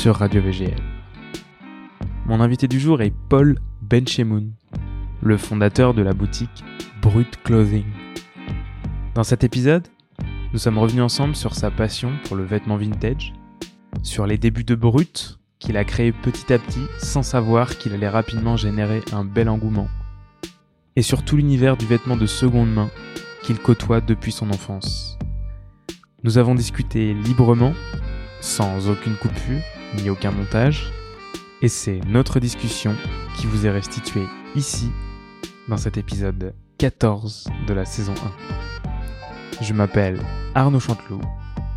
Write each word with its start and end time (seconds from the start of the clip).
sur 0.00 0.16
Radio 0.16 0.40
VGL. 0.40 0.80
Mon 2.24 2.40
invité 2.40 2.68
du 2.68 2.80
jour 2.80 3.02
est 3.02 3.12
Paul 3.28 3.58
Benchemoun, 3.82 4.54
le 5.20 5.36
fondateur 5.36 5.92
de 5.92 6.00
la 6.00 6.14
boutique 6.14 6.64
Brut 7.02 7.36
Clothing. 7.44 7.84
Dans 9.14 9.24
cet 9.24 9.44
épisode, 9.44 9.86
nous 10.54 10.58
sommes 10.58 10.78
revenus 10.78 11.02
ensemble 11.02 11.36
sur 11.36 11.54
sa 11.54 11.70
passion 11.70 12.12
pour 12.24 12.36
le 12.36 12.44
vêtement 12.44 12.78
vintage, 12.78 13.34
sur 14.02 14.26
les 14.26 14.38
débuts 14.38 14.64
de 14.64 14.74
Brut 14.74 15.38
qu'il 15.58 15.76
a 15.76 15.84
créé 15.84 16.12
petit 16.12 16.50
à 16.50 16.58
petit 16.58 16.86
sans 16.96 17.22
savoir 17.22 17.76
qu'il 17.76 17.92
allait 17.92 18.08
rapidement 18.08 18.56
générer 18.56 19.02
un 19.12 19.26
bel 19.26 19.50
engouement, 19.50 19.88
et 20.96 21.02
sur 21.02 21.26
tout 21.26 21.36
l'univers 21.36 21.76
du 21.76 21.84
vêtement 21.84 22.16
de 22.16 22.24
seconde 22.24 22.72
main 22.72 22.88
qu'il 23.42 23.58
côtoie 23.58 24.00
depuis 24.00 24.32
son 24.32 24.48
enfance. 24.48 25.18
Nous 26.24 26.38
avons 26.38 26.54
discuté 26.54 27.12
librement, 27.12 27.74
sans 28.40 28.88
aucune 28.88 29.16
coupure 29.16 29.60
ni 29.96 30.10
aucun 30.10 30.30
montage, 30.30 30.92
et 31.62 31.68
c'est 31.68 32.00
notre 32.06 32.40
discussion 32.40 32.94
qui 33.36 33.46
vous 33.46 33.66
est 33.66 33.70
restituée 33.70 34.26
ici, 34.54 34.90
dans 35.68 35.76
cet 35.76 35.96
épisode 35.96 36.54
14 36.78 37.48
de 37.66 37.74
la 37.74 37.84
saison 37.84 38.14
1. 39.60 39.64
Je 39.64 39.74
m'appelle 39.74 40.20
Arnaud 40.54 40.80
Chanteloup, 40.80 41.20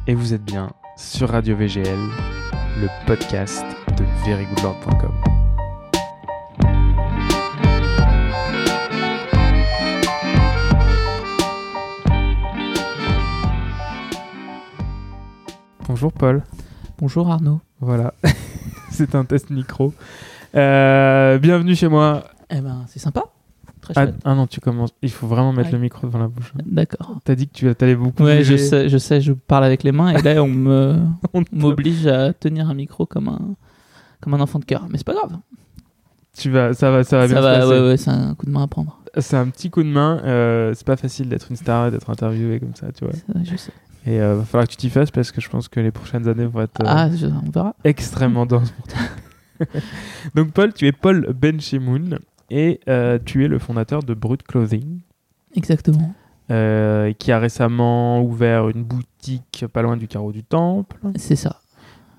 et 0.08 0.16
vous 0.16 0.34
êtes 0.34 0.44
bien 0.44 0.72
sur 0.98 1.30
Radio 1.30 1.56
VGL, 1.56 2.00
le 2.80 2.88
podcast 3.06 3.66
de 3.98 4.04
verygoodlord.com. 4.26 5.12
Bonjour 15.88 16.12
Paul. 16.12 16.44
Bonjour 16.98 17.30
Arnaud. 17.30 17.62
Voilà, 17.84 18.14
c'est 18.92 19.16
un 19.16 19.26
test 19.26 19.50
micro. 19.50 19.94
Euh, 20.56 21.38
bienvenue 21.38 21.76
chez 21.76 21.88
moi. 21.88 22.24
Eh 22.50 22.62
ben, 22.62 22.86
c'est 22.88 23.00
sympa. 23.00 23.24
Très 23.82 23.94
Ah, 23.98 24.04
chouette. 24.06 24.16
ah 24.24 24.36
non, 24.36 24.48
tu 24.48 24.62
commences. 24.62 24.92
Il 25.02 25.12
faut 25.12 25.28
vraiment 25.28 25.52
mettre 25.52 25.70
Ouais. 25.70 25.74
le 25.76 25.80
micro 25.82 26.08
devant 26.08 26.20
la 26.20 26.28
bouche. 26.28 26.54
D'accord. 26.66 27.18
T'as 27.26 27.36
dit 27.36 27.48
que 27.50 27.74
tu 27.74 27.84
allais 27.84 27.96
beaucoup. 27.96 28.24
Ouais, 28.24 28.44
je 28.44 28.54
bouger. 28.54 28.64
sais, 28.66 28.90
je 28.90 28.98
sais, 28.98 29.20
je 29.20 29.34
parle 29.34 29.66
avec 29.66 29.84
les 29.84 29.92
mains 29.92 30.12
et 30.16 30.22
là 30.22 30.42
on 30.44 30.48
me 30.48 30.98
On 31.34 31.44
te- 31.44 31.54
m'oblige 31.54 32.08
à 32.08 32.32
tenir 32.32 32.70
un 32.70 32.74
micro 32.74 33.06
comme 33.06 33.28
un 33.28 33.42
comme 34.22 34.34
un 34.36 34.40
enfant 34.40 34.60
de 34.60 34.66
cœur, 34.66 34.86
mais 34.90 34.98
c'est 34.98 35.06
pas 35.06 35.14
grave. 35.16 35.38
Tu 36.38 36.50
vas, 36.50 36.74
ça 36.74 36.90
va, 36.92 37.04
ça 37.04 37.18
va 37.18 37.28
bien 37.28 37.36
Ça 37.36 37.42
se 37.42 37.46
va, 37.48 37.60
passer. 37.60 37.68
ouais, 37.82 37.88
ouais, 37.90 37.98
c'est 37.98 38.10
un 38.12 38.34
coup 38.36 38.46
de 38.46 38.52
main 38.52 38.64
à 38.64 38.68
prendre. 38.68 38.98
C'est 39.18 39.36
un 39.36 39.48
petit 39.50 39.70
coup 39.70 39.84
de 39.84 39.90
main. 39.90 40.22
euh, 40.24 40.74
c'est 40.74 40.88
pas 40.88 40.96
facile 40.96 41.28
d'être 41.28 41.48
une 41.50 41.58
star 41.58 41.88
et 41.88 41.92
d'être 41.92 42.10
interviewé 42.10 42.60
comme 42.62 42.74
ça, 42.76 42.88
tu 42.94 43.04
vois. 43.04 43.14
Vrai, 43.28 43.44
Je 43.44 43.58
sais. 43.58 43.74
Et 44.06 44.20
euh, 44.20 44.36
va 44.36 44.44
falloir 44.46 44.68
que 44.68 44.72
tu 44.72 44.78
t'y 44.78 44.90
fasses 44.90 45.12
parce 45.12 45.32
que 45.32 45.40
je 45.40 45.50
pense 45.50 45.68
que 45.70 45.80
les 45.80 45.92
prochaines 45.92 46.28
années 46.28 46.46
vont 46.46 46.62
être 46.62 46.82
euh, 46.82 46.86
Ah, 46.88 47.10
je- 47.16 47.28
on 47.28 47.50
verra. 47.52 47.74
extrêmement 47.84 48.46
denses 48.46 48.72
pour 48.72 48.88
toi. 48.88 49.00
Donc 50.36 50.52
Paul, 50.52 50.74
tu 50.74 50.88
es 50.88 50.92
Paul 50.92 51.32
Benchemoun 51.34 52.20
et 52.50 52.80
euh, 52.90 53.18
tu 53.24 53.46
es 53.46 53.48
le 53.48 53.60
fondateur 53.60 54.04
de 54.04 54.14
Brut 54.14 54.44
Clothing. 54.44 55.00
Exactement. 55.56 56.14
euh, 56.52 57.14
qui 57.14 57.32
a 57.32 57.40
récemment 57.40 58.22
ouvert 58.24 58.68
une 58.70 58.84
boutique 58.84 59.66
pas 59.72 59.82
loin 59.84 59.96
du 59.96 60.08
carreau 60.10 60.32
du 60.34 60.44
temple 60.44 60.98
C'est 61.16 61.36
ça. 61.38 61.62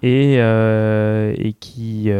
et, 0.03 0.35
et 0.37 1.53
qui, 1.61 2.11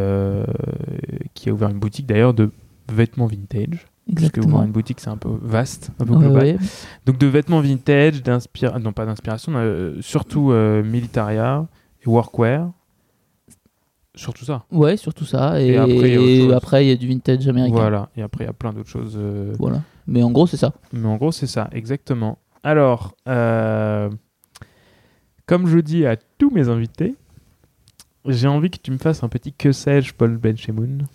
qui 1.35 1.49
a 1.49 1.53
ouvert 1.53 1.69
une 1.71 1.79
boutique 1.79 2.07
d'ailleurs 2.07 2.35
de 2.35 2.51
vêtements 2.93 3.27
vintage. 3.27 3.87
Parce 4.15 4.31
que 4.31 4.41
ouvrir 4.41 4.63
une 4.65 4.71
boutique 4.73 5.01
c'est 5.01 5.09
un 5.09 5.17
peu 5.17 5.31
vaste, 5.41 5.91
un 5.99 6.05
peu 6.05 6.15
global. 6.15 6.43
ouais. 6.43 6.57
Donc 7.07 7.17
de 7.19 7.27
vêtements 7.27 7.61
vintage, 7.61 8.23
d'inspiration, 8.23 8.79
non 8.81 8.93
pas 8.93 9.07
d'inspiration, 9.07 9.53
euh, 9.57 9.97
surtout 10.03 10.51
euh, 10.53 10.83
militaria 10.83 11.67
et 12.05 12.09
workwear. 12.09 12.71
Surtout 14.17 14.45
ça. 14.45 14.65
Ouais, 14.71 14.97
surtout 14.97 15.25
ça. 15.25 15.61
Et, 15.61 15.69
Et 15.73 15.77
après, 15.79 16.11
il 16.85 16.87
y 16.87 16.91
a 16.91 16.93
y 16.93 16.99
du 16.99 17.09
vintage 17.09 17.49
américain. 17.49 17.75
Voilà. 17.77 18.11
Et 18.17 18.23
après 18.23 18.45
il 18.45 18.47
y 18.47 18.51
a 18.51 18.53
plein 18.53 18.73
d'autres 18.73 18.89
choses. 18.91 19.15
euh, 19.17 19.55
Voilà. 19.59 19.83
Mais 20.07 20.23
en 20.23 20.31
gros, 20.31 20.47
c'est 20.47 20.57
ça. 20.59 20.73
Mais 20.93 21.09
en 21.09 21.17
gros, 21.17 21.33
c'est 21.33 21.47
ça, 21.49 21.69
exactement. 21.73 22.39
Alors, 22.63 23.17
comme 25.47 25.67
je 25.67 25.79
dis 25.79 26.07
à 26.07 26.17
tous 26.39 26.51
mes 26.51 26.69
invités, 26.69 27.15
j'ai 28.27 28.49
envie 28.49 28.71
que 28.71 28.79
tu 28.83 28.91
me 28.91 28.99
fasses 28.99 29.23
un 29.23 29.29
petit 29.29 29.53
que 29.53 29.73
sais-je, 29.73 30.15
Paul 30.15 30.37
Benchemoun. 30.37 31.07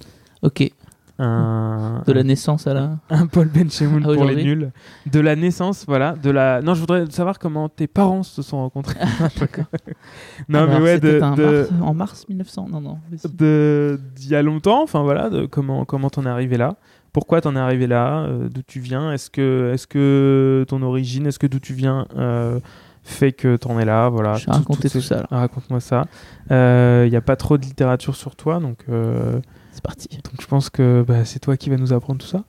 Ok. 0.42 0.72
Un, 1.22 2.02
De 2.08 2.14
la 2.14 2.24
naissance 2.24 2.66
à 2.66 2.74
la. 2.74 2.92
un 3.10 3.28
Paul 3.28 3.48
Benchemoun 3.50 4.04
À 4.10 4.14
pour 4.14 4.24
les 4.26 4.42
nuls. 4.44 4.72
De 5.12 5.20
la 5.20 5.36
naissance, 5.36 5.84
voilà. 5.88 6.14
De 6.14 6.32
la... 6.32 6.62
Non, 6.62 6.74
je 6.74 6.80
voudrais 6.80 7.06
savoir 7.12 7.38
comment 7.40 7.68
tes 7.70 7.88
parents 7.88 8.24
se 8.24 8.42
sont 8.42 8.58
rencontrés. 8.58 9.00
non, 10.50 10.60
Alors, 10.60 10.70
mais 10.80 10.84
ouais, 10.86 10.94
c'était 10.96 11.16
de, 11.16 11.20
mars- 11.20 11.70
en 11.82 11.94
mars 11.94 12.26
1900. 12.30 12.68
Non, 12.72 12.82
non. 12.82 12.98
de- 13.38 14.00
d'il 14.16 14.30
y 14.32 14.36
a 14.36 14.42
longtemps, 14.42 14.82
enfin 14.84 15.02
voilà, 15.04 15.30
de 15.30 15.46
comment 15.46 15.86
comment 15.86 16.10
t'en 16.10 16.26
es 16.26 16.30
arrivé 16.30 16.58
là, 16.58 16.76
pourquoi 17.14 17.42
t'en 17.42 17.56
es 17.56 17.60
arrivé 17.60 17.88
là, 17.88 18.22
euh, 18.24 18.50
d'où 18.50 18.62
tu 18.62 18.80
viens, 18.80 19.12
est-ce 19.12 19.30
que 19.30 19.72
est-ce 19.74 19.88
que 19.88 20.66
ton 20.68 20.82
origine, 20.82 21.28
est-ce 21.28 21.40
que 21.40 21.48
d'où 21.48 21.60
tu 21.60 21.74
viens 21.74 22.06
euh, 22.18 22.60
fait 23.04 23.32
que 23.32 23.56
t'en 23.56 23.80
es 23.80 23.86
là, 23.86 24.10
voilà. 24.10 24.34
Je 24.36 24.46
vais 24.46 24.52
Tout- 24.52 24.58
raconter 24.60 24.90
tout 24.90 25.02
ça. 25.02 25.26
Ah, 25.32 25.40
Raconte-moi 25.40 25.80
ça. 25.80 26.06
Il 26.50 27.10
n'y 27.10 27.16
a 27.18 27.22
pas 27.22 27.36
trop 27.36 27.58
de 27.58 27.64
littérature 27.66 28.16
sur 28.16 28.36
toi, 28.36 28.60
donc 28.60 28.78
euh, 28.90 29.40
C'est 29.80 29.84
parti. 29.84 30.10
donc 30.10 30.42
je 30.42 30.46
pense 30.48 30.70
que 30.70 31.06
bah, 31.08 31.24
c'est 31.24 31.40
toi 31.40 31.56
qui 31.56 31.70
vas 31.70 31.78
nous 31.78 31.94
apprendre 31.94 32.20
tout 32.20 32.28
ça. 32.28 32.44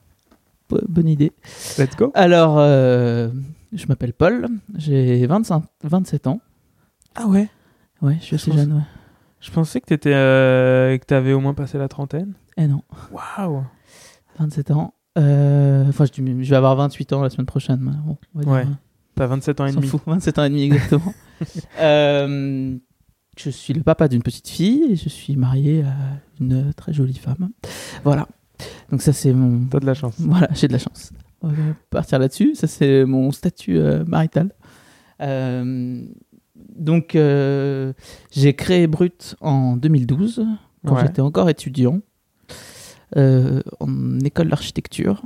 Ouais, 0.73 0.81
Bonne 0.89 1.07
idée. 1.09 1.31
Let's 1.79 1.95
go. 1.97 2.11
Alors, 2.15 2.57
euh, 2.59 3.29
je 3.73 3.87
m'appelle 3.87 4.13
Paul, 4.13 4.49
j'ai 4.77 5.25
25, 5.27 5.63
27 5.85 6.27
ans. 6.27 6.41
Ah 7.15 7.27
ouais? 7.29 7.49
Ouais, 8.03 8.17
je 8.19 8.25
suis 8.25 8.35
assez 8.35 8.51
jeune, 8.51 8.73
ouais. 8.73 8.83
Je 9.41 9.51
pensais 9.53 9.81
que 9.81 9.87
t'étais 9.87 10.13
euh, 10.13 10.99
que 10.99 11.05
t'avais 11.05 11.33
au 11.33 11.39
moins 11.39 11.55
passé 11.55 11.79
la 11.79 11.87
trentaine. 11.87 12.35
Eh 12.57 12.67
non, 12.67 12.83
Waouh. 13.13 13.63
27 14.41 14.73
ans. 14.73 14.95
Euh, 15.17 15.89
Enfin, 15.89 16.07
je, 16.13 16.23
vais 16.23 16.57
avoir 16.57 16.75
28 16.75 17.13
ans 17.13 17.23
la 17.23 17.31
semaine 17.31 17.47
prochaine. 17.47 17.79
bon, 18.05 18.17
on 18.35 18.39
va 18.39 18.45
dire, 18.45 18.53
Ouais, 18.53 18.63
hein, 18.63 18.79
T'as 19.15 19.27
27 19.27 19.61
ans 19.61 19.67
et 19.67 19.73
demi. 19.73 19.87
fout, 19.87 20.03
27 20.05 20.39
ans 20.41 20.45
et 20.45 20.49
demi 20.49 20.63
exactement. 20.65 21.15
Euh, 21.81 22.77
je 23.43 23.51
suis 23.51 23.73
le 23.73 23.83
papa 23.83 24.09
d'une 24.09 24.23
petite 24.23 24.49
fille 24.49 24.85
et 24.91 24.97
je 24.97 25.09
suis 25.09 25.37
marié 25.37 25.83
à 25.83 25.95
une 26.41 26.73
très 26.75 26.93
jolie 26.93 27.19
femme. 27.19 27.51
Voilà. 28.05 28.29
Donc 28.91 29.03
ça, 29.03 29.13
c'est 29.13 29.33
mon... 29.33 29.67
T'as 29.67 29.81
de 29.81 29.87
la 29.87 29.95
chance. 29.95 30.15
Voilà, 30.19 30.49
j'ai 30.55 30.69
de 30.69 30.73
la 30.73 30.79
chance. 30.79 31.13
On 31.43 31.49
va 31.49 31.55
partir 31.91 32.19
là-dessus. 32.19 32.55
Ça, 32.55 32.67
c'est 32.67 33.05
mon 33.05 33.31
statut 33.31 33.79
euh, 33.79 34.05
marital. 34.05 34.51
Euh, 35.23 36.03
donc, 36.77 37.15
euh, 37.15 37.93
j'ai 38.31 38.55
créé 38.55 38.87
Brut 38.87 39.37
en 39.41 39.77
2012, 39.77 40.45
quand 40.87 40.95
Ouais. 40.97 41.03
j'étais 41.03 41.21
encore 41.23 41.49
étudiant, 41.49 42.01
en 43.17 44.21
école 44.21 44.49
d'architecture. 44.49 45.23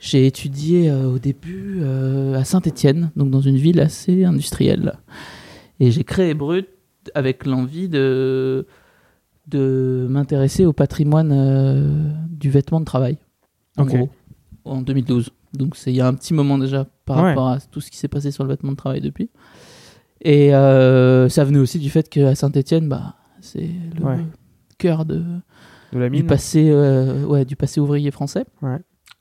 J'ai 0.00 0.26
étudié 0.26 0.90
euh, 0.90 1.08
au 1.10 1.18
début 1.18 1.80
euh, 1.82 2.34
à 2.34 2.44
Saint-Étienne, 2.44 3.10
donc 3.16 3.30
dans 3.30 3.42
une 3.42 3.56
ville 3.58 3.80
assez 3.80 4.24
industrielle. 4.24 4.94
Et 5.78 5.90
j'ai 5.90 6.04
créé 6.04 6.32
Brut 6.32 6.68
avec 7.14 7.46
l'envie 7.46 7.88
de, 7.88 8.66
de 9.46 10.06
m'intéresser 10.10 10.66
au 10.66 10.72
patrimoine 10.72 11.32
euh, 11.32 12.12
du 12.28 12.50
vêtement 12.50 12.80
de 12.80 12.84
travail, 12.84 13.18
en 13.76 13.84
gros, 13.84 14.10
en 14.64 14.82
2012. 14.82 15.30
Donc 15.52 15.76
c'est 15.76 15.90
il 15.92 15.96
y 15.96 16.00
a 16.00 16.06
un 16.06 16.14
petit 16.14 16.34
moment 16.34 16.58
déjà 16.58 16.86
par 17.04 17.16
Ouais. 17.18 17.30
rapport 17.30 17.48
à 17.48 17.58
tout 17.60 17.80
ce 17.80 17.90
qui 17.90 17.96
s'est 17.96 18.08
passé 18.08 18.30
sur 18.30 18.44
le 18.44 18.50
vêtement 18.50 18.70
de 18.72 18.76
travail 18.76 19.00
depuis. 19.00 19.30
Et 20.22 20.54
euh, 20.54 21.28
ça 21.28 21.44
venait 21.44 21.58
aussi 21.58 21.78
du 21.78 21.90
fait 21.90 22.08
qu'à 22.08 22.34
Saint-Étienne, 22.34 22.88
bah, 22.88 23.16
c'est 23.40 23.70
le 23.98 24.04
Ouais. 24.04 24.18
cœur 24.78 25.04
de, 25.06 25.22
De 25.92 25.98
la 25.98 26.08
du, 26.10 26.24
passé, 26.24 26.68
euh, 26.70 27.24
ouais, 27.24 27.44
du 27.44 27.56
passé 27.56 27.80
ouvrier 27.80 28.10
français. 28.10 28.44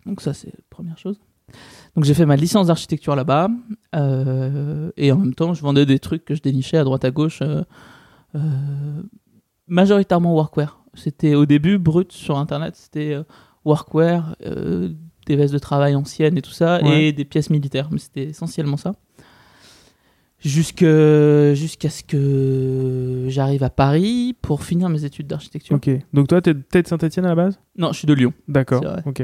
Donc 0.06 0.22
ça, 0.22 0.34
c'est 0.34 0.48
la 0.50 0.60
première 0.70 0.98
chose. 0.98 1.20
Donc 1.96 2.06
j'ai 2.06 2.14
fait 2.14 2.26
ma 2.26 2.36
licence 2.36 2.68
d'architecture 2.68 3.16
là-bas. 3.16 3.50
euh, 3.96 4.92
et 4.96 5.12
en 5.12 5.18
même 5.18 5.34
temps, 5.34 5.54
je 5.54 5.62
vendais 5.62 5.86
des 5.86 6.00
trucs 6.00 6.24
que 6.26 6.36
je 6.36 6.42
dénichais 6.42 6.78
à 6.78 6.84
droite 6.84 7.04
à 7.06 7.12
gauche. 7.12 7.42
euh, 7.42 7.64
euh, 8.36 8.40
majoritairement 9.68 10.34
workwear. 10.34 10.84
C'était 10.94 11.36
au 11.36 11.46
début 11.46 11.78
brut 11.78 12.12
sur 12.12 12.38
Internet. 12.38 12.76
C'était 12.76 13.18
workwear, 13.66 14.36
des 15.26 15.36
vestes 15.36 15.54
de 15.54 15.60
travail 15.60 15.96
anciennes 15.96 16.38
et 16.38 16.42
tout 16.42 16.52
ça. 16.52 16.82
Ouais. 16.84 17.06
Et 17.06 17.12
des 17.14 17.26
pièces 17.26 17.50
militaires. 17.50 17.90
Mais 17.92 18.00
c'était 18.00 18.26
essentiellement 18.26 18.78
ça. 18.78 18.96
Jusqu'à 20.42 21.90
ce 21.90 22.04
que 22.04 23.26
j'arrive 23.28 23.64
à 23.64 23.70
Paris 23.70 24.36
pour 24.42 24.64
finir 24.64 24.88
mes 24.90 25.04
études 25.04 25.28
d'architecture. 25.28 25.76
Ok. 25.76 25.90
Donc 26.14 26.28
toi, 26.30 26.42
t'es 26.42 26.54
de 26.54 26.88
Saint-Etienne 26.88 27.26
à 27.26 27.30
la 27.30 27.36
base? 27.36 27.60
Non, 27.78 27.92
je 27.92 27.98
suis 28.00 28.08
de 28.08 28.14
Lyon. 28.14 28.34
D'accord. 28.48 28.84
Ok. 29.06 29.24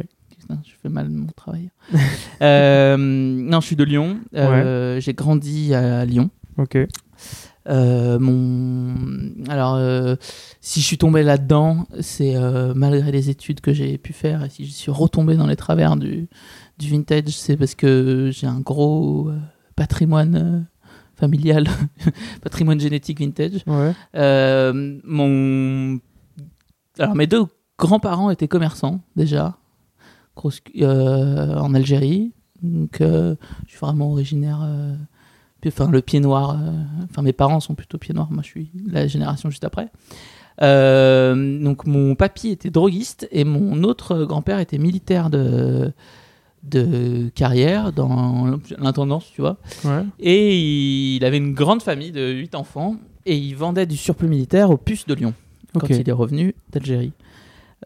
Je 0.64 0.72
fais 0.82 0.90
mal 0.90 1.10
mon 1.10 1.28
travail. 1.28 1.70
Euh, 2.42 2.98
non, 2.98 3.62
je 3.62 3.66
suis 3.66 3.76
de 3.78 3.86
Lyon. 3.86 4.20
Euh, 4.36 5.00
J'ai 5.00 5.14
grandi 5.14 5.74
à 5.74 6.04
Lyon. 6.04 6.30
Ok. 6.58 6.78
Euh, 7.68 8.20
mon... 8.20 8.94
Alors, 9.50 9.76
euh, 9.76 10.16
si 10.62 10.82
je 10.82 10.86
suis 10.86 10.98
tombé 10.98 11.24
là-dedans, 11.24 11.88
c'est 12.00 12.36
euh, 12.36 12.74
malgré 12.76 13.12
les 13.12 13.30
études 13.30 13.62
que 13.62 13.74
j'ai 13.74 13.98
pu 13.98 14.14
faire. 14.14 14.44
Et 14.44 14.50
si 14.50 14.66
je 14.66 14.72
suis 14.72 14.92
retombé 14.92 15.36
dans 15.36 15.48
les 15.48 15.56
travers 15.56 15.96
du, 15.96 16.28
du 16.78 16.90
vintage, 16.90 17.30
c'est 17.30 17.58
parce 17.58 17.76
que 17.76 18.30
j'ai 18.32 18.48
un 18.48 18.60
gros 18.60 19.32
patrimoine 19.76 20.68
familial, 21.16 21.66
patrimoine 22.42 22.80
génétique 22.80 23.20
vintage. 23.20 23.64
Ouais. 23.66 23.94
Mon... 25.04 26.00
Alors, 27.00 27.16
mes 27.16 27.28
deux 27.28 27.46
grands-parents 27.78 28.30
étaient 28.30 28.48
commerçants, 28.48 29.02
déjà, 29.16 29.58
grosse... 30.36 30.62
euh, 30.82 31.56
en 31.58 31.74
Algérie. 31.74 32.32
Donc, 32.62 33.02
euh, 33.02 33.36
je 33.66 33.72
suis 33.72 33.80
vraiment 33.80 34.12
originaire. 34.12 34.60
euh, 34.64 34.96
Enfin, 35.68 35.90
le 35.90 36.02
pied 36.02 36.20
noir. 36.20 36.52
euh, 36.52 36.72
Enfin, 37.10 37.24
mes 37.24 37.34
parents 37.34 37.60
sont 37.60 37.74
plutôt 37.74 37.98
pied 37.98 38.14
noir. 38.14 38.28
Moi, 38.30 38.44
je 38.44 38.48
suis 38.50 38.72
la 38.88 39.08
génération 39.08 39.50
juste 39.50 39.64
après. 39.64 39.90
Euh, 40.62 41.60
donc, 41.64 41.86
mon 41.88 42.16
papy 42.16 42.50
était 42.50 42.70
droguiste 42.70 43.28
et 43.32 43.44
mon 43.44 43.84
autre 43.84 44.26
grand-père 44.26 44.60
était 44.60 44.78
militaire 44.78 45.30
de, 45.32 45.92
de 46.64 47.30
carrière 47.34 47.92
dans 47.94 48.58
l'intendance, 48.78 49.26
tu 49.34 49.42
vois. 49.42 49.58
Ouais. 49.84 50.04
Et 50.20 51.16
il 51.16 51.26
avait 51.26 51.38
une 51.38 51.54
grande 51.54 51.82
famille 51.82 52.12
de 52.12 52.32
8 52.32 52.54
enfants 52.56 52.96
et 53.26 53.36
il 53.36 53.56
vendait 53.56 53.86
du 53.88 53.98
surplus 53.98 54.28
militaire 54.28 54.70
aux 54.70 54.78
puces 54.78 55.08
de 55.08 55.14
Lyon 55.16 55.34
quand 55.74 55.88
il 56.00 56.08
est 56.10 56.14
revenu 56.14 56.56
d'Algérie. 56.72 57.12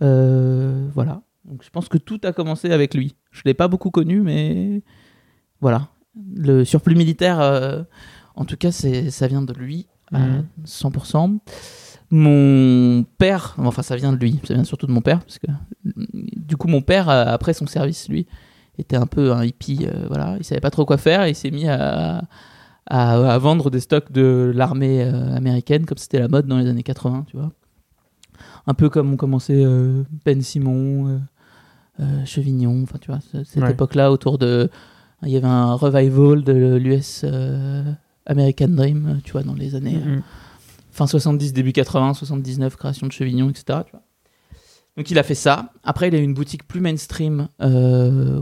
Euh, 0.02 0.88
voilà. 0.94 1.22
Donc 1.50 1.64
je 1.64 1.70
pense 1.70 1.90
que 1.90 1.98
tout 1.98 2.20
a 2.24 2.32
commencé 2.32 2.72
avec 2.72 2.94
lui. 2.94 3.16
Je 3.32 3.42
l'ai 3.46 3.54
pas 3.54 3.68
beaucoup 3.68 3.90
connu, 3.92 4.22
mais 4.22 4.82
voilà. 5.62 5.90
Le 6.36 6.64
surplus 6.64 6.96
militaire, 6.96 7.40
euh, 7.42 7.84
en 8.36 8.46
tout 8.46 8.56
cas, 8.58 8.72
c'est 8.72 9.10
ça 9.12 9.28
vient 9.28 9.42
de 9.42 9.54
lui 9.54 9.88
à 10.12 10.20
Mhm. 10.20 10.46
100%. 10.66 11.40
Mon 12.12 13.04
père, 13.20 13.54
enfin 13.60 13.84
ça 13.84 13.96
vient 13.96 14.12
de 14.12 14.18
lui, 14.18 14.40
ça 14.44 14.56
vient 14.56 14.64
surtout 14.64 14.88
de 14.88 14.92
mon 14.92 15.02
père, 15.02 15.20
parce 15.20 15.38
que 15.38 15.46
du 15.84 16.58
coup 16.58 16.68
mon 16.68 16.82
père, 16.82 17.08
euh, 17.08 17.26
après 17.28 17.54
son 17.54 17.68
service, 17.68 18.10
lui, 18.10 18.26
était 18.80 18.96
un 18.96 19.06
peu 19.06 19.32
un 19.32 19.44
hippie, 19.46 19.86
euh, 19.86 20.08
voilà, 20.08 20.36
il 20.40 20.44
savait 20.44 20.62
pas 20.62 20.72
trop 20.72 20.86
quoi 20.86 20.98
faire, 20.98 21.24
et 21.26 21.30
il 21.32 21.36
s'est 21.36 21.52
mis 21.52 21.68
à, 21.68 22.24
à, 22.88 23.12
à 23.34 23.38
vendre 23.38 23.70
des 23.70 23.80
stocks 23.80 24.12
de 24.12 24.52
l'armée 24.56 25.04
euh, 25.04 25.36
américaine, 25.36 25.86
comme 25.86 26.00
c'était 26.00 26.18
la 26.20 26.28
mode 26.30 26.48
dans 26.48 26.58
les 26.58 26.68
années 26.68 26.82
80, 26.82 27.26
tu 27.28 27.38
vois. 27.38 27.52
Un 28.66 28.74
peu 28.74 28.90
comme 28.90 29.14
ont 29.14 29.18
commencé 29.18 29.64
euh, 29.64 30.04
Ben 30.26 30.42
Simon, 30.42 31.22
Chevignon, 32.26 32.82
enfin 32.84 32.98
tu 33.00 33.12
vois, 33.12 33.20
ce- 33.32 33.44
cette 33.44 33.64
Ouais. 33.64 33.72
époque-là 33.72 34.12
autour 34.12 34.38
de... 34.38 34.70
Il 35.24 35.30
y 35.30 35.38
avait 35.38 35.48
un 35.48 35.74
revival 35.74 36.44
de 36.44 36.76
l'US 36.78 37.22
euh, 37.26 37.84
American 38.26 38.70
Dream, 38.70 39.20
tu 39.24 39.34
vois, 39.34 39.44
dans 39.44 39.54
les 39.54 39.76
années 39.76 39.98
euh, 39.98 40.16
Mhm. 40.18 40.22
fin 40.92 41.08
70, 41.08 41.52
début 41.54 41.74
80, 41.74 42.14
79, 42.14 42.76
création 42.78 43.06
de 43.08 43.12
Chevignon, 43.12 43.50
etc. 43.50 43.80
tu 43.86 43.92
vois. 43.92 44.04
Donc 44.98 45.12
il 45.12 45.18
a 45.20 45.24
fait 45.24 45.36
ça. 45.36 45.72
Après, 45.84 46.08
il 46.10 46.16
a 46.16 46.20
eu 46.20 46.24
une 46.24 46.34
boutique 46.34 46.68
plus 46.68 46.82
mainstream 46.82 47.48
euh, 47.62 48.40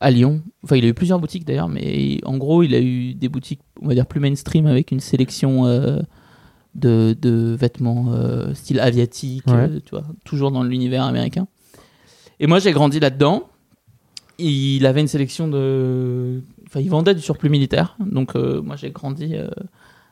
à 0.00 0.10
Lyon. 0.10 0.42
Enfin, 0.62 0.76
il 0.76 0.84
a 0.84 0.88
eu 0.88 0.94
plusieurs 0.94 1.18
boutiques 1.20 1.44
d'ailleurs, 1.46 1.68
mais 1.68 2.20
en 2.24 2.36
gros, 2.36 2.62
il 2.62 2.74
a 2.74 2.80
eu 2.80 3.14
des 3.14 3.28
boutiques, 3.28 3.60
on 3.82 3.88
va 3.88 3.94
dire, 3.94 4.06
plus 4.06 4.20
mainstream 4.20 4.66
avec 4.66 4.92
une 4.92 5.00
sélection 5.00 5.66
euh, 5.66 6.00
de, 6.74 7.16
de 7.20 7.56
vêtements 7.58 8.06
euh, 8.12 8.52
style 8.54 8.80
aviatique, 8.80 9.46
Ouais. 9.46 9.54
euh, 9.54 9.80
tu 9.84 9.90
vois, 9.90 10.04
toujours 10.24 10.50
dans 10.50 10.62
l'univers 10.62 11.04
américain. 11.04 11.46
Et 12.40 12.46
moi, 12.46 12.58
j'ai 12.58 12.72
grandi 12.72 13.00
là-dedans. 13.00 13.48
Il 14.38 14.84
avait 14.84 15.00
une 15.00 15.08
sélection 15.08 15.48
de. 15.48 16.42
Enfin, 16.66 16.80
il 16.80 16.90
vendait 16.90 17.14
du 17.14 17.22
surplus 17.22 17.48
militaire. 17.48 17.96
Donc, 18.00 18.36
euh, 18.36 18.60
moi, 18.60 18.76
j'ai 18.76 18.90
grandi 18.90 19.34
euh, 19.34 19.48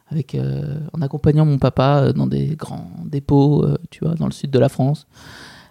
avec, 0.09 0.35
euh, 0.35 0.79
en 0.95 1.03
accompagnant 1.03 1.45
mon 1.45 1.59
papa 1.59 2.13
dans 2.13 2.27
des 2.27 2.57
grands 2.57 2.91
dépôts, 3.05 3.67
tu 3.91 4.05
vois, 4.05 4.15
dans 4.15 4.27
le 4.27 4.33
sud 4.33 4.51
de 4.51 4.59
la 4.59 4.71
France, 4.71 5.07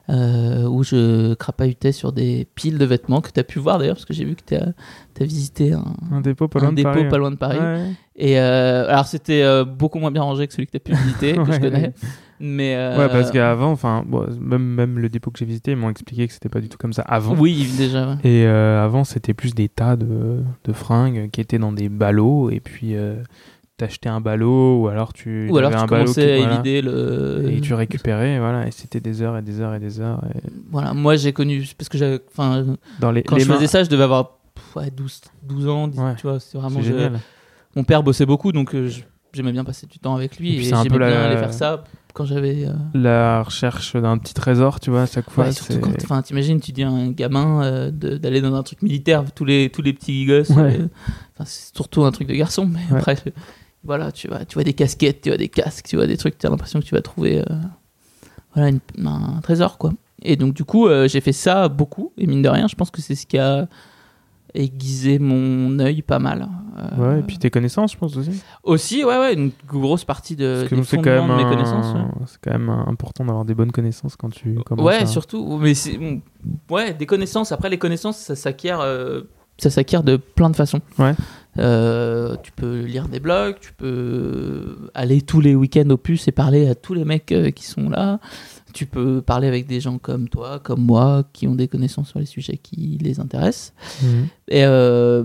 où 0.09 0.83
je 0.83 1.33
crapahutais 1.33 1.93
sur 1.93 2.11
des 2.11 2.45
piles 2.53 2.77
de 2.77 2.85
vêtements 2.85 3.21
que 3.21 3.31
tu 3.31 3.39
as 3.39 3.43
pu 3.43 3.57
voir 3.57 3.79
d'ailleurs, 3.79 3.95
parce 3.95 4.05
que 4.05 4.13
j'ai 4.13 4.25
vu 4.25 4.35
que 4.35 4.43
tu 4.45 4.55
as, 4.55 5.25
visité 5.25 5.73
un, 5.73 5.85
Un 6.11 6.21
dépôt 6.21 6.47
pas 6.47 6.59
un 6.59 6.63
loin 6.63 6.71
de 6.71 6.75
dépôt 6.75 6.91
Paris. 6.91 7.09
pas 7.09 7.17
loin 7.17 7.31
de 7.31 7.37
Paris. 7.37 7.59
Ouais. 7.59 7.91
Et 8.17 8.37
alors, 8.37 9.07
c'était 9.07 9.63
beaucoup 9.65 9.97
moins 9.97 10.11
bien 10.11 10.21
rangé 10.23 10.45
que 10.45 10.53
celui 10.53 10.67
que 10.67 10.71
tu 10.71 10.77
as 10.77 10.79
pu 10.81 10.93
visiter, 10.93 11.33
que 11.37 11.39
Ouais. 11.41 11.53
je 11.53 11.59
connais. 11.59 11.93
Mais, 12.39 12.75
euh, 12.75 12.97
Ouais, 12.97 13.07
parce 13.09 13.31
qu'avant, 13.31 13.71
enfin, 13.71 14.03
bon, 14.05 14.25
même, 14.41 14.63
même 14.63 14.99
le 14.99 15.07
dépôt 15.09 15.31
que 15.31 15.39
j'ai 15.39 15.45
visité, 15.45 15.71
ils 15.71 15.77
m'ont 15.77 15.89
expliqué 15.89 16.27
que 16.27 16.33
c'était 16.33 16.49
pas 16.49 16.59
du 16.61 16.69
tout 16.69 16.77
comme 16.77 16.93
ça 16.93 17.03
avant. 17.03 17.35
Oui, 17.35 17.67
déjà. 17.77 18.09
ouais. 18.09 18.15
Et 18.23 18.45
euh, 18.45 18.83
avant, 18.83 19.03
c'était 19.03 19.33
plus 19.33 19.53
des 19.53 19.69
tas 19.69 19.95
de, 19.95 20.41
de 20.63 20.73
fringues 20.73 21.29
qui 21.31 21.39
étaient 21.41 21.59
dans 21.59 21.71
des 21.71 21.89
ballots, 21.89 22.49
et 22.49 22.59
puis 22.59 22.95
euh, 22.95 23.15
t'achetais 23.77 24.09
un 24.09 24.19
ballot, 24.19 24.81
ou 24.81 24.87
alors 24.87 25.13
tu 25.13 25.47
Ou 25.49 25.57
alors 25.57 25.71
tu 25.71 25.77
un 25.77 25.85
commençais 25.85 26.33
à 26.33 26.37
voilà, 26.37 26.53
évider 26.55 26.81
le. 26.81 27.49
et 27.51 27.61
tu 27.61 27.73
récupérais, 27.73 28.39
voilà, 28.39 28.67
et 28.67 28.71
c'était 28.71 28.99
des 28.99 29.21
heures 29.21 29.37
et 29.37 29.41
des 29.41 29.61
heures 29.61 29.75
et 29.75 29.79
des 29.79 29.99
heures. 30.01 30.21
et 30.35 30.39
Voilà, 30.71 30.93
moi 30.93 31.15
j'ai 31.15 31.33
connu. 31.33 31.63
Parce 31.77 31.87
que. 31.89 32.21
Enfin, 32.31 32.65
Dans 32.99 33.11
les, 33.11 33.23
quand 33.23 33.35
les 33.37 33.43
je 33.43 33.47
mains, 33.49 33.55
faisais 33.55 33.67
ça, 33.67 33.83
je 33.83 33.89
devais 33.89 34.03
avoir 34.03 34.37
pff, 34.55 34.75
ouais, 34.75 34.91
12, 34.91 35.21
12 35.43 35.67
ans, 35.67 35.87
dix- 35.87 35.99
Ouais. 35.99 36.15
tu 36.15 36.23
vois, 36.27 36.39
c'est 36.39 36.57
vraiment. 36.57 36.81
je-. 36.81 37.09
Mon 37.75 37.83
père 37.83 38.03
bossait 38.03 38.25
beaucoup, 38.25 38.51
donc 38.51 38.75
euh, 38.75 38.89
j'aimais 39.33 39.51
bien 39.51 39.63
passer 39.63 39.87
du 39.87 39.97
temps 39.97 40.15
avec 40.15 40.37
lui 40.39 40.55
Et 40.55 40.59
et, 40.59 40.63
j'aimais 40.63 40.89
bien 40.89 40.99
la- 40.99 41.25
aller 41.25 41.37
faire 41.37 41.53
ça 41.53 41.83
quand 42.13 42.25
j'avais. 42.25 42.65
euh, 42.67 42.73
La 42.93 43.41
recherche 43.43 43.95
d'un 43.95 44.17
petit 44.17 44.33
trésor, 44.33 44.79
tu 44.79 44.89
vois, 44.91 45.01
à 45.03 45.05
chaque 45.05 45.29
fois. 45.29 45.45
ouais, 45.45 45.51
surtout 45.51 45.73
c'est- 45.73 45.79
quand, 45.79 45.91
enfin, 46.03 46.21
t'imagines, 46.21 46.59
tu 46.59 46.71
dis 46.71 46.83
à 46.83 46.89
un 46.89 47.11
gamin 47.11 47.63
euh, 47.63 47.91
d'aller 47.91 48.39
dans 48.41 48.53
un 48.55 48.63
truc 48.63 48.81
militaire, 48.81 49.23
tous 49.33 49.45
les 49.45 49.69
tous 49.69 49.81
les 49.81 49.93
petits 49.93 50.25
gosses. 50.25 50.49
Ouais. 50.49 50.79
euh, 50.79 50.87
c'est 51.45 51.75
surtout 51.75 52.03
un 52.05 52.11
truc 52.11 52.27
de 52.27 52.33
garçon, 52.35 52.65
mais 52.65 52.79
Ouais. 52.91 52.99
après, 52.99 53.17
euh, 53.27 53.31
voilà, 53.83 54.11
tu 54.11 54.27
vois, 54.27 54.45
tu 54.45 54.53
vois 54.53 54.63
des 54.63 54.73
casquettes, 54.73 55.21
tu 55.21 55.29
vois 55.29 55.37
des 55.37 55.49
casques, 55.49 55.87
tu 55.87 55.95
vois 55.97 56.07
des 56.07 56.17
trucs, 56.17 56.37
tu 56.37 56.45
as 56.47 56.49
l'impression 56.49 56.79
que 56.79 56.85
tu 56.85 56.95
vas 56.95 57.01
trouver, 57.01 57.43
voilà, 58.53 58.69
une- 58.69 59.07
un 59.07 59.41
trésor, 59.41 59.77
quoi. 59.77 59.93
Et 60.21 60.35
donc 60.37 60.53
du 60.53 60.63
coup, 60.63 60.87
j'ai 61.07 61.19
fait 61.21 61.33
ça 61.33 61.67
beaucoup, 61.67 62.13
et 62.17 62.27
mine 62.27 62.41
de 62.41 62.47
rien, 62.49 62.67
je 62.69 62.75
pense 62.75 62.91
que 62.91 63.01
c'est 63.01 63.15
ce 63.15 63.25
qui 63.25 63.37
a 63.37 63.67
aiguisé 64.55 65.19
mon 65.19 65.79
œil 65.79 66.01
pas 66.01 66.19
mal. 66.19 66.47
Euh, 66.77 67.13
Ouais, 67.13 67.19
et 67.19 67.23
puis 67.23 67.37
tes 67.37 67.49
connaissances, 67.51 67.93
je 67.93 67.97
pense 67.97 68.17
aussi. 68.17 68.41
Aussi, 68.63 69.03
ouais, 69.03 69.17
ouais, 69.19 69.33
une 69.35 69.51
grosse 69.67 70.03
partie 70.05 70.35
de, 70.35 70.67
des 70.69 70.83
c'est 70.83 70.97
quand, 70.97 71.05
même 71.05 71.19
fondements 71.21 71.37
de 71.37 71.43
mes 71.43 71.47
un- 71.47 71.49
connaissances. 71.49 71.93
ouais. 71.93 72.01
c'est 72.25 72.37
quand 72.41 72.51
même 72.57 72.69
important 72.69 73.23
d'avoir 73.25 73.45
des 73.45 73.53
bonnes 73.53 73.71
connaissances 73.71 74.15
quand 74.15 74.29
tu 74.31 74.55
commences 74.65 74.85
Ouais, 74.85 75.03
à- 75.03 75.05
surtout. 75.05 75.57
Mais 75.61 75.73
ouais, 76.71 76.93
des 76.93 77.05
connaissances. 77.05 77.51
Après, 77.51 77.69
les 77.69 77.77
connaissances, 77.77 78.17
ça 78.17 78.35
s'acquiert, 78.35 78.79
euh, 78.81 79.21
ça 79.59 79.69
s'acquiert 79.69 80.01
de 80.03 80.17
plein 80.17 80.49
de 80.49 80.55
façons. 80.55 80.81
Ouais. 80.97 81.13
Euh, 81.59 82.35
tu 82.41 82.51
peux 82.51 82.81
lire 82.81 83.07
des 83.07 83.19
blogs, 83.19 83.57
tu 83.61 83.71
peux 83.73 84.89
aller 84.95 85.21
tous 85.21 85.39
les 85.41 85.53
week-ends 85.53 85.87
au 85.91 85.97
puce 85.97 86.27
et 86.27 86.31
parler 86.31 86.67
à 86.67 86.73
tous 86.73 86.95
les 86.95 87.05
mecs 87.05 87.31
qui 87.55 87.63
sont 87.65 87.89
là. 87.89 88.19
Tu 88.73 88.85
peux 88.87 89.21
parler 89.21 89.47
avec 89.47 89.67
des 89.67 89.79
gens 89.79 89.97
comme 89.99 90.27
toi, 90.29 90.59
comme 90.59 90.81
moi, 90.81 91.23
qui 91.33 91.47
ont 91.47 91.55
des 91.55 91.67
connaissances 91.67 92.09
sur 92.09 92.19
les 92.19 92.25
sujets 92.25 92.57
qui 92.57 92.97
les 93.01 93.19
intéressent. 93.19 93.73
Mhm. 94.01 94.27
Et 94.49 94.65
euh, 94.65 95.23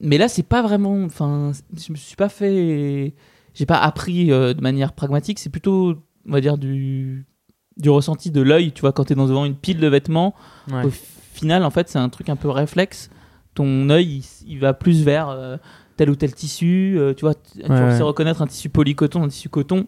mais 0.00 0.18
là, 0.18 0.28
c'est 0.28 0.42
pas 0.44 0.62
vraiment. 0.62 1.02
Enfin, 1.04 1.52
je 1.76 1.92
me 1.92 1.96
suis 1.96 2.16
pas 2.16 2.28
fait. 2.28 3.14
J'ai 3.54 3.66
pas 3.66 3.78
appris 3.78 4.30
euh, 4.30 4.54
de 4.54 4.60
manière 4.60 4.92
pragmatique. 4.92 5.38
C'est 5.38 5.50
plutôt, 5.50 5.96
on 6.28 6.32
va 6.32 6.40
dire, 6.40 6.58
du 6.58 7.26
du 7.76 7.90
ressenti 7.90 8.30
de 8.30 8.40
l'œil. 8.40 8.72
Tu 8.72 8.80
vois, 8.82 8.92
quand 8.92 9.04
t'es 9.04 9.14
dans 9.14 9.26
devant 9.26 9.44
une 9.44 9.56
pile 9.56 9.78
de 9.78 9.86
vêtements, 9.88 10.34
Ouais. 10.72 10.84
au 10.86 10.90
final, 11.34 11.64
en 11.64 11.70
fait, 11.70 11.88
c'est 11.88 11.98
un 11.98 12.08
truc 12.08 12.28
un 12.28 12.36
peu 12.36 12.48
réflexe. 12.48 13.10
Ton 13.54 13.90
œil, 13.90 14.22
il, 14.46 14.52
il 14.52 14.58
va 14.60 14.74
plus 14.74 15.02
vers 15.02 15.28
euh, 15.28 15.56
tel 15.96 16.08
ou 16.10 16.16
tel 16.16 16.34
tissu. 16.34 16.98
tu 17.16 17.22
vois, 17.24 17.34
tu 17.34 17.62
tu 17.62 17.70
Ouais. 17.70 17.96
sais 17.96 18.02
reconnaître 18.02 18.42
un 18.42 18.46
tissu 18.46 18.68
polycoton, 18.68 19.22
un 19.24 19.28
tissu 19.28 19.48
coton 19.48 19.86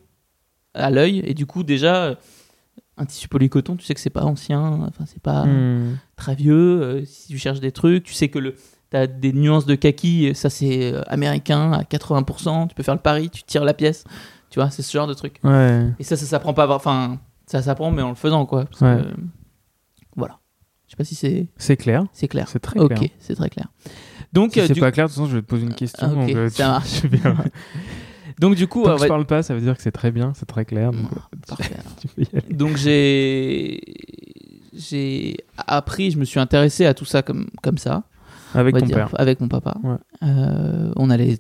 à 0.75 0.91
l'œil. 0.91 1.23
Et 1.25 1.35
du 1.35 1.47
coup, 1.47 1.63
déjà, 1.63 2.17
un 2.99 3.05
tissu 3.07 3.29
polycoton, 3.29 3.77
tu 3.77 3.85
sais 3.85 3.95
que 3.95 4.01
c'est 4.01 4.11
pas 4.11 4.25
ancien. 4.25 4.61
Enfin, 4.89 5.05
c'est 5.07 5.23
pas 5.23 5.45
Mhm. 5.45 5.97
très 6.17 6.35
vieux. 6.35 6.83
euh, 6.83 7.05
si 7.05 7.29
tu 7.29 7.39
cherches 7.39 7.61
des 7.61 7.73
trucs, 7.73 8.05
tu 8.05 8.13
sais 8.15 8.29
que 8.29 8.39
le 8.39 8.55
T'as 8.91 9.07
des 9.07 9.35
nuances 9.35 9.67
de 9.67 9.75
kaki, 9.75 10.35
ça 10.35 10.49
c'est 10.49 10.95
euh, 10.95 11.03
américain 11.09 11.73
à 11.73 11.83
80%. 11.85 12.69
Tu 12.69 12.75
peux 12.75 12.83
faire 12.83 12.95
le 12.95 13.01
pari, 13.03 13.29
tu 13.29 13.43
tires 13.43 13.63
la 13.65 13.75
pièce. 13.75 14.05
Tu 14.49 14.59
vois, 14.61 14.71
c'est 14.71 14.81
ce 14.81 14.91
genre 14.91 15.07
de 15.07 15.13
truc. 15.13 15.41
Ouais. 15.45 15.85
Et 15.99 16.05
ça, 16.05 16.17
ça 16.17 16.25
s'apprend 16.25 16.55
pas. 16.55 16.75
Enfin, 16.75 17.19
ça 17.45 17.61
s'apprend, 17.61 17.91
mais 17.91 18.01
en 18.01 18.09
le 18.09 18.15
faisant, 18.15 18.47
quoi. 18.47 18.65
Parce 18.65 18.81
Ouais. 18.81 19.03
que, 19.03 19.09
voilà. 20.17 20.39
Je 20.87 20.93
sais 20.93 20.97
pas 20.97 21.05
si 21.05 21.15
c'est 21.15 21.49
C'est 21.59 21.77
clair. 21.77 22.07
c'est 22.15 22.29
clair. 22.29 22.49
C'est 22.49 22.61
très 22.61 22.81
ok, 22.81 22.95
clair. 22.95 23.11
c'est 23.19 23.35
très 23.35 23.51
clair. 23.51 23.67
Donc, 24.33 24.53
Si 24.55 24.61
euh, 24.61 24.67
c'est 24.67 24.73
du... 24.73 24.81
pas 24.81 24.91
clair, 24.91 25.05
de 25.07 25.13
toute 25.13 25.17
façon, 25.21 25.29
je 25.31 25.37
vais 25.37 25.43
te 25.43 25.47
poser 25.47 25.65
une 25.67 25.75
question. 25.75 26.09
Ah, 26.11 26.15
ok, 26.15 26.27
donc, 26.27 26.35
euh, 26.35 26.49
ça 26.49 26.57
tu- 26.57 26.63
marche. 26.71 27.03
donc 28.41 28.55
du 28.55 28.67
coup, 28.67 28.85
Tant 28.85 28.91
euh, 28.93 28.97
que 28.97 29.03
je 29.03 29.09
parle 29.09 29.27
pas, 29.27 29.43
ça 29.43 29.55
veut 29.55 29.61
dire 29.61 29.77
que 29.77 29.83
c'est 29.83 29.93
très 29.93 30.11
bien, 30.11 30.33
c'est 30.35 30.47
très 30.47 30.65
clair. 30.65 30.93
Donc, 30.93 31.11
Ouais, 31.13 31.67
euh, 31.73 32.31
tu-. 32.49 32.55
Donc 32.55 32.77
j'ai 32.77 33.81
j'ai 34.75 35.37
appris, 35.57 36.11
je 36.11 36.19
me 36.19 36.25
suis 36.25 36.39
intéressé 36.41 36.87
à 36.87 36.95
tout 36.95 37.05
ça 37.05 37.23
comme 37.23 37.47
comme 37.63 37.79
ça. 37.79 38.05
Avec 38.55 38.77
ton 38.79 38.87
dire, 38.87 38.97
père. 38.97 39.11
Avec 39.21 39.41
mon 39.41 39.49
papa. 39.49 39.77
Ouais. 39.83 39.97
Euh, 40.23 40.93
on 40.97 41.11
allait 41.11 41.39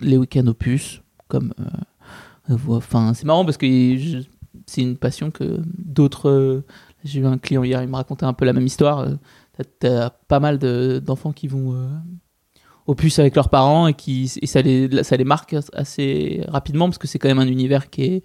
les 0.00 0.16
week-ends 0.18 0.46
au 0.46 0.54
puce, 0.54 1.02
comme. 1.28 1.52
euh, 1.60 2.56
Enfin, 2.68 3.14
c'est 3.14 3.24
marrant 3.26 3.44
parce 3.44 3.56
que 3.56 3.66
c'est 4.66 4.82
une 4.82 4.96
passion 4.96 5.30
que 5.30 5.60
d'autres. 5.78 6.28
euh, 6.28 6.64
J'ai 7.04 7.20
eu 7.20 7.26
un 7.26 7.38
client 7.38 7.62
hier, 7.62 7.80
il 7.82 7.88
me 7.88 7.94
racontait 7.94 8.24
un 8.26 8.32
peu 8.32 8.44
la 8.44 8.52
même 8.52 8.66
histoire. 8.66 9.06
T'as 9.78 10.10
pas 10.26 10.40
mal 10.40 10.58
de- 10.58 11.00
d'enfants 11.04 11.32
qui 11.32 11.46
vont 11.46 11.74
euh, 12.90 12.92
au 12.92 12.94
puce 12.94 13.18
avec 13.18 13.34
leurs 13.36 13.48
parents 13.48 13.86
et 13.86 13.94
qui 13.94 14.32
et 14.40 14.46
ça 14.46 14.62
les 14.62 15.02
ça 15.02 15.16
les 15.16 15.24
marque 15.24 15.56
assez 15.72 16.42
rapidement 16.48 16.86
parce 16.86 16.98
que 16.98 17.06
c'est 17.06 17.18
quand 17.18 17.28
même 17.28 17.38
un 17.38 17.48
univers 17.48 17.90
qui 17.90 18.02
est 18.02 18.24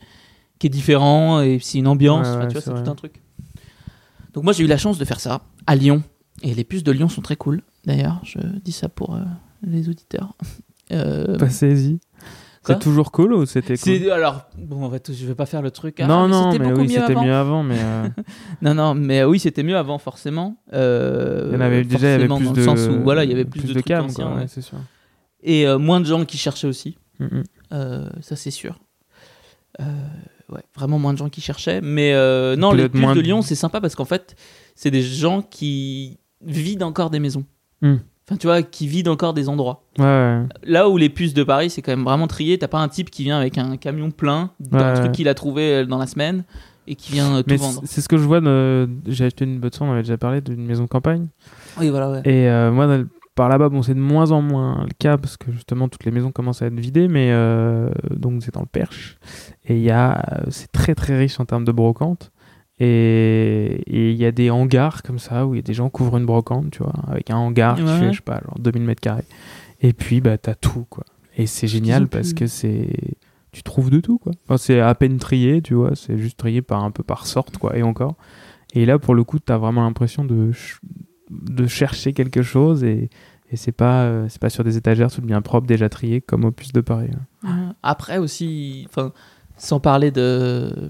qui 0.59 0.67
est 0.67 0.69
différent 0.69 1.41
et 1.41 1.59
c'est 1.61 1.77
une 1.77 1.87
ambiance. 1.87 2.27
Ouais, 2.27 2.33
enfin, 2.33 2.41
ouais, 2.41 2.47
tu 2.47 2.53
vois, 2.53 2.61
c'est 2.61 2.83
tout 2.83 2.89
un 2.89 2.95
truc. 2.95 3.21
Donc 4.33 4.43
moi 4.43 4.53
j'ai 4.53 4.63
eu 4.63 4.67
la 4.67 4.77
chance 4.77 4.97
de 4.97 5.05
faire 5.05 5.19
ça 5.19 5.41
à 5.67 5.75
Lyon 5.75 6.03
et 6.41 6.53
les 6.53 6.63
puces 6.63 6.83
de 6.83 6.91
Lyon 6.91 7.09
sont 7.09 7.21
très 7.21 7.35
cool. 7.35 7.61
D'ailleurs, 7.85 8.19
je 8.23 8.39
dis 8.63 8.71
ça 8.71 8.89
pour 8.89 9.15
euh, 9.15 9.21
les 9.63 9.89
auditeurs. 9.89 10.33
Euh, 10.91 11.39
Passez-y. 11.39 11.99
C'est 12.65 12.79
toujours 12.79 13.11
cool 13.11 13.33
ou 13.33 13.45
c'était 13.45 13.77
cool 13.77 14.11
alors 14.11 14.41
bon, 14.57 14.83
en 14.83 14.89
fait, 14.89 15.13
je 15.13 15.25
vais 15.25 15.35
pas 15.35 15.45
faire 15.45 15.61
le 15.61 15.71
truc. 15.71 15.99
ah, 15.99 16.07
Non, 16.07 16.27
mais 16.27 16.33
non, 16.33 16.59
mais 16.59 16.73
oui, 16.73 16.89
c'était 16.89 17.15
mieux 17.15 17.33
avant, 17.33 17.63
mais 17.63 17.77
euh, 17.79 18.07
Non, 18.61 18.73
non, 18.73 18.95
mais 18.95 19.23
oui, 19.23 19.39
c'était 19.39 19.63
mieux 19.63 19.77
avant, 19.77 19.97
forcément. 19.97 20.57
Euh, 20.73 21.49
il 21.49 21.53
y 21.53 21.57
en 21.57 21.61
avait 21.61 21.83
déjà, 21.83 22.07
il 22.07 22.11
y 22.11 22.13
avait 22.13 22.27
plus 22.27 22.45
dans 22.45 22.51
de, 22.51 22.57
le 22.57 22.63
sens 22.63 22.87
où 22.87 23.01
voilà, 23.03 23.23
il 23.23 23.29
y 23.29 23.33
avait 23.33 23.45
plus, 23.45 23.63
de, 23.63 23.79
cam, 23.81 24.05
anciens, 24.05 24.25
quoi, 24.25 24.33
ouais. 24.35 24.41
ouais, 24.41 24.47
c'est 24.47 24.61
sûr. 24.61 24.77
et 25.43 25.67
euh, 25.67 25.77
moins 25.77 25.99
de 25.99 26.05
gens 26.05 26.25
qui 26.25 26.37
cherchaient 26.37 26.67
aussi. 26.67 26.97
Mm, 27.19 27.25
mm. 27.25 28.09
Ça, 28.21 28.35
c'est 28.35 28.51
sûr. 28.51 28.79
Ouais, 29.79 30.61
vraiment 30.75 30.99
moins 30.99 31.11
de 31.11 31.17
gens 31.17 31.29
qui 31.29 31.41
cherchaient. 31.41 31.81
Mais 31.81 32.13
non, 32.57 32.71
les 32.71 32.89
moins 32.89 33.15
de 33.15 33.21
Lyon, 33.21 33.41
c'est 33.41 33.55
sympa 33.55 33.81
parce 33.81 33.95
qu'en 33.95 34.05
fait, 34.05 34.35
c'est 34.75 34.91
des 34.91 35.01
gens 35.01 35.41
qui 35.41 36.19
vident 36.41 36.87
encore 36.87 37.09
des 37.09 37.19
maisons. 37.19 37.45
Hmm. 37.81 37.97
Enfin, 38.27 38.37
tu 38.37 38.47
vois, 38.47 38.63
qui 38.63 38.87
vident 38.87 39.11
encore 39.11 39.33
des 39.35 39.49
endroits. 39.49 39.83
Ouais, 39.99 40.03
ouais. 40.05 40.41
Là 40.63 40.89
où 40.89 40.97
les 40.97 41.09
puces 41.09 41.33
de 41.35 41.43
Paris, 41.43 41.69
c'est 41.69 41.81
quand 41.83 41.91
même 41.91 42.03
vraiment 42.05 42.25
trié. 42.27 42.57
T'as 42.57 42.67
pas 42.67 42.79
un 42.79 42.87
type 42.87 43.11
qui 43.11 43.23
vient 43.23 43.37
avec 43.37 43.57
un 43.59 43.77
camion 43.77 44.09
plein 44.09 44.49
d'un 44.59 44.93
Ouais. 44.93 44.99
truc 44.99 45.11
qu'il 45.11 45.27
a 45.27 45.35
trouvé 45.35 45.61
euh, 45.75 45.85
dans 45.85 45.99
la 45.99 46.07
semaine 46.07 46.43
et 46.87 46.95
qui 46.95 47.11
vient 47.13 47.35
euh, 47.35 47.39
tout 47.43 47.49
Mais 47.51 47.57
vendre. 47.57 47.81
c'est 47.85 48.01
ce 48.01 48.07
que 48.09 48.17
je 48.17 48.23
vois. 48.23 48.41
de- 48.41 48.89
J'ai 49.05 49.25
acheté 49.25 49.45
une 49.45 49.59
botte 49.59 49.77
on 49.79 49.91
avait 49.91 50.01
déjà 50.01 50.17
parlé 50.17 50.41
d'une 50.41 50.65
maison 50.65 50.83
de 50.85 50.89
campagne. 50.89 51.27
Oui, 51.79 51.89
voilà. 51.89 52.21
Et 52.25 52.49
euh, 52.49 52.71
moi, 52.71 52.87
dans 52.87 52.97
le- 52.97 53.07
par 53.35 53.47
là-bas, 53.49 53.69
bon, 53.69 53.83
c'est 53.83 53.93
de 53.93 53.99
moins 53.99 54.31
en 54.31 54.41
moins 54.41 54.85
le 54.85 54.93
cas 54.97 55.17
parce 55.17 55.37
que 55.37 55.51
justement, 55.51 55.87
toutes 55.89 56.05
les 56.05 56.11
maisons 56.11 56.31
commencent 56.31 56.61
à 56.63 56.67
être 56.67 56.79
vidées, 56.79 57.07
mais 57.07 57.27
euh, 57.31 57.89
donc 58.09 58.41
c'est 58.43 58.53
dans 58.53 58.61
le 58.61 58.65
Perche. 58.65 59.17
Et 59.67 59.75
il 59.75 59.83
y 59.83 59.91
a, 59.91 60.41
c'est 60.49 60.71
très 60.71 60.95
très 60.95 61.15
riche 61.17 61.39
en 61.39 61.45
termes 61.45 61.65
de 61.65 61.71
brocante. 61.73 62.31
Et 62.79 63.83
il 63.87 64.15
y 64.17 64.25
a 64.25 64.31
des 64.31 64.49
hangars 64.49 65.01
comme 65.03 65.19
ça 65.19 65.45
où 65.45 65.53
il 65.53 65.57
y 65.57 65.59
a 65.59 65.63
des 65.63 65.73
gens 65.73 65.85
qui 65.89 65.93
couvrent 65.93 66.17
une 66.17 66.25
brocante, 66.25 66.71
tu 66.71 66.83
vois, 66.83 66.93
avec 67.07 67.29
un 67.31 67.37
hangar 67.37 67.75
qui 67.77 67.83
Ouais. 67.83 67.99
fait, 67.99 68.11
je 68.11 68.17
sais 68.17 68.21
pas, 68.23 68.41
genre 68.43 68.57
2000 68.59 68.83
mètres 68.83 69.01
carrés. 69.01 69.23
Et 69.81 69.93
puis, 69.93 70.21
bah, 70.21 70.37
t'as 70.37 70.55
tout, 70.55 70.85
quoi. 70.89 71.05
Et 71.37 71.47
c'est 71.47 71.67
génial 71.67 72.07
parce 72.07 72.33
que 72.33 72.47
c'est. 72.47 72.89
Tu 73.51 73.63
trouves 73.63 73.89
de 73.89 73.99
tout, 74.01 74.17
quoi. 74.17 74.33
Enfin, 74.45 74.57
c'est 74.57 74.79
à 74.81 74.93
peine 74.95 75.17
trié, 75.17 75.61
tu 75.61 75.73
vois, 75.75 75.95
c'est 75.95 76.17
juste 76.17 76.37
trié 76.37 76.61
par 76.61 76.83
un 76.83 76.91
peu 76.91 77.03
par 77.03 77.25
sorte, 77.25 77.57
quoi, 77.57 77.77
et 77.77 77.83
encore. 77.83 78.15
Et 78.73 78.85
là, 78.85 78.99
pour 78.99 79.15
le 79.15 79.23
coup, 79.23 79.39
t'as 79.39 79.57
vraiment 79.57 79.83
l'impression 79.83 80.25
de, 80.25 80.51
ch- 80.51 80.79
de 81.31 81.65
chercher 81.67 82.11
quelque 82.11 82.41
chose 82.41 82.83
et, 82.83 83.09
et 83.51 83.55
c'est 83.55 83.71
pas, 83.71 84.03
euh, 84.03 84.25
c'est 84.27 84.41
pas 84.41 84.49
sur 84.49 84.65
des 84.65 84.75
étagères 84.75 85.09
tout 85.09 85.21
bien 85.21 85.41
propre, 85.41 85.67
déjà 85.67 85.87
trié, 85.87 86.19
comme 86.19 86.43
au 86.43 86.51
puce 86.51 86.73
de 86.73 86.81
Paris. 86.81 87.09
hein. 87.47 87.73
Après 87.83 88.17
aussi, 88.17 88.85
enfin, 88.89 89.13
sans 89.55 89.79
parler 89.79 90.11
de. 90.11 90.89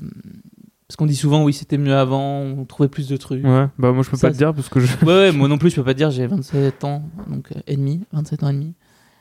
Parce 0.88 0.98
qu'on 0.98 1.06
dit 1.08 1.16
souvent, 1.16 1.44
oui, 1.44 1.52
c'était 1.54 1.80
mieux 1.80 1.96
avant, 1.96 2.42
on 2.42 2.64
trouvait 2.66 2.90
plus 2.90 3.08
de 3.08 3.18
trucs. 3.18 3.44
Ouais, 3.44 3.68
bah 3.80 3.92
moi 3.92 4.04
je 4.04 4.10
peux 4.12 4.18
Ça, 4.18 4.28
pas 4.28 4.34
te 4.34 4.38
dire 4.38 4.54
parce 4.54 4.70
que 4.70 4.80
je. 4.80 4.88
Ouais, 5.06 5.14
ouais, 5.14 5.32
moi 5.34 5.48
non 5.48 5.58
plus, 5.58 5.72
je 5.72 5.76
peux 5.78 5.84
pas 5.84 5.94
te 5.94 5.98
dire, 5.98 6.12
j'ai 6.12 6.28
27 6.28 6.84
ans, 6.84 7.04
donc 7.28 7.52
euh, 7.56 7.60
et 7.66 7.76
demi, 7.76 8.02
27 8.14 8.44
ans 8.44 8.50
et 8.50 8.54
demi. 8.54 8.74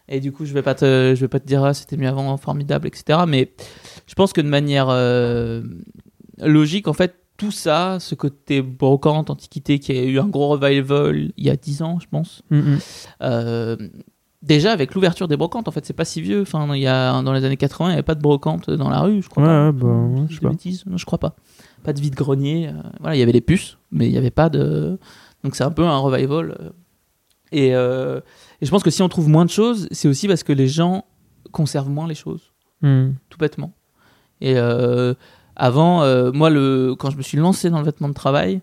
Et 0.08 0.20
du 0.20 0.30
coup, 0.32 0.44
je 0.44 0.52
vais 0.52 0.60
pas 0.60 0.74
te, 0.74 1.14
je 1.16 1.20
vais 1.22 1.28
pas 1.28 1.40
te 1.40 1.46
dire, 1.46 1.64
ah, 1.64 1.72
c'était 1.72 1.96
mieux 1.96 2.08
avant, 2.08 2.36
formidable, 2.36 2.86
etc. 2.86 3.20
Mais 3.26 3.52
je 4.06 4.14
pense 4.14 4.34
que 4.34 4.42
de 4.42 4.48
manière 4.48 4.88
euh, 4.90 5.62
logique, 6.38 6.88
en 6.88 6.92
fait, 6.92 7.14
tout 7.38 7.50
ça, 7.50 7.96
ce 7.98 8.14
côté 8.14 8.60
brocante, 8.60 9.30
antiquité, 9.30 9.78
qui 9.78 9.92
a 9.92 10.02
eu 10.04 10.18
un 10.18 10.26
gros 10.28 10.48
revival 10.48 11.32
il 11.36 11.44
y 11.44 11.48
a 11.48 11.56
10 11.56 11.80
ans, 11.82 11.98
je 12.00 12.06
pense. 12.10 12.42
Mm, 12.50 12.58
mm. 12.58 12.78
Euh, 13.22 13.76
déjà, 14.42 14.72
avec 14.72 14.94
l'ouverture 14.94 15.26
des 15.26 15.38
brocantes, 15.38 15.68
en 15.68 15.70
fait, 15.72 15.86
c'est 15.86 15.94
pas 15.94 16.04
si 16.04 16.20
vieux. 16.20 16.42
Enfin, 16.42 16.68
il 16.74 16.82
y 16.82 16.86
a, 16.86 17.22
dans 17.22 17.32
les 17.32 17.44
années 17.46 17.56
80, 17.56 17.86
il 17.86 17.88
n'y 17.88 17.94
avait 17.94 18.02
pas 18.02 18.14
de 18.14 18.20
brocante 18.20 18.68
dans 18.70 18.90
la 18.90 19.00
rue, 19.00 19.22
je 19.22 19.28
crois 19.30 19.42
Ouais, 19.42 19.48
pas. 19.48 19.72
bah, 19.72 19.86
ouais, 19.88 20.26
Je 20.28 20.34
sais 20.34 20.40
pas. 20.42 20.50
bêtises 20.50 20.84
Non, 20.84 20.98
je 20.98 21.06
crois 21.06 21.18
pas. 21.18 21.34
Pas 21.84 21.92
de 21.92 22.00
vide-grenier. 22.00 22.68
euh, 22.68 22.72
voilà, 23.00 23.14
il 23.14 23.20
y 23.20 23.22
avait 23.22 23.32
les 23.32 23.40
puces, 23.40 23.76
mais 23.92 24.06
il 24.06 24.12
n'y 24.12 24.18
avait 24.18 24.30
pas 24.30 24.48
de. 24.48 24.98
Donc 25.44 25.54
c'est 25.54 25.64
un 25.64 25.70
peu 25.70 25.84
un 25.84 25.98
revival. 25.98 26.56
euh. 26.60 26.70
Et, 27.52 27.74
euh, 27.74 28.20
et 28.60 28.66
je 28.66 28.70
pense 28.70 28.82
que 28.82 28.90
si 28.90 29.02
on 29.02 29.08
trouve 29.08 29.28
moins 29.28 29.44
de 29.44 29.50
choses, 29.50 29.86
c'est 29.92 30.08
aussi 30.08 30.26
parce 30.26 30.42
que 30.42 30.52
les 30.52 30.66
gens 30.66 31.04
conservent 31.52 31.90
moins 31.90 32.08
les 32.08 32.14
choses, 32.16 32.50
Mm. 32.82 33.10
tout 33.30 33.38
bêtement. 33.38 33.72
Et 34.40 34.54
euh, 34.56 35.14
avant, 35.54 36.02
euh, 36.02 36.32
moi, 36.32 36.50
le, 36.50 36.96
quand 36.98 37.10
je 37.10 37.16
me 37.16 37.22
suis 37.22 37.38
lancé 37.38 37.70
dans 37.70 37.78
le 37.78 37.84
vêtement 37.84 38.08
de 38.08 38.14
travail, 38.14 38.60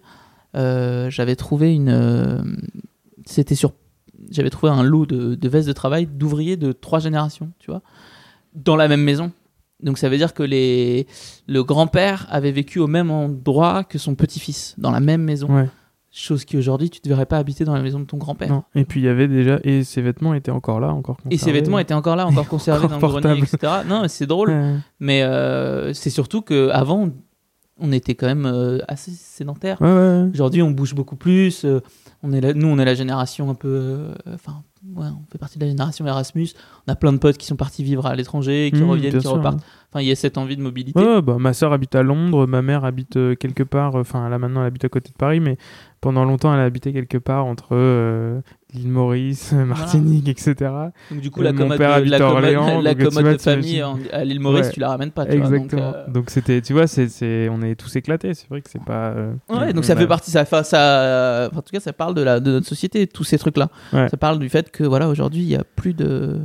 j'avais 0.53 1.35
trouvé 1.37 1.73
une. 1.73 2.59
C'était 3.25 3.55
sur. 3.55 3.71
J'avais 4.29 4.49
trouvé 4.49 4.71
un 4.71 4.83
lot 4.83 5.05
de, 5.05 5.35
de 5.35 5.49
vestes 5.49 5.67
de 5.67 5.73
travail 5.73 6.05
d'ouvriers 6.05 6.57
de 6.57 6.71
trois 6.73 6.99
générations, 6.99 7.51
tu 7.59 7.71
vois, 7.71 7.81
dans 8.53 8.75
la 8.75 8.87
même 8.87 9.01
maison. 9.01 9.31
Donc 9.83 9.97
ça 9.97 10.09
veut 10.09 10.17
dire 10.17 10.33
que 10.33 10.43
les, 10.43 11.07
le 11.47 11.63
grand-père 11.63 12.27
avait 12.29 12.51
vécu 12.51 12.79
au 12.79 12.87
même 12.87 13.09
endroit 13.11 13.83
que 13.83 13.97
son 13.97 14.15
petit-fils, 14.15 14.75
dans 14.77 14.91
la 14.91 14.99
même 14.99 15.21
maison. 15.23 15.47
Ouais. 15.55 15.69
Chose 16.13 16.43
qui 16.43 16.57
aujourd'hui, 16.57 16.89
tu 16.89 16.99
ne 17.05 17.09
devrais 17.09 17.25
pas 17.25 17.37
habiter 17.37 17.63
dans 17.63 17.73
la 17.73 17.81
maison 17.81 17.97
de 17.99 18.03
ton 18.05 18.17
grand-père. 18.17 18.63
Et 18.75 18.83
puis 18.83 18.99
il 18.99 19.03
y 19.05 19.07
avait 19.07 19.29
déjà. 19.29 19.59
Et 19.63 19.85
ses 19.85 20.01
vêtements 20.01 20.33
étaient 20.33 20.51
encore 20.51 20.81
là, 20.81 20.89
encore 20.93 21.15
Et 21.29 21.37
ses 21.37 21.45
conservés. 21.45 21.59
vêtements 21.61 21.79
étaient 21.79 21.93
encore 21.93 22.17
là, 22.17 22.27
encore 22.27 22.47
conservés 22.49 22.87
dans 22.89 22.95
le 22.99 22.99
grenier, 23.21 23.39
etc. 23.39 23.57
Non, 23.87 24.03
c'est 24.09 24.25
drôle. 24.27 24.49
Ouais. 24.49 24.75
Mais 24.99 25.23
euh, 25.23 25.93
c'est 25.93 26.09
surtout 26.09 26.41
qu'avant, 26.41 27.09
on 27.79 27.91
était 27.93 28.13
quand 28.15 28.27
même 28.27 28.45
euh, 28.45 28.79
assez 28.89 29.11
sédentaire. 29.11 29.81
Ouais. 29.81 30.25
Aujourd'hui, 30.33 30.61
on 30.61 30.71
bouge 30.71 30.93
beaucoup 30.93 31.15
plus. 31.15 31.63
euh, 31.63 31.79
on 32.23 32.33
est 32.33 32.41
la- 32.41 32.53
nous, 32.53 32.67
on 32.67 32.77
est 32.77 32.85
la 32.85 32.93
génération 32.93 33.49
un 33.49 33.55
peu. 33.55 34.09
Enfin, 34.33 34.63
ouais, 34.95 35.07
on 35.07 35.23
fait 35.31 35.37
partie 35.37 35.57
de 35.59 35.63
la 35.63 35.69
génération 35.69 36.05
Erasmus. 36.05 36.49
On 36.87 36.91
a 36.91 36.95
plein 36.95 37.13
de 37.13 37.17
potes 37.17 37.37
qui 37.37 37.45
sont 37.47 37.55
partis 37.55 37.83
vivre 37.83 38.05
à 38.05 38.15
l'étranger, 38.15 38.71
qui 38.73 38.81
Mmh, 38.81 38.89
reviennent, 38.89 39.13
qui 39.15 39.21
sûr, 39.21 39.31
repartent. 39.31 39.63
Enfin, 39.91 40.01
il 40.01 40.07
y 40.07 40.11
a 40.11 40.15
cette 40.15 40.37
envie 40.37 40.55
de 40.57 40.61
mobilité. 40.61 40.99
Ouais, 40.99 41.21
bah, 41.21 41.37
ma 41.39 41.53
soeur 41.53 41.73
habite 41.73 41.95
à 41.95 42.03
Londres, 42.03 42.47
ma 42.47 42.61
mère 42.61 42.85
habite 42.85 43.17
euh, 43.17 43.35
quelque 43.35 43.63
part, 43.63 43.95
enfin 43.95 44.29
là 44.29 44.39
maintenant 44.39 44.61
elle 44.61 44.67
habite 44.67 44.85
à 44.85 44.89
côté 44.89 45.11
de 45.11 45.17
Paris, 45.17 45.39
mais 45.39 45.57
pendant 46.01 46.25
longtemps 46.25 46.53
elle 46.53 46.59
a 46.59 46.63
habité 46.63 46.91
quelque 46.93 47.17
part 47.19 47.45
entre 47.45 47.69
euh, 47.73 48.41
l'île 48.73 48.87
Maurice, 48.89 49.51
Martinique, 49.53 50.27
etc. 50.27 50.55
Donc, 51.11 51.21
du 51.21 51.29
coup, 51.29 51.41
Euh, 51.41 51.43
la 51.43 51.51
mon 51.53 51.59
commode, 51.59 51.77
père 51.77 52.03
de, 52.03 52.09
la 52.09 52.17
commode, 52.17 52.83
la 52.83 52.95
commode 52.95 53.23
vois, 53.23 53.33
de 53.33 53.41
famille 53.41 53.83
en- 53.83 53.99
à 54.11 54.23
l'île 54.25 54.39
Maurice, 54.39 54.65
Ouais. 54.67 54.71
tu 54.73 54.79
la 54.79 54.89
ramènes 54.89 55.11
pas. 55.11 55.25
Tu 55.25 55.37
vois, 55.37 55.45
donc, 55.49 55.53
Exactement. 55.65 55.93
euh, 55.95 56.07
Donc 56.09 56.29
c'était, 56.31 56.61
tu 56.61 56.73
vois, 56.73 56.87
c'est, 56.87 57.49
on 57.49 57.61
est 57.61 57.75
tous 57.75 57.95
éclatés. 57.95 58.33
C'est 58.33 58.49
vrai 58.49 58.61
que 58.61 58.69
c'est 58.69 58.83
pas. 58.83 59.09
euh, 59.11 59.31
Ouais, 59.49 59.69
on 59.69 59.73
donc 59.73 59.85
ça 59.85 59.93
a- 59.93 59.95
fait 59.95 60.07
partie, 60.07 60.31
ça, 60.31 60.43
ça, 60.45 61.49
en 61.55 61.61
tout 61.61 61.71
cas, 61.71 61.79
ça 61.79 61.93
parle 61.93 62.15
de, 62.15 62.21
la, 62.21 62.39
de 62.39 62.51
notre 62.51 62.67
société, 62.67 63.05
tous 63.07 63.23
ces 63.23 63.37
trucs-là. 63.37 63.69
Ouais. 63.93 64.09
Ça 64.09 64.17
parle 64.17 64.39
du 64.39 64.49
fait 64.49 64.71
que, 64.71 64.83
voilà, 64.83 65.07
aujourd'hui, 65.07 65.41
il 65.41 65.49
y 65.49 65.55
a 65.55 65.63
plus 65.63 65.93
de. 65.93 66.39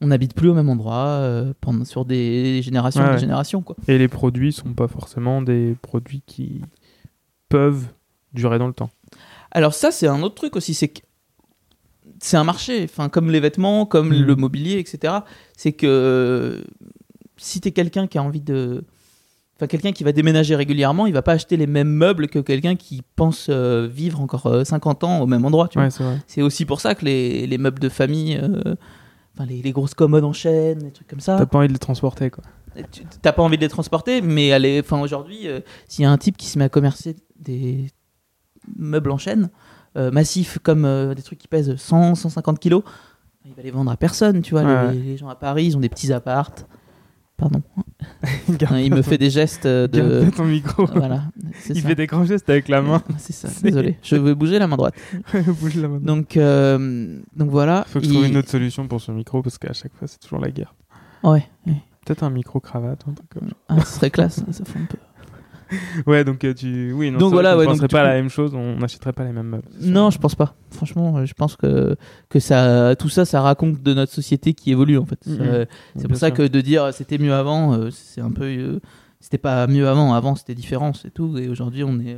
On 0.00 0.06
n'habite 0.08 0.34
plus 0.34 0.48
au 0.48 0.54
même 0.54 0.68
endroit 0.68 1.06
euh, 1.06 1.52
pendant, 1.60 1.84
sur 1.84 2.04
des 2.04 2.60
générations 2.62 3.00
Ouais, 3.00 3.06
et 3.06 3.10
des 3.10 3.14
ouais. 3.16 3.20
générations, 3.20 3.62
quoi. 3.62 3.76
Et 3.88 3.96
les 3.98 4.08
produits 4.08 4.52
sont 4.52 4.72
pas 4.74 4.88
forcément 4.88 5.40
des 5.42 5.76
produits 5.82 6.22
qui 6.26 6.62
peuvent 7.48 7.86
durer 8.34 8.58
dans 8.58 8.66
le 8.66 8.72
temps. 8.74 8.90
Alors, 9.50 9.72
ça, 9.74 9.90
c'est 9.90 10.06
un 10.08 10.22
autre 10.22 10.34
truc 10.34 10.56
aussi, 10.56 10.74
c'est 10.74 10.88
que 10.88 11.00
c'est 12.20 12.36
un 12.36 12.44
marché, 12.44 12.84
enfin, 12.84 13.08
comme 13.08 13.30
les 13.30 13.40
vêtements, 13.40 13.86
comme 13.86 14.08
Mhm. 14.08 14.22
le 14.22 14.36
mobilier, 14.36 14.78
etc. 14.78 15.14
C'est 15.56 15.72
que 15.72 15.86
euh, 15.86 16.62
si 17.36 17.60
t'es 17.60 17.70
quelqu'un 17.72 18.06
qui 18.06 18.18
a 18.18 18.22
envie 18.22 18.40
de. 18.40 18.84
Enfin, 19.56 19.66
quelqu'un 19.68 19.92
qui 19.92 20.02
va 20.02 20.10
déménager 20.12 20.56
régulièrement, 20.56 21.06
il 21.06 21.12
va 21.12 21.22
pas 21.22 21.32
acheter 21.32 21.56
les 21.56 21.68
mêmes 21.68 21.88
meubles 21.88 22.26
que 22.28 22.40
quelqu'un 22.40 22.74
qui 22.74 23.02
pense 23.14 23.46
euh, 23.50 23.86
vivre 23.90 24.20
encore 24.20 24.46
euh, 24.46 24.64
50 24.64 25.04
ans 25.04 25.20
au 25.20 25.26
même 25.26 25.44
endroit, 25.44 25.68
tu 25.68 25.78
vois. 25.78 25.88
Ouais, 25.88 26.16
c'est 26.26 26.42
aussi 26.42 26.64
pour 26.64 26.80
ça 26.80 26.94
que 26.96 27.04
les, 27.04 27.46
les 27.46 27.58
meubles 27.58 27.78
de 27.78 27.88
famille, 27.88 28.36
euh, 28.42 28.74
enfin 29.34 29.46
les, 29.46 29.62
les 29.62 29.70
grosses 29.72 29.94
commodes 29.94 30.24
en 30.24 30.32
chaîne, 30.32 30.80
des 30.80 30.90
trucs 30.90 31.06
comme 31.06 31.20
ça, 31.20 31.36
T'as 31.38 31.46
pas 31.46 31.58
envie 31.58 31.68
de 31.68 31.72
les 31.72 31.78
transporter, 31.78 32.30
quoi. 32.30 32.42
tu- 32.90 33.04
t'as 33.22 33.32
pas 33.32 33.42
envie 33.44 33.56
de 33.56 33.62
les 33.62 33.68
transporter, 33.68 34.20
mais 34.22 34.48
est- 34.48 34.80
enfin 34.80 35.00
aujourd'hui, 35.00 35.46
s'il 35.86 36.02
y 36.02 36.06
a 36.06 36.10
un 36.10 36.18
type 36.18 36.36
qui 36.36 36.46
se 36.46 36.58
met 36.58 36.64
à 36.64 36.68
commercer 36.68 37.14
des 37.38 37.86
meubles 38.76 39.10
en 39.10 39.18
chaîne 39.18 39.50
euh, 39.96 40.10
massifs 40.10 40.58
comme 40.62 40.84
euh, 40.84 41.14
des 41.14 41.22
trucs 41.22 41.38
qui 41.38 41.48
pèsent 41.48 41.76
100, 41.76 42.16
150 42.16 42.58
kilos, 42.58 42.82
il 43.44 43.54
va 43.54 43.62
les 43.62 43.70
vendre 43.70 43.90
à 43.90 43.96
personne, 43.96 44.42
tu 44.42 44.52
vois. 44.52 44.64
Ouais, 44.64 44.92
les, 44.92 45.00
les 45.00 45.16
gens 45.16 45.28
à 45.28 45.36
Paris, 45.36 45.66
ils 45.66 45.76
ont 45.76 45.80
des 45.80 45.88
petits 45.88 46.12
appartes. 46.12 46.66
Pardon. 47.36 47.62
Il 48.76 48.94
me 48.94 49.02
fait 49.02 49.18
des 49.18 49.28
gestes 49.28 49.64
garde 49.64 49.90
de. 49.90 50.30
ton 50.30 50.44
micro. 50.44 50.86
voilà. 50.94 51.24
Il 51.68 51.80
ça. 51.80 51.88
fait 51.88 51.94
des 51.96 52.06
grands 52.06 52.24
gestes 52.24 52.48
avec 52.48 52.68
la 52.68 52.80
main. 52.80 53.02
C'est 53.18 53.32
ça. 53.32 53.48
Désolé. 53.60 53.98
Je 54.02 54.14
vais 54.14 54.36
bouger 54.36 54.60
la 54.60 54.68
main 54.68 54.76
droite. 54.76 54.94
Bouge 55.60 55.74
la 55.74 55.88
main. 55.88 55.98
Donc, 55.98 56.36
euh, 56.36 57.18
donc 57.34 57.50
voilà. 57.50 57.84
Faut 57.88 57.98
que 57.98 58.04
je 58.04 58.10
trouve 58.12 58.26
une 58.26 58.36
autre 58.36 58.50
solution 58.50 58.86
pour 58.86 59.00
ce 59.00 59.10
micro 59.10 59.42
parce 59.42 59.58
qu'à 59.58 59.72
chaque 59.72 59.94
fois 59.94 60.06
c'est 60.06 60.18
toujours 60.18 60.38
la 60.38 60.50
guerre. 60.50 60.74
Ouais. 61.24 61.44
ouais. 61.66 61.82
Peut-être 62.06 62.22
un 62.22 62.30
micro 62.30 62.60
cravate, 62.60 63.04
un 63.08 63.14
truc 63.14 63.28
comme 63.30 63.48
ça. 63.48 63.54
Ah, 63.68 63.80
ce 63.80 63.94
serait 63.96 64.10
classe. 64.10 64.40
ça 64.50 64.64
fait 64.64 64.78
un 64.78 64.84
peu. 64.84 64.98
Ouais, 66.06 66.24
donc 66.24 66.44
euh, 66.44 66.54
tu. 66.54 66.92
Oui, 66.92 67.10
non, 67.10 67.18
Donc 67.18 67.32
voilà, 67.32 67.52
qu'on 67.54 67.60
ouais, 67.60 67.66
donc, 67.66 67.88
pas 67.88 68.00
à 68.00 68.04
la 68.04 68.14
même 68.14 68.28
chose, 68.28 68.54
on 68.54 68.76
n'achèterait 68.76 69.12
pas 69.12 69.24
les 69.24 69.32
mêmes 69.32 69.48
meubles. 69.48 69.68
Non, 69.80 70.10
je 70.10 70.18
pense 70.18 70.34
pas. 70.34 70.54
Franchement, 70.70 71.16
euh, 71.18 71.26
je 71.26 71.34
pense 71.34 71.56
que, 71.56 71.96
que 72.28 72.38
ça, 72.40 72.94
tout 72.96 73.08
ça, 73.08 73.24
ça 73.24 73.40
raconte 73.40 73.82
de 73.82 73.94
notre 73.94 74.12
société 74.12 74.54
qui 74.54 74.72
évolue 74.72 74.98
en 74.98 75.06
fait. 75.06 75.26
Mhm. 75.26 75.38
Euh, 75.40 75.64
c'est 75.96 76.08
pour 76.08 76.16
ça 76.16 76.28
sûr. 76.28 76.36
que 76.36 76.42
de 76.42 76.60
dire 76.60 76.92
c'était 76.92 77.18
mieux 77.18 77.34
avant, 77.34 77.90
c'est 77.90 78.20
un 78.20 78.30
peu. 78.30 78.80
c'était 79.20 79.38
pas 79.38 79.66
mieux 79.66 79.88
avant. 79.88 80.14
Avant, 80.14 80.34
c'était 80.34 80.54
différent, 80.54 80.92
c'est 80.92 81.12
tout. 81.12 81.36
Et 81.38 81.48
aujourd'hui, 81.48 81.84
on 81.84 81.98
est. 82.00 82.16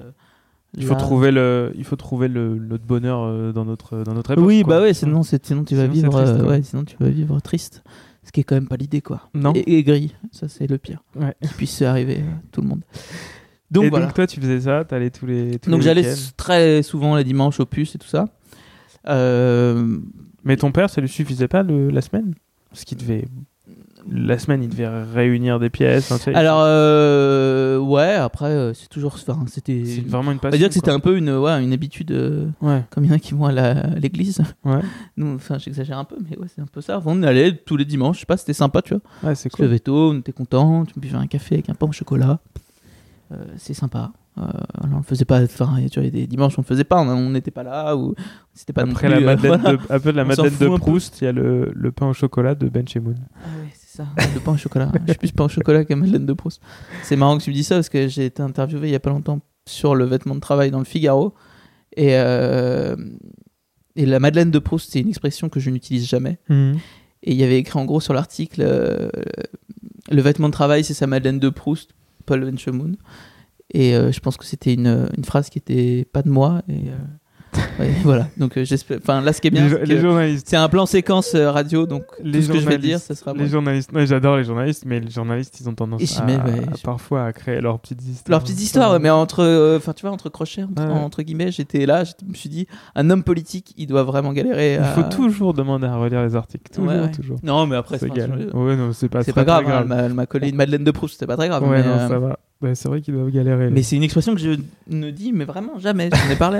Il 0.78 0.84
faut 0.84 0.94
trouver 0.94 1.30
le, 1.30 1.72
il 1.76 1.84
faut 1.84 1.96
trouver 1.96 2.28
le, 2.28 2.56
notre 2.56 2.84
bonheur 2.84 3.52
dans 3.54 3.64
notre, 3.64 4.02
dans 4.02 4.12
notre 4.12 4.32
époque. 4.32 4.44
Oui, 4.44 4.62
quoi. 4.62 4.76
bah 4.76 4.82
ouais. 4.82 4.92
Sinon, 4.92 5.22
sinon 5.22 5.64
tu 5.64 5.74
vas 5.74 5.82
Sinon, 5.82 5.92
vivre. 5.92 6.22
triste, 6.22 6.42
ouais, 6.42 6.62
sinon 6.62 6.84
tu 6.84 6.96
vas 7.00 7.08
vivre 7.08 7.40
triste. 7.40 7.82
Ce 8.26 8.32
qui 8.32 8.40
est 8.40 8.44
quand 8.44 8.56
même 8.56 8.66
pas 8.66 8.76
l'idée, 8.76 9.00
quoi. 9.00 9.22
Non. 9.34 9.52
Et, 9.54 9.78
et 9.78 9.84
gris, 9.84 10.12
ça 10.32 10.48
c'est 10.48 10.66
le 10.66 10.78
pire. 10.78 11.04
Ouais. 11.14 11.34
Qui 11.40 11.54
puisse 11.54 11.80
arriver 11.82 12.16
à 12.16 12.42
tout 12.50 12.60
le 12.60 12.66
monde. 12.66 12.82
Donc 13.70 13.84
et 13.84 13.88
voilà. 13.90 14.06
donc 14.06 14.14
toi, 14.14 14.26
tu 14.26 14.40
faisais 14.40 14.60
ça, 14.60 14.84
t'allais 14.84 15.10
tous 15.10 15.26
les. 15.26 15.58
Tous 15.58 15.70
Donc 15.70 15.80
les 15.80 15.84
j'allais 15.86 16.14
très 16.36 16.82
souvent 16.82 17.16
les 17.16 17.24
dimanches 17.24 17.58
au 17.60 17.66
puce 17.66 17.94
et 17.94 17.98
tout 17.98 18.06
ça. 18.08 18.26
Euh, 19.08 19.98
Mais 20.44 20.56
ton 20.56 20.72
père, 20.72 20.90
ça 20.90 21.00
lui 21.00 21.08
suffisait 21.08 21.48
pas 21.48 21.62
le, 21.62 21.90
la 21.90 22.00
semaine? 22.00 22.34
Parce 22.70 22.84
qu'il 22.84 22.98
devait. 22.98 23.24
La 24.08 24.38
semaine, 24.38 24.62
il 24.62 24.68
devait 24.68 24.86
réunir 24.86 25.58
des 25.58 25.68
pièces. 25.68 26.12
hein. 26.12 26.18
Alors, 26.34 26.60
euh, 26.64 27.76
ouais, 27.78 28.12
après, 28.14 28.46
euh, 28.50 28.72
c'est 28.72 28.88
toujours. 28.88 29.14
Enfin, 29.14 29.44
c'était. 29.48 29.82
c'est 29.84 30.06
vraiment 30.06 30.30
une 30.30 30.38
On 30.38 30.42
va 30.42 30.50
passion. 30.50 30.58
dire 30.58 30.68
que 30.68 30.74
c'était 30.74 30.92
un 30.92 31.00
peu 31.00 31.16
une, 31.16 31.30
ouais, 31.36 31.60
une 31.64 31.72
habitude, 31.72 32.12
euh, 32.12 32.46
Ouais, 32.60 32.84
comme 32.90 33.02
il 33.04 33.08
y 33.08 33.12
en 33.12 33.16
a 33.16 33.18
qui 33.18 33.34
vont 33.34 33.46
à 33.46 33.52
l'église. 33.98 34.38
ouais, 34.64 34.78
Nous, 35.16 35.34
enfin, 35.34 35.58
j'exagère 35.58 35.98
un 35.98 36.04
peu, 36.04 36.16
mais 36.30 36.38
ouais, 36.38 36.46
c'est 36.54 36.60
un 36.62 36.66
peu 36.66 36.80
ça. 36.80 36.98
Enfin, 36.98 37.10
on 37.14 37.22
allait 37.24 37.52
tous 37.56 37.76
les 37.76 37.84
dimanches, 37.84 38.16
je 38.16 38.20
sais 38.20 38.26
pas, 38.26 38.36
c'était 38.36 38.52
sympa, 38.52 38.80
tu 38.80 38.94
vois. 38.94 39.02
ouais, 39.30 39.34
c'est 39.34 39.48
On 39.48 39.50
se 39.50 39.56
cool. 39.56 39.64
levait 39.66 39.80
tôt, 39.80 40.12
on 40.12 40.18
était 40.20 40.30
content, 40.32 40.84
tu 40.84 41.00
buvais 41.00 41.16
un 41.16 41.26
café 41.26 41.56
avec 41.56 41.68
un 41.68 41.74
pain 41.74 41.88
au 41.88 41.92
chocolat. 41.92 42.38
Euh, 43.32 43.36
c'est 43.56 43.74
sympa. 43.74 44.12
Euh, 44.38 44.42
on 44.82 44.98
le 44.98 45.02
faisait 45.02 45.24
pas, 45.24 45.42
enfin, 45.42 45.76
tu 45.90 45.98
vois, 45.98 46.02
il 46.02 46.04
y 46.04 46.08
a 46.08 46.10
des 46.10 46.26
dimanches, 46.26 46.58
on 46.58 46.62
le 46.62 46.66
faisait 46.66 46.84
pas, 46.84 47.00
on 47.00 47.30
n'était 47.30 47.50
pas 47.50 47.62
là, 47.62 47.96
ou 47.96 48.14
c'était 48.52 48.74
pas 48.74 48.84
non 48.84 48.92
Après, 48.92 49.08
plus, 49.08 49.20
la 49.20 49.34
Madeleine 49.34 49.60
voilà. 49.62 49.76
de, 49.76 49.82
après 49.88 50.12
la 50.12 50.24
Madeleine. 50.24 50.78
Proust, 50.78 51.20
il 51.22 51.24
y 51.24 51.26
a 51.26 51.32
le, 51.32 51.72
le 51.74 51.92
pain 51.92 52.06
au 52.08 52.12
chocolat 52.12 52.54
de 52.54 52.68
Ben 52.68 52.86
Shemoun. 52.86 53.16
Ah 53.42 53.48
ouais, 53.62 53.70
c'est 53.72 53.96
ça, 53.96 54.06
le 54.34 54.40
pain 54.40 54.52
au 54.52 54.56
chocolat. 54.56 54.92
je 55.06 55.12
suis 55.12 55.18
plus 55.18 55.32
pain 55.32 55.44
au 55.44 55.48
chocolat 55.48 55.84
que 55.84 55.94
Madeleine 55.94 56.26
de 56.26 56.32
Proust. 56.34 56.60
C'est 57.02 57.16
marrant 57.16 57.38
que 57.38 57.42
tu 57.44 57.50
me 57.50 57.54
dis 57.54 57.64
ça 57.64 57.76
parce 57.76 57.88
que 57.88 58.08
j'ai 58.08 58.26
été 58.26 58.42
interviewé 58.42 58.88
il 58.88 58.92
y 58.92 58.96
a 58.96 59.00
pas 59.00 59.10
longtemps 59.10 59.40
sur 59.66 59.94
le 59.94 60.04
vêtement 60.04 60.34
de 60.34 60.40
travail 60.40 60.70
dans 60.70 60.78
le 60.80 60.84
Figaro. 60.84 61.34
Et, 61.96 62.10
euh, 62.12 62.94
et 63.96 64.04
la 64.04 64.20
Madeleine 64.20 64.50
de 64.50 64.58
Proust, 64.58 64.92
c'est 64.92 65.00
une 65.00 65.08
expression 65.08 65.48
que 65.48 65.60
je 65.60 65.70
n'utilise 65.70 66.06
jamais. 66.06 66.38
Et 66.50 67.32
il 67.32 67.36
y 67.36 67.42
avait 67.42 67.58
écrit 67.58 67.78
en 67.78 67.86
gros 67.86 68.00
sur 68.00 68.12
l'article 68.12 68.60
euh, 68.60 69.08
le 70.10 70.22
vêtement 70.22 70.48
de 70.48 70.52
travail, 70.52 70.84
c'est 70.84 70.94
sa 70.94 71.06
Madeleine 71.06 71.40
de 71.40 71.48
Proust, 71.48 71.90
Paul 72.26 72.44
Benchemoun. 72.44 72.96
Et 73.72 73.96
euh, 73.96 74.12
je 74.12 74.20
pense 74.20 74.36
que 74.36 74.44
c'était 74.44 74.74
une, 74.74 75.08
une 75.16 75.24
phrase 75.24 75.48
qui 75.48 75.58
était 75.58 76.06
pas 76.12 76.22
de 76.22 76.30
moi. 76.30 76.62
Et 76.68 76.90
voilà. 78.04 78.28
Donc 78.36 78.56
euh, 78.56 78.64
j'espère. 78.64 78.98
Enfin 79.02 79.20
là, 79.20 79.32
ce 79.32 79.40
qui 79.40 79.48
est 79.48 79.50
bien, 79.50 79.64
Les, 79.64 79.70
c'est 79.70 79.84
les 79.86 79.94
que 79.96 80.00
journalistes. 80.00 80.46
c'est 80.48 80.56
un 80.56 80.68
plan 80.68 80.86
séquence 80.86 81.34
euh, 81.34 81.50
radio, 81.50 81.86
donc 81.86 82.04
Les 82.22 82.38
tout 82.40 82.46
ce 82.46 82.48
que 82.48 82.54
je 82.54 82.58
vais 82.58 82.72
journalistes. 82.72 82.84
dire, 82.86 82.98
ça 83.00 83.14
sera 83.14 83.32
Les 83.34 83.46
journalistes. 83.48 83.92
Ouais, 83.92 84.06
j'adore 84.06 84.36
les 84.36 84.44
journalistes, 84.44 84.84
mais 84.86 85.00
les 85.00 85.10
journalistes, 85.10 85.60
ils 85.60 85.68
ont 85.68 85.74
tendance 85.74 86.18
à, 86.20 86.24
mettent, 86.24 86.44
ouais. 86.44 86.64
à 86.72 86.78
parfois 86.84 87.24
à 87.24 87.32
créer 87.32 87.60
leurs 87.60 87.78
petites 87.78 88.02
histoires. 88.02 88.30
Leur 88.30 88.42
petite 88.42 88.60
histoire, 88.60 88.92
ouais, 88.92 88.98
mais 88.98 89.10
entre, 89.10 89.42
euh, 89.42 89.76
enfin 89.76 89.92
tu 89.92 90.02
vois, 90.02 90.10
entre 90.12 90.28
crochets, 90.28 90.62
entre, 90.64 90.82
Ouais. 90.84 90.90
entre 90.92 91.22
guillemets, 91.22 91.50
j'étais 91.50 91.86
là, 91.86 92.04
je 92.04 92.12
me 92.26 92.34
suis 92.34 92.48
dit, 92.48 92.66
un 92.94 93.10
homme 93.10 93.22
politique, 93.22 93.74
il 93.76 93.86
doit 93.86 94.02
vraiment 94.04 94.32
galérer. 94.32 94.74
Il 94.74 94.80
à- 94.80 94.84
faut 94.84 95.02
toujours 95.04 95.54
demander 95.54 95.86
à 95.86 95.96
relire 95.96 96.22
les 96.22 96.36
articles. 96.36 96.70
Toujours, 96.72 96.88
Ouais, 96.90 97.00
ouais. 97.00 97.10
toujours. 97.10 97.38
Non, 97.42 97.66
mais 97.66 97.76
après, 97.76 97.98
C'est 97.98 98.08
pas, 98.08 98.14
égal. 98.14 98.50
Ouais, 98.54 98.76
non, 98.76 98.92
c'est 98.92 99.08
pas, 99.08 99.22
c'est 99.22 99.32
très, 99.32 99.44
pas 99.44 99.62
grave. 99.62 99.64
très 99.64 99.72
hein, 99.72 100.04
elle 100.06 100.12
m'a- 100.14 100.22
elle 100.22 100.26
collé 100.26 100.48
une 100.48 100.56
Madeleine 100.56 100.84
de 100.84 100.90
Proust, 100.90 101.14
c'était 101.14 101.26
pas 101.26 101.36
très 101.36 101.48
grave. 101.48 101.62
Ouais, 101.62 101.82
mais, 101.82 101.88
non, 101.88 102.08
ça 102.08 102.18
va. 102.18 102.38
C'est 102.74 102.88
vrai 102.88 103.02
qu'ils 103.02 103.12
doivent 103.14 103.30
galérer. 103.30 103.68
Mais 103.70 103.82
c'est 103.82 103.96
une 103.96 104.02
expression 104.02 104.34
que 104.34 104.40
je 104.40 104.50
ne 104.88 105.10
dis, 105.10 105.32
mais 105.32 105.44
vraiment 105.44 105.78
jamais. 105.78 106.08
J'en 106.12 106.32
ai 106.32 106.36
parlé 106.36 106.58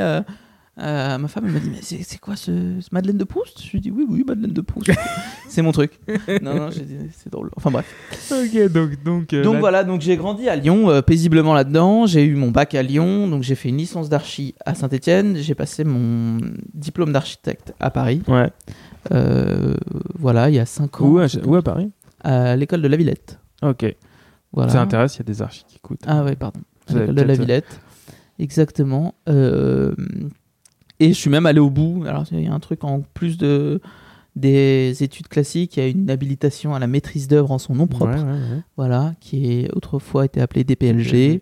à 0.79 1.17
ma 1.19 1.27
femme, 1.29 1.45
elle 1.47 1.53
m'a 1.53 1.59
dit, 1.59 1.71
mais 1.71 1.81
c'est 1.81 2.19
quoi 2.19 2.37
ce, 2.37 2.53
ce 2.81 2.89
Madeleine 2.93 3.17
de 3.17 3.25
Proust? 3.25 3.63
Je 3.65 3.71
lui 3.71 3.79
ai 3.79 3.81
dit, 3.81 3.91
oui, 3.91 4.05
oui, 4.09 4.25
Madeleine 4.27 4.53
de 4.53 4.61
Proust. 4.61 4.91
c'est 5.49 5.63
mon 5.63 5.73
truc. 5.73 5.99
Non, 6.43 6.55
non, 6.55 6.71
j'ai 6.71 6.83
dit, 6.83 6.97
c'est 7.17 7.33
drôle. 7.33 7.51
Enfin 7.57 7.71
bref. 7.71 7.87
Ok, 8.31 8.73
donc. 8.73 9.03
Donc, 9.03 9.33
euh, 9.33 9.43
donc 9.43 9.55
là- 9.55 9.61
voilà, 9.61 9.85
donc 9.85 10.03
j'ai 10.03 10.17
grandi 10.17 10.49
à 10.49 10.57
Lyon, 10.57 10.91
euh, 10.91 11.01
paisiblement 11.01 11.55
là-dedans. 11.55 12.07
J'ai 12.07 12.25
eu 12.25 12.35
mon 12.35 12.51
bac 12.51 12.75
à 12.75 12.83
Lyon, 12.83 13.27
donc 13.29 13.43
j'ai 13.43 13.55
fait 13.55 13.71
une 13.71 13.79
licence 13.79 14.09
d'archi 14.11 14.55
à 14.67 14.75
Saint-Etienne. 14.75 15.37
J'ai 15.37 15.55
passé 15.55 15.83
mon 15.85 16.39
diplôme 16.75 17.13
d'architecte 17.13 17.73
à 17.81 17.91
Paris. 17.91 18.23
Ouais. 18.29 18.51
Euh, 19.13 19.75
voilà, 20.19 20.51
il 20.51 20.57
y 20.57 20.59
a 20.59 20.67
5 20.67 21.01
ans. 21.01 21.07
Où 21.09 21.19
à, 21.19 21.27
où 21.47 21.55
à 21.55 21.63
Paris? 21.63 21.91
À 22.23 22.55
l'école 22.57 22.83
de 22.83 22.89
la 22.89 22.97
Villette. 22.97 23.39
Ok. 23.63 23.87
Voilà. 24.53 24.73
Ça 24.73 24.81
intéresse, 24.83 25.15
il 25.17 25.19
y 25.19 25.23
a 25.23 25.25
des 25.25 25.43
archis 25.43 25.65
qui 25.69 25.77
écoutent. 25.77 26.03
Ah 26.07 26.23
ouais, 26.25 26.37
pardon. 26.37 26.61
L'école 26.91 27.15
de 27.15 27.23
la 27.23 27.35
Villette. 27.35 27.81
Exactement. 28.39 29.15
Euh, 29.29 29.95
et 31.01 31.09
je 31.09 31.15
suis 31.19 31.31
même 31.31 31.47
allé 31.47 31.61
au 31.61 31.71
bout. 31.71 32.05
Alors, 32.07 32.25
il 32.33 32.41
y 32.43 32.47
a 32.47 32.53
un 32.55 32.61
truc 32.61 32.85
en 32.85 33.03
plus 33.15 33.37
de 33.39 33.81
des 34.35 35.03
études 35.03 35.29
classiques, 35.29 35.79
il 35.79 35.83
y 35.83 35.87
a 35.87 35.89
une 35.89 36.11
habilitation 36.11 36.75
à 36.75 36.79
la 36.79 36.87
maîtrise 36.87 37.27
d'œuvre 37.27 37.53
en 37.53 37.59
son 37.59 37.75
nom 37.75 37.87
propre, 37.87 38.13
Ouais, 38.17 38.21
ouais, 38.23 38.31
ouais. 38.33 38.63
voilà, 38.77 39.15
qui 39.19 39.51
est 39.51 39.71
autrefois 39.75 40.27
été 40.27 40.43
appelée 40.43 40.63
DPLG. 40.63 41.41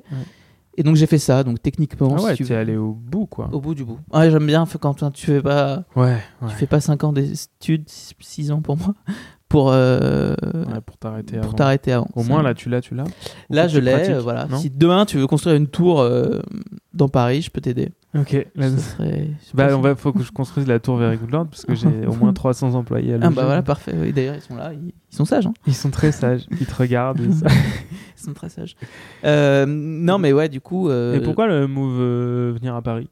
Et 0.77 0.83
donc 0.83 0.95
j'ai 0.97 1.07
fait 1.07 1.19
ça, 1.19 1.43
donc 1.45 1.61
techniquement, 1.63 2.15
Ah 2.15 2.19
si 2.19 2.25
ouais, 2.27 2.35
tu 2.37 2.45
veux, 2.45 2.57
allé 2.57 2.77
au 2.77 2.93
bout, 2.93 3.27
quoi. 3.27 3.49
au 3.53 3.61
bout 3.61 3.75
du 3.75 3.85
bout. 3.85 3.99
Ouais, 4.13 4.31
j'aime 4.31 4.47
bien 4.47 4.65
quand 4.81 5.11
tu 5.13 5.27
fais 5.27 5.41
pas, 5.43 5.85
Ouais, 5.97 6.19
tu 6.49 6.55
fais 6.55 6.67
pas 6.67 6.81
5 6.81 7.03
ans 7.05 7.13
d'études, 7.13 7.85
6 7.89 8.51
ans 8.53 8.61
pour 8.61 8.77
moi, 8.77 8.95
pour, 9.49 9.71
euh, 9.73 10.35
pour 10.87 10.97
t'arrêter 10.99 11.37
pour 11.37 11.45
avant. 11.47 11.53
t'arrêter 11.55 11.93
avant. 11.93 12.09
Au 12.15 12.23
moins, 12.25 12.43
là, 12.43 12.55
tu 12.55 12.69
l'as, 12.69 12.81
tu 12.81 12.95
l'as. 12.95 13.05
Là, 13.51 13.67
je 13.69 13.79
l'ai. 13.81 14.11
euh, 14.11 14.21
voilà. 14.21 14.49
Si 14.59 14.71
demain 14.71 15.05
tu 15.05 15.17
veux 15.19 15.27
construire 15.29 15.55
une 15.57 15.69
tour 15.69 16.01
euh, 16.01 16.41
dans 16.93 17.09
Paris, 17.09 17.43
je 17.43 17.51
peux 17.51 17.61
t'aider. 17.61 17.91
Ok. 18.17 18.47
Là, 18.55 18.71
Ce 18.71 18.77
serait- 18.79 19.31
Bah, 19.55 19.69
on 19.77 19.81
va, 19.81 19.97
faut 19.97 20.13
que 20.13 20.23
je 20.23 20.31
construise 20.31 20.67
la 20.69 20.79
tour 20.79 20.97
Very 20.97 21.17
Good 21.17 21.31
Lord 21.33 21.47
parce 21.49 21.65
que 21.65 21.75
j'ai 21.75 22.07
au 22.07 22.15
moins 22.15 22.33
300 22.35 22.75
employés 22.75 23.15
à 23.15 23.19
Ah 23.23 23.31
bah 23.31 23.45
voilà, 23.45 23.63
parfait. 23.63 23.95
Oui, 24.01 24.13
D'ailleurs, 24.13 24.37
ils 24.37 24.41
sont 24.41 24.55
là, 24.55 24.73
ils, 24.73 24.93
ils 25.11 25.17
sont 25.17 25.25
sages. 25.25 25.47
Hein. 25.47 25.55
Ils 25.67 25.75
sont 25.75 25.91
très 25.91 26.13
sages, 26.13 26.47
ils 26.61 26.67
te 26.67 26.75
regardent. 26.77 27.21
Ils 28.17 28.23
sont 28.29 28.33
très 28.35 28.49
sages. 28.49 28.75
Euh, 29.25 29.67
non, 29.67 30.19
mais 30.19 30.33
ouais, 30.33 30.49
du 30.49 30.61
coup. 30.61 30.89
euh, 30.89 31.17
Et 31.17 31.21
pourquoi 31.21 31.47
le 31.47 31.67
move 31.67 31.99
euh, 32.01 32.53
venir 32.55 32.75
à 32.75 32.81
Paris? 32.81 33.11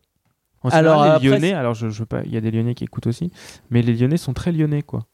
En 0.63 0.69
Alors, 0.71 1.03
général, 1.03 1.21
les 1.23 1.29
Lyonnais, 1.29 1.53
alors 1.53 1.75
je, 1.75 1.91
je 1.91 1.99
veux 1.99 2.07
pas, 2.07 2.23
il 2.25 2.33
y 2.33 2.37
a 2.37 2.41
des 2.41 2.51
Lyonnais 2.53 2.75
qui 2.75 2.85
écoutent 2.85 3.09
aussi, 3.09 3.31
mais 3.71 3.83
les 3.83 3.95
Lyonnais 3.95 4.17
sont 4.17 4.33
très 4.33 4.53
Lyonnais 4.53 4.83
quoi. 4.83 5.07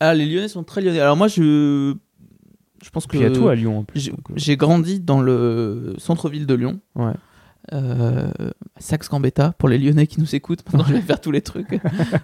Ah, 0.00 0.14
les 0.14 0.26
Lyonnais 0.26 0.48
sont 0.48 0.62
très 0.62 0.80
Lyonnais. 0.82 1.00
Alors 1.00 1.16
moi, 1.16 1.26
je, 1.28 1.94
je 2.82 2.90
pense 2.90 3.06
que 3.06 3.16
il 3.16 3.22
y 3.22 3.26
a 3.26 3.30
tout 3.30 3.48
à 3.48 3.54
Lyon 3.54 3.78
en 3.78 3.84
plus. 3.84 4.10
euh, 4.10 4.12
j'ai 4.36 4.56
grandi 4.56 5.00
dans 5.00 5.20
le 5.22 5.94
centre-ville 5.98 6.46
de 6.46 6.54
Lyon. 6.54 6.80
Ouais. 6.94 7.14
Euh, 7.72 8.28
à 8.76 8.80
Saxe-Gambetta, 8.80 9.54
pour 9.58 9.68
les 9.68 9.78
Lyonnais 9.78 10.06
qui 10.08 10.20
nous 10.20 10.34
écoutent. 10.34 10.64
Maintenant, 10.66 10.84
je 10.88 10.94
vais 10.94 11.00
faire 11.00 11.20
tous 11.20 11.30
les 11.30 11.42
trucs, 11.42 11.72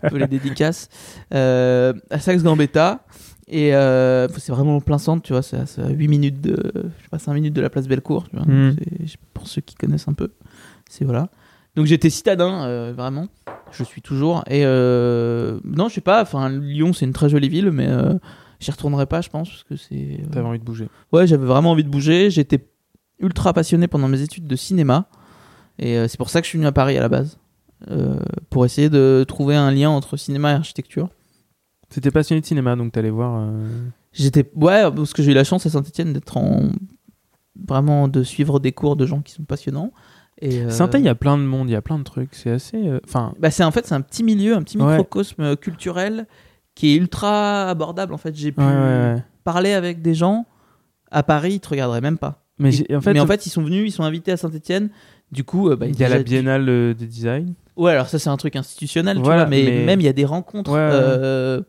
un 0.02 0.08
peu 0.08 0.16
les 0.18 0.26
dédicaces. 0.26 0.88
Euh, 1.32 1.92
à 2.10 2.18
Saxe-Gambetta. 2.18 3.04
Et 3.50 3.74
euh, 3.74 4.28
c'est 4.36 4.52
vraiment 4.52 4.76
en 4.76 4.80
plein 4.80 4.98
centre, 4.98 5.22
tu 5.22 5.32
vois. 5.32 5.42
C'est 5.42 5.56
à, 5.56 5.64
c'est 5.66 5.80
à 5.80 5.88
8 5.88 6.08
minutes 6.08 6.40
de. 6.40 6.70
Je 6.74 6.80
sais 7.02 7.08
pas, 7.10 7.18
5 7.18 7.32
minutes 7.34 7.54
de 7.54 7.60
la 7.62 7.70
place 7.70 7.86
Bellecour. 7.88 8.28
Tu 8.28 8.36
vois, 8.36 8.44
Mm. 8.44 8.76
C'est- 9.06 9.16
pour 9.32 9.46
ceux 9.46 9.60
qui 9.62 9.74
connaissent 9.74 10.08
un 10.08 10.12
peu. 10.12 10.32
C'est 10.90 11.04
voilà. 11.04 11.30
Donc 11.76 11.86
j'étais 11.86 12.10
citadin, 12.10 12.64
euh, 12.64 12.92
vraiment. 12.94 13.28
Je 13.70 13.84
suis 13.84 14.02
toujours. 14.02 14.42
Et 14.50 14.64
non, 14.64 15.88
je 15.88 15.94
sais 15.94 16.00
pas. 16.00 16.20
Enfin, 16.22 16.48
Lyon, 16.50 16.92
c'est 16.92 17.06
une 17.06 17.12
très 17.12 17.28
jolie 17.28 17.48
ville, 17.48 17.70
mais 17.70 17.88
j'y 18.60 18.70
retournerai 18.70 19.06
pas, 19.06 19.20
je 19.20 19.28
pense, 19.30 19.48
parce 19.48 19.62
que 19.64 19.76
c'est. 19.76 20.20
T'avais 20.32 20.46
envie 20.46 20.58
de 20.58 20.64
bouger. 20.64 20.88
Ouais, 21.12 21.26
j'avais 21.26 21.46
vraiment 21.46 21.70
envie 21.70 21.84
de 21.84 21.88
bouger. 21.88 22.30
J'étais 22.30 22.66
ultra 23.20 23.52
passionné 23.52 23.86
pendant 23.88 24.08
mes 24.08 24.20
études 24.20 24.46
de 24.46 24.56
cinéma. 24.56 25.08
Et 25.78 25.96
euh, 25.96 26.08
c'est 26.08 26.16
pour 26.18 26.30
ça 26.30 26.40
que 26.40 26.44
je 26.46 26.50
suis 26.50 26.58
venu 26.58 26.66
à 26.66 26.72
Paris 26.72 26.96
à 26.98 27.00
la 27.00 27.08
base. 27.08 27.38
Euh, 27.90 28.18
pour 28.50 28.64
essayer 28.64 28.90
de 28.90 29.24
trouver 29.28 29.54
un 29.54 29.70
lien 29.70 29.88
entre 29.90 30.16
cinéma 30.16 30.50
et 30.50 30.54
architecture. 30.54 31.10
C'était 31.90 32.10
passionné 32.10 32.40
de 32.40 32.46
cinéma 32.46 32.74
donc 32.76 32.92
t'allais 32.92 33.10
voir. 33.10 33.40
euh, 33.40 33.68
J'étais. 34.12 34.50
Ouais, 34.56 34.90
parce 34.90 35.12
que 35.12 35.22
j'ai 35.22 35.30
eu 35.30 35.34
la 35.34 35.44
chance 35.44 35.64
à 35.66 35.70
Saint-Etienne 35.70 36.12
d'être 36.12 36.36
en. 36.36 36.70
Vraiment 37.66 38.06
de 38.06 38.22
suivre 38.22 38.60
des 38.60 38.70
cours 38.72 38.94
de 38.94 39.04
gens 39.04 39.20
qui 39.20 39.32
sont 39.32 39.42
passionnants. 39.42 39.92
Et, 40.40 40.60
euh, 40.62 40.70
Saint-Étienne, 40.70 41.02
il 41.02 41.06
y 41.06 41.10
a 41.10 41.16
plein 41.16 41.36
de 41.36 41.42
monde, 41.42 41.68
il 41.68 41.72
y 41.72 41.76
a 41.76 41.82
plein 41.82 41.98
de 41.98 42.04
trucs. 42.04 42.34
C'est 42.34 42.50
assez. 42.50 42.90
Enfin, 43.04 43.34
bah, 43.40 43.50
c'est 43.50 43.64
en 43.64 43.72
fait 43.72 43.84
c'est 43.86 43.94
un 43.96 44.00
petit 44.00 44.22
milieu, 44.22 44.54
un 44.54 44.62
petit 44.62 44.78
microcosme 44.78 45.56
culturel 45.56 46.26
qui 46.76 46.90
est 46.92 46.96
ultra 46.96 47.68
abordable. 47.68 48.14
En 48.14 48.18
fait, 48.18 48.34
j'ai 48.36 48.52
pu 48.52 48.60
ouais, 48.60 48.66
ouais, 48.66 48.72
ouais. 49.14 49.24
parler 49.42 49.72
avec 49.72 50.00
des 50.02 50.14
gens 50.14 50.46
à 51.10 51.24
Paris, 51.24 51.54
ils 51.54 51.60
te 51.60 51.68
regarderaient 51.68 52.00
même 52.00 52.18
pas. 52.18 52.44
Mais 52.60 52.68
Et- 52.68 52.72
j'ai- 52.88 52.96
en 52.96 53.00
fait, 53.00 53.12
mais 53.14 53.20
en 53.20 53.26
fait, 53.26 53.46
ils 53.46 53.50
sont 53.50 53.62
venus, 53.64 53.88
ils 53.88 53.92
sont 53.92 54.04
invités 54.04 54.30
à 54.32 54.36
Saint-Etienne. 54.36 54.90
Du 55.32 55.44
coup, 55.44 55.68
euh, 55.70 55.76
bah, 55.76 55.86
il 55.86 55.98
y 55.98 56.04
a 56.04 56.08
la 56.08 56.22
biennale 56.22 56.68
euh, 56.68 56.94
des 56.94 57.06
design. 57.06 57.54
Ouais, 57.76 57.92
alors 57.92 58.08
ça 58.08 58.18
c'est 58.18 58.30
un 58.30 58.36
truc 58.36 58.56
institutionnel, 58.56 59.18
tu 59.18 59.22
Voilà, 59.22 59.42
vois, 59.44 59.50
mais, 59.50 59.62
mais- 59.64 59.84
même 59.84 60.00
il 60.00 60.04
y 60.04 60.08
a 60.08 60.12
des 60.12 60.24
rencontres, 60.24 60.70
Ouais, 60.72 60.76
ouais. 60.78 60.90
euh, 60.92 61.60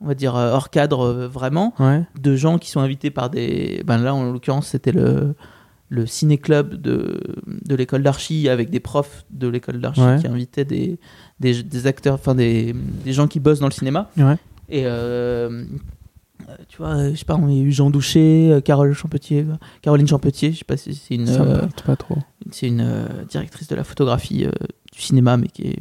on 0.00 0.06
va 0.06 0.14
dire 0.14 0.34
hors 0.34 0.70
cadre 0.70 1.00
euh, 1.00 1.28
vraiment, 1.28 1.74
Ouais. 1.78 2.02
de 2.20 2.36
gens 2.36 2.56
qui 2.58 2.70
sont 2.70 2.80
invités 2.80 3.10
par 3.10 3.28
des. 3.30 3.82
Ben 3.84 3.98
là, 3.98 4.14
en 4.14 4.32
l'occurrence, 4.32 4.68
c'était 4.68 4.92
le 4.92 5.34
le 5.92 6.06
ciné-club 6.06 6.76
de, 6.80 7.20
de 7.48 7.74
l'école 7.74 8.04
d'archi 8.04 8.48
avec 8.48 8.70
des 8.70 8.78
profs 8.78 9.24
de 9.30 9.48
l'école 9.48 9.80
d'archi 9.80 10.00
qui 10.20 10.28
invitaient 10.28 10.64
des, 10.64 11.00
des, 11.40 11.64
des 11.64 11.86
acteurs, 11.88 12.14
enfin 12.14 12.36
des, 12.36 12.72
des 13.04 13.12
gens 13.12 13.26
qui 13.26 13.40
bossent 13.40 13.58
dans 13.58 13.66
le 13.66 13.72
cinéma. 13.72 14.08
Ouais. 14.16 14.36
Et 14.68 14.82
euh, 14.84 15.64
tu 16.68 16.78
vois, 16.78 16.88
euh, 16.96 17.10
je 17.12 17.16
sais 17.16 17.24
pas, 17.24 17.36
on 17.36 17.48
a 17.48 17.52
eu 17.52 17.70
Jean 17.72 17.90
Douché, 17.90 18.50
euh, 18.52 18.60
Carole 18.60 18.92
Champetier, 18.92 19.46
euh, 19.48 19.54
Caroline 19.82 20.06
Champetier, 20.08 20.52
je 20.52 20.58
sais 20.58 20.64
pas 20.64 20.76
si 20.76 20.94
c'est 20.94 21.14
une, 21.14 21.26
Ça 21.26 21.42
euh, 21.42 21.66
pas 21.86 21.96
trop. 21.96 22.16
c'est 22.50 22.66
une 22.68 22.80
euh, 22.80 23.06
directrice 23.28 23.68
de 23.68 23.74
la 23.76 23.84
photographie 23.84 24.44
euh, 24.44 24.50
du 24.92 25.00
cinéma, 25.00 25.36
mais 25.36 25.48
qui 25.48 25.62
est 25.68 25.78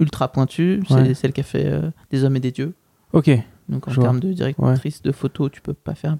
ultra 0.00 0.28
pointue. 0.32 0.82
C'est 0.88 0.94
Ouais. 0.94 1.14
celle 1.14 1.32
qui 1.32 1.40
a 1.40 1.44
fait 1.44 1.66
euh, 1.66 1.90
Des 2.10 2.24
hommes 2.24 2.36
et 2.36 2.40
des 2.40 2.52
dieux. 2.52 2.74
Ok. 3.12 3.30
Donc 3.68 3.88
en 3.88 3.94
termes 3.94 4.20
de 4.20 4.32
directrice 4.32 5.02
de 5.02 5.10
photo, 5.12 5.48
tu 5.48 5.60
peux 5.60 5.74
pas 5.74 5.94
faire. 5.94 6.16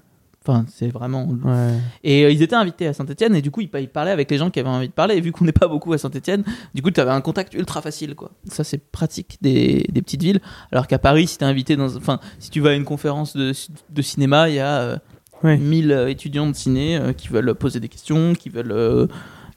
Enfin, 0.47 0.65
c'est 0.69 0.87
vraiment. 0.87 1.27
Ouais. 1.27 1.73
Et 2.03 2.23
euh, 2.23 2.31
ils 2.31 2.41
étaient 2.41 2.55
invités 2.55 2.87
à 2.87 2.93
Saint-Etienne, 2.93 3.35
et 3.35 3.41
du 3.41 3.51
coup, 3.51 3.59
ils, 3.59 3.69
ils 3.79 3.89
parlaient 3.89 4.11
avec 4.11 4.31
les 4.31 4.37
gens 4.37 4.49
qui 4.49 4.59
avaient 4.61 4.69
envie 4.69 4.87
de 4.87 4.93
parler. 4.93 5.15
Et 5.15 5.21
vu 5.21 5.33
qu'on 5.33 5.43
n'est 5.43 5.51
pas 5.51 5.67
beaucoup 5.67 5.91
à 5.91 5.97
Saint-Etienne, 5.97 6.43
du 6.73 6.81
coup, 6.81 6.89
tu 6.89 7.01
avais 7.01 7.11
un 7.11 7.19
contact 7.19 7.53
ultra 7.53 7.81
facile, 7.81 8.15
quoi. 8.15 8.31
Ça, 8.45 8.63
c'est 8.63 8.77
pratique 8.77 9.37
des, 9.41 9.85
des 9.91 10.01
petites 10.01 10.23
villes. 10.23 10.39
Alors 10.71 10.87
qu'à 10.87 10.99
Paris, 10.99 11.27
si 11.27 11.37
t'es 11.37 11.45
invité 11.45 11.75
dans. 11.75 11.95
Enfin, 11.97 12.19
si 12.39 12.49
tu 12.49 12.61
vas 12.61 12.69
à 12.69 12.73
une 12.73 12.85
conférence 12.85 13.35
de, 13.35 13.51
de 13.89 14.01
cinéma, 14.01 14.47
il 14.49 14.55
y 14.55 14.59
a. 14.59 14.79
euh, 14.79 14.97
Ouais. 15.43 15.55
1000 15.57 15.91
euh, 15.91 16.07
étudiants 16.09 16.47
de 16.47 16.55
ciné 16.55 16.97
euh, 16.97 17.13
qui 17.13 17.27
veulent 17.27 17.53
poser 17.53 17.79
des 17.79 17.89
questions, 17.89 18.33
qui 18.33 18.49
veulent 18.49 19.07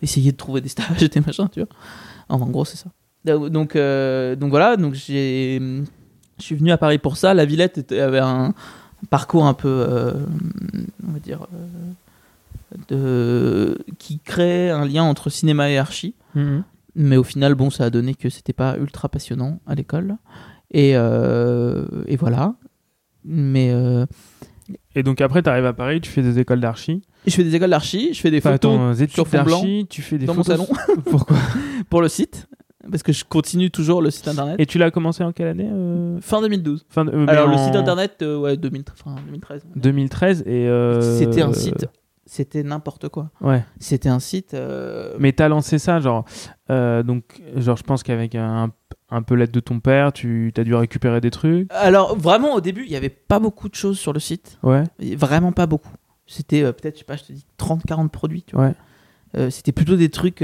essayer 0.02 0.30
de 0.30 0.36
trouver 0.36 0.60
des 0.60 0.68
stages, 0.68 0.98
des 1.10 1.20
machins, 1.20 1.48
tu 1.50 1.60
vois. 1.60 1.68
Enfin, 2.28 2.44
en 2.44 2.50
gros, 2.50 2.66
c'est 2.66 2.76
ça. 2.76 2.90
Donc, 3.24 3.48
donc 3.48 4.50
voilà, 4.50 4.76
donc 4.76 4.92
j'ai, 4.92 5.58
je 6.38 6.42
suis 6.42 6.54
venu 6.54 6.70
à 6.70 6.76
Paris 6.76 6.98
pour 6.98 7.16
ça. 7.16 7.32
La 7.32 7.46
Villette 7.46 7.92
avait 7.92 8.18
un, 8.18 8.52
parcours 9.08 9.46
un 9.46 9.54
peu, 9.54 9.68
euh, 9.88 10.12
on 11.08 11.12
va 11.12 11.18
dire, 11.18 11.46
euh, 11.54 12.76
de, 12.88 13.78
qui 13.98 14.18
crée 14.18 14.70
un 14.70 14.84
lien 14.84 15.02
entre 15.04 15.30
cinéma 15.30 15.70
et 15.70 15.78
archi. 15.78 16.14
Mhm. 16.34 16.62
Mais 16.96 17.16
au 17.16 17.22
final, 17.22 17.54
bon, 17.54 17.70
ça 17.70 17.84
a 17.84 17.90
donné 17.90 18.14
que 18.14 18.28
c'était 18.28 18.52
pas 18.52 18.76
ultra 18.76 19.08
passionnant 19.08 19.60
à 19.66 19.74
l'école. 19.74 20.16
Et, 20.72 20.92
euh, 20.94 21.84
et 22.06 22.16
voilà. 22.16 22.54
Mais 23.24 23.72
Et 24.94 25.02
donc 25.02 25.20
après, 25.20 25.42
tu 25.42 25.48
arrives 25.48 25.66
à 25.66 25.72
Paris, 25.72 26.00
tu 26.00 26.10
fais 26.10 26.22
des 26.22 26.38
écoles 26.38 26.60
d'archi. 26.60 27.02
je 27.26 27.32
fais 27.32 27.44
des 27.44 27.54
écoles 27.54 27.70
d'archi, 27.70 28.12
je 28.14 28.20
fais 28.20 28.30
des 28.30 28.38
Enfin, 28.38 28.52
photos 28.52 28.98
sur 29.08 29.26
fond 29.28 29.42
blanc 29.42 29.62
tu 29.88 30.02
fais 30.02 30.18
des 30.18 30.26
dans 30.26 30.34
mon 30.34 30.42
photos. 30.42 30.66
salon 30.68 31.00
Pourquoi? 31.10 31.36
Pour 31.88 32.02
le 32.02 32.08
site. 32.08 32.48
Parce 32.90 33.02
que 33.02 33.12
je 33.12 33.24
continue 33.24 33.70
toujours 33.70 34.00
le 34.00 34.10
site 34.10 34.26
internet. 34.28 34.56
Et 34.58 34.64
tu 34.64 34.78
l'as 34.78 34.90
commencé 34.90 35.22
en 35.22 35.32
quelle 35.32 35.48
année 35.48 35.68
euh, 35.70 36.18
Fin 36.22 36.40
2012. 36.40 36.86
fin 36.88 37.04
de- 37.04 37.10
euh, 37.10 37.26
Alors, 37.28 37.46
le 37.48 37.58
site 37.58 37.76
internet, 37.76 38.18
euh, 38.22 38.38
ouais, 38.38 38.56
2000, 38.56 38.84
fin 38.94 39.16
2013. 39.26 39.62
2013 39.76 40.42
et. 40.46 40.66
euh, 40.68 41.18
C'était 41.18 41.42
un 41.42 41.52
site. 41.52 41.86
C'était 42.24 42.62
n'importe 42.62 43.08
quoi. 43.08 43.30
Ouais. 43.40 43.64
C'était 43.80 44.08
un 44.08 44.20
site. 44.20 44.56
Mais 45.18 45.32
t'as 45.32 45.48
lancé 45.48 45.78
ça, 45.78 46.00
genre. 46.00 46.24
donc, 46.68 47.42
genre, 47.56 47.76
je 47.76 47.82
pense 47.82 48.02
qu'avec 48.02 48.34
un, 48.34 48.70
un 49.10 49.22
peu 49.22 49.34
l'aide 49.34 49.50
de 49.50 49.60
ton 49.60 49.80
père, 49.80 50.12
tu 50.12 50.52
as 50.56 50.64
dû 50.64 50.74
récupérer 50.74 51.20
des 51.20 51.30
trucs. 51.30 51.68
Alors, 51.72 52.16
vraiment, 52.16 52.54
au 52.54 52.60
début, 52.60 52.84
il 52.84 52.90
n'y 52.90 52.96
avait 52.96 53.08
pas 53.10 53.40
beaucoup 53.40 53.68
de 53.68 53.74
choses 53.74 53.98
sur 53.98 54.12
le 54.12 54.20
site. 54.20 54.58
Ouais. 54.62 54.84
Vraiment 55.16 55.52
pas 55.52 55.66
beaucoup. 55.66 55.92
C'était 56.26 56.62
peut-être, 56.72 56.94
je 56.94 56.98
sais 57.00 57.04
pas, 57.04 57.16
je 57.16 57.24
te 57.24 57.32
dis 57.32 57.44
30-40 57.58 58.08
produits. 58.08 58.44
Tu 58.44 58.54
vois. 58.56 58.72
Ouais. 59.34 59.50
C'était 59.50 59.72
plutôt 59.72 59.96
des 59.96 60.08
trucs 60.08 60.42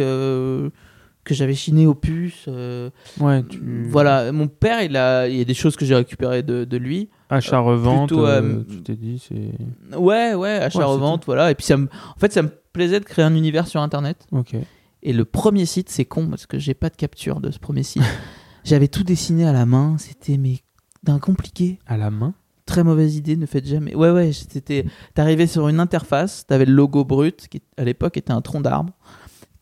que 1.26 1.34
j'avais 1.34 1.54
chiné 1.54 1.86
aux 1.86 1.94
puces. 1.94 2.46
euh, 2.48 2.88
Ouais. 3.20 3.42
Tu... 3.42 3.86
Voilà, 3.90 4.32
mon 4.32 4.48
père, 4.48 4.82
il, 4.82 4.96
a, 4.96 5.28
il 5.28 5.36
y 5.36 5.40
a 5.40 5.44
des 5.44 5.52
choses 5.54 5.76
que 5.76 5.84
j'ai 5.84 5.94
récupérées 5.94 6.42
de, 6.42 6.64
de 6.64 6.76
lui. 6.78 7.10
Achat-revente, 7.28 8.12
euh, 8.12 8.40
euh, 8.42 8.64
tu 8.68 8.82
t'es 8.82 8.96
dit, 8.96 9.22
c'est. 9.26 9.96
Ouais, 9.98 10.32
ouais, 10.32 10.34
Ouais, 10.36 10.50
achat-revente, 10.60 11.24
voilà. 11.26 11.50
Et 11.50 11.54
puis, 11.54 11.66
ça 11.66 11.76
me... 11.76 11.86
en 11.86 12.18
fait, 12.18 12.32
ça 12.32 12.42
me 12.42 12.48
plaisait 12.72 13.00
de 13.00 13.04
créer 13.04 13.24
un 13.24 13.34
univers 13.34 13.66
sur 13.66 13.80
Internet. 13.82 14.26
Ok. 14.32 14.54
Et 15.02 15.12
le 15.12 15.24
premier 15.24 15.66
site, 15.66 15.88
c'est 15.90 16.04
con 16.04 16.28
parce 16.28 16.46
que 16.46 16.58
j'ai 16.58 16.74
pas 16.74 16.88
de 16.88 16.96
capture 16.96 17.40
de 17.40 17.50
ce 17.50 17.58
premier 17.58 17.82
site. 17.82 18.02
J'avais 18.64 18.88
tout 18.88 19.04
dessiné 19.04 19.46
à 19.46 19.52
la 19.52 19.66
main. 19.66 19.96
C'était 19.98 20.36
mais 20.38 20.58
d'un 21.04 21.18
compliqué. 21.18 21.78
À 21.86 21.96
la 21.96 22.10
main? 22.10 22.34
Très 22.64 22.82
mauvaise 22.82 23.14
idée, 23.14 23.36
ne 23.36 23.46
faites 23.46 23.66
jamais. 23.66 23.94
Ouais, 23.94 24.10
ouais, 24.10 24.32
c'était. 24.32 24.84
T'arrivais 25.14 25.46
sur 25.46 25.68
une 25.68 25.78
interface, 25.78 26.44
t'avais 26.48 26.64
le 26.64 26.72
logo 26.72 27.04
brut 27.04 27.46
qui 27.48 27.62
à 27.76 27.84
l'époque 27.84 28.16
était 28.16 28.32
un 28.32 28.40
tronc 28.40 28.60
d'arbre. 28.60 28.92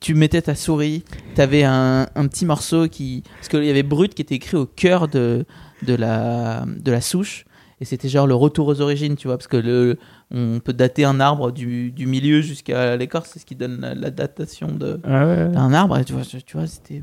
Tu 0.05 0.15
mettais 0.15 0.43
ta 0.43 0.55
souris, 0.55 1.03
t'avais 1.35 1.63
un, 1.65 2.07
un 2.15 2.29
petit 2.29 2.45
morceau 2.45 2.89
qui. 2.89 3.23
Parce 3.37 3.49
qu'il 3.49 3.65
y 3.65 3.71
avait 3.71 3.83
brut 3.83 4.13
qui 4.15 4.21
était 4.21 4.35
écrit 4.35 4.59
au 4.59 4.67
cœur 4.67 5.09
de, 5.09 5.47
de, 5.81 5.95
la, 5.95 6.67
de 6.67 6.93
la 6.93 7.01
souche. 7.01 7.47
Et 7.81 7.87
c'était 7.87 8.11
genre 8.11 8.27
le 8.27 8.35
retour 8.35 8.69
aux 8.69 8.83
origines, 8.83 9.17
tu 9.17 9.29
vois, 9.29 9.39
parce 9.39 9.49
que 9.49 9.57
le, 9.57 9.99
on 10.31 10.61
peut 10.63 10.75
dater 10.75 11.07
un 11.07 11.21
arbre 11.21 11.53
du, 11.53 11.91
du 11.91 12.07
milieu 12.07 12.43
jusqu'à 12.43 12.97
l'écorce, 12.99 13.31
c'est 13.33 13.39
ce 13.39 13.47
qui 13.47 13.55
donne 13.55 13.81
la, 13.81 13.95
la 13.95 14.11
datation 14.11 14.79
Ah 15.05 15.27
ouais. 15.27 15.57
un 15.57 15.73
arbre 15.73 15.97
et 15.97 16.05
tu 16.05 16.13
vois, 16.13 16.23
tu 16.23 16.57
vois 16.57 16.67
c'était 16.67 17.03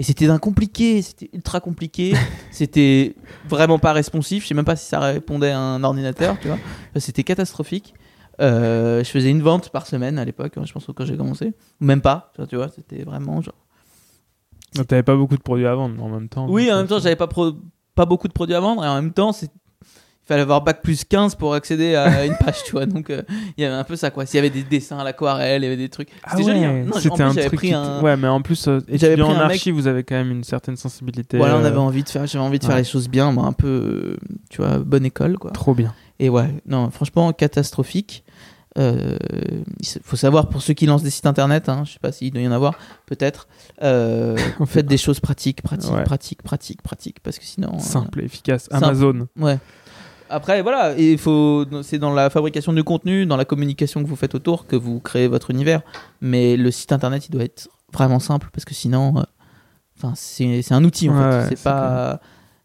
et 0.00 0.02
c'était 0.02 0.26
d'un 0.26 0.38
compliqué 0.38 1.02
c'était 1.02 1.28
ultra 1.34 1.60
compliqué 1.60 2.14
c'était 2.50 3.14
vraiment 3.48 3.78
pas 3.78 3.92
responsif 3.92 4.44
je 4.44 4.48
sais 4.48 4.54
même 4.54 4.64
pas 4.64 4.76
si 4.76 4.86
ça 4.88 4.98
répondait 4.98 5.50
à 5.50 5.58
un 5.58 5.84
ordinateur 5.84 6.38
tu 6.40 6.48
vois 6.48 6.58
c'était 6.96 7.22
catastrophique 7.22 7.94
Euh, 8.40 9.04
je 9.04 9.10
faisais 9.10 9.28
une 9.30 9.42
vente 9.42 9.68
par 9.70 9.86
semaine 9.86 10.18
à 10.18 10.24
l'époque 10.24 10.54
je 10.64 10.72
pense 10.72 10.86
quand 10.96 11.04
j'ai 11.04 11.16
commencé 11.16 11.52
ou 11.80 11.84
même 11.84 12.00
pas 12.00 12.32
tu 12.48 12.56
vois, 12.56 12.68
c'était 12.68 13.02
vraiment 13.04 13.40
genre 13.42 13.54
T'avais 14.88 15.02
pas 15.02 15.16
beaucoup 15.16 15.36
de 15.36 15.42
produits 15.42 15.66
à 15.66 15.74
vendre 15.74 16.02
en 16.02 16.08
même 16.08 16.28
temps. 16.28 16.46
oui 16.48 16.72
en 16.72 16.76
même 16.76 16.86
temps 16.86 16.96
euh, 16.96 17.00
j'avais 17.00 17.16
pas 17.16 17.26
pro- 17.26 17.52
pas 17.94 18.06
beaucoup 18.06 18.28
de 18.28 18.32
produits 18.32 18.54
à 18.54 18.60
vendre 18.60 18.84
et 18.84 18.88
en 18.88 18.94
même 18.94 19.12
temps 19.12 19.32
c'est 19.32 19.50
il 20.22 20.26
fallait 20.32 20.42
avoir 20.42 20.62
bac 20.62 20.80
plus 20.80 21.02
15 21.02 21.34
pour 21.34 21.54
accéder 21.54 21.96
à 21.96 22.24
une 22.24 22.36
page 22.36 22.62
tu 22.64 22.70
vois 22.72 22.86
donc 22.86 23.10
euh, 23.10 23.22
il 23.58 23.62
y 23.62 23.64
avait 23.66 23.74
un 23.74 23.82
peu 23.82 23.96
ça 23.96 24.12
quoi 24.12 24.26
s'il 24.26 24.36
y 24.36 24.38
avait 24.38 24.48
des 24.50 24.62
dessins 24.62 24.98
à 24.98 25.02
l'aquarelle 25.04 25.62
il 25.62 25.64
y 25.64 25.66
avait 25.66 25.76
des 25.76 25.88
trucs 25.88 26.08
Ah 26.22 26.36
c'était 26.36 26.44
joli 26.52 26.64
hein. 26.64 26.72
ouais, 26.72 26.82
Non, 26.84 26.96
en 26.96 27.00
c'était 27.00 27.22
un 27.24 27.34
truc. 27.34 27.52
pris 27.56 27.72
un- 27.74 28.00
Ouais, 28.00 28.16
mais 28.16 28.28
en 28.28 28.40
plus, 28.40 28.68
euh, 28.68 28.78
J'avais 28.88 29.14
étudiant 29.14 29.26
en 29.30 29.32
mec- 29.48 29.56
archi, 29.56 29.72
vous 29.72 29.88
avez 29.88 30.04
quand 30.04 30.14
même 30.14 30.30
une 30.30 30.44
certaine 30.44 30.76
sensibilité. 30.76 31.36
Voilà, 31.36 31.56
on 31.58 31.64
avait 31.64 31.76
envie 31.78 32.04
de 32.04 32.08
faire, 32.08 32.26
j'avais 32.28 32.44
envie 32.44 32.60
de 32.60 32.64
faire 32.64 32.76
les 32.76 32.84
choses 32.84 33.08
bien, 33.08 33.32
moi, 33.32 33.44
un 33.46 33.52
peu, 33.52 33.66
euh, 33.66 34.16
tu 34.50 34.62
vois, 34.62 34.78
bonne 34.78 35.04
école, 35.04 35.36
quoi. 35.36 35.50
Trop 35.50 35.74
bien. 35.74 35.92
Et 36.20 36.28
ouais, 36.28 36.54
non, 36.64 36.90
franchement, 36.90 37.32
catastrophique. 37.32 38.22
Euh, 38.78 39.16
il 39.80 39.86
faut 40.04 40.16
savoir 40.16 40.48
pour 40.48 40.62
ceux 40.62 40.74
qui 40.74 40.86
lancent 40.86 41.02
des 41.02 41.10
sites 41.10 41.26
internet, 41.26 41.68
hein, 41.68 41.82
je 41.84 41.92
sais 41.92 41.98
pas 41.98 42.12
s'il 42.12 42.32
doit 42.32 42.40
y 42.42 42.46
en 42.48 42.52
avoir, 42.52 42.74
peut-être. 43.06 43.48
Euh, 43.82 44.36
faites 44.66 44.86
des 44.86 44.96
choses 44.96 45.18
pratiques, 45.20 45.62
pratiques, 45.62 45.90
Ouais. 45.92 46.04
pratiques, 46.04 46.42
pratiques, 46.42 46.82
pratiques, 46.82 47.18
parce 47.20 47.38
que 47.38 47.44
sinon. 47.44 47.74
euh, 47.74 47.78
Simple 47.80 48.20
et 48.20 48.24
efficace. 48.24 48.68
simple. 48.70 48.84
Amazon. 48.84 49.26
ouais. 49.38 49.58
Après, 50.32 50.62
voilà, 50.62 50.94
il 50.96 51.18
faut, 51.18 51.66
c'est 51.82 51.98
dans 51.98 52.12
la 52.14 52.30
fabrication 52.30 52.72
du 52.72 52.84
contenu, 52.84 53.26
dans 53.26 53.36
la 53.36 53.44
communication 53.44 54.00
que 54.04 54.08
vous 54.08 54.14
faites 54.14 54.36
autour, 54.36 54.68
que 54.68 54.76
vous 54.76 55.00
créez 55.00 55.26
votre 55.26 55.50
univers. 55.50 55.82
Mais 56.20 56.56
le 56.56 56.70
site 56.70 56.92
internet, 56.92 57.26
il 57.26 57.32
doit 57.32 57.42
être 57.42 57.68
vraiment 57.92 58.20
simple, 58.20 58.48
parce 58.52 58.64
que 58.64 58.72
sinon, 58.72 59.18
euh, 59.18 59.22
enfin, 59.98 60.12
c'est 60.14 60.62
c'est 60.62 60.74
un 60.74 60.84
outil 60.84 61.10
en 61.10 61.18
Ouais, 61.18 61.48
fait. 61.48 61.56
c'est 61.56 61.64
pas, 61.64 62.20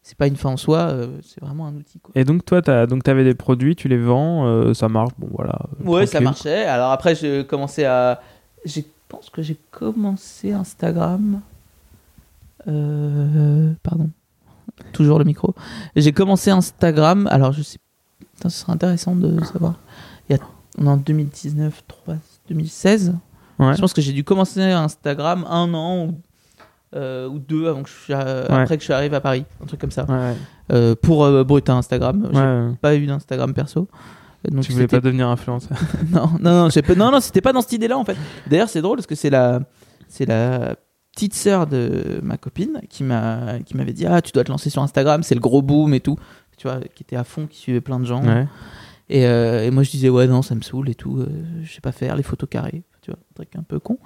c'est 0.06 0.16
pas 0.16 0.28
une 0.28 0.36
fin 0.36 0.50
en 0.50 0.56
soi, 0.56 0.82
euh, 0.82 1.18
c'est 1.24 1.40
vraiment 1.40 1.66
un 1.66 1.74
outil. 1.74 1.98
Quoi. 1.98 2.12
Et 2.14 2.24
donc, 2.24 2.44
toi, 2.44 2.60
donc 2.86 3.08
avais 3.08 3.24
des 3.24 3.34
produits, 3.34 3.74
tu 3.74 3.88
les 3.88 3.98
vends, 3.98 4.46
euh, 4.46 4.72
ça 4.72 4.88
marche. 4.88 5.10
Bon, 5.18 5.26
voilà. 5.32 5.58
Ouais, 5.84 6.06
ça 6.06 6.20
marchait. 6.20 6.64
Alors 6.64 6.92
après, 6.92 7.16
j'ai 7.16 7.44
commencé 7.44 7.84
à. 7.84 8.20
Je 8.64 8.82
pense 9.08 9.30
que 9.30 9.42
j'ai 9.42 9.56
commencé 9.72 10.52
Instagram. 10.52 11.40
Euh, 12.68 13.72
Pardon. 13.82 14.08
Toujours 14.92 15.18
le 15.18 15.24
micro. 15.24 15.56
J'ai 15.96 16.12
commencé 16.12 16.52
Instagram. 16.52 17.26
Alors, 17.26 17.50
je 17.50 17.62
sais. 17.62 17.78
Putain, 18.36 18.48
ce 18.48 18.60
serait 18.60 18.74
intéressant 18.74 19.16
de 19.16 19.42
savoir. 19.42 19.74
Il 20.28 20.36
y 20.36 20.38
a... 20.38 20.42
On 20.78 20.86
est 20.86 20.90
en 20.90 20.98
2019, 20.98 21.82
3, 21.88 22.14
2016. 22.48 23.16
Ouais. 23.58 23.74
Je 23.74 23.80
pense 23.80 23.92
que 23.92 24.02
j'ai 24.02 24.12
dû 24.12 24.22
commencer 24.22 24.60
Instagram 24.62 25.44
un 25.48 25.74
an 25.74 26.04
ou, 26.04 26.14
euh, 26.96 27.28
ou 27.28 27.38
deux 27.38 27.68
avant 27.68 27.82
que 27.82 27.88
je 27.88 28.12
euh, 28.12 28.46
Ouais. 28.48 28.62
après 28.62 28.76
que 28.76 28.80
je 28.82 28.86
suis 28.86 28.92
arrivé 28.92 29.14
à 29.16 29.20
Paris. 29.20 29.44
Un 29.62 29.66
truc 29.66 29.80
comme 29.80 29.90
ça. 29.90 30.04
Ouais, 30.08 30.34
Euh, 30.72 30.94
pour 31.00 31.24
euh, 31.24 31.44
Brutin 31.44 31.76
Instagram. 31.76 32.28
J'ai 32.32 32.38
ouais. 32.40 32.74
pas 32.80 32.96
eu 32.96 33.06
d'Instagram 33.06 33.52
perso. 33.54 33.88
Donc 34.50 34.62
Tu 34.64 34.72
voulais 34.72 34.84
c'était 34.84 34.96
pas 34.98 35.00
devenir 35.04 35.28
influenceur. 35.28 35.76
non, 36.10 36.30
non, 36.40 36.62
non, 36.64 36.70
j'ai 36.70 36.82
pas- 36.82 36.94
non, 36.94 37.10
non, 37.10 37.20
c'était 37.20 37.40
pas 37.40 37.52
dans 37.52 37.60
cette 37.62 37.72
idée-là 37.72 37.98
en 37.98 38.04
fait. 38.04 38.16
D'ailleurs, 38.48 38.68
c'est 38.68 38.80
drôle 38.82 38.96
parce 38.96 39.06
que 39.06 39.14
c'est 39.16 39.30
la, 39.30 39.60
c'est 40.08 40.26
la 40.26 40.76
petite 41.12 41.34
sœur 41.34 41.66
de 41.66 42.20
ma 42.22 42.36
copine 42.36 42.80
qui 42.88 43.02
m'a, 43.02 43.58
qui 43.64 43.76
m'avait 43.76 43.92
dit 43.94 44.06
ah 44.06 44.20
tu 44.22 44.32
dois 44.32 44.44
te 44.44 44.50
lancer 44.50 44.70
sur 44.70 44.82
Instagram, 44.82 45.22
c'est 45.22 45.34
le 45.34 45.40
gros 45.40 45.62
boom 45.62 45.94
et 45.94 46.00
tout. 46.00 46.16
Tu 46.58 46.68
vois, 46.68 46.78
qui 46.94 47.02
était 47.02 47.16
à 47.16 47.24
fond, 47.24 47.46
qui 47.46 47.58
suivait 47.58 47.80
plein 47.80 47.98
de 47.98 48.04
gens. 48.04 48.24
Ouais. 48.24 48.46
Et, 49.08 49.26
euh, 49.26 49.64
et 49.64 49.70
moi 49.70 49.82
je 49.84 49.90
disais 49.90 50.08
ouais 50.08 50.26
non 50.26 50.42
ça 50.42 50.54
me 50.54 50.62
saoule 50.62 50.88
et 50.90 50.94
tout, 50.96 51.18
euh, 51.18 51.26
je 51.62 51.72
sais 51.72 51.80
pas 51.80 51.92
faire 51.92 52.16
les 52.16 52.22
photos 52.24 52.48
carrées, 52.48 52.82
tu 53.02 53.10
vois, 53.12 53.18
un 53.20 53.34
truc 53.34 53.48
un 53.56 53.62
peu 53.62 53.78
con. 53.78 53.98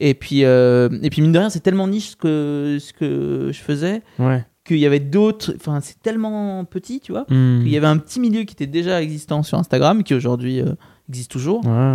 Et 0.00 0.14
puis 0.14 0.44
euh, 0.44 0.88
et 1.02 1.10
puis 1.10 1.20
mine 1.22 1.32
de 1.32 1.38
rien 1.38 1.50
c'est 1.50 1.60
tellement 1.60 1.86
niche 1.86 2.10
ce 2.10 2.16
que 2.16 2.78
ce 2.80 2.92
que 2.94 3.50
je 3.52 3.58
faisais 3.60 4.02
Ouais. 4.18 4.44
qu'il 4.64 4.78
y 4.78 4.86
avait 4.86 4.98
d'autres, 5.00 5.52
enfin 5.56 5.80
c'est 5.82 6.00
tellement 6.02 6.64
petit 6.64 7.00
tu 7.00 7.12
vois. 7.12 7.26
Hmm. 7.28 7.60
Il 7.62 7.68
y 7.68 7.76
avait 7.76 7.86
un 7.86 7.98
petit 7.98 8.18
milieu 8.18 8.44
qui 8.44 8.54
était 8.54 8.66
déjà 8.66 9.02
existant 9.02 9.42
sur 9.42 9.58
Instagram, 9.58 10.02
qui 10.02 10.14
aujourd'hui 10.14 10.60
euh, 10.60 10.72
existe 11.08 11.30
toujours. 11.30 11.64
Ouais. 11.66 11.92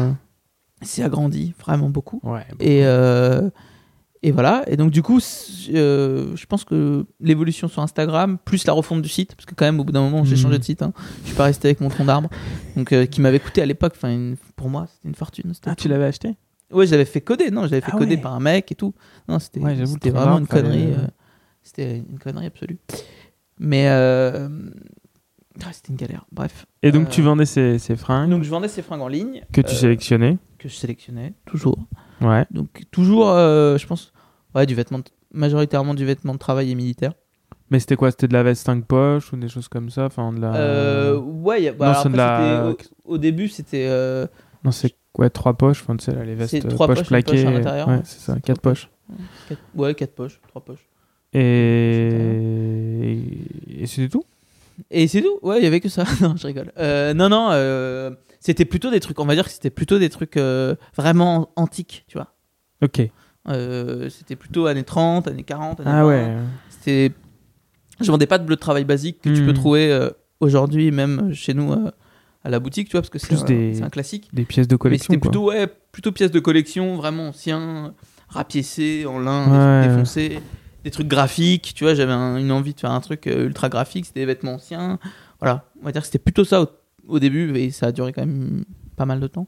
C'est 0.82 1.02
agrandi 1.04 1.54
vraiment 1.60 1.90
beaucoup. 1.90 2.20
Ouais. 2.24 2.46
Et, 2.60 2.86
euh, 2.86 3.50
et 4.22 4.32
voilà. 4.32 4.64
Et 4.68 4.76
donc, 4.78 4.92
du 4.92 5.02
coup, 5.02 5.20
je 5.20 6.46
pense 6.46 6.64
que 6.64 7.06
l'évolution 7.20 7.68
sur 7.68 7.82
Instagram, 7.82 8.38
plus 8.44 8.66
la 8.68 8.74
refonte 8.74 9.02
du 9.02 9.10
site, 9.10 9.36
parce 9.36 9.46
que 9.46 9.56
quand 9.56 9.66
même, 9.66 9.80
au 9.80 9.84
bout 9.84 9.94
d'un 9.94 10.02
moment, 10.02 10.24
j'ai 10.26 10.36
Mhm. 10.36 10.42
changé 10.42 10.58
de 10.60 10.64
site. 10.64 10.82
Hein. 10.82 10.94
Je 11.24 11.28
suis 11.28 11.36
pas 11.36 11.46
resté 11.46 11.70
avec 11.70 11.80
mon 11.82 11.90
tronc 11.90 12.06
d'arbre. 12.06 12.30
Donc, 12.76 12.94
qui 13.10 13.22
m'avait 13.22 13.40
coûté 13.40 13.62
à 13.62 13.66
l'époque, 13.66 13.94
enfin, 13.96 14.34
pour 14.56 14.70
moi, 14.70 14.86
c'était 14.94 15.08
une 15.08 15.16
fortune. 15.16 15.54
Ah, 15.66 15.76
tu 15.76 15.88
l'avais 15.88 16.06
acheté? 16.06 16.36
Ouais, 16.72 16.88
j'avais 16.88 17.06
fait 17.06 17.22
coder. 17.22 17.52
Non, 17.52 17.64
j'avais 17.64 17.82
fait 17.82 17.92
Ah 17.94 17.98
coder 17.98 18.16
ouais. 18.16 18.22
par 18.22 18.34
un 18.34 18.40
mec 18.40 18.72
et 18.72 18.76
tout. 18.76 18.94
Non, 19.28 19.40
c'était 19.40 19.60
Ouais, 19.60 19.76
vraiment 19.76 20.40
une 20.40 20.48
connerie. 20.48 20.92
euh, 20.94 21.08
c'était 21.64 21.98
une 21.98 22.20
connerie 22.20 22.48
absolue. 22.48 22.78
Mais 23.60 23.88
euh, 23.88 24.50
ah, 25.64 25.72
c'était 25.72 25.90
une 25.90 25.96
galère. 25.98 26.26
Bref. 26.32 26.66
Et 26.84 26.92
donc, 26.92 27.08
Euh, 27.08 27.10
tu 27.12 27.22
vendais 27.22 27.46
ces, 27.46 27.80
ces 27.80 27.96
fringues 27.96 28.30
Donc, 28.30 28.44
je 28.44 28.50
vendais 28.50 28.68
ces 28.68 28.82
fringues 28.82 29.02
en 29.02 29.08
ligne. 29.08 29.44
que 29.54 29.62
tu 29.62 29.74
euh, 29.74 29.78
sélectionnais. 29.78 30.38
Que 30.58 30.68
je 30.70 30.76
sélectionnais, 30.76 31.34
toujours. 31.46 31.78
Ouais. 32.22 32.46
Donc 32.52 32.84
toujours, 32.92 33.30
euh, 33.30 33.78
je 33.78 33.86
pense, 33.88 34.12
ouais, 34.56 34.66
du 34.66 34.74
vêtement, 34.76 35.00
de- 35.00 35.04
majoritairement 35.32 35.94
du 35.94 36.06
vêtement 36.06 36.34
de 36.34 36.40
travail 36.40 36.72
et 36.72 36.76
militaire. 36.76 37.14
Mais 37.70 37.80
c'était 37.80 37.96
quoi? 37.96 38.12
C'était 38.12 38.28
de 38.28 38.34
la 38.34 38.44
veste 38.44 38.66
5 38.66 38.86
poches 38.86 39.32
ou 39.34 39.38
des 39.38 39.48
choses 39.50 39.68
comme 39.68 39.90
ça? 39.90 40.06
Enfin, 40.06 40.32
de 40.34 40.40
la. 40.40 40.56
Euh, 40.56 41.18
ouais, 41.18 41.72
bah, 41.72 41.86
non, 41.86 41.92
alors 41.92 42.04
c'est 42.04 42.10
de 42.10 42.20
après, 42.20 42.58
la- 42.58 42.70
au, 43.06 43.14
au 43.14 43.18
début 43.18 43.48
c'était 43.48 43.86
euh, 43.88 44.28
Non, 44.64 44.72
c'est 44.72 44.96
quoi 45.16 45.30
3 45.30 45.54
poches 45.54 45.82
Enfin, 45.82 45.96
tu 45.98 46.06
sais, 46.06 46.14
là, 46.14 46.24
les 46.24 46.36
vestes 46.36 46.54
euh, 46.54 46.70
trois 46.70 46.88
poches 46.88 46.98
poches, 46.98 47.10
poche 47.10 47.24
plaquées. 47.24 47.46
à 47.48 47.52
l'intérieur. 47.52 47.88
ouais, 47.88 48.02
c'est 48.04 48.20
ça, 48.20 48.34
4 48.40 48.44
Trois 48.60 48.72
poches. 48.74 48.90
quatre- 49.50 49.62
ouais 49.76 49.94
quatre 49.96 50.14
poches, 50.16 50.40
trois 50.48 50.64
poches. 50.64 50.86
Et, 52.16 53.82
et 53.82 53.86
c'était 53.88 54.10
tout? 54.10 54.24
Et 54.92 55.08
c'est 55.08 55.22
tout. 55.22 55.40
Ouais, 55.42 55.60
il 55.60 55.64
y 55.64 55.68
avait 55.68 55.80
que 55.80 55.90
ça. 55.90 56.04
non, 56.22 56.36
je 56.36 56.48
rigole. 56.48 56.72
Euh, 56.78 57.14
non, 57.14 57.30
non, 57.30 57.50
euh, 57.52 58.12
c'était 58.40 58.66
plutôt 58.66 58.92
des 58.92 59.00
trucs. 59.00 59.20
On 59.20 59.26
va 59.26 59.36
dire 59.36 59.46
que 59.46 59.52
c'était 59.52 59.70
plutôt 59.70 60.00
des 60.00 60.10
trucs 60.10 60.38
euh, 60.38 60.76
vraiment 60.96 61.50
antiques, 61.56 62.04
tu 62.08 62.18
vois. 62.18 62.34
Ok. 62.84 63.02
C'était 64.10 64.36
plutôt 64.36 64.66
années 64.66 64.84
30, 64.84 65.28
années 65.28 65.44
40, 65.44 65.80
années 65.82 65.90
Ah 65.94 66.04
20. 66.04 66.08
ouais. 66.08 66.36
C'était. 66.70 67.12
Je 68.02 68.12
vendais 68.12 68.28
pas 68.28 68.38
de 68.38 68.44
bleu 68.46 68.56
de 68.56 68.60
travail 68.60 68.84
basique 68.84 69.22
que 69.22 69.30
tu 69.30 69.42
Hmm. 69.44 69.46
peux 69.46 69.54
trouver 69.54 69.90
euh, 69.92 70.10
aujourd'hui, 70.42 70.92
même 70.92 71.34
chez 71.34 71.54
nous, 71.54 71.72
à 72.46 72.50
la 72.50 72.60
boutique, 72.60 72.88
tu 72.88 72.92
vois, 72.94 73.02
parce 73.02 73.10
que 73.10 73.20
c'est 73.20 73.82
un 73.84 73.90
classique. 73.90 74.30
Des 74.32 74.46
pièces 74.46 74.68
de 74.68 74.76
Mais 74.76 74.80
collection. 74.80 75.08
c'était 75.12 75.20
plutôt, 75.20 75.48
ouais, 75.50 75.68
plutôt 75.92 76.12
pièces 76.12 76.32
de 76.32 76.40
collection, 76.40 76.96
vraiment 76.96 77.30
ancien, 77.30 77.94
rapiécé, 78.30 79.06
en 79.08 79.18
lin, 79.20 79.82
Ouais. 79.82 79.88
défoncés, 79.88 80.40
des 80.84 80.92
trucs 80.92 81.08
graphiques. 81.08 81.74
Tu 81.76 81.84
vois, 81.84 81.96
j'avais 81.96 82.12
un- 82.14 82.38
une 82.38 82.52
envie 82.52 82.74
de 82.76 82.80
faire 82.80 82.92
un 82.92 83.02
truc 83.02 83.26
euh, 83.28 83.48
ultra 83.48 83.68
graphique, 83.70 84.06
c'était 84.06 84.20
des 84.22 84.26
vêtements 84.28 84.54
anciens. 84.56 85.00
Voilà, 85.40 85.66
on 85.82 85.86
va 85.86 85.92
dire 85.92 86.02
que 86.02 86.06
c'était 86.06 86.20
plutôt 86.20 86.44
ça 86.46 86.62
au, 86.62 86.68
au 87.08 87.20
début, 87.20 87.56
et 87.58 87.72
ça 87.72 87.88
a 87.88 87.92
duré 87.92 88.14
quand 88.14 88.26
même 88.26 88.64
pas 88.96 89.06
mal 89.06 89.20
de 89.20 89.28
temps. 89.28 89.48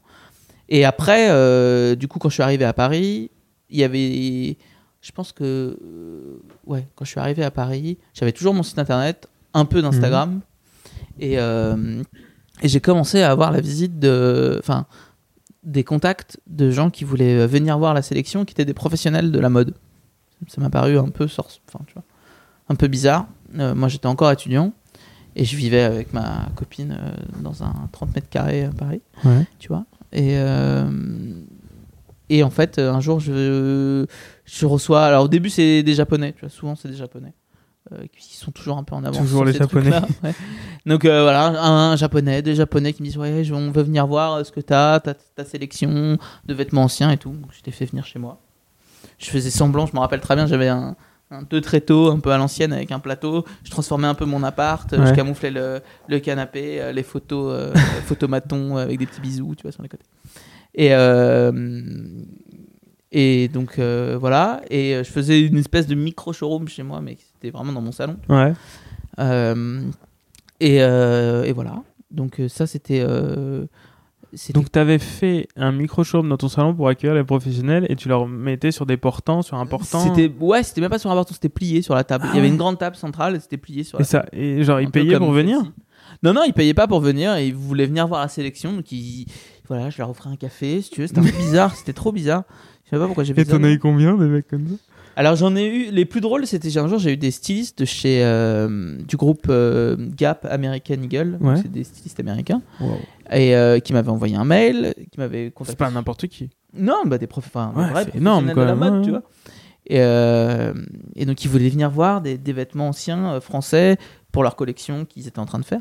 Et 0.68 0.84
après, 0.84 1.28
euh, 1.30 1.94
du 1.94 2.08
coup, 2.08 2.18
quand 2.18 2.28
je 2.28 2.34
suis 2.34 2.42
arrivé 2.42 2.64
à 2.64 2.72
Paris, 2.72 3.30
il 3.70 3.78
y 3.78 3.84
avait. 3.84 4.56
Je 5.00 5.12
pense 5.14 5.30
que. 5.32 5.44
euh, 5.80 6.38
ouais, 6.66 6.86
quand 6.96 7.04
je 7.04 7.10
suis 7.10 7.20
arrivé 7.20 7.44
à 7.44 7.50
Paris, 7.52 7.96
j'avais 8.12 8.32
toujours 8.32 8.54
mon 8.54 8.64
site 8.64 8.78
internet, 8.80 9.28
un 9.54 9.64
peu 9.64 9.80
d'Instagram. 9.82 10.40
Et, 11.20 11.38
euh, 11.38 12.02
et 12.62 12.68
j'ai 12.68 12.80
commencé 12.80 13.22
à 13.22 13.30
avoir 13.30 13.50
la 13.50 13.60
visite 13.60 13.98
de. 13.98 14.56
Enfin, 14.58 14.86
des 15.64 15.84
contacts 15.84 16.40
de 16.46 16.70
gens 16.70 16.88
qui 16.88 17.04
voulaient 17.04 17.46
venir 17.46 17.76
voir 17.78 17.92
la 17.92 18.00
sélection, 18.02 18.44
qui 18.44 18.52
étaient 18.52 18.64
des 18.64 18.74
professionnels 18.74 19.30
de 19.32 19.38
la 19.38 19.50
mode. 19.50 19.74
Ça 20.46 20.60
m'a 20.60 20.70
paru 20.70 20.96
un 20.98 21.08
peu 21.08 21.26
sorce, 21.28 21.60
enfin, 21.68 21.84
tu 21.86 21.94
vois, 21.94 22.04
un 22.68 22.74
peu 22.74 22.86
bizarre. 22.86 23.26
Euh, 23.58 23.74
moi, 23.74 23.88
j'étais 23.88 24.06
encore 24.06 24.30
étudiant 24.30 24.72
et 25.36 25.44
je 25.44 25.56
vivais 25.56 25.82
avec 25.82 26.12
ma 26.12 26.46
copine 26.54 26.96
euh, 26.98 27.12
dans 27.40 27.64
un 27.64 27.74
30 27.92 28.14
mètres 28.14 28.28
carrés 28.30 28.64
à 28.64 28.70
Paris 28.70 29.02
Ouais. 29.24 29.46
tu 29.58 29.68
vois. 29.68 29.84
Et, 30.12 30.38
euh, 30.38 30.88
et 32.30 32.42
en 32.42 32.50
fait, 32.50 32.78
un 32.78 33.00
jour, 33.00 33.20
je, 33.20 34.06
je 34.44 34.66
reçois. 34.66 35.04
Alors, 35.04 35.24
au 35.24 35.28
début, 35.28 35.50
c'est 35.50 35.82
des 35.82 35.94
Japonais, 35.94 36.32
tu 36.32 36.40
vois. 36.40 36.50
Souvent, 36.50 36.76
c'est 36.76 36.88
des 36.88 36.96
Japonais. 36.96 37.32
Euh, 37.92 38.06
qui 38.18 38.36
sont 38.36 38.50
toujours 38.50 38.78
un 38.78 38.84
peu 38.84 38.94
en 38.94 39.04
avance. 39.04 39.18
Toujours 39.18 39.44
les 39.44 39.52
Japonais. 39.52 39.90
ouais. 40.22 40.34
Donc, 40.86 41.04
euh, 41.04 41.22
voilà, 41.22 41.46
un, 41.62 41.96
Japonais, 41.96 42.42
des 42.42 42.54
Japonais 42.54 42.92
qui 42.92 43.02
me 43.02 43.08
disent 43.08 43.18
Ouais, 43.18 43.42
on 43.52 43.70
veut 43.70 43.82
venir 43.82 44.06
voir 44.06 44.34
euh, 44.34 44.44
ce 44.44 44.52
que 44.52 44.60
t'as, 44.60 45.00
ta, 45.00 45.14
ta 45.14 45.44
sélection 45.44 46.18
de 46.46 46.54
vêtements 46.54 46.84
anciens 46.84 47.10
et 47.10 47.16
tout. 47.16 47.30
Donc, 47.30 47.50
je 47.52 47.62
t'ai 47.62 47.70
fait 47.70 47.86
venir 47.86 48.04
chez 48.06 48.18
moi. 48.18 48.40
Je 49.18 49.30
faisais 49.30 49.50
semblant, 49.50 49.86
je 49.86 49.94
me 49.94 50.00
rappelle 50.00 50.20
très 50.20 50.34
bien, 50.34 50.46
j'avais 50.46 50.68
un. 50.68 50.96
Un 51.30 51.42
deux 51.42 51.60
tréteaux 51.60 52.10
un 52.10 52.20
peu 52.20 52.30
à 52.30 52.38
l'ancienne 52.38 52.72
avec 52.72 52.90
un 52.90 53.00
plateau. 53.00 53.44
Je 53.62 53.70
transformais 53.70 54.06
un 54.06 54.14
peu 54.14 54.24
mon 54.24 54.42
appart. 54.42 54.90
Ouais. 54.92 55.08
Je 55.08 55.12
camouflais 55.12 55.50
le, 55.50 55.82
le 56.08 56.20
canapé, 56.20 56.90
les 56.94 57.02
photos, 57.02 57.52
euh, 57.54 57.74
photomatons 58.06 58.78
avec 58.78 58.98
des 58.98 59.04
petits 59.04 59.20
bisous, 59.20 59.54
tu 59.54 59.60
vois, 59.64 59.72
sur 59.72 59.82
les 59.82 59.90
côtés. 59.90 60.06
Et, 60.74 60.94
euh, 60.94 61.52
et 63.12 63.48
donc 63.48 63.78
euh, 63.78 64.16
voilà. 64.18 64.60
Et 64.70 64.94
je 64.98 65.10
faisais 65.10 65.40
une 65.40 65.56
espèce 65.56 65.86
de 65.86 65.94
micro 65.94 66.32
showroom 66.32 66.68
chez 66.68 66.82
moi, 66.82 67.00
mais 67.00 67.16
c'était 67.40 67.56
vraiment 67.56 67.72
dans 67.72 67.80
mon 67.80 67.92
salon. 67.92 68.16
Ouais. 68.28 68.52
Euh, 69.18 69.82
et, 70.60 70.82
euh, 70.82 71.44
et 71.44 71.52
voilà. 71.52 71.82
Donc 72.10 72.40
euh, 72.40 72.48
ça, 72.48 72.66
c'était. 72.66 73.04
Donc, 74.52 74.70
tu 74.70 74.78
avais 74.78 74.98
fait 74.98 75.48
un 75.56 75.72
micro-showroom 75.72 76.28
dans 76.28 76.36
ton 76.36 76.48
salon 76.50 76.74
pour 76.74 76.86
accueillir 76.88 77.14
les 77.14 77.24
professionnels 77.24 77.86
et 77.88 77.96
tu 77.96 78.08
leur 78.08 78.28
mettais 78.28 78.72
sur 78.72 78.84
des 78.84 78.98
portants, 78.98 79.40
sur 79.40 79.56
un 79.56 79.64
portant. 79.64 80.00
C'était 80.00 80.30
ouais, 80.38 80.62
c'était 80.62 80.82
même 80.82 80.90
pas 80.90 80.98
sur 80.98 81.10
un 81.10 81.14
bâton, 81.14 81.32
c'était 81.32 81.48
plié 81.48 81.80
sur 81.80 81.94
la 81.94 82.04
table. 82.04 82.24
Ah 82.26 82.30
Il 82.32 82.36
y 82.36 82.38
avait 82.38 82.48
ouais. 82.48 82.52
une 82.52 82.58
grande 82.58 82.78
table 82.78 82.94
centrale, 82.94 83.36
et 83.36 83.40
c'était 83.40 83.56
plié 83.56 83.84
sur 83.84 83.98
Et 83.98 84.02
la 84.02 84.06
ça, 84.06 84.26
et 84.32 84.62
genre, 84.64 84.82
ils 84.82 84.90
payaient 84.90 85.16
pour 85.16 85.32
venir. 85.32 85.62
Non, 86.22 86.34
non, 86.34 86.42
ils 86.46 86.52
payaient 86.52 86.74
pas 86.74 86.86
pour 86.86 87.00
venir 87.00 87.36
et 87.36 87.46
ils 87.48 87.54
voulaient 87.54 87.86
venir 87.86 88.06
voir 88.06 88.20
la 88.20 88.28
sélection. 88.28 88.74
Donc, 88.74 88.92
ils... 88.92 89.26
voilà, 89.66 89.88
je 89.88 89.96
leur 89.98 90.10
offrais 90.10 90.28
un 90.28 90.36
café, 90.36 90.82
si 90.82 90.90
tu 90.90 91.00
veux. 91.00 91.06
C'était 91.06 91.20
un 91.20 91.24
peu 91.24 91.30
bizarre, 91.30 91.74
c'était 91.74 91.94
trop 91.94 92.12
bizarre. 92.12 92.42
Je 92.84 92.90
sais 92.90 92.96
pas 92.96 93.06
pourquoi 93.06 93.24
j'ai 93.24 93.32
fait 93.32 93.42
Et 93.42 93.44
ça. 93.46 93.52
t'en 93.52 93.64
as 93.64 93.70
eu 93.70 93.78
combien 93.78 94.14
des 94.16 94.26
mecs 94.26 94.48
comme 94.48 94.66
ça? 94.66 94.74
Alors, 95.18 95.34
j'en 95.34 95.56
ai 95.56 95.66
eu. 95.66 95.90
Les 95.90 96.04
plus 96.04 96.20
drôles, 96.20 96.46
c'était 96.46 96.78
un 96.78 96.86
jour, 96.86 96.98
j'ai 97.00 97.14
eu 97.14 97.16
des 97.16 97.32
stylistes 97.32 97.80
de 97.80 97.84
chez. 97.84 98.22
euh, 98.24 98.96
du 99.02 99.16
groupe 99.16 99.46
euh, 99.48 99.96
Gap 100.16 100.46
American 100.48 100.94
Eagle. 101.02 101.38
Ouais. 101.40 101.56
C'est 101.56 101.72
des 101.72 101.82
stylistes 101.82 102.20
américains. 102.20 102.62
Et 103.32 103.56
euh, 103.56 103.80
qui 103.80 103.92
m'avaient 103.94 104.10
envoyé 104.10 104.36
un 104.36 104.44
mail, 104.44 104.94
qui 105.10 105.18
m'avaient 105.18 105.46
C'est 105.46 105.54
contacté. 105.54 105.76
pas 105.76 105.90
n'importe 105.90 106.28
qui. 106.28 106.50
Non, 106.72 107.02
bah, 107.04 107.18
des 107.18 107.26
profs, 107.26 107.48
enfin, 107.48 107.72
Ouais, 107.74 108.04
c'est 108.04 108.14
énorme, 108.16 108.44
professionnels 108.46 108.54
de 108.54 108.60
la 108.60 108.76
quoi, 108.76 108.90
mode, 108.90 108.98
ouais, 109.00 109.04
tu 109.04 109.10
vois. 109.10 109.22
Et, 109.90 111.20
et 111.22 111.26
donc, 111.26 111.44
ils 111.44 111.48
voulaient 111.48 111.68
venir 111.68 111.90
voir 111.90 112.20
des, 112.20 112.38
des 112.38 112.52
vêtements 112.52 112.88
anciens 112.88 113.40
français 113.40 113.96
pour 114.30 114.42
leur 114.44 114.54
collection 114.54 115.04
qu'ils 115.04 115.26
étaient 115.26 115.38
en 115.40 115.46
train 115.46 115.58
de 115.58 115.64
faire. 115.64 115.80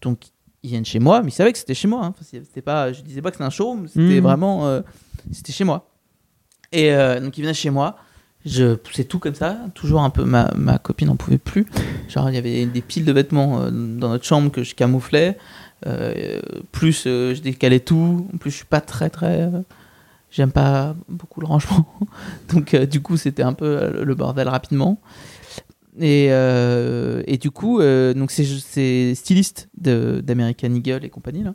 Donc, 0.00 0.20
ils 0.62 0.70
viennent 0.70 0.84
chez 0.86 0.98
moi, 1.00 1.20
mais 1.22 1.28
ils 1.28 1.32
savaient 1.32 1.52
que 1.52 1.58
c'était 1.58 1.74
chez 1.74 1.88
moi. 1.88 2.04
hein. 2.06 2.14
C'est- 2.22 2.42
c'était 2.44 2.62
pas, 2.62 2.92
je 2.92 3.02
disais 3.02 3.20
pas 3.20 3.30
que 3.30 3.36
c'était 3.36 3.44
un 3.44 3.50
showroom, 3.50 3.86
c'était 3.86 4.00
Mhm. 4.00 4.20
vraiment, 4.20 4.80
c'était 5.30 5.52
chez 5.52 5.64
moi. 5.64 5.90
Et 6.72 6.90
donc, 7.20 7.36
ils 7.36 7.42
venaient 7.42 7.52
chez 7.54 7.70
moi. 7.70 7.96
Je 8.46 8.74
poussais 8.76 9.02
tout 9.02 9.18
comme 9.18 9.34
ça, 9.34 9.58
toujours 9.74 10.02
un 10.02 10.10
peu. 10.10 10.24
Ma, 10.24 10.52
ma 10.56 10.78
copine 10.78 11.08
n'en 11.08 11.16
pouvait 11.16 11.36
plus. 11.36 11.66
Genre, 12.08 12.30
il 12.30 12.36
y 12.36 12.38
avait 12.38 12.64
des 12.64 12.80
piles 12.80 13.04
de 13.04 13.10
vêtements 13.10 13.60
euh, 13.60 13.70
dans 13.70 14.08
notre 14.08 14.24
chambre 14.24 14.52
que 14.52 14.62
je 14.62 14.76
camouflais. 14.76 15.36
Euh, 15.86 16.40
plus 16.70 17.04
euh, 17.06 17.34
je 17.34 17.42
décalais 17.42 17.80
tout. 17.80 18.28
En 18.32 18.36
plus, 18.38 18.52
je 18.52 18.56
suis 18.56 18.64
pas 18.64 18.80
très 18.80 19.10
très. 19.10 19.50
J'aime 20.30 20.52
pas 20.52 20.94
beaucoup 21.08 21.40
le 21.40 21.46
rangement. 21.46 21.86
Donc, 22.52 22.76
du 22.76 23.02
coup, 23.02 23.16
c'était 23.16 23.42
un 23.42 23.52
peu 23.52 24.02
le 24.04 24.14
bordel 24.14 24.48
rapidement. 24.48 25.00
Et, 25.98 26.28
euh, 26.30 27.22
et 27.26 27.38
du 27.38 27.50
coup, 27.50 27.80
euh, 27.80 28.12
donc 28.12 28.30
ces, 28.30 28.44
ces 28.44 29.14
stylistes 29.14 29.68
d'American 29.78 30.74
Eagle 30.74 31.04
et 31.04 31.08
compagnie, 31.08 31.42
là, 31.42 31.54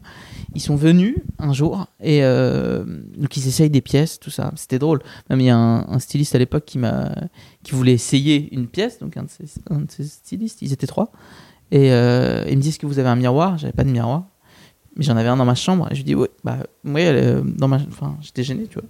ils 0.56 0.62
sont 0.62 0.76
venus 0.76 1.18
un 1.38 1.54
jour 1.54 1.86
et 2.00 2.24
euh, 2.24 2.84
donc 3.18 3.38
ils 3.38 3.48
essayent 3.48 3.70
des 3.70 3.82
pièces, 3.82 4.20
tout 4.20 4.32
ça. 4.32 4.52
C'était 4.56 4.80
drôle. 4.80 5.02
Même 5.30 5.42
il 5.42 5.46
y 5.46 5.50
a 5.50 5.58
un, 5.58 6.00
styliste 6.00 6.34
à 6.34 6.40
l'époque 6.40 6.66
qui 6.66 6.80
qui 7.64 7.72
voulait 7.74 7.94
essayer 7.94 8.52
une 8.54 8.68
pièce, 8.68 8.98
donc 9.00 9.16
un 9.18 9.24
de 9.24 9.30
ces, 9.30 9.60
un 9.70 9.86
stylistes, 9.88 10.62
ils 10.64 10.74
étaient 10.74 10.88
trois. 10.88 11.12
Et 11.72 11.92
euh, 11.92 12.44
il 12.50 12.58
me 12.58 12.62
dit 12.62 12.70
Est-ce 12.70 12.80
que 12.80 12.86
vous 12.86 13.00
avez 13.00 13.10
un 13.10 13.16
miroir? 13.16 13.58
J'avais 13.58 13.74
pas 13.74 13.84
de 13.84 13.92
miroir, 13.92 14.26
mais 14.96 15.04
j'en 15.04 15.18
avais 15.18 15.30
un 15.30 15.38
dans 15.38 15.46
ma 15.46 15.56
chambre. 15.56 15.88
Et 15.92 15.96
je 15.96 16.00
lui 16.00 16.04
dis 16.06 16.16
Ouais, 16.16 16.30
bah, 16.44 16.58
oui, 16.84 17.02
elle 17.02 17.16
est 17.16 17.42
dans 17.58 17.68
ma. 17.68 17.78
Enfin, 17.78 18.18
j'étais 18.22 18.44
gêné, 18.44 18.66
tu 18.66 18.80
vois. 18.80 18.90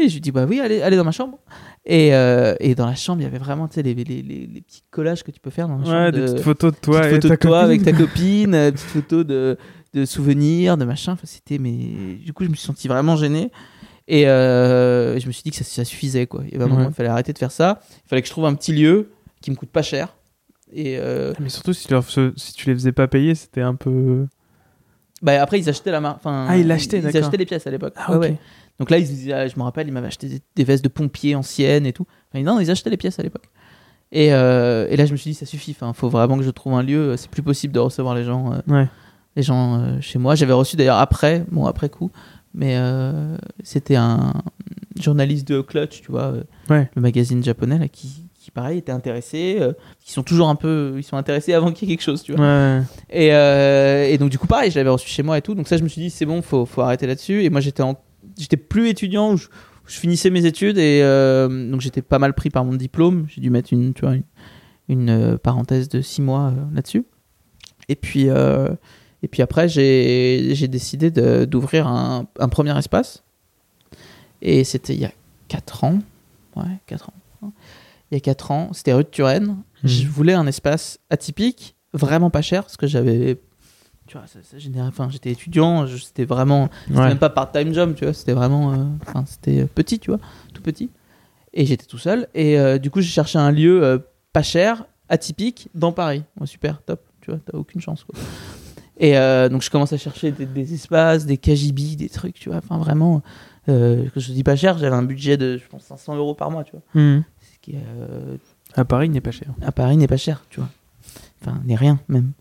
Et 0.00 0.08
je 0.08 0.14
lui 0.14 0.20
dis 0.20 0.30
Bah 0.32 0.46
oui, 0.48 0.60
allez, 0.60 0.82
allez 0.82 0.96
dans 0.96 1.04
ma 1.04 1.10
chambre. 1.12 1.38
Et, 1.84 2.14
euh, 2.14 2.54
et 2.60 2.74
dans 2.74 2.86
la 2.86 2.94
chambre, 2.94 3.20
il 3.20 3.24
y 3.24 3.26
avait 3.26 3.38
vraiment 3.38 3.68
tu 3.68 3.74
sais, 3.74 3.82
les, 3.82 3.94
les, 3.94 4.04
les, 4.04 4.22
les 4.22 4.60
petits 4.60 4.82
collages 4.90 5.22
que 5.22 5.30
tu 5.30 5.40
peux 5.40 5.50
faire 5.50 5.68
dans 5.68 5.78
la 5.78 5.84
chambre. 5.84 5.96
Ouais, 5.96 6.12
de- 6.12 6.18
des 6.18 6.24
petites 6.26 6.40
photos 6.44 6.72
de 6.72 6.78
toi 6.78 7.00
petites 7.00 7.12
et 7.12 7.14
photos 7.16 7.28
ta 7.30 7.36
de 7.36 7.40
toi 7.40 7.50
copine. 7.60 7.64
avec 7.64 7.82
ta 7.82 7.92
copine, 7.92 8.54
euh, 8.54 8.70
petites 8.72 8.86
photos 8.88 9.26
de, 9.26 9.56
de 9.94 10.04
souvenirs, 10.04 10.76
de 10.76 10.84
machin. 10.84 11.12
Enfin, 11.12 11.24
c'était, 11.26 11.58
mais 11.58 11.72
du 12.24 12.32
coup, 12.32 12.44
je 12.44 12.48
me 12.50 12.54
suis 12.54 12.66
senti 12.66 12.88
vraiment 12.88 13.16
gêné. 13.16 13.50
Et 14.08 14.26
euh, 14.28 15.18
je 15.20 15.26
me 15.26 15.32
suis 15.32 15.42
dit 15.44 15.50
que 15.50 15.56
ça, 15.56 15.64
ça 15.64 15.84
suffisait, 15.84 16.26
quoi. 16.26 16.42
Il 16.50 16.60
Ouais. 16.60 16.90
fallait 16.92 17.08
arrêter 17.08 17.32
de 17.32 17.38
faire 17.38 17.52
ça. 17.52 17.80
Il 18.04 18.08
fallait 18.08 18.22
que 18.22 18.28
je 18.28 18.32
trouve 18.32 18.44
un 18.46 18.54
petit 18.54 18.72
lieu 18.72 19.10
qui 19.40 19.50
me 19.52 19.56
coûte 19.56 19.70
pas 19.70 19.82
cher. 19.82 20.16
Et 20.72 20.96
euh, 20.98 21.32
Mais 21.40 21.48
surtout, 21.48 21.72
si 21.72 21.86
tu, 21.86 21.92
leur 21.92 22.04
si 22.08 22.52
tu 22.54 22.68
les 22.68 22.74
faisais 22.74 22.92
pas 22.92 23.06
payer, 23.08 23.34
c'était 23.34 23.60
un 23.60 23.74
peu. 23.74 24.26
bah, 25.22 25.40
après, 25.42 25.58
ils 25.60 25.68
achetaient 25.68 25.90
la 25.90 26.00
marque. 26.00 26.16
Enfin, 26.18 26.46
Ah, 26.48 26.56
ils 26.58 26.66
l'achetaient, 26.66 26.98
Ils 27.00 27.16
achetaient 27.16 27.36
les 27.36 27.46
pièces 27.46 27.66
à 27.66 27.70
l'époque. 27.70 27.94
Ah, 27.96 28.18
ouais. 28.18 28.36
Donc 28.80 28.90
là, 28.90 28.98
ils, 28.98 29.32
ah, 29.32 29.46
je 29.46 29.56
me 29.56 29.62
rappelle, 29.62 29.86
ils 29.86 29.92
m'avaient 29.92 30.08
acheté 30.08 30.28
des, 30.28 30.40
des 30.56 30.64
vestes 30.64 30.82
de 30.82 30.88
pompiers 30.88 31.36
anciennes 31.36 31.86
et 31.86 31.92
tout. 31.92 32.06
Enfin, 32.34 32.42
non, 32.42 32.58
ils 32.58 32.68
achetaient 32.70 32.90
les 32.90 32.96
pièces 32.96 33.20
à 33.20 33.22
l'époque. 33.22 33.44
Et, 34.10 34.32
euh, 34.32 34.88
et 34.90 34.96
là, 34.96 35.06
je 35.06 35.12
me 35.12 35.16
suis 35.16 35.30
dit, 35.30 35.34
ça 35.36 35.46
suffit. 35.46 35.70
Enfin, 35.70 35.92
faut 35.92 36.08
vraiment 36.08 36.36
que 36.36 36.42
je 36.42 36.50
trouve 36.50 36.72
un 36.74 36.82
lieu. 36.82 37.16
C'est 37.16 37.30
plus 37.30 37.42
possible 37.42 37.72
de 37.72 37.78
recevoir 37.78 38.16
les 38.16 38.24
gens. 38.24 38.52
euh, 38.52 38.58
Ouais. 38.66 38.88
les 39.36 39.42
gens 39.44 39.78
euh, 39.78 40.00
chez 40.00 40.18
moi. 40.18 40.34
J'avais 40.34 40.52
reçu 40.54 40.74
d'ailleurs 40.76 40.98
après, 40.98 41.44
bon 41.52 41.66
après 41.66 41.88
coup, 41.88 42.10
mais 42.54 42.76
c'était 43.62 43.94
un 43.96 44.32
journaliste 45.00 45.46
de 45.48 45.60
Clutch, 45.60 46.02
tu 46.02 46.10
vois, 46.10 46.32
Ouais. 46.68 46.90
le 46.96 47.02
magazine 47.02 47.44
japonais 47.44 47.78
là, 47.78 47.86
qui, 47.88 48.24
qui 48.34 48.50
pareil 48.50 48.78
était 48.78 48.90
intéressé, 48.92 49.58
euh, 49.60 49.72
qui 50.00 50.12
sont 50.12 50.22
toujours 50.24 50.48
un 50.48 50.56
peu, 50.56 50.94
ils 50.96 51.02
sont 51.04 51.16
intéressés 51.16 51.52
avant 51.54 51.70
qu'il 51.72 51.88
y 51.88 51.92
ait 51.92 51.96
quelque 51.96 52.04
chose, 52.04 52.22
tu 52.22 52.32
vois. 52.34 52.44
Ouais. 52.44 52.80
Et, 53.10 53.32
euh, 53.32 54.04
et 54.08 54.18
donc 54.18 54.30
du 54.30 54.38
coup 54.38 54.46
pareil, 54.48 54.70
je 54.70 54.78
l'avais 54.78 54.90
reçu 54.90 55.08
chez 55.08 55.22
moi 55.22 55.38
et 55.38 55.42
tout, 55.42 55.54
donc 55.54 55.68
ça 55.68 55.76
je 55.76 55.82
me 55.84 55.88
suis 55.88 56.00
dit 56.02 56.10
c'est 56.10 56.26
bon, 56.26 56.42
faut, 56.42 56.66
faut 56.66 56.80
arrêter 56.80 57.06
là-dessus. 57.06 57.44
Et 57.44 57.50
moi 57.50 57.60
j'étais 57.60 57.82
en, 57.82 57.94
j'étais 58.40 58.56
plus 58.56 58.88
étudiant, 58.88 59.36
je, 59.36 59.48
je 59.86 59.98
finissais 59.98 60.30
mes 60.30 60.46
études 60.46 60.78
et 60.78 61.00
euh, 61.02 61.70
donc 61.70 61.80
j'étais 61.80 62.02
pas 62.02 62.18
mal 62.18 62.34
pris 62.34 62.50
par 62.50 62.64
mon 62.64 62.74
diplôme. 62.74 63.26
J'ai 63.28 63.40
dû 63.40 63.50
mettre 63.50 63.72
une, 63.72 63.92
tu 63.92 64.02
vois, 64.02 64.14
une, 64.14 64.22
une, 64.88 65.10
euh, 65.10 65.36
parenthèse 65.36 65.88
de 65.88 66.00
six 66.00 66.22
mois 66.22 66.48
euh, 66.48 66.74
là-dessus. 66.74 67.04
Et 67.88 67.96
puis 67.96 68.28
et 69.22 69.28
puis 69.28 69.42
après 69.42 69.68
j'ai 69.68 70.68
décidé 70.68 71.10
d'ouvrir 71.46 71.88
un, 71.88 72.26
un 72.38 72.48
premier 72.48 72.76
espace. 72.78 73.24
Et 74.42 74.64
c'était 74.64 74.94
il 74.94 75.00
y 75.00 75.04
a 75.04 75.12
4 75.48 75.84
ans. 75.84 75.98
Ouais, 76.56 76.78
4 76.86 77.10
ans. 77.10 77.52
Il 78.10 78.14
y 78.14 78.16
a 78.16 78.20
4 78.20 78.50
ans, 78.52 78.70
c'était 78.72 78.92
rue 78.92 79.04
de 79.04 79.08
Turenne. 79.08 79.56
Je 79.82 80.06
voulais 80.06 80.34
un 80.34 80.46
espace 80.46 80.98
atypique, 81.10 81.74
vraiment 81.92 82.30
pas 82.30 82.42
cher, 82.42 82.62
parce 82.62 82.76
que 82.76 82.86
j'avais. 82.86 83.40
Tu 84.10 84.18
vois, 84.18 84.26
ça, 84.26 84.40
ça 84.42 84.58
générait- 84.58 84.88
Enfin, 84.88 85.08
j'étais 85.08 85.30
étudiant, 85.30 85.86
je- 85.86 85.98
c'était 85.98 86.24
vraiment. 86.24 86.68
C'était 86.88 86.98
Ouais. 86.98 87.08
même 87.08 87.18
pas 87.18 87.30
part-time 87.30 87.72
job, 87.72 87.94
tu 87.94 88.04
vois, 88.04 88.12
c'était 88.12 88.32
vraiment. 88.32 88.72
euh, 88.72 88.76
Enfin, 89.06 89.24
c'était 89.24 89.60
euh, 89.60 89.66
petit, 89.72 90.00
tu 90.00 90.10
vois, 90.10 90.18
tout 90.52 90.62
petit. 90.62 90.90
Et 91.54 91.64
j'étais 91.64 91.86
tout 91.86 91.96
seul. 91.98 92.26
Et 92.34 92.58
euh, 92.58 92.78
du 92.78 92.90
coup, 92.90 93.00
j'ai 93.00 93.08
cherché 93.08 93.38
un 93.38 93.52
lieu 93.52 93.84
euh, 93.84 93.98
pas 94.32 94.42
cher, 94.42 94.84
atypique, 95.08 95.68
dans 95.76 95.92
Paris. 95.92 96.24
Ouais, 96.40 96.46
super, 96.48 96.82
top, 96.82 97.02
tu 97.20 97.30
vois, 97.30 97.38
t'as 97.44 97.56
aucune 97.56 97.80
chance, 97.80 98.02
quoi. 98.02 98.18
Et 98.98 99.16
euh, 99.16 99.48
donc, 99.48 99.62
je 99.62 99.70
commence 99.70 99.92
à 99.92 99.96
chercher 99.96 100.32
des, 100.32 100.44
des 100.44 100.74
espaces, 100.74 101.24
des 101.24 101.38
KGB, 101.38 101.94
des 101.96 102.08
trucs, 102.08 102.34
tu 102.34 102.48
vois, 102.48 102.58
enfin, 102.58 102.78
vraiment. 102.78 103.22
euh, 103.68 104.08
que 104.10 104.18
je 104.18 104.32
dis 104.32 104.42
pas 104.42 104.56
cher, 104.56 104.76
j'avais 104.78 104.96
un 104.96 105.02
budget 105.04 105.36
de, 105.36 105.56
je 105.56 105.68
pense, 105.68 105.84
500 105.84 106.16
euros 106.16 106.34
par 106.34 106.50
mois, 106.50 106.64
tu 106.64 106.72
vois. 106.72 106.82
Ce 106.94 107.58
qui 107.62 107.72
est, 107.72 107.84
euh, 108.00 108.36
À 108.74 108.84
Paris, 108.84 109.06
il 109.06 109.12
n'est 109.12 109.20
pas 109.20 109.30
cher. 109.30 109.48
à 109.62 109.70
Paris 109.70 109.96
n'est 109.96 110.08
pas 110.08 110.16
cher, 110.16 110.42
tu 110.50 110.58
vois. 110.58 110.68
Enfin, 111.42 111.60
n'est 111.64 111.76
rien 111.76 112.00
même. 112.08 112.32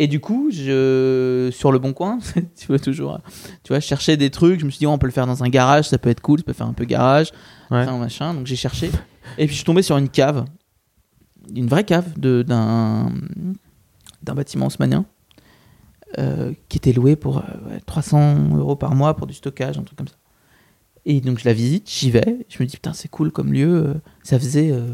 Et 0.00 0.06
du 0.06 0.20
coup, 0.20 0.48
je, 0.52 1.50
sur 1.52 1.72
le 1.72 1.80
bon 1.80 1.92
coin, 1.92 2.18
tu 2.56 2.66
vois, 2.68 2.78
toujours, 2.78 3.20
tu 3.64 3.70
vois, 3.72 3.80
je 3.80 3.86
cherchais 3.86 4.16
des 4.16 4.30
trucs. 4.30 4.60
Je 4.60 4.64
me 4.64 4.70
suis 4.70 4.78
dit, 4.78 4.86
oh, 4.86 4.90
on 4.90 4.98
peut 4.98 5.06
le 5.08 5.12
faire 5.12 5.26
dans 5.26 5.42
un 5.42 5.48
garage, 5.48 5.88
ça 5.88 5.98
peut 5.98 6.08
être 6.08 6.20
cool, 6.20 6.38
ça 6.38 6.44
peut 6.44 6.52
faire 6.52 6.68
un 6.68 6.72
peu 6.72 6.84
garage, 6.84 7.32
Ouais. 7.72 7.82
enfin, 7.82 7.98
machin. 7.98 8.32
Donc 8.32 8.46
j'ai 8.46 8.54
cherché. 8.56 8.90
Et 9.38 9.46
puis 9.46 9.48
je 9.48 9.56
suis 9.56 9.64
tombé 9.64 9.82
sur 9.82 9.96
une 9.98 10.08
cave, 10.08 10.44
une 11.54 11.66
vraie 11.66 11.84
cave 11.84 12.18
de- 12.18 12.42
d'un 12.42 13.12
d'un 14.22 14.34
bâtiment 14.34 14.66
haussmanien 14.66 15.04
euh, 16.18 16.52
qui 16.68 16.78
était 16.78 16.92
loué 16.92 17.16
pour 17.16 17.38
euh, 17.38 17.42
ouais, 17.70 17.80
300 17.86 18.56
euros 18.56 18.76
par 18.76 18.94
mois 18.94 19.14
pour 19.16 19.26
du 19.26 19.34
stockage, 19.34 19.78
un 19.78 19.82
truc 19.82 19.98
comme 19.98 20.08
ça. 20.08 20.16
Et 21.06 21.20
donc 21.20 21.38
je 21.38 21.44
la 21.44 21.52
visite, 21.52 21.88
j'y 21.90 22.10
vais, 22.10 22.46
je 22.48 22.62
me 22.62 22.66
dis 22.68 22.76
putain 22.76 22.92
c'est 22.92 23.08
cool 23.08 23.30
comme 23.32 23.52
lieu, 23.52 23.86
euh, 23.88 23.94
ça 24.22 24.38
faisait... 24.38 24.70
euh, 24.70 24.92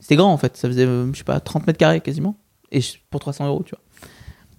C'était 0.00 0.16
grand 0.16 0.32
en 0.32 0.36
fait, 0.38 0.56
ça 0.56 0.68
faisait, 0.68 0.84
euh, 0.86 1.10
je 1.12 1.18
sais 1.18 1.24
pas, 1.24 1.40
30 1.40 1.66
mètres 1.66 1.78
carrés 1.78 2.00
quasiment, 2.00 2.36
et 2.70 2.80
je- 2.80 2.94
pour 3.10 3.20
300 3.20 3.46
euros, 3.46 3.62
tu 3.64 3.70
vois. 3.74 3.80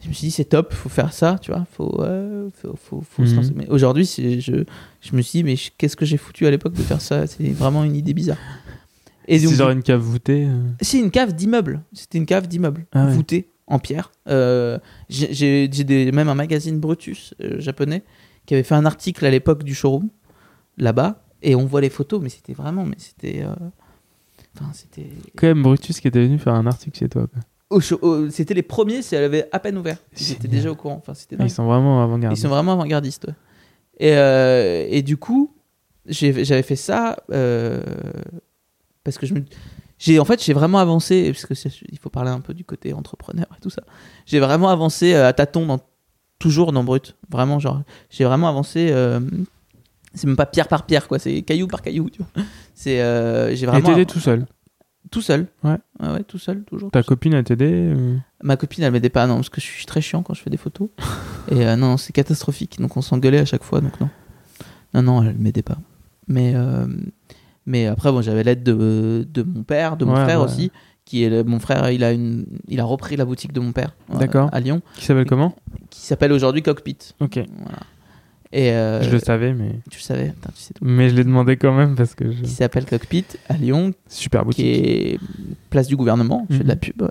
Je 0.04 0.10
me 0.10 0.14
suis 0.14 0.28
dit 0.28 0.32
c'est 0.32 0.46
top, 0.46 0.74
faut 0.74 0.90
faire 0.90 1.14
ça, 1.14 1.38
tu 1.42 1.52
vois, 1.52 1.66
faut, 1.72 2.02
euh, 2.02 2.50
faut, 2.62 2.76
faut, 2.76 3.02
faut 3.02 3.26
se 3.26 3.32
Mhm. 3.32 3.36
lancer. 3.38 3.54
Mais 3.56 3.68
aujourd'hui, 3.70 4.04
je, 4.06 4.64
je 5.02 5.16
me 5.16 5.22
suis 5.22 5.40
dit 5.40 5.44
mais 5.44 5.56
qu'est-ce 5.78 5.96
que 5.96 6.06
j'ai 6.06 6.18
foutu 6.18 6.46
à 6.46 6.52
l'époque 6.52 6.74
de 6.74 6.82
faire 6.82 7.00
ça? 7.02 7.26
C'est 7.28 7.50
vraiment 7.52 7.84
une 7.86 7.96
idée 7.96 8.14
bizarre. 8.14 8.38
Et 9.30 9.40
donc, 9.40 9.54
genre 9.54 9.70
une 9.70 9.82
cave 9.84 10.02
voûtée. 10.02 10.46
euh. 10.46 10.62
c'est 10.82 11.00
une 11.00 11.10
cave 11.12 11.34
d'immeuble. 11.34 11.82
C'était 11.94 12.18
une 12.18 12.26
cave 12.26 12.48
d'immeuble 12.48 12.86
Ah 12.92 13.06
ouais. 13.06 13.14
voûtée 13.14 13.48
en 13.68 13.80
pierre. 13.80 14.12
Euh, 14.28 14.78
j'ai 15.10 15.70
même 16.12 16.28
un 16.28 16.36
magazine 16.36 16.80
Brutus 16.80 17.34
euh, 17.42 17.62
japonais 17.62 18.04
qui 18.46 18.54
avait 18.56 18.64
fait 18.64 18.76
un 18.76 18.86
article 18.86 19.26
à 19.26 19.32
l'époque 19.32 19.64
du 19.64 19.74
showroom 19.74 20.10
là-bas 20.78 21.24
et 21.42 21.56
on 21.56 21.66
voit 21.66 21.80
les 21.80 21.90
photos, 21.90 22.22
mais 22.22 22.28
c'était 22.28 22.52
vraiment, 22.54 22.86
mais 22.86 22.96
c'était, 22.98 23.46
enfin 24.58 24.70
c'était, 24.74 25.08
Quand 25.38 25.48
même 25.48 25.64
Brutus 25.64 26.02
qui 26.02 26.08
était 26.10 26.26
venu 26.26 26.38
faire 26.40 26.54
un 26.56 26.68
article 26.68 26.98
chez 27.00 27.08
toi. 27.08 27.28
quoi. 27.28 27.42
C'était 27.80 28.54
les 28.54 28.62
premiers, 28.64 29.02
c'est 29.02 29.16
elle 29.16 29.24
avait 29.26 29.48
à 29.52 29.60
peine 29.60 29.78
ouvert. 29.78 29.98
Ils 30.20 30.32
étaient 30.34 30.48
déjà 30.48 30.72
au 30.72 30.76
courant. 30.76 31.02
Enfin 31.06 31.14
Ah. 31.40 31.44
Ils 31.44 31.50
sont 31.50 31.66
vraiment 31.66 32.04
avant-garde. 32.04 32.36
Ils 32.36 32.40
sont 32.40 32.50
vraiment 32.50 32.74
avant-gardistes. 32.74 33.26
ouais. 33.28 33.34
Et, 34.00 34.14
euh, 34.18 34.88
et 34.90 35.02
du 35.04 35.18
coup, 35.18 35.54
j'avais 36.08 36.64
fait 36.64 36.76
ça 36.76 37.18
euh, 37.32 37.82
parce 39.04 39.18
que 39.18 39.26
je 39.26 39.34
me. 39.34 39.44
J'ai, 40.00 40.20
en 40.20 40.26
fait, 40.26 40.44
j'ai 40.44 40.54
vraiment 40.54 40.80
avancé, 40.80 41.32
parce 41.32 41.46
que 41.46 41.54
il 41.90 41.98
faut 41.98 42.10
parler 42.10 42.32
un 42.32 42.42
peu 42.42 42.54
du 42.54 42.66
côté 42.66 42.92
entrepreneur 42.94 43.46
et 43.58 43.62
tout 43.62 43.70
ça. 43.70 43.84
J'ai 44.26 44.40
vraiment 44.40 44.68
avancé 44.70 45.14
euh, 45.14 45.28
à 45.28 45.34
tâtons, 45.34 45.66
dans, 45.66 45.80
toujours 46.40 46.74
dans 46.74 46.84
Brut. 46.84 47.16
Vraiment, 47.30 47.60
genre, 47.60 47.82
j'ai 48.10 48.26
vraiment 48.26 48.50
avancé. 48.50 48.90
euh, 48.92 49.22
c'est 50.14 50.28
même 50.28 50.36
pas 50.36 50.46
pierre 50.46 50.68
par 50.68 50.86
pierre, 50.86 51.08
quoi. 51.08 51.20
C'est 51.20 51.42
caillou 51.44 51.68
par 51.68 51.82
caillou, 51.82 52.10
tu 52.10 52.20
vois. 52.22 52.44
C'est, 52.76 52.98
j'ai 53.56 53.64
Et 53.64 53.66
vraiment. 53.66 53.88
t'aidais 53.88 54.06
tout 54.06 54.20
seul. 54.20 54.46
Tout 55.14 55.22
seul. 55.22 55.48
Ouais. 55.64 55.78
Ouais, 56.02 56.10
ouais, 56.10 56.24
tout 56.24 56.38
seul, 56.40 56.64
toujours. 56.64 56.92
Ta 56.92 57.04
copine 57.04 57.34
a 57.36 57.44
t'aidé 57.44 57.70
euh 57.72 58.18
Ma 58.44 58.58
copine, 58.58 58.84
elle 58.84 58.92
m'aidait 58.92 59.10
pas, 59.10 59.26
non, 59.28 59.36
parce 59.36 59.50
que 59.50 59.62
je 59.62 59.66
suis 59.66 59.86
très 59.86 60.02
chiant 60.02 60.22
quand 60.24 60.34
je 60.34 60.42
fais 60.42 60.50
des 60.50 60.58
photos. 60.58 60.90
Et 61.52 61.66
euh, 61.66 61.76
non, 61.78 61.96
c'est 61.98 62.12
catastrophique. 62.12 62.80
Donc 62.82 62.98
on 62.98 63.02
s'engueulait 63.02 63.40
à 63.40 63.46
chaque 63.46 63.64
fois, 63.64 63.80
donc 63.80 64.00
non. 64.02 64.10
Non, 64.94 65.02
non, 65.04 65.24
elle 65.24 65.38
m'aidait 65.38 65.62
pas. 65.62 65.78
Mais, 66.28 66.54
euh, 66.56 66.86
mais 67.66 67.86
après, 67.88 68.12
bon, 68.12 68.22
j'avais 68.22 68.44
l'aide 68.44 68.64
de, 68.64 69.26
de 69.32 69.44
mon 69.44 69.64
père, 69.64 69.96
de 69.98 70.06
mon 70.06 70.14
Ouais, 70.16 70.24
frère 70.24 70.40
ouais. 70.40 70.46
aussi. 70.46 70.72
Qui 71.06 71.24
est 71.24 71.30
le- 71.30 71.44
mon 71.44 71.60
frère, 71.60 71.90
il 71.92 72.02
a, 72.04 72.14
une, 72.14 72.46
il 72.70 72.80
a 72.80 72.86
repris 72.86 73.18
la 73.18 73.26
boutique 73.26 73.52
de 73.52 73.60
mon 73.60 73.74
père 73.74 73.94
D'accord. 74.18 74.50
à 74.54 74.60
Lyon, 74.62 74.82
Qui 74.96 75.04
s'appelle 75.04 75.26
comment? 75.26 75.54
Qui 75.90 76.00
s'appelle 76.00 76.32
aujourd'hui 76.32 76.62
Cockpit. 76.64 76.98
Ok. 77.20 77.40
Voilà. 77.60 77.80
Et 78.56 78.72
euh, 78.72 79.02
Je 79.02 79.10
le 79.10 79.18
savais, 79.20 79.52
mais. 79.54 79.72
tu 79.90 79.98
le 79.98 80.04
savais, 80.04 80.28
putain, 80.30 80.50
tu 80.56 80.62
sais 80.62 80.74
tout. 80.76 80.86
Mais 80.86 81.10
je 81.10 81.16
l'ai 81.16 81.24
demandé 81.24 81.58
quand 81.58 81.74
même 81.74 81.96
parce 81.96 82.14
que 82.14 82.32
je... 82.32 82.44
Qui 82.44 82.50
s'appelle 82.52 82.86
Cockpit 82.86 83.26
à 83.50 83.56
Lyon, 83.58 83.94
Super 84.08 84.42
qui 84.42 84.46
boutique. 84.46 84.66
est 84.68 85.20
place 85.72 85.88
du 85.88 85.96
gouvernement. 85.96 86.46
Je 86.52 86.58
fais 86.58 86.64
de 86.64 86.68
la 86.70 86.76
Mhm. 86.76 86.80
pub. 86.80 87.02
ouais. 87.02 87.08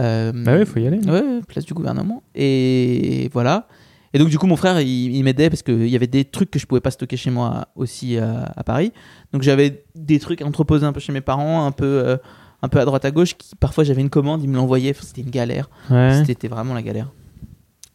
Euh, 0.00 0.32
Bah 0.34 0.54
ouais, 0.56 0.64
faut 0.64 0.80
y 0.80 0.86
aller. 0.88 0.98
Ouais, 1.06 1.22
place 1.46 1.64
du 1.64 1.74
gouvernement. 1.74 2.24
Et 2.34 3.30
voilà. 3.32 3.68
Et 4.12 4.18
donc, 4.18 4.28
du 4.28 4.38
coup, 4.38 4.46
mon 4.48 4.56
frère, 4.56 4.80
il, 4.80 5.14
il 5.14 5.22
m'aidait 5.22 5.48
parce 5.50 5.62
qu'il 5.62 5.88
y 5.88 5.94
avait 5.96 6.06
des 6.08 6.24
trucs 6.24 6.50
que 6.50 6.58
je 6.58 6.66
pouvais 6.66 6.80
pas 6.80 6.90
stocker 6.90 7.16
chez 7.16 7.30
moi 7.30 7.68
aussi 7.76 8.16
à, 8.18 8.52
à 8.56 8.64
Paris. 8.64 8.92
Donc, 9.32 9.42
j'avais 9.42 9.84
des 9.94 10.18
trucs 10.18 10.42
entreposés 10.42 10.86
un 10.86 10.92
peu 10.92 11.00
chez 11.00 11.12
mes 11.12 11.20
parents, 11.20 11.66
un 11.66 11.72
peu, 11.72 11.84
euh, 11.84 12.16
un 12.62 12.68
peu 12.68 12.78
à 12.80 12.84
droite 12.84 13.04
à 13.04 13.10
gauche. 13.12 13.34
Qui, 13.36 13.54
parfois, 13.56 13.84
j'avais 13.84 14.00
une 14.02 14.10
commande, 14.10 14.42
ils 14.42 14.48
me 14.48 14.56
l'envoyaient. 14.56 14.90
Enfin, 14.90 15.04
C'était 15.06 15.22
une 15.22 15.30
galère. 15.30 15.68
Ouais. 15.90 16.22
C'était 16.26 16.48
vraiment 16.48 16.74
la 16.74 16.82
galère. 16.82 17.12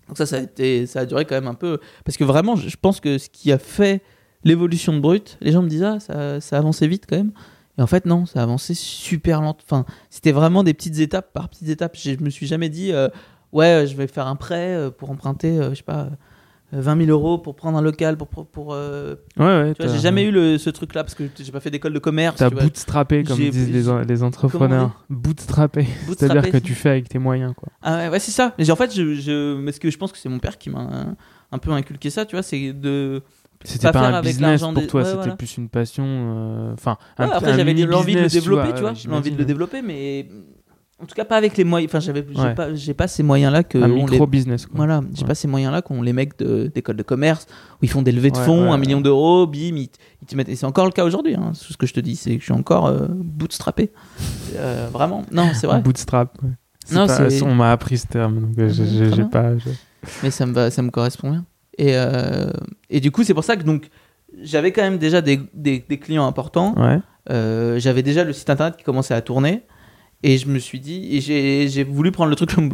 Donc, 0.10 0.18
ça, 0.18 0.26
ça 0.26 1.00
a, 1.00 1.06
duré 1.06 1.24
quand 1.24 1.36
même 1.36 1.48
un 1.48 1.54
peu. 1.54 1.80
Parce 2.04 2.18
que 2.18 2.26
vraiment, 2.26 2.58
je 2.58 2.76
pense 2.76 3.00
que 3.00 3.18
ce 3.18 3.30
qui 3.30 3.52
a 3.52 3.58
fait 3.58 4.02
l'évolution 4.44 4.92
de 4.92 5.00
Brut, 5.00 5.38
les 5.40 5.52
gens 5.52 5.62
me 5.62 5.70
disaient, 5.70 5.86
ah, 5.86 6.00
ça, 6.00 6.42
ça 6.42 6.58
avançait 6.58 6.88
vite 6.88 7.06
quand 7.08 7.18
même. 7.18 7.32
Et 7.78 7.82
en 7.82 7.88
fait, 7.88 8.06
non, 8.06 8.26
ça 8.26 8.42
a 8.42 8.44
avancé 8.44 8.74
super 8.74 9.42
lent. 9.42 9.56
Enfin, 9.64 9.86
c'était 10.10 10.34
vraiment 10.34 10.64
des 10.64 10.74
petites 10.74 11.00
étapes 11.00 11.32
par 11.32 11.48
petites 11.48 11.70
étapes. 11.70 11.96
Je, 11.96 12.16
je 12.20 12.24
me 12.24 12.30
suis 12.30 12.46
jamais 12.46 12.68
dit, 12.68 12.92
euh, 12.92 13.08
ouais, 13.54 13.86
je 13.88 13.96
vais 13.96 14.08
faire 14.08 14.28
un 14.28 14.36
prêt 14.36 14.76
euh, 14.76 14.90
pour 14.90 15.10
emprunter, 15.10 15.58
euh, 15.58 15.70
je 15.70 15.76
sais 15.76 15.84
pas, 15.84 16.10
20 16.72 17.06
000 17.06 17.10
euros 17.10 17.38
pour 17.38 17.56
prendre 17.56 17.78
un 17.78 17.82
local. 17.82 18.16
Pour, 18.18 18.28
pour, 18.28 18.46
pour, 18.48 18.74
euh, 18.74 19.16
Ouais, 19.38 19.46
ouais. 19.46 19.74
tu 19.74 19.84
vois, 19.84 19.92
j'ai 19.94 20.00
jamais 20.00 20.24
eu 20.24 20.32
le, 20.32 20.58
ce 20.58 20.70
truc-là 20.70 21.04
parce 21.04 21.16
que 21.16 21.24
j'ai 21.40 21.52
pas 21.52 21.60
fait 21.60 21.72
d'école 21.72 21.94
de 21.94 22.00
commerce. 22.00 22.38
T'as 22.38 22.50
bootstrappé, 22.50 23.24
comme 23.24 23.38
disent 23.40 23.72
les, 23.72 23.90
en- 23.90 24.00
les 24.00 24.24
entrepreneurs. 24.24 25.04
Bootstrappé. 25.10 25.84
C'est-à-dire 26.08 26.36
Bootstrappé. 26.36 26.52
que 26.52 26.58
tu 26.58 26.74
fais 26.76 26.90
avec 26.90 27.10
tes 27.10 27.20
moyens, 27.20 27.54
quoi. 27.56 27.70
Ah 27.82 27.98
ouais, 27.98 28.10
ouais, 28.10 28.20
c'est 28.20 28.32
ça. 28.32 28.54
Mais 28.58 28.70
en 28.70 28.76
fait, 28.76 28.94
je, 28.96 29.16
je, 29.16 29.64
parce 29.66 29.80
que 29.80 29.90
je 29.90 29.98
pense 29.98 30.12
que 30.12 30.18
c'est 30.18 30.30
mon 30.30 30.40
père 30.40 30.58
qui 30.58 30.70
m'a 30.70 30.80
un, 30.82 31.16
un 31.52 31.58
peu 31.58 31.72
inculqué 31.72 32.10
ça, 32.10 32.26
tu 32.26 32.36
vois, 32.36 32.44
c'est 32.44 32.74
de. 32.74 33.22
C'était 33.66 33.88
Pas 33.88 33.92
pas, 33.92 34.00
faire 34.00 34.10
un 34.16 34.20
avec 34.20 34.32
business 34.32 34.62
pour 34.62 34.72
des- 34.74 34.88
toi, 34.88 35.04
c'était 35.04 35.18
voilà. 35.18 35.36
plus 35.36 35.58
une 35.58 35.68
passion. 35.68 36.06
euh, 36.08 36.74
Enfin, 36.74 36.98
un, 37.18 37.28
après, 37.30 37.56
j'avais 37.58 37.74
l'envie 37.74 38.16
de 38.16 38.22
le 38.22 38.28
développer, 38.30 38.74
tu 38.74 38.80
vois. 38.82 38.94
l'envie 39.10 39.32
de 39.32 39.38
le 39.38 39.44
développer, 39.44 39.82
mais 39.82 40.28
en 41.02 41.06
tout 41.06 41.16
cas 41.16 41.26
pas 41.26 41.38
avec 41.38 41.56
les 41.58 41.64
moyens. 41.64 41.90
Enfin, 41.90 42.00
j'avais, 42.00 42.26
j'ai 42.30 42.42
Ouais. 42.42 42.54
pas, 42.56 42.74
j'ai 42.74 42.94
pas 42.94 43.08
ces 43.08 43.24
moyens-là 43.24 43.64
que 43.64 43.78
Un 43.78 43.88
les- 43.88 43.94
micro-business, 44.04 44.66
quoi. 44.66 44.76
Voilà, 44.78 45.02
j'ai 45.14 45.22
Ouais. 45.22 45.28
pas 45.28 45.36
ces 45.36 45.48
moyens-là 45.48 45.82
qu'ont 45.82 46.02
les 46.02 46.14
mecs 46.14 46.38
de- 46.40 46.72
d'école 46.74 46.96
de, 46.98 47.04
commerce 47.04 47.46
où 47.74 47.78
ils 47.86 47.90
font 47.90 48.02
des 48.02 48.12
levées 48.12 48.32
de 48.32 48.38
fonds, 48.38 48.66
ouais, 48.68 48.72
un 48.74 48.78
million 48.78 49.00
d'euros, 49.02 49.48
bim, 49.48 49.76
ils, 49.78 49.90
te 50.28 50.36
mettent. 50.36 50.50
Et 50.50 50.56
c'est 50.56 50.66
encore 50.66 50.86
le 50.86 50.92
cas 50.92 51.06
aujourd'hui. 51.06 51.36
Hein, 51.36 51.52
tout 51.54 51.72
ce 51.74 51.78
que 51.78 51.86
je 51.88 51.94
te 51.94 52.00
dis, 52.00 52.16
c'est 52.16 52.32
que 52.36 52.40
je 52.40 52.46
suis 52.46 52.54
encore 52.54 52.88
euh, 52.88 53.08
bootstrappé. 53.10 53.92
Euh, 54.56 54.90
vraiment, 54.92 55.24
non, 55.32 55.50
c'est 55.54 55.68
vrai. 55.68 55.82
Bootstrap. 55.82 56.38
C'est 56.86 56.96
Non, 56.96 57.08
pas- 57.08 57.30
c'est- 57.30 57.44
On 57.44 57.56
m'a 57.56 57.72
appris 57.72 57.98
ce 58.00 58.08
terme, 58.08 58.40
donc 58.42 58.60
euh, 58.60 58.70
j'ai 58.70 59.24
pas. 59.26 59.58
je- 59.58 59.70
mais 60.24 60.32
ça 60.32 60.46
me 60.46 60.54
va, 60.54 60.70
ça 60.72 60.82
me 60.82 60.90
correspond 60.92 61.32
bien. 61.32 61.46
Et, 61.78 61.92
euh, 61.96 62.52
et 62.90 63.00
du 63.00 63.12
coup, 63.12 63.24
c'est 63.24 63.34
pour 63.34 63.44
ça 63.44 63.56
que 63.56 63.64
donc 63.64 63.90
j'avais 64.42 64.72
quand 64.72 64.82
même 64.82 64.98
déjà 64.98 65.22
des, 65.22 65.40
des- 65.54 65.86
des 65.88 65.98
clients 66.00 66.26
importants. 66.28 66.76
J'avais 67.30 68.04
déjà 68.04 68.24
le 68.24 68.34
site 68.34 68.50
internet 68.50 68.76
qui 68.78 68.84
commençait 68.84 69.14
à 69.14 69.22
tourner. 69.22 69.64
Et 70.24 70.38
je 70.38 70.48
me 70.48 70.60
suis 70.60 70.80
dit, 70.82 71.16
et 71.16 71.68
j'ai 71.70 71.84
voulu 71.84 72.12
prendre 72.12 72.30
le 72.30 72.36
truc 72.36 72.54
comme 72.54 72.70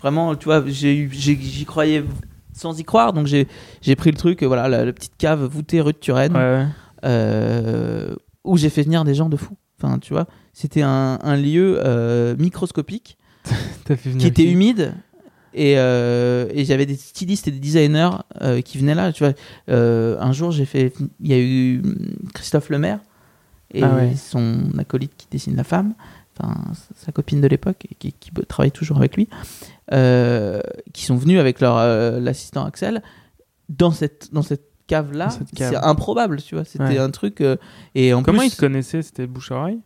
vraiment, 0.00 0.34
tu 0.36 0.44
vois, 0.44 0.62
j'y 0.66 1.64
croyais 1.66 2.04
sans 2.54 2.78
y 2.78 2.84
croire, 2.84 3.14
donc 3.14 3.26
j'ai 3.26 3.96
pris 3.96 4.10
le 4.10 4.16
truc, 4.18 4.42
voilà, 4.42 4.68
la, 4.68 4.84
la 4.84 4.92
petite 4.92 5.16
cave 5.16 5.42
voûtée 5.44 5.80
rue 5.80 5.94
de 5.94 5.98
Turenne, 5.98 6.34
Ouais, 6.36 6.38
ouais. 6.38 6.66
euh, 7.06 8.14
où 8.44 8.56
j'ai 8.58 8.68
fait 8.68 8.82
venir 8.82 9.04
des 9.04 9.14
gens 9.14 9.28
de 9.30 9.36
fous. 9.36 9.56
Enfin, 9.82 9.98
tu 9.98 10.12
vois, 10.12 10.26
c'était 10.52 10.82
un, 10.82 11.18
un 11.22 11.36
lieu 11.36 11.80
euh, 11.84 12.36
microscopique 12.38 13.16
qui 14.18 14.26
était 14.26 14.44
humide. 14.44 14.94
Et, 15.54 15.74
euh, 15.76 16.46
et 16.54 16.64
j'avais 16.64 16.86
des 16.86 16.94
stylistes 16.94 17.46
et 17.48 17.50
des 17.50 17.58
designers 17.58 18.10
qui 18.64 18.78
venaient 18.78 18.94
là. 18.94 19.12
Tu 19.12 19.24
vois, 19.24 19.34
un 19.68 20.32
jour, 20.32 20.50
j'ai 20.50 20.64
fait. 20.66 20.92
Il 21.20 21.26
y 21.30 21.34
a 21.34 21.38
eu 21.38 21.80
hum, 21.84 21.94
Christophe 22.34 22.68
Lemaire 22.70 23.00
et 23.74 23.82
Ah 23.82 23.94
ouais. 23.96 24.14
son 24.16 24.58
acolyte 24.78 25.12
qui 25.16 25.26
dessine 25.30 25.56
la 25.56 25.64
femme, 25.64 25.94
sa- 26.96 27.12
copine 27.12 27.40
de 27.40 27.46
l'époque 27.46 27.86
qui, 27.98 28.12
qui 28.12 28.30
travaille 28.48 28.70
toujours 28.72 28.96
avec 28.98 29.16
lui, 29.16 29.28
euh, 29.92 30.60
qui 30.92 31.04
sont 31.04 31.16
venus 31.16 31.38
avec 31.40 31.60
leur 31.60 31.76
euh, 31.76 32.20
l'assistant 32.20 32.64
Axel 32.64 33.02
dans 33.68 33.90
cette 33.92 34.28
dans 34.32 34.42
cette 34.42 34.64
cave 34.86 35.12
là. 35.12 35.28
C'est 35.56 35.76
improbable, 35.76 36.40
tu 36.42 36.54
vois. 36.54 36.64
C'était 36.64 36.84
Ouais. 36.84 36.98
un 36.98 37.10
truc. 37.10 37.40
euh, 37.40 37.56
et 37.94 38.12
en 38.14 38.22
Comment 38.22 38.38
plus, 38.38 38.48
ils 38.48 38.52
te 38.54 38.60
connaissaient? 38.60 39.02
C'était 39.02 39.26
bouche-oreille 39.26 39.78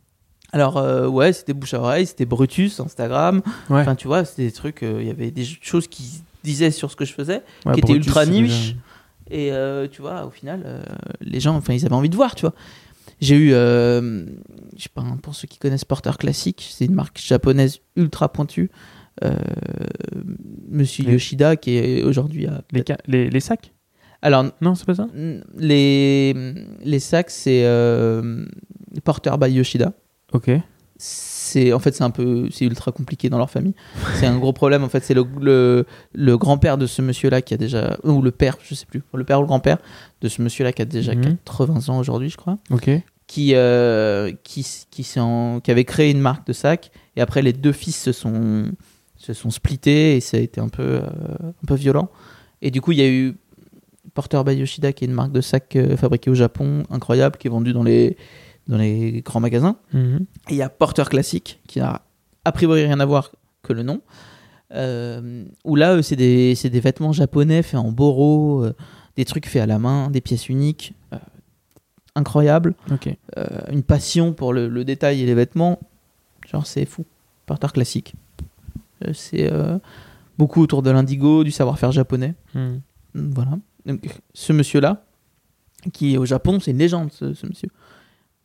alors 0.52 0.76
euh, 0.78 1.08
ouais, 1.08 1.32
c'était 1.32 1.52
bouche 1.52 1.74
à 1.74 1.80
oreille, 1.80 2.06
c'était 2.06 2.24
Brutus, 2.24 2.78
Instagram. 2.80 3.42
Ouais. 3.68 3.80
Enfin, 3.80 3.96
tu 3.96 4.06
vois, 4.06 4.24
c'était 4.24 4.44
des 4.44 4.52
trucs. 4.52 4.78
Il 4.82 5.02
y 5.04 5.10
avait 5.10 5.32
des 5.32 5.44
choses 5.44 5.88
qui 5.88 6.22
disaient 6.44 6.70
sur 6.70 6.90
ce 6.90 6.96
que 6.96 7.04
je 7.04 7.12
faisais. 7.12 7.42
Ouais, 7.66 7.74
qui 7.74 7.80
Brutus, 7.80 8.06
ultra 8.06 8.24
niche. 8.26 8.76
Et 9.28 9.50
tu 9.90 10.00
vois, 10.02 10.24
au 10.24 10.30
final, 10.30 10.84
les 11.20 11.40
gens, 11.40 11.56
enfin, 11.56 11.74
ils 11.74 11.84
avaient 11.84 11.96
envie 11.96 12.08
de 12.08 12.16
voir, 12.16 12.36
tu 12.36 12.42
vois. 12.42 12.54
J'ai 13.20 13.36
eu, 13.36 13.52
euh, 13.52 14.26
je 14.76 14.82
sais 14.82 14.88
pas, 14.92 15.00
hein, 15.02 15.18
pour 15.22 15.34
ceux 15.34 15.48
qui 15.48 15.58
connaissent 15.58 15.84
Porter 15.86 16.12
Classic, 16.18 16.62
c'est 16.70 16.84
une 16.84 16.94
marque 16.94 17.18
japonaise 17.20 17.78
ultra 17.96 18.30
pointue. 18.32 18.70
Euh, 19.24 19.34
Monsieur 20.68 21.04
Les- 21.04 21.12
Yoshida, 21.12 21.56
qui 21.56 21.76
est 21.76 22.02
aujourd'hui 22.02 22.46
à. 22.46 22.62
Les, 22.72 22.82
ca- 22.86 22.98
les, 23.06 23.30
les 23.30 23.40
sacs? 23.40 23.72
Alors, 24.22 24.44
Non, 24.60 24.74
c'est 24.74 24.84
pas 24.86 24.94
ça? 24.94 25.08
les, 25.56 26.34
les 26.84 26.98
sacs, 27.00 27.30
c'est 27.30 27.62
euh, 27.64 28.44
Porter 29.04 29.32
by 29.40 29.50
Yoshida. 29.50 29.92
Ok. 30.32 30.50
c'est 30.98 31.35
en 31.72 31.78
fait 31.78 31.94
c'est 31.94 32.04
un 32.04 32.10
peu 32.10 32.48
c'est 32.50 32.64
ultra 32.64 32.92
compliqué 32.92 33.28
dans 33.28 33.38
leur 33.38 33.50
famille 33.50 33.74
c'est 34.14 34.26
un 34.26 34.36
gros 34.38 34.52
problème 34.52 34.82
en 34.84 34.88
fait 34.88 35.04
c'est 35.04 35.14
le, 35.14 35.24
le, 35.40 35.84
le 36.14 36.36
grand-père 36.38 36.78
de 36.78 36.86
ce 36.86 37.02
monsieur 37.02 37.30
là 37.30 37.42
qui 37.42 37.54
a 37.54 37.56
déjà 37.56 37.96
ou 38.04 38.22
le 38.22 38.30
père 38.30 38.56
je 38.62 38.74
sais 38.74 38.86
plus 38.86 39.02
le 39.14 39.24
père 39.24 39.38
ou 39.38 39.42
le 39.42 39.46
grand-père 39.46 39.78
de 40.20 40.28
ce 40.28 40.42
monsieur 40.42 40.64
là 40.64 40.72
qui 40.72 40.82
a 40.82 40.84
déjà 40.84 41.14
Mhm. 41.14 41.36
80 41.44 41.88
ans 41.92 41.98
aujourd'hui 41.98 42.28
je 42.30 42.36
crois 42.36 42.58
Ok. 42.70 42.90
qui 43.26 43.54
euh, 43.54 44.32
qui 44.44 44.66
qui, 44.90 45.06
en- 45.20 45.60
qui 45.60 45.70
avait 45.70 45.84
créé 45.84 46.10
une 46.10 46.20
marque 46.20 46.46
de 46.46 46.52
sacs 46.52 46.90
et 47.16 47.20
après 47.20 47.42
les 47.42 47.52
deux 47.52 47.72
fils 47.72 47.96
se 48.00 48.12
sont 48.12 48.66
se 49.16 49.32
sont 49.32 49.50
splittés 49.50 50.16
et 50.16 50.20
ça 50.20 50.36
a 50.36 50.40
été 50.40 50.60
un 50.60 50.68
peu, 50.68 50.82
euh, 50.82 51.00
un 51.42 51.66
peu 51.66 51.74
violent. 51.74 52.10
Et 52.62 52.70
du 52.70 52.80
coup, 52.82 52.92
il 52.92 52.98
y 52.98 53.02
a 53.02 53.08
eu 53.08 53.34
Porter 54.14 54.42
by 54.44 54.52
Yoshida, 54.54 54.92
qui 54.92 55.04
est 55.04 55.08
une 55.08 55.14
marque 55.14 55.32
de 55.32 55.40
sacs 55.40 55.74
euh, 55.76 55.96
fabriquée 55.96 56.30
au 56.30 56.34
Japon, 56.34 56.84
incroyable, 56.90 57.36
qui 57.38 57.48
est 57.48 57.50
vendue 57.50 57.72
dans 57.72 57.82
les, 57.82 58.16
dans 58.68 58.78
les 58.78 59.22
grands 59.22 59.40
magasins. 59.40 59.76
Mhm. 59.92 60.26
Et 60.48 60.52
il 60.52 60.56
y 60.56 60.62
a 60.62 60.68
Porter 60.68 61.04
Classic, 61.08 61.60
qui 61.66 61.80
a 61.80 62.02
a 62.44 62.52
priori 62.52 62.84
rien 62.84 63.00
à 63.00 63.04
voir 63.04 63.32
que 63.62 63.72
le 63.72 63.82
nom. 63.82 64.00
Euh, 64.74 65.44
où 65.64 65.76
là, 65.76 66.02
c'est 66.02 66.16
des, 66.16 66.54
des 66.54 66.80
vêtements 66.80 67.12
japonais 67.12 67.62
faits 67.62 67.78
en 67.80 67.92
boro, 67.92 68.64
euh, 68.64 68.74
des 69.16 69.24
trucs 69.24 69.46
faits 69.46 69.62
à 69.62 69.66
la 69.66 69.78
main, 69.78 70.10
des 70.10 70.20
pièces 70.20 70.48
uniques. 70.48 70.94
euh, 71.12 71.18
incroyables. 72.14 72.74
Ok. 72.90 73.14
Euh, 73.36 73.44
une 73.70 73.82
passion 73.82 74.32
pour 74.32 74.52
le, 74.52 74.68
le 74.68 74.84
détail 74.84 75.20
et 75.22 75.26
les 75.26 75.34
vêtements. 75.34 75.78
Genre, 76.50 76.66
c'est 76.66 76.84
fou. 76.86 77.04
Porter 77.46 77.68
Classic. 77.72 78.14
Euh, 79.04 79.12
c'est 79.12 79.50
beaucoup 80.38 80.62
autour 80.62 80.82
de 80.82 80.90
l'indigo, 80.90 81.44
du 81.44 81.50
savoir-faire 81.50 81.92
japonais. 81.92 82.34
Mhm. 82.54 82.80
Voilà. 83.14 83.58
Donc, 83.84 84.00
ce 84.34 84.52
monsieur-là, 84.52 85.04
qui 85.92 86.14
est 86.14 86.18
au 86.18 86.24
Japon, 86.26 86.58
c'est 86.58 86.70
une 86.72 86.78
légende, 86.78 87.12
ce, 87.12 87.34
ce 87.34 87.46
monsieur. 87.46 87.68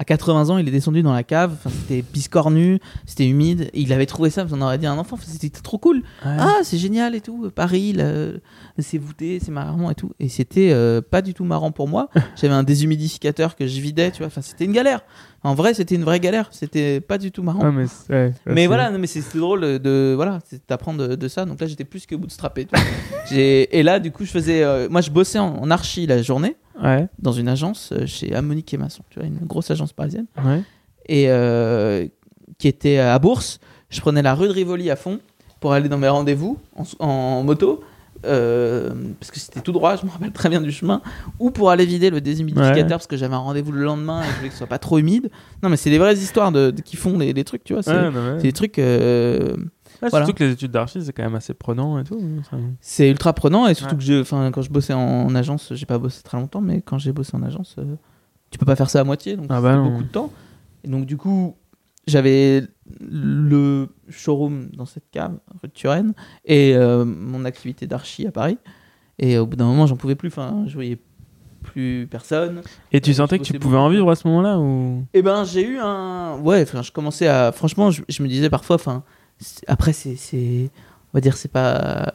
À 0.02 0.04
80 0.04 0.50
ans, 0.50 0.58
il 0.58 0.68
est 0.68 0.72
descendu 0.72 1.04
dans 1.04 1.14
la 1.14 1.22
cave. 1.22 1.52
Enfin, 1.54 1.70
c'était 1.70 2.02
biscornu, 2.02 2.80
c'était 3.06 3.28
humide. 3.28 3.70
Et 3.76 3.82
il 3.82 3.94
avait 3.94 4.08
trouvé 4.08 4.32
ça, 4.32 4.44
vous 4.44 4.56
en 4.56 4.62
aurait 4.64 4.80
dit 4.80 4.88
à 4.88 4.92
un 4.92 4.98
enfant. 4.98 5.16
Enfin, 5.16 5.28
c'était 5.28 5.62
trop 5.62 5.78
cool. 5.78 6.02
Ah, 6.26 6.56
c'est 6.64 6.80
génial 6.80 7.14
et 7.14 7.22
tout. 7.22 7.52
Paris, 7.54 7.96
c'est 8.80 8.98
voûté, 8.98 9.40
c'est 9.40 9.52
marrant 9.52 9.92
et 9.92 9.94
tout. 9.94 10.10
Et 10.20 10.28
c'était 10.28 10.72
euh, 10.72 11.02
pas 11.08 11.22
du 11.22 11.36
tout 11.36 11.44
marrant 11.44 11.72
pour 11.72 11.88
moi. 11.88 12.10
J'avais 12.36 12.56
un 12.56 12.64
déshumidificateur 12.64 13.56
que 13.56 13.68
je 13.68 13.80
vidais, 13.80 14.10
tu 14.10 14.18
vois. 14.18 14.28
Enfin, 14.28 14.42
c'était 14.42 14.66
une 14.66 14.72
galère. 14.72 15.02
En 15.44 15.54
vrai, 15.54 15.76
c'était 15.76 15.94
une 15.94 16.04
vraie 16.04 16.20
galère. 16.20 16.50
C'était 16.50 17.00
pas 17.00 17.20
du 17.20 17.32
tout 17.32 17.44
marrant. 17.44 17.64
Ouais, 17.64 17.88
mais 18.10 18.62
ouais, 18.62 18.68
voilà, 18.68 18.90
non, 18.90 18.98
mais 18.98 19.06
c'est 19.06 19.38
drôle 19.38 19.62
de 19.62 20.14
voilà, 20.16 20.40
d'apprendre 20.68 21.10
de, 21.10 21.16
de 21.16 21.28
ça. 21.28 21.46
Donc 21.46 21.62
là, 21.62 21.68
j'étais 21.68 21.86
plus 21.86 22.08
que 22.08 22.16
bootstrappé. 22.16 22.68
et 23.30 23.84
là, 23.84 24.00
du 24.00 24.12
coup, 24.12 24.26
je 24.26 24.32
faisais, 24.32 24.64
euh, 24.64 24.90
moi, 24.90 25.02
je 25.02 25.12
bossais 25.12 25.38
en, 25.38 25.58
en 25.58 25.70
archi 25.70 26.08
la 26.08 26.24
journée 26.24 26.56
Ouais, 26.82 27.08
dans 27.20 27.32
une 27.32 27.48
agence 27.48 27.92
euh, 27.92 28.06
chez 28.06 28.34
Amonique 28.36 28.74
et 28.74 28.78
Masson, 28.78 29.04
tu 29.10 29.20
vois, 29.20 29.28
une 29.28 29.40
grosse 29.46 29.70
agence 29.72 29.94
parisienne, 29.94 30.26
ouais. 30.44 30.64
et 31.08 31.26
euh, 31.30 32.08
qui 32.58 32.68
était 32.68 32.98
à 32.98 33.18
Bourse. 33.20 33.60
Je 33.90 34.00
prenais 34.02 34.22
la 34.22 34.34
rue 34.36 34.48
de 34.48 34.54
Rivoli 34.54 34.90
à 34.90 34.96
fond 34.96 35.20
pour 35.60 35.74
aller 35.74 35.90
dans 35.90 35.98
mes 35.98 36.08
rendez-vous 36.08 36.58
en, 36.76 37.06
en 37.06 37.44
moto. 37.44 37.84
euh, 38.26 38.92
parce 39.20 39.32
que 39.32 39.40
c'était 39.40 39.62
tout 39.62 39.72
droit, 39.72 39.96
je 39.96 40.06
me 40.06 40.12
rappelle 40.12 40.32
très 40.32 40.48
bien 40.50 40.62
du 40.62 40.72
chemin, 40.72 41.02
ou 41.40 41.50
pour 41.52 41.72
aller 41.72 41.86
vider 41.86 42.10
le 42.10 42.22
déshumidificateur 42.22 42.84
Ouais. 42.84 42.90
parce 42.90 43.08
que 43.08 43.18
j'avais 43.18 43.34
un 43.36 43.40
rendez-vous 43.40 43.72
le 43.72 43.84
lendemain 43.84 44.22
et 44.22 44.26
je 44.28 44.36
voulais 44.38 44.48
que 44.50 44.54
ce 44.54 44.60
soit 44.60 44.68
pas 44.68 44.78
trop 44.80 44.98
humide. 45.00 45.30
Non, 45.64 45.70
mais 45.70 45.78
c'est 45.78 45.90
des 45.90 45.98
vraies 45.98 46.16
histoires 46.18 46.52
de, 46.52 46.72
de- 46.72 46.82
qui 46.82 46.96
font 46.98 47.18
des, 47.18 47.34
des 47.34 47.44
trucs, 47.44 47.64
tu 47.64 47.74
vois. 47.74 47.82
C'est 47.84 47.92
Ouais, 47.96 48.08
ouais. 48.10 48.38
des 48.42 48.54
trucs. 48.54 48.78
euh, 48.80 49.56
Ouais, 50.02 50.10
voilà. 50.10 50.26
Surtout 50.26 50.38
que 50.40 50.44
les 50.44 50.52
études 50.54 50.72
d'archi, 50.72 51.04
c'est 51.04 51.14
quand 51.14 51.24
même 51.24 51.36
assez 51.36 51.54
prenant 51.54 52.00
et 52.00 52.04
tout. 52.04 52.20
hein, 52.54 52.58
C'est 52.80 53.10
ultra 53.10 53.34
prenant 53.34 53.68
et 53.68 53.74
surtout 53.76 53.94
Ouais. 53.96 54.00
que 54.00 54.04
je, 54.06 54.22
enfin, 54.22 54.50
quand 54.52 54.62
je 54.64 54.70
bossais 54.72 54.94
en 54.94 55.34
agence, 55.36 55.72
j'ai 55.76 55.86
pas 55.86 55.98
bossé 56.00 56.24
très 56.24 56.38
longtemps, 56.40 56.62
mais 56.62 56.82
quand 56.82 56.98
j'ai 56.98 57.12
bossé 57.12 57.36
en 57.38 57.44
agence, 57.44 57.76
euh, 57.78 57.96
tu 58.50 58.58
peux 58.58 58.66
pas 58.66 58.76
faire 58.76 58.90
ça 58.90 59.00
à 59.02 59.04
moitié, 59.04 59.36
donc 59.38 59.46
Ah 59.50 59.58
c'est 59.58 59.62
bah 59.62 59.78
beaucoup 59.78 60.04
de 60.04 60.08
temps. 60.10 60.32
Et 60.84 60.88
donc 60.88 61.06
du 61.06 61.18
coup, 61.18 61.56
j'avais 62.08 62.64
le 63.00 63.88
showroom 64.10 64.70
dans 64.76 64.86
cette 64.86 65.10
cave, 65.12 65.38
rue 65.62 65.68
de 65.70 65.74
Turenne, 65.74 66.14
et 66.46 66.76
euh, 66.76 67.06
mon 67.06 67.46
activité 67.46 67.86
d'archi 67.88 68.26
à 68.28 68.32
Paris. 68.32 68.58
Et 69.20 69.38
au 69.38 69.46
bout 69.46 69.56
d'un 69.56 69.66
moment, 69.66 69.86
j'en 69.86 69.98
pouvais 69.98 70.16
plus. 70.16 70.30
Enfin, 70.30 70.64
je 70.68 70.74
voyais 70.74 70.98
plus 71.62 72.08
personne. 72.10 72.62
Et 72.92 73.02
tu 73.02 73.12
Euh, 73.12 73.14
sentais 73.14 73.38
que 73.38 73.44
tu 73.44 73.54
pouvais 73.60 73.78
en 73.78 73.90
vivre 73.90 74.10
à 74.10 74.16
ce 74.16 74.28
moment-là 74.28 74.58
ou? 74.58 75.06
Et 75.14 75.22
ben, 75.22 75.44
j'ai 75.44 75.64
eu 75.68 75.78
un. 75.78 76.40
Ouais, 76.40 76.64
enfin, 76.64 76.82
je 76.82 76.92
commençais 76.92 77.28
à. 77.28 77.52
Franchement, 77.52 77.92
je, 77.92 78.02
je 78.10 78.24
me 78.24 78.28
disais 78.28 78.50
parfois, 78.50 78.78
enfin, 78.78 79.04
après, 79.68 79.94
c'est. 79.94 80.16
On 81.14 81.18
va 81.18 81.22
dire, 81.22 81.36
c'est 81.38 81.52
pas. 81.52 82.14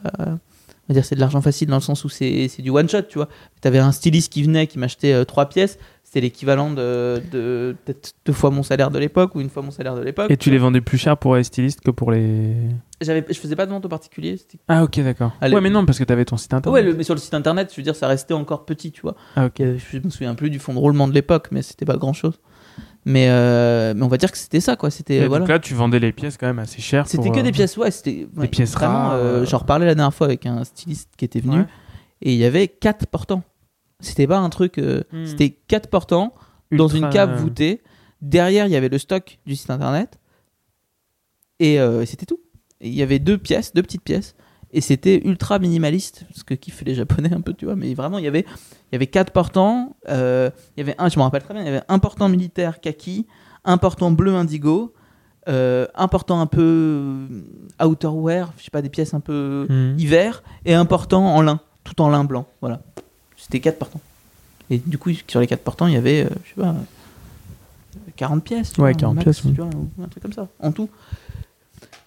On 0.89 0.93
va 0.93 0.93
dire, 0.93 1.03
c'est 1.05 1.15
de 1.15 1.19
l'argent 1.19 1.41
facile 1.41 1.67
dans 1.67 1.75
le 1.75 1.81
sens 1.81 2.05
où 2.05 2.09
c'est, 2.09 2.47
c'est 2.47 2.61
du 2.61 2.69
one 2.69 2.87
shot, 2.87 3.01
tu 3.03 3.17
vois. 3.17 3.27
T'avais 3.59 3.79
un 3.79 3.91
styliste 3.91 4.31
qui 4.31 4.41
venait, 4.43 4.67
qui 4.67 4.79
m'achetait 4.79 5.11
euh, 5.11 5.25
trois 5.25 5.49
pièces. 5.49 5.77
C'était 6.05 6.21
l'équivalent 6.21 6.71
de, 6.71 7.21
de 7.33 7.75
peut-être 7.83 8.13
deux 8.25 8.31
fois 8.31 8.49
mon 8.51 8.63
salaire 8.63 8.89
de 8.89 8.97
l'époque 8.97 9.35
ou 9.35 9.41
une 9.41 9.49
fois 9.49 9.61
mon 9.61 9.71
salaire 9.71 9.93
de 9.95 10.01
l'époque. 10.01 10.31
Et 10.31 10.37
tu 10.37 10.49
les 10.49 10.57
vendais 10.57 10.79
plus 10.79 10.97
cher 10.97 11.17
pour 11.17 11.35
les 11.35 11.43
stylistes 11.43 11.81
que 11.81 11.91
pour 11.91 12.13
les. 12.13 12.53
J'avais, 13.01 13.25
je 13.27 13.33
faisais 13.37 13.57
pas 13.57 13.65
de 13.65 13.71
vente 13.71 13.85
au 13.85 13.89
particulier. 13.89 14.37
c'était- 14.37 14.57
Ah, 14.69 14.85
ok, 14.85 15.01
d'accord. 15.01 15.33
Ouais, 15.41 15.59
mais 15.59 15.69
non, 15.69 15.85
parce 15.85 15.99
que 15.99 16.05
t'avais 16.05 16.23
ton 16.23 16.37
site 16.37 16.53
Ouais, 16.53 16.57
internet. 16.59 16.85
le- 16.85 16.93
mais 16.95 17.03
sur 17.03 17.13
le 17.13 17.19
site 17.19 17.33
internet, 17.33 17.69
je 17.71 17.75
veux 17.75 17.83
dire, 17.83 17.95
ça 17.97 18.07
restait 18.07 18.33
encore 18.33 18.63
petit, 18.65 18.93
tu 18.93 19.01
vois. 19.01 19.17
Ah, 19.35 19.47
ok. 19.47 19.59
Euh, 19.59 19.77
Je 19.91 19.97
me 19.99 20.09
souviens 20.09 20.33
plus 20.35 20.49
du 20.49 20.59
fond 20.59 20.73
de 20.73 20.79
roulement 20.79 21.09
de 21.09 21.13
l'époque, 21.13 21.49
mais 21.51 21.61
c'était 21.61 21.83
pas 21.85 21.97
grand 21.97 22.13
chose. 22.13 22.39
Mais, 23.09 23.27
euh, 23.29 23.93
mais 23.95 24.03
on 24.03 24.09
va 24.09 24.17
dire 24.17 24.31
que 24.31 24.37
c'était 24.37 24.59
ça, 24.59 24.75
quoi. 24.75 24.91
C'était 24.91 25.15
Et 25.15 25.27
voilà. 25.27 25.39
donc 25.39 25.47
là, 25.49 25.59
tu 25.59 25.73
vendais 25.73 25.97
les 25.99 26.11
pièces 26.11 26.35
quand 26.35 26.47
même 26.47 26.59
assez 26.59 26.81
chères. 26.81 27.07
C'était 27.07 27.29
que 27.31 27.39
euh, 27.39 27.41
des 27.41 27.51
pièces, 27.53 27.77
ouais, 27.77 27.89
c'était 27.89 28.27
ouais, 28.35 28.47
pièces 28.49 28.73
vraiment, 28.73 28.93
rares, 29.09 29.13
euh, 29.13 29.41
euh. 29.41 29.45
J'en 29.45 29.59
reparlais 29.59 29.85
la 29.85 29.95
dernière 29.95 30.13
fois 30.13 30.27
avec 30.27 30.45
un 30.45 30.63
styliste 30.65 31.09
qui 31.17 31.23
était 31.23 31.39
venu 31.39 31.59
Ouais. 31.59 31.65
et 32.21 32.33
il 32.33 32.37
y 32.37 32.43
avait 32.43 32.67
quatre 32.67 33.07
portants. 33.07 33.43
C'était 34.01 34.27
pas 34.27 34.39
un 34.39 34.49
truc, 34.49 34.77
euh, 34.77 35.03
Hmm. 35.13 35.25
c'était 35.25 35.51
quatre 35.51 35.89
portants 35.89 36.33
dans 36.71 36.87
une 36.89 37.09
cave 37.09 37.39
voûtée. 37.39 37.81
Derrière, 38.21 38.65
il 38.65 38.71
y 38.71 38.75
avait 38.75 38.89
le 38.89 38.97
stock 38.97 39.39
du 39.45 39.55
site 39.55 39.69
internet 39.69 40.19
et 41.59 41.79
euh, 41.79 42.05
c'était 42.05 42.25
tout. 42.25 42.39
Il 42.81 42.93
y 42.93 43.01
avait 43.01 43.19
deux 43.19 43.37
pièces, 43.37 43.73
deux 43.73 43.81
petites 43.83 44.03
pièces 44.03 44.35
et 44.73 44.81
c'était 44.81 45.21
ultra 45.25 45.59
minimaliste, 45.59 46.25
ce 46.35 46.43
que 46.43 46.53
kiffent 46.53 46.83
les 46.85 46.95
japonais 46.95 47.33
un 47.33 47.41
peu, 47.41 47.53
tu 47.53 47.65
vois. 47.65 47.75
Mais 47.75 47.93
vraiment, 47.93 48.17
il 48.17 48.25
y 48.25 48.27
avait, 48.27 48.41
il 48.41 48.93
y 48.93 48.95
avait 48.95 49.07
quatre 49.07 49.31
portants. 49.31 49.95
euh, 50.09 50.49
il 50.75 50.79
y 50.79 50.83
avait 50.83 50.95
un, 50.97 51.09
je 51.09 51.17
me 51.17 51.23
rappelle 51.23 51.43
très 51.43 51.53
bien, 51.53 51.63
il 51.63 51.65
y 51.65 51.69
avait 51.69 51.83
un 51.87 51.99
portant 51.99 52.27
militaire 52.29 52.79
kaki, 52.81 53.25
un 53.65 53.77
portant 53.77 54.11
bleu 54.11 54.35
indigo. 54.35 54.93
Euh, 55.49 55.87
un 55.95 56.09
portant 56.09 56.41
un 56.41 56.45
peu 56.45 56.61
euh, 57.81 57.85
outerwear, 57.85 58.51
je 58.57 58.65
sais 58.65 58.69
pas, 58.69 58.81
des 58.81 58.89
pièces 58.89 59.13
un 59.13 59.21
peu 59.21 59.65
Mhm. 59.69 59.95
hiver, 59.97 60.43
et 60.65 60.73
un 60.73 60.83
portant 60.83 61.25
en 61.35 61.41
lin, 61.41 61.61
tout 61.85 62.01
en 62.01 62.09
lin 62.09 62.25
blanc. 62.25 62.45
Voilà. 62.59 62.81
C'était 63.37 63.61
quatre 63.61 63.79
portants. 63.79 64.01
Et 64.69 64.77
du 64.77 64.97
coup, 64.97 65.09
sur 65.25 65.39
les 65.39 65.47
quatre 65.47 65.63
portants, 65.63 65.87
il 65.87 65.93
y 65.93 65.95
avait, 65.95 66.25
euh, 66.25 66.29
je 66.43 66.49
sais 66.49 66.55
pas, 66.61 66.71
euh, 66.75 68.11
40 68.17 68.43
pièces. 68.43 68.73
tu 68.73 68.81
Ouais, 68.81 68.91
vois, 68.91 68.99
40 68.99 69.15
max, 69.15 69.23
pièces, 69.23 69.43
oui. 69.45 69.51
tu 69.53 69.61
vois, 69.61 69.69
ou 69.73 70.03
un 70.03 70.07
truc 70.09 70.21
comme 70.21 70.33
ça, 70.33 70.49
en 70.59 70.73
tout. 70.73 70.89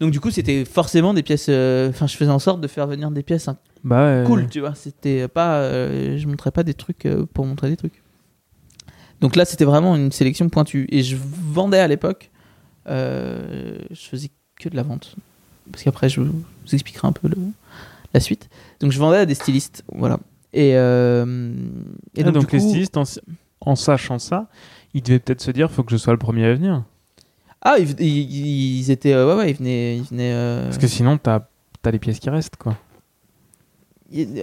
Donc, 0.00 0.10
du 0.12 0.20
coup, 0.20 0.30
c'était 0.30 0.64
forcément 0.64 1.12
des 1.14 1.22
pièces. 1.22 1.46
euh, 1.48 1.90
Enfin, 1.90 2.06
je 2.06 2.16
faisais 2.16 2.30
en 2.30 2.38
sorte 2.38 2.60
de 2.60 2.66
faire 2.68 2.86
venir 2.86 3.10
des 3.10 3.22
pièces 3.22 3.48
hein, 3.48 3.58
Bah 3.84 4.24
cool, 4.26 4.48
tu 4.48 4.60
vois. 4.60 4.74
C'était 4.74 5.28
pas. 5.28 5.58
euh, 5.60 6.16
je 6.18 6.26
montrais 6.26 6.50
pas 6.50 6.62
des 6.62 6.74
trucs 6.74 7.04
euh, 7.06 7.26
pour 7.32 7.44
montrer 7.46 7.68
des 7.68 7.76
trucs. 7.76 8.02
Donc 9.20 9.36
là, 9.36 9.44
c'était 9.44 9.66
vraiment 9.66 9.96
une 9.96 10.10
sélection 10.12 10.48
pointue. 10.48 10.86
Et 10.90 11.02
je 11.02 11.16
vendais 11.18 11.78
à 11.78 11.86
l'époque. 11.88 12.30
je 12.86 13.78
faisais 13.94 14.30
que 14.58 14.68
de 14.68 14.76
la 14.76 14.82
vente. 14.82 15.16
Parce 15.70 15.84
qu'après, 15.84 16.08
je 16.08 16.20
vous 16.20 16.42
expliquerai 16.72 17.06
un 17.08 17.12
peu 17.12 17.28
le- 17.28 17.36
la 18.14 18.20
suite. 18.20 18.48
Donc 18.80 18.92
je 18.92 18.98
vendais 18.98 19.18
à 19.18 19.26
des 19.26 19.34
stylistes. 19.34 19.84
Voilà. 19.94 20.18
Et, 20.52 20.72
euh, 20.74 21.52
et 22.16 22.24
Ah, 22.24 22.30
donc, 22.32 22.50
les 22.50 22.58
stylistes, 22.60 22.96
en, 22.96 23.04
en 23.60 23.76
sachant 23.76 24.18
ça, 24.18 24.48
ils 24.94 25.02
devaient 25.02 25.20
peut-être 25.20 25.40
se 25.42 25.50
dire 25.52 25.70
faut 25.70 25.84
que 25.84 25.92
je 25.92 25.96
sois 25.96 26.12
le 26.12 26.18
premier 26.18 26.44
à 26.46 26.54
venir. 26.54 26.82
Ah, 27.62 27.76
ils, 27.78 27.90
ils- 28.00 28.78
ils 28.80 28.90
étaient. 28.90 29.12
euh, 29.12 29.26
ouais, 29.28 29.34
ouais, 29.42 29.50
ils 29.50 29.56
venaient. 29.56 29.96
Ils 29.98 30.04
venaient 30.04 30.32
euh, 30.32 30.64
Parce 30.64 30.78
que 30.78 30.86
sinon, 30.86 31.18
t'as 31.18 31.40
as 31.84 31.90
les 31.90 31.98
pièces 31.98 32.18
qui 32.18 32.30
restent, 32.30 32.56
quoi. 32.56 32.76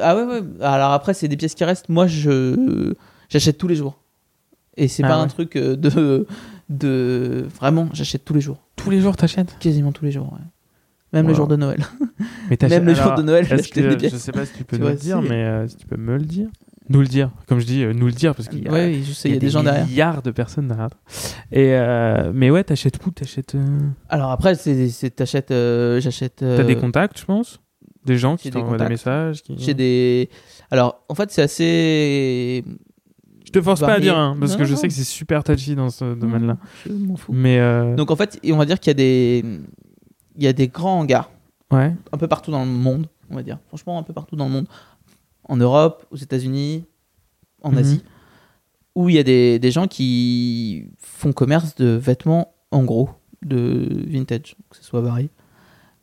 Ah 0.01 0.15
ouais, 0.15 0.23
ouais. 0.23 0.41
Alors 0.61 0.91
après, 0.91 1.13
c'est 1.13 1.27
des 1.27 1.37
pièces 1.37 1.55
qui 1.55 1.63
restent. 1.63 1.89
Moi, 1.89 2.07
je 2.07 2.93
j'achète 3.29 3.57
tous 3.57 3.67
les 3.67 3.75
jours. 3.75 3.99
Et 4.77 4.87
c'est 4.87 5.03
Ah 5.03 5.07
pas 5.09 5.17
ouais. 5.17 5.23
un 5.23 5.27
truc 5.27 5.55
euh, 5.55 5.75
de. 5.75 6.25
de... 6.69 7.45
Vraiment, 7.55 7.89
j'achète 7.93 8.23
tous 8.23 8.33
les 8.33 8.41
jours. 8.41 8.59
Tous 8.75 8.89
les 8.91 9.01
jours, 9.01 9.15
t'achètes? 9.17 9.57
Quasiment 9.59 9.91
tous 9.91 10.05
les 10.05 10.11
jours, 10.11 10.31
ouais. 10.33 10.39
Même 11.13 11.25
le 11.25 11.31
Wow. 11.31 11.37
jour 11.37 11.47
de 11.47 11.55
Noël. 11.55 11.83
Mais 12.49 12.57
Même 12.69 12.85
le 12.85 12.93
jour 12.93 13.05
alors, 13.05 13.17
de 13.17 13.23
Noël, 13.23 13.47
que- 13.47 13.79
des 13.89 13.97
pièces. 13.97 14.13
Je 14.13 14.17
sais 14.17 14.31
pas 14.31 14.45
si 14.45 14.53
tu 14.53 14.63
peux 14.65 14.77
vois, 14.77 14.91
le 14.91 14.97
dire, 14.97 15.21
mais 15.21 15.43
euh, 15.45 15.67
si 15.67 15.77
tu 15.77 15.87
peux 15.87 15.95
me 15.97 16.17
le 16.17 16.23
dire. 16.25 16.49
Nous 16.89 17.01
le 17.01 17.07
dire. 17.07 17.31
Comme 17.47 17.59
je 17.59 17.65
dis, 17.65 17.83
euh, 17.83 17.93
nous 17.93 18.05
le 18.05 18.11
dire, 18.13 18.33
parce 18.35 18.47
qu'il 18.47 18.63
y 18.63 18.67
a, 18.67 18.71
Ouais, 18.71 19.01
je 19.03 19.11
sais, 19.11 19.29
il 19.29 19.33
y 19.33 19.37
a 19.37 19.39
des 19.39 19.49
gens 19.49 19.63
derrière. 19.63 19.85
milliards 19.85 20.21
de 20.21 20.31
personnes 20.31 20.67
derrière. 20.69 20.89
Et 21.51 21.73
euh, 21.73 22.31
mais 22.33 22.49
ouais, 22.49 22.63
t'achètes 22.63 22.97
où 23.05 23.11
T'achètes. 23.11 23.55
euh, 23.55 23.79
Alors 24.09 24.31
après, 24.31 24.55
c'est, 24.55 24.87
c'est- 24.89 25.09
t'achètes, 25.11 25.51
euh, 25.51 25.99
j'achète. 25.99 26.41
euh, 26.43 26.57
T'as 26.57 26.63
des 26.63 26.75
contacts, 26.77 27.19
je 27.19 27.25
pense? 27.25 27.59
Des 28.05 28.17
gens 28.17 28.37
qui 28.37 28.45
j'ai 28.45 28.51
des 28.51 28.53
t'envoient 28.59 28.77
des 28.77 28.83
contacts. 28.85 28.89
messages 28.91 29.43
qui... 29.43 29.55
J'ai 29.57 29.73
des. 29.73 30.29
Alors, 30.71 31.03
en 31.09 31.15
fait, 31.15 31.29
c'est 31.29 31.41
assez. 31.41 32.63
Je 33.45 33.51
te 33.51 33.61
force 33.61 33.79
pas 33.81 33.93
à 33.93 33.99
dire, 33.99 34.17
hein, 34.17 34.35
parce 34.39 34.53
Non, 34.53 34.57
que 34.59 34.63
je 34.65 34.71
non. 34.73 34.77
sais 34.79 34.87
que 34.87 34.93
c'est 34.93 35.03
super 35.03 35.43
touchy 35.43 35.75
dans 35.75 35.89
ce 35.89 36.15
domaine-là. 36.15 36.57
Je 36.85 36.91
m'en 36.93 37.15
fous. 37.17 37.31
Mais 37.33 37.59
euh, 37.59 37.95
Donc 37.95 38.11
en 38.11 38.15
fait, 38.17 38.39
on 38.49 38.57
va 38.57 38.65
dire 38.65 38.79
qu'il 38.79 38.89
y 38.89 38.91
a 38.91 38.93
des, 38.93 39.43
il 40.37 40.43
y 40.43 40.47
a 40.47 40.53
des 40.53 40.67
grands 40.67 40.99
hangars 40.99 41.29
ouais. 41.71 41.93
un 42.11 42.17
peu 42.17 42.27
partout 42.27 42.51
dans 42.51 42.63
le 42.65 42.69
monde, 42.71 43.07
on 43.29 43.35
va 43.35 43.43
dire. 43.43 43.57
Franchement, 43.69 43.97
un 43.99 44.03
peu 44.03 44.13
partout 44.13 44.35
dans 44.35 44.45
le 44.45 44.51
monde. 44.51 44.67
En 45.47 45.57
Europe, 45.57 46.05
aux 46.11 46.17
États-Unis, 46.17 46.85
en 47.61 47.71
Mhm. 47.71 47.77
Asie, 47.77 48.03
où 48.95 49.09
il 49.09 49.15
y 49.15 49.19
a 49.19 49.23
des, 49.23 49.59
des 49.59 49.71
gens 49.71 49.87
qui 49.87 50.89
font 50.97 51.31
commerce 51.33 51.75
de 51.75 51.87
vêtements 51.87 52.53
en 52.71 52.83
gros, 52.83 53.09
de 53.45 53.87
vintage, 54.07 54.55
que 54.69 54.77
ce 54.77 54.83
soit 54.83 55.01
varié. 55.01 55.29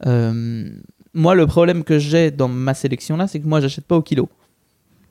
Euh, 0.07 0.68
moi, 1.12 1.34
le 1.34 1.47
problème 1.47 1.84
que 1.84 1.99
j'ai 1.99 2.30
dans 2.30 2.49
ma 2.49 2.74
sélection 2.74 3.16
là, 3.16 3.26
c'est 3.28 3.40
que 3.40 3.47
moi, 3.47 3.61
j'achète 3.61 3.84
pas 3.86 3.97
au 3.97 4.03
kilo. 4.03 4.28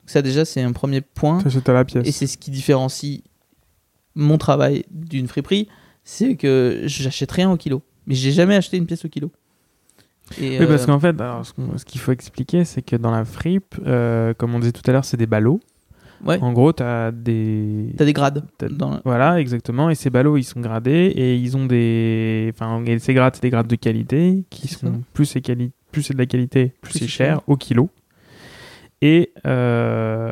Ça, 0.06 0.20
déjà, 0.22 0.44
c'est 0.44 0.60
un 0.62 0.72
premier 0.72 1.00
point. 1.00 1.38
T'achètes 1.42 1.68
à 1.68 1.72
la 1.72 1.84
pièce. 1.84 2.06
Et 2.06 2.12
c'est 2.12 2.26
ce 2.26 2.36
qui 2.36 2.50
différencie 2.50 3.22
mon 4.14 4.36
travail 4.38 4.84
d'une 4.90 5.26
friperie, 5.28 5.68
c'est 6.04 6.36
que 6.36 6.82
j'achète 6.84 7.32
rien 7.32 7.50
au 7.50 7.56
kilo. 7.56 7.82
Mais 8.06 8.14
j'ai 8.14 8.32
jamais 8.32 8.54
acheté 8.54 8.76
une 8.76 8.86
pièce 8.86 9.04
au 9.04 9.08
kilo. 9.08 9.30
Et, 10.40 10.58
Oui, 10.58 10.66
parce 10.66 10.82
euh, 10.82 10.86
qu'en 10.86 11.00
fait, 11.00 11.20
alors, 11.20 11.44
ce 11.44 11.84
qu'il 11.84 12.00
faut 12.00 12.12
expliquer, 12.12 12.64
c'est 12.64 12.82
que 12.82 12.96
dans 12.96 13.10
la 13.10 13.24
fripe, 13.24 13.74
euh, 13.86 14.34
comme 14.34 14.54
on 14.54 14.58
disait 14.58 14.72
tout 14.72 14.82
à 14.86 14.92
l'heure, 14.92 15.04
c'est 15.04 15.16
des 15.16 15.26
ballots. 15.26 15.60
ouais, 16.24 16.38
En 16.40 16.52
gros, 16.52 16.72
t'as 16.72 17.10
des. 17.12 17.92
t'as 17.96 18.04
des 18.04 18.12
grades. 18.12 18.44
Dans... 18.70 19.00
Voilà, 19.04 19.40
exactement. 19.40 19.90
Et 19.90 19.94
ces 19.94 20.10
ballots, 20.10 20.36
ils 20.36 20.44
sont 20.44 20.60
gradés 20.60 21.12
et 21.14 21.36
ils 21.36 21.56
ont 21.56 21.66
des. 21.66 22.50
Enfin, 22.54 22.82
et 22.86 22.98
ces 22.98 23.14
grades, 23.14 23.34
c'est 23.34 23.42
des 23.42 23.50
grades 23.50 23.66
de 23.68 23.76
qualité 23.76 24.44
qui 24.50 24.68
sont 24.68 24.86
ça. 24.86 24.92
plus 25.12 25.26
c'est 25.26 25.40
quali... 25.40 25.72
de 25.94 26.18
la 26.18 26.26
qualité, 26.26 26.72
plus, 26.80 26.90
Plus 26.90 26.98
c'est 27.00 27.06
cher 27.08 27.26
cher. 27.36 27.40
au 27.46 27.56
kilo. 27.56 27.90
Et, 29.02 29.32
euh, 29.44 30.30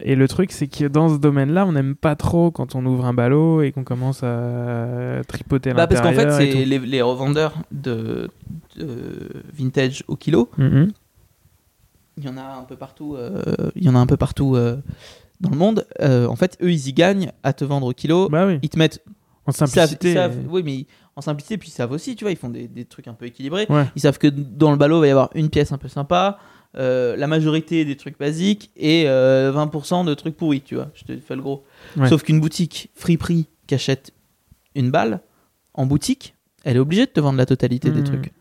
et 0.00 0.14
le 0.14 0.26
truc, 0.26 0.50
c'est 0.50 0.68
que 0.68 0.86
dans 0.86 1.10
ce 1.10 1.18
domaine-là, 1.18 1.66
on 1.66 1.72
n'aime 1.72 1.94
pas 1.94 2.16
trop 2.16 2.50
quand 2.50 2.74
on 2.74 2.86
ouvre 2.86 3.04
un 3.04 3.12
ballot 3.12 3.60
et 3.60 3.72
qu'on 3.72 3.84
commence 3.84 4.22
à 4.22 5.20
tripoter 5.28 5.74
Bah, 5.74 5.86
parce 5.86 6.00
qu'en 6.00 6.12
fait, 6.12 6.24
l'intérieur 6.24 6.54
c'est 6.54 6.64
les, 6.64 6.78
les 6.78 7.02
revendeurs 7.02 7.52
de, 7.72 8.30
de 8.45 8.45
vintage 9.52 10.04
au 10.08 10.16
kilo. 10.16 10.50
Mhm. 10.58 10.92
Il 12.18 12.24
y 12.24 12.28
en 12.28 12.36
a 12.36 12.42
un 12.42 12.62
peu 12.64 12.76
partout. 12.76 13.14
euh, 13.16 13.42
il 13.74 13.84
y 13.84 13.88
en 13.88 13.94
a 13.94 13.98
un 13.98 14.06
peu 14.06 14.16
partout 14.16 14.56
euh, 14.56 14.76
dans 15.40 15.50
le 15.50 15.56
monde. 15.56 15.86
Euh, 16.00 16.26
en 16.26 16.36
fait, 16.36 16.56
eux, 16.62 16.72
ils 16.72 16.88
y 16.88 16.92
gagnent 16.92 17.30
à 17.42 17.52
te 17.52 17.64
vendre 17.64 17.86
au 17.86 17.92
kilo. 17.92 18.28
Bah 18.30 18.46
oui, 18.46 18.58
Ils 18.62 18.70
te 18.70 18.78
mettent. 18.78 19.02
en 19.46 19.52
ils 19.52 19.54
savent- 19.54 19.68
simplicité. 19.68 20.10
ils 20.12 20.14
savent- 20.14 20.38
oui, 20.48 20.62
mais 20.64 20.86
en 21.14 21.20
simplicité, 21.20 21.58
puis 21.58 21.68
ils 21.68 21.72
savent 21.72 21.92
aussi, 21.92 22.16
tu 22.16 22.24
vois, 22.24 22.30
ils 22.30 22.36
font 22.36 22.48
des, 22.50 22.68
des 22.68 22.84
trucs 22.86 23.06
un 23.08 23.12
peu 23.14 23.26
équilibrés. 23.26 23.66
Ouais. 23.68 23.84
Ils 23.96 24.00
savent 24.00 24.18
que 24.18 24.28
dans 24.28 24.70
le 24.70 24.76
ballot, 24.78 24.98
il 24.98 25.00
va 25.00 25.06
y 25.06 25.10
avoir 25.10 25.30
une 25.34 25.50
pièce 25.50 25.72
un 25.72 25.78
peu 25.78 25.88
sympa, 25.88 26.38
euh, 26.76 27.16
la 27.16 27.26
majorité 27.26 27.84
des 27.84 27.96
trucs 27.96 28.18
basiques 28.18 28.70
et 28.76 29.04
euh, 29.08 29.50
20% 29.52 30.04
de 30.04 30.14
trucs 30.14 30.36
pourris, 30.36 30.60
tu 30.62 30.74
vois. 30.74 30.90
Je 30.94 31.04
te 31.04 31.16
fais 31.18 31.36
le 31.36 31.42
gros. 31.42 31.64
Ouais. 31.96 32.08
Sauf 32.08 32.22
qu'une 32.22 32.40
boutique 32.40 32.90
friperie 32.94 33.46
qui 33.66 33.74
achète 33.74 34.12
une 34.74 34.90
balle 34.90 35.20
en 35.74 35.86
boutique, 35.86 36.34
elle 36.64 36.76
est 36.76 36.80
obligée 36.80 37.06
de 37.06 37.10
te 37.10 37.20
vendre 37.20 37.38
la 37.38 37.46
totalité 37.46 37.90
des 37.90 38.00
Mhm. 38.00 38.04
trucs. 38.06 38.32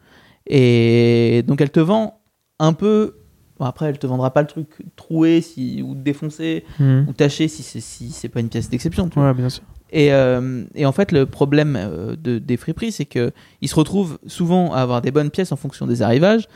Et 0.48 1.44
donc 1.48 1.62
elle 1.62 1.72
te 1.72 1.80
vend 1.80 2.22
un 2.60 2.74
peu. 2.74 3.18
Bon, 3.58 3.66
après, 3.66 3.86
elle 3.88 3.98
te 3.98 4.06
vendra 4.06 4.32
pas 4.34 4.42
le 4.42 4.48
truc 4.48 4.68
troué 4.98 5.40
si, 5.42 5.82
ou 5.82 5.96
défoncé 5.96 6.66
Mhm. 6.80 7.06
ou 7.08 7.14
taché 7.14 7.48
si 7.48 7.64
c'est 7.64 7.80
si 7.80 8.12
c'est 8.12 8.28
pas 8.30 8.42
une 8.42 8.50
pièce 8.50 8.70
d'exception. 8.70 9.10
Ouais, 9.16 9.34
bien 9.34 9.48
sûr. 9.50 9.64
Et, 9.92 10.12
euh, 10.12 10.66
et 10.76 10.86
en 10.86 10.92
fait, 10.92 11.12
le 11.14 11.26
problème 11.26 11.78
euh, 11.80 12.16
de, 12.18 12.38
des 12.38 12.58
friperies, 12.58 12.92
c'est 12.92 13.06
que 13.06 13.32
ils 13.62 13.70
se 13.70 13.76
retrouvent 13.76 14.18
souvent 14.28 14.74
à 14.74 14.80
avoir 14.80 15.02
des 15.02 15.12
bonnes 15.12 15.30
pièces 15.30 15.52
en 15.54 15.56
fonction 15.56 15.88
des 15.88 16.02
arrivages. 16.02 16.48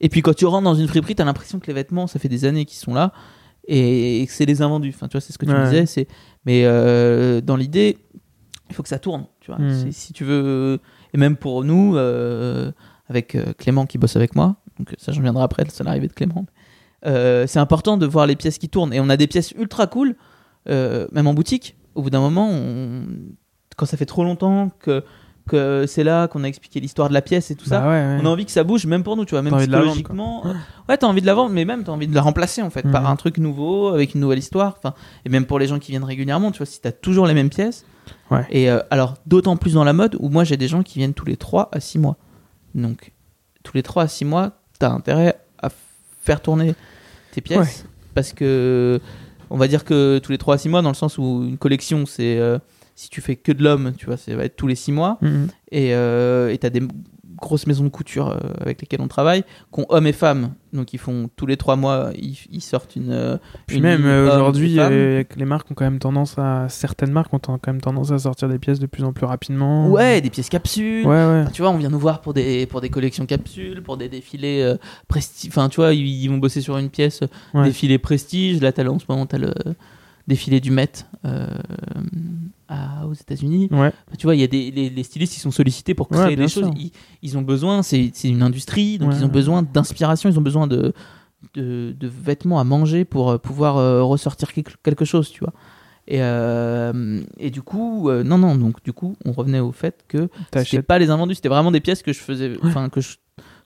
Et 0.00 0.08
puis 0.08 0.22
quand 0.22 0.32
tu 0.34 0.46
rentres 0.46 0.64
dans 0.64 0.74
une 0.74 0.88
friperie, 0.88 1.14
tu 1.14 1.20
as 1.20 1.24
l'impression 1.26 1.58
que 1.58 1.66
les 1.66 1.74
vêtements, 1.74 2.06
ça 2.06 2.18
fait 2.18 2.28
des 2.30 2.44
années 2.46 2.64
qu'ils 2.64 2.78
sont 2.78 2.94
là 2.94 3.12
et, 3.66 4.24
que 4.26 4.32
c'est 4.32 4.46
les 4.46 4.62
invendus. 4.62 4.92
Enfin, 4.94 5.08
tu 5.08 5.12
vois, 5.12 5.20
c'est 5.20 5.32
ce 5.34 5.38
que 5.38 5.44
tu 5.44 5.52
me 5.52 5.64
disais. 5.64 5.84
C'est... 5.86 6.06
Mais 6.46 6.62
euh, 6.64 7.42
dans 7.42 7.56
l'idée, 7.56 7.98
il 8.70 8.74
faut 8.74 8.82
que 8.82 8.88
ça 8.88 8.98
tourne. 9.00 9.26
Tu 9.40 9.50
vois. 9.50 9.60
C'est- 9.70 9.92
Si 9.92 10.12
tu 10.14 10.24
veux. 10.24 10.78
Et 11.12 11.18
même 11.18 11.36
pour 11.36 11.64
nous, 11.64 11.96
avec 13.08 13.34
euh, 13.34 13.52
Clément 13.56 13.86
qui 13.86 13.98
bosse 13.98 14.16
avec 14.16 14.34
moi, 14.36 14.56
donc 14.78 14.94
ça, 14.98 15.12
j'en 15.12 15.22
viendrai 15.22 15.42
après, 15.42 15.64
c'est 15.68 15.84
l'arrivée 15.84 16.08
de 16.08 16.12
Clément. 16.12 16.46
Euh, 17.06 17.46
c'est 17.46 17.58
important 17.60 17.96
de 17.96 18.06
voir 18.06 18.26
les 18.26 18.36
pièces 18.36 18.58
qui 18.58 18.68
tournent. 18.68 18.92
Et 18.92 19.00
on 19.00 19.08
a 19.08 19.16
des 19.16 19.26
pièces 19.26 19.52
ultra 19.52 19.86
cool, 19.86 20.16
euh, 20.68 21.06
même 21.12 21.26
en 21.26 21.34
boutique. 21.34 21.76
Au 21.94 22.02
bout 22.02 22.10
d'un 22.10 22.20
moment, 22.20 22.48
on- 22.50 23.04
quand 23.76 23.86
ça 23.86 23.96
fait 23.96 24.06
trop 24.06 24.24
longtemps 24.24 24.70
que, 24.80 25.04
que 25.48 25.84
c'est 25.86 26.04
là 26.04 26.28
qu'on 26.28 26.44
a 26.44 26.46
expliqué 26.48 26.78
l'histoire 26.80 27.08
de 27.08 27.14
la 27.14 27.22
pièce 27.22 27.50
et 27.50 27.54
tout 27.54 27.64
ça, 27.64 27.80
Bah 27.80 27.88
ouais, 27.88 27.94
ouais. 27.94 28.18
on 28.22 28.26
a 28.26 28.28
envie 28.28 28.44
que 28.44 28.50
ça 28.50 28.64
bouge, 28.64 28.84
même 28.86 29.02
pour 29.04 29.16
nous, 29.16 29.24
tu 29.24 29.30
vois, 29.30 29.42
même 29.42 29.52
vendre, 29.52 29.62
psychologiquement. 29.62 30.44
ouais, 30.88 30.96
t'as 30.98 31.06
envie 31.06 31.20
de 31.22 31.26
la 31.26 31.34
vendre, 31.34 31.52
mais 31.54 31.64
même 31.64 31.84
t'as 31.84 31.92
envie 31.92 32.06
de 32.08 32.14
la 32.14 32.20
remplacer 32.22 32.60
en 32.62 32.70
fait 32.70 32.82
par 32.82 33.02
Mhm. 33.02 33.08
un 33.10 33.16
truc 33.16 33.38
nouveau, 33.38 33.88
avec 33.88 34.14
une 34.14 34.20
nouvelle 34.20 34.38
histoire. 34.40 34.74
Enfin, 34.78 34.94
et 35.24 35.28
même 35.28 35.46
pour 35.46 35.58
les 35.58 35.66
gens 35.68 35.78
qui 35.78 35.92
viennent 35.92 36.04
régulièrement, 36.04 36.50
tu 36.50 36.58
vois, 36.58 36.66
si 36.66 36.80
t'as 36.80 36.92
toujours 36.92 37.26
les 37.26 37.34
mêmes 37.34 37.48
pièces. 37.50 37.86
Ouais. 38.30 38.44
Et 38.50 38.70
euh, 38.70 38.80
alors, 38.90 39.14
d'autant 39.26 39.56
plus 39.56 39.74
dans 39.74 39.84
la 39.84 39.92
mode 39.92 40.16
où 40.20 40.28
moi 40.28 40.44
j'ai 40.44 40.56
des 40.56 40.68
gens 40.68 40.82
qui 40.82 40.98
viennent 40.98 41.14
tous 41.14 41.26
les 41.26 41.36
3 41.36 41.68
à 41.72 41.80
6 41.80 41.98
mois. 41.98 42.16
Donc, 42.74 43.12
tous 43.62 43.74
les 43.74 43.82
3 43.82 44.04
à 44.04 44.08
6 44.08 44.24
mois, 44.24 44.52
t'as 44.78 44.90
intérêt 44.90 45.38
à 45.60 45.70
faire 46.22 46.40
tourner 46.40 46.74
tes 47.32 47.40
pièces. 47.40 47.58
Ouais. 47.82 47.88
Parce 48.14 48.32
que, 48.32 49.00
on 49.50 49.56
va 49.56 49.68
dire 49.68 49.84
que 49.84 50.18
tous 50.18 50.32
les 50.32 50.38
3 50.38 50.54
à 50.56 50.58
6 50.58 50.68
mois, 50.68 50.82
dans 50.82 50.90
le 50.90 50.94
sens 50.94 51.18
où 51.18 51.44
une 51.48 51.58
collection, 51.58 52.06
c'est. 52.06 52.38
euh, 52.38 52.58
si 52.94 53.10
tu 53.10 53.20
fais 53.20 53.36
que 53.36 53.52
de 53.52 53.62
l'homme, 53.62 53.92
tu 53.96 54.06
vois, 54.06 54.16
ça 54.16 54.34
va 54.34 54.44
être 54.44 54.56
tous 54.56 54.66
les 54.66 54.74
6 54.74 54.90
mois. 54.90 55.18
Mhm. 55.20 55.48
Et 55.70 55.94
euh, 55.94 56.56
tu 56.56 56.66
as 56.66 56.70
des 56.70 56.82
grosses 57.40 57.66
maisons 57.66 57.84
de 57.84 57.88
couture 57.88 58.28
euh, 58.28 58.38
avec 58.60 58.80
lesquelles 58.80 59.00
on 59.00 59.08
travaille, 59.08 59.42
qui 59.72 59.80
ont 59.80 59.86
hommes 59.88 60.06
et 60.06 60.12
femmes. 60.12 60.52
Donc 60.72 60.92
ils 60.92 60.98
font 60.98 61.30
tous 61.36 61.46
les 61.46 61.56
trois 61.56 61.76
mois, 61.76 62.10
ils, 62.16 62.36
ils 62.50 62.60
sortent 62.60 62.94
une. 62.96 63.10
euh, 63.10 63.38
Puis 63.66 63.76
une 63.78 63.82
même 63.82 64.04
euh, 64.04 64.34
aujourd'hui, 64.34 64.78
euh, 64.78 65.24
les 65.36 65.44
marques 65.46 65.70
ont 65.70 65.74
quand 65.74 65.84
même 65.84 65.98
tendance 65.98 66.38
à 66.38 66.68
certaines 66.68 67.10
marques 67.10 67.32
ont 67.32 67.38
quand 67.38 67.58
même 67.68 67.80
tendance 67.80 68.10
à 68.10 68.18
sortir 68.18 68.48
des 68.48 68.58
pièces 68.58 68.78
de 68.78 68.86
plus 68.86 69.02
en 69.04 69.12
plus 69.12 69.24
rapidement. 69.24 69.88
Ouais, 69.88 70.20
des 70.20 70.30
pièces 70.30 70.50
capsules. 70.50 71.06
Ouais, 71.06 71.12
ouais. 71.14 71.40
Enfin, 71.42 71.50
tu 71.52 71.62
vois, 71.62 71.70
on 71.70 71.78
vient 71.78 71.88
nous 71.88 71.98
voir 71.98 72.20
pour 72.20 72.34
des, 72.34 72.66
pour 72.66 72.80
des 72.82 72.90
collections 72.90 73.24
capsules, 73.24 73.82
pour 73.82 73.96
des 73.96 74.08
défilés 74.10 74.74
prestige. 75.08 75.48
Enfin, 75.50 75.68
tu 75.70 75.76
vois, 75.76 75.94
ils, 75.94 76.06
ils 76.06 76.28
vont 76.28 76.38
bosser 76.38 76.60
sur 76.60 76.76
une 76.76 76.90
pièce 76.90 77.20
Ouais. 77.54 77.64
défilé 77.64 77.98
prestige. 77.98 78.60
Là, 78.60 78.72
t'as 78.72 78.84
en 78.86 78.98
ce 78.98 79.04
moment, 79.08 79.24
tu 79.26 79.36
as 79.36 79.38
le 79.38 79.54
défilé 80.28 80.60
du 80.60 80.70
Met 80.70 80.92
euh, 81.24 81.48
à- 82.68 83.06
aux 83.06 83.14
États-Unis. 83.14 83.68
Ouais. 83.72 83.92
Tu 84.18 84.26
vois, 84.26 84.36
il 84.36 84.40
y 84.40 84.44
a 84.44 84.46
des 84.46 84.70
les, 84.70 84.90
les 84.90 85.02
stylistes, 85.02 85.36
ils 85.36 85.40
sont 85.40 85.50
sollicités 85.50 85.94
pour 85.94 86.08
créer 86.08 86.36
des 86.36 86.46
choses. 86.48 86.70
Ils, 86.76 86.92
ils 87.22 87.36
ont 87.38 87.42
besoin, 87.42 87.82
c'est 87.82 88.12
une 88.24 88.42
industrie, 88.42 88.98
donc 88.98 89.10
Ouais. 89.10 89.16
ils 89.18 89.24
ont 89.24 89.28
besoin 89.28 89.62
d'inspiration, 89.62 90.28
ils 90.30 90.38
ont 90.38 90.42
besoin 90.42 90.66
de, 90.66 90.92
de, 91.54 91.94
de 91.98 92.06
vêtements 92.08 92.60
à 92.60 92.64
manger 92.64 93.04
pour 93.04 93.30
euh, 93.30 93.38
pouvoir 93.38 93.78
euh, 93.78 94.02
ressortir 94.02 94.52
quelque, 94.52 95.04
chose, 95.04 95.30
tu 95.30 95.40
vois. 95.40 95.54
Et, 96.06 96.22
euh, 96.22 97.22
et 97.38 97.50
du 97.50 97.62
coup, 97.62 98.08
euh, 98.08 98.22
non, 98.22 98.38
non, 98.38 98.54
donc 98.54 98.82
du 98.82 98.92
coup, 98.92 99.16
on 99.24 99.32
revenait 99.32 99.60
au 99.60 99.72
fait 99.72 100.04
que 100.08 100.28
c'était 100.64 100.82
pas 100.82 100.98
les 100.98 101.10
invendus, 101.10 101.34
c'était 101.34 101.48
vraiment 101.50 101.70
des 101.72 101.80
pièces 101.80 102.02
que 102.02 102.12
je 102.12 102.20
faisais, 102.20 102.56
enfin 102.62 102.88
que 102.88 103.00
je 103.00 103.16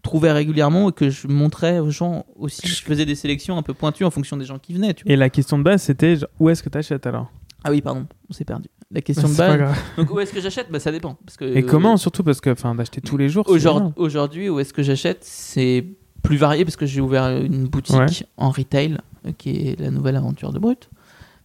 trouvais 0.03 0.33
régulièrement 0.33 0.91
et 0.91 0.93
que 0.93 1.11
je 1.11 1.29
montrais 1.29 1.79
aux 1.79 1.91
gens 1.91 2.27
aussi. 2.37 2.67
Je 2.67 2.83
faisais 2.83 3.07
des 3.07 3.15
sélections 3.15 3.57
un 3.57 3.63
peu 3.63 3.75
pointues 3.75 4.05
en 4.05 4.11
fonction 4.11 4.37
des 4.37 4.45
gens 4.45 4.59
qui 4.59 4.75
venaient, 4.75 4.95
tu 4.95 5.05
vois. 5.05 5.13
Et 5.13 5.17
la 5.17 5.31
question 5.31 5.59
de 5.59 5.63
base, 5.63 5.83
c'était 5.83 6.17
où 6.41 6.51
est-ce 6.51 6.63
que 6.63 6.69
t'achètes 6.69 7.07
alors? 7.07 7.31
Ah 7.65 7.71
oui, 7.71 7.81
pardon, 7.81 8.07
on 8.29 8.33
s'est 8.33 8.45
perdu. 8.45 8.69
La 8.91 9.01
question 9.03 9.29
de 9.29 9.35
base. 9.35 9.75
Donc 9.97 10.11
où 10.13 10.21
est-ce 10.21 10.33
que 10.33 10.41
j'achète? 10.41 10.71
Bah 10.71 10.81
ça 10.81 10.93
dépend. 10.93 11.17
Parce 11.25 11.37
que, 11.37 11.45
Et 11.57 11.63
comment? 11.63 11.97
Surtout 11.97 12.25
parce 12.25 12.41
que 12.41 12.51
d'acheter 12.77 13.01
tous 13.01 13.17
les 13.17 13.29
jours. 13.29 13.49
Aujourd'hui, 13.97 14.49
où 14.49 14.59
est-ce 14.61 14.73
que 14.73 14.83
j'achète? 14.83 15.19
C'est 15.23 15.85
plus 16.23 16.37
varié 16.37 16.65
parce 16.65 16.77
que 16.77 16.87
j'ai 16.87 17.01
ouvert 17.01 17.29
une 17.31 17.67
boutique 17.67 17.97
Ouais. 17.97 18.07
en 18.37 18.51
retail 18.51 18.99
euh, 19.27 19.33
qui 19.37 19.69
est 19.69 19.81
la 19.81 19.91
nouvelle 19.91 20.15
aventure 20.17 20.53
de 20.53 20.59
Brut. 20.61 20.89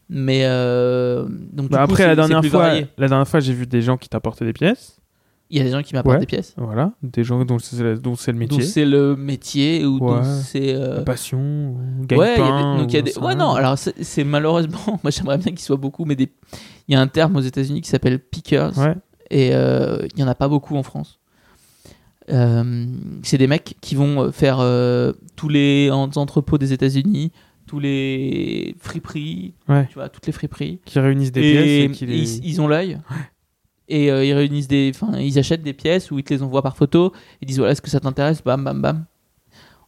Mais 0.10 0.42
euh, 0.46 1.24
donc 1.28 1.66
du 1.68 1.72
Bah, 1.72 1.80
coup, 1.80 1.84
après 1.92 2.06
la 2.08 2.16
dernière 2.16 2.46
fois, 2.46 2.74
la 2.98 3.08
dernière 3.08 3.28
fois, 3.28 3.40
j'ai 3.40 3.54
vu 3.54 3.66
des 3.68 3.82
gens 3.82 3.98
qui 3.98 4.08
t'apportaient 4.08 4.46
des 4.46 4.54
pièces. 4.54 4.97
Il 5.50 5.58
y 5.58 5.62
a 5.62 5.64
des 5.64 5.72
gens 5.72 5.82
qui 5.82 5.94
m'apportent 5.94 6.16
Ouais. 6.16 6.20
des 6.20 6.26
pièces. 6.26 6.54
Voilà, 6.58 6.92
des 7.04 7.24
gens 7.24 7.44
dont 7.46 7.58
c'est 7.60 7.78
dont 8.02 8.16
le 8.28 8.34
métier, 8.34 8.58
Donc 8.58 8.62
c'est 8.64 8.86
le 8.86 9.16
métier 9.16 9.86
ou 9.86 10.00
c'est 10.44 10.74
euh, 10.76 11.02
passion, 11.04 11.40
ou 11.40 12.16
Ouais, 12.16 12.38
donc 12.38 12.92
il 12.92 12.96
y 12.96 13.00
a 13.00 13.02
des- 13.02 13.14
non, 13.36 13.54
alors 13.54 13.78
c'est 13.78 14.24
malheureusement, 14.24 15.00
moi 15.04 15.12
j'aimerais 15.12 15.38
bien 15.38 15.52
qu'il 15.52 15.60
soit 15.62 15.78
beaucoup, 15.78 16.06
mais 16.06 16.16
des... 16.16 16.30
il 16.88 16.94
y 16.94 16.96
a 16.98 17.02
un 17.02 17.08
terme 17.08 17.36
aux 17.38 17.42
États-Unis 17.42 17.82
qui 17.82 17.90
s'appelle 17.90 18.20
pickers, 18.20 18.78
Ouais. 18.78 18.96
et 19.30 19.56
euh, 19.56 20.06
il 20.14 20.20
y 20.20 20.24
en 20.24 20.28
a 20.28 20.36
pas 20.36 20.48
beaucoup 20.50 20.76
en 20.76 20.84
France. 20.84 21.20
Euh, 22.30 22.86
c'est 23.24 23.38
des 23.38 23.48
mecs 23.48 23.76
qui 23.80 23.96
vont 23.96 24.32
faire 24.34 24.58
tous 25.38 25.50
les 25.50 25.90
en- 25.92 26.10
entrepôts 26.16 26.58
des 26.58 26.74
États-Unis, 26.74 27.32
tous 27.68 27.80
les 27.80 28.76
friperies, 28.80 29.54
tu 29.68 29.94
vois, 29.96 30.10
toutes 30.10 30.26
les 30.28 30.34
friperies. 30.34 30.80
Qui 30.86 31.00
réunissent 31.00 31.32
des 31.32 31.42
et 31.42 31.52
pièces 31.54 31.68
et 31.68 31.92
qui 31.92 32.06
les. 32.06 32.38
ils, 32.40 32.46
ils 32.46 32.62
ont 32.62 32.68
l'œil. 32.68 32.98
Et 33.90 34.12
euh, 34.12 34.26
ils 34.26 34.34
réunissent 34.34 34.68
des, 34.68 34.92
enfin, 34.94 35.18
ils 35.18 35.40
achètent 35.40 35.64
des 35.64 35.74
pièces 35.74 36.12
ou 36.12 36.20
ils 36.20 36.24
te 36.24 36.34
les 36.34 36.44
envoient 36.44 36.62
par 36.62 36.76
photo. 36.76 37.14
Ils 37.42 37.48
disent 37.48 37.58
voilà, 37.58 37.72
est-ce 37.72 37.82
que 37.82 37.90
ça 37.90 38.00
t'intéresse? 38.00 38.44
Bam, 38.44 38.64
bam, 38.64 38.82
bam. 38.82 39.06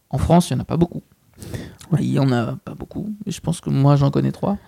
En 0.08 0.18
France, 0.18 0.50
il 0.50 0.54
y 0.54 0.56
en 0.56 0.60
a 0.60 0.64
pas 0.64 0.76
beaucoup. 0.76 1.02
Il 1.98 2.12
y 2.12 2.18
en 2.18 2.30
a 2.32 2.56
pas 2.64 2.74
beaucoup. 2.74 3.12
Je 3.26 3.40
pense 3.40 3.60
que 3.60 3.70
moi, 3.70 3.96
j'en 3.96 4.10
connais 4.10 4.32
trois. 4.32 4.58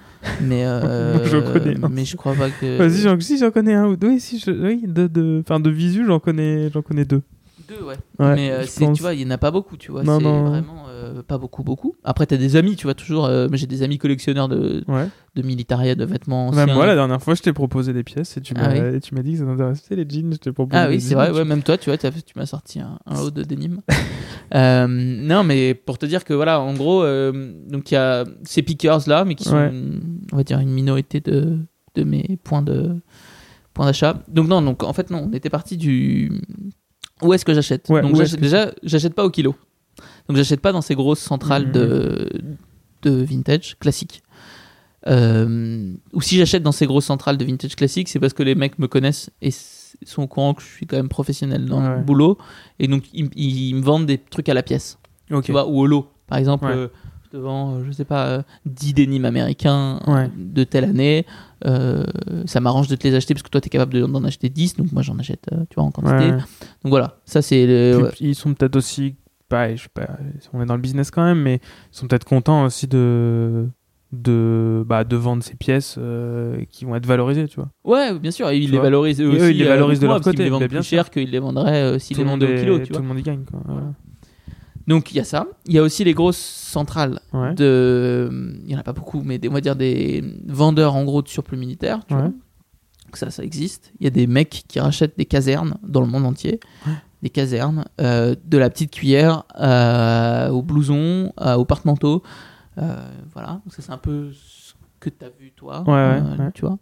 Mais 0.40 0.64
euh, 0.66 1.24
j'en 1.26 1.42
connais 1.42 1.76
mais 1.90 2.04
je 2.04 2.16
crois 2.16 2.34
pas 2.34 2.50
que. 2.50 2.78
Vas-y, 2.78 3.00
j'en, 3.00 3.18
si 3.20 3.38
j'en 3.38 3.50
connais 3.50 3.74
un 3.74 3.86
ou 3.86 3.96
deux. 3.96 4.18
Si 4.18 4.38
je, 4.38 4.50
oui, 4.50 4.82
de, 4.86 5.06
de, 5.06 5.42
enfin 5.44 5.60
de 5.60 5.70
visu, 5.70 6.04
j'en 6.06 6.20
connais, 6.20 6.70
j'en 6.70 6.82
connais 6.82 7.04
deux. 7.04 7.22
Deux, 7.68 7.82
ouais. 7.84 7.96
Ouais, 8.18 8.34
mais 8.34 8.50
euh, 8.50 8.64
pense. 8.78 8.96
tu 8.96 9.02
vois, 9.02 9.14
il 9.14 9.20
y 9.20 9.24
en 9.26 9.30
a 9.30 9.38
pas 9.38 9.50
beaucoup, 9.50 9.76
tu 9.76 9.90
vois. 9.90 10.02
C'est 10.02 10.06
vraiment 10.10 10.84
euh, 10.88 11.22
pas 11.22 11.38
beaucoup, 11.38 11.62
beaucoup. 11.62 11.94
Après, 12.04 12.26
t'as 12.26 12.36
des 12.36 12.56
amis, 12.56 12.76
tu 12.76 12.86
vois, 12.86 12.94
toujours. 12.94 13.26
euh, 13.26 13.48
j'ai 13.52 13.66
des 13.66 13.82
amis 13.82 13.98
collectionneurs 13.98 14.48
de, 14.48 14.84
Ouais. 14.88 15.08
de 15.34 15.42
militaria, 15.42 15.94
de 15.94 16.04
vêtements 16.04 16.50
Même 16.52 16.72
moi, 16.72 16.86
la 16.86 16.94
dernière 16.94 17.22
fois, 17.22 17.34
je 17.34 17.42
t'ai 17.42 17.52
proposé 17.52 17.92
des 17.92 18.02
pièces 18.04 18.36
et 18.36 18.40
tu 18.40 18.54
Ah 18.56 18.68
m'as, 18.68 19.00
tu 19.00 19.14
m'as 19.14 19.22
dit 19.22 19.32
que 19.32 19.38
ça 19.38 19.44
t'intéressait 19.44 19.96
les 19.96 20.06
jeans. 20.08 20.32
Je 20.32 20.38
t'ai 20.38 20.52
proposé. 20.52 20.80
Ah 20.82 20.88
oui, 20.88 21.00
c'est 21.00 21.14
vrai, 21.14 21.30
ouais, 21.30 21.44
même 21.44 21.62
toi, 21.62 21.78
tu 21.78 21.90
vois, 21.90 21.96
tu 21.98 22.06
m'as 22.36 22.46
sorti 22.46 22.80
un, 22.80 22.98
un 23.06 23.14
lot 23.20 23.30
de 23.30 23.42
denim. 23.44 23.80
Euh, 24.54 24.86
non, 24.86 25.44
mais 25.44 25.72
pour 25.72 25.96
te 25.96 26.04
dire 26.04 26.24
que 26.24 26.34
voilà, 26.34 26.60
en 26.60 26.74
gros, 26.74 27.02
euh, 27.02 27.52
donc 27.70 27.90
il 27.90 27.94
y 27.94 27.96
a 27.96 28.24
ces 28.44 28.60
pickers 28.60 29.00
là, 29.08 29.24
mais 29.24 29.34
qui 29.34 29.44
sont, 29.44 29.56
Ouais. 29.56 29.70
une- 29.70 30.20
on 30.30 30.36
va 30.36 30.44
dire, 30.44 30.58
une 30.58 30.68
minorité 30.70 31.20
de, 31.20 31.56
de 31.94 32.04
mes 32.04 32.38
points 32.44 32.60
de 32.60 32.96
points 33.72 33.86
d'achat. 33.86 34.22
Donc 34.28 34.48
non, 34.48 34.60
donc 34.60 34.82
en 34.82 34.92
fait 34.92 35.08
non, 35.10 35.26
on 35.30 35.32
était 35.32 35.48
parti 35.48 35.78
du 35.78 36.30
où 37.24 37.32
est-ce 37.34 37.44
que 37.44 37.54
j'achète. 37.54 37.88
Ouais, 37.88 38.02
donc 38.02 38.16
j'achète- 38.16 38.36
que- 38.36 38.40
déjà, 38.42 38.72
j'achète 38.82 39.14
pas 39.14 39.24
au 39.24 39.30
kilo. 39.30 39.54
Donc 40.28 40.36
j'achète 40.36 40.60
pas 40.60 40.72
dans 40.72 40.80
ces 40.82 40.94
grosses 40.94 41.20
centrales 41.20 41.66
Mhm. 41.66 41.72
de 41.72 42.28
de 43.02 43.10
vintage 43.10 43.76
classique. 43.80 44.22
Euh, 45.08 45.94
ou 46.12 46.20
si 46.20 46.36
j'achète 46.36 46.62
dans 46.62 46.70
ces 46.72 46.86
grosses 46.86 47.06
centrales 47.06 47.36
de 47.36 47.44
vintage 47.44 47.74
classique, 47.74 48.08
c'est 48.08 48.20
parce 48.20 48.32
que 48.32 48.42
les 48.44 48.54
mecs 48.54 48.78
me 48.78 48.86
connaissent 48.86 49.30
et, 49.40 49.50
sont 49.50 50.22
au 50.22 50.26
courant 50.28 50.54
que 50.54 50.62
je 50.62 50.68
suis 50.68 50.86
quand 50.86 50.96
même 50.96 51.08
professionnel 51.08 51.64
dans 51.66 51.82
Ouais. 51.82 51.96
le 51.96 52.02
boulot. 52.02 52.38
Et 52.78 52.86
donc, 52.88 53.04
ils, 53.12 53.28
ils 53.36 53.74
me 53.74 53.82
vendent 53.82 54.06
des 54.06 54.18
trucs 54.18 54.48
à 54.48 54.54
la 54.54 54.62
pièce. 54.62 54.98
Tu 55.44 55.50
vois, 55.52 55.66
ou 55.66 55.80
au 55.80 55.86
lot. 55.86 56.08
Par 56.28 56.38
exemple, 56.38 56.66
Ouais. 56.66 56.72
euh, 56.76 56.88
vends, 57.38 57.74
euh, 57.76 57.84
je 57.86 57.92
sais 57.92 58.04
pas, 58.04 58.26
euh, 58.26 58.42
10 58.66 58.94
dénimes 58.94 59.24
américains 59.24 60.00
euh, 60.08 60.12
Ouais. 60.14 60.30
de 60.36 60.64
telle 60.64 60.84
année. 60.84 61.26
Euh, 61.64 62.04
ça 62.46 62.60
m'arrange 62.60 62.88
de 62.88 62.96
te 62.96 63.06
les 63.06 63.14
acheter 63.14 63.34
parce 63.34 63.42
que 63.42 63.48
toi, 63.50 63.60
tu 63.60 63.66
es 63.66 63.70
capable 63.70 63.94
de- 63.94 64.04
d'en 64.06 64.24
acheter 64.24 64.48
10. 64.48 64.76
Donc, 64.76 64.92
moi, 64.92 65.02
j'en 65.02 65.18
achète, 65.18 65.44
euh, 65.52 65.64
tu 65.70 65.76
vois, 65.76 65.84
en 65.84 65.90
quantité. 65.90 66.30
Ouais. 66.30 66.30
Donc, 66.32 66.90
voilà. 66.90 67.16
Ça, 67.24 67.40
c'est 67.42 67.66
le. 67.66 68.10
Ils 68.20 68.34
sont 68.34 68.52
peut-être 68.54 68.76
aussi, 68.76 69.14
pareil, 69.48 69.76
je 69.76 69.82
sais 69.84 69.88
pas, 69.92 70.08
on 70.52 70.62
est 70.62 70.66
dans 70.66 70.74
le 70.76 70.80
business 70.82 71.10
quand 71.10 71.24
même, 71.24 71.40
mais 71.40 71.56
ils 71.56 71.96
sont 71.96 72.06
peut-être 72.06 72.24
contents 72.24 72.64
aussi 72.64 72.86
de 72.86 73.68
de 74.12 74.84
bah, 74.86 75.04
de 75.04 75.16
vendre 75.16 75.42
ces 75.42 75.54
pièces 75.54 75.96
euh, 75.98 76.62
qui 76.70 76.84
vont 76.84 76.94
être 76.96 77.06
valorisées, 77.06 77.48
tu 77.48 77.56
vois. 77.56 77.70
Ouais, 77.84 78.18
bien 78.18 78.30
sûr. 78.30 78.50
Et 78.50 78.58
ils 78.58 78.66
Tu 78.66 78.72
les 78.72 78.78
valorisent 78.78 79.22
eux 79.22 79.32
Et 79.32 79.38
eux, 79.38 79.42
aussi. 79.44 79.50
ils 79.52 79.58
les 79.58 79.64
euh, 79.64 79.68
valorisent 79.70 80.00
de 80.00 80.06
leur 80.06 80.20
côté, 80.20 80.44
les 80.44 80.50
vendent 80.50 80.60
mais 80.60 80.68
plus 80.68 80.74
bien 80.74 80.82
cher 80.82 81.08
qu'ils 81.10 81.30
les 81.30 81.38
vendraient 81.38 81.82
euh, 81.82 81.98
s'ils 81.98 82.14
tout 82.16 82.20
les 82.20 82.24
le 82.24 82.30
monde 82.30 82.42
vendaient 82.42 82.58
au 82.58 82.60
kilo, 82.60 82.78
tu 82.80 82.86
tout 82.88 82.92
vois. 82.92 83.00
le 83.02 83.08
monde 83.08 83.18
y 83.18 83.22
gagne, 83.22 83.44
quoi. 83.50 83.60
Voilà. 83.64 83.86
Donc 84.86 85.12
il 85.12 85.16
y 85.16 85.20
a 85.20 85.24
ça. 85.24 85.46
Il 85.66 85.72
y 85.74 85.78
a 85.78 85.82
aussi 85.82 86.02
les 86.04 86.14
grosses 86.14 86.36
centrales 86.38 87.20
Ouais. 87.32 87.54
de. 87.54 88.58
Il 88.64 88.70
y 88.70 88.74
en 88.74 88.78
a 88.78 88.82
pas 88.82 88.92
beaucoup, 88.92 89.22
mais 89.24 89.38
des, 89.38 89.48
on 89.48 89.52
va 89.52 89.60
dire 89.60 89.76
des 89.76 90.24
vendeurs 90.46 90.94
en 90.96 91.04
gros 91.04 91.22
de 91.22 91.28
surplus 91.28 91.56
militaire. 91.56 92.00
Tu 92.06 92.14
Ouais. 92.14 92.20
vois. 92.20 92.28
Donc 92.30 93.16
ça, 93.16 93.30
ça 93.30 93.44
existe. 93.44 93.92
Il 94.00 94.04
y 94.04 94.06
a 94.06 94.10
des 94.10 94.26
mecs 94.26 94.64
qui 94.68 94.80
rachètent 94.80 95.16
des 95.18 95.26
casernes 95.26 95.76
dans 95.86 96.00
le 96.00 96.06
monde 96.06 96.24
entier. 96.26 96.60
Des 97.22 97.30
casernes, 97.30 97.84
euh, 98.00 98.34
de 98.44 98.58
la 98.58 98.68
petite 98.70 98.90
cuillère 98.90 99.44
euh, 99.60 100.48
au 100.48 100.62
blouson, 100.62 101.32
euh, 101.40 101.54
au 101.54 101.64
porte-manteau. 101.64 102.22
Euh, 102.78 102.96
voilà. 103.32 103.60
Donc 103.64 103.74
ça, 103.74 103.82
c'est 103.82 103.92
un 103.92 103.98
peu 103.98 104.30
ce 104.32 104.72
que 104.98 105.10
tu 105.10 105.24
as 105.24 105.28
vu 105.38 105.52
toi. 105.54 105.84
Euh. 105.86 106.50
Tu 106.54 106.62
vois. 106.62 106.78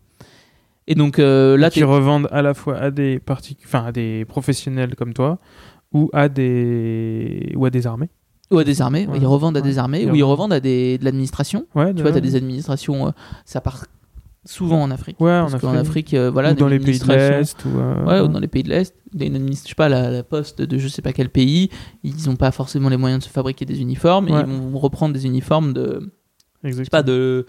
Et 0.87 0.95
donc 0.95 1.19
là, 1.19 1.69
qui 1.71 1.81
t'es- 1.81 1.85
revendent 1.85 2.29
à 2.33 2.41
la 2.43 2.55
fois 2.55 2.79
à 2.79 2.91
des 2.91 3.19
partic- 3.19 3.59
enfin 3.65 3.85
à 3.87 3.93
des 3.93 4.25
professionnels 4.25 4.95
comme 4.97 5.13
toi 5.13 5.39
ou 5.93 6.11
à 6.13 6.29
des 6.29 7.53
ou 7.57 7.65
à 7.65 7.71
des 7.71 7.87
armées. 7.87 8.09
ou 8.51 8.59
à 8.59 8.65
des 8.65 8.81
armées. 8.83 9.07
Ouais. 9.07 9.19
Ils 9.21 9.27
revendent 9.27 9.57
à 9.57 9.61
des 9.61 9.79
armées, 9.79 10.11
ou 10.11 10.15
ils 10.15 10.25
revendent. 10.25 10.53
à 10.53 10.61
des, 10.61 10.99
de 10.99 11.05
l'administration. 11.05 11.67
Ouais, 11.75 11.95
Tu 11.95 12.03
vois, 12.03 12.13
tu 12.13 12.19
as 12.19 12.21
des 12.21 12.37
administrations, 12.37 13.09
euh, 13.09 13.11
ça 13.45 13.61
part 13.61 13.85
souvent 14.47 14.83
en 14.83 14.91
Afrique. 14.91 15.21
Ouais, 15.21 15.31
en 15.39 15.49
Parce 15.51 15.61
qu'en 15.61 15.69
Afrique. 15.75 15.89
Afrique, 15.89 16.15
euh, 16.15 16.31
voilà, 16.31 16.51
ou 16.53 16.55
des 16.55 16.61
dans 16.61 16.69
les 16.69 16.79
pays 16.79 16.99
de 16.99 17.07
l'Est 17.07 17.65
ou 17.65 17.79
euh, 17.79 18.05
Ouais, 18.07 18.21
ou 18.21 18.29
dans 18.29 18.39
les 18.41 18.49
pays 18.49 18.63
de 18.63 18.71
l'Est. 18.71 18.95
Je 19.15 19.55
sais 19.55 19.75
pas, 19.77 19.89
la, 19.89 20.11
la 20.11 20.23
poste 20.23 20.63
de 20.63 20.79
je 20.79 20.89
sais 20.89 21.03
pas 21.03 21.13
quel 21.13 21.29
pays, 21.29 21.69
ils 22.03 22.27
n'ont 22.27 22.37
pas 22.37 22.51
forcément 22.51 22.89
les 22.89 22.97
moyens 22.97 23.21
de 23.21 23.25
se 23.25 23.31
fabriquer 23.31 23.65
des 23.67 23.81
uniformes, 23.81 24.29
et 24.29 24.33
ils 24.33 24.47
vont 24.47 24.79
reprendre 24.79 25.13
des 25.15 25.27
uniformes 25.27 25.73
de, 25.73 26.11
je 26.65 26.73
sais 26.73 26.85
pas, 26.91 27.03
de, 27.03 27.47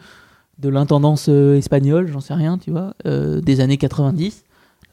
de 0.60 0.70
l'intendance 0.70 1.28
euh, 1.30 1.56
espagnole, 1.56 2.08
j'en 2.08 2.20
sais 2.20 2.34
rien, 2.34 2.58
tu 2.58 2.72
vois, 2.72 2.94
euh, 3.06 3.40
des 3.42 3.62
années 3.62 3.78
90. 3.78 4.44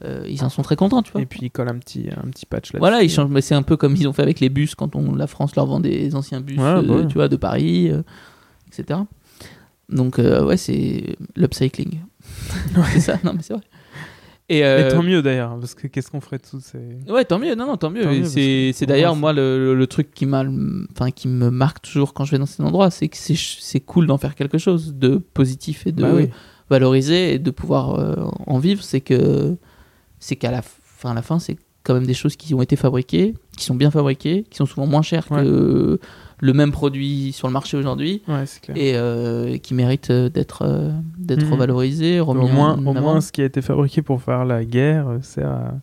Euh, 0.05 0.23
ils 0.29 0.43
en 0.45 0.49
sont 0.49 0.61
très 0.61 0.75
contents, 0.77 1.01
tu 1.01 1.11
vois. 1.11 1.21
Et 1.21 1.25
puis 1.25 1.39
ils 1.43 1.51
collent 1.51 1.67
un 1.69 1.77
petit 1.77 2.07
un 2.15 2.29
petit 2.29 2.45
patch 2.45 2.71
là. 2.73 2.79
Voilà, 2.79 3.03
ils 3.03 3.09
changent, 3.09 3.29
mais 3.29 3.41
c'est 3.41 3.55
un 3.55 3.63
peu 3.63 3.75
comme 3.77 3.95
ils 3.95 4.07
ont 4.07 4.13
fait 4.13 4.21
avec 4.21 4.39
les 4.39 4.49
bus 4.49 4.73
quand 4.75 4.95
on, 4.95 5.13
la 5.13 5.27
France 5.27 5.55
leur 5.55 5.65
vend 5.65 5.79
des 5.81 6.15
anciens 6.15 6.39
bus, 6.41 6.57
Ouais, 6.57 6.63
euh, 6.63 6.81
bah 6.81 6.95
ouais. 6.95 7.07
tu 7.07 7.15
vois, 7.15 7.27
de 7.27 7.35
Paris, 7.35 7.89
euh, 7.91 8.01
etc. 8.67 8.99
Donc 9.89 10.19
euh, 10.19 10.45
ouais, 10.45 10.57
c'est 10.57 11.17
l'upcycling. 11.35 11.99
c'est 12.93 12.99
ça, 12.99 13.19
non 13.23 13.33
mais 13.33 13.41
c'est 13.41 13.53
vrai. 13.53 13.63
Et, 14.51 14.65
euh, 14.65 14.87
Et 14.87 14.91
tant 14.91 15.03
mieux 15.03 15.21
d'ailleurs, 15.21 15.59
parce 15.59 15.75
que 15.75 15.85
qu'est-ce 15.87 16.09
qu'on 16.09 16.21
ferait 16.21 16.37
de 16.39 16.43
tous 16.49 16.59
ces. 16.59 16.79
Ouais, 17.11 17.23
tant 17.23 17.37
mieux, 17.37 17.53
non, 17.53 17.67
non, 17.67 17.77
tant 17.77 17.91
mieux. 17.91 18.23
C'est 18.25 18.85
d'ailleurs 18.87 19.15
moi, 19.15 19.31
le, 19.33 19.75
le- 19.75 19.87
truc 19.87 20.11
qui 20.11 20.25
enfin 20.27 21.11
qui 21.13 21.27
me 21.27 21.51
marque 21.51 21.81
toujours 21.83 22.13
quand 22.15 22.25
je 22.25 22.31
vais 22.31 22.39
dans 22.39 22.45
cet 22.47 22.61
endroit, 22.61 22.89
c'est 22.89 23.09
que 23.09 23.17
c'est 23.17 23.35
c'est 23.37 23.79
cool 23.79 24.07
d'en 24.07 24.17
faire 24.17 24.33
quelque 24.35 24.57
chose 24.57 24.95
de 24.95 25.17
positif 25.17 25.85
et 25.85 25.91
de 25.91 26.01
Bah 26.01 26.11
oui. 26.15 26.29
valoriser 26.69 27.33
et 27.35 27.39
de 27.39 27.51
pouvoir 27.51 27.99
euh, 27.99 28.15
en 28.47 28.57
vivre. 28.57 28.81
C'est 28.83 29.01
que 29.01 29.55
c'est 30.19 30.35
qu'à 30.35 30.51
la 30.51 30.61
fin, 30.61 31.11
à 31.11 31.13
la 31.13 31.21
fin, 31.21 31.39
c'est 31.39 31.57
quand 31.83 31.93
même 31.93 32.05
des 32.05 32.13
choses 32.13 32.35
qui 32.35 32.53
ont 32.53 32.61
été 32.61 32.75
fabriquées, 32.75 33.33
qui 33.57 33.65
sont 33.65 33.75
bien 33.75 33.89
fabriquées, 33.89 34.45
qui 34.49 34.57
sont 34.57 34.65
souvent 34.65 34.85
moins 34.85 35.01
chères 35.01 35.25
Ouais. 35.31 35.43
que 35.43 35.99
le 36.41 36.53
même 36.53 36.71
produit 36.71 37.31
sur 37.33 37.47
le 37.47 37.53
marché 37.53 37.77
aujourd'hui 37.77 38.21
Ouais, 38.27 38.45
c'est 38.45 38.61
clair. 38.61 38.77
et 38.77 38.95
euh, 38.95 39.57
qui 39.57 39.73
méritent 39.73 40.09
euh, 40.11 40.29
d'être 40.29 40.61
euh, 40.63 40.91
d'être 41.17 41.45
Mhm. 41.45 41.53
revalorisées, 41.53 42.19
remis 42.19 42.45
au 42.45 42.47
moins, 42.47 42.77
au 42.77 42.93
moins, 42.93 43.21
ce 43.21 43.31
qui 43.31 43.41
a 43.41 43.45
été 43.45 43.61
fabriqué 43.61 44.01
pour 44.01 44.21
faire 44.21 44.45
la 44.45 44.63
guerre 44.65 45.07
euh, 45.09 45.19
sert 45.21 45.49
à, 45.49 45.73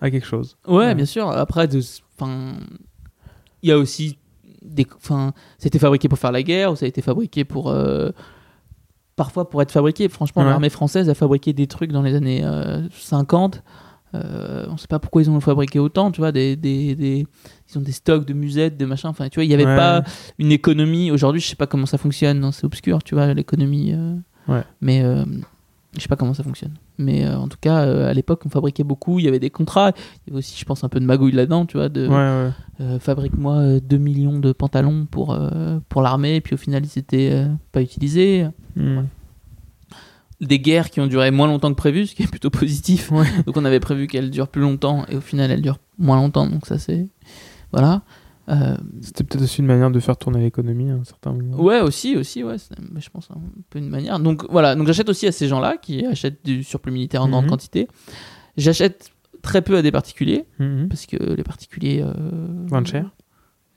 à 0.00 0.10
quelque 0.10 0.26
chose. 0.26 0.56
Ouais, 0.66 0.76
Ouais. 0.76 0.94
bien 0.94 1.04
sûr. 1.06 1.28
Après, 1.28 1.66
il 1.66 3.68
y 3.68 3.72
a 3.72 3.78
aussi 3.78 4.18
des, 4.62 4.86
enfin, 4.96 5.32
c'était 5.58 5.78
fabriqué 5.78 6.08
pour 6.08 6.18
faire 6.18 6.32
la 6.32 6.42
guerre 6.42 6.72
ou 6.72 6.76
ça 6.76 6.84
a 6.84 6.88
été 6.88 7.02
fabriqué 7.02 7.44
pour, 7.44 7.70
euh, 7.70 8.10
parfois 9.16 9.48
pour 9.50 9.60
être 9.62 9.72
fabriqué. 9.72 10.08
Franchement, 10.08 10.42
Ouais. 10.42 10.48
l'armée 10.48 10.70
française 10.70 11.08
a 11.08 11.14
fabriqué 11.14 11.52
des 11.52 11.66
trucs 11.66 11.92
dans 11.92 12.02
les 12.02 12.14
années 12.14 12.42
euh, 12.44 12.88
50. 12.90 13.62
Euh, 14.14 14.66
on 14.68 14.76
sait 14.76 14.88
pas 14.88 14.98
pourquoi 14.98 15.22
ils 15.22 15.30
ont 15.30 15.40
fabriqué 15.40 15.78
autant, 15.78 16.10
tu 16.10 16.20
vois, 16.20 16.32
des, 16.32 16.54
des, 16.54 16.94
des- 16.94 17.26
ils 17.70 17.78
ont 17.78 17.80
des 17.80 17.92
stocks 17.92 18.26
de 18.26 18.34
musettes, 18.34 18.76
de 18.76 18.84
machins. 18.84 19.08
Enfin, 19.08 19.28
tu 19.30 19.36
vois, 19.36 19.44
il 19.44 19.50
y 19.50 19.54
avait 19.54 19.64
Ouais. 19.64 19.76
pas 19.76 20.02
une 20.38 20.52
économie. 20.52 21.10
Aujourd'hui, 21.10 21.40
je 21.40 21.46
sais 21.48 21.56
pas 21.56 21.66
comment 21.66 21.86
ça 21.86 21.96
fonctionne. 21.96 22.38
non, 22.40 22.52
C'est 22.52 22.66
obscur, 22.66 23.02
tu 23.02 23.14
vois, 23.14 23.32
l'économie. 23.32 23.92
euh, 23.94 24.14
Ouais. 24.48 24.64
Mais 24.82 25.02
euh, 25.02 25.24
je 25.96 26.00
sais 26.00 26.08
pas 26.08 26.16
comment 26.16 26.32
ça 26.34 26.42
fonctionne. 26.42 26.72
Mais 26.98 27.24
euh, 27.26 27.36
en 27.36 27.48
tout 27.48 27.58
cas, 27.60 27.82
euh, 27.84 28.08
à 28.08 28.14
l'époque, 28.14 28.42
on 28.46 28.48
fabriquait 28.48 28.84
beaucoup. 28.84 29.18
Il 29.18 29.24
y 29.24 29.28
avait 29.28 29.38
des 29.38 29.50
contrats. 29.50 29.90
Il 30.26 30.30
y 30.30 30.30
avait 30.30 30.38
aussi, 30.38 30.58
je 30.58 30.64
pense, 30.64 30.84
un 30.84 30.88
peu 30.88 31.00
de 31.00 31.04
magouille 31.04 31.32
là-dedans, 31.32 31.66
tu 31.66 31.76
vois, 31.76 31.88
de 31.90 32.06
Ouais, 32.08 32.14
ouais. 32.14 32.50
euh, 32.80 32.98
fabrique-moi 32.98 33.54
euh, 33.56 33.80
2 33.80 33.98
millions 33.98 34.38
de 34.38 34.52
pantalons 34.52 35.06
pour, 35.10 35.38
pour 35.88 36.02
l'armée. 36.02 36.36
Et 36.36 36.40
puis 36.40 36.54
au 36.54 36.58
final, 36.58 36.82
ils 36.84 36.98
étaient 36.98 37.30
euh, 37.32 37.46
pas 37.72 37.82
utilisés. 37.82 38.46
Hmm. 38.76 39.02
Des 40.40 40.58
guerres 40.58 40.90
qui 40.90 41.00
ont 41.00 41.06
duré 41.06 41.30
moins 41.30 41.46
longtemps 41.46 41.70
que 41.70 41.76
prévu, 41.76 42.06
ce 42.06 42.14
qui 42.16 42.24
est 42.24 42.26
plutôt 42.30 42.50
positif. 42.50 43.12
Donc 43.46 43.56
on 43.56 43.64
avait 43.64 43.78
prévu 43.80 44.06
qu'elles 44.08 44.30
durent 44.30 44.48
plus 44.48 44.62
longtemps 44.62 45.04
et 45.08 45.16
au 45.16 45.20
final, 45.20 45.50
elles 45.50 45.62
durent 45.62 45.78
moins 45.98 46.16
longtemps. 46.16 46.46
Donc 46.48 46.66
ça, 46.66 46.78
c'est. 46.78 47.06
Voilà. 47.70 48.02
Euh, 48.48 48.76
C'était 49.00 49.22
peut-être 49.24 49.42
aussi 49.42 49.60
une 49.60 49.66
manière 49.66 49.90
de 49.90 50.00
faire 50.00 50.16
tourner 50.16 50.40
l'économie 50.40 50.90
à 50.90 50.94
un 50.94 51.04
certain 51.04 51.32
moment. 51.32 51.60
Ouais, 51.62 51.80
aussi, 51.80 52.16
aussi, 52.16 52.42
ouais. 52.42 52.56
je 52.98 53.08
pense 53.10 53.30
un 53.30 53.40
peu 53.70 53.78
une 53.78 53.88
manière. 53.88 54.18
Donc 54.18 54.44
voilà, 54.50 54.74
donc 54.74 54.86
j'achète 54.88 55.08
aussi 55.08 55.26
à 55.26 55.32
ces 55.32 55.46
gens-là 55.48 55.76
qui 55.76 56.04
achètent 56.04 56.44
du 56.44 56.64
surplus 56.64 56.92
militaire 56.92 57.22
en 57.22 57.28
grande 57.28 57.44
Mhm. 57.44 57.50
quantité. 57.50 57.88
J'achète 58.56 59.10
très 59.42 59.62
peu 59.62 59.76
à 59.76 59.82
des 59.82 59.92
particuliers 59.92 60.44
Mhm. 60.58 60.88
parce 60.88 61.06
que 61.06 61.16
les 61.16 61.42
particuliers. 61.44 62.02
euh, 62.04 62.12
Vendent 62.68 62.86
cher 62.86 63.10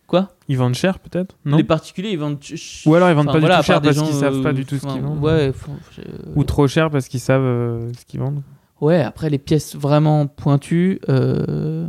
Quoi? 0.07 0.30
Ils 0.49 0.57
vendent 0.57 0.76
cher 0.76 0.99
peut-être? 0.99 1.36
Non? 1.45 1.57
Les 1.57 1.63
particuliers, 1.63 2.11
ils 2.11 2.20
vendent. 2.20 2.38
Ou 2.86 2.93
alors 2.95 3.09
ils 3.09 3.16
vendent 3.16 3.28
enfin, 3.30 3.34
pas 3.34 3.39
du 3.39 3.45
voilà, 3.47 3.55
tout 3.63 3.72
à 3.72 3.76
part 3.76 3.76
cher 3.76 3.82
parce 3.82 3.97
qu'ils 4.07 4.20
savent 4.20 4.41
pas 4.43 4.49
euh, 4.49 4.53
du 4.53 4.63
tout 4.66 4.78
ce 4.78 4.86
qu'ils 4.86 5.01
vendent. 5.01 5.24
Ouais, 5.24 5.51
faut- 5.51 5.72
je- 5.97 6.01
Ou 6.36 6.43
trop 6.43 6.68
cher 6.68 6.91
parce 6.91 7.07
qu'ils 7.07 7.20
savent 7.20 7.41
euh, 7.41 7.91
ce 7.97 8.05
qu'ils 8.05 8.20
vendent. 8.20 8.43
Ouais, 8.82 9.01
après 9.01 9.32
les 9.32 9.39
pièces 9.39 9.76
vraiment 9.76 10.28
pointues, 10.28 10.99
euh, 11.09 11.88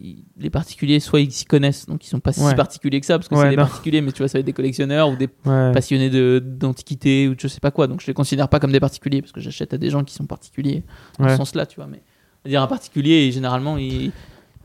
ils- 0.00 0.24
les 0.38 0.50
particuliers, 0.50 1.00
soit 1.00 1.20
ils 1.20 1.32
s'y 1.32 1.44
connaissent, 1.44 1.86
donc 1.86 2.04
ils 2.06 2.08
sont 2.08 2.20
pas 2.20 2.32
si 2.32 2.54
particuliers 2.54 3.00
que 3.00 3.06
ça, 3.06 3.18
parce 3.18 3.28
que 3.28 3.34
Ouais, 3.34 3.42
c'est 3.44 3.50
des 3.50 3.56
non. 3.56 3.62
particuliers, 3.64 4.00
mais 4.00 4.12
tu 4.12 4.18
vois, 4.18 4.28
ça 4.28 4.38
va 4.38 4.40
être 4.40 4.46
des 4.46 4.52
collectionneurs 4.52 5.08
ou 5.10 5.16
des 5.16 5.28
Ouais. 5.46 5.72
passionnés 5.72 6.10
de- 6.10 6.38
d'antiquité 6.44 7.28
ou 7.28 7.34
de 7.34 7.40
je 7.40 7.48
sais 7.48 7.60
pas 7.60 7.70
quoi. 7.70 7.86
Donc 7.86 8.00
je 8.00 8.06
les 8.06 8.14
considère 8.14 8.48
pas 8.48 8.60
comme 8.60 8.72
des 8.72 8.80
particuliers, 8.80 9.20
parce 9.22 9.32
que 9.32 9.40
j'achète 9.40 9.74
à 9.74 9.78
des 9.78 9.90
gens 9.90 10.04
qui 10.04 10.14
sont 10.14 10.26
particuliers 10.26 10.82
dans 11.18 11.28
ce 11.28 11.36
sens-là, 11.36 11.66
tu 11.66 11.76
vois. 11.76 11.86
Mais 11.86 12.02
dire, 12.48 12.62
un 12.62 12.66
particulier, 12.66 13.30
généralement, 13.32 13.76
il. 13.78 14.12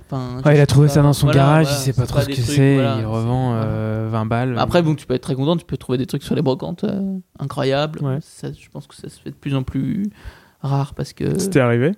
Enfin, 0.08 0.40
Ouais, 0.46 0.56
il 0.56 0.62
a 0.62 0.68
trouvé 0.68 0.88
ça 0.88 1.02
dans 1.02 1.14
son 1.14 1.26
voilà, 1.26 1.40
garage, 1.42 1.66
voilà, 1.66 1.80
il 1.80 1.84
sait 1.84 1.94
pas 1.94 2.06
trop 2.06 2.22
ce 2.22 2.28
que 2.28 2.36
c'est, 2.36 2.76
voilà, 2.76 2.98
il 3.00 3.06
revend 3.08 3.54
euh, 3.56 4.08
20 4.12 4.26
balles. 4.28 4.56
Après, 4.60 4.84
bon, 4.84 4.94
tu 4.94 5.08
peux 5.08 5.16
être 5.16 5.24
très 5.24 5.34
content, 5.34 5.58
tu 5.58 5.66
peux 5.66 5.78
trouver 5.78 5.98
des 5.98 6.06
trucs 6.06 6.22
sur 6.22 6.36
les 6.36 6.44
brocantes 6.44 6.84
euh, 6.84 7.18
incroyables. 7.40 8.00
Ça, 8.22 8.50
je 8.52 8.70
pense 8.70 8.86
que 8.86 8.96
ça 8.96 9.10
se 9.10 9.20
fait 9.20 9.32
de 9.32 9.36
plus 9.36 9.56
en 9.56 9.64
plus 9.64 10.04
rare 10.62 10.94
parce 10.94 11.14
que 11.14 11.40
C'était 11.40 11.60
arrivé 11.60 11.94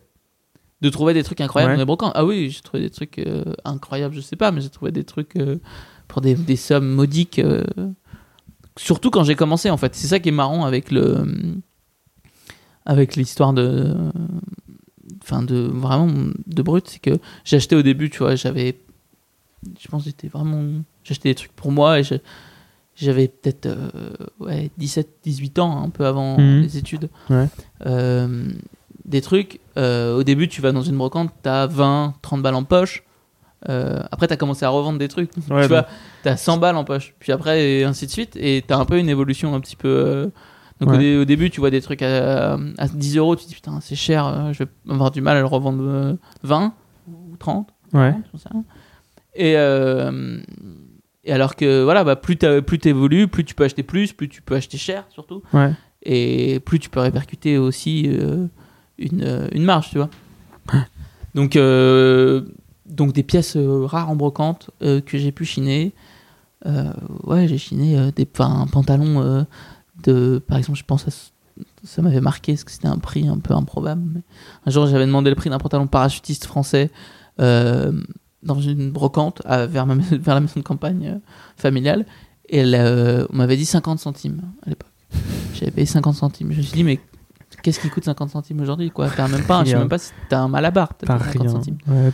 de 0.81 0.89
trouver 0.89 1.13
des 1.13 1.23
trucs 1.23 1.41
incroyables 1.41 1.71
Ouais. 1.71 1.75
dans 1.77 1.81
les 1.81 1.85
brocantes. 1.85 2.11
Ah 2.15 2.25
oui, 2.25 2.49
j'ai 2.51 2.61
trouvé 2.61 2.83
des 2.83 2.89
trucs 2.89 3.17
euh, 3.19 3.43
incroyables, 3.65 4.13
je 4.15 4.21
sais 4.21 4.35
pas, 4.35 4.51
mais 4.51 4.61
j'ai 4.61 4.69
trouvé 4.69 4.91
des 4.91 5.03
trucs 5.03 5.35
euh, 5.35 5.57
pour 6.07 6.21
des, 6.21 6.35
des 6.35 6.55
sommes 6.55 6.87
modiques. 6.89 7.39
euh, 7.39 7.63
surtout 8.77 9.09
quand 9.09 9.23
j'ai 9.23 9.35
commencé, 9.35 9.69
en 9.71 9.77
fait. 9.77 9.95
C'est 9.95 10.07
ça 10.07 10.19
qui 10.19 10.29
est 10.29 10.33
marrant 10.33 10.65
avec 10.65 10.91
le 10.91 11.25
avec 12.85 13.15
l'histoire 13.15 13.53
de 13.53 13.95
enfin 15.23 15.41
de 15.43 15.55
vraiment 15.57 16.07
de 16.45 16.61
brut, 16.61 16.87
c'est 16.87 16.99
que 16.99 17.17
j'ai 17.43 17.57
acheté 17.57 17.75
au 17.75 17.81
début, 17.81 18.09
tu 18.09 18.19
vois, 18.19 18.35
j'avais 18.35 18.77
je 19.79 19.87
pense 19.87 20.03
que 20.03 20.09
j'étais 20.09 20.27
vraiment 20.27 20.63
j'achetais 21.03 21.29
des 21.29 21.35
trucs 21.35 21.51
pour 21.53 21.71
moi 21.71 21.99
et 21.99 22.03
j'avais 22.95 23.27
peut-être 23.27 23.67
ouais, 24.39 24.69
17 24.77 25.09
18 25.23 25.59
ans 25.59 25.83
un 25.83 25.89
peu 25.89 26.05
avant 26.05 26.37
Mhm. 26.37 26.61
les 26.61 26.77
études. 26.77 27.09
Ouais. 27.29 27.47
Des 29.07 29.21
trucs 29.21 29.59
euh, 29.77 30.15
au 30.17 30.23
début 30.23 30.47
tu 30.49 30.61
vas 30.61 30.71
dans 30.73 30.81
une 30.81 30.97
brocante, 30.97 31.31
t'as 31.41 31.65
20 31.67 32.15
30 32.21 32.41
balles 32.41 32.55
en 32.55 32.63
poche. 32.63 33.03
Euh, 33.69 34.03
après, 34.11 34.27
t'as 34.27 34.35
commencé 34.37 34.65
à 34.65 34.69
revendre 34.69 34.99
des 34.99 35.07
trucs. 35.07 35.31
Ouais, 35.35 35.41
tu 35.43 35.49
bon. 35.49 35.67
vois, 35.67 35.87
t'as 36.23 36.37
100 36.37 36.57
balles 36.57 36.75
en 36.75 36.83
poche. 36.83 37.15
Puis 37.19 37.31
après, 37.31 37.63
et 37.79 37.83
ainsi 37.85 38.05
de 38.05 38.11
suite. 38.11 38.35
Et 38.35 38.63
t'as 38.65 38.77
un 38.77 38.85
peu 38.85 38.99
une 38.99 39.09
évolution 39.09 39.55
un 39.55 39.59
petit 39.59 39.75
peu. 39.75 39.87
euh, 39.87 40.27
Donc 40.79 40.89
au, 40.89 40.91
Ouais. 40.91 40.97
dé- 40.99 41.17
au 41.17 41.25
début, 41.25 41.49
tu 41.49 41.59
vois 41.59 41.71
des 41.71 41.81
trucs 41.81 42.03
à, 42.03 42.53
à 42.77 42.87
10 42.87 43.17
euros. 43.17 43.35
Tu 43.35 43.43
te 43.45 43.49
dis 43.49 43.55
putain, 43.55 43.79
c'est 43.81 43.95
cher. 43.95 44.27
euh, 44.27 44.53
je 44.53 44.63
vais 44.63 44.69
avoir 44.89 45.09
du 45.09 45.21
mal 45.21 45.37
à 45.37 45.39
le 45.39 45.47
revendre 45.47 45.83
euh, 45.83 46.13
20 46.43 46.73
ou 47.07 47.35
30. 47.37 47.69
Ouais. 47.93 48.11
40, 48.11 48.23
j'en 48.33 48.37
sais 48.39 48.49
rien. 48.51 48.63
Et, 49.35 49.53
et 51.29 51.33
alors 51.33 51.55
que 51.55 51.83
voilà, 51.83 52.03
bah, 52.03 52.15
plus 52.15 52.37
t'évolues, 52.37 53.27
plus 53.27 53.43
tu 53.43 53.55
peux 53.55 53.63
acheter 53.63 53.83
plus, 53.83 54.13
plus 54.13 54.29
tu 54.29 54.41
peux 54.41 54.55
acheter 54.55 54.77
cher 54.77 55.05
surtout. 55.09 55.41
Ouais. 55.53 55.71
Et 56.03 56.59
plus 56.61 56.79
tu 56.79 56.89
peux 56.89 56.99
répercuter 56.99 57.57
aussi 57.57 58.07
une, 58.97 59.23
euh, 59.23 59.47
une 59.51 59.63
marge, 59.63 59.89
tu 59.89 59.97
vois. 59.97 60.09
donc, 61.35 61.55
euh, 61.55 62.41
donc 62.85 63.13
des 63.13 63.23
pièces 63.23 63.55
euh, 63.55 63.85
rares 63.85 64.09
en 64.09 64.15
brocante 64.15 64.69
que 64.79 65.17
j'ai 65.17 65.31
pu 65.31 65.45
chiner. 65.45 65.93
Ouais, 67.23 67.47
j'ai 67.47 67.57
chiné 67.57 68.11
des, 68.11 68.27
un 68.39 68.67
pantalon 68.67 69.45
de, 70.03 70.39
par 70.39 70.57
exemple, 70.57 70.77
je 70.77 70.83
pense 70.83 71.07
à 71.07 71.11
ça 71.83 72.01
m'avait 72.01 72.21
marqué 72.21 72.53
parce 72.53 72.65
que 72.65 72.71
c'était 72.71 72.87
un 72.87 72.97
prix 72.97 73.27
un 73.27 73.37
peu 73.39 73.55
improbable. 73.55 74.21
Un 74.65 74.69
jour, 74.69 74.85
j'avais 74.85 75.05
demandé 75.05 75.29
le 75.29 75.35
prix 75.35 75.49
d'un 75.49 75.57
pantalon 75.57 75.87
parachutiste 75.87 76.45
français 76.45 76.91
dans 77.37 78.59
une 78.61 78.91
brocante 78.91 79.41
à- 79.45 79.65
vers, 79.65 79.85
vers 80.11 80.35
la 80.35 80.41
maison 80.41 80.59
de 80.59 80.65
campagne 80.65 81.19
familiale. 81.55 82.05
Et 82.49 82.57
elle, 82.57 83.27
on 83.31 83.35
m'avait 83.37 83.57
dit 83.57 83.65
50 83.65 83.99
centimes 83.99 84.41
à 84.65 84.69
l'époque. 84.69 84.91
J'avais 85.53 85.71
payé 85.71 85.85
50 85.85 86.15
centimes. 86.15 86.51
Je 86.51 86.57
me 86.57 86.61
suis 86.63 86.73
dit, 86.73 86.83
mais 86.83 86.99
qu'est-ce 87.67 87.81
qui 87.81 87.89
coûte 87.89 88.05
50 88.05 88.29
centimes 88.29 88.61
aujourd'hui 88.61 88.91
quoi 88.91 89.09
T'as 89.09 89.27
même 89.27 89.43
pas, 89.43 89.65
je 89.65 89.71
sais 89.71 89.75
même 89.77 89.89
pas 89.89 89.97
si 89.97 90.13
t'as 90.29 90.39
un 90.39 90.47
malabar. 90.47 90.89
T'as 90.97 91.13
à 91.13 91.19
50 91.19 91.41
rien. 91.41 91.49
centimes. 91.51 91.77
Ouais, 91.85 92.11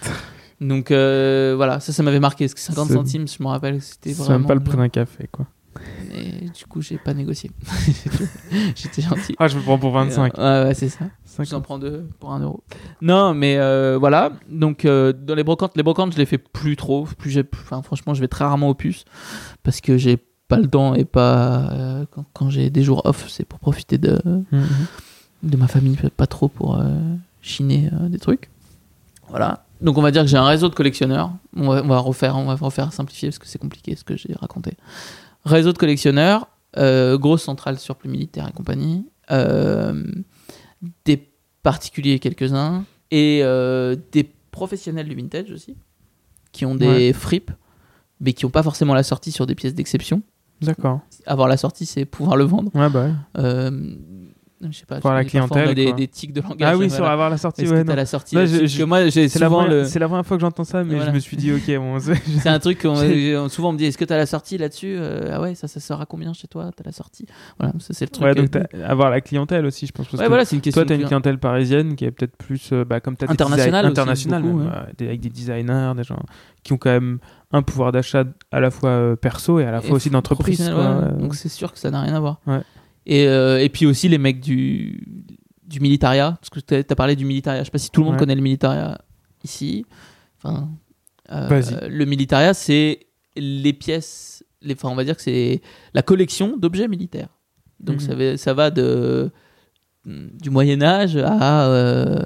Donc 0.59 0.89
euh, 0.89 1.53
voilà, 1.55 1.79
ça, 1.79 1.93
ça 1.93 2.01
m'avait 2.01 2.19
marqué. 2.19 2.45
Parce 2.45 2.55
que 2.55 2.59
50 2.61 2.87
C'est- 2.87 2.93
centimes, 2.95 3.27
je 3.27 3.43
me 3.43 3.47
rappelle 3.49 3.77
que 3.77 3.83
c'était 3.83 4.13
C'est 4.13 4.23
vraiment. 4.23 4.39
même 4.39 4.47
pas 4.47 4.55
le 4.55 4.61
prix 4.63 4.77
d'un 4.77 4.89
café, 4.89 5.29
quoi. 5.31 5.45
Et 6.15 6.49
du 6.49 6.65
coup, 6.67 6.81
j'ai 6.81 6.97
pas 6.97 7.13
négocié. 7.13 7.51
J'étais 8.75 9.01
gentil. 9.03 9.35
Ah, 9.39 9.47
je 9.47 9.57
me 9.57 9.61
prends 9.61 9.77
pour 9.77 9.91
25. 9.91 10.37
Ouais, 10.37 10.43
ouais, 10.43 10.73
c'est 10.73 10.89
ça. 10.89 11.05
Je 11.37 11.43
vous 11.43 11.53
en 11.53 11.61
prends 11.61 11.77
deux 11.79 12.07
pour 12.19 12.31
un 12.31 12.39
euro. 12.39 12.63
Non, 13.01 13.33
mais 13.35 13.57
euh, 13.57 13.97
voilà. 13.99 14.31
Donc, 14.49 14.85
euh, 14.85 15.13
dans 15.13 15.35
les 15.35 15.43
brocantes, 15.43 15.73
les 15.75 15.83
brocantes, 15.83 16.13
je 16.13 16.17
les 16.17 16.25
fais 16.25 16.37
plus 16.39 16.75
trop. 16.75 17.05
Plus 17.17 17.29
j'ai, 17.31 17.43
enfin, 17.53 17.81
franchement, 17.83 18.13
je 18.13 18.21
vais 18.21 18.27
très 18.27 18.45
rarement 18.45 18.69
aux 18.69 18.75
puces 18.75 19.05
parce 19.63 19.81
que 19.81 19.97
j'ai 19.97 20.17
pas 20.47 20.57
le 20.57 20.67
temps 20.67 20.93
et 20.93 21.05
pas. 21.05 21.71
euh, 21.71 22.05
quand 22.11 22.25
quand 22.33 22.49
j'ai 22.49 22.69
des 22.69 22.83
jours 22.83 23.01
off, 23.05 23.25
c'est 23.29 23.45
pour 23.45 23.59
profiter 23.59 23.97
de, 23.97 24.19
Mhm. 24.25 24.63
De 25.43 25.57
ma 25.57 25.67
famille, 25.67 25.97
pas 26.17 26.27
trop 26.27 26.47
pour 26.47 26.79
euh, 26.79 26.87
chiner 27.41 27.89
euh, 27.93 28.09
des 28.09 28.17
trucs. 28.19 28.49
Voilà. 29.29 29.65
Donc, 29.81 29.97
on 29.97 30.01
va 30.01 30.11
dire 30.11 30.21
que 30.23 30.27
j'ai 30.29 30.37
un 30.37 30.45
réseau 30.45 30.69
de 30.69 30.75
collectionneurs. 30.75 31.31
On 31.55 31.67
va, 31.69 31.83
on 31.83 31.87
va 31.87 31.97
refaire, 31.99 32.37
on 32.37 32.45
va 32.45 32.55
refaire 32.55 32.91
simplifier 32.93 33.29
parce 33.29 33.39
que 33.39 33.47
c'est 33.47 33.59
compliqué 33.59 33.95
ce 33.95 34.03
que 34.03 34.15
j'ai 34.15 34.33
raconté. 34.33 34.73
Réseau 35.45 35.73
de 35.73 35.77
collectionneurs, 35.77 36.47
euh, 36.77 37.17
grosse 37.17 37.43
centrale 37.43 37.77
surplus 37.77 38.09
militaire 38.09 38.47
et 38.47 38.53
compagnie, 38.53 39.05
des 41.05 41.29
particuliers 41.63 42.19
quelques-uns 42.19 42.85
et 43.11 43.41
des 44.11 44.29
professionnels 44.51 45.07
du 45.07 45.15
vintage 45.15 45.51
aussi, 45.51 45.75
qui 46.51 46.65
ont 46.65 46.75
des 46.75 46.87
Ouais. 46.87 47.13
fripes, 47.13 47.51
mais 48.21 48.33
qui 48.33 48.45
n'ont 48.45 48.51
pas 48.51 48.63
forcément 48.63 48.93
la 48.93 49.03
sortie 49.03 49.31
sur 49.31 49.45
des 49.47 49.55
pièces 49.55 49.73
d'exception. 49.75 50.21
D'accord. 50.61 51.01
Avoir 51.25 51.47
la 51.49 51.57
sortie, 51.57 51.85
c'est 51.85 52.05
pouvoir 52.05 52.37
le 52.37 52.45
vendre. 52.45 52.71
Ouais, 52.75 52.89
bah 52.89 53.05
ouais. 53.07 53.13
Euh, 53.37 53.95
je 54.71 54.77
sais 54.79 54.85
pas. 54.85 54.99
Pour 54.99 55.11
la 55.11 55.23
tu 55.23 55.31
clientèle, 55.31 55.73
des, 55.75 55.93
des 55.93 56.07
tics 56.07 56.33
de 56.33 56.41
langage. 56.41 56.57
Ah 56.61 56.71
oui, 56.77 56.87
voilà. 56.87 56.95
sur 56.95 57.05
avoir 57.05 57.29
la 57.29 57.37
sortie, 57.37 57.67
ouais. 57.67 57.83
que 57.83 57.91
la 57.91 58.05
sortie 58.05 58.35
je- 58.35 58.65
je- 58.65 58.83
moi, 58.83 59.07
j'ai 59.09 59.27
C'est 59.29 59.39
la, 59.39 59.49
le. 59.49 59.99
la 59.99 60.07
première 60.07 60.25
fois 60.25 60.37
que 60.37 60.41
j'entends 60.41 60.63
ça, 60.63 60.83
mais 60.83 60.95
Voilà. 60.95 61.09
je 61.11 61.15
me 61.15 61.19
suis 61.19 61.37
dit, 61.37 61.51
ok, 61.51 61.75
bon, 61.77 61.99
c'est- 61.99 62.13
un 62.49 62.59
truc 62.59 62.81
qu'on 62.81 62.95
souvent 63.49 63.69
on 63.69 63.73
me 63.73 63.77
dit 63.77 63.85
est-ce 63.85 63.97
que 63.97 64.05
t'as 64.05 64.17
la 64.17 64.25
sortie 64.25 64.57
là-dessus 64.57 64.95
Euh, 64.97 65.31
Ah 65.33 65.41
ouais, 65.41 65.55
ça, 65.55 65.67
ça 65.67 65.79
sort 65.79 66.01
à 66.01 66.05
combien 66.05 66.33
chez 66.33 66.47
toi 66.47 66.69
T'as 66.75 66.83
la 66.85 66.91
sortie? 66.91 67.25
Voilà, 67.59 67.73
c'est 67.79 68.05
le 68.05 68.09
truc. 68.09 68.25
ouais, 68.25 68.35
donc 68.35 68.55
euh, 68.55 68.63
avoir 68.87 69.09
la 69.09 69.21
clientèle 69.21 69.65
aussi, 69.65 69.87
je 69.87 69.91
pense. 69.91 70.07
Parce 70.07 70.19
ouais, 70.19 70.25
que 70.25 70.29
voilà, 70.29 70.45
c'est 70.45 70.55
une 70.55 70.61
question. 70.61 70.81
toi, 70.81 70.87
t'as 70.87 70.93
une 70.95 70.99
client- 71.01 71.07
clientèle 71.09 71.37
parisienne 71.39 71.95
qui 71.95 72.05
est 72.05 72.11
peut-être 72.11 72.35
plus, 72.37 72.69
euh, 72.71 72.85
bah, 72.85 72.99
comme 72.99 73.15
t'as 73.15 73.29
Internationale 73.31 73.85
internationale, 73.85 74.43
euh, 74.45 75.05
avec 75.07 75.19
des 75.19 75.29
designers, 75.29 75.93
des 75.95 76.03
gens 76.03 76.19
qui 76.63 76.73
ont 76.73 76.77
quand 76.77 76.91
même 76.91 77.19
un 77.51 77.61
pouvoir 77.61 77.91
d'achat 77.91 78.23
à 78.51 78.59
la 78.59 78.71
fois 78.71 79.15
perso 79.21 79.59
et 79.59 79.65
à 79.65 79.71
la 79.71 79.81
fois 79.81 79.95
aussi 79.95 80.09
d'entreprise. 80.09 80.71
Donc 81.19 81.35
c'est 81.35 81.49
sûr 81.49 81.71
que 81.73 81.79
ça 81.79 81.91
n'a 81.91 82.01
rien 82.01 82.15
à 82.15 82.19
voir. 82.19 82.39
Et, 83.05 83.27
euh, 83.27 83.61
et 83.61 83.69
puis 83.69 83.85
aussi 83.85 84.07
les 84.09 84.17
mecs 84.17 84.39
du, 84.39 85.27
du 85.65 85.79
militaria, 85.79 86.37
parce 86.39 86.49
que 86.49 86.59
t'as 86.59 86.79
as 86.89 86.95
parlé 86.95 87.15
du 87.15 87.25
militaria. 87.25 87.61
Je 87.61 87.65
sais 87.65 87.71
pas 87.71 87.77
si 87.77 87.89
tout 87.91 88.01
le 88.01 88.05
monde 88.05 88.13
Ouais. 88.15 88.19
connaît 88.19 88.35
le 88.35 88.41
militaria 88.41 88.97
ici. 89.43 89.85
Enfin, 90.37 90.69
euh, 91.31 91.87
le 91.89 92.05
militaria, 92.05 92.53
c'est 92.53 92.99
les 93.35 93.73
pièces, 93.73 94.43
les, 94.61 94.73
enfin 94.75 94.89
on 94.89 94.95
va 94.95 95.03
dire 95.03 95.15
que 95.17 95.21
c'est 95.23 95.61
la 95.93 96.01
collection 96.01 96.55
d'objets 96.57 96.87
militaires. 96.87 97.29
Donc 97.79 97.95
Mhm. 97.95 97.99
ça, 98.07 98.15
va, 98.15 98.37
ça 98.37 98.53
va 98.53 98.69
de 98.71 99.31
du 100.05 100.49
Moyen 100.49 100.81
Âge 100.81 101.15
à 101.17 101.67
euh, 101.67 102.23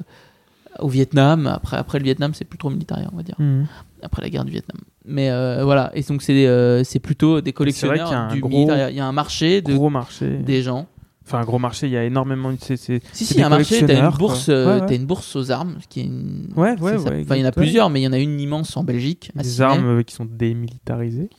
au 0.79 0.87
Vietnam. 0.89 1.45
Après, 1.47 1.77
après 1.77 1.99
le 1.99 2.03
Vietnam, 2.05 2.33
c'est 2.33 2.45
plus 2.45 2.57
trop 2.57 2.69
militaria, 2.71 3.07
on 3.13 3.15
va 3.17 3.23
dire 3.23 3.35
Mhm. 3.39 3.67
Après 4.01 4.21
la 4.21 4.29
guerre 4.29 4.45
du 4.45 4.51
Vietnam. 4.51 4.79
Mais 5.05 5.29
euh, 5.29 5.63
voilà, 5.63 5.91
et 5.93 6.01
donc 6.03 6.21
c'est 6.21 6.45
euh, 6.47 6.83
c'est 6.83 6.99
plutôt 6.99 7.41
des 7.41 7.51
vrai 7.51 7.71
qu'il 7.71 7.83
y 7.83 7.87
a 7.87 7.91
collectionneurs 7.91 8.11
un 8.13 8.37
gros-. 8.37 8.69
Il 8.89 8.95
y 8.95 8.99
a 8.99 9.05
un 9.05 9.11
marché 9.11 9.61
de 9.61 9.73
Gros 9.73 9.89
marché. 9.89 10.37
des 10.37 10.61
gens. 10.61 10.87
Enfin, 11.25 11.39
un 11.39 11.43
gros 11.45 11.59
marché, 11.59 11.87
il 11.87 11.93
y 11.93 11.97
a 11.97 12.05
énormément. 12.05 12.53
C'est... 12.59 12.77
Si 12.77 12.99
si, 13.11 13.33
il 13.33 13.39
y 13.39 13.43
a 13.43 13.47
un 13.47 13.49
marché, 13.49 13.65
t'as 13.65 13.81
une 13.81 13.85
collectionneurs, 13.87 14.17
bourse, 14.17 14.45
euh, 14.49 14.65
Ouais, 14.75 14.79
ouais. 14.81 14.87
t'as 14.87 14.95
une 14.95 15.05
bourse 15.05 15.35
aux 15.35 15.51
armes 15.51 15.75
qui 15.89 15.99
est 15.99 16.03
une. 16.05 16.47
Ouais, 16.55 16.71
ouais, 16.79 16.95
ouais, 16.97 17.21
Enfin, 17.21 17.35
il 17.35 17.41
y 17.41 17.43
en 17.43 17.47
a 17.47 17.51
plusieurs, 17.51 17.89
mais 17.89 17.99
il 17.99 18.03
y 18.05 18.07
en 18.07 18.13
a 18.13 18.17
une 18.17 18.39
immense 18.39 18.77
en 18.77 18.83
Belgique. 18.85 19.31
Des 19.35 19.43
Sydney. 19.43 19.65
armes 19.65 20.03
qui 20.05 20.15
sont 20.15 20.23
démilitarisées, 20.25 21.29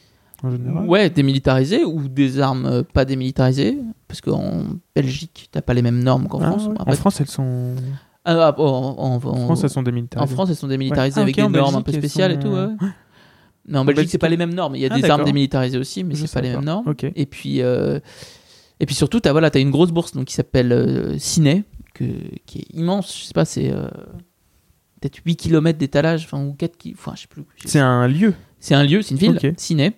en 0.43 0.51
général. 0.51 0.85
Ouais, 0.87 1.09
démilitarisées 1.09 1.85
ou 1.85 2.07
des 2.07 2.39
armes 2.39 2.83
pas 2.93 3.07
démilitarisées, 3.07 3.79
parce 4.09 4.21
qu'en 4.21 4.65
Belgique, 4.95 5.49
t'as 5.53 5.63
pas 5.63 5.73
les 5.73 5.83
mêmes 5.83 6.03
normes 6.03 6.29
qu'en 6.29 6.41
Ah, 6.43 6.51
France. 6.51 6.69
En 6.87 6.93
France, 6.93 7.21
elles 7.23 7.29
sont. 7.29 7.75
Ah, 8.31 8.49
ah, 8.49 8.55
oh, 8.59 8.63
en, 8.63 8.69
en- 8.99 9.13
En 9.15 9.15
en- 9.15 9.37
France, 9.37 9.65
elles 9.65 9.71
sont 9.71 9.81
en 9.81 9.83
démilitarisées. 9.85 10.35
France, 10.35 10.51
elles 10.51 10.57
sont 10.57 10.69
démilitarisées 10.69 11.15
Ouais. 11.17 11.21
Ah, 11.21 11.23
avec 11.23 11.39
en 11.39 11.51
des 11.51 11.59
normes 11.59 11.77
un 11.77 11.83
peu 11.83 11.93
spéciales 11.93 12.33
et 12.33 12.35
sont- 12.35 12.41
tout. 12.43 12.49
ouais. 12.49 12.67
Mais 13.67 13.79
en, 13.79 13.83
En 13.83 13.85
Belgique, 13.85 14.11
c'est 14.11 14.19
pas 14.19 14.29
les 14.29 14.37
mêmes 14.37 14.53
normes. 14.55 14.77
Il 14.77 14.81
y 14.83 14.87
a 14.87 14.89
Ah, 14.93 14.97
des 15.01 15.09
armes 15.09 15.25
démilitarisées 15.25 15.79
aussi, 15.79 16.05
mais 16.05 16.15
c'est 16.15 16.31
pas 16.33 16.41
les 16.43 16.51
mêmes 16.51 16.65
normes. 16.65 16.95
Et 17.17 17.27
puis, 17.27 17.63
euh, 17.63 18.01
et 18.81 18.87
puis 18.87 18.95
surtout, 18.95 19.21
tu 19.21 19.29
as, 19.29 19.33
voilà, 19.33 19.51
as 19.53 19.59
une 19.59 19.71
grosse 19.71 19.91
bourse 19.93 20.13
donc, 20.13 20.27
qui 20.27 20.35
s'appelle 20.35 20.73
euh, 20.73 21.19
Ciné, 21.19 21.65
que, 21.95 22.05
qui 22.47 22.59
est 22.61 22.75
immense. 22.75 23.17
Je 23.19 23.25
sais 23.25 23.35
pas, 23.35 23.45
c'est 23.47 23.71
euh, 23.73 23.89
peut-être 25.01 25.19
8 25.25 25.37
km 25.37 25.79
d'étalage, 25.79 26.25
enfin, 26.25 26.43
ou 26.45 26.53
4 26.53 26.77
ki- 26.77 26.95
enfin, 26.99 27.13
je 27.17 27.23
sais 27.23 27.29
plus. 27.29 27.45
C'est 27.65 27.79
un 27.81 28.07
lieu. 28.09 28.35
C'est 28.61 28.75
un 28.75 28.85
lieu, 28.85 29.01
c'est 29.03 29.13
une 29.15 29.21
ville, 29.21 29.37
Ok. 29.43 29.53
Ciné. 29.57 29.93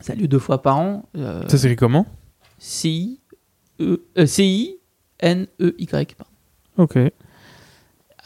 Ça 0.00 0.12
a 0.12 0.16
lieu 0.16 0.26
deux 0.28 0.38
fois 0.40 0.60
par 0.62 0.78
an. 0.78 1.04
Euh, 1.16 1.46
Ça 1.48 1.56
s'écrit 1.58 1.76
comment? 1.76 2.06
CI, 2.58 3.20
E, 3.80 4.02
euh, 4.18 4.26
C-I-N-E-Y. 4.26 6.14
pardon. 6.16 6.30
Ok. 6.76 6.98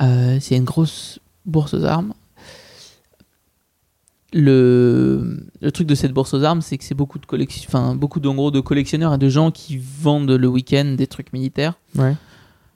Euh, 0.01 0.39
c'est 0.41 0.57
une 0.57 0.65
grosse 0.65 1.19
bourse 1.47 1.75
aux 1.75 1.85
armes. 1.85 2.15
Le, 4.35 5.41
le 5.63 5.73
truc 5.73 5.87
de 5.87 5.95
cette 5.95 6.13
bourse 6.13 6.35
aux 6.35 6.45
armes, 6.45 6.61
c'est 6.61 6.77
que 6.77 6.85
c'est 6.85 6.95
beaucoup 6.95 7.19
de 7.19 7.25
collection, 7.25 7.65
enfin 7.67 7.95
beaucoup 7.95 8.21
de, 8.21 8.29
en 8.29 8.35
gros, 8.35 8.51
de 8.51 8.61
collectionneurs 8.61 9.15
et 9.15 9.19
de 9.19 9.29
gens 9.31 9.51
qui 9.51 9.79
vendent 9.79 10.31
le 10.31 10.47
week-end 10.49 10.95
des 10.99 11.07
trucs 11.07 11.33
militaires, 11.33 11.79
Ouais. 11.97 12.15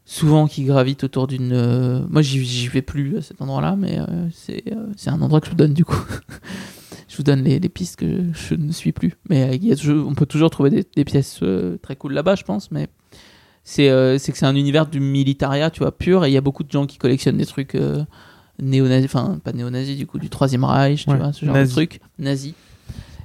souvent 0.07 0.47
qui 0.47 0.64
gravitent 0.64 1.05
autour 1.05 1.27
d'une. 1.27 1.53
euh, 1.53 2.01
Moi, 2.09 2.23
j'y 2.23 2.68
vais 2.68 2.81
plus 2.81 3.18
à 3.18 3.23
cet 3.23 3.43
endroit-là, 3.43 3.77
mais 3.77 3.99
euh, 3.99 4.07
c'est 4.33 4.62
euh, 4.73 4.87
c'est 4.97 5.11
un 5.11 5.20
endroit 5.20 5.41
que 5.41 5.47
je 5.47 5.51
vous 5.51 5.57
donne 5.59 5.75
du 5.75 5.85
coup. 5.85 6.03
je 7.09 7.16
vous 7.18 7.23
donne 7.23 7.43
les, 7.45 7.59
les 7.59 7.68
pistes 7.68 7.97
que 7.97 8.25
je 8.33 8.55
ne 8.55 8.73
suis 8.73 8.93
plus, 8.93 9.12
mais 9.29 9.43
euh, 9.51 9.55
il 9.55 9.66
y 9.66 9.73
a 9.73 9.77
toujours- 9.77 10.09
on 10.09 10.14
peut 10.14 10.25
toujours 10.25 10.49
trouver 10.49 10.70
des, 10.70 10.87
des 10.97 11.05
pièces 11.05 11.41
très 11.83 11.97
cool 11.97 12.14
là-bas, 12.14 12.35
je 12.35 12.45
pense, 12.45 12.70
mais 12.70 12.89
c'est 13.64 13.88
euh, 13.90 14.16
que 14.18 14.36
c'est 14.36 14.46
un 14.46 14.56
univers 14.56 14.86
du 14.86 15.00
militaria, 15.00 15.70
tu 15.70 15.80
vois, 15.80 15.96
pur, 15.96 16.24
et 16.24 16.30
il 16.30 16.32
y 16.32 16.36
a 16.36 16.40
beaucoup 16.40 16.64
de 16.64 16.70
gens 16.70 16.86
qui 16.86 16.98
collectionnent 16.98 17.36
des 17.38 17.46
trucs 17.46 17.74
euh, 17.74 18.02
néo-nazis, 18.60 19.06
enfin 19.06 19.38
pas 19.42 19.52
néo-nazis 19.52 19.96
du 19.96 20.06
coup, 20.06 20.18
du 20.18 20.28
Troisième 20.28 20.64
Reich, 20.64 21.06
tu 21.06 21.14
vois, 21.16 21.32
ce 21.32 21.44
genre 21.44 21.54
nazi. 21.54 21.70
de 21.70 21.74
trucs, 21.74 22.00
nazis. 22.18 22.54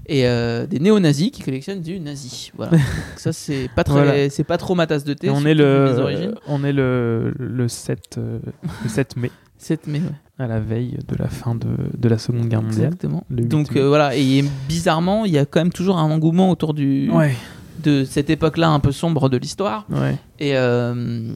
Et 0.09 0.25
euh, 0.25 0.65
des 0.67 0.79
néo-nazis 0.79 1.31
qui 1.31 1.41
collectionnent 1.43 1.81
du 1.81 1.99
nazi. 1.99 2.51
Voilà. 2.55 2.71
Donc 2.77 2.81
ça, 3.17 3.33
c'est 3.33 3.69
pas, 3.75 3.83
très, 3.83 3.93
Voilà. 3.93 4.29
c'est 4.29 4.45
pas 4.45 4.57
trop 4.57 4.73
ma 4.73 4.87
tasse 4.87 5.03
de 5.03 5.13
thé. 5.13 5.29
On 5.29 5.45
est 5.45 5.53
le, 5.53 5.95
origines. 5.99 6.35
on 6.47 6.63
est 6.63 6.71
le, 6.71 7.33
le 7.37 7.67
7, 7.67 8.15
euh, 8.17 8.39
le 8.83 8.89
7 8.89 9.17
mai, 9.17 9.31
Cette- 9.57 9.85
mais 9.85 9.99
ouais, 9.99 10.05
à 10.39 10.47
la 10.47 10.61
veille 10.61 10.97
de 11.07 11.15
la 11.17 11.27
fin 11.27 11.55
de, 11.55 11.67
de 11.97 12.07
la 12.07 12.17
Seconde 12.19 12.47
Guerre 12.47 12.61
mondiale. 12.61 12.85
exactement. 12.85 13.25
Donc 13.29 13.71
mai. 13.71 13.81
euh, 13.81 13.87
voilà, 13.89 14.15
et 14.15 14.45
bizarrement, 14.69 15.25
il 15.25 15.33
y 15.33 15.37
a 15.37 15.45
quand 15.45 15.59
même 15.59 15.73
toujours 15.73 15.97
un 15.97 16.09
engouement 16.09 16.51
autour 16.51 16.73
du, 16.73 17.09
Ouais. 17.11 17.35
De 17.83 18.03
cette 18.03 18.29
époque-là 18.29 18.69
un 18.69 18.79
peu 18.79 18.91
sombre 18.91 19.29
de 19.29 19.37
l'histoire. 19.37 19.85
Ouais. 19.89 20.17
Et, 20.39 20.55
euh, 20.57 21.33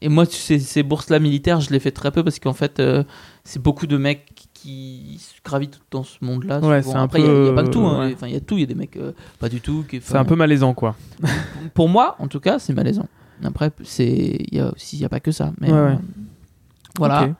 et 0.00 0.08
moi, 0.08 0.24
ces, 0.26 0.58
ces 0.58 0.82
bourses-là 0.82 1.18
militaires, 1.18 1.60
je 1.60 1.70
les 1.70 1.80
fais 1.80 1.90
très 1.92 2.10
peu 2.10 2.22
parce 2.24 2.38
qu'en 2.38 2.52
fait, 2.52 2.80
euh, 2.80 3.04
c'est 3.44 3.60
beaucoup 3.62 3.86
de 3.86 3.96
mecs 3.96 4.32
qui 4.54 5.20
gravitent 5.44 5.80
dans 5.90 6.04
ce 6.04 6.16
monde-là. 6.22 6.60
Ouais, 6.60 6.82
c'est 6.82 6.94
un 6.94 7.02
Après, 7.04 7.20
il 7.20 7.26
y 7.26 7.28
a- 7.28 7.32
il 7.32 7.38
y, 7.44 7.46
a 7.46 7.50
peu, 7.50 7.54
pas 7.56 7.62
que 7.64 7.70
tout. 7.70 7.80
hein. 7.80 8.06
ouais. 8.06 8.12
Enfin, 8.14 8.26
il 8.28 8.32
y 8.34 8.36
a 8.36 8.40
tout. 8.40 8.56
Il 8.56 8.60
y 8.60 8.64
a 8.64 8.66
des 8.66 8.74
mecs 8.74 8.96
euh, 8.96 9.12
pas 9.38 9.48
du 9.48 9.60
tout. 9.60 9.84
qui- 9.88 10.00
C'est 10.02 10.16
un 10.16 10.24
peu 10.24 10.36
malaisant, 10.36 10.72
quoi. 10.74 10.94
Pour 11.74 11.88
moi, 11.88 12.16
en 12.18 12.28
tout 12.28 12.40
cas, 12.40 12.58
c'est 12.58 12.72
malaisant. 12.72 13.08
Après, 13.44 13.70
c'est 13.82 14.06
il 14.50 14.56
y 14.56 14.60
a 14.60 14.72
aussi, 14.72 14.96
il 14.96 15.02
y 15.02 15.04
a 15.04 15.08
pas 15.08 15.20
que 15.20 15.32
ça. 15.32 15.52
Mais 15.60 15.68
voilà. 16.98 17.30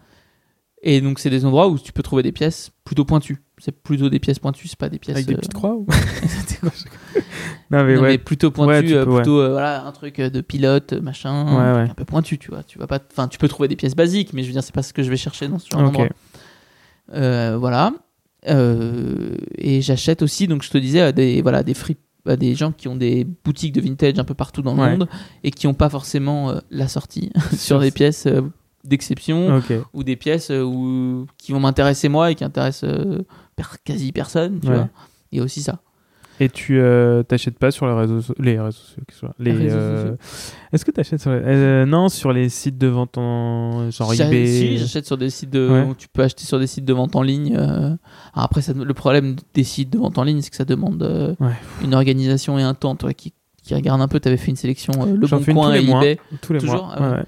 Et 0.83 1.01
donc, 1.01 1.21
c'est 1.21 1.31
des 1.31 1.45
endroits 1.45 1.69
où 1.69 1.79
tu 1.79 1.93
peux 1.93 2.03
trouver 2.03 2.23
des 2.25 2.33
pièces 2.33 2.71
plutôt 2.85 3.05
pointues. 3.05 3.41
C'est 3.65 3.71
plutôt 3.71 4.09
des 4.11 4.19
pièces 4.19 4.41
pointues, 4.41 4.67
c'est 4.67 4.77
pas 4.79 4.89
des 4.89 4.99
pièces. 4.99 5.15
Avec 5.15 5.27
des 5.27 5.35
euh, 5.35 5.37
petites 5.37 5.55
croix 5.55 5.77
ou... 5.77 5.87
Non, 7.71 7.85
mais 7.85 7.95
non, 7.95 8.03
ouais. 8.03 8.09
mais 8.09 8.19
plutôt 8.19 8.51
pointu, 8.51 8.87
Ouais, 8.89 8.93
euh, 8.93 9.07
ouais. 9.07 9.15
plutôt 9.17 9.41
euh, 9.41 9.51
voilà, 9.51 9.87
un 9.87 9.93
truc 9.93 10.19
euh, 10.19 10.31
de 10.31 10.41
pilote, 10.41 10.93
machin, 10.95 11.45
Ouais, 11.47 11.53
un 11.63 11.73
ouais. 11.75 11.79
truc 11.81 11.91
un 11.93 11.95
peu 11.95 12.05
pointu, 12.05 12.39
tu 12.39 12.51
vois. 12.51 12.65
Tu 12.65 12.79
vas 12.79 12.87
pas, 12.89 12.99
enfin, 13.13 13.29
tu 13.29 13.39
peux 13.39 13.47
trouver 13.49 13.69
des 13.69 13.77
pièces 13.77 13.95
basiques, 13.95 14.33
mais 14.33 14.43
je 14.43 14.49
veux 14.49 14.53
dire, 14.53 14.65
c'est 14.65 14.75
pas 14.75 14.83
ce 14.83 14.93
que 14.93 15.03
je 15.05 15.11
vais 15.11 15.17
chercher 15.17 15.47
dans 15.49 15.59
ce 15.61 15.69
genre 15.71 15.81
Ok. 15.81 15.87
d'endroit. 15.87 16.09
Euh, 17.15 17.57
voilà. 17.59 17.93
Euh, 18.49 19.37
et 19.57 19.81
j'achète 19.81 20.23
aussi, 20.23 20.49
donc 20.49 20.63
je 20.65 20.71
te 20.71 20.79
disais, 20.79 21.01
à 21.01 21.13
des 21.13 21.41
voilà, 21.41 21.63
des 21.63 21.75
free, 21.75 21.97
des 22.27 22.55
gens 22.55 22.73
qui 22.73 22.89
ont 22.89 22.97
des 22.97 23.25
boutiques 23.45 23.73
de 23.73 23.81
vintage 23.81 24.19
un 24.19 24.25
peu 24.25 24.35
partout 24.35 24.63
dans 24.63 24.75
le 24.75 24.81
Ouais. 24.81 24.91
monde 24.91 25.09
et 25.45 25.51
qui 25.51 25.67
n'ont 25.67 25.75
pas 25.75 25.89
forcément 25.89 26.51
euh, 26.51 26.59
la 26.71 26.89
sortie 26.89 27.31
sur 27.57 27.79
des 27.81 27.91
pièces 27.93 28.27
euh, 28.27 28.43
d'exception 28.85 29.63
ou 29.95 30.03
des 30.03 30.17
pièces 30.17 30.51
euh, 30.51 30.63
où, 30.63 31.27
qui 31.39 31.53
vont 31.53 31.61
m'intéresser 31.61 32.09
moi 32.09 32.31
et 32.33 32.35
qui 32.35 32.43
intéressent 32.45 32.91
euh, 32.91 33.23
quasi 33.85 34.13
personne, 34.13 34.61
tu 34.61 34.69
Ouais. 34.69 34.75
vois. 34.75 34.89
Il 35.31 35.39
y 35.39 35.41
a 35.41 35.45
aussi 35.45 35.63
ça. 35.63 35.81
Et 36.41 36.49
tu 36.49 36.81
euh, 36.81 37.23
t'achètes 37.23 37.59
pas 37.59 37.71
sur 37.71 37.87
les 37.87 37.93
réseaux, 37.93 38.21
so- 38.21 38.35
les 38.39 38.59
réseaux 38.59 38.73
sociaux, 38.73 39.29
les, 39.39 39.53
euh. 39.71 40.17
Est-ce 40.73 40.85
que 40.85 40.91
t'achètes 40.91 41.21
sur 41.21 41.31
les, 41.31 41.41
euh, 41.45 41.85
non 41.87 42.09
sur 42.09 42.33
les 42.33 42.49
sites 42.49 42.79
de 42.79 42.87
vente 42.89 43.17
en 43.19 43.91
genre 43.91 44.13
eBay? 44.15 44.47
Si, 44.47 44.79
j'achète 44.79 45.07
sur 45.07 45.17
des 45.19 45.31
sites 45.31 45.51
de. 45.51 45.69
Ouais. 45.69 45.95
Tu 45.99 46.09
peux 46.09 46.23
acheter 46.23 46.45
sur 46.45 46.59
des 46.59 46.67
sites 46.67 46.87
de 46.87 46.93
vente 46.93 47.15
en 47.15 47.23
ligne. 47.23 47.55
Alors 47.57 47.99
après, 48.35 48.63
ça- 48.63 48.73
le 48.73 48.95
problème 48.95 49.37
des 49.55 49.63
sites 49.63 49.91
de 49.91 49.99
vente 49.99 50.19
en 50.19 50.25
ligne, 50.25 50.41
c'est 50.41 50.51
que 50.51 50.57
ça 50.57 50.65
demande 50.65 51.03
Ouais. 51.39 51.53
une 51.85 51.95
organisation 51.95 52.59
et 52.59 52.63
un 52.63 52.75
temps. 52.75 52.97
Toi 52.97 53.13
qui, 53.13 53.35
qui 53.63 53.75
regarde 53.75 54.01
un 54.01 54.09
peu, 54.09 54.19
tu 54.19 54.27
avais 54.27 54.39
fait 54.39 54.51
une 54.51 54.57
sélection 54.57 54.93
Le 55.05 55.27
Bon 55.29 55.39
Coin 55.45 55.69
tous 55.69 55.73
les 55.75 55.81
et 55.85 55.87
mois. 55.87 56.03
eBay. 56.03 56.19
tous 56.41 56.55
les 56.55 56.59
Toujours? 56.61 56.87
Mois. 56.87 56.95
Ah 56.97 57.11
ouais. 57.13 57.25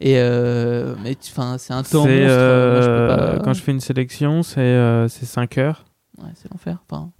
Et 0.00 0.14
euh, 0.18 0.94
mais 1.02 1.16
enfin, 1.28 1.56
c'est 1.58 1.72
un 1.72 1.82
temps 1.82 2.04
C'est, 2.04 2.20
monstre. 2.20 2.36
euh, 2.38 2.72
moi, 2.72 2.80
je 2.80 2.86
peux 2.86 2.92
euh, 2.92 3.36
pas- 3.38 3.44
quand 3.44 3.52
je 3.54 3.62
fais 3.62 3.72
une 3.72 3.80
sélection, 3.80 4.42
c'est 4.42 4.60
euh, 4.60 5.08
c'est 5.08 5.26
5 5.26 5.58
heures. 5.58 5.84
Ouais, 6.18 6.30
c'est 6.34 6.50
l'enfer. 6.52 6.78
Enfin, 6.88 7.10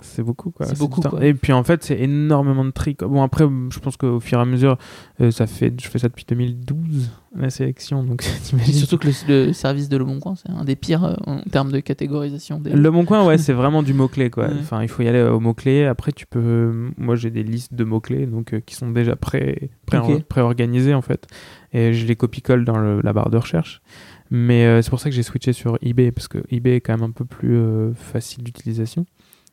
C'est 0.00 0.22
beaucoup 0.22 0.50
quoi. 0.50 0.66
C'est 0.66 0.74
du 0.74 0.78
beaucoup, 0.78 1.00
temps. 1.00 1.10
quoi. 1.10 1.24
Et 1.24 1.34
puis 1.34 1.52
en 1.52 1.64
fait, 1.64 1.82
c'est 1.82 1.98
énormément 1.98 2.64
de 2.64 2.70
tri. 2.70 2.94
quoi. 2.96 3.08
Bon 3.08 3.22
après, 3.22 3.44
je 3.70 3.78
pense 3.80 3.96
qu'au 3.96 4.20
fur 4.20 4.38
et 4.38 4.42
à 4.42 4.44
mesure, 4.44 4.78
euh, 5.20 5.30
ça 5.30 5.46
fait, 5.46 5.72
je 5.80 5.88
fais 5.88 5.98
ça 5.98 6.08
depuis 6.08 6.24
2012 6.28 7.10
la 7.36 7.50
sélection, 7.50 8.02
donc 8.04 8.22
surtout 8.72 8.96
que 8.98 9.06
le, 9.08 9.46
le 9.46 9.52
service 9.52 9.88
de 9.88 9.96
Le 9.96 10.04
Bon 10.04 10.18
Coin, 10.18 10.34
c'est 10.34 10.50
un 10.50 10.64
des 10.64 10.76
pires 10.76 11.04
euh, 11.04 11.14
en 11.26 11.40
termes 11.42 11.70
de 11.70 11.80
catégorisation. 11.80 12.58
Des... 12.58 12.70
Le 12.70 12.90
bon 12.90 13.04
coin, 13.04 13.24
ouais, 13.26 13.38
c'est 13.38 13.52
vraiment 13.52 13.82
du 13.82 13.92
mot-clé, 13.92 14.30
quoi. 14.30 14.46
Ouais. 14.48 14.54
Enfin, 14.60 14.82
il 14.82 14.88
faut 14.88 15.02
y 15.02 15.08
aller 15.08 15.22
au 15.22 15.38
mot-clé. 15.38 15.84
Après, 15.84 16.10
tu 16.12 16.26
peux. 16.26 16.90
Moi, 16.96 17.16
j'ai 17.16 17.30
des 17.30 17.42
listes 17.42 17.74
de 17.74 17.84
mots-clés, 17.84 18.26
donc 18.26 18.54
euh, 18.54 18.60
qui 18.60 18.74
sont 18.74 18.90
déjà 18.90 19.14
pré, 19.14 19.70
pré, 19.86 19.98
Ok. 19.98 20.22
organisées 20.38 20.94
en 20.94 21.02
fait. 21.02 21.26
Et 21.72 21.92
je 21.92 22.06
les 22.06 22.16
copie-colle 22.16 22.64
dans 22.64 22.78
le- 22.78 23.00
la 23.02 23.12
barre 23.12 23.28
de 23.30 23.36
recherche. 23.36 23.82
Mais 24.30 24.64
euh, 24.66 24.82
c'est 24.82 24.90
pour 24.90 25.00
ça 25.00 25.08
que 25.10 25.14
j'ai 25.14 25.22
switché 25.22 25.52
sur 25.52 25.78
eBay, 25.82 26.10
parce 26.12 26.28
que 26.28 26.38
eBay 26.50 26.76
est 26.76 26.80
quand 26.80 26.94
même 26.94 27.08
un 27.08 27.12
peu 27.12 27.24
plus 27.24 27.56
euh, 27.56 27.92
facile 27.94 28.42
d'utilisation. 28.44 29.04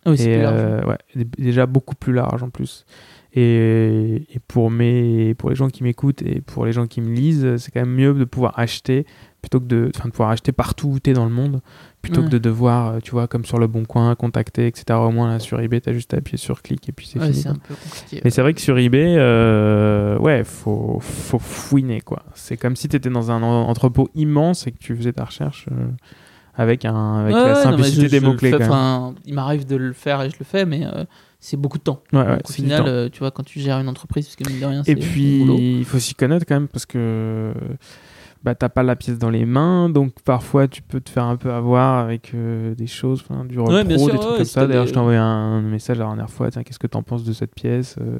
Ah 0.05 0.11
oui, 0.11 0.21
et 0.21 0.43
euh, 0.45 0.83
ouais, 0.85 0.97
déjà 1.37 1.65
beaucoup 1.65 1.95
plus 1.95 2.13
large 2.13 2.43
en 2.43 2.49
plus. 2.49 2.85
Et, 3.37 4.23
et 4.33 4.39
pour, 4.47 4.71
mes, 4.71 5.33
pour 5.33 5.49
les 5.49 5.55
gens 5.57 5.67
qui 5.67 5.83
m'écoutent 5.83 6.21
et 6.21 6.39
pour 6.41 6.65
les 6.65 6.71
gens 6.71 6.87
qui 6.87 7.01
me 7.01 7.13
lisent, 7.13 7.57
c'est 7.57 7.69
quand 7.71 7.81
même 7.81 7.93
mieux 7.93 8.13
de 8.13 8.23
pouvoir 8.23 8.57
acheter 8.57 9.05
plutôt 9.41 9.59
que 9.59 9.65
de, 9.65 9.91
enfin, 9.95 10.07
de 10.07 10.11
pouvoir 10.13 10.29
acheter 10.29 10.51
partout 10.53 10.87
où 10.87 10.99
tu 10.99 11.09
es 11.09 11.13
dans 11.13 11.25
le 11.25 11.31
monde 11.31 11.61
plutôt 12.01 12.21
Ouais. 12.21 12.27
que 12.27 12.31
de 12.31 12.37
devoir, 12.37 12.93
euh, 12.93 12.99
tu 13.03 13.11
vois, 13.11 13.27
comme 13.27 13.43
sur 13.45 13.57
le 13.59 13.67
bon 13.67 13.83
coin, 13.83 14.15
contacter, 14.15 14.67
etc. 14.67 14.85
Au 14.99 15.11
moins 15.11 15.27
là 15.29 15.39
sur 15.39 15.59
eBay, 15.59 15.81
tu 15.81 15.89
as 15.89 15.93
juste 15.93 16.13
à 16.13 16.17
appuyer 16.17 16.37
sur 16.37 16.61
clic 16.61 16.87
et 16.87 16.91
puis 16.93 17.07
c'est 17.07 17.19
Ouais, 17.19 17.25
fini. 17.25 17.37
c'est 17.37 17.49
quoi. 17.49 17.57
un 17.57 17.67
peu 17.67 17.75
compliqué. 17.75 18.21
Mais 18.23 18.29
c'est 18.29 18.41
vrai 18.41 18.53
que 18.53 18.61
sur 18.61 18.77
eBay, 18.77 19.15
euh, 19.17 20.17
ouais, 20.19 20.43
faut, 20.45 20.99
faut 21.01 21.39
fouiner 21.39 21.99
quoi. 22.01 22.23
C'est 22.35 22.57
comme 22.57 22.75
si 22.75 22.87
tu 22.87 22.95
étais 22.95 23.09
dans 23.09 23.31
un 23.31 23.43
en- 23.43 23.67
entrepôt 23.67 24.09
immense 24.15 24.65
et 24.67 24.71
que 24.71 24.77
tu 24.79 24.95
faisais 24.95 25.13
ta 25.13 25.25
recherche 25.25 25.67
euh, 25.71 25.87
avec, 26.57 26.85
un, 26.85 27.15
avec 27.19 27.35
Ouais, 27.35 27.41
la 27.43 27.47
ouais, 27.53 27.53
non, 27.55 27.61
simplicité 27.61 28.05
je- 28.05 28.11
des 28.11 28.19
mots-clés 28.19 28.51
il 29.25 29.33
m'arrive 29.33 29.65
de 29.65 29.75
le 29.75 29.93
faire 29.93 30.21
et 30.21 30.29
je 30.29 30.35
le 30.39 30.45
fais, 30.45 30.65
mais 30.65 30.85
euh, 30.85 31.03
c'est 31.39 31.57
beaucoup 31.57 31.77
de 31.77 31.83
temps. 31.83 32.01
Ouais, 32.13 32.19
ouais, 32.19 32.31
Donc, 32.37 32.49
au 32.49 32.53
final, 32.53 32.83
euh, 32.87 33.09
tu 33.11 33.19
vois, 33.19 33.31
quand 33.31 33.43
tu 33.43 33.59
gères 33.59 33.79
une 33.79 33.89
entreprise, 33.89 34.25
parce 34.25 34.35
que 34.35 34.49
mine 34.49 34.59
de 34.59 34.65
rien, 34.65 34.83
c'est 34.83 34.91
Et 34.91 34.95
puis, 34.95 35.41
il 35.79 35.85
faut 35.85 35.99
s'y 35.99 36.15
connaître 36.15 36.45
quand 36.47 36.55
même 36.55 36.67
parce 36.67 36.85
que 36.85 37.53
bah, 38.43 38.53
t'as 38.55 38.69
pas 38.69 38.83
la 38.83 38.95
pièce 38.95 39.17
dans 39.17 39.31
les 39.31 39.45
mains, 39.45 39.89
donc 39.89 40.13
parfois 40.23 40.67
tu 40.67 40.81
peux 40.83 40.99
te 41.01 41.09
faire 41.09 41.23
un 41.25 41.35
peu 41.35 41.51
avoir 41.51 41.97
avec 42.05 42.31
euh, 42.35 42.75
des 42.75 42.85
choses, 42.87 43.23
du 43.49 43.57
Ouais, 43.59 43.81
repro, 43.81 43.97
sûr, 43.97 44.13
des 44.13 44.19
trucs 44.19 44.31
ouais, 44.31 44.37
comme 44.37 44.45
ça. 44.45 44.67
D'ailleurs, 44.67 44.83
des- 44.83 44.89
je 44.89 44.93
t'ai 44.93 44.99
envoyé 44.99 45.17
un 45.17 45.61
message 45.61 45.97
la 45.97 46.05
dernière 46.05 46.29
fois, 46.29 46.51
tiens, 46.51 46.61
qu'est-ce 46.63 46.77
que 46.79 46.85
t'en 46.87 47.01
penses 47.01 47.23
de 47.23 47.33
cette 47.33 47.55
pièce 47.55 47.95
euh, 47.99 48.19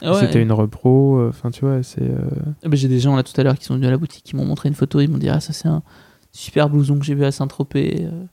Ah 0.00 0.12
ouais. 0.12 0.20
C'était 0.20 0.40
une 0.40 0.52
repro, 0.52 1.18
euh, 1.18 1.28
enfin, 1.30 1.50
tu 1.50 1.64
vois, 1.64 1.82
c'est. 1.82 2.02
euh, 2.02 2.18
Ah 2.64 2.68
bah, 2.68 2.76
J'ai 2.76 2.86
des 2.86 3.00
gens 3.00 3.16
là 3.16 3.24
tout 3.24 3.32
à 3.40 3.42
l'heure 3.42 3.58
qui 3.58 3.64
sont 3.64 3.74
venus 3.74 3.88
à 3.88 3.90
la 3.90 3.98
boutique, 3.98 4.22
qui 4.22 4.36
m'ont 4.36 4.44
montré 4.44 4.68
une 4.68 4.76
photo, 4.76 5.00
ils 5.00 5.08
m'ont 5.10 5.18
dit 5.18 5.28
Ah, 5.28 5.40
ça 5.40 5.52
c'est 5.52 5.66
un 5.68 5.82
super 6.38 6.68
blouson 6.70 6.98
que 6.98 7.04
j'ai 7.04 7.14
vu 7.14 7.24
à 7.24 7.32
Saint-Tropez, 7.32 8.06
euh, 8.06 8.24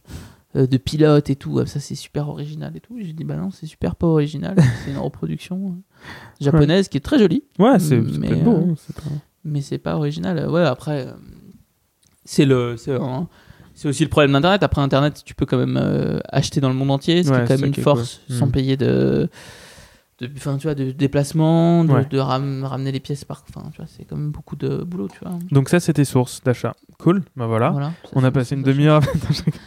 euh, 0.56 0.68
de 0.68 0.78
pilote 0.78 1.30
et 1.30 1.36
tout, 1.36 1.60
Ah, 1.60 1.66
ça 1.66 1.80
c'est 1.80 1.96
super 1.96 2.30
original 2.30 2.72
et 2.76 2.80
tout. 2.80 2.96
J'ai 3.02 3.14
dit 3.14 3.24
Bah 3.24 3.36
non, 3.36 3.50
c'est 3.52 3.66
super 3.66 3.96
pas 3.96 4.08
original, 4.08 4.56
c'est 4.86 4.92
une 4.92 4.98
reproduction 4.98 5.68
euh, 5.70 6.06
japonaise 6.40 6.88
qui 6.88 6.98
est 6.98 7.02
très 7.02 7.18
jolie, 7.20 7.44
Ouais, 7.60 7.80
c'est 7.80 8.00
beau. 8.00 8.52
euh, 8.54 8.72
hein, 8.72 8.76
c'est 8.78 8.96
pas- 8.96 9.10
mais 9.44 9.62
c'est 9.62 9.78
pas 9.80 9.96
original. 9.96 10.38
Euh, 10.40 10.50
Ouais, 10.50 10.64
après, 10.64 11.08
euh, 11.08 11.14
c'est 12.24 12.46
le. 12.46 12.78
C'est 12.78 12.94
un- 12.96 13.28
c'est 13.74 13.88
aussi 13.90 14.04
le 14.04 14.10
problème 14.10 14.32
d'Internet. 14.32 14.64
Après 14.64 14.82
Internet, 14.82 15.22
tu 15.26 15.36
peux 15.36 15.46
quand 15.46 15.58
même 15.58 15.78
euh, 15.78 16.20
acheter 16.30 16.62
dans 16.62 16.70
le 16.70 16.76
monde 16.76 16.92
entier, 16.92 17.24
ce 17.24 17.30
qui 17.30 17.36
Ouais, 17.36 17.44
est 17.44 17.48
quand 17.48 17.60
même 17.60 17.66
une 17.68 17.74
force, 17.76 18.22
cool. 18.28 18.36
sans 18.38 18.48
Mm. 18.48 18.52
payer 18.52 18.78
de, 18.78 19.30
de, 20.20 20.30
enfin, 20.38 20.58
tu 20.58 20.64
vois, 20.68 20.76
de 20.76 20.92
déplacement, 20.92 21.84
de, 21.84 21.92
Ouais. 21.92 22.06
de 22.06 22.18
ram- 22.20 22.64
ramener 22.64 22.92
les 22.92 23.00
pièces 23.02 23.26
par, 23.26 23.44
enfin, 23.50 23.70
tu 23.72 23.78
vois, 23.78 23.86
c'est 23.88 24.06
quand 24.06 24.16
même 24.16 24.32
beaucoup 24.32 24.56
de 24.56 24.78
boulot, 24.84 25.10
tu 25.10 25.20
vois. 25.22 25.38
Donc, 25.52 25.68
ça, 25.70 25.80
c'était 25.82 26.06
source 26.06 26.42
d'achat. 26.44 26.74
Cool, 27.00 27.24
bah 27.36 27.48
voilà. 27.48 27.92
On 28.14 28.24
a 28.24 28.32
passé 28.32 28.56
une 28.56 28.64
demi-heure. 28.64 29.02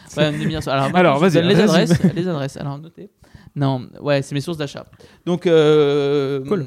ça. 0.06 0.22
Ouais, 0.22 0.34
une 0.34 0.40
demi-heure. 0.42 0.66
Alors, 0.68 1.18
vas-y, 1.18 1.42
les 1.46 1.60
adresses, 1.60 2.02
les 2.14 2.26
adresses. 2.28 2.56
Alors, 2.56 2.78
notez. 2.78 3.10
Non, 3.56 3.88
ouais, 4.00 4.22
c'est 4.22 4.34
mes 4.34 4.40
sources 4.40 4.58
d'achat. 4.58 4.86
Donc, 5.26 5.46
euh, 5.46 6.44
Cool. 6.46 6.66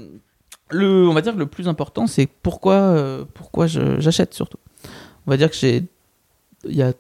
le, 0.69 1.07
on 1.07 1.13
va 1.13 1.21
dire 1.21 1.33
que 1.33 1.39
le 1.39 1.45
plus 1.47 1.67
important, 1.67 2.05
c'est 2.05 2.27
pourquoi, 2.27 2.73
euh, 2.75 3.25
pourquoi 3.33 3.65
j'achète 3.67 4.33
surtout. 4.33 4.57
On 5.25 5.31
va 5.31 5.37
dire 5.37 5.49
que 5.49 5.55
j'ai, 5.55 5.83
il 6.65 6.75
y 6.75 6.81
a 6.83 6.93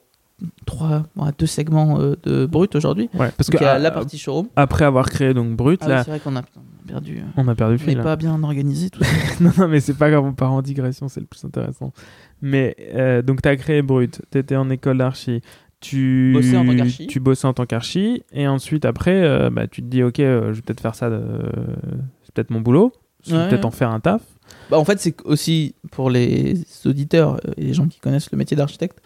trois, 0.65 1.03
ouais, 1.15 1.29
deux 1.37 1.45
segments 1.45 1.99
euh, 1.99 2.15
de 2.23 2.45
brut 2.45 2.75
aujourd'hui. 2.75 3.09
ouais, 3.13 3.31
parce 3.37 3.49
Donc, 3.49 3.59
que 3.59 3.63
il 3.63 3.67
y 3.67 3.69
a 3.69 3.77
la 3.79 3.91
partie 3.91 4.17
showroom. 4.17 4.47
après 4.55 4.85
avoir 4.85 5.09
créé 5.09 5.33
donc 5.33 5.55
Brut, 5.55 5.79
Ah 5.83 5.85
oui, 5.85 5.91
là, 5.91 6.03
c'est 6.03 6.11
vrai 6.11 6.19
qu'on 6.19 6.35
a, 6.35 6.43
perdu. 6.87 7.17
euh, 7.19 7.21
on 7.37 7.47
a 7.47 7.55
perdu 7.55 7.75
On 7.75 7.85
n'est 7.85 7.91
fil. 7.91 7.99
hein. 7.99 8.03
pas 8.03 8.15
bien 8.15 8.41
organisé 8.43 8.89
tout 8.89 9.03
ça. 9.03 9.09
non, 9.39 9.51
non, 9.57 9.67
mais 9.67 9.79
c'est 9.79 9.93
pas 9.97 10.09
grave, 10.09 10.23
on 10.25 10.33
part 10.33 10.51
en 10.51 10.61
digression, 10.61 11.07
c'est 11.07 11.19
le 11.19 11.25
plus 11.25 11.43
intéressant. 11.45 11.91
Mais 12.41 12.75
euh, 12.95 13.21
donc, 13.21 13.41
tu 13.41 13.49
as 13.49 13.55
créé 13.55 13.81
Brut, 13.81 14.21
tu 14.31 14.37
étais 14.37 14.55
en 14.55 14.69
école 14.69 14.97
d'archi, 14.97 15.41
tu, 15.79 16.31
Bossais 16.35 16.57
en 16.57 16.65
tant 16.65 16.75
qu'archi. 16.75 17.07
tu 17.07 17.19
bossais 17.19 17.47
en 17.47 17.53
tant 17.53 17.65
qu'archi, 17.65 18.23
et 18.33 18.47
ensuite, 18.47 18.85
après, 18.85 19.21
euh, 19.23 19.49
bah, 19.49 19.67
tu 19.67 19.81
te 19.81 19.87
dis, 19.87 20.03
ok, 20.03 20.19
euh, 20.19 20.47
je 20.53 20.57
vais 20.57 20.61
peut-être 20.61 20.81
faire 20.81 20.95
ça, 20.95 21.09
de- 21.09 21.21
c'est 22.23 22.33
peut-être 22.33 22.49
mon 22.51 22.61
boulot, 22.61 22.93
je 23.25 23.35
vais 23.35 23.41
Ouais, 23.43 23.49
peut-être 23.49 23.65
en 23.65 23.71
faire 23.71 23.89
un 23.91 23.99
taf. 23.99 24.21
Bah, 24.69 24.77
en 24.77 24.85
fait, 24.85 24.99
c'est 24.99 25.15
aussi 25.25 25.75
pour 25.91 26.09
les 26.09 26.53
auditeurs 26.85 27.35
euh, 27.47 27.51
et 27.57 27.63
les 27.63 27.73
gens 27.73 27.87
qui 27.87 27.99
connaissent 27.99 28.31
le 28.31 28.37
métier 28.37 28.55
d'architecte, 28.57 28.99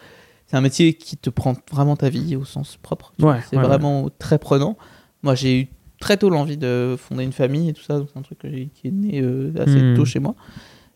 c'est 0.46 0.56
un 0.56 0.60
métier 0.60 0.94
qui 0.94 1.16
te 1.16 1.30
prend 1.30 1.54
vraiment 1.72 1.96
ta 1.96 2.08
vie 2.08 2.36
au 2.36 2.44
sens 2.44 2.76
propre. 2.80 3.12
Ouais, 3.20 3.38
c'est 3.50 3.56
ouais, 3.56 3.62
vraiment 3.62 4.08
très 4.18 4.38
prenant. 4.38 4.76
Moi, 5.22 5.34
j'ai 5.34 5.60
eu 5.60 5.68
très 6.00 6.16
tôt 6.16 6.30
l'envie 6.30 6.56
de 6.56 6.94
fonder 6.98 7.24
une 7.24 7.32
famille 7.32 7.68
et 7.70 7.72
tout 7.72 7.82
ça, 7.82 8.00
c'est 8.12 8.18
un 8.18 8.22
truc 8.22 8.38
que 8.38 8.46
qui 8.48 8.88
est 8.88 8.90
né 8.90 9.20
euh, 9.22 9.52
assez 9.58 9.80
Hmm. 9.80 9.94
tôt 9.96 10.04
chez 10.04 10.18
moi. 10.20 10.34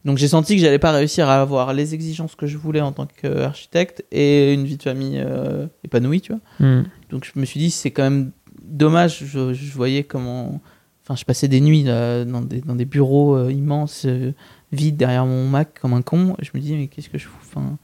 Donc 0.05 0.17
j'ai 0.19 0.29
senti 0.29 0.55
que 0.57 0.63
j'allais 0.63 0.79
pas 0.79 0.93
réussir 0.93 1.29
à 1.29 1.43
avoir 1.43 1.75
les 1.75 1.93
exigences 1.95 2.35
que 2.35 2.47
je 2.47 2.57
voulais 2.57 2.81
en 2.81 2.93
tant 2.93 3.07
qu'architecte 3.07 4.03
et 4.11 4.55
une 4.55 4.65
vie 4.65 4.77
de 4.79 4.83
famille 4.83 5.19
euh, 5.19 5.67
épanouie, 5.85 6.21
tu 6.23 6.33
vois. 6.33 6.41
Hmm. 6.67 6.85
Donc 7.11 7.25
je 7.25 7.39
me 7.39 7.45
suis 7.45 7.61
dit, 7.61 7.71
c'est 7.71 7.91
quand 7.91 8.05
même 8.05 8.31
dommage. 8.63 9.25
Je, 9.27 9.53
je 9.53 9.73
voyais 9.73 10.05
comment. 10.05 10.61
Enfin, 11.03 11.17
je 11.17 11.25
passais 11.25 11.49
des 11.49 11.61
nuits 11.61 11.83
là, 11.83 12.25
dans, 12.25 12.41
des, 12.41 12.61
dans 12.61 12.77
des 12.77 12.85
bureaux 12.85 13.35
euh, 13.37 13.53
immenses, 13.53 14.05
euh, 14.07 14.33
vides 14.71 14.97
derrière 14.97 15.27
mon 15.27 15.49
Mac 15.49 15.79
comme 15.81 15.93
un 15.93 16.03
con. 16.03 16.37
Je 16.41 16.51
me 16.55 16.61
dis, 16.61 16.75
mais 16.75 16.87
qu'est-ce 16.87 17.09
que 17.11 17.19
je 17.19 17.27
fous 17.27 17.37
enfin, 17.43 17.77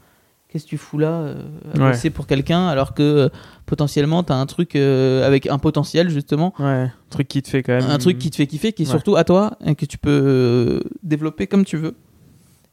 Qu'est-ce 0.49 0.63
que 0.63 0.69
tu 0.69 0.77
fous 0.77 0.97
là 0.97 1.09
euh, 1.09 1.41
à 1.73 1.77
Ouais. 1.77 1.91
bosser 1.91 2.09
pour 2.09 2.25
quelqu'un 2.25 2.67
alors 2.67 2.93
que 2.93 3.03
euh, 3.03 3.29
potentiellement 3.65 4.23
tu 4.23 4.31
as 4.31 4.37
un 4.37 4.45
truc 4.45 4.75
euh, 4.77 5.27
avec 5.27 5.45
un 5.47 5.57
potentiel 5.59 6.09
justement, 6.09 6.53
Ouais, 6.57 6.65
un 6.65 6.93
truc 7.09 7.27
qui 7.27 7.41
te 7.41 7.49
fait 7.49 7.63
quand 7.63 7.73
même. 7.73 7.89
un 7.89 7.97
truc 7.97 8.17
qui 8.17 8.29
te 8.29 8.37
fait 8.37 8.47
kiffer, 8.47 8.71
qui 8.71 8.83
est 8.83 8.85
Ouais. 8.85 8.91
surtout 8.91 9.17
à 9.17 9.23
toi 9.25 9.57
et 9.65 9.75
que 9.75 9.85
tu 9.85 9.97
peux 9.97 10.09
euh, 10.09 10.79
développer 11.03 11.47
comme 11.47 11.65
tu 11.65 11.75
veux. 11.77 11.95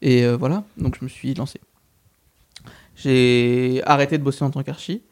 Et 0.03 0.27
voilà, 0.35 0.65
donc 0.77 0.97
je 1.01 1.05
me 1.05 1.09
suis 1.09 1.33
lancé. 1.35 1.59
J'ai 2.97 3.83
arrêté 3.87 4.19
de 4.19 4.23
bosser 4.23 4.45
en 4.45 4.51
tant 4.51 4.63
qu'archi 4.63 5.03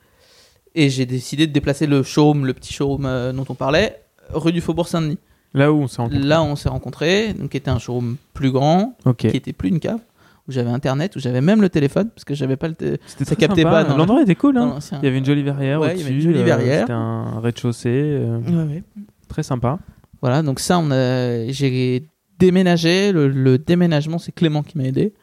et 0.75 0.89
j'ai 0.89 1.07
décidé 1.07 1.47
de 1.47 1.53
déplacer 1.53 1.87
le 1.87 2.03
showroom, 2.03 2.47
le 2.47 2.55
petit 2.55 2.73
showroom 2.73 3.33
dont 3.35 3.45
on 3.49 3.55
parlait, 3.55 4.03
rue 4.33 4.53
du 4.53 4.61
Faubourg 4.61 4.89
Saint-Denis. 4.89 5.19
Là 5.55 5.73
où 5.73 5.77
on 5.83 5.87
s'est 5.89 6.01
rencontrés. 6.01 6.23
Là, 6.27 6.43
on 6.43 6.57
s'est 6.57 6.69
rencontrés, 6.71 7.35
donc 7.35 7.51
qui 7.51 7.57
était 7.59 7.71
un 7.71 7.79
showroom 7.79 8.17
plus 8.33 8.51
grand, 8.51 8.97
qui 9.19 9.27
était 9.27 9.53
plus 9.53 9.69
une 9.69 9.81
cave, 9.81 10.01
où 10.49 10.53
j'avais 10.53 10.71
internet, 10.71 11.15
où 11.17 11.21
j'avais 11.21 11.41
même 11.41 11.61
le 11.63 11.69
téléphone 11.69 12.11
parce 12.11 12.25
que 12.25 12.35
j'avais 12.35 12.57
pas 12.57 12.69
le. 12.69 12.75
C'était 13.07 13.25
ça 13.25 13.37
captait 13.37 13.63
sympa. 13.63 13.85
pas 13.85 13.97
L'endroit 13.97 14.23
était 14.23 14.35
cool. 14.35 14.59
Hein. 14.59 14.79
Il 15.03 15.05
y 15.05 15.09
avait 15.09 15.19
une 15.19 15.25
jolie 15.25 15.43
verrière 15.43 15.81
Ouais, 15.81 15.93
au-dessus. 15.93 16.05
euh. 16.29 16.81
C'était 16.81 16.93
un 16.93 17.41
rez-de-chaussée. 17.41 17.89
euh, 17.93 18.39
Ouais, 18.41 18.75
ouais. 18.75 18.83
Très 19.29 19.43
sympa. 19.43 19.79
Voilà, 20.21 20.43
donc 20.43 20.61
ça, 20.61 20.79
on 20.79 20.91
a, 20.91 21.47
j'ai 21.49 22.07
déménagé. 22.39 23.13
Le, 23.13 23.29
le 23.29 23.59
déménagement, 23.59 24.19
c'est 24.19 24.33
Clément 24.33 24.63
qui 24.63 24.79
m'a 24.79 24.85
aidé. 24.85 25.15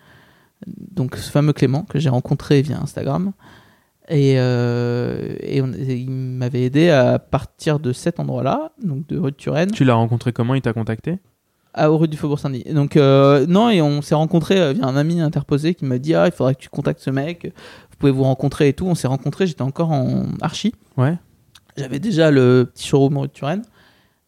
Donc 0.67 1.15
ce 1.15 1.29
fameux 1.31 1.53
Clément 1.53 1.83
que 1.83 1.99
j'ai 1.99 2.09
rencontré 2.09 2.61
via 2.61 2.79
Instagram. 2.81 3.31
Et, 4.11 4.35
euh, 4.39 5.35
et 5.41 5.61
on- 5.61 5.71
et 5.71 5.95
il 5.97 6.09
m'avait 6.09 6.63
aidé 6.63 6.89
à 6.89 7.19
partir 7.19 7.79
de 7.79 7.93
cet 7.93 8.19
endroit-là, 8.19 8.71
donc 8.83 9.05
de 9.07 9.19
rue 9.19 9.29
de 9.31 9.35
Turenne, 9.35 9.69
Tu 9.71 9.83
l'as 9.85 9.93
rencontré 9.93 10.33
comment? 10.33 10.55
Il 10.55 10.61
t'a 10.61 10.73
contacté? 10.73 11.19
À 11.73 11.87
rue 11.87 12.07
du 12.07 12.17
Faubourg 12.17 12.39
Saint-Denis. 12.39 12.63
Donc 12.73 12.97
euh, 12.97 13.45
non, 13.47 13.69
et 13.69 13.81
on 13.81 14.01
s'est 14.01 14.15
rencontré 14.15 14.59
euh, 14.59 14.73
via 14.73 14.85
un 14.85 14.95
ami 14.95 15.21
interposé 15.21 15.75
qui 15.75 15.85
m'a 15.85 15.97
dit 15.99 16.15
ah 16.15 16.25
il 16.25 16.31
faudrait 16.31 16.55
que 16.55 16.61
tu 16.61 16.69
contactes 16.69 16.99
ce 17.01 17.09
mec, 17.09 17.45
vous 17.91 17.97
pouvez 17.97 18.11
vous 18.11 18.23
rencontrer 18.23 18.69
et 18.69 18.73
tout. 18.73 18.85
On 18.87 18.95
s'est 18.95 19.07
rencontrés, 19.07 19.47
j'étais 19.47 19.61
encore 19.61 19.91
en 19.91 20.25
archi. 20.41 20.73
Ouais. 20.97 21.17
J'avais 21.77 21.99
déjà 21.99 22.31
le 22.31 22.69
petit 22.73 22.87
showroom 22.87 23.17
rue 23.19 23.27
de 23.27 23.33
Turenne. 23.33 23.61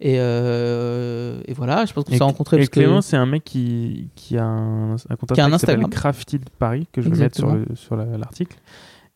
Et, 0.03 0.15
euh, 0.17 1.39
et 1.47 1.53
voilà, 1.53 1.85
je 1.85 1.93
pense 1.93 2.05
qu'on 2.05 2.11
s'est 2.17 2.23
rencontrés 2.23 2.57
et 2.57 2.59
parce 2.61 2.69
que- 2.69 2.79
Clément, 2.79 3.01
c'est 3.01 3.17
un 3.17 3.27
mec 3.27 3.43
qui, 3.43 4.07
qui 4.15 4.35
a 4.37 4.43
un, 4.45 4.93
un 4.95 5.15
compte 5.15 5.33
Qui 5.33 5.41
a 5.41 5.45
un 5.45 5.53
Instagram 5.53 5.81
qui 5.81 5.85
Instagram. 5.85 5.89
Crafty 5.91 6.39
de 6.39 6.45
Paris, 6.57 6.87
que 6.91 7.01
je 7.01 7.09
vais 7.09 7.17
mettre 7.17 7.37
sur 7.75 7.95
l'article. 7.95 8.57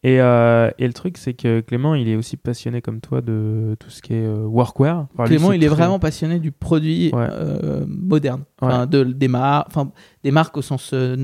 Et, 0.07 0.21
euh, 0.21 0.69
et 0.77 0.85
le 0.85 0.93
truc, 0.93 1.17
c'est 1.17 1.33
que 1.33 1.61
Clément, 1.61 1.95
il 1.95 2.07
est 2.07 2.15
aussi 2.15 2.37
passionné 2.37 2.79
comme 2.79 3.01
toi 3.01 3.21
de 3.21 3.75
tout 3.79 3.89
ce 3.89 4.03
qui 4.03 4.13
est 4.13 4.23
euh, 4.25 4.45
workwear. 4.45 5.07
Enfin, 5.13 5.23
lui, 5.23 5.37
Clément, 5.37 5.51
il 5.51 5.63
est 5.63 5.67
vraiment 5.67 5.97
passionné 5.97 6.37
du 6.37 6.51
produit 6.51 7.09
Ouais. 7.11 7.25
euh, 7.31 7.85
moderne, 7.87 8.41
Ouais. 8.61 8.67
Enfin, 8.67 8.85
de, 8.85 9.03
des, 9.03 9.27
mar- 9.27 9.63
enfin, 9.67 9.89
des 10.23 10.29
marques 10.29 10.55
au 10.57 10.61
sens 10.61 10.91
euh, 10.93 11.15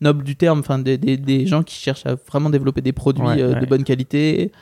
noble 0.00 0.22
du 0.22 0.36
terme, 0.36 0.60
enfin, 0.60 0.78
des, 0.78 0.98
des, 0.98 1.16
des 1.16 1.46
gens 1.46 1.64
qui 1.64 1.74
cherchent 1.74 2.06
à 2.06 2.14
vraiment 2.14 2.48
développer 2.48 2.80
des 2.80 2.92
produits 2.92 3.24
Ouais, 3.26 3.36
de 3.60 3.66
bonne 3.66 3.82
qualité. 3.82 4.52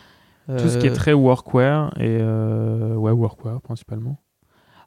Tout 0.48 0.68
ce 0.68 0.78
qui 0.78 0.86
est 0.86 0.92
très 0.94 1.12
workwear 1.12 1.92
et 2.00 2.16
ouais, 2.16 3.12
workwear 3.12 3.60
principalement. 3.60 4.18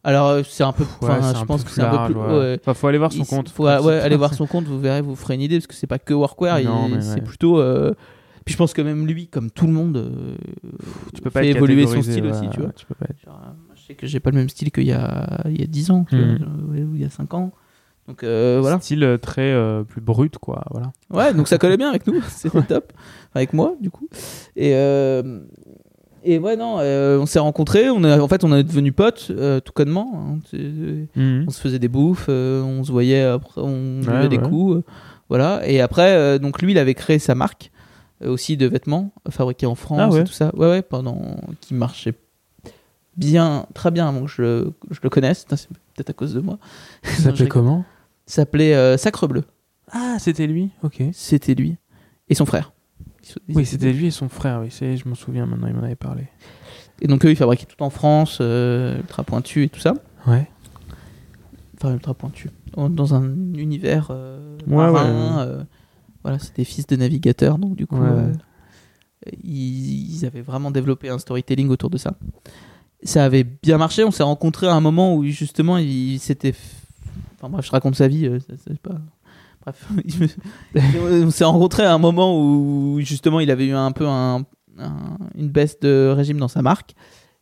Alors, 0.03 0.43
c'est 0.45 0.63
un 0.63 0.73
peu. 0.73 0.83
Ouais, 1.01 1.09
je 1.39 1.45
pense 1.45 1.63
peu 1.63 1.69
que 1.69 1.75
c'est 1.75 1.81
un 1.83 2.07
peu 2.07 2.13
plus. 2.13 2.19
ouais. 2.21 2.37
ouais. 2.39 2.57
Enfin, 2.59 2.73
faut 2.73 2.87
aller 2.87 2.97
voir 2.97 3.11
son 3.13 3.19
Il- 3.23 3.27
compte. 3.27 3.49
Faut, 3.49 3.67
aller 3.67 4.15
voir 4.17 4.33
son 4.33 4.47
compte, 4.47 4.65
vous 4.65 4.79
verrez, 4.79 5.01
vous 5.01 5.15
ferez 5.15 5.35
une 5.35 5.41
idée, 5.41 5.57
parce 5.57 5.67
que 5.67 5.75
c'est 5.75 5.87
pas 5.87 5.99
que 5.99 6.13
workwear, 6.13 6.59
c'est 7.01 7.21
plutôt. 7.23 7.59
euh, 7.59 7.93
Puis 8.45 8.53
je 8.53 8.57
pense 8.57 8.73
que 8.73 8.81
même 8.81 9.05
lui, 9.07 9.27
comme 9.27 9.49
tout 9.51 9.67
le 9.67 9.73
monde, 9.73 9.97
euh, 9.97 10.35
Tu 11.13 11.21
peux 11.21 11.29
pas 11.29 11.41
fait 11.41 11.49
évoluer 11.49 11.87
son 11.87 12.01
style 12.01 12.25
ouais, 12.25 12.31
aussi, 12.31 12.49
tu 12.49 12.59
vois. 12.61 12.71
Tu 12.73 12.85
peux 12.85 12.95
pas 12.95 13.05
être- 13.09 13.23
Genre, 13.25 13.41
euh, 13.45 13.51
je 13.75 13.81
sais 13.81 13.95
que 13.95 14.05
j'ai 14.07 14.19
pas 14.19 14.31
le 14.31 14.37
même 14.37 14.49
style 14.49 14.71
qu'il 14.71 14.83
y 14.85 14.91
a, 14.91 15.41
il 15.49 15.59
y 15.59 15.63
a 15.63 15.67
10 15.67 15.91
ans, 15.91 16.05
vois, 16.11 16.19
ouais, 16.19 16.83
ou 16.83 16.95
il 16.95 17.01
y 17.01 17.05
a 17.05 17.09
5 17.09 17.33
ans. 17.33 17.51
Donc 18.07 18.23
euh, 18.23 18.57
voilà. 18.61 18.79
Style 18.81 19.03
euh, 19.05 19.17
très 19.17 19.51
euh, 19.53 19.83
plus 19.83 20.01
brut, 20.01 20.37
quoi. 20.37 20.65
Voilà. 20.71 20.91
Ouais, 21.09 21.33
donc 21.33 21.47
ça 21.47 21.57
collait 21.57 21.77
bien 21.77 21.87
avec 21.89 22.05
nous, 22.05 22.21
c'était 22.27 22.61
top. 22.63 22.91
Avec 23.33 23.53
moi, 23.53 23.75
du 23.79 23.89
coup. 23.89 24.09
Et, 24.57 24.71
euh, 24.75 25.39
et 26.25 26.37
ouais, 26.37 26.57
non, 26.57 26.79
on 26.79 27.25
s'est 27.25 27.39
rencontrés, 27.39 27.89
on 27.89 28.03
est, 28.03 28.19
en 28.19 28.27
fait, 28.27 28.43
on 28.43 28.53
est 28.53 28.63
devenus 28.63 28.93
potes, 28.93 29.31
tout 29.63 29.73
connement. 29.73 30.11
hein. 30.15 30.57
Mhm. 31.15 31.45
On 31.47 31.51
se 31.51 31.61
faisait 31.61 31.79
des 31.79 31.87
bouffes, 31.87 32.27
on 32.29 32.83
se 32.83 32.91
voyait, 32.91 33.23
après, 33.23 33.61
on 33.61 33.99
buvait 34.01 34.11
Ouais, 34.23 34.27
des 34.29 34.37
ouais. 34.37 34.49
coups. 34.49 34.83
voilà. 35.29 35.61
Et 35.65 35.79
après, 35.81 36.39
donc 36.39 36.61
lui, 36.61 36.71
il 36.73 36.77
avait 36.77 36.93
créé 36.95 37.19
sa 37.19 37.35
marque 37.35 37.71
aussi 38.27 38.57
de 38.57 38.65
vêtements 38.67 39.11
fabriqués 39.29 39.65
en 39.65 39.75
France 39.75 39.99
Ah 40.01 40.09
ouais. 40.09 40.21
et 40.21 40.23
tout 40.23 40.31
ça. 40.33 40.53
Ouais, 40.55 40.67
ouais, 40.69 40.81
pendant. 40.81 41.37
qui 41.61 41.73
marchait 41.73 42.13
bien, 43.17 43.65
très 43.73 43.91
bien 43.91 44.09
avant 44.09 44.21
que 44.25 44.31
je, 44.31 44.41
le- 44.41 44.73
je 44.91 44.99
le 45.03 45.09
connaisse. 45.09 45.45
C'est 45.55 45.67
peut-être 45.95 46.09
à 46.09 46.13
cause 46.13 46.33
de 46.33 46.39
moi. 46.39 46.57
Ça 47.03 47.23
s'appelait 47.23 47.47
comment? 47.47 47.85
Ça 48.25 48.35
s'appelait 48.43 48.73
euh, 48.73 48.97
Sacre 48.97 49.27
Bleu. 49.27 49.43
Ah, 49.91 50.15
c'était 50.19 50.47
lui 50.47 50.69
Ok. 50.83 51.03
C'était 51.13 51.53
lui. 51.55 51.77
Et 52.29 52.35
son 52.35 52.45
frère. 52.45 52.71
Ils 53.47 53.55
Oui, 53.55 53.65
c'était 53.65 53.91
lui 53.93 54.07
et 54.07 54.11
son 54.11 54.29
frère, 54.29 54.61
oui, 54.61 54.67
c'est- 54.71 54.97
je 54.97 55.07
m'en 55.07 55.15
souviens 55.15 55.45
maintenant, 55.45 55.67
il 55.67 55.73
m'en 55.73 55.83
avait 55.83 55.95
parlé. 55.95 56.27
Et 57.01 57.07
donc 57.07 57.25
eux, 57.25 57.29
ils 57.31 57.35
fabriquaient 57.35 57.65
tout 57.65 57.81
en 57.83 57.89
France, 57.89 58.39
euh, 58.41 58.97
ultra 58.97 59.23
pointu 59.23 59.63
et 59.63 59.69
tout 59.69 59.79
ça. 59.79 59.93
Ouais. 60.27 60.47
Enfin, 61.77 61.93
ultra 61.93 62.13
pointu. 62.13 62.49
Dans 62.75 63.13
un 63.13 63.23
univers 63.55 64.07
euh, 64.09 64.57
Ouais, 64.67 64.89
marin. 64.91 65.37
ouais. 65.37 65.47
euh, 65.51 65.63
voilà, 66.23 66.37
des 66.55 66.63
fils 66.63 66.87
de 66.87 66.95
navigateurs, 66.95 67.57
donc 67.57 67.75
du 67.75 67.85
coup, 67.87 67.97
Ouais, 67.97 68.07
euh, 68.09 68.31
ils, 69.43 70.15
ils 70.17 70.25
avaient 70.25 70.41
vraiment 70.41 70.71
développé 70.71 71.09
un 71.09 71.17
storytelling 71.19 71.69
autour 71.69 71.89
de 71.89 71.97
ça. 71.97 72.15
Ça 73.03 73.25
avait 73.25 73.43
bien 73.43 73.77
marché. 73.77 74.03
On 74.03 74.11
s'est 74.11 74.23
rencontrés 74.23 74.67
à 74.67 74.73
un 74.73 74.79
moment 74.81 75.15
où 75.15 75.23
justement, 75.25 75.77
il 75.77 76.19
s'était. 76.19 76.53
Enfin 77.35 77.49
bref, 77.49 77.65
je 77.65 77.71
raconte 77.71 77.95
sa 77.95 78.07
vie. 78.07 78.25
euh, 78.27 78.39
c'est 78.65 78.79
pas. 78.79 78.95
Bref, 79.65 79.87
me- 80.75 81.25
on 81.25 81.31
s'est 81.31 81.43
rencontrés 81.45 81.83
à 81.85 81.93
un 81.93 81.97
moment 81.97 82.37
où 82.39 82.99
justement, 83.01 83.39
il 83.39 83.51
avait 83.51 83.67
eu 83.67 83.73
un 83.73 83.91
peu 83.91 84.07
un- 84.07 84.45
un- 84.79 85.17
une 85.35 85.49
baisse 85.49 85.79
de 85.79 86.13
régime 86.15 86.37
dans 86.37 86.47
sa 86.47 86.61
marque. 86.61 86.95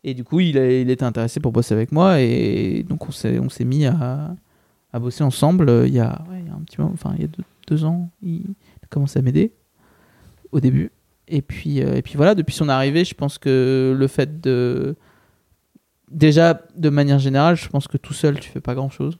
Et 0.03 0.15
du 0.15 0.23
coup, 0.23 0.39
il, 0.39 0.57
a- 0.57 0.81
il 0.81 0.89
était 0.89 1.05
intéressé 1.05 1.39
pour 1.39 1.51
bosser 1.51 1.73
avec 1.75 1.91
moi. 1.91 2.19
Et 2.21 2.83
donc, 2.87 3.07
on 3.07 3.11
s'est, 3.11 3.37
on 3.39 3.49
s'est 3.49 3.65
mis 3.65 3.85
à, 3.85 4.35
à 4.93 4.99
bosser 4.99 5.23
ensemble 5.23 5.69
euh, 5.69 5.87
il 5.87 5.93
y, 5.93 5.99
a, 5.99 6.23
ouais, 6.29 6.39
il 6.43 6.47
y 6.47 6.49
a 6.49 6.53
un 6.55 6.61
petit 6.61 6.79
moment, 6.81 6.91
enfin, 6.93 7.13
il 7.15 7.21
y 7.21 7.25
a 7.25 7.27
deux, 7.27 7.43
deux 7.67 7.85
ans. 7.85 8.09
Il 8.23 8.43
commencé 8.91 9.17
à 9.17 9.21
m'aider 9.23 9.53
au 10.51 10.59
début. 10.59 10.91
Et 11.27 11.41
puis, 11.41 11.81
euh, 11.81 11.95
et 11.95 12.01
puis 12.01 12.13
voilà, 12.17 12.35
depuis 12.35 12.53
son 12.53 12.69
arrivée, 12.69 13.05
je 13.05 13.15
pense 13.15 13.37
que 13.37 13.95
le 13.97 14.07
fait 14.07 14.41
de. 14.41 14.95
Déjà, 16.11 16.61
de 16.75 16.89
manière 16.89 17.19
générale, 17.19 17.55
je 17.55 17.69
pense 17.69 17.87
que 17.87 17.95
tout 17.97 18.13
seul, 18.13 18.37
tu 18.39 18.49
fais 18.49 18.59
pas 18.59 18.75
grand 18.75 18.89
chose. 18.89 19.17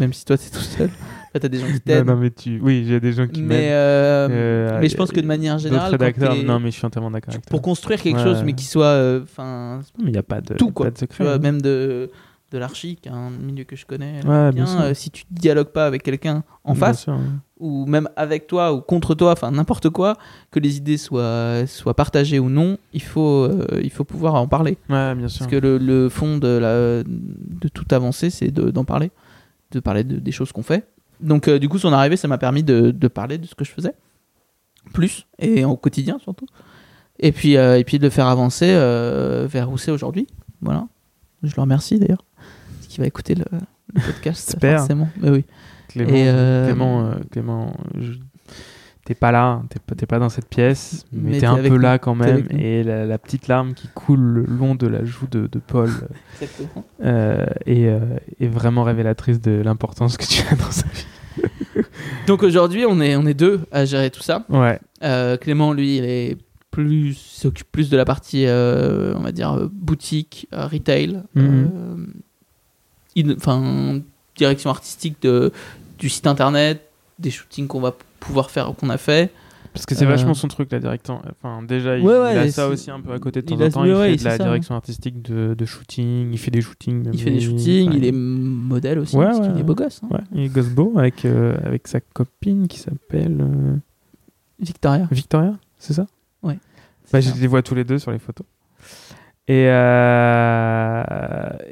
Même 0.00 0.12
si 0.12 0.24
toi, 0.24 0.36
t'es 0.36 0.50
tout 0.50 0.58
seul. 0.58 0.88
Enfin, 1.28 1.40
t'as 1.40 1.48
des 1.48 1.58
gens 1.58 1.66
qui 1.66 1.80
t'aident. 1.80 2.06
non, 2.06 2.16
mais 2.16 2.30
tu. 2.30 2.58
Oui, 2.60 2.84
j'ai 2.86 2.98
des 3.00 3.12
gens 3.12 3.26
qui 3.28 3.42
mais, 3.42 3.68
euh, 3.70 4.28
Euh, 4.30 4.78
mais 4.80 4.88
je 4.88 4.96
pense 4.96 5.12
que 5.12 5.20
de 5.20 5.26
manière 5.26 5.58
générale, 5.58 5.90
rédacteurs, 5.92 6.34
non, 6.42 6.58
mais 6.58 6.70
je 6.72 6.76
suis 6.76 6.86
entièrement 6.86 7.10
d'accord 7.12 7.34
pour 7.50 7.62
construire 7.62 8.00
quelque 8.02 8.16
Ouais. 8.18 8.22
chose, 8.24 8.42
mais 8.44 8.54
qui 8.54 8.64
soit. 8.64 9.20
Enfin, 9.22 9.80
il 10.00 10.10
n'y 10.10 10.18
a 10.18 10.22
pas 10.22 10.40
de, 10.40 10.54
tout, 10.54 10.70
quoi. 10.72 10.86
pas 10.86 10.90
de 10.90 10.96
tu 10.96 11.00
secret. 11.02 11.24
vois, 11.24 11.34
hein. 11.34 11.38
même 11.38 11.60
de, 11.62 12.10
de 12.50 12.58
l'archi, 12.58 12.96
qui 12.96 13.08
est 13.08 13.12
un 13.12 13.30
milieu 13.30 13.64
que 13.64 13.76
je 13.76 13.84
connais 13.84 14.24
Ouais, 14.26 14.52
bien 14.52 14.66
euh, 14.82 14.94
si 14.94 15.10
tu 15.10 15.24
dialogues 15.30 15.68
pas 15.68 15.86
avec 15.86 16.02
quelqu'un 16.02 16.44
en 16.64 16.72
Bien 16.72 16.80
face, 16.80 17.02
sûr, 17.02 17.12
ouais. 17.12 17.20
ou 17.60 17.84
même 17.84 18.08
avec 18.16 18.46
toi 18.46 18.72
ou 18.72 18.80
contre 18.80 19.14
toi, 19.14 19.32
enfin 19.32 19.50
n'importe 19.50 19.90
quoi, 19.90 20.16
que 20.50 20.58
les 20.58 20.78
idées 20.78 20.96
soient, 20.96 21.66
soient 21.66 21.92
partagées 21.94 22.38
ou 22.38 22.48
non, 22.48 22.78
il 22.94 23.02
faut, 23.02 23.44
euh, 23.44 23.66
il 23.82 23.90
faut 23.90 24.04
pouvoir 24.04 24.34
en 24.34 24.48
parler. 24.48 24.78
Ouais, 24.88 25.14
bien 25.14 25.28
sûr. 25.28 25.40
Parce 25.40 25.50
que 25.50 25.56
le, 25.56 25.76
le 25.76 26.08
fond 26.08 26.38
de, 26.38 26.48
la, 26.48 27.02
de 27.04 27.68
toute 27.68 27.92
avancée, 27.92 28.30
c'est 28.30 28.50
de- 28.50 28.70
d'en 28.70 28.84
parler, 28.84 29.10
de 29.72 29.80
parler 29.80 30.04
de- 30.04 30.16
des 30.18 30.32
choses 30.32 30.50
qu'on 30.52 30.62
fait. 30.62 30.86
Donc 31.20 31.48
euh, 31.48 31.58
du 31.58 31.68
coup, 31.68 31.78
son 31.78 31.92
arrivée, 31.92 32.16
ça 32.16 32.28
m'a 32.28 32.38
permis 32.38 32.62
de, 32.62 32.90
de 32.92 33.08
parler 33.08 33.36
de 33.36 33.46
ce 33.46 33.54
que 33.54 33.64
je 33.64 33.72
faisais, 33.72 33.92
plus, 34.94 35.26
et 35.38 35.64
au 35.66 35.76
quotidien 35.76 36.18
surtout. 36.18 36.46
Et 37.20 37.32
puis, 37.32 37.54
et 37.54 37.82
puis 37.84 37.98
de 37.98 38.04
le 38.04 38.10
faire 38.10 38.26
avancer 38.28 38.68
vers 39.48 39.70
où 39.70 39.76
c'est 39.76 39.90
aujourd'hui. 39.90 40.26
Voilà. 40.62 40.86
Je 41.42 41.54
le 41.54 41.60
remercie 41.60 41.98
d'ailleurs, 41.98 42.24
va 42.98 43.06
écouter 43.06 43.34
le, 43.34 43.44
le 43.94 44.00
podcast 44.00 44.56
forcément. 44.60 45.08
Mais 45.20 45.30
oui. 45.30 45.44
Clément, 45.88 46.10
Et, 46.14 46.28
euh, 46.28 46.66
Clément, 46.66 47.04
euh, 47.06 47.14
Clément, 47.30 47.76
je- 47.98 48.12
t'es 49.06 49.14
pas 49.14 49.32
là, 49.32 49.62
t'es 49.96 50.04
pas, 50.06 50.18
dans 50.18 50.28
cette 50.28 50.48
pièce, 50.50 51.06
mais, 51.12 51.30
Mais 51.30 51.38
t'es 51.38 51.46
un 51.46 51.56
peu 51.56 51.68
nous, 51.70 51.78
là 51.78 51.98
quand 51.98 52.14
même. 52.14 52.46
Et 52.50 52.82
la, 52.82 53.06
la 53.06 53.16
petite 53.18 53.48
larme 53.48 53.72
qui 53.72 53.88
coule 53.94 54.20
le 54.20 54.42
long 54.44 54.74
de 54.74 54.86
la 54.86 55.02
joue 55.06 55.26
de, 55.30 55.46
de 55.46 55.58
Paul 55.58 55.88
euh, 57.02 57.46
est, 57.66 57.86
euh, 57.86 58.00
est 58.38 58.48
vraiment 58.48 58.82
révélatrice 58.82 59.40
de 59.40 59.62
l'importance 59.64 60.16
que 60.18 60.26
tu 60.26 60.42
as 60.50 60.56
dans 60.56 60.70
sa 60.70 60.86
vie. 60.88 61.82
Donc 62.26 62.42
aujourd'hui, 62.42 62.84
on 62.86 63.00
est, 63.00 63.16
on 63.16 63.24
est 63.26 63.32
deux 63.34 63.60
à 63.72 63.84
gérer 63.86 64.10
tout 64.10 64.22
ça. 64.22 64.44
Ouais, 64.50 64.78
Euh, 65.02 65.36
Clément, 65.38 65.72
lui, 65.72 65.96
il 65.98 66.04
est 66.04 66.36
plus 66.70 67.14
s'occupe 67.14 67.70
plus 67.72 67.88
de 67.88 67.96
la 67.96 68.04
partie, 68.04 68.44
euh, 68.46 69.14
on 69.16 69.20
va 69.20 69.32
dire 69.32 69.52
euh, 69.54 69.68
boutique, 69.72 70.48
euh, 70.52 70.66
retail, 70.66 71.22
Mhm. 71.34 71.70
euh, 71.74 71.96
enfin 73.36 74.00
direction 74.36 74.70
artistique 74.70 75.16
de 75.22 75.52
du 75.98 76.08
site 76.08 76.26
internet, 76.26 76.88
des 77.18 77.30
shootings 77.30 77.66
qu'on 77.66 77.80
va 77.80 77.94
pouvoir 78.20 78.50
faire, 78.50 78.72
qu'on 78.76 78.88
a 78.90 78.98
fait. 78.98 79.32
parce 79.72 79.84
que 79.86 79.94
c'est 79.94 80.06
Euh, 80.06 80.08
vachement 80.08 80.34
son 80.34 80.46
truc, 80.48 80.70
la 80.72 80.78
direction. 80.80 81.20
Enfin, 81.30 81.62
déjà, 81.62 81.98
il, 81.98 82.04
Ouais, 82.04 82.14
il 82.14 82.20
ouais, 82.20 82.38
a 82.38 82.50
ça 82.50 82.68
aussi 82.68 82.90
un 82.90 83.00
peu 83.00 83.12
à 83.12 83.18
côté 83.18 83.42
de 83.42 83.46
temps 83.46 83.56
il 83.56 83.64
en 83.64 83.70
temps. 83.70 83.84
il 83.84 83.92
ouais, 83.94 84.10
fait 84.10 84.16
de 84.16 84.24
la 84.24 84.36
ça, 84.36 84.44
direction 84.44 84.74
artistique 84.76 85.22
de, 85.22 85.54
de 85.54 85.64
shooting, 85.64 86.30
il 86.32 86.38
fait 86.38 86.50
des 86.52 86.60
shootings. 86.60 87.08
Il 87.12 87.20
fait 87.20 87.30
des 87.30 87.40
shootings, 87.40 87.88
enfin, 87.88 87.96
il 87.98 88.04
est 88.04 88.12
modèle 88.12 88.98
aussi, 89.00 89.16
parce 89.16 89.40
qu'il 89.40 89.58
est 89.58 89.62
beau 89.62 89.74
gosse. 89.74 90.00
hein. 90.10 90.18
Il 90.32 90.42
est 90.44 90.48
gosse 90.48 90.68
beau 90.68 90.94
avec, 90.96 91.24
euh, 91.24 91.56
avec 91.64 91.86
sa 91.88 92.00
copine 92.00 92.66
qui 92.68 92.78
s'appelle 92.78 93.38
euh, 93.40 93.76
Victoria. 94.60 95.06
Victoria, 95.10 95.54
c'est 95.78 95.92
ça? 95.94 96.06
Ouais. 96.42 96.58
Bah, 97.12 97.20
je 97.20 97.32
les 97.40 97.46
vois 97.46 97.62
tous 97.62 97.74
les 97.74 97.84
deux 97.84 97.98
sur 97.98 98.10
les 98.12 98.18
photos. 98.18 98.46
Et, 99.48 99.64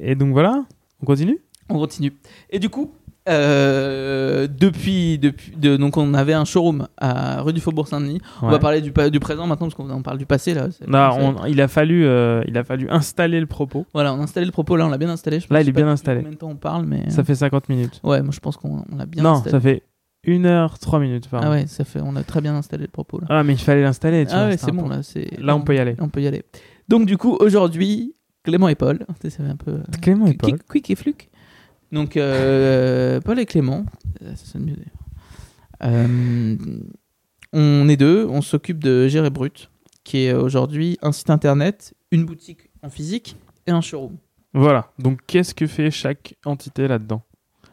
et 0.00 0.14
donc 0.14 0.32
voilà, 0.32 0.64
on 1.02 1.06
continue? 1.06 1.38
On 1.68 1.78
continue. 1.78 2.12
Et 2.50 2.58
du 2.58 2.68
coup, 2.68 2.92
euh, 3.28 4.46
depuis, 4.46 5.18
depuis 5.18 5.52
de, 5.56 5.76
donc 5.76 5.96
on 5.96 6.14
avait 6.14 6.32
un 6.32 6.44
showroom 6.44 6.86
à 6.96 7.42
rue 7.42 7.52
du 7.52 7.60
Faubourg 7.60 7.88
Saint-Denis. 7.88 8.20
On 8.40 8.48
va 8.48 8.58
parler 8.58 8.80
du, 8.80 8.92
présent 8.92 9.46
maintenant 9.46 9.66
parce 9.68 9.74
qu'on 9.74 10.02
parle 10.02 10.18
du 10.18 10.26
passé 10.26 10.54
là. 10.54 10.68
On- 10.88 11.44
il, 11.46 11.60
a 11.60 11.68
fallu, 11.68 12.06
euh, 12.06 12.42
il 12.46 12.56
a 12.56 12.64
fallu 12.64 12.88
installer 12.88 13.40
le 13.40 13.46
propos. 13.46 13.86
Voilà, 13.92 14.14
on 14.14 14.20
a 14.20 14.22
installé 14.22 14.46
le 14.46 14.52
propos 14.52 14.76
là, 14.76 14.86
on 14.86 14.90
l'a 14.90 14.98
bien 14.98 15.08
installé. 15.08 15.40
Je 15.40 15.46
Là, 15.52 15.60
il 15.60 15.68
est 15.68 15.72
bien 15.72 15.88
installé. 15.88 16.20
Combien 16.20 16.32
de 16.32 16.38
temps 16.38 16.50
on 16.50 16.56
parle, 16.56 16.86
mais 16.86 17.10
Ça 17.10 17.24
fait 17.24 17.34
50 17.34 17.68
minutes. 17.68 18.00
ouais, 18.04 18.22
moi 18.22 18.32
je 18.32 18.40
pense 18.40 18.56
qu'on 18.56 18.84
on 18.90 18.96
l'a 18.96 19.06
bien 19.06 19.22
non, 19.22 19.30
installé. 19.30 19.50
ça 19.50 19.60
fait 19.60 19.82
1 20.26 20.44
heure 20.44 20.78
3 20.78 21.00
minutes. 21.00 21.28
pardon. 21.28 21.48
Ah 21.48 21.50
ouais, 21.50 21.66
ça 21.66 21.84
fait, 21.84 22.00
on 22.02 22.14
a 22.16 22.22
très 22.22 22.40
bien 22.40 22.54
installé 22.54 22.84
le 22.84 22.90
propos 22.90 23.20
là. 23.20 23.26
Ah, 23.30 23.42
mais 23.44 23.54
il 23.54 23.60
fallait 23.60 23.82
l'installer. 23.82 24.26
Ah 24.30 24.36
vois, 24.42 24.46
ouais, 24.48 24.56
c'est 24.56 24.72
bon 24.72 24.88
là, 24.88 25.02
c'est 25.02 25.40
Là, 25.40 25.56
on 25.56 25.62
peut 25.62 25.74
y 25.74 25.78
aller. 25.78 25.96
On 26.00 26.08
peut 26.08 26.22
y 26.22 26.26
aller. 26.26 26.44
Donc 26.88 27.06
du 27.06 27.16
coup, 27.16 27.36
aujourd'hui, 27.40 28.14
Clément 28.46 28.68
et 28.68 28.74
Paul, 28.76 29.04
c'est 29.20 29.40
un 29.40 29.56
peu 29.56 29.72
euh, 29.72 29.82
Clément 30.00 30.26
et 30.26 30.36
quick, 30.36 30.56
Paul. 30.56 30.62
quick 30.68 30.90
et 30.90 30.94
fluke. 30.94 31.28
Donc 31.92 32.16
euh, 32.16 33.20
Paul 33.20 33.38
et 33.38 33.46
Clément, 33.46 33.84
euh, 34.22 34.34
ça 34.36 34.46
sonne 34.46 34.64
mieux 34.64 34.76
d'ailleurs. 35.80 36.08
On 37.52 37.88
est 37.88 37.96
deux, 37.96 38.26
on 38.28 38.42
s'occupe 38.42 38.82
de 38.82 39.08
Gérer 39.08 39.30
Brut, 39.30 39.70
qui 40.04 40.24
est 40.24 40.32
aujourd'hui 40.32 40.98
un 41.02 41.12
site 41.12 41.30
internet, 41.30 41.94
une 42.10 42.24
boutique 42.24 42.70
en 42.82 42.90
physique 42.90 43.36
et 43.66 43.70
un 43.70 43.80
showroom. 43.80 44.16
Voilà. 44.52 44.90
Donc, 44.98 45.20
qu'est-ce 45.26 45.54
que 45.54 45.66
fait 45.66 45.90
chaque 45.90 46.34
entité 46.44 46.88
là-dedans? 46.88 47.22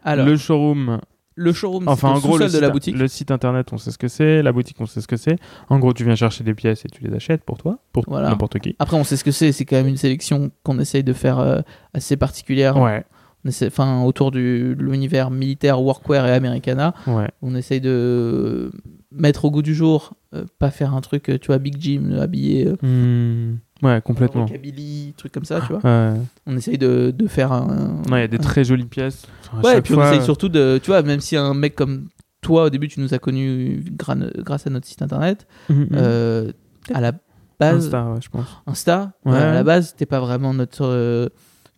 Alors, 0.04 0.26
Le 0.26 0.36
showroom, 0.38 1.00
le 1.36 1.52
showroom, 1.54 1.88
Enfin, 1.88 2.10
en 2.10 2.20
gros, 2.20 2.38
le 2.38 2.46
sous-sol 2.46 2.60
de 2.62 2.62
la 2.62 2.68
site- 2.68 2.74
boutique. 2.74 2.98
le 2.98 3.08
site 3.08 3.32
internet, 3.32 3.74
on 3.74 3.78
sait 3.78 3.92
ce 3.92 3.98
que 3.98 4.08
c'est. 4.08 4.42
La 4.44 4.52
boutique, 4.52 4.78
on 4.80 4.86
sait 4.86 5.02
ce 5.02 5.08
que 5.08 5.18
c'est. 5.18 5.38
En 5.70 5.80
gros, 5.80 5.94
tu 5.94 6.04
viens 6.04 6.16
chercher 6.16 6.44
des 6.44 6.54
pièces 6.54 6.86
et 6.86 6.90
tu 6.90 7.04
les 7.04 7.14
achètes 7.14 7.44
pour 7.44 7.58
toi, 7.58 7.80
pour 7.92 8.04
Voilà. 8.08 8.30
n'importe 8.30 8.60
qui. 8.60 8.76
Après, 8.80 8.98
on 8.98 9.04
sait 9.04 9.18
ce 9.18 9.24
que 9.24 9.32
c'est. 9.32 9.52
C'est 9.52 9.66
quand 9.66 9.76
même 9.78 9.88
une 9.88 9.98
sélection 9.98 10.52
qu'on 10.64 10.78
essaye 10.80 11.04
de 11.04 11.14
faire 11.14 11.40
euh, 11.40 11.62
assez 11.94 12.18
particulière. 12.18 12.78
Ouais, 12.78 13.04
On 13.46 13.50
essaie- 13.50 13.68
Enfin, 13.68 14.04
autour 14.04 14.32
de 14.32 14.74
l'univers 14.80 15.30
militaire, 15.30 15.82
workwear 15.82 16.26
et 16.28 16.32
Americana. 16.34 16.94
ouais. 17.08 17.28
On 17.42 17.56
essaye 17.56 17.82
de 17.82 18.72
mettre 19.14 19.46
au 19.46 19.52
goût 19.52 19.62
du 19.62 19.74
jour, 19.76 20.14
euh, 20.34 20.46
pas 20.60 20.72
faire 20.72 20.94
un 20.94 21.02
truc, 21.02 21.30
euh, 21.30 21.38
tu 21.40 21.48
vois, 21.48 21.58
Big 21.60 21.76
Jim, 21.80 22.10
euh, 22.12 22.22
habillé. 22.22 22.68
euh, 22.68 22.76
Hmm, 22.82 23.58
Ouais, 23.86 24.02
complètement. 24.02 24.46
Rockabilly, 24.46 25.14
truc 25.18 25.32
comme 25.34 25.44
ça, 25.46 25.60
tu 25.62 25.74
vois. 25.74 25.82
Ouais, 25.84 26.18
On 26.48 26.56
essaye 26.56 26.78
de, 26.78 27.12
de 27.16 27.28
faire 27.28 27.52
un. 27.52 28.02
Ouais, 28.10 28.20
il 28.20 28.22
y 28.22 28.24
a 28.24 28.28
des 28.28 28.38
un- 28.38 28.40
très 28.40 28.64
jolies 28.64 28.86
pièces. 28.86 29.26
Enfin, 29.52 29.62
Ouais, 29.62 29.78
et 29.78 29.82
puis 29.82 29.94
on 29.94 30.02
essaye 30.04 30.24
surtout 30.24 30.48
de. 30.50 30.80
Tu 30.82 30.88
vois, 30.92 31.02
même 31.02 31.20
si 31.20 31.36
un 31.36 31.54
mec 31.54 31.76
comme 31.76 32.08
toi, 32.42 32.66
au 32.66 32.70
début, 32.70 32.88
tu 32.88 33.00
nous 33.02 33.14
as 33.14 33.20
connus 33.20 33.84
grâce 33.92 34.68
à 34.68 34.70
notre 34.70 34.88
site 34.88 35.02
internet, 35.02 35.48
Mhm, 35.70 35.76
mhm. 35.82 35.88
euh, 35.96 36.52
à 36.94 37.02
la 37.02 37.12
base. 37.60 37.86
Insta, 37.88 38.06
ouais, 38.12 38.22
je 38.22 38.30
pense. 38.30 38.48
Insta, 38.68 39.12
ouais, 39.26 39.36
à 39.38 39.54
la 39.54 39.64
base, 39.64 39.96
t'es 39.98 40.06
pas 40.06 40.20
vraiment 40.22 40.54
notre. 40.54 40.86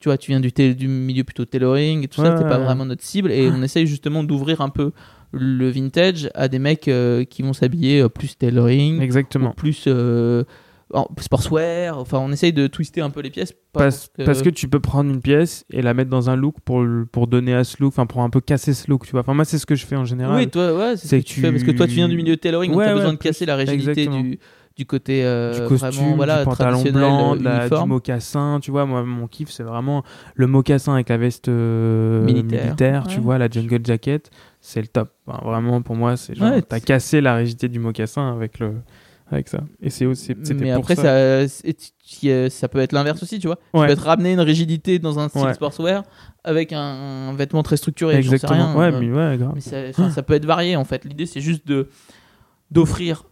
Tu 0.05 0.09
vois, 0.09 0.19
tu 0.19 0.29
viens 0.29 0.39
du, 0.39 0.87
milieu 0.87 1.23
plutôt 1.23 1.45
tailoring 1.45 2.03
et 2.03 2.07
tout 2.07 2.21
ça, 2.21 2.35
Ouais, 2.35 2.37
t'es 2.37 2.47
pas 2.47 2.59
ouais. 2.59 2.65
vraiment 2.65 2.85
notre 2.85 3.01
cible. 3.01 3.31
Et 3.31 3.49
on 3.49 3.63
essaye 3.63 3.87
justement 3.87 4.23
d'ouvrir 4.23 4.61
un 4.61 4.69
peu 4.69 4.91
le 5.31 5.67
vintage 5.69 6.29
à 6.35 6.47
des 6.47 6.59
mecs 6.59 6.87
euh, 6.87 7.23
qui 7.23 7.41
vont 7.41 7.53
s'habiller 7.53 8.01
euh, 8.01 8.07
plus 8.07 8.37
tailoring, 8.37 9.01
Exactement. 9.01 9.51
plus 9.53 9.85
euh, 9.87 10.43
sportswear. 11.19 11.97
Enfin, 11.97 12.19
on 12.19 12.31
essaye 12.31 12.53
de 12.53 12.67
twister 12.67 13.01
un 13.01 13.09
peu 13.09 13.21
les 13.21 13.31
pièces. 13.31 13.55
Parce, 13.73 14.11
que 14.15 14.49
tu 14.51 14.67
peux 14.67 14.79
prendre 14.79 15.11
une 15.11 15.21
pièce 15.21 15.65
et 15.71 15.81
la 15.81 15.95
mettre 15.95 16.11
dans 16.11 16.29
un 16.29 16.35
look 16.35 16.57
pour, 16.63 16.85
pour 17.11 17.25
donner 17.25 17.55
à 17.55 17.63
ce 17.63 17.77
look, 17.79 17.93
enfin 17.93 18.05
pour 18.05 18.21
un 18.21 18.29
peu 18.29 18.41
casser 18.41 18.75
ce 18.75 18.91
look, 18.91 19.07
tu 19.07 19.11
vois. 19.11 19.21
Enfin, 19.21 19.33
moi, 19.33 19.43
c'est 19.43 19.57
ce 19.57 19.65
que 19.65 19.73
je 19.73 19.87
fais 19.87 19.95
en 19.95 20.05
général. 20.05 20.37
Oui, 20.37 20.47
toi, 20.47 20.71
ouais, 20.77 20.97
c'est 20.97 21.07
ce 21.07 21.15
que 21.15 21.21
que 21.21 21.27
tu 21.27 21.41
fais 21.41 21.51
parce 21.51 21.63
que 21.63 21.71
toi, 21.71 21.87
tu 21.87 21.95
viens 21.95 22.07
du 22.07 22.15
milieu 22.15 22.37
tailoring, 22.37 22.69
donc 22.69 22.79
Ouais, 22.79 22.85
t'as 22.85 22.91
ouais, 22.91 22.99
besoin 22.99 23.13
de 23.13 23.17
casser 23.17 23.47
la 23.47 23.55
rigidité 23.55 24.05
du, 24.05 24.37
du 24.75 24.85
côté 24.85 25.23
euh, 25.23 25.61
du 25.63 25.67
costume, 25.69 25.89
vraiment, 25.91 26.15
voilà, 26.17 26.39
du 26.39 26.45
pantalon 26.45 26.71
traditionnel, 26.79 27.01
blanc, 27.01 27.33
la- 27.35 27.69
du 27.69 27.87
mocassin, 27.87 28.59
tu 28.61 28.71
vois, 28.71 28.85
moi 28.85 29.03
mon 29.03 29.27
kiff 29.27 29.49
c'est 29.49 29.63
vraiment 29.63 30.03
le 30.35 30.47
mocassin 30.47 30.93
avec 30.95 31.07
la 31.09 31.17
veste 31.17 31.47
euh, 31.47 32.23
Militaire. 32.25 32.63
militaire, 32.65 33.07
tu 33.07 33.19
vois, 33.21 33.37
la 33.37 33.47
jungle 33.49 33.79
jacket, 33.85 34.29
c'est 34.59 34.81
le 34.81 34.87
top. 34.87 35.11
Enfin, 35.27 35.39
vraiment 35.45 35.81
pour 35.81 35.95
moi 35.95 36.17
c'est 36.17 36.35
genre 36.35 36.51
Ouais, 36.51 36.61
t'as 36.61 36.79
cassé 36.81 37.21
la 37.21 37.35
rigidité 37.35 37.69
du 37.69 37.79
mocassin 37.79 38.33
avec 38.35 38.59
le 38.59 38.73
avec 39.31 39.47
ça. 39.49 39.59
Et 39.81 39.89
c'est 39.89 40.05
aussi 40.05 40.35
Mais 40.53 40.73
pour 40.73 40.81
après, 40.83 40.95
ça. 40.95 41.01
ça, 41.01 41.47
c'est- 41.47 41.73
tu- 42.05 42.29
euh, 42.29 42.47
ça 42.49 42.67
peut 42.67 42.77
être 42.77 42.91
l'inverse 42.91 43.23
aussi, 43.23 43.39
tu 43.39 43.47
vois. 43.47 43.55
Tu 43.73 43.79
Ouais. 43.79 43.87
peux 43.87 43.93
être 43.93 44.03
ramener 44.03 44.33
une 44.33 44.39
rigidité 44.39 44.99
dans 44.99 45.17
un 45.17 45.29
style 45.29 45.41
Ouais. 45.41 45.53
sportswear 45.55 46.03
avec 46.43 46.73
un, 46.73 46.79
un 47.29 47.33
vêtement 47.33 47.63
très 47.63 47.75
structuré. 47.77 48.21
j'en 48.21 48.29
sais 48.29 48.35
Exactement. 48.35 48.73
rien, 48.75 48.91
ouais, 48.91 48.93
euh, 48.93 48.99
mais 48.99 49.11
ouais, 49.11 49.37
grave. 49.37 49.53
mais 49.55 49.61
ça, 49.61 50.11
ça 50.11 50.21
peut 50.21 50.35
être 50.35 50.45
varié 50.45 50.75
en 50.75 50.83
fait. 50.85 51.05
L'idée, 51.05 51.25
c'est 51.25 51.41
juste 51.41 51.65
de 51.65 51.89
d'offrir 52.69 53.23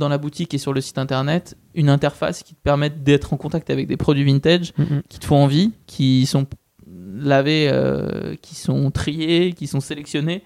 dans 0.00 0.08
la 0.08 0.18
boutique 0.18 0.52
et 0.54 0.58
sur 0.58 0.72
le 0.72 0.80
site 0.80 0.98
internet 0.98 1.56
une 1.74 1.88
interface 1.88 2.42
qui 2.42 2.54
te 2.54 2.60
permette 2.62 3.04
d'être 3.04 3.32
en 3.32 3.36
contact 3.36 3.70
avec 3.70 3.86
des 3.86 3.96
produits 3.96 4.24
vintage 4.24 4.72
Mhm. 4.78 5.02
qui 5.08 5.18
te 5.20 5.26
font 5.26 5.36
envie, 5.36 5.70
qui 5.86 6.26
sont 6.26 6.46
lavés, 7.22 7.68
euh, 7.72 8.34
qui 8.42 8.54
sont 8.54 8.90
triés, 8.90 9.52
qui 9.52 9.66
sont 9.66 9.80
sélectionnés. 9.80 10.42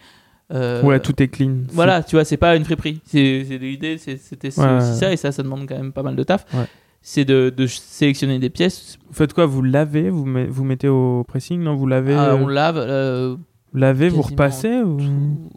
Euh, 0.52 0.82
Ouais, 0.82 1.00
tout 1.00 1.20
est 1.22 1.28
clean. 1.28 1.56
Voilà, 1.72 2.02
tu 2.02 2.16
vois, 2.16 2.24
c'est 2.24 2.36
pas 2.36 2.54
une 2.56 2.64
friperie. 2.64 3.00
C'est 3.06 3.42
l'idée, 3.60 3.96
c'était 3.98 4.48
Ouais, 4.60 4.76
aussi 4.76 4.88
ouais. 4.90 4.94
ça, 4.96 5.12
et 5.12 5.16
ça, 5.16 5.32
ça 5.32 5.42
demande 5.42 5.66
quand 5.66 5.76
même 5.76 5.92
pas 5.92 6.02
mal 6.02 6.16
de 6.16 6.22
taf. 6.22 6.44
Ouais. 6.52 6.66
C'est 7.00 7.24
de, 7.24 7.52
de 7.54 7.66
sélectionner 7.66 8.38
des 8.38 8.50
pièces. 8.50 8.98
Vous 9.08 9.14
faites 9.14 9.32
quoi? 9.32 9.46
Vous 9.46 9.62
lavez, 9.62 10.10
vous, 10.10 10.24
met- 10.26 10.46
vous 10.46 10.64
mettez 10.64 10.88
au 10.88 11.22
pressing? 11.26 11.60
Non, 11.62 11.74
vous 11.76 11.86
lavez, 11.86 12.14
Ah, 12.14 12.30
euh, 12.32 12.36
on 12.38 12.46
lave, 12.46 12.76
euh, 12.78 13.36
lavez, 13.74 14.08
vous 14.08 14.22
repassez 14.22 14.82
ou... 14.82 14.98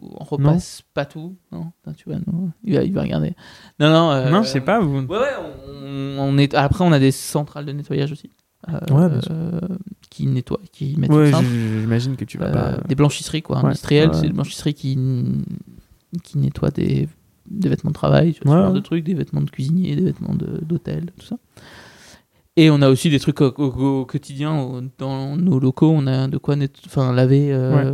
on 0.02 0.24
repasse 0.24 0.82
pas 0.94 1.04
tout. 1.04 1.36
Non, 1.52 1.72
tu 1.96 2.04
vois, 2.08 2.18
non, 2.26 2.50
il, 2.64 2.74
va, 2.74 2.82
il 2.84 2.92
va 2.92 3.02
regarder. 3.02 3.34
Non, 3.80 3.90
non. 3.90 4.10
euh, 4.10 4.30
Non, 4.30 4.42
je 4.42 4.48
sais 4.48 4.60
pas. 4.60 4.80
Vous... 4.80 5.00
Ouais, 5.00 5.18
ouais, 5.18 5.26
on, 5.82 6.16
on 6.20 6.38
est, 6.38 6.54
après, 6.54 6.84
on 6.84 6.92
a 6.92 6.98
des 6.98 7.12
centrales 7.12 7.64
de 7.64 7.72
nettoyage 7.72 8.12
aussi. 8.12 8.30
euh, 8.68 8.72
Ouais, 8.90 9.08
bien 9.08 9.20
sûr. 9.20 9.32
qui 10.10 10.26
nettoient, 10.26 10.60
qui 10.72 10.96
mettent 10.98 11.10
Ouais, 11.10 11.30
j'imagine 11.32 12.16
que 12.16 12.24
tu 12.24 12.38
vas 12.38 12.46
Euh, 12.46 12.76
pas. 12.76 12.88
Des 12.88 12.94
blanchisseries, 12.94 13.42
quoi, 13.42 13.58
industrielles. 13.58 14.10
C'est 14.14 14.26
des 14.28 14.32
blanchisseries 14.32 14.74
qui, 14.74 14.98
qui 16.24 16.38
nettoient 16.38 16.70
des, 16.70 17.08
des 17.50 17.68
vêtements 17.68 17.90
de 17.90 17.94
travail, 17.94 18.28
Ouais, 18.28 18.34
ce 18.44 18.48
genre 18.48 18.72
de 18.72 18.80
trucs, 18.80 19.04
des 19.04 19.14
vêtements 19.14 19.40
de 19.42 19.50
cuisinier, 19.50 19.94
des 19.96 20.02
vêtements 20.04 20.34
de- 20.34 20.60
d'hôtel, 20.64 21.06
tout 21.18 21.26
ça. 21.26 21.36
Et 22.60 22.70
on 22.70 22.82
a 22.82 22.88
aussi 22.88 23.08
des 23.08 23.20
trucs 23.20 23.40
au, 23.40 23.52
au- 23.56 24.00
au 24.00 24.04
quotidien 24.04 24.58
au- 24.58 24.80
dans 24.98 25.36
nos 25.36 25.60
locaux. 25.60 25.92
On 25.94 26.06
a 26.08 26.26
de 26.26 26.38
quoi 26.38 26.56
net, 26.56 26.72
enfin, 26.86 27.12
laver 27.12 27.52
euh, 27.52 27.92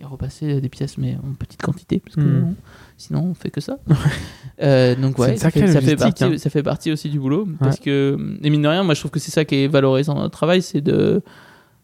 et 0.00 0.04
repasser 0.04 0.60
des 0.60 0.68
pièces, 0.68 0.98
mais 0.98 1.16
en 1.22 1.32
petite 1.34 1.62
quantité, 1.62 2.00
parce 2.00 2.16
que 2.16 2.20
Hmm. 2.22 2.44
on- 2.48 2.54
sinon 2.96 3.26
on 3.30 3.34
fait 3.34 3.50
que 3.50 3.60
ça. 3.60 3.78
Euh, 4.62 4.94
donc 4.94 5.18
ouais, 5.18 5.38
ça 5.38 5.50
fait, 5.50 5.66
ça, 5.68 5.80
partie, 5.96 6.24
hein. 6.24 6.36
ça 6.36 6.50
fait 6.50 6.62
partie 6.62 6.92
aussi 6.92 7.08
du 7.08 7.18
boulot. 7.18 7.48
Parce 7.60 7.78
que, 7.78 8.18
et 8.42 8.50
mine 8.50 8.60
de 8.60 8.68
rien, 8.68 8.82
moi 8.82 8.92
je 8.92 9.00
trouve 9.00 9.10
que 9.10 9.18
c'est 9.18 9.30
ça 9.30 9.46
qui 9.46 9.54
est 9.54 9.68
valorisant 9.68 10.12
dans 10.14 10.20
notre 10.20 10.36
travail, 10.36 10.60
c'est 10.60 10.82
de 10.82 11.22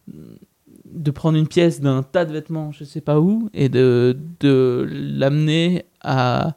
de 0.09 1.11
prendre 1.11 1.39
une 1.39 1.47
pièce 1.49 1.81
d'un 1.81 2.03
tas 2.03 2.25
de 2.25 2.33
vêtements, 2.33 2.73
je 2.73 2.85
sais 2.85 3.01
pas 3.01 3.19
où, 3.21 3.49
et 3.55 3.69
de, 3.69 4.17
de 4.41 4.87
l'amener 4.91 5.85
à, 6.03 6.55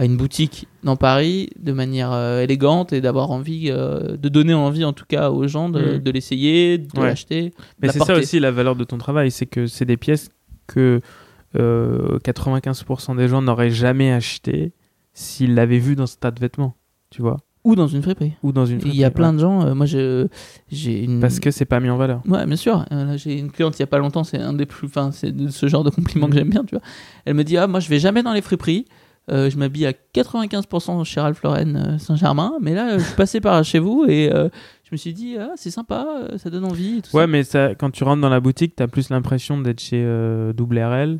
à 0.00 0.06
une 0.06 0.16
boutique 0.16 0.66
dans 0.82 0.96
Paris 0.96 1.50
de 1.58 1.72
manière 1.72 2.10
euh, 2.12 2.40
élégante 2.42 2.94
et 2.94 3.02
d'avoir 3.02 3.30
envie, 3.30 3.66
euh, 3.68 4.16
de 4.16 4.28
donner 4.30 4.54
envie 4.54 4.82
en 4.84 4.94
tout 4.94 5.04
cas 5.06 5.30
aux 5.30 5.46
gens 5.46 5.68
de, 5.68 5.96
Mm. 5.96 5.98
de 5.98 6.10
l'essayer, 6.10 6.78
de 6.78 6.98
Ouais. 6.98 7.08
l'acheter. 7.08 7.52
Mais 7.82 7.88
la 7.88 7.92
c'est 7.92 7.98
ça 8.04 8.14
aussi 8.16 8.40
la 8.40 8.50
valeur 8.50 8.76
de 8.76 8.84
ton 8.84 8.96
travail, 8.96 9.30
c'est 9.30 9.44
que 9.44 9.66
c'est 9.66 9.84
des 9.84 9.98
pièces 9.98 10.30
que 10.66 11.02
euh, 11.58 12.18
95% 12.24 13.14
des 13.14 13.28
gens 13.28 13.42
n'auraient 13.42 13.70
jamais 13.70 14.10
acheté 14.12 14.72
s'ils 15.12 15.54
l'avaient 15.54 15.78
vu 15.80 15.96
dans 15.96 16.06
ce 16.06 16.16
tas 16.16 16.30
de 16.30 16.40
vêtements, 16.40 16.76
tu 17.10 17.20
vois, 17.20 17.36
Ou 17.64 17.74
dans 17.74 17.88
une 17.88 18.00
friperie. 18.02 18.32
ou 18.42 18.52
dans 18.52 18.64
une. 18.64 18.78
Il 18.86 18.94
y 18.96 19.04
a 19.04 19.08
friperie, 19.10 19.10
plein 19.14 19.28
ouais. 19.30 19.34
de 19.34 19.40
gens, 19.40 19.66
euh, 19.66 19.74
moi 19.74 19.84
j'ai 19.84 21.04
une. 21.04 21.20
Parce 21.20 21.40
que 21.40 21.50
c'est 21.50 21.64
pas 21.66 21.80
mis 21.80 21.90
en 21.90 21.96
valeur. 21.98 22.22
Ouais, 22.26 22.46
bien 22.46 22.56
sûr. 22.56 22.86
Euh, 22.92 23.18
j'ai 23.18 23.38
une 23.38 23.50
cliente 23.50 23.76
il 23.78 23.80
y 23.80 23.82
a 23.82 23.86
pas 23.88 23.98
longtemps, 23.98 24.24
c'est 24.24 24.38
un 24.38 24.52
des 24.54 24.64
plus, 24.66 24.86
enfin, 24.86 25.10
c'est 25.12 25.34
ce 25.50 25.66
genre 25.68 25.84
de 25.84 25.90
compliment 25.90 26.26
que 26.26 26.32
Mhm. 26.32 26.38
j'aime 26.38 26.50
bien, 26.50 26.64
tu 26.64 26.74
vois. 26.76 26.84
Elle 27.26 27.34
me 27.34 27.44
dit 27.44 27.56
ah 27.58 27.66
moi 27.66 27.80
je 27.80 27.88
vais 27.90 27.98
jamais 27.98 28.22
dans 28.22 28.32
les 28.32 28.40
friperies. 28.42 28.86
Euh, 29.30 29.48
je 29.50 29.56
m'habille 29.58 29.86
à 29.86 29.92
95% 30.14 31.04
chez 31.04 31.20
Ralph 31.20 31.42
Lauren 31.42 31.76
euh, 31.76 31.98
Saint-Germain, 31.98 32.54
mais 32.60 32.74
là 32.74 32.98
je 32.98 33.04
suis 33.04 33.14
passé 33.14 33.40
par 33.40 33.62
chez 33.64 33.78
vous 33.78 34.04
et 34.08 34.32
euh, 34.32 34.48
je 34.84 34.88
me 34.92 34.96
suis 34.96 35.12
dit 35.12 35.36
ah 35.38 35.50
c'est 35.56 35.70
sympa, 35.70 36.04
ça 36.36 36.50
donne 36.50 36.64
envie. 36.64 36.98
et 36.98 37.02
tout 37.02 37.14
Ouais, 37.16 37.22
ça. 37.24 37.26
mais 37.28 37.42
ça, 37.44 37.74
quand 37.76 37.90
tu 37.90 38.02
rentres 38.02 38.20
dans 38.22 38.28
la 38.28 38.40
boutique, 38.40 38.74
t'as 38.74 38.88
plus 38.88 39.08
l'impression 39.10 39.60
d'être 39.60 39.80
chez 39.80 40.02
euh, 40.04 40.52
Double 40.52 40.78
RL 40.80 41.18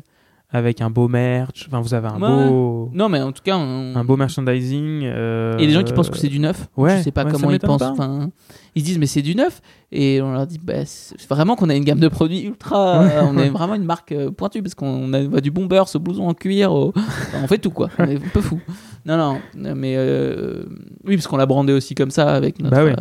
avec 0.49 0.81
un 0.81 0.89
beau 0.89 1.07
merch. 1.07 1.67
Enfin, 1.69 1.79
vous 1.79 1.93
avez 1.93 2.09
un 2.09 2.19
Ouais. 2.21 2.49
beau, 2.49 2.89
Non, 2.93 3.07
mais 3.07 3.21
en 3.21 3.31
tout 3.31 3.43
cas, 3.43 3.55
on- 3.57 3.95
un 3.95 4.03
beau 4.03 4.17
merchandising. 4.17 5.03
euh, 5.05 5.57
Et 5.57 5.65
les 5.67 5.71
gens 5.71 5.83
qui 5.83 5.93
pensent 5.93 6.09
que 6.09 6.17
c'est 6.17 6.27
du 6.27 6.39
neuf, 6.39 6.67
ouais, 6.75 6.97
je 6.97 7.03
sais 7.03 7.11
pas 7.11 7.23
ouais, 7.23 7.31
comment 7.31 7.49
ils 7.51 7.59
pensent. 7.59 7.79
pas. 7.79 7.91
Enfin, 7.91 8.29
ils 8.75 8.81
se 8.81 8.85
disent 8.85 8.97
mais 8.99 9.05
c'est 9.05 9.21
du 9.21 9.35
neuf 9.35 9.61
et 9.91 10.21
on 10.21 10.31
leur 10.33 10.47
dit 10.47 10.57
bah, 10.63 10.85
c'est 10.85 11.19
vraiment 11.29 11.55
qu'on 11.55 11.69
a 11.69 11.75
une 11.75 11.83
gamme 11.83 11.99
de 11.99 12.07
produits 12.07 12.41
ultra. 12.43 13.01
euh, 13.03 13.21
on 13.23 13.37
est 13.37 13.49
vraiment 13.49 13.75
une 13.75 13.83
marque 13.83 14.11
euh, 14.13 14.31
pointue 14.31 14.61
parce 14.63 14.75
qu'on 14.75 15.11
a 15.13 15.21
va 15.23 15.41
du 15.41 15.51
bomber, 15.51 15.83
ce 15.87 15.97
blouson 15.97 16.27
en 16.27 16.33
cuir, 16.33 16.71
au- 16.73 16.93
enfin, 16.95 17.39
on 17.43 17.47
fait 17.47 17.57
tout 17.57 17.71
quoi. 17.71 17.89
On 17.99 18.05
est 18.05 18.15
un 18.15 18.29
peu 18.33 18.41
fou. 18.41 18.59
Non 19.05 19.17
non, 19.17 19.39
mais 19.75 19.95
euh, 19.97 20.63
oui 21.05 21.15
parce 21.17 21.27
qu'on 21.27 21.37
l'a 21.37 21.45
brandé 21.45 21.73
aussi 21.73 21.95
comme 21.95 22.11
ça 22.11 22.33
avec 22.33 22.59
notre 22.59 22.75
Bah 22.75 22.83
oui. 22.85 22.93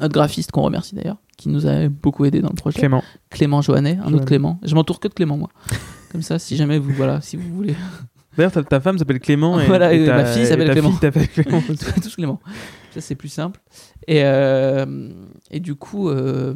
notre 0.00 0.14
graphiste 0.14 0.50
qu'on 0.52 0.62
remercie 0.62 0.94
d'ailleurs, 0.94 1.18
qui 1.36 1.48
nous 1.48 1.66
a 1.66 1.88
beaucoup 1.88 2.24
aidé 2.24 2.40
dans 2.40 2.48
le 2.50 2.54
projet. 2.54 2.78
Clément. 2.78 3.02
Clément 3.30 3.60
Joannet, 3.62 3.98
un 4.04 4.12
autre. 4.14 4.24
Clément. 4.24 4.58
Je 4.62 4.74
m'entoure 4.74 5.00
que 5.00 5.08
de 5.08 5.14
Clément 5.14 5.36
moi. 5.36 5.48
Comme 6.12 6.22
ça, 6.22 6.38
si 6.38 6.56
jamais 6.56 6.78
vous 6.78 6.92
voilà, 6.92 7.20
si 7.20 7.36
vous 7.36 7.54
voulez. 7.54 7.74
D'ailleurs, 8.36 8.52
ta, 8.52 8.62
ta 8.62 8.80
femme 8.80 8.96
s'appelle 8.98 9.20
Clément 9.20 9.60
et, 9.60 9.66
Voilà, 9.66 9.92
et 9.92 10.02
et 10.02 10.06
ta, 10.06 10.16
ma 10.16 10.24
fille 10.24 10.46
s'appelle 10.46 10.70
Clément. 10.70 10.90
fille 10.92 11.28
Clément. 11.28 11.62
tous 12.02 12.14
Clément. 12.16 12.40
Ça, 12.94 13.00
c'est 13.00 13.14
plus 13.14 13.28
simple. 13.28 13.60
Et, 14.08 14.22
euh, 14.24 15.10
et 15.50 15.60
du 15.60 15.74
coup, 15.74 16.08
euh, 16.08 16.54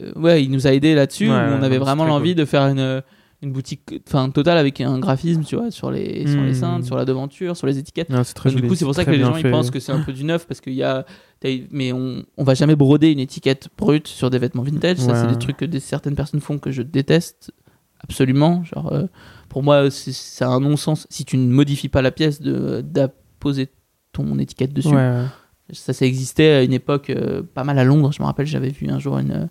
euh, 0.00 0.12
ouais, 0.16 0.42
il 0.44 0.50
nous 0.50 0.66
a 0.66 0.72
aidé 0.72 0.94
là-dessus. 0.94 1.28
Ouais, 1.28 1.36
on 1.58 1.62
avait 1.62 1.78
vraiment 1.78 2.04
l'envie 2.04 2.34
de 2.34 2.44
faire 2.44 2.62
une, 2.62 3.02
une 3.42 3.52
boutique 3.52 4.02
enfin, 4.06 4.30
totale 4.30 4.56
avec 4.58 4.80
un 4.80 4.98
graphisme, 4.98 5.42
tu 5.42 5.56
vois, 5.56 5.70
sur 5.70 5.90
les, 5.90 6.26
sur 6.28 6.42
les 6.42 6.52
Hmm. 6.52 6.54
cintres, 6.54 6.86
sur 6.86 6.96
la 6.96 7.04
devanture, 7.04 7.56
sur 7.56 7.66
les 7.66 7.78
étiquettes. 7.78 8.08
Non, 8.10 8.22
c'est 8.24 8.34
très 8.34 8.50
du 8.50 8.56
joli, 8.56 8.68
coup, 8.68 8.74
c'est 8.74 8.84
pour 8.84 8.94
ça 8.94 9.04
que 9.04 9.10
les 9.10 9.20
gens 9.20 9.36
ils 9.36 9.50
pensent 9.50 9.70
que 9.70 9.80
c'est 9.80 9.92
un 9.92 10.00
peu 10.00 10.12
du 10.12 10.24
neuf 10.24 10.46
parce 10.46 10.60
qu'il 10.60 10.74
y 10.74 10.82
a. 10.82 11.04
Mais 11.70 11.92
on, 11.92 12.24
on 12.38 12.44
va 12.44 12.54
jamais 12.54 12.76
broder 12.76 13.10
une 13.12 13.18
étiquette 13.18 13.68
brute 13.76 14.08
sur 14.08 14.30
des 14.30 14.38
vêtements 14.38 14.62
vintage. 14.62 14.96
Ça, 14.98 15.14
c'est 15.14 15.26
des 15.26 15.38
trucs 15.38 15.58
que 15.58 15.64
des, 15.66 15.80
certaines 15.80 16.14
personnes 16.14 16.40
font 16.40 16.58
que 16.58 16.70
je 16.70 16.80
déteste 16.82 17.52
absolument. 18.00 18.62
Genre, 18.64 18.92
euh, 18.92 19.06
pour 19.50 19.62
moi, 19.62 19.90
c'est 19.90 20.12
c'est 20.12 20.44
un 20.44 20.60
non-sens. 20.60 21.06
Si 21.10 21.24
tu 21.24 21.36
ne 21.36 21.46
modifies 21.52 21.88
pas 21.90 22.00
la 22.00 22.12
pièce, 22.12 22.40
de 22.40 22.80
d'apposer 22.80 23.68
ton 24.14 24.38
étiquette 24.38 24.72
dessus. 24.72 24.88
Ouais. 24.94 25.22
Ça, 25.72 25.92
ça 25.92 26.04
existait 26.06 26.50
à 26.52 26.62
une 26.62 26.72
époque 26.72 27.10
euh, 27.10 27.42
pas 27.42 27.64
mal 27.64 27.78
à 27.78 27.84
Londres. 27.84 28.12
Je 28.12 28.20
me 28.22 28.26
rappelle, 28.26 28.46
j'avais 28.46 28.68
vu 28.70 28.88
un 28.88 28.98
jour 28.98 29.18
une. 29.18 29.30
euh, 29.32 29.46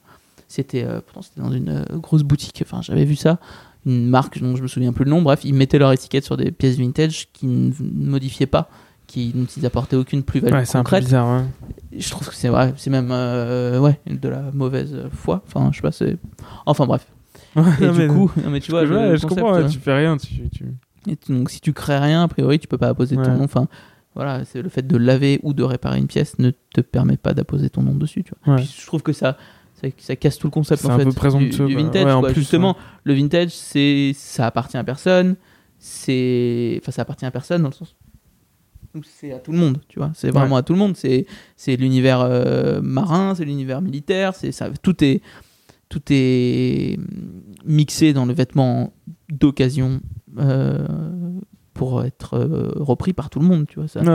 C'était 0.47 0.83
euh, 0.83 0.99
c'était 1.21 1.41
dans 1.41 1.51
une 1.51 1.69
euh, 1.69 1.83
grosse 1.97 2.23
boutique. 2.23 2.63
Enfin, 2.65 2.81
j'avais 2.81 3.05
vu 3.05 3.15
ça. 3.15 3.39
Une 3.85 4.07
marque 4.07 4.39
dont 4.39 4.55
je 4.55 4.61
me 4.63 4.67
souviens 4.67 4.93
plus 4.93 5.05
le 5.05 5.11
nom. 5.11 5.21
Bref, 5.21 5.41
ils 5.43 5.53
mettaient 5.53 5.79
leur 5.79 5.91
étiquette 5.91 6.23
sur 6.23 6.37
des 6.37 6.51
pièces 6.51 6.77
vintage 6.77 7.27
qui 7.33 7.47
ne 7.47 7.71
modifiaient 7.81 8.45
pas, 8.45 8.69
qui 9.07 9.31
dont 9.33 9.45
ils 9.57 9.65
apportaient 9.65 9.95
aucune 9.97 10.23
plus-value 10.23 10.53
Ouais, 10.53 10.65
c'est 10.65 10.77
un 10.77 10.83
peu 10.83 10.99
bizarre. 10.99 11.41
ouais. 11.41 11.45
Je 11.99 12.09
trouve 12.09 12.29
que 12.29 12.35
c'est 12.35 12.49
ouais, 12.49 12.73
c'est 12.77 12.89
même 12.91 13.09
euh, 13.11 13.79
ouais 13.79 13.99
de 14.07 14.29
la 14.29 14.51
mauvaise 14.53 14.95
foi. 15.13 15.43
Enfin, 15.47 15.69
je 15.71 15.77
sais 15.77 15.81
pas. 15.81 15.91
c'est- 15.91 16.17
Enfin 16.65 16.85
bref. 16.85 17.07
Et 17.81 17.89
du 17.89 18.07
coup, 18.07 18.31
non, 18.43 18.49
mais 18.51 18.59
tu 18.61 18.71
vois, 18.71 18.85
je 18.85 18.93
concept, 19.21 19.27
comprends, 19.41 19.67
tu 19.67 19.79
fais 19.79 19.93
rien. 19.95 20.15
Tu, 20.17 20.49
tu- 20.49 20.73
et 21.07 21.15
tu- 21.17 21.33
donc 21.33 21.49
si 21.49 21.59
tu 21.59 21.73
crées 21.73 21.99
rien, 21.99 22.23
a 22.23 22.27
priori, 22.27 22.57
tu 22.59 22.67
peux 22.67 22.77
pas 22.77 22.87
apposer 22.89 23.15
ton 23.15 23.35
nom. 23.37 23.43
Enfin, 23.43 23.67
voilà, 24.15 24.45
c'est 24.45 24.61
le 24.61 24.69
fait 24.69 24.85
de 24.85 24.97
laver 24.97 25.39
ou 25.43 25.53
de 25.53 25.63
réparer 25.63 25.97
une 25.97 26.07
pièce 26.07 26.37
ne 26.39 26.51
te 26.51 26.81
permet 26.81 27.17
pas 27.17 27.33
d'apposer 27.33 27.69
ton 27.69 27.81
nom 27.81 27.95
dessus. 27.95 28.23
Tu 28.23 28.33
vois. 28.43 28.55
Ouais. 28.55 28.61
Puis 28.61 28.75
je 28.79 28.85
trouve 28.85 29.01
que 29.01 29.13
ça, 29.13 29.37
ça, 29.81 29.87
ça 29.97 30.15
casse 30.15 30.37
tout 30.37 30.47
le 30.47 30.51
concept 30.51 30.85
en 30.85 30.91
un 30.91 30.97
fait 30.99 31.05
peu 31.05 31.37
du, 31.65 31.75
vintage. 31.75 32.05
Ouais, 32.05 32.11
en 32.11 32.19
quoi. 32.21 32.29
plus, 32.31 32.41
Justement, 32.41 32.77
le 33.03 33.13
vintage, 33.13 33.49
c'est 33.49 34.13
ça 34.15 34.47
appartient 34.47 34.77
à 34.77 34.83
personne. 34.83 35.35
C'est, 35.79 36.79
enfin, 36.81 36.91
ça 36.91 37.01
appartient 37.01 37.25
à 37.25 37.31
personne 37.31 37.63
dans 37.63 37.69
le 37.69 37.73
sens 37.73 37.95
où 38.95 39.01
c'est 39.03 39.31
à 39.31 39.39
tout 39.39 39.51
le 39.51 39.57
monde. 39.57 39.79
Tu 39.87 39.97
vois, 39.99 40.11
c'est 40.13 40.29
vraiment 40.29 40.57
à 40.57 40.63
tout 40.63 40.73
le 40.73 40.79
monde. 40.79 40.95
C'est, 40.95 41.25
c'est 41.57 41.75
l'univers 41.75 42.21
euh, 42.21 42.79
marin, 42.81 43.33
c'est 43.35 43.45
l'univers 43.45 43.81
militaire. 43.81 44.35
C'est 44.35 44.51
ça, 44.51 44.69
tout 44.81 45.03
est, 45.03 45.21
tout 45.89 46.01
est 46.11 46.99
mixé 47.65 48.13
dans 48.13 48.25
le 48.25 48.33
vêtement 48.33 48.93
d'occasion. 49.29 49.99
euh, 50.37 50.85
pour 51.73 52.03
être 52.03 52.35
euh, 52.35 52.71
repris 52.75 53.13
par 53.13 53.29
tout 53.29 53.39
le 53.39 53.45
monde, 53.47 53.65
tu 53.67 53.79
vois 53.79 53.87
ça. 53.87 54.01
Ouais. 54.01 54.07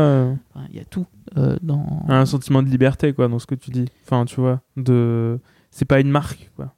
Enfin, 0.55 0.67
Il 0.71 0.77
y 0.77 0.81
a 0.81 0.85
tout 0.85 1.07
euh, 1.37 1.57
dans. 1.63 2.03
un 2.09 2.25
sentiment 2.27 2.63
de 2.63 2.69
liberté 2.69 3.13
quoi 3.13 3.29
dans 3.29 3.39
ce 3.39 3.47
que 3.47 3.55
tu 3.55 3.71
dis 3.71 3.85
enfin 4.05 4.25
tu 4.25 4.41
vois 4.41 4.61
de 4.77 5.39
c'est 5.71 5.85
pas 5.85 6.01
une 6.01 6.11
marque 6.11 6.51
quoi 6.57 6.75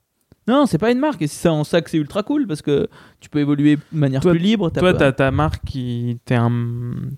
Non, 0.48 0.66
c'est 0.66 0.78
pas 0.78 0.90
une 0.90 0.98
marque, 0.98 1.22
et 1.22 1.26
c'est 1.28 1.42
ça 1.42 1.52
en 1.52 1.62
ça 1.64 1.80
que 1.82 1.90
c'est 1.90 1.98
ultra 1.98 2.22
cool 2.24 2.46
parce 2.48 2.60
que 2.62 2.88
tu 3.20 3.28
peux 3.28 3.38
évoluer 3.40 3.76
de 3.76 3.98
manière 3.98 4.20
Toi- 4.22 4.32
plus 4.32 4.40
libre. 4.40 4.70
t'as 4.70 4.80
toi 4.80 4.92
t'as 4.94 5.12
ta 5.12 5.30
marque 5.30 5.64
qui 5.64 6.18
t'es 6.24 6.34
un 6.34 6.50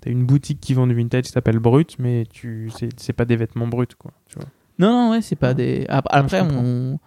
t'as 0.00 0.10
une 0.10 0.26
boutique 0.26 0.60
qui 0.60 0.74
vend 0.74 0.86
du 0.86 0.94
vintage 0.94 1.24
qui 1.24 1.30
s'appelle 1.32 1.58
Brut 1.58 1.96
mais 1.98 2.24
tu 2.30 2.70
c'est 2.98 3.12
pas 3.14 3.24
des 3.24 3.36
vêtements 3.36 3.66
bruts 3.68 3.86
quoi 3.98 4.10
tu 4.26 4.36
vois 4.38 4.48
Non, 4.78 4.90
non, 4.90 5.10
ouais, 5.12 5.22
c'est 5.22 5.36
pas 5.36 5.48
Ouais. 5.48 5.54
des. 5.54 5.86
Après, 5.88 6.40
on, 6.42 6.98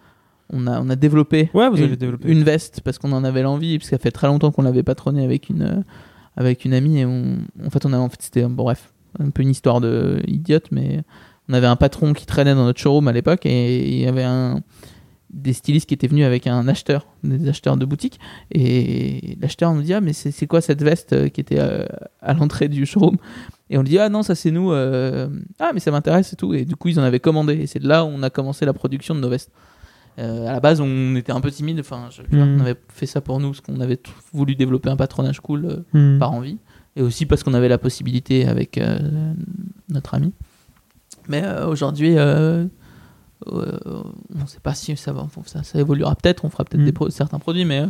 on, 0.50 0.66
a, 0.66 0.80
on 0.80 0.88
a 0.88 0.96
développé, 0.96 1.50
Ouais, 1.54 1.68
vous 1.68 1.76
une, 1.76 1.84
avez 1.84 1.96
développé. 1.96 2.30
une 2.30 2.42
veste 2.44 2.80
parce 2.80 2.98
qu'on 2.98 3.12
en 3.12 3.22
avait 3.24 3.42
l'envie, 3.42 3.78
parce 3.78 3.90
que 3.90 3.96
ça 3.96 4.02
fait 4.02 4.12
très 4.12 4.26
longtemps 4.28 4.50
qu'on 4.52 4.62
l'avait 4.62 4.84
patronné 4.84 5.24
avec 5.24 5.48
une, 5.50 5.84
avec 6.36 6.64
une 6.64 6.74
amie, 6.74 7.00
et 7.00 7.06
on, 7.06 7.38
en 7.64 7.70
fait, 7.70 7.84
on 7.86 7.92
a, 7.92 7.98
en 7.98 8.08
fait 8.08 8.22
c'était, 8.22 8.42
bon, 8.42 8.64
bref, 8.64 8.92
un 9.18 9.30
peu 9.30 9.42
une 9.42 9.50
histoire 9.50 9.80
de 9.80 10.22
idiote, 10.26 10.66
mais 10.70 11.02
on 11.48 11.54
avait 11.54 11.66
un 11.66 11.76
patron 11.76 12.12
qui 12.12 12.26
traînait 12.26 12.54
dans 12.54 12.64
notre 12.64 12.80
showroom 12.80 13.08
à 13.08 13.12
l'époque, 13.12 13.46
et 13.46 13.88
il 13.88 14.00
y 14.00 14.06
avait 14.06 14.24
des 15.30 15.52
stylistes 15.52 15.88
qui 15.88 15.94
étaient 15.94 16.06
venus 16.06 16.24
avec 16.24 16.46
un 16.46 16.66
acheteur, 16.68 17.06
des 17.24 17.48
acheteurs 17.48 17.76
de 17.76 17.84
boutique, 17.84 18.18
et 18.50 19.36
l'acheteur 19.40 19.74
nous 19.74 19.82
dit 19.82 19.92
ah 19.92 20.00
mais 20.00 20.12
c'est 20.12 20.46
quoi 20.46 20.60
cette 20.60 20.82
veste 20.82 21.12
euh, 21.12 21.28
qui 21.28 21.40
était 21.40 21.58
euh, 21.58 21.84
à 22.20 22.32
l'entrée 22.32 22.68
du 22.68 22.86
showroom 22.86 23.16
et 23.68 23.76
on 23.76 23.82
lui 23.82 23.90
dit 23.90 23.98
ah 23.98 24.08
non 24.08 24.22
ça 24.22 24.34
c'est 24.34 24.50
nous 24.50 24.72
euh, 24.72 25.28
ah 25.58 25.72
mais 25.74 25.80
ça 25.80 25.90
m'intéresse 25.90 26.32
et 26.32 26.36
tout 26.36 26.54
et 26.54 26.64
du 26.64 26.76
coup 26.76 26.88
ils 26.88 27.00
en 27.00 27.02
avaient 27.02 27.20
commandé 27.20 27.54
et 27.54 27.66
c'est 27.66 27.82
là 27.82 28.04
où 28.04 28.08
on 28.08 28.22
a 28.22 28.30
commencé 28.30 28.64
la 28.64 28.72
production 28.72 29.14
de 29.14 29.20
nos 29.20 29.28
vestes 29.28 29.50
Euh, 30.18 30.48
à 30.48 30.52
la 30.52 30.60
base 30.60 30.80
on 30.80 31.14
était 31.14 31.32
un 31.32 31.42
peu 31.42 31.50
timide 31.50 31.78
enfin 31.80 32.08
je- 32.10 32.22
Mhm. 32.22 32.56
on 32.56 32.60
avait 32.60 32.76
fait 32.88 33.04
ça 33.04 33.20
pour 33.20 33.38
nous 33.38 33.50
parce 33.50 33.60
qu'on 33.60 33.80
avait 33.80 34.00
voulu 34.32 34.54
développer 34.56 34.88
un 34.88 34.96
patronage 34.96 35.40
cool 35.40 35.66
euh, 35.66 35.76
Hmm. 36.14 36.18
par 36.18 36.32
envie 36.32 36.56
et 36.96 37.02
aussi 37.02 37.26
parce 37.26 37.42
qu'on 37.42 37.52
avait 37.52 37.68
la 37.68 37.76
possibilité 37.76 38.46
avec 38.48 38.78
euh, 38.78 39.34
notre 39.90 40.14
ami 40.14 40.32
mais 41.28 41.42
aujourd'hui 41.68 42.16
on 42.18 42.68
ne 43.46 44.46
sait 44.46 44.60
pas 44.62 44.74
si 44.74 44.96
ça 44.96 45.12
va 45.12 45.26
ça, 45.44 45.62
ça 45.62 45.78
évoluera 45.78 46.14
peut-être 46.14 46.44
on 46.46 46.50
fera 46.50 46.64
peut-être 46.64 46.82
Mm. 46.88 46.92
pro- 46.92 47.10
certains 47.10 47.38
produits 47.38 47.66
mais 47.66 47.84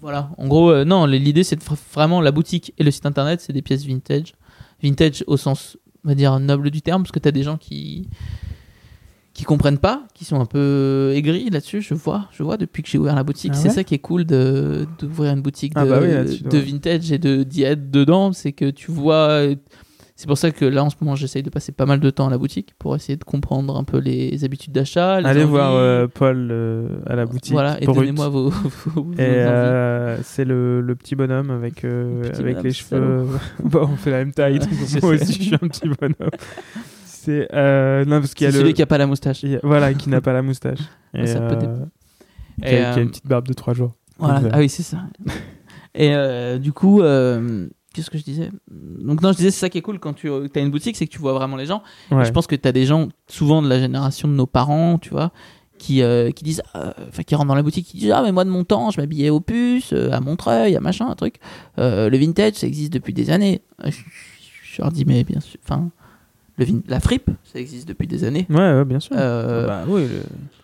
voilà 0.00 0.30
en 0.36 0.46
gros 0.46 0.84
non 0.84 1.06
l'idée 1.06 1.42
c'est 1.44 1.58
vraiment 1.94 2.20
la 2.20 2.32
boutique 2.32 2.74
et 2.78 2.84
le 2.84 2.90
site 2.90 3.06
internet 3.06 3.40
c'est 3.40 3.52
des 3.52 3.62
pièces 3.62 3.84
vintage 3.84 4.34
vintage 4.82 5.24
au 5.26 5.36
sens 5.36 5.78
on 6.04 6.08
va 6.08 6.14
dire 6.14 6.38
noble 6.38 6.70
du 6.70 6.82
terme 6.82 7.02
parce 7.02 7.12
que 7.12 7.18
tu 7.18 7.28
as 7.28 7.32
des 7.32 7.42
gens 7.42 7.56
qui 7.56 8.08
qui 9.36 9.44
comprennent 9.44 9.76
pas, 9.78 10.04
qui 10.14 10.24
sont 10.24 10.40
un 10.40 10.46
peu 10.46 11.12
aigris 11.14 11.50
là-dessus, 11.50 11.82
je 11.82 11.92
vois, 11.92 12.26
je 12.32 12.42
vois 12.42 12.56
depuis 12.56 12.82
que 12.82 12.88
j'ai 12.88 12.96
ouvert 12.96 13.14
la 13.14 13.22
boutique. 13.22 13.52
Ah 13.54 13.58
c'est 13.58 13.68
ça 13.68 13.84
qui 13.84 13.94
est 13.94 13.98
cool 13.98 14.24
d'ouvrir 14.24 15.32
une 15.32 15.42
boutique 15.42 15.74
de, 15.74 15.80
Ah 15.80 15.84
bah 15.84 15.98
oui, 16.00 16.08
de 16.42 16.58
vintage 16.58 17.12
et 17.12 17.18
de 17.18 17.42
d'y 17.42 17.62
être 17.64 17.90
dedans, 17.90 18.32
c'est 18.32 18.52
que 18.52 18.70
tu 18.70 18.90
vois 18.90 19.42
c'est 20.18 20.26
pour 20.26 20.38
ça 20.38 20.50
que 20.50 20.64
là 20.64 20.82
en 20.82 20.88
ce 20.88 20.96
moment 21.02 21.14
j'essaye 21.14 21.42
de 21.42 21.50
passer 21.50 21.72
pas 21.72 21.84
mal 21.84 22.00
de 22.00 22.08
temps 22.08 22.28
à 22.28 22.30
la 22.30 22.38
boutique 22.38 22.72
pour 22.78 22.96
essayer 22.96 23.18
de 23.18 23.24
comprendre 23.24 23.76
un 23.76 23.84
peu 23.84 23.98
les 23.98 24.42
habitudes 24.46 24.72
d'achat. 24.72 25.16
allez 25.16 25.42
envies. 25.42 25.50
voir 25.50 25.74
euh, 25.74 26.06
Paul 26.06 26.48
euh, 26.50 26.88
à 27.06 27.16
la 27.16 27.26
boutique 27.26 27.52
Voilà, 27.52 27.76
et 27.82 27.84
donnez-moi 27.84 28.30
vos, 28.30 28.48
vos- 28.48 28.70
vos 29.02 29.12
et 29.12 29.16
euh, 29.20 30.16
c'est 30.22 30.46
le, 30.46 30.80
le 30.80 30.94
petit 30.94 31.14
bonhomme 31.14 31.50
avec, 31.50 31.84
euh, 31.84 32.22
Le 32.22 32.28
petit 32.30 32.40
avec 32.40 32.54
bonhomme 32.54 32.64
les 32.64 32.72
cheveux. 32.72 33.26
bon, 33.62 33.88
on 33.92 33.96
fait 33.96 34.10
la 34.10 34.18
même 34.20 34.32
taille, 34.32 34.58
donc 34.58 34.70
moi 35.02 35.10
aussi 35.12 35.32
je 35.34 35.42
suis 35.42 35.54
un 35.54 35.58
petit 35.68 35.86
bonhomme. 36.00 36.30
C'est 37.26 37.48
euh, 37.54 38.04
non 38.04 38.20
parce 38.20 38.34
qu'il 38.34 38.46
y 38.46 38.50
C'est 38.50 38.56
a 38.56 38.60
celui 38.60 38.70
le 38.70 38.76
qui 38.76 38.82
a 38.82 38.86
pas 38.86 38.98
la 38.98 39.06
moustache. 39.06 39.44
a- 39.44 39.58
voilà 39.62 39.92
qui 39.94 40.08
n'a 40.08 40.20
pas 40.20 40.32
la 40.32 40.42
moustache 40.42 40.78
et 41.14 41.26
Ça 41.26 41.40
peut 41.40 41.56
euh, 41.60 41.84
qui, 42.62 42.68
Et, 42.74 42.78
a, 42.78 42.92
qui 42.92 42.98
a 42.98 43.00
euh, 43.00 43.02
une 43.02 43.08
petite 43.10 43.26
barbe 43.26 43.48
de 43.48 43.52
3 43.52 43.74
jours. 43.74 43.94
Voilà. 44.18 44.48
Ah 44.52 44.58
oui, 44.58 44.68
c'est 44.68 44.82
ça. 44.82 44.98
Et 45.94 46.14
euh, 46.14 46.58
du 46.58 46.72
coup, 46.72 47.00
euh, 47.02 47.66
qu'est-ce 47.94 48.10
que 48.10 48.18
je 48.18 48.22
disais? 48.24 48.50
Donc 48.70 49.22
non, 49.22 49.32
je 49.32 49.38
disais 49.38 49.50
c'est 49.50 49.60
ça 49.60 49.68
qui 49.70 49.78
est 49.78 49.82
cool 49.82 49.98
quand 49.98 50.12
tu 50.12 50.28
as 50.30 50.60
une 50.60 50.70
boutique, 50.70 50.96
c'est 50.96 51.06
que 51.06 51.10
tu 51.12 51.18
vois 51.18 51.32
vraiment 51.32 51.56
les 51.56 51.66
gens. 51.66 51.82
Ouais. 52.10 52.24
je 52.24 52.30
pense 52.32 52.46
que 52.46 52.54
tu 52.54 52.68
as 52.68 52.72
des 52.72 52.84
gens 52.86 53.08
souvent 53.28 53.60
de 53.62 53.68
la 53.68 53.78
génération 53.78 54.28
de 54.28 54.34
nos 54.34 54.46
parents, 54.46 54.98
tu 54.98 55.08
vois, 55.10 55.32
qui 55.78 56.02
euh, 56.02 56.30
qui 56.32 56.44
disent 56.44 56.62
euh, 56.74 56.92
enfin 57.08 57.22
qui 57.22 57.34
rentrent 57.34 57.48
dans 57.48 57.54
la 57.54 57.62
boutique 57.62 57.86
qui 57.86 57.96
disent 57.98 58.12
ah 58.14 58.22
mais 58.22 58.32
moi 58.32 58.44
de 58.44 58.50
mon 58.50 58.64
temps, 58.64 58.90
je 58.90 59.00
m'habillais 59.00 59.30
au 59.30 59.40
puce, 59.40 59.92
euh, 59.94 60.10
à 60.12 60.20
Montreuil, 60.20 60.76
à 60.76 60.80
machin, 60.80 61.08
un 61.08 61.14
truc. 61.14 61.36
Euh, 61.78 62.08
le 62.10 62.18
vintage, 62.18 62.54
ça 62.54 62.66
existe 62.66 62.92
depuis 62.92 63.12
des 63.14 63.30
années. 63.30 63.62
Euh, 63.84 63.90
Je, 63.90 64.02
je 64.76 64.82
leur 64.82 64.92
dis 64.92 65.04
mais 65.06 65.24
bien 65.24 65.40
sûr, 65.40 65.58
enfin 65.64 65.90
le 66.58 66.64
vin- 66.64 66.82
la 66.88 67.00
fripe, 67.00 67.30
ça 67.44 67.58
existe 67.58 67.86
depuis 67.88 68.06
des 68.06 68.24
années. 68.24 68.46
Ouais, 68.50 68.56
ouais, 68.56 68.84
bien 68.84 69.00
sûr. 69.00 69.14
Euh, 69.18 69.66
bah, 69.66 69.84
oui, 69.88 70.02
le- 70.02 70.08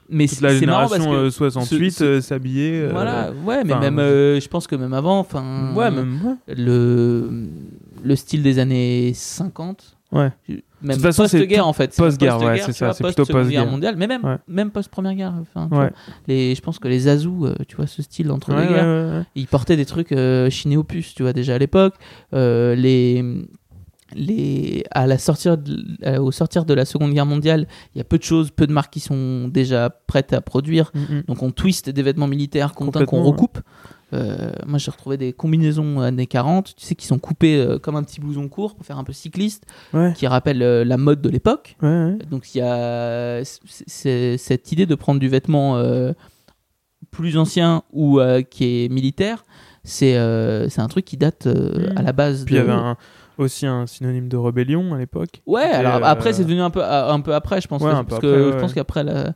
mais 0.08 0.26
c'est 0.26 0.42
la 0.42 0.58
c'est 0.58 0.66
marrant 0.66 0.88
parce 0.88 0.94
génération 0.94 1.12
que 1.12 1.26
euh, 1.26 1.30
68 1.30 1.90
ce- 1.90 1.98
ce- 1.98 2.04
euh, 2.04 2.20
s'habillait. 2.20 2.82
euh, 2.82 2.88
voilà, 2.92 3.32
ouais, 3.46 3.64
mais 3.64 3.78
même, 3.78 3.98
euh, 3.98 4.40
je 4.40 4.48
pense 4.48 4.66
que 4.66 4.76
même 4.76 4.92
avant, 4.92 5.18
enfin, 5.18 5.72
Ouais, 5.74 5.90
même. 5.90 6.18
Ouais. 6.24 6.54
le, 6.54 7.46
le 8.04 8.16
style 8.16 8.42
des 8.42 8.58
années 8.58 9.12
50, 9.14 9.96
Ouais. 10.12 10.30
même 10.48 10.96
toute 10.96 11.00
façon, 11.00 11.26
c'est 11.26 11.38
post-guerre 11.38 11.66
en 11.66 11.72
fait. 11.72 11.96
post-guerre, 11.96 12.38
ouais, 12.42 12.58
c'est 12.58 12.72
ça, 12.72 12.92
c'est 12.92 13.02
plutôt 13.04 13.24
post-guerre. 13.24 13.62
Guerre 13.62 13.70
mondiale, 13.72 13.94
mais 13.96 14.06
même, 14.06 14.22
Ouais. 14.24 14.36
même 14.48 14.70
post-première 14.70 15.14
guerre. 15.14 15.32
Enfin, 15.40 15.68
Ouais. 15.74 15.90
les, 16.28 16.54
je 16.54 16.60
pense 16.60 16.78
que 16.78 16.88
les 16.88 17.08
Azous, 17.08 17.46
euh, 17.46 17.54
tu 17.66 17.76
vois, 17.76 17.86
ce 17.86 18.02
style 18.02 18.30
entre 18.30 18.52
Ouais, 18.52 18.60
les 18.62 18.68
guerres, 18.68 18.84
ouais, 18.84 19.10
ouais, 19.12 19.18
ouais. 19.20 19.24
ils 19.34 19.46
portaient 19.46 19.76
des 19.76 19.86
trucs 19.86 20.12
euh, 20.12 20.50
chinés 20.50 20.76
au 20.76 20.84
puce, 20.84 21.14
tu 21.14 21.22
vois, 21.22 21.32
déjà 21.32 21.54
à 21.54 21.58
l'époque. 21.58 21.94
Euh, 22.34 22.74
les, 22.74 23.24
les, 24.14 24.84
à 24.90 25.06
la 25.06 25.18
sortir 25.18 25.58
de- 25.58 25.84
euh, 26.06 26.18
au 26.20 26.30
sortir 26.32 26.64
de 26.64 26.74
la 26.74 26.84
Seconde 26.84 27.12
Guerre 27.12 27.26
mondiale, 27.26 27.66
il 27.94 27.98
y 27.98 28.00
a 28.00 28.04
peu 28.04 28.18
de 28.18 28.22
choses, 28.22 28.50
peu 28.50 28.66
de 28.66 28.72
marques 28.72 28.92
qui 28.92 29.00
sont 29.00 29.48
déjà 29.48 29.90
prêtes 29.90 30.32
à 30.32 30.40
produire. 30.40 30.90
Mm, 30.94 30.98
mm. 31.16 31.22
Donc 31.28 31.42
on 31.42 31.50
twist 31.50 31.88
des 31.90 32.02
vêtements 32.02 32.26
militaires 32.28 32.72
qu'on 32.74 32.90
recoupe. 33.22 33.58
Euh, 34.14 34.52
moi 34.66 34.78
j'ai 34.78 34.90
retrouvé 34.90 35.16
des 35.16 35.32
combinaisons 35.32 36.00
années 36.00 36.26
40, 36.26 36.74
tu 36.76 36.84
sais, 36.84 36.94
qui 36.94 37.06
sont 37.06 37.18
coupées 37.18 37.56
euh, 37.56 37.78
comme 37.78 37.96
un 37.96 38.02
petit 38.02 38.20
blouson 38.20 38.46
court 38.46 38.74
pour 38.74 38.84
faire 38.84 38.98
un 38.98 39.04
peu 39.04 39.14
cycliste, 39.14 39.64
Ouais, 39.94 40.12
qui 40.14 40.26
rappellent 40.26 40.62
euh, 40.62 40.84
la 40.84 40.98
mode 40.98 41.22
de 41.22 41.30
l'époque. 41.30 41.76
ouais, 41.80 41.88
ouais. 41.88 42.18
Donc 42.30 42.54
il 42.54 42.58
y 42.58 42.60
a 42.60 43.40
cette 43.44 44.70
idée 44.72 44.84
de 44.84 44.94
prendre 44.94 45.18
du 45.18 45.28
vêtement 45.28 45.82
plus 47.10 47.36
ancien 47.38 47.82
ou 47.92 48.20
qui 48.50 48.84
est 48.84 48.88
militaire. 48.90 49.44
C'est 49.84 50.16
un 50.16 50.88
truc 50.88 51.04
qui 51.04 51.16
date 51.16 51.46
Mm. 51.46 51.96
à 51.96 52.02
la 52.02 52.12
base. 52.12 52.44
Puis 52.44 52.54
il 52.54 52.58
y 52.58 52.60
de- 52.60 52.64
avait 52.70 52.78
un- 52.78 52.96
aussi 53.38 53.66
un 53.66 53.86
synonyme 53.86 54.28
de 54.28 54.36
rébellion 54.36 54.94
à 54.94 54.98
l'époque. 54.98 55.42
Ouais, 55.46 55.62
alors 55.62 55.96
euh, 55.96 56.00
après 56.02 56.32
c'est 56.32 56.44
devenu 56.44 56.60
un 56.60 56.70
peu, 56.70 56.82
un 56.84 57.20
peu 57.20 57.34
après, 57.34 57.60
je 57.60 57.68
pense. 57.68 57.82
Ouais, 57.82 57.90
que- 57.90 57.94
parce 58.02 58.04
après, 58.16 58.20
que 58.20 58.46
ouais, 58.46 58.52
je 58.52 58.58
pense 58.58 58.74
qu'après 58.74 59.04
la 59.04 59.32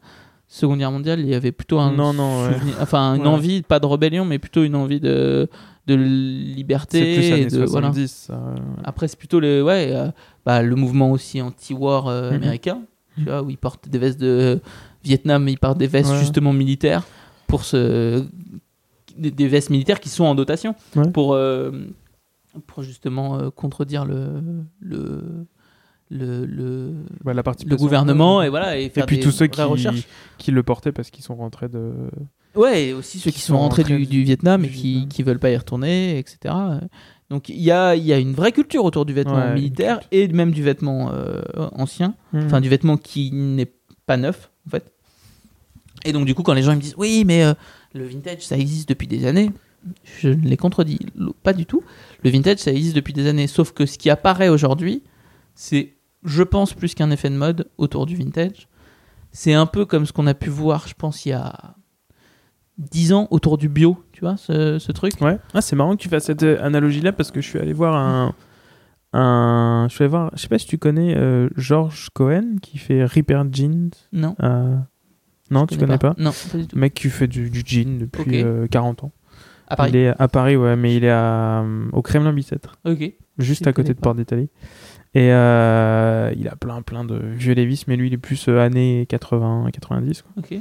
Seconde 0.48 0.78
Guerre 0.78 0.92
mondiale, 0.92 1.18
il 1.20 1.28
y 1.28 1.34
avait 1.34 1.50
plutôt 1.52 1.78
un 1.80 1.90
Non, 1.92 2.12
non, 2.12 2.44
ouais. 2.46 2.56
enfin 2.80 3.16
une 3.16 3.26
envie, 3.26 3.62
pas 3.62 3.80
de 3.80 3.86
rébellion, 3.86 4.24
mais 4.24 4.38
plutôt 4.38 4.62
une 4.62 4.76
envie 4.76 5.00
de, 5.00 5.48
de 5.88 5.94
liberté. 5.94 6.98
C'est 6.98 7.14
plus 7.14 7.56
et 7.56 7.58
de, 7.60 7.64
voilà. 7.64 7.88
70. 7.88 8.08
ça, 8.28 8.34
ouais. 8.34 8.60
Après, 8.84 9.08
c'est 9.08 9.18
plutôt 9.18 9.40
le, 9.40 9.64
ouais, 9.64 9.88
euh, 9.92 10.08
bah, 10.44 10.62
le 10.62 10.76
mouvement 10.76 11.10
aussi 11.10 11.40
anti-war 11.42 12.06
euh, 12.06 12.30
Mhm. 12.30 12.36
américain. 12.36 12.82
Tu 13.18 13.24
vois, 13.24 13.42
où 13.42 13.50
ils 13.50 13.56
portent 13.58 13.88
des 13.88 13.98
vestes 13.98 14.20
de 14.20 14.60
Vietnam, 15.02 15.48
ils 15.48 15.58
portent 15.58 15.78
des 15.78 15.86
vestes 15.86 16.14
justement 16.16 16.52
militaires 16.52 17.02
pour 17.46 17.64
se. 17.64 18.24
Des, 19.16 19.30
des 19.30 19.48
vestes 19.48 19.70
militaires 19.70 19.98
qui 20.00 20.10
sont 20.10 20.24
en 20.26 20.34
dotation 20.34 20.74
pour, 21.14 21.32
euh, 21.34 21.70
pour 22.66 22.82
justement 22.82 23.38
euh, 23.38 23.50
contredire 23.50 24.04
le. 24.04 24.42
le 24.80 25.46
le, 26.08 26.46
le, 26.46 26.92
Bah, 27.24 27.34
la 27.34 27.42
le 27.66 27.76
gouvernement 27.76 28.40
et 28.40 28.48
voilà 28.48 28.78
et 28.78 28.84
Et 28.84 28.90
faire 28.90 29.06
puis 29.06 29.16
des 29.16 29.22
tous 29.24 29.32
ceux 29.32 29.48
qui, 29.48 29.60
recherches. 29.60 30.06
qui 30.38 30.52
le 30.52 30.62
portaient 30.62 30.92
parce 30.92 31.10
qu'ils 31.10 31.24
sont 31.24 31.34
rentrés 31.34 31.68
de. 31.68 31.92
Ouais, 32.54 32.84
et 32.86 32.92
aussi 32.92 33.18
ceux 33.18 33.30
qui, 33.32 33.38
qui 33.38 33.42
sont 33.42 33.54
sont 33.54 33.58
rentrés 33.58 33.82
rentrés 33.82 33.96
du, 33.98 34.04
du- 34.06 34.10
du 34.18 34.22
Vietnam 34.22 34.64
et 34.64 34.68
qui, 34.68 34.82
Vietnam. 34.92 35.08
qui 35.08 35.22
veulent 35.24 35.40
pas 35.40 35.50
y 35.50 35.56
retourner, 35.56 36.16
etc. 36.20 36.54
Donc 37.28 37.48
il 37.48 37.60
y 37.60 37.72
a, 37.72 37.96
il 37.96 38.04
y 38.04 38.12
a 38.12 38.18
une 38.20 38.34
vraie 38.34 38.52
culture 38.52 38.84
autour 38.84 39.04
du 39.04 39.14
vêtement 39.14 39.34
Ouais, 39.34 39.54
militaire 39.54 39.98
et 40.12 40.28
même 40.28 40.52
du 40.52 40.62
vêtement 40.62 41.10
euh, 41.12 41.42
ancien, 41.72 42.14
Hmm. 42.32 42.42
enfin 42.46 42.60
du 42.60 42.68
vêtement 42.68 42.96
qui 42.96 43.32
n'est 43.32 43.72
pas 44.06 44.16
neuf 44.16 44.52
en 44.68 44.70
fait. 44.70 44.92
Et 46.04 46.12
donc 46.12 46.24
du 46.24 46.36
coup 46.36 46.44
quand 46.44 46.54
les 46.54 46.62
gens 46.62 46.70
ils 46.70 46.76
me 46.76 46.80
disent 46.82 46.94
oui 46.96 47.24
mais 47.26 47.42
euh, 47.42 47.54
le 47.94 48.04
vintage 48.06 48.42
ça 48.46 48.56
existe 48.56 48.88
depuis 48.88 49.08
des 49.08 49.26
années, 49.26 49.50
je 50.20 50.28
ne 50.28 50.42
les 50.48 50.56
contredis 50.56 50.98
pas 51.42 51.52
du 51.52 51.66
tout. 51.66 51.82
Le 52.24 52.30
vintage 52.30 52.58
ça 52.58 52.72
existe 52.72 52.96
depuis 52.96 53.12
des 53.12 53.26
années, 53.26 53.46
sauf 53.46 53.72
que 53.72 53.86
ce 53.86 53.98
qui 53.98 54.10
apparaît 54.10 54.48
aujourd'hui, 54.48 55.02
c'est 55.54 55.94
je 56.24 56.42
pense 56.42 56.74
plus 56.74 56.94
qu'un 56.94 57.10
effet 57.10 57.30
de 57.30 57.36
mode 57.36 57.68
autour 57.78 58.06
du 58.06 58.16
vintage. 58.16 58.68
C'est 59.32 59.54
un 59.54 59.66
peu 59.66 59.84
comme 59.84 60.06
ce 60.06 60.12
qu'on 60.12 60.26
a 60.26 60.34
pu 60.34 60.48
voir, 60.50 60.88
je 60.88 60.94
pense 60.94 61.24
il 61.26 61.30
y 61.30 61.32
a 61.32 61.74
10 62.78 63.12
ans 63.12 63.28
autour 63.30 63.58
du 63.58 63.68
bio, 63.68 64.02
tu 64.12 64.20
vois, 64.20 64.36
ce, 64.36 64.78
ce 64.78 64.92
truc. 64.92 65.12
Ouais. 65.20 65.38
Ah, 65.54 65.60
c'est 65.60 65.76
marrant 65.76 65.96
que 65.96 66.02
tu 66.02 66.08
fasses 66.08 66.24
cette 66.24 66.42
euh, 66.42 66.58
analogie-là 66.62 67.12
parce 67.12 67.30
que 67.30 67.40
je 67.40 67.48
suis 67.48 67.58
allé 67.58 67.72
voir 67.72 67.94
un. 67.96 68.34
un 69.12 69.86
je 69.88 69.94
suis 69.94 70.02
allé 70.04 70.10
voir. 70.10 70.30
Je 70.34 70.40
sais 70.42 70.48
pas 70.48 70.58
si 70.58 70.66
tu 70.66 70.78
connais 70.78 71.14
euh, 71.16 71.48
George 71.56 72.08
Cohen 72.12 72.56
qui 72.60 72.78
fait 72.78 73.04
Reaper 73.04 73.44
Jeans. 73.52 73.90
Non. 74.12 74.36
euh, 74.42 74.76
Non, 75.50 75.66
je 75.70 75.74
tu 75.74 75.80
connais 75.80 75.98
pas, 75.98 76.14
Non, 76.18 76.32
pas 76.52 76.58
du 76.58 76.66
tout. 76.66 76.78
Mec 76.78 76.94
qui 76.94 77.08
fait 77.08 77.28
du, 77.28 77.50
du 77.50 77.62
jean 77.64 77.98
depuis 77.98 78.20
Ok. 78.22 78.32
euh, 78.34 78.66
40 78.68 79.04
ans. 79.04 79.12
À 79.68 79.76
Paris. 79.76 79.90
Il 79.92 79.96
est 79.96 80.08
à 80.18 80.28
Paris, 80.28 80.56
ouais, 80.56 80.76
mais 80.76 80.94
il 80.96 81.04
est 81.04 81.10
à, 81.10 81.62
euh, 81.62 81.86
au 81.92 82.02
Kremlin 82.02 82.32
Bicêtre, 82.32 82.76
Ok. 82.84 83.12
juste 83.38 83.64
Je 83.64 83.68
à 83.68 83.72
côté 83.72 83.88
de 83.94 83.98
pas. 83.98 84.02
Port 84.04 84.14
d'Italie. 84.14 84.48
Et 85.14 85.32
euh, 85.32 86.32
il 86.36 86.46
a 86.48 86.56
plein, 86.56 86.82
plein 86.82 87.04
de 87.04 87.16
vieux 87.16 87.54
Levis, 87.54 87.84
mais 87.88 87.96
lui, 87.96 88.08
il 88.08 88.12
est 88.14 88.18
plus 88.18 88.48
euh, 88.48 88.58
années 88.60 89.06
80, 89.08 89.68
90. 89.72 90.22
Quoi. 90.22 90.32
Ok. 90.38 90.52
Et, 90.52 90.60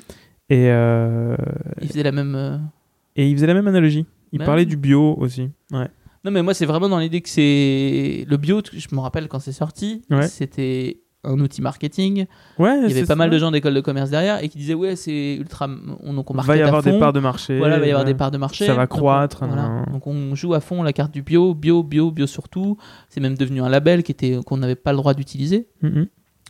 euh, 0.52 1.36
Il 1.82 1.88
faisait 1.90 2.03
la 2.03 2.11
même. 2.11 2.69
et 3.15 3.30
il 3.30 3.36
faisait 3.36 3.48
la 3.48 3.53
même 3.53 3.68
analogie. 3.68 4.06
Il 4.32 4.40
Même. 4.40 4.45
parlait 4.45 4.65
du 4.65 4.77
bio 4.77 5.15
aussi. 5.19 5.49
Ouais. 5.72 5.88
Non, 6.23 6.32
mais 6.32 6.41
moi, 6.41 6.53
c'est 6.53 6.65
vraiment 6.65 6.90
dans 6.90 6.99
l'idée 6.99 7.22
que 7.22 7.30
c'est. 7.30 8.26
Le 8.27 8.38
bio, 8.38 8.61
je 8.73 8.88
me 8.95 8.99
rappelle 8.99 9.27
quand 9.27 9.40
c'est 9.40 9.52
sorti, 9.52 10.02
Ouais. 10.10 10.27
c'était 10.27 10.98
un 11.26 11.39
outil 11.39 11.61
marketing. 11.61 12.26
Ouais, 12.60 12.80
Il 12.85 12.89
y 12.91 12.97
avait 12.97 13.06
pas 13.06 13.15
mal 13.15 13.30
de 13.30 13.38
gens 13.38 13.52
d'école 13.52 13.73
de 13.73 13.81
commerce 13.81 14.10
derrière 14.10 14.43
et 14.43 14.49
qui 14.49 14.57
disaient 14.57 14.73
Ouais, 14.73 14.95
c'est 14.95 15.35
ultra. 15.35 15.68
On, 16.03 16.14
donc 16.14 16.30
on 16.30 16.34
Il 16.34 16.38
market 16.38 16.47
va 16.56 16.57
y 16.57 16.61
avoir 16.61 16.84
des 16.84 16.97
parts 16.99 17.14
de 17.14 17.19
marché. 17.19 17.57
Voilà, 17.57 17.76
il 17.77 17.81
va 17.81 17.88
y 17.88 17.91
avoir 17.91 18.06
des 18.06 18.14
parts 18.14 18.31
de 18.31 18.38
marché. 18.38 18.65
Ça 18.65 18.73
va 18.73 18.84
Donc, 18.84 18.93
on- 18.95 18.97
croître, 18.97 19.45
voilà. 19.45 19.84
Donc 19.91 20.07
on 20.07 20.35
joue 20.35 20.53
à 20.53 20.60
fond 20.60 20.84
la 20.84 20.93
carte 20.93 21.11
du 21.14 21.22
bio, 21.22 21.53
bio, 21.53 21.84
bio, 21.84 22.11
bio 22.11 22.27
surtout. 22.27 22.77
C'est 23.10 23.19
même 23.22 23.35
devenu 23.38 23.61
un 23.61 23.69
label 23.69 24.03
qui 24.03 24.11
était 24.11 24.39
qu'on 24.45 24.57
n'avait 24.57 24.76
pas 24.76 24.91
le 24.91 24.97
droit 24.97 25.14
d'utiliser. 25.14 25.68
Mhm. 25.81 26.07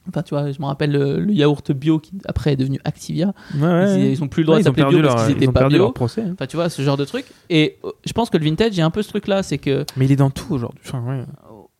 Enfin, 0.07 0.21
tu 0.21 0.35
vois, 0.35 0.51
je 0.51 0.59
me 0.61 0.65
rappelle 0.67 0.91
le, 0.91 1.19
le 1.19 1.33
yaourt 1.33 1.71
bio 1.71 1.97
qui 1.97 2.11
après 2.27 2.53
est 2.53 2.55
devenu 2.55 2.79
Activia. 2.83 3.33
Ouais, 3.55 3.61
ouais. 3.63 3.99
Ils, 3.99 4.11
ils 4.11 4.23
ont 4.23 4.27
plus 4.27 4.41
le 4.43 4.45
droit 4.45 4.57
Ouais, 4.57 4.61
de 4.61 4.67
s'appeler 4.67 4.85
bio 4.87 5.01
leur, 5.01 5.15
parce 5.15 5.25
qu'ils 5.25 5.33
ils 5.33 5.37
étaient 5.37 5.49
ont 5.49 5.51
pas 5.51 5.67
bio. 5.67 5.79
leur 5.79 5.93
procès. 5.95 6.21
hein. 6.21 6.31
Enfin, 6.33 6.45
tu 6.45 6.57
vois, 6.57 6.69
ce 6.69 6.79
genre 6.83 6.95
de 6.95 7.05
truc. 7.05 7.25
Et 7.49 7.77
euh, 7.83 7.89
je 8.05 8.13
pense 8.13 8.29
que 8.29 8.37
le 8.37 8.43
vintage, 8.43 8.73
il 8.73 8.77
y 8.77 8.81
a 8.81 8.85
un 8.85 8.91
peu 8.91 9.01
ce 9.01 9.09
truc-là, 9.09 9.41
c'est 9.41 9.57
que 9.57 9.83
Mais 9.97 10.05
il 10.05 10.11
est 10.11 10.15
dans 10.15 10.29
tout 10.29 10.53
aujourd'hui. 10.53 10.79
Enfin. 10.85 11.25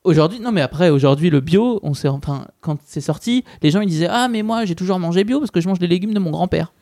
Aujourd'hui, 0.05 0.39
non, 0.39 0.51
mais 0.51 0.61
après, 0.61 0.89
aujourd'hui, 0.89 1.29
le 1.29 1.41
bio, 1.41 1.79
on 1.83 1.93
s'est, 1.93 2.07
enfin, 2.07 2.45
quand 2.61 2.77
c'est 2.85 3.01
sorti, 3.01 3.43
les 3.61 3.71
gens 3.71 3.81
ils 3.81 3.89
disaient 3.89 4.07
ah 4.09 4.27
mais 4.27 4.41
moi 4.43 4.65
j'ai 4.65 4.75
toujours 4.75 4.99
mangé 4.99 5.23
bio 5.23 5.39
parce 5.39 5.51
que 5.51 5.59
je 5.61 5.67
mange 5.67 5.79
les 5.79 5.87
légumes 5.87 6.13
de 6.13 6.19
mon 6.19 6.31
grand-père. 6.31 6.73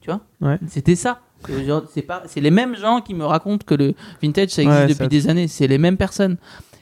Tu 0.00 0.10
vois? 0.10 0.20
Ouais. 0.40 0.58
C'était 0.68 0.96
ça. 0.96 1.20
C'est 1.92 2.02
pas, 2.02 2.22
c'est 2.26 2.40
les 2.40 2.50
mêmes 2.52 2.76
gens 2.76 3.00
qui 3.00 3.14
me 3.14 3.24
racontent 3.24 3.64
que 3.66 3.74
le 3.74 3.94
vintage 4.22 4.50
ça 4.50 4.62
existe 4.62 4.78
Ouais, 4.80 4.86
depuis 4.88 4.98
ça- 4.98 5.08
des 5.08 5.28
années. 5.28 5.48
C'est 5.48 5.66
les 5.66 5.78
mêmes 5.78 5.96
personnes. 5.96 6.36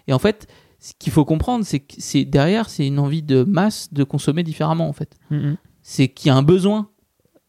Et 0.06 0.12
en 0.12 0.18
fait, 0.18 0.46
ce 0.78 0.92
qu'il 0.98 1.12
faut 1.12 1.24
comprendre, 1.24 1.64
c'est 1.64 1.80
que 1.80 1.94
c'est 1.98 2.24
derrière, 2.26 2.68
c'est 2.68 2.86
une 2.86 2.98
envie 2.98 3.22
de 3.22 3.42
masse 3.44 3.92
de 3.92 4.04
consommer 4.04 4.42
différemment 4.42 4.88
en 4.88 4.92
fait. 4.92 5.16
Mhm. 5.30 5.56
c'est 5.82 6.08
qu'il 6.08 6.28
y 6.28 6.30
a 6.30 6.36
un 6.36 6.42
besoin 6.42 6.88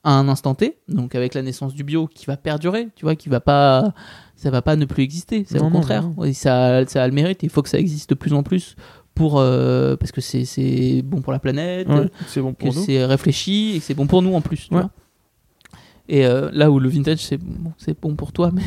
à 0.04 0.14
un 0.14 0.28
instant 0.30 0.56
T, 0.56 0.78
donc 0.88 1.14
avec 1.16 1.34
la 1.36 1.42
naissance 1.44 1.74
du 1.76 1.84
bio, 1.84 2.08
qui 2.08 2.26
va 2.26 2.36
perdurer, 2.38 2.88
tu 2.96 3.06
vois, 3.06 3.16
qui 3.16 3.30
va 3.30 3.40
pas, 3.40 3.94
ça 4.42 4.50
va 4.52 4.62
pas 4.62 4.76
ne 4.76 4.86
plus 4.86 5.04
exister. 5.04 5.46
C'est 5.48 5.60
au 5.60 5.70
contraire, 5.70 6.10
non. 6.18 6.24
Et 6.24 6.34
ça, 6.34 6.86
ça 6.88 7.04
a 7.04 7.08
le 7.08 7.14
mérite. 7.14 7.44
Il 7.44 7.50
faut 7.50 7.62
que 7.62 7.70
ça 7.70 7.78
existe 7.80 8.10
de 8.10 8.16
plus 8.16 8.34
en 8.34 8.44
plus 8.44 8.76
pour, 9.14 9.40
euh, 9.40 9.96
parce 9.98 10.12
que 10.12 10.22
c'est, 10.22 10.46
c'est 10.46 11.02
bon 11.04 11.22
pour 11.22 11.32
la 11.34 11.40
planète, 11.40 11.88
Ouais, 11.90 12.10
c'est 12.28 12.42
bon 12.42 12.54
que 12.54 12.60
pour 12.66 12.74
nous. 12.74 12.84
c'est 12.84 13.04
réfléchi 13.06 13.74
et 13.76 13.80
que 13.80 13.86
c'est 13.86 13.94
bon 13.94 14.08
pour 14.08 14.22
nous 14.22 14.34
en 14.34 14.42
plus. 14.42 14.68
tu 14.70 14.74
Ouais. 14.74 14.82
vois. 14.82 14.90
Et 16.10 16.26
euh, 16.26 16.50
là 16.54 16.70
où 16.72 16.80
le 16.80 16.90
vintage, 16.90 17.20
c'est 17.20 17.38
bon, 17.38 17.72
c'est 17.78 17.98
bon 18.02 18.16
pour 18.16 18.32
toi, 18.34 18.52
mais 18.54 18.64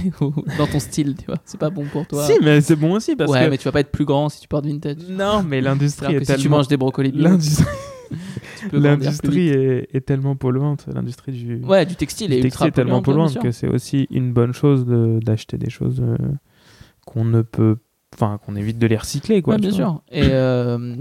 dans 0.59 0.67
ton 0.67 0.79
style, 0.81 1.15
tu 1.19 1.27
vois, 1.27 1.39
c'est 1.45 1.59
pas 1.59 1.69
bon 1.71 1.85
pour 1.93 2.07
toi. 2.07 2.25
Si, 2.27 2.33
mais 2.43 2.61
c'est 2.61 2.77
bon 2.77 2.93
aussi 2.93 3.17
parce 3.17 3.31
ouais, 3.31 3.47
que. 3.47 3.51
mais 3.51 3.59
tu 3.59 3.65
vas 3.65 3.73
pas 3.73 3.81
être 3.81 3.91
plus 3.91 4.05
grand 4.07 4.29
si 4.29 4.41
tu 4.41 4.49
portes 4.49 4.65
vintage. 4.67 4.97
Non, 5.11 5.43
mais 5.43 5.61
l'industrie 5.61 6.15
est 6.15 6.21
que 6.21 6.25
si 6.25 6.33
tu 6.37 6.43
tellement. 6.43 6.59
manges 6.59 6.69
des 6.69 6.77
brocolis 6.77 7.13
L'industrie 7.15 7.67
tu 7.67 7.67
peux 7.67 8.17
grandir 8.17 8.21
plus 8.31 8.49
l'industrie 8.73 9.49
est, 9.49 9.89
est 9.95 10.01
tellement 10.07 10.37
polluante. 10.37 10.87
L'industrie 10.93 11.33
du. 11.33 11.57
Ouais, 11.65 11.85
du 11.87 11.97
textile 11.97 12.29
du 12.31 12.35
est 12.35 12.41
textile 12.43 12.47
ultra 12.47 12.69
est 12.69 12.71
tellement 12.73 13.03
polluante, 13.03 13.29
polluante 13.35 13.43
bien 13.43 13.43
que 13.43 13.53
c'est 13.53 13.69
aussi 13.69 14.07
une 14.11 14.33
bonne 14.33 14.53
chose 14.53 14.87
de- 14.87 15.21
d'acheter 15.23 15.59
des 15.59 15.71
choses 15.71 16.01
euh, 16.01 16.17
qu'on 17.07 17.25
ne 17.25 17.43
peut. 17.43 17.77
Enfin, 18.15 18.39
qu'on 18.45 18.55
évite 18.57 18.79
de 18.79 18.87
les 18.87 18.97
recycler, 18.97 19.43
quoi. 19.43 19.55
Ouais, 19.55 19.61
bien 19.61 19.71
vois. 19.71 19.77
sûr. 19.77 20.03
Et, 20.13 20.23
euh, 20.25 20.95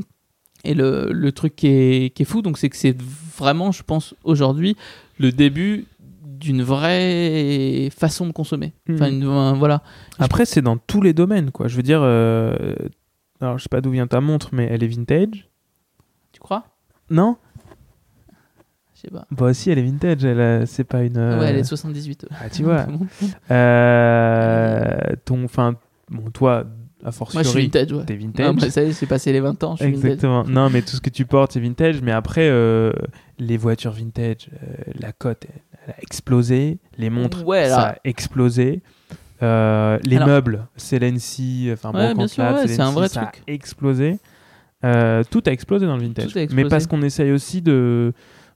et 0.64 0.74
le, 0.74 1.10
le 1.12 1.32
truc 1.32 1.56
qui 1.56 1.68
est, 1.68 2.10
qui 2.16 2.24
est 2.24 2.26
fou, 2.26 2.42
donc 2.42 2.58
c'est 2.58 2.70
que 2.70 2.78
c'est 2.78 2.96
vraiment, 3.38 3.72
je 3.72 3.84
pense, 3.84 4.16
aujourd'hui, 4.24 4.76
le 5.20 5.32
début 5.32 5.86
d'une 6.26 6.64
vraie 6.64 7.90
façon 7.96 8.26
de 8.28 8.32
consommer. 8.32 8.74
Mhm. 8.88 8.96
Enfin, 8.96 9.10
une- 9.10 9.54
voilà. 9.58 9.84
Après, 10.20 10.46
c'est 10.46 10.62
dans 10.64 10.78
tous 10.78 11.02
les 11.02 11.14
domaines, 11.14 11.52
quoi. 11.52 11.68
Je 11.68 11.76
veux 11.76 11.84
dire. 11.84 12.02
euh, 12.02 12.74
Alors, 13.40 13.58
je 13.60 13.64
sais 13.64 13.70
pas 13.70 13.82
d'où 13.82 13.92
vient 13.92 14.08
ta 14.08 14.20
montre, 14.22 14.50
mais 14.54 14.68
elle 14.72 14.84
est 14.84 14.88
vintage. 14.88 15.50
Tu 16.32 16.40
crois? 16.40 16.66
Non? 17.10 17.38
Sais 19.06 19.12
pas. 19.12 19.26
Bah, 19.32 19.46
aussi, 19.48 19.70
elle 19.72 19.80
est 19.80 19.84
vintage. 19.84 20.24
Elle, 20.26 20.40
a- 20.42 20.66
c'est 20.66 20.84
pas 20.84 21.04
une. 21.04 21.18
euh, 21.18 21.40
Ouais, 21.40 21.48
elle 21.50 21.58
est 21.58 21.62
de 21.62 21.68
78. 21.68 22.26
Ah, 22.32 22.50
tu 22.50 22.64
vois. 22.64 22.86
Euh, 23.52 24.92
ton, 25.26 25.44
enfin, 25.46 25.76
bon, 26.10 26.30
toi, 26.32 26.60
a 26.60 26.64
Moi, 26.64 26.70
je 27.06 27.12
suis 27.12 27.18
fortiori, 27.18 27.64
vintage, 27.66 27.92
ouais. 27.94 28.06
t'es 28.06 28.16
Non, 28.16 28.22
vintage. 28.28 28.56
bah, 28.56 28.70
ça 28.70 28.84
y 28.84 28.88
est, 28.90 29.00
j'ai 29.00 29.06
passé 29.06 29.32
les 29.34 29.40
20 29.40 29.64
ans, 29.64 29.76
je 29.76 29.84
suis 29.84 29.92
vintage. 29.94 30.06
Exactement. 30.12 30.44
Non, 30.46 30.70
mais 30.70 30.82
tout 30.82 30.96
ce 30.96 31.02
que 31.02 31.10
tu 31.10 31.26
portes, 31.26 31.52
c'est 31.54 31.60
vintage. 31.60 32.02
Mais 32.02 32.12
après, 32.12 32.48
euh, 32.50 32.92
les 33.40 33.58
voitures 33.58 33.92
vintage, 33.92 34.50
euh, 34.54 34.92
la 35.00 35.12
cote, 35.12 35.46
elle, 35.88 35.94
a 35.94 36.02
explosé. 36.02 36.78
Les 36.98 37.10
montres, 37.10 37.46
Ouais, 37.46 37.68
ça 37.70 37.82
a 37.90 37.96
explosé. 38.06 38.82
Euh, 39.42 40.00
les 40.04 40.16
Alors- 40.16 40.30
meubles, 40.30 40.68
Celency, 40.78 41.70
enfin 41.74 41.92
Ouais, 41.92 42.14
bon, 42.14 42.28
c'est 42.28 42.42
un 42.42 42.92
vrai 42.92 43.10
ça 43.10 43.26
truc. 43.26 43.44
a 43.48 43.52
explosé. 43.52 44.20
Euh, 44.86 45.24
tout 45.30 45.42
a 45.46 45.52
explosé 45.52 45.86
dans 45.86 45.96
le 45.98 46.04
vintage. 46.04 46.26
Explosé. 46.36 46.50
Mais 46.54 46.66
parce 46.70 46.88
qu'on 46.88 47.02
essaye 47.02 47.32
aussi 47.32 47.62
de, 47.62 48.14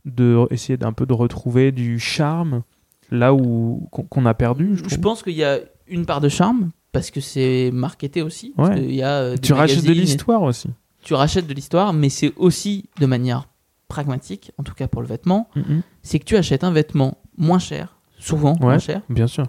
de 0.08 0.46
essayer 0.52 0.78
d'un 0.78 0.94
peu 0.94 1.06
de 1.06 1.14
retrouver 1.14 1.72
du 1.72 2.00
charme 2.00 2.64
là 3.12 3.34
où 3.34 3.88
qu'on 3.92 4.26
a 4.26 4.34
perdu. 4.34 4.78
Je, 4.88 4.98
pense 4.98 5.24
qu'il 5.24 5.34
y 5.36 5.44
a 5.44 5.60
une 5.88 6.06
part 6.06 6.20
de 6.22 6.30
charme, 6.30 6.72
parce 6.92 7.12
que 7.12 7.22
c'est 7.22 7.70
marketé 7.74 8.22
aussi. 8.22 8.54
Parce 8.58 8.70
Ouais. 8.70 8.86
y 8.94 9.02
a, 9.02 9.12
euh, 9.20 9.38
tu 9.42 9.54
rachètes 9.54 9.86
de 9.86 9.94
l'histoire 9.94 10.42
aussi. 10.42 10.70
Tu 11.04 11.14
rachètes 11.14 11.48
de 11.48 11.54
l'histoire, 11.54 11.94
mais 11.94 12.10
c'est 12.10 12.34
aussi 12.36 12.90
de 13.00 13.06
manière 13.06 13.48
pragmatique, 13.88 14.52
en 14.58 14.64
tout 14.64 14.74
cas 14.74 14.88
pour 14.90 15.02
le 15.02 15.08
vêtement, 15.08 15.48
Mhm. 15.56 15.82
c'est 16.04 16.20
que 16.20 16.26
tu 16.26 16.36
achètes 16.36 16.66
un 16.66 16.72
vêtement 16.72 17.18
moins 17.38 17.60
cher, 17.60 17.96
souvent 18.20 18.56
moins 18.60 18.80
cher, 18.80 19.02
Bien 19.10 19.28
sûr. 19.28 19.46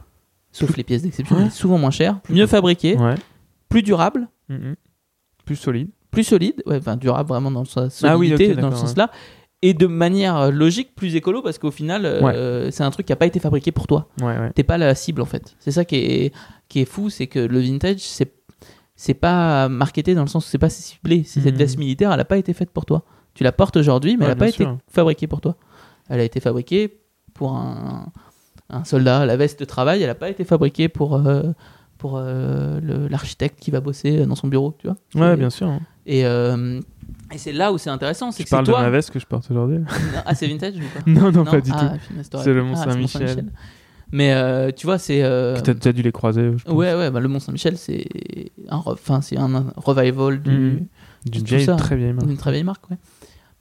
sauf 0.52 0.76
les 0.76 0.84
pièces 0.84 1.02
d'exception, 1.02 1.36
Ouais. 1.36 1.50
souvent 1.50 1.78
moins 1.78 1.90
cher, 1.90 2.20
mieux 2.30 2.46
fabriqué, 2.46 2.96
plus 3.68 3.82
durable, 3.82 4.28
Mhm. 4.48 4.76
Plus 5.44 5.56
solide. 5.56 5.88
plus 6.12 6.22
solide, 6.24 6.62
ouais, 6.66 6.76
enfin 6.78 6.96
durable 6.96 7.28
vraiment 7.30 7.50
dans 7.50 7.64
sa 7.64 7.88
Ah 8.04 8.16
oui, 8.16 8.30
dans 8.30 8.36
le 8.36 8.54
d'accord, 8.54 8.76
sens 8.76 8.96
là, 8.96 9.10
et 9.62 9.74
de 9.74 9.86
manière 9.86 10.36
euh, 10.36 10.50
logique 10.50 10.94
plus 10.94 11.14
écolo 11.16 11.42
parce 11.42 11.58
qu'au 11.58 11.70
final, 11.70 12.04
euh, 12.06 12.70
c'est 12.70 12.82
un 12.84 12.90
truc 12.90 13.06
qui 13.06 13.12
n'a 13.12 13.16
pas 13.16 13.26
été 13.26 13.40
fabriqué 13.40 13.72
pour 13.72 13.86
toi. 13.86 14.08
Ouais, 14.20 14.26
ouais. 14.38 14.52
T'es 14.54 14.62
pas 14.62 14.78
la 14.78 14.94
cible 14.94 15.20
en 15.22 15.26
fait. 15.26 15.56
C'est 15.58 15.72
ça 15.72 15.84
qui 15.84 15.96
est, 15.96 16.34
qui 16.68 16.80
est 16.80 16.84
fou, 16.84 17.10
c'est 17.10 17.26
que 17.26 17.38
le 17.40 17.58
vintage, 17.60 17.98
c'est 18.00 18.32
c'est 18.94 19.14
pas 19.14 19.68
marketé 19.68 20.14
dans 20.14 20.22
le 20.22 20.28
sens 20.28 20.44
où 20.46 20.48
c'est 20.48 20.58
pas 20.58 20.68
ciblé. 20.70 21.22
C'est 21.24 21.40
cette 21.40 21.54
Mhm. 21.54 21.58
veste 21.58 21.78
militaire, 21.78 22.12
elle 22.12 22.18
a 22.20 22.24
pas 22.24 22.36
été 22.38 22.52
faite 22.52 22.70
pour 22.70 22.84
toi. 22.84 23.04
Tu 23.34 23.44
la 23.44 23.52
portes 23.52 23.76
aujourd'hui, 23.76 24.16
mais 24.16 24.24
elle 24.24 24.32
a 24.32 24.36
pas 24.36 24.48
été 24.48 24.66
fabriquée 24.88 25.26
pour 25.28 25.40
toi. 25.40 25.56
Elle 26.08 26.18
a 26.20 26.24
été 26.24 26.40
fabriquée 26.40 26.98
pour 27.34 27.52
un, 27.52 28.10
un 28.70 28.84
soldat. 28.84 29.24
La 29.24 29.36
veste 29.36 29.60
de 29.60 29.64
travail, 29.64 30.02
elle 30.02 30.10
a 30.10 30.16
pas 30.16 30.28
été 30.30 30.42
fabriquée 30.44 30.88
pour 30.88 31.14
euh, 31.14 31.42
pour 31.96 32.14
euh, 32.16 32.80
l'architecte 33.08 33.60
qui 33.60 33.70
va 33.70 33.80
bosser 33.80 34.24
dans 34.26 34.34
son 34.34 34.48
bureau, 34.48 34.74
tu 34.78 34.88
vois. 34.88 34.96
Ouais, 35.14 35.36
bien 35.36 35.50
sûr. 35.50 35.68
hein. 35.68 35.80
Et, 36.06 36.24
et 37.32 37.38
c'est 37.38 37.52
là 37.52 37.72
où 37.72 37.78
c'est 37.78 37.90
intéressant, 37.90 38.30
c'est 38.30 38.38
Tu 38.38 38.44
que 38.44 38.50
parles 38.50 38.66
de 38.66 38.72
toi. 38.72 38.80
ma 38.82 38.90
veste 38.90 39.10
que 39.10 39.18
je 39.18 39.26
porte 39.26 39.50
aujourd'hui? 39.50 39.78
Ah, 40.26 40.34
c'est 40.34 40.46
vintage 40.46 40.74
ou 40.76 40.80
pas 40.80 41.00
Non, 41.10 41.30
non, 41.30 41.44
pas 41.44 41.60
du 41.60 41.70
Ah, 41.74 41.94
tout. 42.08 42.38
C'est 42.42 42.52
le 42.52 42.64
Ah, 42.72 42.76
Saint-Michel. 42.76 43.44
Mais 44.10 44.32
euh, 44.32 44.70
tu 44.74 44.86
vois, 44.86 44.96
c'est. 44.98 45.22
euh, 45.22 45.54
Que 45.56 45.60
T'as 45.60 45.74
déjà 45.74 45.92
dû 45.92 46.00
les 46.02 46.12
croiser. 46.12 46.52
je 46.56 46.64
pense. 46.64 46.74
Ouais, 46.74 46.94
ouais, 46.94 47.10
bah, 47.10 47.20
le 47.20 47.28
Mont 47.28 47.40
Saint-Michel, 47.40 47.76
c'est 47.76 48.06
un, 48.70 48.78
re- 48.78 48.92
enfin, 48.94 49.20
c'est 49.20 49.36
un, 49.36 49.66
revival 49.76 50.40
du- 50.40 50.50
Mhm. 50.50 50.86
D'une 51.26 51.44
vieille, 51.44 51.66
très 51.76 51.96
vieille 51.96 52.12
marque. 52.14 52.26
d'une 52.26 52.36
très 52.38 52.52
vieille 52.52 52.64
marque. 52.64 52.88
Ouais. 52.90 52.96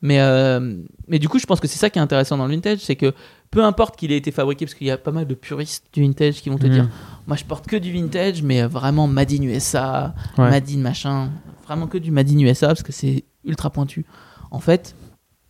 Mais, 0.03 0.21
euh, 0.21 0.75
mais 1.07 1.17
du 1.19 1.27
coup, 1.27 1.39
je 1.39 1.45
pense 1.47 1.59
que 1.59 1.67
c'est 1.67 1.79
ça 1.79 1.89
qui 1.89 1.97
est 1.99 2.01
intéressant 2.01 2.37
dans 2.37 2.45
le 2.45 2.53
vintage, 2.53 2.77
c'est 2.79 2.95
que 2.95 3.13
peu 3.49 3.63
importe 3.63 3.97
qu'il 3.97 4.11
ait 4.11 4.17
été 4.17 4.31
fabriqué, 4.31 4.65
parce 4.65 4.75
qu'il 4.75 4.85
y 4.87 4.91
a 4.91 4.97
pas 4.97 5.11
mal 5.11 5.25
de 5.25 5.33
puristes 5.33 5.85
du 5.91 6.01
vintage 6.01 6.35
qui 6.41 6.49
vont 6.49 6.57
te 6.57 6.67
Mhm. 6.67 6.71
dire 6.71 6.89
Moi, 7.25 7.35
je 7.35 7.43
porte 7.43 7.65
que 7.67 7.75
du 7.75 7.91
vintage, 7.91 8.41
mais 8.43 8.61
vraiment 8.63 9.07
Made 9.07 9.33
in 9.33 9.41
USA, 9.41 10.13
Ouais. 10.37 10.49
Made 10.51 10.69
in 10.69 10.77
machin, 10.77 11.29
vraiment 11.65 11.87
que 11.87 11.97
du 11.97 12.11
Made 12.11 12.29
in 12.29 12.37
USA, 12.39 12.67
parce 12.67 12.83
que 12.83 12.91
c'est 12.93 13.25
ultra 13.47 13.69
pointu. 13.69 14.05
En 14.51 14.59
fait, 14.59 14.95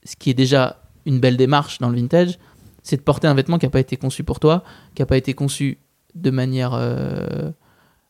ce 0.04 0.16
qui 0.16 0.30
est 0.30 0.34
déjà 0.34 0.82
une 1.06 1.20
belle 1.20 1.38
démarche 1.38 1.80
dans 1.80 1.90
le 1.90 1.96
vintage, 1.96 2.40
c'est 2.84 2.98
de 2.98 3.02
porter 3.02 3.28
un 3.28 3.34
vêtement 3.34 3.58
qui 3.58 3.66
n'a 3.66 3.70
pas 3.70 3.80
été 3.80 3.98
conçu 3.98 4.24
pour 4.24 4.40
toi, 4.40 4.64
qui 4.96 5.02
n'a 5.02 5.06
pas 5.06 5.18
été 5.18 5.34
conçu 5.34 5.80
de 6.16 6.32
manière 6.32 6.74
euh, 6.74 7.52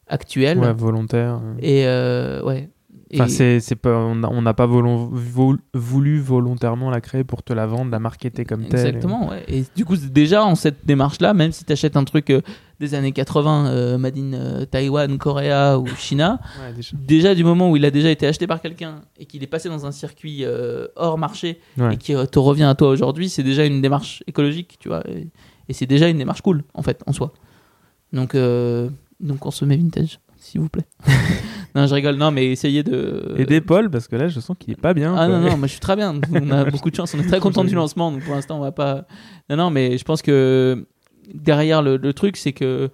actuelle. 0.07 0.59
Ouais, 0.59 0.73
volontaire. 0.73 1.41
Et 1.59 1.87
euh, 1.87 2.41
ouais. 2.43 2.69
Enfin, 3.13 3.27
c'est, 3.29 3.59
c'est 3.61 3.75
pas, 3.77 3.95
on 3.97 4.15
n'a 4.15 4.29
on 4.29 4.43
pas 4.53 4.65
vol- 4.65 5.57
voulu 5.73 6.19
volontairement 6.19 6.89
la 6.89 6.99
créer 6.99 7.23
pour 7.23 7.41
te 7.41 7.53
la 7.53 7.65
vendre, 7.65 7.89
la 7.89 7.99
marketer 7.99 8.43
comme 8.43 8.65
telle. 8.67 8.87
Exactement, 8.87 9.29
ouais. 9.29 9.43
Et 9.47 9.63
du 9.75 9.85
coup, 9.85 9.95
déjà 9.95 10.43
en 10.43 10.55
cette 10.55 10.85
démarche-là, 10.85 11.33
même 11.33 11.51
si 11.53 11.63
tu 11.63 11.71
achètes 11.71 11.95
un 11.95 12.03
truc 12.03 12.29
euh, 12.29 12.41
des 12.81 12.95
années 12.95 13.13
80, 13.13 13.67
euh, 13.67 13.97
Made 13.97 14.17
in 14.17 14.33
euh, 14.33 14.65
Taïwan, 14.65 15.17
Corée 15.17 15.51
ou 15.77 15.87
China, 15.95 16.39
Ouais, 16.61 16.73
déjà. 16.73 16.97
déjà 16.97 17.35
du 17.35 17.43
moment 17.45 17.71
où 17.71 17.77
il 17.77 17.85
a 17.85 17.91
déjà 17.91 18.09
été 18.11 18.27
acheté 18.27 18.45
par 18.45 18.61
quelqu'un 18.61 19.01
et 19.17 19.25
qu'il 19.25 19.41
est 19.41 19.47
passé 19.47 19.69
dans 19.69 19.85
un 19.85 19.91
circuit 19.93 20.43
euh, 20.43 20.87
hors 20.97 21.17
marché 21.17 21.61
Ouais. 21.77 21.93
et 21.93 21.97
qui 21.97 22.13
euh, 22.13 22.25
te 22.25 22.39
revient 22.39 22.63
à 22.63 22.75
toi 22.75 22.89
aujourd'hui, 22.89 23.29
c'est 23.29 23.43
déjà 23.43 23.65
une 23.65 23.81
démarche 23.81 24.21
écologique, 24.27 24.77
tu 24.79 24.89
vois. 24.89 25.01
Et, 25.09 25.27
Et 25.69 25.73
c'est 25.73 25.85
déjà 25.87 26.09
une 26.09 26.17
démarche 26.17 26.41
cool, 26.41 26.63
en 26.73 26.81
fait, 26.81 27.01
en 27.07 27.13
soi. 27.13 27.31
Donc, 28.13 28.35
donc 29.19 29.39
consommez 29.39 29.77
vintage, 29.77 30.19
s'il 30.37 30.61
vous 30.61 30.69
plaît. 30.69 30.85
non, 31.77 31.87
je 31.87 31.93
rigole. 31.95 32.15
Non, 32.15 32.31
mais 32.31 32.47
essayez 32.47 32.83
de. 32.83 33.33
Aider 33.37 33.61
Paul, 33.61 33.89
parce 33.89 34.07
que 34.07 34.15
là, 34.15 34.27
je 34.27 34.39
sens 34.39 34.55
qu'il 34.59 34.73
est 34.73 34.81
pas 34.81 34.93
bien. 34.93 35.13
Ah 35.17 35.27
quoi. 35.27 35.37
non, 35.39 35.49
non, 35.49 35.57
moi 35.57 35.67
je 35.67 35.71
suis 35.71 35.79
très 35.79 35.95
bien. 35.95 36.19
On 36.33 36.51
a 36.51 36.65
beaucoup 36.65 36.89
de 36.89 36.95
chance. 36.95 37.13
On 37.13 37.19
est 37.19 37.27
très 37.27 37.39
content 37.47 37.63
du 37.63 37.75
lancement. 37.75 38.11
Donc 38.11 38.23
pour 38.23 38.35
l'instant, 38.35 38.57
on 38.57 38.61
va 38.61 38.71
pas. 38.71 39.05
Non, 39.49 39.55
non, 39.57 39.69
mais 39.69 39.97
je 39.97 40.03
pense 40.03 40.21
que 40.21 40.85
derrière 41.33 41.81
le, 41.81 41.97
le 41.97 42.13
truc, 42.13 42.35
c'est 42.37 42.53
que. 42.53 42.89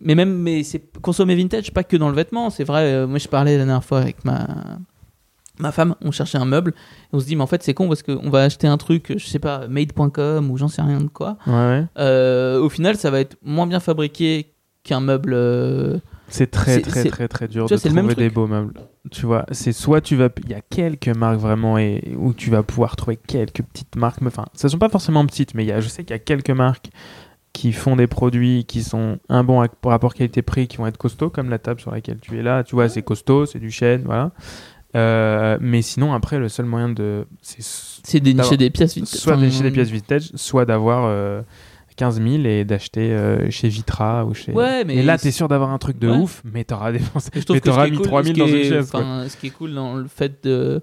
Mais 0.00 0.14
même, 0.14 0.32
mais 0.38 0.62
c'est 0.62 0.82
consommer 1.02 1.34
vintage, 1.34 1.72
pas 1.72 1.84
que 1.84 1.96
dans 1.96 2.08
le 2.08 2.14
vêtement. 2.14 2.48
C'est 2.50 2.64
vrai. 2.64 2.92
euh, 2.92 3.06
moi, 3.06 3.18
je 3.18 3.28
parlais 3.28 3.52
la 3.58 3.64
dernière 3.64 3.84
fois 3.84 4.00
avec 4.00 4.24
ma 4.24 4.46
ma 5.58 5.72
femme. 5.72 5.94
On 6.00 6.10
cherchait 6.10 6.38
un 6.38 6.46
meuble. 6.46 6.70
Et 6.70 7.16
on 7.16 7.20
se 7.20 7.26
dit, 7.26 7.36
mais 7.36 7.42
en 7.42 7.46
fait, 7.46 7.62
c'est 7.62 7.74
con 7.74 7.86
parce 7.88 8.02
qu'on 8.02 8.30
va 8.30 8.44
acheter 8.44 8.66
un 8.66 8.78
truc, 8.78 9.12
je 9.16 9.26
sais 9.26 9.38
pas, 9.38 9.68
made.com 9.68 10.50
ou 10.50 10.56
j'en 10.56 10.68
sais 10.68 10.80
rien 10.82 11.00
de 11.00 11.08
quoi. 11.08 11.36
Ouais, 11.46 11.52
ouais. 11.52 11.84
Euh, 11.98 12.58
au 12.60 12.68
final, 12.70 12.96
ça 12.96 13.10
va 13.10 13.20
être 13.20 13.36
moins 13.44 13.66
bien 13.66 13.80
fabriqué 13.80 14.54
qu'un 14.82 15.00
meuble. 15.00 15.32
euh, 15.34 15.98
C'est 16.30 16.50
très, 16.50 16.80
très, 16.80 17.04
très, 17.04 17.28
très 17.28 17.48
dur 17.48 17.66
de 17.66 17.76
trouver 17.76 18.14
des 18.14 18.30
beaux 18.30 18.46
meubles. 18.46 18.74
Tu 19.10 19.26
vois, 19.26 19.44
c'est 19.50 19.72
soit 19.72 20.00
tu 20.00 20.16
vas. 20.16 20.28
Il 20.44 20.50
y 20.50 20.54
a 20.54 20.60
quelques 20.60 21.08
marques 21.08 21.40
vraiment 21.40 21.76
et, 21.76 22.14
où 22.16 22.32
tu 22.32 22.50
vas 22.50 22.62
pouvoir 22.62 22.96
trouver 22.96 23.16
quelques 23.16 23.62
petites 23.62 23.96
marques. 23.96 24.22
Enfin, 24.24 24.46
ça 24.54 24.68
sont 24.68 24.78
pas 24.78 24.88
forcément 24.88 25.26
petites, 25.26 25.54
mais 25.54 25.64
il 25.64 25.68
y 25.68 25.72
a, 25.72 25.80
je 25.80 25.88
sais 25.88 26.04
qu'il 26.04 26.14
y 26.14 26.16
a 26.16 26.20
quelques 26.20 26.50
marques 26.50 26.90
qui 27.52 27.72
font 27.72 27.96
des 27.96 28.06
produits 28.06 28.64
qui 28.64 28.82
sont 28.82 29.18
un 29.28 29.42
bon 29.42 29.66
rapport 29.84 30.14
qualité-prix, 30.14 30.68
qui 30.68 30.76
vont 30.76 30.86
être 30.86 30.98
costauds, 30.98 31.30
comme 31.30 31.50
la 31.50 31.58
table 31.58 31.80
sur 31.80 31.90
laquelle 31.90 32.18
tu 32.20 32.38
es 32.38 32.42
là. 32.42 32.62
Tu 32.62 32.74
vois, 32.74 32.88
c'est 32.88 33.02
costaud, 33.02 33.46
c'est 33.46 33.58
du 33.58 33.70
chêne, 33.70 34.02
voilà. 34.04 34.30
Euh, 34.96 35.56
mais 35.60 35.82
sinon, 35.82 36.14
après, 36.14 36.38
le 36.38 36.48
seul 36.48 36.66
moyen 36.66 36.88
de. 36.88 37.26
C'est 37.42 37.62
C'est 37.62 38.20
dénicher 38.20 38.56
des 38.56 38.70
pièces 38.70 38.96
vintage. 38.96 39.20
soit 39.20 39.36
d'acheter 39.36 39.64
des 39.64 39.70
pièces 39.70 39.90
vintage, 39.90 40.30
soit 40.34 40.64
d'avoir 40.64 41.04
euh, 41.06 41.42
15 42.00 42.22
000 42.22 42.44
et 42.46 42.64
d'acheter 42.64 43.12
euh, 43.12 43.50
chez 43.50 43.68
Vitra 43.68 44.24
ou 44.24 44.32
chez. 44.32 44.52
Ouais, 44.52 44.84
mais 44.84 44.96
et 44.96 45.02
là, 45.02 45.18
t'es 45.18 45.30
sûr 45.30 45.48
d'avoir 45.48 45.70
un 45.70 45.78
truc 45.78 45.98
de 45.98 46.08
Ouais. 46.08 46.16
ouf, 46.16 46.40
mais 46.44 46.64
t'auras 46.64 46.92
dépensé. 46.92 47.30
Je 47.34 47.52
Mais 47.52 47.60
t'auras 47.60 47.88
mis 47.88 47.98
cool- 47.98 48.06
3000 48.06 48.34
ce 48.34 48.38
dans 48.40 48.46
qui 48.46 48.52
une 48.52 48.64
chaise. 48.64 48.90
quoi. 48.90 49.04
Ce 49.28 49.36
qui 49.36 49.46
est 49.48 49.50
cool 49.50 49.74
dans 49.74 49.94
le 49.96 50.06
fait 50.08 50.42
de 50.44 50.80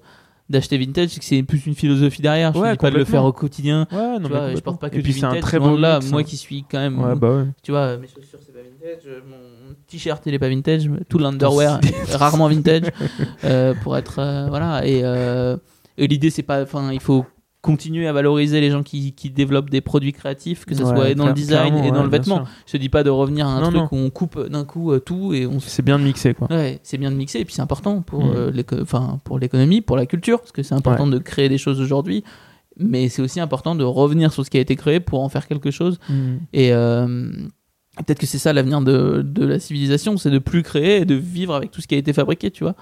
d'acheter 0.49 0.77
vintage, 0.77 1.09
c'est 1.09 1.19
que 1.19 1.25
c'est 1.25 1.43
plus 1.43 1.65
une 1.65 1.75
philosophie 1.75 2.21
derrière. 2.21 2.53
Je 2.53 2.59
Ouais, 2.59 2.67
ne 2.69 2.73
dis 2.73 2.77
pas 2.77 2.89
de 2.91 2.97
le 2.97 3.03
faire 3.03 3.25
au 3.25 3.33
quotidien. 3.33 3.85
Ouais, 3.91 4.19
non, 4.19 4.23
tu 4.23 4.29
vois, 4.29 4.55
je 4.55 4.59
porte 4.61 4.79
pas 4.79 4.89
que 4.89 4.95
Et 4.95 4.99
du 4.99 5.03
puis 5.03 5.13
c'est 5.13 5.25
un 5.25 5.39
très 5.41 5.59
de 5.59 5.75
là, 5.75 5.99
mix, 5.99 6.09
moi 6.11 6.21
hein. 6.21 6.23
qui 6.23 6.37
suis 6.37 6.63
quand 6.69 6.77
même. 6.79 6.97
Ouais, 6.99 7.15
bah 7.15 7.35
ouais. 7.35 7.45
Tu 7.63 7.71
vois, 7.71 7.97
mes 7.97 8.07
chaussures 8.07 8.39
c'est 8.45 8.53
pas 8.53 8.59
vintage, 8.61 9.11
mon 9.27 9.73
t-shirt 9.87 10.23
il 10.25 10.33
est 10.35 10.39
pas 10.39 10.47
vintage, 10.49 10.89
tout 11.09 11.17
l'underwear 11.17 11.81
rarement 12.13 12.47
vintage 12.47 12.83
euh, 13.43 13.73
pour 13.83 13.97
être 13.97 14.19
euh, 14.19 14.47
voilà. 14.49 14.85
Et, 14.87 15.01
euh, 15.03 15.57
et 15.97 16.07
l'idée 16.07 16.29
c'est 16.29 16.43
pas, 16.43 16.61
enfin 16.61 16.93
il 16.93 17.01
faut 17.01 17.25
continuer 17.67 18.07
à 18.07 18.13
valoriser 18.13 18.61
les 18.61 18.71
gens 18.71 18.81
qui, 18.83 19.11
qui 19.13 19.29
développent 19.29 19.69
des 19.69 19.81
produits 19.81 20.13
créatifs, 20.13 20.65
que 20.65 20.73
ce 20.73 20.81
Ouais, 20.83 20.89
soit 20.95 21.13
dans 21.15 21.27
le 21.27 21.33
design 21.33 21.75
et 21.77 21.91
dans 21.91 21.97
ouais, 21.97 22.03
le 22.03 22.09
vêtement. 22.09 22.43
Je 22.65 22.71
te 22.71 22.77
dis 22.77 22.89
pas 22.89 23.03
de 23.03 23.09
revenir 23.09 23.45
à 23.47 23.51
un 23.51 23.59
Non, 23.61 23.67
truc 23.69 23.81
non. 23.81 23.87
où 23.91 23.97
on 23.97 24.09
coupe 24.09 24.39
d'un 24.49 24.65
coup 24.65 24.91
euh, 24.91 24.99
tout 24.99 25.33
et 25.33 25.45
on 25.45 25.59
C'est 25.59 25.83
bien 25.83 25.99
de 25.99 26.03
mixer, 26.03 26.33
quoi. 26.33 26.47
Ouais, 26.49 26.79
c'est 26.83 26.97
bien 26.97 27.11
de 27.11 27.15
mixer 27.15 27.39
et 27.39 27.45
puis 27.45 27.53
c'est 27.53 27.61
important 27.61 28.01
pour 28.01 28.25
Mm. 28.25 28.33
euh, 28.35 28.63
enfin 28.81 29.19
pour 29.23 29.37
l'économie, 29.37 29.81
pour 29.81 29.97
la 29.97 30.05
culture 30.05 30.39
parce 30.39 30.51
que 30.51 30.63
c'est 30.63 30.75
important 30.75 31.05
de 31.07 31.17
créer 31.19 31.49
des 31.49 31.57
choses 31.59 31.79
aujourd'hui, 31.81 32.23
mais 32.79 33.09
c'est 33.09 33.21
aussi 33.21 33.39
important 33.39 33.75
de 33.75 33.83
revenir 33.83 34.31
sur 34.31 34.45
ce 34.45 34.49
qui 34.49 34.57
a 34.57 34.61
été 34.61 34.75
créé 34.75 34.99
pour 34.99 35.21
en 35.21 35.29
faire 35.29 35.47
quelque 35.47 35.69
chose 35.71 35.99
et 36.53 36.73
euh, 36.73 37.31
peut-être 37.97 38.19
que 38.19 38.25
c'est 38.27 38.37
ça 38.37 38.53
l'avenir 38.53 38.81
de, 38.81 39.23
de 39.25 39.45
la 39.45 39.59
civilisation, 39.59 40.17
c'est 40.17 40.29
de 40.31 40.39
plus 40.39 40.61
créer 40.63 41.01
et 41.01 41.05
de 41.05 41.15
vivre 41.15 41.55
avec 41.55 41.71
tout 41.71 41.81
ce 41.81 41.87
qui 41.87 41.95
a 41.95 41.97
été 41.97 42.13
fabriqué, 42.13 42.51
tu 42.51 42.63
vois. 42.63 42.75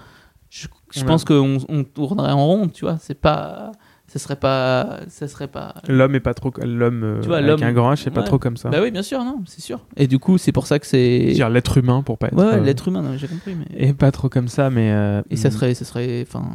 Je, 0.50 0.68
je 0.94 1.00
Ouais. 1.02 1.06
pense 1.06 1.24
qu'on 1.26 1.58
on 1.70 1.84
tournerait 1.84 2.32
en 2.32 2.46
rond, 2.46 2.68
tu 2.68 2.86
vois, 2.86 2.98
c'est 3.02 3.20
pas 3.20 3.72
ça 4.16 4.20
serait 4.20 4.38
pas 4.38 5.02
ça 5.10 5.28
serait 5.28 5.50
pas 5.50 5.76
L'homme 5.90 6.16
est 6.16 6.22
pas 6.22 6.34
trop. 6.34 6.50
L'homme 6.64 7.04
euh, 7.04 7.20
Tu 7.22 7.28
vois, 7.28 7.38
avec 7.40 7.50
l'homme- 7.50 7.64
un 7.64 7.74
grand 7.74 7.92
H, 7.94 7.98
c'est 8.04 8.12
pas 8.12 8.24
trop 8.24 8.40
comme 8.40 8.56
ça. 8.56 8.70
Bah 8.70 8.78
oui, 8.82 8.90
bien 8.90 9.04
sûr, 9.04 9.22
non, 9.26 9.42
c'est 9.46 9.60
sûr. 9.60 9.82
Et 9.98 10.08
du 10.08 10.20
coup, 10.20 10.38
c'est 10.38 10.54
pour 10.54 10.68
ça 10.68 10.80
que 10.80 10.88
c'est 10.88 11.22
Je 11.24 11.28
veux 11.28 11.34
dire 11.34 11.50
l'être 11.50 11.78
humain 11.78 12.02
pour 12.02 12.18
pas 12.18 12.28
être. 12.28 12.38
ouais, 12.38 12.44
euh, 12.56 12.60
l'être 12.64 12.88
humain, 12.88 13.18
j'ai 13.18 13.28
compris 13.28 13.56
mais 13.56 13.66
Et 13.76 13.94
pas 13.94 14.12
trop 14.12 14.30
comme 14.30 14.48
ça, 14.48 14.70
mais. 14.70 14.92
euh, 14.94 15.22
Et 15.30 15.36
ça 15.36 15.50
mm. 15.50 15.52
serait, 15.52 15.74
ça 15.74 15.84
serait, 15.84 16.22
enfin, 16.26 16.46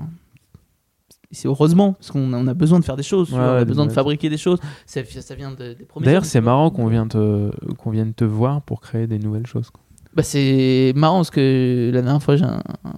c'est 1.33 1.49
heureusement 1.49 1.93
parce 1.93 2.11
qu'on 2.11 2.33
a, 2.33 2.37
on 2.39 2.47
a 2.47 2.55
besoin 2.55 2.81
de 2.81 2.85
faire 2.85 2.97
des 2.97 3.03
choses, 3.03 3.29
tu 3.29 3.35
Ouais, 3.35 3.41
vois, 3.41 3.53
on 3.53 3.57
a 3.59 3.65
besoin 3.65 3.85
de 3.87 3.93
fabriquer 3.93 4.31
des 4.31 4.39
choses. 4.39 4.59
Ça, 4.87 5.03
ça 5.05 5.35
vient 5.35 5.51
de- 5.53 5.75
des. 5.75 5.87
D'ailleurs, 6.01 6.25
c'est 6.25 6.41
marrant 6.41 6.71
qu'on 6.71 6.87
vienne 6.89 7.09
te 7.09 7.51
qu'on 7.75 7.91
vienne 7.91 8.15
te 8.15 8.25
voir 8.25 8.63
pour 8.63 8.81
créer 8.81 9.07
des 9.07 9.19
nouvelles 9.19 9.47
choses. 9.47 9.71
quoi. 9.71 9.83
Bah 10.15 10.25
c'est 10.25 10.93
marrant 10.97 11.19
parce 11.19 11.31
que 11.31 11.91
la 11.95 12.03
dernière 12.03 12.21
fois 12.23 12.35
j'ai 12.37 12.45
un, 12.45 12.61
un- 12.85 12.93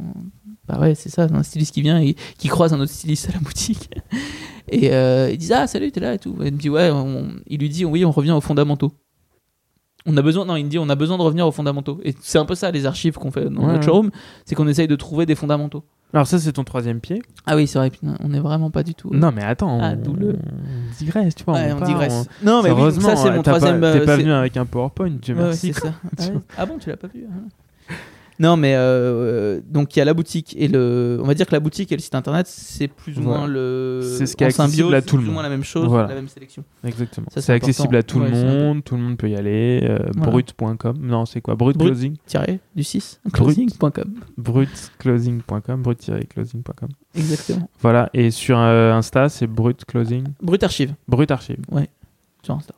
bah 0.68 0.78
ouais 0.80 0.94
c'est 0.94 1.08
ça, 1.08 1.26
un 1.32 1.42
styliste 1.42 1.74
qui 1.74 1.82
vient 1.82 2.00
et 2.00 2.14
qui 2.38 2.48
croise 2.48 2.72
un 2.72 2.80
autre 2.80 2.92
styliste 2.92 3.28
à 3.30 3.32
la 3.32 3.40
boutique 3.40 3.90
et 4.68 4.92
euh, 4.92 5.28
il 5.32 5.38
dit 5.38 5.52
ah 5.52 5.66
salut 5.66 5.90
t'es 5.90 6.00
là 6.00 6.14
et 6.14 6.18
tout. 6.18 6.36
Et 6.42 6.48
il 6.48 6.52
me 6.54 6.58
dit 6.58 6.70
ouais, 6.70 6.90
on- 6.90 7.32
il 7.48 7.60
lui 7.60 7.68
dit 7.68 7.84
oui 7.84 8.04
on 8.04 8.10
revient 8.12 8.30
aux 8.32 8.40
fondamentaux. 8.40 8.92
On 10.04 10.16
a 10.16 10.22
besoin, 10.22 10.44
non, 10.44 10.56
il 10.56 10.64
me 10.64 10.68
dit 10.68 10.78
on 10.80 10.88
a 10.88 10.96
besoin 10.96 11.16
de 11.16 11.22
revenir 11.22 11.46
aux 11.46 11.52
fondamentaux. 11.52 12.00
Et 12.04 12.14
c'est 12.20 12.38
un 12.38 12.44
peu 12.44 12.56
ça 12.56 12.70
les 12.72 12.86
archives 12.86 13.14
qu'on 13.14 13.30
fait 13.30 13.44
dans 13.48 13.60
Ouais, 13.64 13.72
notre 13.72 13.84
showroom, 13.84 14.10
c'est 14.44 14.56
qu'on 14.56 14.66
essaye 14.66 14.88
de 14.88 14.96
trouver 14.96 15.26
des 15.26 15.36
fondamentaux. 15.36 15.84
Alors 16.14 16.26
ça, 16.26 16.38
c'est 16.40 16.52
ton 16.52 16.64
troisième 16.64 17.00
pied. 17.00 17.22
Ah 17.46 17.54
oui 17.56 17.66
c'est 17.66 17.78
vrai, 17.78 17.90
on 18.20 18.34
est 18.34 18.40
vraiment 18.40 18.70
pas 18.70 18.82
du 18.82 18.94
tout. 18.94 19.10
Non, 19.14 19.30
mais 19.34 19.42
attends, 19.44 19.78
Ah, 19.80 19.94
on, 20.06 20.12
le- 20.12 20.32
on 20.34 20.96
digresse, 20.98 21.34
tu 21.36 21.44
vois. 21.44 21.54
Ouais, 21.54 21.72
on, 21.72 21.78
part, 21.78 21.88
digresse. 21.88 22.28
on- 22.42 22.46
Non, 22.46 22.62
mais 22.62 22.70
oui, 22.72 22.92
ça, 23.00 23.16
c'est 23.16 23.30
mon 23.30 23.42
pas- 23.42 23.52
troisième. 23.52 23.82
euh, 23.82 23.92
T'es 23.98 24.04
pas 24.04 24.16
c'est- 24.16 24.22
venu 24.22 24.32
avec 24.32 24.56
un 24.56 24.66
PowerPoint, 24.66 25.10
Dieu 25.10 25.34
Ouais, 25.36 25.42
merci. 25.42 25.72
ça. 25.72 25.94
Ah. 26.18 26.22
Ah 26.58 26.66
bon, 26.66 26.78
tu 26.78 26.90
l'as 26.90 26.96
pas 26.96 27.06
vu 27.08 27.24
hein 27.30 27.94
Non, 28.42 28.56
mais 28.56 28.74
euh, 28.74 29.60
donc 29.68 29.94
il 29.94 30.00
y 30.00 30.02
a 30.02 30.04
la 30.04 30.14
boutique 30.14 30.54
et 30.58 30.66
le. 30.66 31.18
On 31.22 31.26
va 31.26 31.34
dire 31.34 31.46
que 31.46 31.52
la 31.52 31.60
boutique 31.60 31.92
et 31.92 31.96
le 31.96 32.02
site 32.02 32.14
internet, 32.16 32.46
c'est 32.48 32.88
plus 32.88 33.16
ou 33.18 33.22
moins 33.22 33.46
le. 33.46 34.00
C'est 34.18 34.26
ce 34.26 34.34
qui 34.36 34.42
est 34.42 34.48
accessible 34.48 34.94
à 34.96 35.00
c'est 35.00 35.06
tout 35.06 35.16
le 35.16 35.22
plus 35.22 35.28
ou 35.28 35.32
monde. 35.32 35.34
moins 35.34 35.42
la 35.44 35.48
même 35.48 35.62
chose, 35.62 35.86
Voilà. 35.88 36.08
la 36.08 36.14
même 36.16 36.28
sélection. 36.28 36.64
Exactement. 36.84 37.28
C'est 37.36 37.52
accessible 37.52 37.94
à 37.96 38.02
tout 38.02 38.18
le 38.18 38.24
Ouais, 38.26 38.30
monde, 38.32 38.82
tout 38.84 38.96
le 38.96 39.02
monde 39.02 39.16
peut 39.16 39.30
y 39.30 39.36
aller. 39.36 39.80
euh, 39.84 39.98
Voilà. 40.16 40.32
Brut.com. 40.32 40.96
Non, 41.00 41.24
c'est 41.24 41.40
quoi? 41.40 41.54
Brut 41.54 41.76
Brut. 41.76 41.92
Closing? 41.92 42.16
Tiré 42.26 42.58
du 42.74 42.82
6, 42.82 43.20
closing.com. 43.32 44.14
Brutclosing.com. 44.36 45.82
Brut-closing.com. 45.82 46.88
Exactement. 47.14 47.68
Voilà. 47.80 48.10
Et 48.12 48.30
sur 48.32 48.58
euh, 48.58 48.92
Insta, 48.92 49.28
c'est 49.28 49.46
Brut 49.46 49.84
Closing? 49.84 50.24
Brut 50.42 50.62
Archive 50.64 50.94
Brut 51.06 51.30
Archive. 51.30 51.58
sur 52.42 52.54
Insta. 52.54 52.74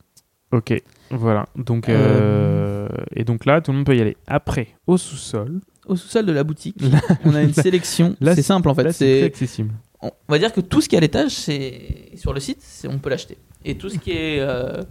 Ok. 0.55 0.82
Voilà. 1.10 1.47
Donc, 1.56 1.89
Euh, 1.89 2.89
euh, 2.89 2.89
Et 3.16 3.24
donc 3.24 3.44
là, 3.44 3.60
tout 3.60 3.70
le 3.72 3.78
monde 3.78 3.86
peut 3.86 3.97
y 3.97 4.01
aller. 4.01 4.16
Après, 4.26 4.68
au 4.86 4.97
sous-sol. 4.97 5.60
Au 5.86 5.97
sous-sol 5.97 6.24
de 6.26 6.32
la 6.32 6.44
boutique, 6.44 6.76
on 7.24 7.35
a 7.35 7.43
une 7.43 7.52
sélection. 7.52 8.16
là, 8.20 8.35
C'est 8.35 8.43
simple 8.43 8.68
en 8.68 8.74
fait. 8.74 8.85
Là, 8.85 8.93
c'est 8.93 9.22
accessible. 9.24 9.74
on 10.01 10.10
va 10.28 10.39
dire 10.39 10.52
que 10.52 10.60
tout 10.62 10.81
ce 10.81 10.89
qui 10.89 10.94
est 10.94 10.98
à 10.98 11.01
l'étage, 11.01 11.32
c'est 11.32 12.10
sur 12.16 12.32
le 12.32 12.40
site, 12.40 12.62
on 12.89 12.98
peut 12.98 13.10
l'acheter. 13.10 13.36
Et 13.64 13.76
tout 13.76 13.89
ce 13.90 13.98
qui 13.98 14.12
est 14.12 14.40
euh, 14.40 14.82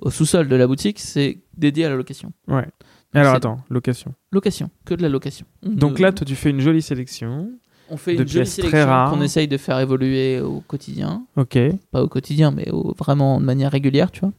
au 0.00 0.10
sous-sol 0.10 0.48
de 0.48 0.56
la 0.56 0.66
boutique, 0.66 0.98
c'est 0.98 1.38
dédié 1.56 1.84
à 1.84 1.88
la 1.90 1.96
location. 1.96 2.32
Ouais. 2.48 2.66
Alors 3.14 3.34
attends, 3.34 3.58
location. 3.70 4.14
Location, 4.32 4.70
que 4.84 4.94
de 4.94 5.02
la 5.02 5.08
location. 5.08 5.46
On 5.64 5.70
Donc 5.70 5.98
là, 5.98 6.12
toi, 6.12 6.24
tu 6.26 6.34
fais 6.36 6.50
une 6.50 6.60
jolie 6.60 6.82
sélection. 6.82 7.50
on 7.90 7.96
fait 7.96 8.14
de 8.14 8.22
une 8.22 8.28
jolie 8.28 8.46
sélection 8.46 8.86
qu'on 9.10 9.20
essaye 9.22 9.48
de 9.48 9.56
faire 9.56 9.78
évoluer 9.80 10.40
au 10.40 10.60
quotidien, 10.60 11.26
Ok. 11.36 11.58
pas 11.90 12.02
au 12.02 12.08
quotidien, 12.08 12.50
mais 12.52 12.70
au- 12.70 12.94
vraiment 12.96 13.40
de 13.40 13.44
manière 13.44 13.72
régulière, 13.72 14.10
tu 14.12 14.20
vois. 14.20 14.32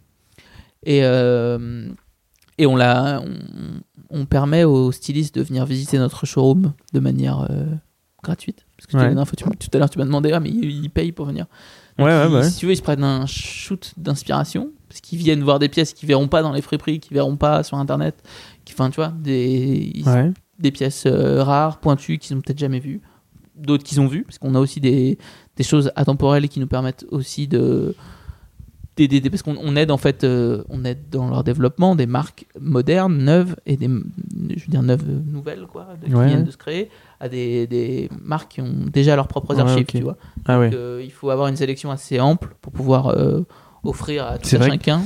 Et 0.83 1.03
euh, 1.03 1.87
et 2.57 2.65
on 2.65 2.75
la, 2.75 3.21
on, 3.21 4.19
on 4.21 4.25
permet 4.25 4.63
aux 4.63 4.91
stylistes 4.91 5.35
de 5.35 5.41
venir 5.41 5.65
visiter 5.65 5.97
notre 5.97 6.25
showroom 6.25 6.73
de 6.93 6.99
manière 6.99 7.47
euh, 7.49 7.65
gratuite. 8.23 8.65
Parce 8.77 8.87
que 8.87 8.97
Ouais. 8.97 9.03
fois, 9.25 9.35
tu 9.35 9.43
tout 9.57 9.69
à 9.73 9.77
l'heure, 9.79 9.89
tu 9.89 9.97
m'as 9.99 10.05
demandé, 10.05 10.31
ah, 10.31 10.39
mais 10.39 10.49
ils, 10.49 10.89
payent 10.89 11.11
pour 11.11 11.25
venir. 11.25 11.45
Ouais, 11.97 12.05
ouais, 12.05 12.25
Ils- 12.25 12.31
bah 12.31 12.39
ouais. 12.39 12.49
Si 12.49 12.57
tu 12.59 12.65
veux, 12.65 12.73
ils 12.73 12.77
se 12.77 12.81
prennent 12.81 13.03
un 13.03 13.25
shoot 13.25 13.93
d'inspiration, 13.97 14.71
parce 14.89 15.01
qu'ils 15.01 15.17
viennent 15.19 15.43
voir 15.43 15.59
des 15.59 15.69
pièces 15.69 15.93
qu'ils 15.93 16.07
verront 16.07 16.27
pas 16.27 16.41
dans 16.41 16.51
les 16.51 16.61
friperies, 16.61 16.99
qu'ils 16.99 17.13
verront 17.15 17.37
pas 17.37 17.63
sur 17.63 17.77
Internet. 17.77 18.15
qui- 18.65 18.73
Enfin, 18.73 18.89
tu 18.89 18.97
vois, 18.97 19.09
des, 19.19 19.91
ils- 19.95 20.07
Ouais. 20.07 20.31
des 20.59 20.71
pièces 20.71 21.05
euh, 21.07 21.43
rares, 21.43 21.79
pointues, 21.79 22.17
qu'ils 22.19 22.35
ont 22.35 22.41
peut-être 22.41 22.59
jamais 22.59 22.79
vues, 22.79 23.01
d'autres 23.55 23.83
qu'ils 23.83 23.99
ont 24.01 24.07
vues, 24.07 24.23
parce 24.23 24.37
qu'on 24.37 24.53
a 24.55 24.59
aussi 24.59 24.79
des, 24.79 25.17
des 25.55 25.63
choses 25.63 25.91
atemporelles 25.95 26.47
qui 26.49 26.59
nous 26.59 26.67
permettent 26.67 27.05
aussi 27.11 27.47
de 27.47 27.95
parce 28.95 29.41
qu'on 29.41 29.55
on 29.61 29.75
aide 29.75 29.89
en 29.91 29.97
fait, 29.97 30.23
euh, 30.23 30.63
on 30.69 30.83
aide 30.85 31.09
dans 31.09 31.29
leur 31.29 31.43
développement 31.43 31.95
des 31.95 32.05
marques 32.05 32.45
modernes, 32.59 33.17
neuves 33.17 33.55
et 33.65 33.77
des, 33.77 33.87
je 33.87 34.65
veux 34.65 34.67
dire 34.71 34.83
neuves, 34.83 35.03
nouvelles 35.25 35.65
quoi, 35.71 35.87
de- 36.01 36.07
qui 36.07 36.13
Ouais. 36.13 36.27
viennent 36.27 36.43
de 36.43 36.51
se 36.51 36.57
créer, 36.57 36.89
à 37.19 37.27
des, 37.29 37.67
des 37.67 38.09
marques 38.23 38.51
qui 38.51 38.61
ont 38.61 38.73
déjà 38.91 39.15
leurs 39.15 39.27
propres 39.27 39.55
Ouais, 39.55 39.61
archives, 39.61 39.85
tu 39.85 40.01
vois. 40.01 40.17
Ah 40.45 40.59
ouais. 40.59 40.69
Donc, 40.69 40.79
euh, 40.79 41.01
il 41.03 41.11
faut 41.11 41.29
avoir 41.29 41.47
une 41.47 41.55
sélection 41.55 41.89
assez 41.91 42.19
ample 42.19 42.55
pour 42.61 42.71
pouvoir 42.73 43.07
euh, 43.07 43.41
offrir 43.83 44.25
à 44.25 44.37
tout 44.37 44.55
à 44.55 44.67
chacun. 44.67 45.01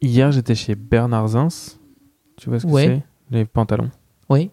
Hier, 0.00 0.32
j'étais 0.32 0.54
chez 0.54 0.74
Bernard 0.74 1.28
Zins. 1.28 1.76
Tu 2.36 2.48
vois 2.48 2.58
ce 2.60 2.66
que 2.66 2.72
c'est? 2.74 3.02
Les 3.30 3.44
pantalons. 3.44 3.90
Oui. 4.30 4.50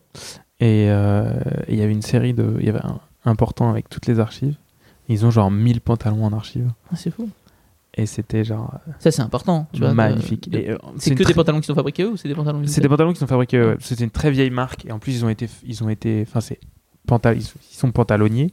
Et 0.59 0.85
il 0.87 1.75
y 1.75 1.81
avait 1.81 1.91
une 1.93 2.01
série 2.01 2.33
de. 2.33 2.55
Il 2.59 2.65
y 2.65 2.69
avait 2.69 2.83
un 2.83 2.99
important 3.25 3.69
avec 3.69 3.89
toutes 3.89 4.07
les 4.07 4.19
archives. 4.19 4.55
Ils 5.09 5.25
ont 5.25 5.31
genre 5.31 5.49
1000 5.51 5.79
pantalons 5.79 6.25
en 6.25 6.33
archive. 6.33 6.69
Ah, 6.91 6.95
c'est 6.97 7.11
fou. 7.11 7.29
Et 7.97 8.05
c'était 8.05 8.43
genre 8.43 8.73
Ça, 8.99 9.11
c'est 9.11 9.21
important. 9.21 9.67
Tu 9.73 9.79
vois, 9.81 9.93
magnifique. 9.93 10.49
de- 10.49 10.57
euh, 10.59 10.77
c'est 10.97 11.15
que 11.15 11.23
des 11.23 11.33
pantalons 11.33 11.59
qui 11.59 11.67
sont 11.67 11.75
fabriqués 11.75 12.03
eux 12.03 12.11
ou 12.11 12.17
c'est 12.17 12.27
des 12.27 12.35
pantalons 12.35 12.61
C'est 12.65 12.81
des 12.81 12.87
pantalons 12.89 13.11
qui 13.13 13.19
sont 13.19 13.27
fabriqués. 13.27 13.59
ouais. 13.61 13.75
C'était 13.79 14.03
une 14.03 14.11
très 14.11 14.31
vieille 14.31 14.51
marque. 14.51 14.85
Et 14.85 14.91
en 14.91 14.99
plus, 14.99 15.13
ils 15.15 15.25
ont 15.25 15.29
été. 15.29 15.49
Ils 15.65 15.83
ont 15.83 15.89
été. 15.89 16.23
Enfin, 16.27 16.39
c'est. 16.41 16.59
Pantal... 17.07 17.37
Ils 17.37 17.75
sont 17.75 17.91
pantalonniers. 17.91 18.51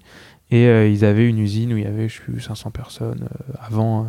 Et 0.50 0.66
euh, 0.66 0.88
ils 0.88 1.04
avaient 1.04 1.28
une 1.28 1.38
usine 1.38 1.72
où 1.72 1.76
il 1.76 1.84
y 1.84 1.86
avait, 1.86 2.08
je 2.08 2.16
sais 2.16 2.22
plus, 2.22 2.40
500 2.40 2.70
personnes 2.70 3.24
euh, 3.24 3.52
avant 3.60 4.02
euh, 4.04 4.08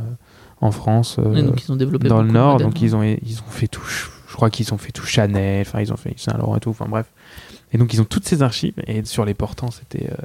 en 0.62 0.72
France, 0.72 1.18
euh, 1.20 1.42
donc 1.42 1.64
ils 1.64 1.72
ont 1.72 1.76
développé 1.76 2.08
dans 2.08 2.22
le 2.22 2.32
Nord. 2.32 2.60
Donc 2.60 2.82
ils 2.82 2.96
ont, 2.96 3.04
ils 3.04 3.40
ont 3.40 3.50
fait 3.50 3.68
tout. 3.68 3.84
Je 4.28 4.36
crois 4.36 4.50
qu'ils 4.50 4.74
ont 4.74 4.78
fait 4.78 4.92
tout 4.92 5.06
Chanel, 5.06 5.62
enfin 5.62 5.80
ils 5.82 5.92
ont 5.94 5.98
fait 5.98 6.14
Saint 6.18 6.38
Laurent 6.38 6.58
et 6.58 6.60
tout. 6.60 6.70
Enfin 6.70 6.88
bref. 6.90 7.08
Et 7.72 7.78
donc 7.78 7.94
ils 7.94 8.02
ont 8.02 8.06
toutes 8.06 8.26
ces 8.28 8.42
archives 8.42 8.74
et 8.86 9.04
sur 9.06 9.26
les 9.26 9.34
portants 9.34 9.72
c'était 9.72 10.10
euh, 10.12 10.16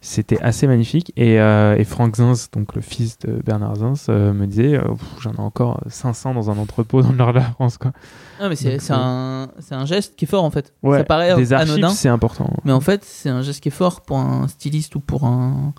c'était 0.00 0.40
assez 0.40 0.66
magnifique. 0.66 1.12
Et, 1.16 1.40
euh, 1.40 1.76
et 1.76 1.84
Franck 1.84 2.16
Zins, 2.16 2.48
donc 2.52 2.74
le 2.74 2.80
fils 2.80 3.18
de 3.18 3.40
Bernard 3.44 3.76
Zins, 3.76 3.94
euh, 4.08 4.32
me 4.32 4.46
disait 4.46 4.76
euh, 4.76 4.84
j'en 5.20 5.32
ai 5.32 5.40
encore 5.40 5.80
500 5.88 6.34
dans 6.34 6.50
un 6.50 6.58
entrepôt 6.58 7.02
dans 7.02 7.10
le 7.10 7.16
Nord 7.16 7.32
de 7.32 7.38
la 7.38 7.44
France 7.44 7.78
quoi. 7.78 7.92
Ah, 8.40 8.48
mais 8.48 8.56
c'est 8.56 8.78
euh, 8.90 8.94
un, 8.94 9.48
un 9.72 9.84
geste 9.86 10.14
qui 10.16 10.24
est 10.24 10.28
fort 10.28 10.44
en 10.44 10.50
fait. 10.50 10.72
Ouais, 10.82 10.98
Ça 10.98 11.04
paraît 11.04 11.34
des 11.34 11.52
archives 11.52 11.72
anodin, 11.72 11.90
c'est 11.90 12.08
important. 12.08 12.48
mais 12.64 12.72
en 12.72 12.80
fait 12.80 13.04
c'est 13.04 13.28
un 13.28 13.42
geste 13.42 13.60
qui 13.60 13.68
est 13.68 13.72
fort 13.72 14.00
pour 14.02 14.18
un 14.18 14.46
styliste 14.48 14.94
ou 14.94 15.00
pour 15.00 15.24
un 15.24 15.72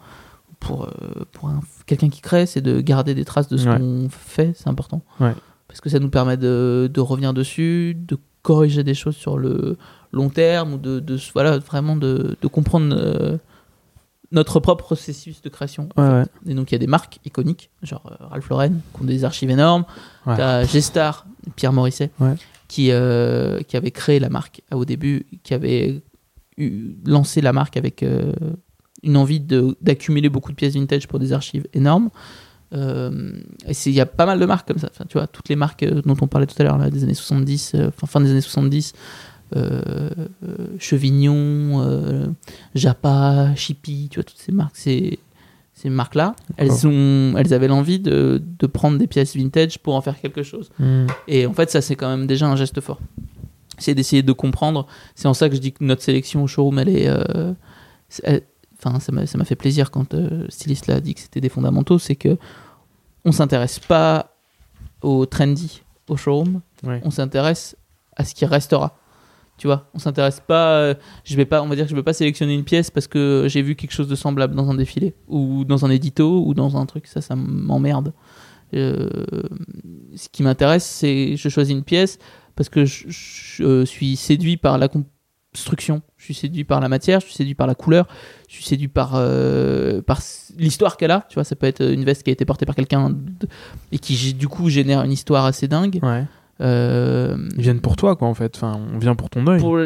pour, 0.59 0.83
euh, 0.83 0.89
pour 1.31 1.47
un- 1.47 1.61
quelqu'un 1.85 2.09
qui 2.09 2.19
crée, 2.19 2.45
c'est 2.45 2.59
de 2.59 2.81
garder 2.81 3.15
des 3.15 3.23
traces 3.23 3.47
de 3.47 3.55
ce 3.55 3.69
Ouais. 3.69 3.77
qu'on 3.77 4.09
fait, 4.09 4.51
c'est 4.57 4.67
important. 4.67 5.01
Ouais. 5.21 5.33
Parce 5.69 5.79
que 5.79 5.89
ça 5.89 5.99
nous 5.99 6.09
permet 6.09 6.35
de, 6.35 6.91
de 6.93 6.99
revenir 6.99 7.33
dessus, 7.33 7.95
de 7.95 8.17
corriger 8.41 8.83
des 8.83 8.93
choses 8.93 9.15
sur 9.15 9.37
le 9.37 9.77
long 10.11 10.27
terme 10.29 10.73
ou 10.73 10.77
de, 10.77 10.99
de 10.99 11.17
voilà 11.33 11.59
vraiment 11.59 11.95
de, 11.95 12.35
de 12.41 12.47
comprendre 12.49 12.93
euh, 12.97 13.37
notre 14.31 14.59
propre 14.59 14.83
processus 14.83 15.41
de 15.41 15.49
création. 15.49 15.89
Ouais, 15.97 16.07
ouais. 16.07 16.23
Et 16.47 16.53
donc 16.53 16.71
il 16.71 16.75
y 16.75 16.77
a 16.77 16.79
des 16.79 16.87
marques 16.87 17.19
iconiques, 17.25 17.69
genre 17.83 18.03
euh, 18.11 18.25
Ralph 18.27 18.47
Lauren, 18.49 18.73
qui 18.95 19.01
ont 19.01 19.05
des 19.05 19.23
archives 19.23 19.49
énormes. 19.49 19.85
Ouais. 20.25 20.35
T'as 20.37 20.63
Gestar, 20.65 21.25
Pierre 21.55 21.73
Morisset, 21.73 22.11
qui, 22.67 22.91
euh, 22.91 23.61
qui 23.61 23.75
avait 23.77 23.91
créé 23.91 24.19
la 24.19 24.29
marque 24.29 24.61
euh, 24.71 24.77
au 24.77 24.85
début, 24.85 25.25
qui 25.43 25.53
avait 25.55 26.03
eu- 26.57 26.95
lancé 27.05 27.41
la 27.41 27.53
marque 27.53 27.75
avec 27.77 28.03
euh, 28.03 28.31
une 29.01 29.17
envie 29.17 29.39
d'accumuler 29.39 30.29
beaucoup 30.29 30.51
de 30.51 30.55
pièces 30.57 30.73
vintage 30.75 31.07
pour 31.07 31.17
des 31.19 31.33
archives 31.33 31.65
énormes. 31.73 32.09
Il 32.71 33.91
y 33.93 33.99
a 33.99 34.05
pas 34.05 34.25
mal 34.27 34.39
de 34.39 34.45
marques 34.45 34.67
comme 34.67 34.77
ça. 34.77 34.89
Enfin, 34.91 35.05
tu 35.09 35.13
vois, 35.17 35.25
toutes 35.27 35.49
les 35.49 35.55
marques 35.55 35.83
dont 35.85 36.15
on 36.21 36.27
parlait 36.27 36.45
tout 36.45 36.55
à 36.59 36.63
l'heure, 36.63 36.77
des 36.91 37.03
années 37.03 37.13
70, 37.15 37.71
euh, 37.75 37.87
enfin, 37.87 38.05
fin 38.07 38.21
des 38.21 38.29
années 38.31 38.41
70, 38.41 38.93
euh, 38.93 38.97
euh, 38.97 39.38
Chevignon, 40.79 41.81
euh, 41.81 42.27
Japa, 42.75 43.53
Chippy, 43.55 44.07
tu 44.09 44.15
vois, 44.19 44.23
toutes 44.23 44.37
ces 44.37 44.51
marques, 44.51 44.75
ces, 44.77 45.19
ces 45.73 45.89
marques-là, 45.89 46.35
elles, 46.57 46.87
ont, 46.87 47.33
elles 47.37 47.53
avaient 47.53 47.67
l'envie 47.67 47.99
de, 47.99 48.41
de 48.59 48.67
prendre 48.67 48.97
des 48.97 49.07
pièces 49.07 49.35
vintage 49.35 49.79
pour 49.79 49.95
en 49.95 50.01
faire 50.01 50.19
quelque 50.19 50.43
chose. 50.43 50.69
Hmm. 50.79 51.07
Et 51.27 51.45
en 51.45 51.53
fait, 51.53 51.69
ça, 51.69 51.81
c'est 51.81 51.95
quand 51.95 52.09
même 52.09 52.27
déjà 52.27 52.47
un 52.47 52.55
geste 52.55 52.79
fort. 52.81 52.99
C'est 53.77 53.95
d'essayer 53.95 54.23
de 54.23 54.31
comprendre. 54.33 54.87
C'est 55.15 55.27
en 55.27 55.33
ça 55.33 55.47
que 55.49 55.55
je 55.55 55.61
dis 55.61 55.71
que 55.71 55.83
notre 55.83 56.01
sélection 56.03 56.43
au 56.43 56.47
showroom, 56.47 56.79
elle 56.79 56.89
est. 56.89 57.07
euh, 57.07 57.53
Enfin, 58.81 58.99
ça 59.01 59.11
m'a 59.11 59.25
ça 59.27 59.37
m'a 59.37 59.43
fait 59.43 59.57
plaisir 59.57 59.91
quand 59.91 60.13
euh, 60.13 60.43
le 60.45 60.49
styliste 60.49 60.87
là 60.87 60.95
a 60.95 60.99
dit 61.01 61.13
que 61.13 61.19
c'était 61.19 61.41
des 61.41 61.49
fondamentaux. 61.49 61.99
C'est 61.99 62.15
que 62.15 62.37
on 63.25 63.33
s'intéresse 63.33 63.77
pas 63.79 64.37
au 65.01 65.25
trendy 65.25 65.81
au 66.07 66.15
showroom. 66.15 66.61
Ouais. 66.83 67.01
On 67.03 67.11
s'intéresse 67.11 67.75
à 68.15 68.23
ce 68.23 68.33
qui 68.33 68.45
restera. 68.45 68.97
Tu 69.59 69.67
vois, 69.67 69.89
on 69.93 69.99
s'intéresse 69.99 70.39
pas. 70.39 70.71
euh, 70.77 70.93
je 71.25 71.35
vais 71.35 71.45
pas. 71.45 71.61
On 71.61 71.67
va 71.67 71.75
dire 71.75 71.83
que 71.83 71.91
je 71.91 71.95
vais 71.95 72.01
pas 72.01 72.13
sélectionner 72.13 72.55
une 72.55 72.63
pièce 72.63 72.89
parce 72.89 73.07
que 73.07 73.45
j'ai 73.49 73.61
vu 73.61 73.75
quelque 73.75 73.91
chose 73.91 74.07
de 74.07 74.15
semblable 74.15 74.55
dans 74.55 74.69
un 74.71 74.73
défilé 74.73 75.15
ou 75.27 75.65
dans 75.65 75.85
un 75.85 75.89
édito 75.89 76.43
ou 76.45 76.53
dans 76.53 76.77
un 76.77 76.85
truc. 76.85 77.07
Ça, 77.07 77.19
ça 77.19 77.35
m'emmerde. 77.35 78.13
Euh, 78.73 79.09
ce 80.15 80.29
qui 80.29 80.43
m'intéresse, 80.43 80.85
c'est 80.85 81.35
je 81.35 81.49
choisis 81.49 81.75
une 81.75 81.83
pièce 81.83 82.19
parce 82.55 82.69
que 82.69 82.85
je, 82.85 83.61
euh, 83.61 83.83
suis 83.85 84.15
séduit 84.15 84.55
par 84.55 84.77
la 84.77 84.87
construction, 84.87 86.03
je 86.15 86.23
suis 86.23 86.35
séduit 86.35 86.63
par 86.63 86.79
la 86.79 86.87
matière, 86.87 87.19
je 87.19 87.25
suis 87.25 87.35
séduit 87.35 87.55
par 87.55 87.67
la 87.67 87.75
couleur, 87.75 88.07
je 88.47 88.53
suis 88.55 88.63
séduit 88.63 88.87
par, 88.87 89.21
par 90.05 90.21
l'histoire 90.57 90.95
qu'elle 90.95 91.11
a. 91.11 91.25
Tu 91.27 91.33
vois, 91.33 91.43
ça 91.43 91.57
peut 91.57 91.67
être 91.67 91.83
une 91.83 92.05
veste 92.05 92.23
qui 92.23 92.29
a 92.29 92.33
été 92.33 92.45
portée 92.45 92.65
par 92.65 92.75
quelqu'un 92.75 93.13
et 93.91 93.99
qui 93.99 94.33
du 94.35 94.47
coup 94.47 94.69
génère 94.69 95.03
une 95.03 95.11
histoire 95.11 95.43
assez 95.43 95.67
dingue. 95.67 95.99
Euh, 96.61 97.37
Ils 97.55 97.61
viennent 97.61 97.81
pour 97.81 97.95
toi, 97.95 98.15
quoi, 98.15 98.27
en 98.27 98.33
fait. 98.33 98.55
Enfin, 98.55 98.79
on 98.93 98.97
vient 98.97 99.15
pour 99.15 99.29
ton 99.29 99.45
œil. 99.47 99.59
pour, 99.59 99.77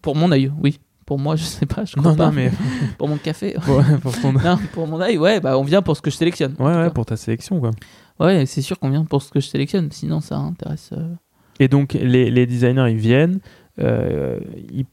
pour 0.00 0.16
mon 0.16 0.30
œil, 0.32 0.50
oui. 0.60 0.78
Pour 1.04 1.18
moi, 1.18 1.34
je 1.36 1.42
sais 1.42 1.66
pas, 1.66 1.84
je 1.84 1.96
crois 1.96 2.12
Non, 2.12 2.16
pas. 2.16 2.26
non, 2.26 2.32
mais 2.32 2.50
Pour 2.98 3.08
mon 3.08 3.16
café. 3.18 3.54
pour, 3.64 3.82
pour 4.00 4.18
ton 4.20 4.36
œil. 4.36 4.44
non, 4.44 4.58
pour 4.72 4.86
mon 4.86 5.00
œil, 5.00 5.18
ouais, 5.18 5.40
bah 5.40 5.58
on 5.58 5.64
vient 5.64 5.82
pour 5.82 5.96
ce 5.96 6.00
que 6.02 6.10
je 6.10 6.16
sélectionne. 6.16 6.54
Ouais, 6.58 6.74
ouais, 6.74 6.90
pour 6.90 7.04
ta 7.04 7.16
sélection, 7.16 7.58
quoi. 7.60 7.72
Ouais, 8.20 8.46
c'est 8.46 8.62
sûr 8.62 8.78
qu'on 8.78 8.88
vient 8.90 9.04
pour 9.04 9.20
ce 9.20 9.30
que 9.30 9.40
je 9.40 9.46
sélectionne, 9.48 9.90
sinon 9.90 10.20
ça 10.20 10.36
intéresse. 10.36 10.90
euh, 10.92 11.12
Et 11.58 11.66
donc, 11.68 11.94
les, 11.94 12.30
les 12.30 12.46
designers, 12.46 12.90
ils 12.90 12.96
viennent, 12.98 13.40
euh, 13.80 14.38
ils 14.72 14.86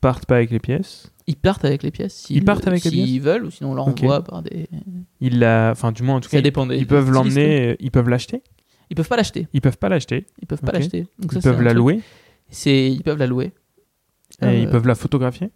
partent 0.00 0.26
pas 0.26 0.36
avec 0.36 0.50
les 0.50 0.58
pièces. 0.60 1.10
Ils 1.26 1.36
partent 1.36 1.64
avec 1.64 1.82
les 1.82 1.90
pièces. 1.90 2.14
s'ils- 2.14 2.36
Ils 2.36 2.44
partent 2.44 2.66
avec 2.68 2.84
les 2.84 2.90
s'ils 2.90 3.04
pièces 3.20 3.22
veulent, 3.22 3.44
ou 3.46 3.50
sinon 3.50 3.72
on 3.72 3.74
leur 3.74 3.88
envoie 3.88 4.22
par 4.22 4.42
des. 4.42 4.68
Ils 5.20 5.38
la... 5.38 5.70
Enfin, 5.72 5.90
du 5.90 6.02
moins, 6.02 6.16
en 6.16 6.20
tout 6.20 6.28
Ça 6.28 6.36
cas, 6.36 6.42
dépend 6.42 6.66
des- 6.66 6.76
ils, 6.76 6.86
peuvent 6.86 7.10
l'emmener, 7.10 7.70
euh, 7.70 7.76
ils 7.80 7.90
peuvent 7.90 8.08
l'acheter. 8.08 8.42
Ils 8.90 8.96
peuvent 8.96 9.08
pas 9.08 9.16
l'acheter. 9.16 9.46
Ils 9.52 9.60
peuvent 9.60 9.78
pas 9.78 9.88
l'acheter. 9.88 10.26
Ils 10.42 10.46
peuvent 10.46 10.60
pas 10.62 10.72
l'acheter. 10.72 11.06
Donc 11.18 11.32
Ils 11.34 11.40
peuvent 11.42 11.60
la 11.62 11.70
truc. 11.70 11.78
louer. 11.78 12.00
C'est, 12.50 12.90
ils 12.90 13.02
peuvent 13.02 13.18
la 13.18 13.26
louer. 13.26 13.52
Et 14.42 14.44
Euh, 14.46 14.54
ils 14.54 14.68
peuvent 14.68 14.86
la 14.86 14.94
photographier. 14.94 15.50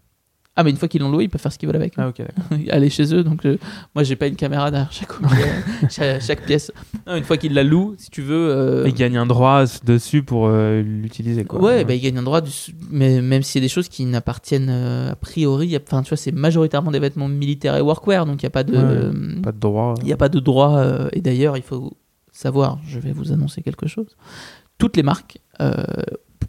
Ah, 0.54 0.64
mais 0.64 0.68
une 0.70 0.76
fois 0.76 0.86
qu'ils 0.86 1.00
l'ont 1.00 1.10
loué, 1.10 1.24
ils 1.24 1.28
peuvent 1.30 1.40
faire 1.40 1.50
ce 1.50 1.56
qu'ils 1.58 1.66
veulent 1.66 1.76
avec. 1.76 1.94
Ah, 1.96 2.08
ok. 2.08 2.20
Aller 2.70 2.90
chez 2.90 3.14
eux. 3.14 3.24
Donc, 3.24 3.46
euh, 3.46 3.56
moi, 3.94 4.04
j'ai 4.04 4.16
pas 4.16 4.26
une 4.26 4.36
caméra 4.36 4.70
derrière 4.70 4.92
chaque, 4.92 5.18
objet, 5.24 5.48
chaque, 5.88 6.20
chaque 6.20 6.44
pièce. 6.44 6.70
Non, 7.06 7.16
une 7.16 7.24
fois 7.24 7.38
qu'ils 7.38 7.54
la 7.54 7.62
louent, 7.64 7.94
si 7.96 8.10
tu 8.10 8.20
veux. 8.20 8.50
euh, 8.50 8.84
Ils 8.86 8.92
gagnent 8.92 9.16
un 9.16 9.24
droit 9.24 9.64
dessus 9.84 10.22
pour 10.22 10.48
euh, 10.48 10.82
l'utiliser, 10.82 11.46
quoi. 11.46 11.58
Ouais, 11.58 11.86
bah, 11.86 11.94
ils 11.94 12.02
gagnent 12.02 12.18
un 12.18 12.22
droit, 12.22 12.42
du... 12.42 12.50
mais 12.90 13.22
même 13.22 13.42
si 13.42 13.52
c'est 13.52 13.60
des 13.62 13.68
choses 13.70 13.88
qui 13.88 14.04
n'appartiennent 14.04 14.68
euh, 14.68 15.12
a 15.12 15.16
priori, 15.16 15.68
y 15.68 15.76
a- 15.76 15.80
enfin, 15.82 16.02
tu 16.02 16.10
vois, 16.10 16.18
c'est 16.18 16.32
majoritairement 16.32 16.90
des 16.90 17.00
vêtements 17.00 17.28
militaires 17.28 17.76
et 17.76 17.80
workwear, 17.80 18.26
donc 18.26 18.42
il 18.42 18.44
n'y 18.44 18.48
a 18.48 18.50
pas 18.50 18.64
de, 18.64 18.76
Ouais, 18.76 19.40
Pas 19.42 19.52
de 19.52 19.58
droit. 19.58 19.94
il 20.02 20.08
y 20.08 20.12
a 20.12 20.18
pas 20.18 20.28
de 20.28 20.38
droit. 20.38 20.84
et 21.14 21.22
d'ailleurs, 21.22 21.56
il 21.56 21.62
faut 21.62 21.96
savoir, 22.42 22.78
je 22.86 22.98
vais 22.98 23.12
vous 23.12 23.32
annoncer 23.32 23.62
quelque 23.62 23.86
chose. 23.88 24.16
Toutes 24.78 24.96
les 24.96 25.02
marques 25.02 25.38
euh, 25.60 25.74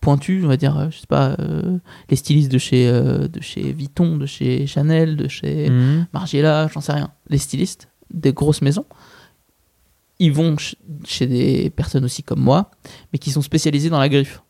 pointues, 0.02 0.41
on 0.44 0.48
va 0.48 0.57
dire, 0.57 0.78
euh, 0.78 0.90
je 0.90 0.98
sais 0.99 1.07
pas, 1.07 1.36
euh, 1.40 1.78
les 2.10 2.15
stylistes 2.15 2.52
de 2.52 2.57
chez, 2.57 2.88
euh, 2.90 3.28
de 3.28 3.41
chez 3.41 3.72
Vuitton, 3.74 4.18
de 4.18 4.26
chez 4.26 4.65
Chanel, 4.68 5.15
de 5.15 5.28
chez 5.28 5.70
Mhm. 5.70 6.07
Margiela, 6.14 6.68
j'en 6.74 6.82
sais 6.82 6.94
rien. 6.94 7.11
Les 7.30 7.38
stylistes 7.38 7.90
des 8.11 8.34
grosses 8.34 8.61
maisons, 8.61 8.86
ils 10.20 10.32
vont 10.32 10.57
ch- 10.57 10.76
chez 11.06 11.28
des 11.28 11.70
personnes 11.70 12.06
aussi 12.06 12.24
comme 12.24 12.40
moi, 12.41 12.72
mais 13.11 13.20
qui 13.20 13.32
sont 13.32 13.41
spécialisées 13.41 13.90
dans 13.90 13.99
la 13.99 14.10
griffe. 14.10 14.41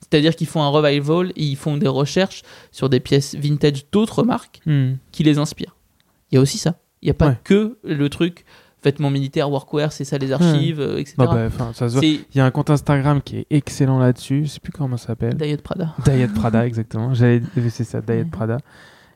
C'est-à-dire 0.00 0.36
qu'ils 0.36 0.46
font 0.46 0.62
un 0.62 0.68
revival 0.68 1.32
et 1.36 1.44
ils 1.44 1.56
font 1.56 1.76
des 1.78 1.88
recherches 1.88 2.42
sur 2.70 2.88
des 2.88 3.00
pièces 3.00 3.34
vintage 3.34 3.86
d'autres 3.90 4.22
marques 4.22 4.60
Mhm. 4.66 4.98
qui 5.12 5.22
les 5.24 5.38
inspirent. 5.38 5.74
Il 6.30 6.34
y 6.36 6.38
a 6.38 6.40
aussi 6.40 6.58
ça. 6.58 6.78
Il 7.02 7.06
n'y 7.06 7.10
a 7.10 7.14
pas 7.14 7.28
Ouais. 7.28 7.38
que 7.44 7.78
le 7.84 8.08
truc 8.08 8.44
vêtements 8.86 9.10
militaires, 9.10 9.50
workwear, 9.50 9.92
c'est 9.92 10.04
ça 10.04 10.16
les 10.18 10.32
archives, 10.32 10.80
euh, 10.80 10.98
etc. 10.98 11.14
Bah, 11.18 11.48
bah, 11.58 11.70
ça 11.74 11.88
se 11.88 11.98
Il 12.04 12.24
y 12.34 12.40
a 12.40 12.44
un 12.44 12.50
compte 12.50 12.70
Instagram 12.70 13.20
qui 13.22 13.38
est 13.38 13.46
excellent 13.50 13.98
là-dessus. 13.98 14.44
Je 14.44 14.50
sais 14.50 14.60
plus 14.60 14.72
comment 14.72 14.96
ça 14.96 15.08
s'appelle. 15.08 15.34
Diet 15.34 15.62
Prada. 15.62 15.94
Diet 16.04 16.32
Prada, 16.32 16.66
exactement. 16.66 17.12
J'allais, 17.14 17.42
c'est 17.70 17.84
ça, 17.84 18.00
Diet 18.00 18.30
Prada. 18.30 18.58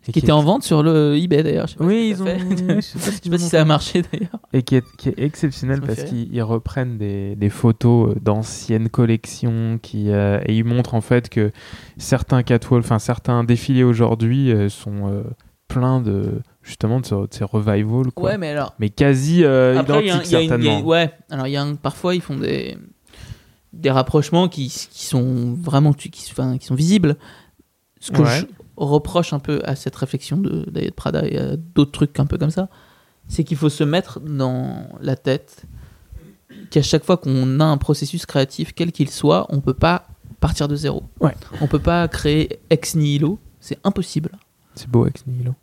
Et 0.09 0.13
Qui 0.13 0.21
était 0.21 0.33
en 0.33 0.43
vente 0.43 0.63
sur 0.63 0.83
le 0.83 1.15
eBay 1.17 1.43
d'ailleurs. 1.43 1.69
Oui, 1.79 2.09
ils 2.11 2.23
ont. 2.23 2.27
je 2.27 2.81
sais 2.81 2.99
pas 2.99 3.11
Je 3.11 3.23
sais 3.23 3.31
pas 3.31 3.39
si 3.39 3.49
ça 3.49 3.61
a 3.61 3.65
marché 3.65 4.03
d'ailleurs. 4.03 4.41
Et 4.53 4.63
qui 4.63 4.77
est, 4.77 4.85
qui 4.97 5.11
est 5.11 5.19
exceptionnel 5.19 5.83
parce 5.83 6.05
qu'ils 6.05 6.35
ils 6.35 6.43
reprennent 6.43 6.97
des, 6.97 7.37
des 7.37 7.51
photos 7.51 8.11
euh, 8.11 8.21
d'anciennes 8.21 8.89
collections 8.89 9.79
qui, 9.81 10.11
euh, 10.11 10.41
et 10.47 10.57
ils 10.57 10.65
montrent 10.65 10.95
en 10.95 11.03
fait 11.03 11.29
que 11.29 11.53
certains 11.99 12.43
catwalks, 12.43 12.85
enfin 12.85 12.99
certains 12.99 13.45
défilés 13.45 13.85
aujourd'hui 13.85 14.51
euh, 14.51 14.71
sont 14.71 15.09
euh, 15.09 15.23
pleins 15.69 16.01
de 16.01 16.41
justement 16.62 17.01
de, 17.01 17.07
ce- 17.07 17.15
de 17.15 17.28
ces 17.31 17.45
revivals 17.45 18.12
quoi. 18.12 18.31
Ouais, 18.31 18.39
mais 18.39 18.49
alors. 18.51 18.74
mais 18.78 18.91
quasi 18.91 19.45
euh, 19.45 19.78
Après, 19.78 20.03
il 20.05 20.07
y 20.07 20.11
a 20.11 20.15
un- 20.15 20.16
identiques 20.19 20.32
y 20.32 20.37
a 20.37 20.41
une- 20.43 20.49
certainement. 20.49 20.78
y 20.78 20.82
a- 20.82 20.85
ouais, 20.85 21.12
alors 21.31 21.47
il 21.47 21.51
y 21.53 21.57
a 21.57 21.62
un- 21.62 21.74
parfois 21.74 22.15
ils 22.15 22.20
font 22.20 22.37
des, 22.37 22.77
des 23.73 23.91
rapprochements 23.91 24.49
qui, 24.49 24.69
qui 24.69 25.07
sont 25.07 25.55
vraiment 25.55 25.93
qui, 25.93 26.11
enfin, 26.31 26.59
qui 26.59 26.66
sont 26.66 26.74
visibles. 26.74 27.16
Ce 28.01 28.11
que 28.12 28.23
Ouais. 28.23 28.41
je 28.41 28.47
reproche 28.77 29.32
un 29.32 29.39
peu 29.41 29.61
à 29.65 29.77
cette 29.77 29.95
réflexion 29.97 30.37
de 30.39 30.66
Prada 30.97 31.27
et 31.27 31.39
à 31.39 31.57
d'autres 31.57 31.93
trucs 31.93 32.19
un 32.19 32.27
peu 32.27 32.39
comme 32.39 32.51
ça, 32.51 32.69
c'est 33.28 33.45
qu'il 33.45 33.57
faut 33.57 33.69
se 33.69 33.85
mettre 33.85 34.20
dans 34.20 34.89
la 35.01 35.16
tête 35.16 35.65
qu'à 36.70 36.82
chaque 36.82 37.05
fois 37.05 37.16
qu'on 37.16 37.61
a 37.61 37.65
un 37.65 37.77
processus 37.77 38.27
créatif, 38.27 38.73
quel 38.74 38.91
qu'il 38.93 39.11
soit, 39.11 39.47
on 39.51 39.61
peut 39.61 39.74
pas 39.74 40.07
partir 40.41 40.66
de 40.66 40.74
zéro. 40.77 41.05
Ouais. 41.20 41.35
On 41.61 41.66
peut 41.66 41.78
pas 41.78 42.09
créer 42.09 42.59
ex 42.70 42.95
nihilo, 42.97 43.39
c'est 43.61 43.78
impossible. 43.85 44.31
C'est 44.74 44.89
beau 44.89 45.07
ex 45.07 45.24
nihilo. 45.27 45.55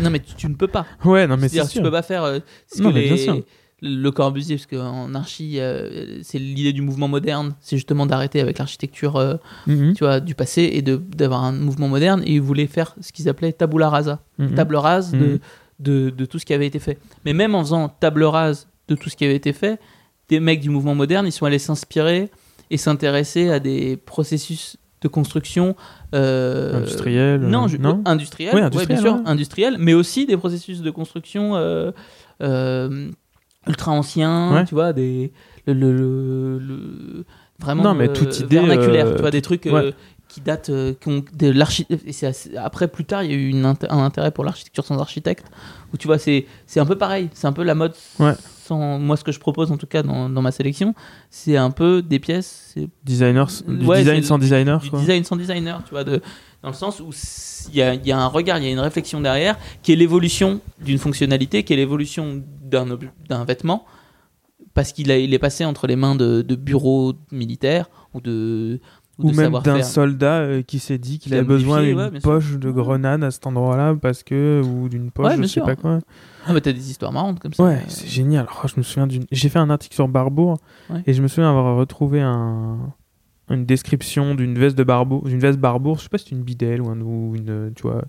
Non 0.00 0.10
mais 0.10 0.20
tu, 0.20 0.34
tu 0.34 0.48
ne 0.48 0.54
peux 0.54 0.66
pas. 0.68 0.86
Ouais, 1.04 1.26
non 1.26 1.36
mais 1.36 1.48
c'est 1.48 1.58
que 1.58 1.64
tu 1.64 1.70
sûr. 1.70 1.82
peux 1.82 1.90
pas 1.90 2.02
faire 2.02 2.24
euh, 2.24 2.38
ce 2.72 2.82
Non, 2.82 2.90
que 2.90 2.94
mais 2.94 3.04
bien 3.08 3.16
sûr. 3.16 3.42
le 3.80 4.10
Corbusier, 4.10 4.56
parce 4.56 4.66
qu'en 4.66 5.14
archi, 5.14 5.60
euh, 5.60 6.18
c'est 6.22 6.38
l'idée 6.38 6.72
du 6.72 6.82
mouvement 6.82 7.08
moderne, 7.08 7.54
c'est 7.60 7.76
justement 7.76 8.06
d'arrêter 8.06 8.40
avec 8.40 8.58
l'architecture 8.58 9.16
euh, 9.16 9.36
Mhm. 9.66 9.94
tu 9.94 10.04
vois, 10.04 10.20
du 10.20 10.34
passé 10.34 10.68
et 10.72 10.82
d'avoir 10.82 11.44
un 11.44 11.52
mouvement 11.52 11.88
moderne. 11.88 12.22
Et 12.26 12.34
ils 12.34 12.40
voulaient 12.42 12.66
faire 12.66 12.94
ce 13.00 13.12
qu'ils 13.12 13.28
appelaient 13.28 13.52
tabula 13.52 13.88
rasa, 13.88 14.20
Mhm. 14.38 14.54
table 14.54 14.76
rase 14.76 15.12
Mhm. 15.14 15.20
de, 15.20 15.40
de, 15.78 16.10
de 16.10 16.24
tout 16.24 16.38
ce 16.38 16.46
qui 16.46 16.54
avait 16.54 16.66
été 16.66 16.78
fait. 16.80 16.98
Mais 17.24 17.32
même 17.32 17.54
en 17.54 17.60
faisant 17.60 17.88
table 17.88 18.24
rase 18.24 18.68
de 18.88 18.94
tout 18.96 19.10
ce 19.10 19.16
qui 19.16 19.24
avait 19.24 19.36
été 19.36 19.52
fait, 19.52 19.78
des 20.28 20.40
mecs 20.40 20.60
du 20.60 20.70
mouvement 20.70 20.94
moderne, 20.94 21.26
ils 21.26 21.32
sont 21.32 21.46
allés 21.46 21.58
s'inspirer 21.60 22.30
et 22.70 22.76
s'intéresser 22.76 23.48
à 23.50 23.60
des 23.60 23.96
processus 23.96 24.76
de 25.00 25.08
construction 25.08 25.76
euh, 26.14 26.78
Industriel, 26.78 27.44
euh, 27.44 27.48
non, 27.48 27.68
je- 27.68 27.76
non 27.76 28.02
industriel, 28.06 28.52
Oui, 28.54 28.60
ouais, 28.60 28.66
industriel, 28.66 28.88
bien 29.02 29.10
sûr, 29.10 29.14
ouais. 29.20 29.28
industriel, 29.30 29.76
mais 29.78 29.94
aussi 29.94 30.26
des 30.26 30.36
processus 30.36 30.80
de 30.82 30.90
construction 30.90 31.54
euh, 31.56 31.90
euh, 32.42 33.10
ultra 33.66 33.92
anciens, 33.92 34.52
Ouais. 34.54 34.64
tu 34.64 34.74
vois, 34.74 34.92
des 34.92 35.32
le, 35.66 35.74
le- 35.74 36.58
le- 36.58 37.24
vraiment 37.60 37.82
Non, 37.82 37.94
mais 37.94 38.08
euh, 38.08 38.12
toute 38.12 38.40
idée, 38.40 38.56
vernaculaire, 38.60 39.06
euh, 39.08 39.14
tu 39.16 39.20
vois, 39.20 39.30
des 39.30 39.42
trucs 39.42 39.66
euh, 39.66 39.72
ouais. 39.88 39.94
qui 40.28 40.40
datent, 40.40 40.70
euh, 40.70 40.94
qui 40.98 41.08
ont 41.08 41.22
de 41.34 41.50
l'archi- 41.50 41.86
et 42.06 42.12
c'est 42.12 42.26
assez- 42.28 42.56
après 42.56 42.88
plus 42.88 43.04
tard, 43.04 43.22
il 43.24 43.30
y 43.30 43.34
a 43.34 43.36
eu 43.36 43.48
une 43.48 43.64
int- 43.64 43.86
un 43.90 43.98
intérêt 44.04 44.30
pour 44.30 44.44
l'architecture 44.44 44.84
sans 44.86 44.98
architecte, 44.98 45.44
où 45.92 45.98
tu 45.98 46.06
vois, 46.06 46.18
c'est 46.18 46.46
c'est 46.66 46.80
un 46.80 46.86
peu 46.86 46.96
pareil, 46.96 47.28
c'est 47.34 47.46
un 47.46 47.52
peu 47.52 47.64
la 47.64 47.74
mode. 47.74 47.92
Ouais. 48.18 48.32
Sans, 48.68 48.98
moi, 48.98 49.16
ce 49.16 49.24
que 49.24 49.32
je 49.32 49.40
propose 49.40 49.72
en 49.72 49.76
tout 49.78 49.86
cas 49.86 50.02
dans, 50.02 50.28
dans 50.28 50.42
ma 50.42 50.50
sélection, 50.52 50.94
c'est 51.30 51.56
un 51.56 51.70
peu 51.70 52.02
des 52.02 52.18
pièces, 52.18 52.74
Designers, 53.04 53.46
du 53.66 53.86
Ouais, 53.86 53.98
design 54.00 54.22
sans 54.22 54.38
designer, 54.38 54.78
du 54.80 54.90
quoi. 54.90 55.00
design 55.00 55.24
sans 55.24 55.36
designer, 55.36 55.82
tu 55.84 55.90
vois, 55.90 56.04
de, 56.04 56.20
dans 56.62 56.68
le 56.68 56.74
sens 56.74 57.00
où 57.00 57.10
il 57.70 57.76
y 57.76 57.82
a, 57.82 57.94
il 57.94 58.06
y 58.06 58.12
a 58.12 58.18
un 58.18 58.26
regard, 58.26 58.58
il 58.58 58.64
y 58.64 58.68
a 58.68 58.70
une 58.70 58.78
réflexion 58.78 59.20
derrière, 59.20 59.56
qui 59.82 59.92
est 59.92 59.96
l'évolution 59.96 60.60
d'une 60.84 60.98
fonctionnalité, 60.98 61.62
qui 61.64 61.72
est 61.72 61.76
l'évolution 61.76 62.42
d'un 62.62 63.44
vêtement, 63.44 63.86
parce 64.74 64.92
qu'il 64.92 65.10
il 65.10 65.32
est 65.32 65.38
passé 65.38 65.64
entre 65.64 65.86
les 65.86 65.96
mains 65.96 66.14
de, 66.14 66.42
de 66.42 66.54
bureaux 66.54 67.14
militaires 67.32 67.88
ou 68.14 68.20
de, 68.20 68.80
ou 69.18 69.32
même 69.32 69.52
d'un 69.64 69.82
soldat 69.82 70.40
euh, 70.40 70.62
qui 70.62 70.78
s'est 70.78 70.98
dit 70.98 71.18
qu'il 71.18 71.34
avait 71.34 71.42
besoin 71.42 71.82
d'une 71.82 71.98
ouais, 71.98 72.20
poche 72.20 72.56
de 72.58 72.70
grenade 72.70 73.24
à 73.24 73.30
cet 73.30 73.46
endroit-là 73.46 73.94
parce 74.00 74.22
que 74.22 74.62
ou 74.64 74.88
d'une 74.88 75.10
poche 75.10 75.26
Ouais, 75.26 75.36
je 75.36 75.42
sais 75.42 75.48
sûr. 75.48 75.64
pas 75.64 75.76
quoi. 75.76 75.98
Ah, 76.46 76.52
mais 76.52 76.60
t'as 76.60 76.72
des 76.72 76.90
histoires 76.90 77.12
marrantes 77.12 77.40
comme 77.40 77.52
ça. 77.52 77.62
Ouais, 77.64 77.74
Euh, 77.74 77.80
c'est 77.88 78.06
génial. 78.08 78.46
Oh, 78.62 78.66
je 78.68 78.74
me 78.76 78.82
souviens 78.82 79.06
d'une. 79.06 79.24
J'ai 79.32 79.48
fait 79.48 79.58
un 79.58 79.70
article 79.70 79.94
sur 79.94 80.08
Barbour 80.08 80.58
Ouais. 80.88 81.02
et 81.06 81.12
je 81.12 81.20
me 81.22 81.28
souviens 81.28 81.50
avoir 81.50 81.76
retrouvé 81.76 82.20
un 82.20 82.78
une 83.50 83.64
description 83.64 84.34
d'une 84.34 84.58
veste 84.58 84.76
de 84.76 84.84
Barbour, 84.84 85.22
d'une 85.24 85.38
veste 85.40 85.58
Barbour. 85.58 85.96
Je 85.98 86.02
sais 86.02 86.08
pas 86.10 86.18
si 86.18 86.26
c'est 86.28 86.34
une 86.34 86.42
bidelle 86.42 86.82
ou, 86.82 86.90
un, 86.90 87.00
ou 87.00 87.34
une, 87.34 87.72
tu 87.74 87.82
vois, 87.82 88.02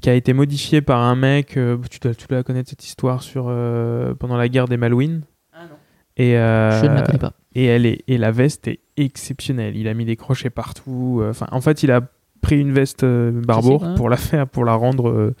qui 0.00 0.10
a 0.10 0.14
été 0.14 0.32
modifiée 0.32 0.82
par 0.82 1.00
un 1.00 1.14
mec. 1.14 1.56
euh, 1.56 1.78
tu 1.90 2.00
dois, 2.00 2.12
tu 2.14 2.26
dois 2.26 2.42
connaître 2.42 2.68
cette 2.68 2.84
histoire 2.84 3.22
sur 3.22 3.46
euh, 3.48 4.14
pendant 4.14 4.36
la 4.36 4.48
guerre 4.48 4.66
des 4.66 4.76
Malouines. 4.76 5.22
Ah 5.52 5.58
non. 5.70 5.76
Et 6.16 6.36
euh, 6.36 6.80
Je 6.82 6.86
ne 6.86 6.94
la 6.94 7.02
connais 7.02 7.18
pas. 7.18 7.34
Et 7.54 7.64
elle 7.66 7.86
est 7.86 8.02
et 8.08 8.18
la 8.18 8.30
veste 8.32 8.68
est 8.68 8.80
exceptionnelle. 8.96 9.76
Il 9.76 9.88
a 9.88 9.94
mis 9.94 10.04
des 10.04 10.16
crochets 10.16 10.50
partout. 10.50 11.20
euh, 11.22 11.30
Enfin, 11.30 11.46
en 11.52 11.60
fait, 11.60 11.82
il 11.82 11.90
a 11.90 12.00
pris 12.40 12.58
une 12.58 12.72
veste 12.72 13.04
euh, 13.04 13.30
Barbour 13.46 13.94
pour 13.96 14.08
la 14.10 14.16
faire, 14.16 14.48
pour 14.48 14.64
la 14.64 14.74
rendre 14.74 15.08
euh, 15.10 15.34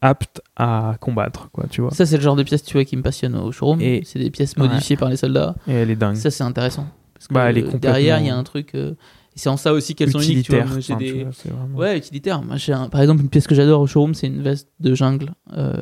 apte 0.00 0.42
à 0.56 0.96
combattre, 1.00 1.50
quoi. 1.50 1.64
Tu 1.70 1.80
vois. 1.80 1.90
Ça, 1.90 2.04
c'est 2.06 2.16
le 2.16 2.22
genre 2.22 2.36
de 2.36 2.42
pièces, 2.42 2.62
tu 2.62 2.74
vois, 2.74 2.84
qui 2.84 2.96
me 2.96 3.02
passionne 3.02 3.34
au 3.36 3.50
showroom. 3.52 3.80
Et- 3.80 4.02
C'est 4.04 4.18
des 4.18 4.30
pièces 4.30 4.56
modifiées 4.56 4.96
par 4.96 5.08
les 5.08 5.16
soldats. 5.16 5.54
Et 5.66 5.72
elle 5.72 5.90
est 5.90 5.96
dingue. 5.96 6.16
Ça, 6.16 6.30
c'est 6.30 6.44
intéressant. 6.44 6.86
Parce 7.14 7.28
que 7.28 7.34
Bah, 7.34 7.48
elle 7.50 7.58
est 7.58 7.62
complètement- 7.62 7.80
derrière, 7.80 8.18
il 8.20 8.26
y 8.26 8.30
a 8.30 8.36
un 8.36 8.42
truc. 8.44 8.74
euh, 8.74 8.94
c'est 9.36 9.48
en 9.48 9.56
ça 9.56 9.72
aussi 9.72 9.94
qu'elles 9.94 10.10
sont 10.12 10.20
uniques. 10.20 10.44
Tu 10.46 10.52
vois. 10.52 10.64
Moi, 10.64 10.78
vois, 10.78 10.96
vraiment- 10.96 11.78
Ouais, 11.78 11.96
utilitaire. 11.98 12.42
Moi, 12.42 12.56
j'ai 12.56 12.72
un- 12.72 12.88
Par 12.88 13.00
exemple, 13.00 13.22
une 13.22 13.28
pièce 13.30 13.46
que 13.48 13.54
j'adore 13.54 13.80
au 13.80 13.86
showroom, 13.86 14.14
c'est 14.14 14.26
une 14.28 14.42
veste 14.42 14.68
de 14.78 14.94
jungle 14.94 15.32
euh, 15.56 15.72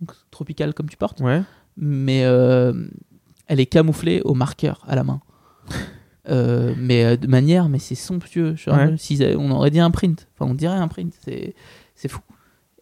donc 0.00 0.12
tropicale 0.30 0.74
comme 0.74 0.88
tu 0.90 0.96
portes, 0.96 1.20
Ouais. 1.20 1.40
mais 1.76 2.22
elle 3.48 3.60
est 3.60 3.66
camouflée 3.66 4.20
au 4.24 4.34
marqueur 4.34 4.84
à 4.86 4.94
la 4.94 5.02
main. 5.04 5.20
Euh, 6.28 6.74
mais 6.76 7.04
euh, 7.04 7.16
de 7.16 7.26
manière, 7.26 7.68
mais 7.68 7.78
c'est 7.78 7.94
somptueux. 7.94 8.54
Genre, 8.56 8.76
Ouais. 8.76 8.94
s'ils 8.98 9.22
avaient- 9.22 9.36
on 9.36 9.50
aurait 9.50 9.70
dit 9.70 9.80
un 9.80 9.90
print. 9.90 10.28
Enfin, 10.38 10.50
on 10.50 10.54
dirait 10.54 10.76
un 10.76 10.88
print. 10.88 11.14
C'est, 11.24 11.54
c'est 11.94 12.08
fou. 12.08 12.20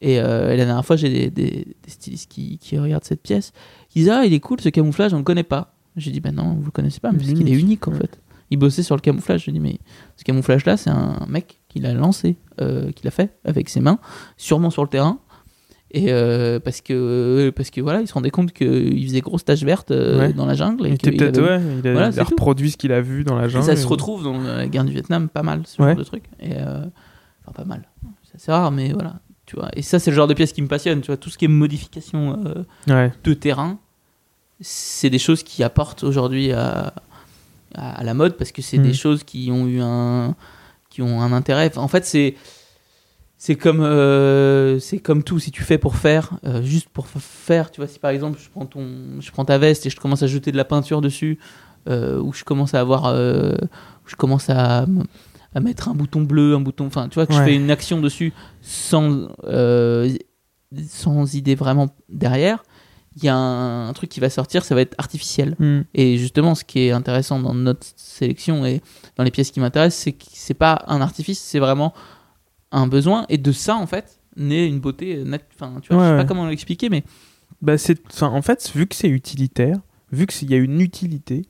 Et, 0.00 0.20
euh, 0.20 0.52
et 0.52 0.56
la 0.56 0.64
dernière 0.64 0.84
fois, 0.84 0.96
j'ai 0.96 1.08
des, 1.08 1.30
des- 1.30 1.76
des 1.82 1.90
stylistes 1.90 2.30
qui, 2.30 2.58
qui 2.58 2.78
regardent 2.78 3.04
cette 3.04 3.22
pièce. 3.22 3.52
Ils 3.94 4.00
disent 4.00 4.10
Ah, 4.10 4.24
il 4.26 4.32
est 4.34 4.40
cool 4.40 4.60
ce 4.60 4.68
camouflage, 4.68 5.14
on 5.14 5.18
le 5.18 5.22
connaît 5.24 5.42
pas. 5.44 5.74
J'ai 5.96 6.10
dit 6.10 6.20
Ben 6.20 6.34
non, 6.34 6.54
vous 6.54 6.64
le 6.66 6.70
connaissez 6.72 7.00
pas, 7.00 7.12
mais 7.12 7.18
parce 7.18 7.30
qu'il 7.30 7.48
est 7.48 7.52
Unique. 7.52 7.62
unique 7.62 7.88
en 7.88 7.92
Ouais. 7.92 7.98
fait. 7.98 8.20
Il 8.50 8.58
bossait 8.58 8.82
sur 8.82 8.94
le 8.96 9.00
camouflage. 9.00 9.44
Je 9.44 9.50
dis 9.52 9.60
Mais 9.60 9.78
ce 10.16 10.24
camouflage-là, 10.24 10.76
c'est 10.76 10.90
un 10.90 11.24
mec 11.28 11.60
qui 11.68 11.78
l'a 11.78 11.94
lancé, 11.94 12.36
euh, 12.60 12.90
qui 12.92 13.04
l'a 13.04 13.10
fait 13.10 13.38
avec 13.44 13.68
ses 13.68 13.80
mains, 13.80 13.98
sûrement 14.36 14.70
sur 14.70 14.82
le 14.82 14.88
terrain. 14.88 15.20
Et 15.96 16.12
euh, 16.12 16.60
parce 16.60 16.82
que 16.82 17.50
parce 17.56 17.70
que 17.70 17.80
voilà, 17.80 18.00
il 18.02 18.06
se 18.06 18.12
rendait 18.12 18.30
compte 18.30 18.52
qu'il 18.52 19.02
faisait 19.06 19.20
grosse 19.22 19.44
taches 19.46 19.62
vertes 19.62 19.90
euh, 19.92 20.18
Ouais. 20.18 20.32
dans 20.34 20.44
la 20.44 20.52
jungle. 20.54 20.86
Il 20.86 20.92
était 20.94 21.10
peut-être, 21.10 21.38
avait- 21.38 21.48
ouais, 21.56 21.62
il 21.82 21.88
a, 21.88 21.92
Voilà, 21.92 22.06
il 22.08 22.10
a 22.10 22.12
c'est 22.12 22.20
tout. 22.24 22.30
reproduit 22.30 22.70
ce 22.70 22.76
qu'il 22.76 22.92
a 22.92 23.00
vu 23.00 23.24
dans 23.24 23.34
la 23.36 23.46
et 23.46 23.48
jungle. 23.48 23.64
ça 23.64 23.76
se 23.76 23.82
et- 23.82 23.86
retrouve 23.86 24.22
dans 24.24 24.38
la 24.40 24.66
guerre 24.68 24.84
du 24.84 24.92
Vietnam 24.92 25.28
pas 25.28 25.42
mal, 25.42 25.62
ce 25.64 25.80
Ouais. 25.80 25.88
genre 25.88 25.96
de 25.98 26.04
truc. 26.04 26.24
Et 26.38 26.52
euh, 26.56 26.84
enfin, 27.46 27.52
pas 27.54 27.64
mal. 27.64 27.82
C'est 28.36 28.52
rare, 28.52 28.70
mais 28.70 28.92
voilà. 28.92 29.14
Tu 29.46 29.56
vois. 29.56 29.70
Et 29.74 29.80
ça, 29.82 29.98
c'est 29.98 30.10
le 30.10 30.16
genre 30.16 30.26
de 30.26 30.34
pièce 30.34 30.52
qui 30.52 30.60
me 30.60 30.68
passionne. 30.68 31.00
Tu 31.00 31.06
vois, 31.06 31.16
tout 31.16 31.30
ce 31.30 31.38
qui 31.38 31.46
est 31.46 31.48
modification 31.48 32.38
euh, 32.88 33.08
de 33.24 33.32
terrain, 33.32 33.78
c'est 34.60 35.08
des 35.08 35.18
choses 35.18 35.42
qui 35.42 35.62
apportent 35.62 36.04
aujourd'hui 36.04 36.52
à, 36.52 36.92
la 37.74 38.14
mode 38.14 38.36
parce 38.36 38.52
que 38.52 38.60
c'est 38.62 38.78
des 38.78 38.92
choses 38.94 39.22
qui 39.24 39.50
ont 39.52 39.66
eu 39.66 39.80
un, 39.80 40.34
qui 40.90 41.00
ont 41.02 41.20
un 41.22 41.32
intérêt. 41.32 41.76
En 41.78 41.88
fait, 41.88 42.04
c'est 42.04 42.34
c'est 43.46 43.54
comme 43.54 43.80
euh, 43.80 44.80
c'est 44.80 44.98
comme 44.98 45.22
tout. 45.22 45.38
Si 45.38 45.52
tu 45.52 45.62
fais 45.62 45.78
pour 45.78 45.94
faire 45.94 46.32
euh, 46.44 46.62
juste 46.62 46.88
pour 46.88 47.06
faire 47.06 47.70
tu 47.70 47.80
vois 47.80 47.86
si 47.86 48.00
par 48.00 48.10
exemple 48.10 48.40
je 48.42 48.50
prends 48.50 48.66
ton 48.66 49.20
je 49.20 49.30
prends 49.30 49.44
ta 49.44 49.56
veste 49.56 49.86
et 49.86 49.90
je 49.90 49.94
commence 50.00 50.24
à 50.24 50.26
jeter 50.26 50.50
de 50.50 50.56
la 50.56 50.64
peinture 50.64 51.00
dessus 51.00 51.38
euh, 51.88 52.20
ou 52.20 52.32
je 52.32 52.42
commence 52.42 52.74
à 52.74 52.80
avoir 52.80 53.14
je 53.14 54.16
commence 54.16 54.50
à, 54.50 54.86
mettre 55.60 55.88
un 55.88 55.94
bouton 55.94 56.22
bleu 56.22 56.56
un 56.56 56.60
bouton 56.60 56.86
enfin 56.86 57.08
tu 57.08 57.14
vois 57.14 57.26
que 57.26 57.34
je 57.34 57.40
fais 57.40 57.54
une 57.54 57.70
action 57.70 58.00
dessus 58.00 58.32
sans 58.62 59.28
sans 60.88 61.34
idée 61.34 61.54
vraiment 61.54 61.94
derrière 62.08 62.64
il 63.14 63.24
y 63.24 63.28
a 63.28 63.36
un, 63.36 63.88
un 63.88 63.92
truc 63.92 64.10
qui 64.10 64.18
va 64.18 64.28
sortir 64.28 64.64
ça 64.64 64.74
va 64.74 64.80
être 64.80 64.96
artificiel. 64.98 65.54
Hmm. 65.60 65.82
et 65.94 66.18
justement, 66.18 66.56
ce 66.56 66.64
qui 66.64 66.80
est 66.80 66.90
intéressant 66.90 67.38
dans 67.38 67.54
notre 67.54 67.86
sélection 67.94 68.66
et 68.66 68.82
dans 69.16 69.22
les 69.22 69.30
pièces 69.30 69.52
qui 69.52 69.60
m'intéressent, 69.60 70.02
c'est 70.02 70.12
que 70.12 70.24
c'est 70.32 70.52
pas 70.52 70.84
un 70.88 71.00
artifice, 71.00 71.40
c'est 71.40 71.60
vraiment 71.60 71.94
un 72.76 72.86
besoin. 72.86 73.26
Et 73.28 73.38
de 73.38 73.52
ça, 73.52 73.76
en 73.76 73.86
fait, 73.86 74.20
naît 74.36 74.68
une 74.68 74.80
beauté. 74.80 75.24
Enfin, 75.54 75.80
tu 75.82 75.92
vois, 75.92 76.02
Ouais, 76.02 76.08
je 76.08 76.12
sais 76.12 76.22
pas 76.22 76.24
comment 76.28 76.46
l'expliquer, 76.46 76.88
mais 76.88 77.04
Bah, 77.62 77.78
c'est, 77.78 77.98
en 78.22 78.42
fait, 78.42 78.70
vu 78.74 78.86
que 78.86 78.94
c'est 78.94 79.08
utilitaire, 79.08 79.78
vu 80.12 80.26
qu'il 80.26 80.50
y 80.50 80.54
a 80.54 80.58
une 80.58 80.80
utilité, 80.80 81.42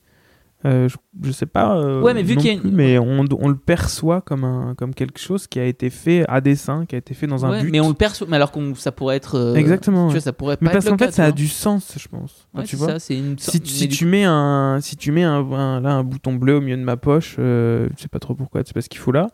euh, 0.65 0.89
je, 0.89 0.95
je 1.23 1.31
sais 1.31 1.45
pas. 1.45 1.77
euh, 1.77 2.01
Ouais, 2.01 2.13
mais 2.15 2.23
vu 2.23 2.35
non 2.35 2.41
qu'il 2.41 2.47
y 2.49 2.51
a 2.51 2.55
une- 2.55 2.61
plus, 2.61 2.71
mais 2.71 2.97
on, 2.97 3.25
on 3.39 3.47
le 3.47 3.55
perçoit 3.57 4.21
comme, 4.21 4.43
un, 4.43 4.73
comme 4.75 4.93
quelque 4.95 5.19
chose 5.19 5.45
qui 5.47 5.59
a 5.59 5.65
été 5.65 5.89
fait 5.91 6.25
à 6.27 6.41
dessein, 6.41 6.85
qui 6.87 6.95
a 6.95 6.97
été 6.97 7.13
fait 7.13 7.27
dans 7.27 7.45
un 7.45 7.51
ouais, 7.51 7.61
but. 7.61 7.71
mais 7.71 7.79
on 7.79 7.89
le 7.89 7.93
perçoit. 7.93 8.25
Mais 8.29 8.35
alors 8.37 8.51
qu'on 8.51 8.73
ça 8.73 8.91
pourrait 8.91 9.17
être. 9.17 9.35
euh, 9.37 9.53
Exactement, 9.55 10.07
Tu 10.07 10.13
vois, 10.13 10.21
ça 10.21 10.33
pourrait 10.33 10.57
Mais 10.61 10.71
parce 10.71 10.85
qu'en 10.89 10.97
fait, 10.97 11.11
ça 11.11 11.25
a 11.25 11.31
tu 11.31 11.43
du 11.43 11.47
sens, 11.47 11.93
je 11.99 12.07
pense. 12.07 12.47
Enfin, 12.53 12.61
Ouais, 12.63 12.67
tu 12.67 12.75
vois. 12.75 12.99
ça, 12.99 13.13
une. 13.13 13.37
Si, 13.37 13.59
mais 13.59 13.65
si 13.67 13.87
du 13.87 13.95
tu 13.95 14.05
mets 14.05 14.23
un 14.25 14.79
si 14.81 14.95
tu 14.97 15.11
mets 15.11 15.23
un, 15.23 15.45
un- 15.51 15.79
là 15.79 15.91
un 15.91 16.03
bouton 16.03 16.33
bleu 16.33 16.55
au 16.57 16.61
milieu 16.61 16.77
de 16.77 16.83
ma 16.83 16.97
poche 16.97 17.35
euh, 17.39 17.87
je 17.95 18.01
sais 18.01 18.07
pas 18.07 18.19
trop 18.19 18.33
pourquoi 18.33 18.61
c'est 18.65 18.73
pas 18.73 18.81
ce 18.81 18.89
qu'il 18.89 18.99
faut 18.99 19.11
là 19.11 19.27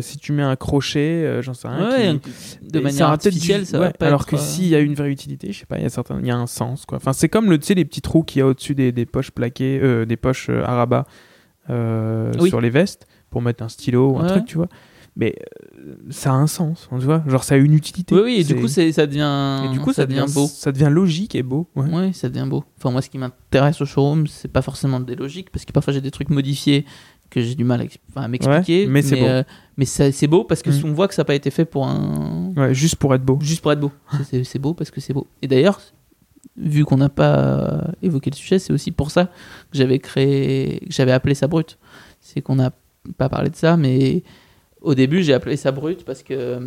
si 0.00 0.18
tu 0.18 0.32
mets 0.32 0.42
un 0.42 0.56
crochet 0.56 1.40
j'en 1.40 1.54
sais 1.54 1.68
rien 1.68 1.90
Ouais, 1.90 2.18
qui- 2.20 2.66
de 2.70 2.80
manière 2.80 3.06
ça 3.06 3.12
artificielle, 3.12 3.60
du- 3.62 3.66
ça 3.66 3.78
va 3.78 3.90
pas 3.90 4.06
alors 4.06 4.22
être, 4.22 4.26
que 4.28 4.36
s'il 4.36 4.66
y 4.68 4.74
a 4.74 4.80
une 4.80 4.94
vraie 4.94 5.10
utilité 5.10 5.52
je 5.52 5.60
sais 5.60 5.66
pas 5.66 5.78
il 5.78 5.82
y 5.82 5.86
a 5.86 5.90
certains 5.90 6.18
il 6.20 6.26
y 6.26 6.30
a 6.30 6.36
un 6.36 6.46
sens 6.46 6.84
quoi 6.86 6.96
enfin 6.98 7.12
c'est 7.12 7.28
comme 7.28 7.50
le 7.50 7.58
tu 7.58 7.66
sais 7.66 7.74
les 7.74 7.84
petits 7.84 8.02
trous 8.02 8.22
qu'il 8.22 8.40
y 8.40 8.42
a 8.42 8.46
au-dessus 8.46 8.74
des, 8.74 8.92
des 8.92 9.06
poches 9.06 9.30
plaquées 9.30 9.80
des 10.04 10.16
poches 10.16 10.48
euh, 10.50 10.62
à 10.64 10.74
rabat 10.74 11.06
euh, 11.70 12.32
Oui. 12.40 12.48
sur 12.48 12.60
les 12.60 12.70
vestes 12.70 13.06
pour 13.30 13.42
mettre 13.42 13.62
un 13.62 13.68
stylo 13.68 14.10
ou 14.12 14.18
un 14.18 14.22
Ouais. 14.22 14.28
truc 14.28 14.44
tu 14.46 14.56
vois 14.56 14.68
mais 15.14 15.36
euh, 15.78 15.94
ça 16.08 16.30
a 16.30 16.34
un 16.34 16.46
sens 16.46 16.88
tu 16.90 17.04
vois 17.04 17.22
genre 17.26 17.44
ça 17.44 17.54
a 17.54 17.58
une 17.58 17.74
utilité 17.74 18.14
Oui, 18.14 18.20
oui, 18.24 18.34
et 18.40 18.44
du 18.44 18.54
coup, 18.56 18.66
ça 18.66 18.82
devient. 19.06 19.60
et 19.66 19.68
du 19.72 19.78
coup 19.78 19.92
ça, 19.92 20.06
devient 20.06 20.24
beau. 20.34 20.46
ça 20.46 20.72
devient 20.72 20.88
logique 20.90 21.34
et 21.34 21.42
beau 21.42 21.68
ouais. 21.76 21.88
Ouais, 21.90 22.12
ça 22.14 22.28
devient 22.30 22.46
beau. 22.48 22.64
Enfin, 22.78 22.90
moi, 22.90 23.02
ce 23.02 23.10
qui 23.10 23.18
m'intéresse 23.18 23.80
au 23.82 23.84
showroom, 23.84 24.26
c'est 24.26 24.48
pas 24.50 24.62
forcément 24.62 25.00
des 25.00 25.14
logiques, 25.14 25.50
parce 25.50 25.66
que 25.66 25.72
parfois 25.72 25.92
j'ai 25.92 26.00
des 26.00 26.10
trucs 26.10 26.30
modifiés 26.30 26.86
que 27.28 27.42
j'ai 27.42 27.54
du 27.54 27.64
mal 27.64 27.82
à, 27.82 27.84
ex- 27.84 27.98
enfin, 28.10 28.22
à 28.22 28.28
m'expliquer. 28.28 28.86
Ouais, 28.86 28.90
mais 28.90 29.02
c'est 29.02 29.16
beau. 29.20 29.26
euh, 29.26 29.42
mais 29.76 29.84
c'est 29.84 30.26
beau 30.28 30.44
parce 30.44 30.62
que 30.62 30.70
Mm. 30.70 30.72
si 30.72 30.84
on 30.86 30.92
voit 30.94 31.08
que 31.08 31.14
ça 31.14 31.20
n'a 31.22 31.26
pas 31.26 31.34
été 31.34 31.50
fait 31.50 31.66
pour 31.66 31.86
un. 31.86 32.50
Ouais, 32.56 32.72
juste 32.74 32.96
pour 32.96 33.14
être 33.14 33.22
beau 33.24 33.38
Juste 33.42 33.60
pour 33.60 33.70
être 33.72 33.80
beau. 33.80 33.92
C'est 34.44 34.58
beau 34.58 34.72
parce 34.72 34.90
que 34.90 35.00
c'est 35.02 35.12
beau. 35.12 35.26
Et 35.42 35.46
d'ailleurs, 35.46 35.78
vu 36.62 36.84
qu'on 36.84 36.96
n'a 36.96 37.08
pas 37.08 37.90
évoqué 38.02 38.30
le 38.30 38.36
sujet, 38.36 38.58
c'est 38.58 38.72
aussi 38.72 38.90
pour 38.90 39.10
ça 39.10 39.26
que 39.26 39.30
j'avais 39.78 39.98
créé. 39.98 40.80
que 40.86 40.92
j'avais 40.92 41.12
appelé 41.12 41.34
ça 41.34 41.46
brut. 41.48 41.78
C'est 42.20 42.40
qu'on 42.40 42.56
n'a 42.56 42.72
pas 43.18 43.28
parlé 43.28 43.50
de 43.50 43.56
ça, 43.56 43.76
mais 43.76 44.22
au 44.80 44.94
début, 44.94 45.22
j'ai 45.22 45.34
appelé 45.34 45.56
ça 45.56 45.72
brut 45.72 46.04
parce 46.04 46.22
que 46.22 46.34
euh, 46.34 46.60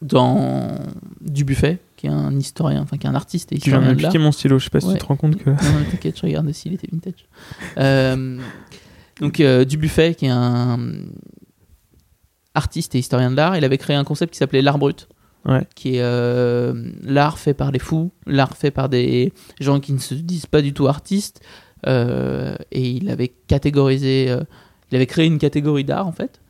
dans 0.00 0.78
Dubuffet, 1.20 1.78
qui 1.96 2.06
est 2.06 2.10
un 2.10 2.36
historien, 2.38 2.82
enfin 2.82 2.96
qui 2.96 3.06
est 3.06 3.10
un 3.10 3.14
artiste 3.14 3.52
et 3.52 3.58
Tu 3.58 3.70
viens 3.70 3.80
de 3.80 3.84
historien 3.84 4.08
piquer 4.08 4.18
mon 4.18 4.32
stylo, 4.32 4.58
je 4.58 4.64
sais 4.64 4.70
pas 4.70 4.80
si 4.80 4.92
tu 4.92 4.98
te 4.98 5.04
rends 5.04 5.16
compte 5.16 5.36
que. 5.36 5.50
Non, 5.50 5.56
non, 5.56 5.84
t'inquiète, 5.90 6.16
je 6.16 6.22
regarde 6.22 6.50
s'il 6.52 6.72
était 6.72 6.88
vintage. 6.90 7.26
Euh, 7.78 8.38
donc, 9.20 9.40
euh, 9.40 9.64
Dubuffet, 9.64 10.14
qui 10.14 10.26
est 10.26 10.30
un 10.30 10.78
artiste 12.54 12.94
et 12.94 12.98
historien 12.98 13.30
de 13.30 13.36
l'art, 13.36 13.56
il 13.56 13.64
avait 13.64 13.78
créé 13.78 13.96
un 13.96 14.04
concept 14.04 14.32
qui 14.32 14.38
s'appelait 14.38 14.62
l'art 14.62 14.78
brut. 14.78 15.08
Ouais. 15.44 15.66
Qui 15.74 15.96
est 15.96 16.02
euh, 16.02 16.90
l'art 17.02 17.38
fait 17.38 17.54
par 17.54 17.72
des 17.72 17.78
fous, 17.80 18.12
l'art 18.26 18.56
fait 18.56 18.70
par 18.70 18.88
des 18.88 19.32
gens 19.60 19.80
qui 19.80 19.92
ne 19.92 19.98
se 19.98 20.14
disent 20.14 20.46
pas 20.46 20.62
du 20.62 20.72
tout 20.72 20.86
artistes. 20.88 21.40
euh, 21.88 22.54
et 22.70 22.88
il 22.90 23.10
avait 23.10 23.32
catégorisé, 23.48 24.26
euh, 24.30 24.44
il 24.90 24.96
avait 24.96 25.06
créé 25.06 25.26
une 25.26 25.38
catégorie 25.38 25.82
d'art 25.84 26.06
en 26.06 26.12
fait. 26.12 26.40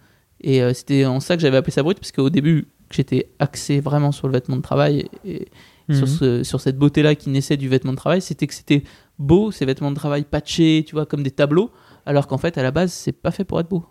Et 0.43 0.60
c'était 0.74 1.06
en 1.06 1.20
ça 1.20 1.36
que 1.36 1.43
j'avais 1.43 1.56
appelé 1.56 1.70
ça 1.73 1.82
brut, 1.82 1.98
parce 1.98 2.10
qu'au 2.12 2.28
début, 2.28 2.66
j'étais 2.90 3.31
axé 3.39 3.81
vraiment 3.81 4.12
sur 4.12 4.27
le 4.27 4.32
vêtement 4.35 4.56
de 4.56 4.60
travail 4.62 5.06
et, 5.24 5.47
sur, 5.90 6.02
Mhm. 6.02 6.06
ce- 6.06 6.43
sur 6.43 6.60
cette 6.60 6.77
beauté-là 6.77 7.14
qui 7.14 7.31
naissait 7.31 7.56
du 7.56 7.69
vêtement 7.69 7.93
de 7.93 7.97
travail, 7.97 8.20
c'était 8.20 8.47
que 8.47 8.52
c'était 8.55 8.82
beau, 9.19 9.52
ces 9.52 9.64
vêtements 9.64 9.90
de 9.90 9.97
travail 9.97 10.24
patchés, 10.24 10.85
tu 10.86 10.94
vois, 10.97 11.06
comme 11.06 11.23
des 11.23 11.31
tableaux, 11.31 11.70
alors 12.06 12.27
qu'en 12.27 12.39
fait, 12.39 12.59
à 12.59 12.62
la 12.62 12.73
base, 12.73 12.93
c'est 12.93 13.12
pas 13.12 13.31
fait 13.31 13.44
pour 13.44 13.59
être 13.60 13.69
beau. 13.69 13.85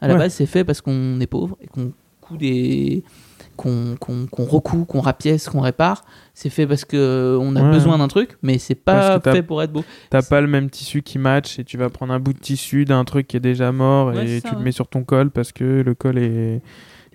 À 0.00 0.06
la 0.08 0.14
Ouais. 0.14 0.20
base, 0.20 0.34
c'est 0.34 0.46
fait 0.46 0.64
parce 0.64 0.80
qu'on 0.80 1.20
est 1.20 1.26
pauvre 1.26 1.58
et 1.60 1.66
qu'on 1.66 1.92
coud 2.20 2.38
des. 2.38 3.02
Qu'on 3.56 3.96
qu'on 4.00 4.26
qu'on 4.26 4.44
recoue, 4.44 4.84
qu'on 4.84 5.00
rapièce, 5.00 5.48
qu'on 5.48 5.60
répare. 5.60 6.04
C'est 6.34 6.50
fait 6.50 6.66
parce 6.66 6.84
que 6.84 7.36
on 7.40 7.54
a 7.56 7.62
Ouais. 7.62 7.70
besoin 7.70 7.98
d'un 7.98 8.08
truc, 8.08 8.36
mais 8.42 8.58
c'est 8.58 8.74
pas 8.74 9.20
fait 9.20 9.42
pour 9.42 9.62
être 9.62 9.72
beau. 9.72 9.84
T'as 10.10 10.22
pas 10.22 10.40
le 10.40 10.46
même 10.46 10.70
tissu 10.70 11.02
qui 11.02 11.18
match 11.18 11.58
et 11.58 11.64
tu 11.64 11.76
vas 11.76 11.88
prendre 11.90 12.12
un 12.12 12.20
bout 12.20 12.32
de 12.32 12.38
tissu 12.38 12.84
d'un 12.84 13.04
truc 13.04 13.28
qui 13.28 13.36
est 13.36 13.40
déjà 13.40 13.70
mort 13.72 14.08
Ouais, 14.08 14.24
et 14.36 14.40
tu 14.40 14.48
ça, 14.48 14.52
le 14.52 14.58
ouais. 14.58 14.64
mets 14.64 14.72
sur 14.72 14.88
ton 14.88 15.04
col 15.04 15.30
parce 15.30 15.52
que 15.52 15.82
le 15.84 15.94
col 15.94 16.18
est, 16.18 16.60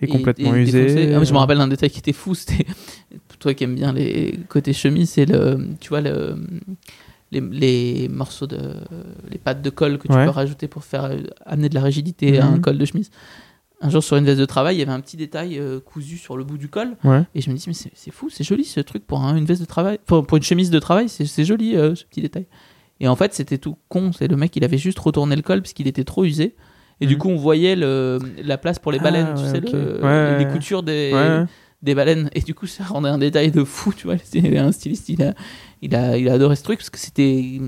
complètement 0.08 0.54
et 0.54 0.62
usé. 0.62 1.12
Ah, 1.14 1.24
je 1.24 1.32
me 1.32 1.38
rappelle 1.38 1.58
d'un 1.58 1.68
détail 1.68 1.90
qui 1.90 1.98
était 1.98 2.12
fou. 2.12 2.34
C'était 2.36 2.66
toi 3.38 3.54
qui 3.54 3.64
aimes 3.64 3.74
bien 3.74 3.92
les 3.92 4.38
côtés 4.48 4.72
chemise, 4.72 5.10
c'est 5.10 5.26
le, 5.26 5.58
tu 5.80 5.88
vois 5.90 6.00
le, 6.00 6.36
les, 7.32 7.40
les 7.40 8.08
morceaux 8.08 8.46
de, 8.46 8.58
les 9.30 9.38
pattes 9.38 9.60
de 9.62 9.70
colle 9.70 9.98
que 9.98 10.08
tu 10.08 10.14
Ouais. 10.14 10.24
peux 10.24 10.30
rajouter 10.30 10.66
pour 10.68 10.84
faire 10.84 11.04
euh, 11.04 11.18
amener 11.44 11.68
de 11.68 11.74
la 11.74 11.82
rigidité 11.82 12.38
à 12.38 12.46
un 12.46 12.52
Mhm. 12.56 12.60
col 12.60 12.78
de 12.78 12.84
chemise. 12.84 13.10
Un 13.80 13.90
jour 13.90 14.02
sur 14.02 14.16
une 14.16 14.24
veste 14.24 14.40
de 14.40 14.44
travail, 14.44 14.76
il 14.76 14.78
y 14.80 14.82
avait 14.82 14.90
un 14.92 15.00
petit 15.00 15.16
détail 15.16 15.58
euh, 15.58 15.78
cousu 15.78 16.16
sur 16.16 16.36
le 16.36 16.42
bout 16.44 16.58
du 16.58 16.68
col, 16.68 16.96
Ouais. 17.04 17.22
et 17.34 17.40
je 17.40 17.48
me 17.50 17.54
dis 17.56 17.64
mais 17.68 17.74
c'est 17.74 18.10
fou, 18.10 18.28
c'est 18.28 18.42
joli 18.42 18.64
ce 18.64 18.80
truc 18.80 19.06
pour 19.06 19.20
un- 19.22 19.36
une 19.36 19.44
veste 19.44 19.60
de 19.60 19.66
travail, 19.66 19.98
pour, 20.04 20.26
pour 20.26 20.36
une 20.36 20.42
chemise 20.42 20.70
de 20.70 20.78
travail, 20.80 21.08
c'est 21.08 21.44
joli 21.44 21.76
euh, 21.76 21.94
ce 21.94 22.04
petit 22.04 22.20
détail. 22.20 22.46
Et 23.00 23.06
en 23.06 23.14
fait, 23.14 23.32
c'était 23.34 23.58
tout 23.58 23.76
con. 23.88 24.10
C'est 24.12 24.26
le 24.26 24.36
mec, 24.36 24.56
il 24.56 24.64
avait 24.64 24.78
juste 24.78 24.98
retourné 24.98 25.36
le 25.36 25.42
col 25.42 25.62
parce 25.62 25.72
qu'il 25.72 25.86
était 25.86 26.02
trop 26.02 26.24
usé. 26.24 26.56
Et 27.00 27.06
du 27.06 27.14
Mhm. 27.14 27.20
coup, 27.20 27.28
on 27.28 27.36
voyait 27.36 27.76
le, 27.76 28.18
la 28.42 28.58
place 28.58 28.80
pour 28.80 28.90
les 28.90 28.98
Ah, 28.98 29.04
baleines, 29.04 29.34
tu 29.36 29.42
ouais, 29.44 29.48
sais, 29.50 29.58
ok. 29.58 29.72
le- 29.72 30.04
Ouais, 30.04 30.38
les 30.38 30.48
coutures 30.48 30.82
des, 30.82 31.44
baleines. 31.94 32.28
Et 32.34 32.40
du 32.40 32.54
coup, 32.56 32.66
ça 32.66 32.82
rendait 32.82 33.08
un 33.08 33.18
détail 33.18 33.52
de 33.52 33.62
fou, 33.62 33.92
tu 33.96 34.08
vois. 34.08 34.16
Un 34.58 34.72
styliste, 34.72 35.08
il 35.08 35.22
a, 35.22 35.34
il, 35.80 35.94
a, 35.94 36.18
il 36.18 36.28
a 36.28 36.32
adoré 36.32 36.56
ce 36.56 36.64
truc 36.64 36.80
parce 36.80 36.90
que 36.90 36.98
c'était. 36.98 37.60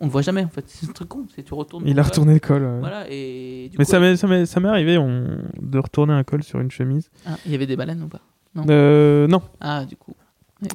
On 0.00 0.06
le 0.06 0.10
voit 0.10 0.22
jamais 0.22 0.42
en 0.44 0.48
fait. 0.48 0.64
C'est 0.66 0.88
un 0.88 0.92
truc 0.92 1.08
con. 1.08 1.26
C'est 1.34 1.42
tu 1.42 1.52
retournes. 1.54 1.84
Il 1.86 1.98
a 1.98 2.02
retourné 2.02 2.34
le 2.34 2.40
col. 2.40 2.62
ouais. 2.62 2.78
Voilà, 2.80 3.04
et 3.10 3.68
du 3.70 3.76
Mais 3.78 3.84
coup, 3.84 3.90
ça 3.90 4.00
m'est, 4.00 4.16
ça 4.16 4.26
m'est, 4.60 4.68
arrivé 4.68 4.96
on- 4.98 5.38
de 5.60 5.78
retourner 5.78 6.12
un 6.14 6.24
col 6.24 6.42
sur 6.42 6.58
une 6.60 6.70
chemise. 6.70 7.10
ah, 7.26 7.36
il 7.46 7.52
y 7.52 7.54
avait 7.54 7.66
des 7.66 7.76
baleines 7.76 8.02
ou 8.02 8.08
pas? 8.08 8.20
Non. 8.54 8.64
Euh, 8.70 9.26
non, 9.28 9.42
Ah, 9.60 9.84
du 9.84 9.96
coup. 9.96 10.14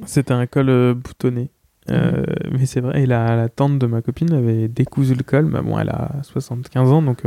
c'était 0.06 0.32
un 0.32 0.46
col 0.46 0.68
euh, 0.70 0.94
boutonné. 0.94 1.50
Euh, 1.90 2.22
Mhm. 2.50 2.58
Mais 2.58 2.66
c'est 2.66 2.80
vrai, 2.80 3.02
et 3.02 3.06
la, 3.06 3.36
la 3.36 3.48
tante 3.48 3.78
de 3.78 3.86
ma 3.86 4.02
copine 4.02 4.32
avait 4.32 4.66
décousu 4.68 5.14
le 5.14 5.22
col. 5.22 5.44
Bah 5.50 5.62
bon, 5.62 5.78
elle 5.78 5.90
a 5.90 6.16
75 6.22 6.90
ans, 6.90 7.00
donc 7.02 7.22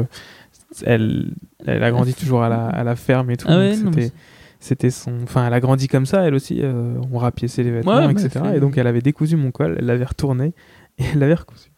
elle, 0.85 1.33
elle 1.65 1.83
a 1.83 1.91
grandi 1.91 2.13
toujours 2.13 2.43
à 2.43 2.49
la, 2.49 2.67
à 2.67 2.83
la 2.83 2.95
ferme 2.95 3.29
et 3.31 3.37
tout. 3.37 3.47
Ah 3.49 3.57
ouais, 3.57 3.75
c'était, 3.75 4.11
c'était 4.59 4.89
son. 4.89 5.13
Enfin, 5.23 5.47
elle 5.47 5.53
a 5.53 5.59
grandi 5.59 5.87
comme 5.87 6.05
ça, 6.05 6.23
elle 6.27 6.33
aussi. 6.33 6.61
on 7.11 7.17
rapiéçait 7.17 7.63
les 7.63 7.71
vêtements, 7.71 8.05
Ouais, 8.05 8.11
etc. 8.11 8.41
Et 8.55 8.59
donc, 8.59 8.77
elle 8.77 8.87
avait 8.87 9.01
décousu 9.01 9.35
mon 9.37 9.51
col, 9.51 9.75
elle 9.79 9.85
l'avait 9.85 10.05
retourné 10.05 10.53
et 10.97 11.03
elle 11.13 11.19
l'avait 11.19 11.35
recousu. 11.35 11.68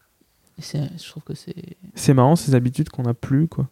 C'est- 0.59 0.89
Je 1.01 1.09
trouve 1.09 1.23
que 1.23 1.33
c'est. 1.35 1.55
C'est 1.95 2.13
marrant 2.13 2.35
ces 2.35 2.55
habitudes 2.55 2.89
qu'on 2.89 3.03
n'a 3.03 3.13
plus, 3.13 3.47
quoi. 3.47 3.67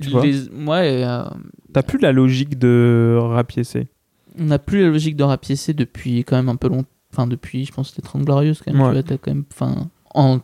Tu 0.00 0.10
vois 0.10 0.24
Les- 0.24 0.48
Ouais, 0.50 1.02
euh, 1.04 1.24
T'as 1.72 1.82
plus 1.82 1.98
la 1.98 2.12
logique 2.12 2.58
de 2.58 3.18
rapiécer. 3.20 3.88
on 4.38 4.44
n'a 4.44 4.58
plus 4.60 4.82
la 4.82 4.88
logique 4.88 5.16
de 5.16 5.24
rapiécer 5.24 5.74
depuis 5.74 6.18
quand 6.24 6.36
même 6.36 6.48
un 6.48 6.56
peu 6.56 6.68
longtemps. 6.68 6.88
Enfin, 7.12 7.26
depuis, 7.26 7.64
je 7.64 7.72
pense, 7.72 7.96
les 7.96 8.02
30 8.02 8.22
Glorieuses, 8.24 8.60
quand 8.64 8.72
même. 8.72 8.80
Ouais. 8.82 8.88
Tu 8.88 8.92
vois, 8.94 9.02
t'as 9.02 9.16
quand 9.16 9.30
même. 9.32 9.44
Enfin, 9.52 9.88
en, 10.14 10.38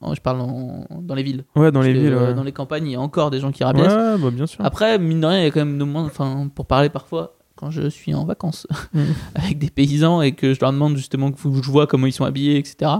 en- 0.00 0.14
je 0.14 0.20
parle 0.20 0.40
en- 0.40 0.86
dans 1.02 1.14
les 1.14 1.22
villes. 1.22 1.44
Ouais, 1.54 1.70
dans 1.70 1.82
les 1.82 1.92
que, 1.92 1.98
villes. 1.98 2.12
euh, 2.14 2.28
ouais. 2.28 2.34
Dans 2.34 2.42
les 2.42 2.52
campagnes, 2.52 2.86
il 2.88 2.92
y 2.92 2.96
a 2.96 3.00
encore 3.00 3.30
des 3.30 3.38
gens 3.38 3.52
qui 3.52 3.62
Ouais, 3.62 3.66
rapiècent. 3.70 4.20
bah, 4.20 4.30
bien 4.32 4.46
sûr. 4.46 4.64
Après, 4.64 4.98
mine 4.98 5.20
de 5.20 5.26
rien, 5.26 5.40
il 5.40 5.44
y 5.44 5.46
a 5.46 5.50
quand 5.50 5.64
même 5.64 5.78
de 5.78 5.84
moins. 5.84 6.04
Enfin, 6.06 6.48
pour 6.52 6.66
parler 6.66 6.88
parfois, 6.88 7.36
quand 7.54 7.70
je 7.70 7.88
suis 7.88 8.12
en 8.14 8.24
vacances 8.24 8.66
Mhm. 8.94 9.04
avec 9.36 9.58
des 9.58 9.70
paysans 9.70 10.20
et 10.22 10.32
que 10.32 10.52
je 10.54 10.60
leur 10.60 10.72
demande 10.72 10.96
justement 10.96 11.30
que 11.30 11.38
je 11.44 11.70
vois 11.70 11.86
comment 11.86 12.06
ils 12.06 12.12
sont 12.12 12.24
habillés, 12.24 12.56
etc. 12.58 12.90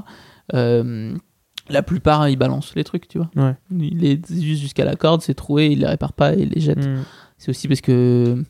euh, 0.53 1.17
la 1.71 1.83
plupart, 1.83 2.29
ils 2.29 2.37
balancent 2.37 2.75
les 2.75 2.85
trucs, 2.85 3.09
tu 3.09 3.19
vois. 3.19 3.31
Ouais. 3.37 3.55
Ils 3.79 3.99
les 3.99 4.21
usent 4.31 4.61
jusqu'à 4.61 4.85
la 4.85 4.97
corde, 4.97 5.23
c'est 5.23 5.35
troué, 5.35 5.67
ils 5.69 5.81
les 5.81 5.87
réparent 5.87 6.13
pas 6.13 6.35
et 6.35 6.41
ils 6.43 6.49
les 6.51 6.61
jettent. 6.61 6.87
Mm. 6.87 7.05
C'est 7.39 7.51
aussi 7.51 7.69
parce 7.69 7.81
que 7.81 8.43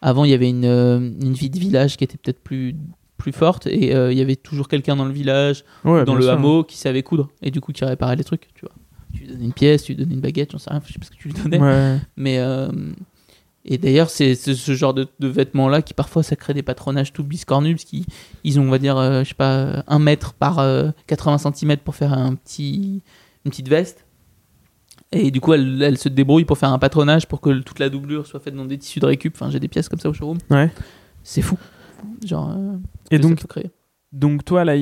avant, 0.00 0.24
il 0.24 0.30
y 0.30 0.34
avait 0.34 0.48
une, 0.50 0.64
euh, 0.64 0.98
une 0.98 1.32
vie 1.32 1.50
de 1.50 1.58
village 1.58 1.96
qui 1.96 2.04
était 2.04 2.18
peut-être 2.18 2.40
plus 2.42 2.74
plus 3.18 3.30
forte 3.32 3.68
et 3.68 3.94
euh, 3.94 4.10
il 4.10 4.18
y 4.18 4.20
avait 4.20 4.34
toujours 4.34 4.66
quelqu'un 4.66 4.96
dans 4.96 5.04
le 5.04 5.12
village 5.12 5.64
Ouais, 5.84 6.04
dans 6.04 6.16
le 6.16 6.22
sûr. 6.22 6.32
hameau 6.32 6.64
qui 6.64 6.76
savait 6.76 7.04
coudre 7.04 7.28
et 7.40 7.52
du 7.52 7.60
coup 7.60 7.70
qui 7.70 7.84
réparait 7.84 8.16
les 8.16 8.24
trucs 8.24 8.48
tu 8.52 8.62
vois 8.62 8.74
tu 9.14 9.20
lui 9.20 9.28
donnais 9.28 9.44
une 9.44 9.52
pièce 9.52 9.84
tu 9.84 9.92
lui 9.92 9.96
donnais 10.02 10.14
une 10.14 10.20
baguette 10.20 10.50
j'en 10.50 10.58
sais 10.58 10.70
rien 10.70 10.82
je 10.84 10.92
sais 10.92 10.98
pas 10.98 11.04
ce 11.04 11.10
que 11.12 11.16
tu 11.16 11.28
lui 11.28 11.34
donnais 11.40 11.60
Ouais. 11.60 11.98
mais 12.16 12.38
euh, 12.40 12.68
et 13.64 13.78
d'ailleurs 13.78 14.10
c'est 14.10 14.34
ce 14.34 14.74
genre 14.74 14.92
de, 14.94 15.06
de 15.20 15.28
vêtements 15.28 15.68
là 15.68 15.82
qui 15.82 15.94
parfois 15.94 16.22
ça 16.22 16.34
crée 16.36 16.52
des 16.54 16.62
patronages 16.62 17.12
tout 17.12 17.22
biscornus 17.24 17.76
parce 17.76 17.84
qu'ils 17.84 18.04
ils 18.44 18.58
ont 18.58 18.64
on 18.64 18.70
va 18.70 18.78
dire 18.78 18.96
euh, 18.96 19.22
je 19.22 19.28
sais 19.28 19.34
pas 19.34 19.84
un 19.86 19.98
mètre 19.98 20.32
par 20.34 20.58
euh, 20.58 20.90
80 21.06 21.38
cm 21.54 21.76
pour 21.78 21.94
faire 21.94 22.12
un 22.12 22.34
petit 22.34 23.02
une 23.44 23.50
petite 23.50 23.68
veste 23.68 24.04
et 25.12 25.30
du 25.30 25.40
coup 25.40 25.52
elle, 25.52 25.80
elle 25.82 25.98
se 25.98 26.08
débrouille 26.08 26.44
pour 26.44 26.58
faire 26.58 26.72
un 26.72 26.78
patronage 26.78 27.26
pour 27.28 27.40
que 27.40 27.50
toute 27.60 27.78
la 27.78 27.88
doublure 27.88 28.26
soit 28.26 28.40
faite 28.40 28.54
dans 28.56 28.64
des 28.64 28.78
tissus 28.78 28.98
de 29.00 29.06
récup 29.06 29.34
enfin 29.36 29.50
j'ai 29.50 29.60
des 29.60 29.68
pièces 29.68 29.88
comme 29.88 30.00
ça 30.00 30.08
au 30.08 30.12
showroom 30.12 30.38
Ouais. 30.50 30.70
c'est 31.22 31.42
fou 31.42 31.56
genre 32.26 32.50
euh, 32.50 32.76
Et 33.12 33.18
donc, 33.20 33.46
créer. 33.46 33.70
Donc 34.12 34.44
toi, 34.44 34.64
là, 34.64 34.74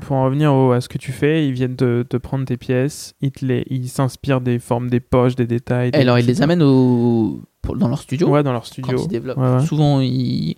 pour 0.00 0.16
en 0.16 0.24
revenir 0.24 0.52
au- 0.52 0.72
à 0.72 0.80
ce 0.80 0.88
que 0.88 0.98
tu 0.98 1.12
fais, 1.12 1.46
ils 1.46 1.52
viennent 1.52 1.76
te, 1.76 2.02
te 2.02 2.16
prendre 2.16 2.44
tes 2.44 2.56
pièces, 2.56 3.14
ils 3.20 3.30
te 3.30 3.44
les- 3.44 3.64
ils 3.70 3.88
s'inspirent 3.88 4.40
des 4.40 4.58
formes 4.58 4.90
des 4.90 5.00
poches, 5.00 5.36
des 5.36 5.46
détails. 5.46 5.90
des- 5.92 5.98
alors 5.98 6.18
ils 6.18 6.26
les 6.26 6.42
amènent 6.42 6.62
au, 6.62 7.40
dans 7.76 7.88
leur 7.88 8.00
studio 8.00 8.28
Ouais, 8.28 8.42
dans 8.42 8.52
leur 8.52 8.62
quand 8.62 8.66
studio. 8.66 8.98
ils 9.02 9.08
développent. 9.08 9.38
Ouais, 9.38 9.54
ouais. 9.56 9.66
Souvent, 9.66 10.00
ils, 10.00 10.56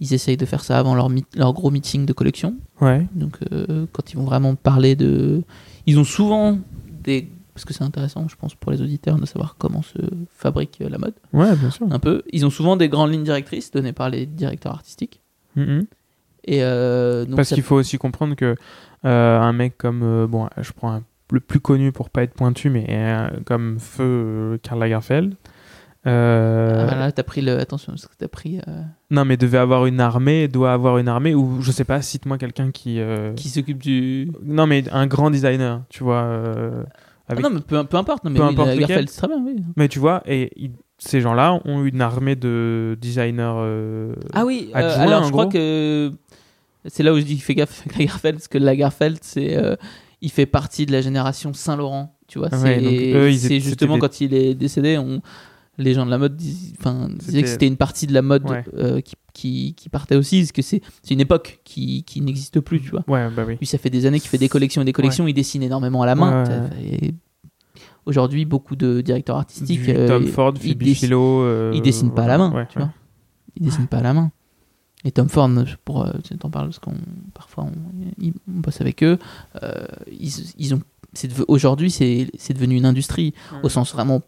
ils 0.00 0.14
essayent 0.14 0.36
de 0.36 0.46
faire 0.46 0.62
ça 0.62 0.78
avant 0.78 0.94
leur, 0.94 1.08
leur 1.36 1.52
gros 1.52 1.70
meeting 1.70 2.06
de 2.06 2.12
collection. 2.12 2.54
Ouais. 2.80 3.06
Donc, 3.14 3.38
euh, 3.52 3.86
quand 3.92 4.12
ils 4.12 4.16
vont 4.16 4.24
vraiment 4.24 4.54
parler 4.54 4.94
de. 4.96 5.42
Ils 5.86 5.98
ont 5.98 6.04
souvent 6.04 6.58
des. 7.02 7.28
Parce 7.52 7.64
que 7.64 7.74
c'est 7.74 7.84
intéressant, 7.84 8.26
je 8.28 8.36
pense, 8.36 8.54
pour 8.54 8.70
les 8.72 8.80
auditeurs 8.80 9.16
de 9.18 9.26
savoir 9.26 9.56
comment 9.58 9.82
se 9.82 9.98
fabrique 10.30 10.78
euh, 10.80 10.88
la 10.88 10.96
mode. 10.98 11.12
Ouais, 11.34 11.54
bien 11.56 11.70
sûr. 11.70 11.86
Un 11.90 11.98
peu. 11.98 12.22
Ils 12.32 12.46
ont 12.46 12.50
souvent 12.50 12.76
des 12.76 12.88
grandes 12.88 13.10
lignes 13.12 13.24
directrices 13.24 13.70
données 13.70 13.92
par 13.92 14.08
les 14.08 14.24
directeurs 14.24 14.72
artistiques. 14.72 15.20
Mhm. 15.56 15.84
Et 16.44 16.62
euh, 16.62 17.24
donc, 17.24 17.36
Parce 17.36 17.48
ça- 17.50 17.54
qu'il 17.54 17.64
faut 17.64 17.76
aussi 17.76 17.98
comprendre 17.98 18.34
que 18.34 18.54
euh, 19.04 19.38
un 19.40 19.52
mec 19.52 19.76
comme 19.78 20.02
euh, 20.02 20.26
bon, 20.26 20.48
je 20.60 20.72
prends 20.72 20.92
un- 20.92 21.02
le 21.32 21.40
plus 21.40 21.60
connu 21.60 21.92
pour 21.92 22.10
pas 22.10 22.22
être 22.22 22.34
pointu, 22.34 22.70
mais 22.70 22.86
euh, 22.88 23.28
comme 23.46 23.78
feu 23.78 24.58
Karl 24.62 24.80
Lagerfeld. 24.80 25.34
euh, 26.06 26.86
Ah, 26.90 26.94
là, 26.96 27.12
t'as 27.12 27.22
pris 27.22 27.40
le. 27.42 27.58
Attention, 27.58 27.92
parce 27.92 28.06
que 28.06 28.14
t'as 28.18 28.28
pris. 28.28 28.58
euh, 28.68 28.82
Non, 29.10 29.24
mais 29.24 29.36
devait 29.36 29.58
avoir 29.58 29.86
une 29.86 30.00
armée, 30.00 30.48
doit 30.48 30.72
avoir 30.72 30.98
une 30.98 31.08
armée, 31.08 31.34
ou 31.34 31.60
je 31.60 31.70
sais 31.72 31.84
pas, 31.84 32.00
cite-moi 32.02 32.38
quelqu'un 32.38 32.70
qui. 32.70 33.00
euh, 33.00 33.32
Qui 33.34 33.48
s'occupe 33.48 33.78
du. 33.82 34.30
Non, 34.42 34.66
mais 34.66 34.84
un 34.92 35.06
grand 35.06 35.30
designer, 35.30 35.82
tu 35.88 36.02
vois. 36.04 36.22
euh, 36.22 36.82
Ah 37.28 37.34
non, 37.34 37.50
mais 37.50 37.60
peu, 37.60 37.84
peu 37.84 37.96
importe. 37.96 38.24
Non, 38.24 38.30
mais 38.30 38.38
Peu 38.38 38.44
oui, 38.46 38.52
importe 38.52 38.70
c'est 38.70 39.04
très 39.04 39.28
bien, 39.28 39.42
oui. 39.44 39.56
Mais 39.76 39.88
tu 39.88 39.98
vois, 39.98 40.22
et 40.26 40.50
ces 40.98 41.20
gens-là 41.20 41.60
ont 41.64 41.84
une 41.84 42.00
armée 42.00 42.34
de 42.36 42.96
designers. 43.00 43.54
euh, 43.58 44.14
Ah 44.32 44.44
oui, 44.44 44.70
euh, 44.74 44.98
alors 44.98 45.24
je 45.24 45.30
crois 45.30 45.46
que 45.46 46.12
c'est 46.86 47.02
là 47.02 47.12
où 47.12 47.18
je 47.18 47.24
dis 47.24 47.38
fais 47.38 47.54
gaffe 47.54 47.80
avec 47.80 47.96
Lagerfeld, 47.98 48.36
parce 48.36 48.48
que 48.48 48.58
Lagerfeld, 48.58 49.18
c'est, 49.22 49.56
euh, 49.56 49.76
il 50.22 50.30
fait 50.30 50.46
partie 50.46 50.86
de 50.86 50.92
la 50.92 51.00
génération 51.00 51.52
Saint-Laurent, 51.52 52.16
tu 52.28 52.38
vois. 52.38 52.48
Ouais, 52.54 52.80
c'est 53.36 53.56
ils 53.56 53.60
justement 53.62 53.98
quand 53.98 54.20
il 54.20 54.34
est 54.34 54.54
décédé, 54.54 54.98
on, 54.98 55.20
les 55.78 55.94
gens 55.94 56.04
de 56.04 56.10
la 56.10 56.18
mode 56.18 56.36
dis- 56.36 56.74
disaient 57.18 57.42
que 57.42 57.48
c'était 57.48 57.66
une 57.66 57.76
partie 57.76 58.06
de 58.06 58.12
la 58.12 58.22
mode 58.22 58.48
Ouais. 58.48 58.64
euh, 58.74 59.00
qui, 59.00 59.14
qui, 59.32 59.74
qui 59.74 59.88
partait 59.88 60.16
aussi, 60.16 60.40
parce 60.40 60.52
que 60.52 60.62
c'est, 60.62 60.82
une 61.10 61.20
époque 61.20 61.60
qui, 61.64 62.02
qui 62.04 62.20
n'existe 62.20 62.60
plus, 62.60 62.80
tu 62.80 62.90
vois. 62.90 63.04
Ouais, 63.08 63.28
bah 63.34 63.44
oui. 63.46 63.56
Lui, 63.58 63.66
ça 63.66 63.78
fait 63.78 63.88
des 63.90 64.04
années 64.06 64.20
qu'il 64.20 64.28
fait 64.28 64.38
des 64.38 64.48
collections 64.48 64.82
et 64.82 64.84
des 64.84 64.92
collections, 64.92 65.26
il 65.26 65.32
dessine 65.34 65.62
énormément 65.62 66.02
à 66.02 66.06
la 66.06 66.14
main. 66.14 66.44
Et 66.82 67.14
aujourd'hui, 68.06 68.44
beaucoup 68.44 68.76
de 68.76 69.00
directeurs 69.00 69.36
artistiques. 69.36 69.82
Du 69.82 69.90
euh, 69.90 70.08
Tom 70.08 70.26
Ford, 70.26 70.54
ils 70.62 70.76
dessinent- 70.76 70.94
Philo. 71.08 71.42
euh, 71.42 71.72
il 71.74 71.82
dessine 71.82 72.12
pas 72.12 72.24
à 72.24 72.28
la 72.28 72.38
main, 72.38 72.52
ouais, 72.52 72.66
tu 72.70 72.78
ouais. 72.78 72.84
vois. 72.84 72.92
Il 73.56 73.64
dessine 73.64 73.86
pas 73.86 73.98
à 73.98 74.02
la 74.02 74.12
main. 74.14 74.32
Et 75.04 75.12
Tom 75.12 75.28
Ford, 75.28 75.50
pour 75.84 76.04
euh, 76.04 76.12
tu 76.24 76.36
t'en 76.36 76.50
parles 76.50 76.66
parce 76.66 76.78
qu'on 76.78 76.94
parfois 77.34 77.64
on, 77.64 78.32
bosse 78.46 78.80
avec 78.80 79.02
eux, 79.02 79.18
euh, 79.62 79.86
ils, 80.10 80.32
ils 80.58 80.74
ont 80.74 80.82
aujourd'hui 81.48 81.90
c'est 81.90 82.30
c'est 82.38 82.54
devenu 82.54 82.76
une 82.76 82.84
industrie 82.84 83.34
au 83.62 83.68
sens 83.68 83.92
vraiment 83.92 84.22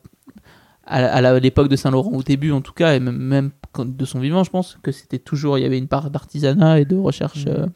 à, 0.84 1.38
l'époque 1.38 1.68
de 1.68 1.76
Saint 1.76 1.90
Laurent 1.90 2.10
au 2.12 2.22
début 2.22 2.50
en 2.50 2.60
tout 2.60 2.72
cas 2.72 2.96
et 2.96 3.00
même, 3.00 3.16
même 3.16 3.50
de 3.78 4.04
son 4.04 4.18
vivant 4.18 4.42
je 4.42 4.50
pense 4.50 4.78
que 4.82 4.90
c'était 4.90 5.18
toujours 5.20 5.58
il 5.58 5.62
y 5.62 5.64
avait 5.64 5.78
une 5.78 5.86
part 5.86 6.10
d'artisanat 6.10 6.80
et 6.80 6.84
de 6.84 6.96
recherche 6.96 7.46
Mhm. 7.46 7.52
euh, 7.52 7.66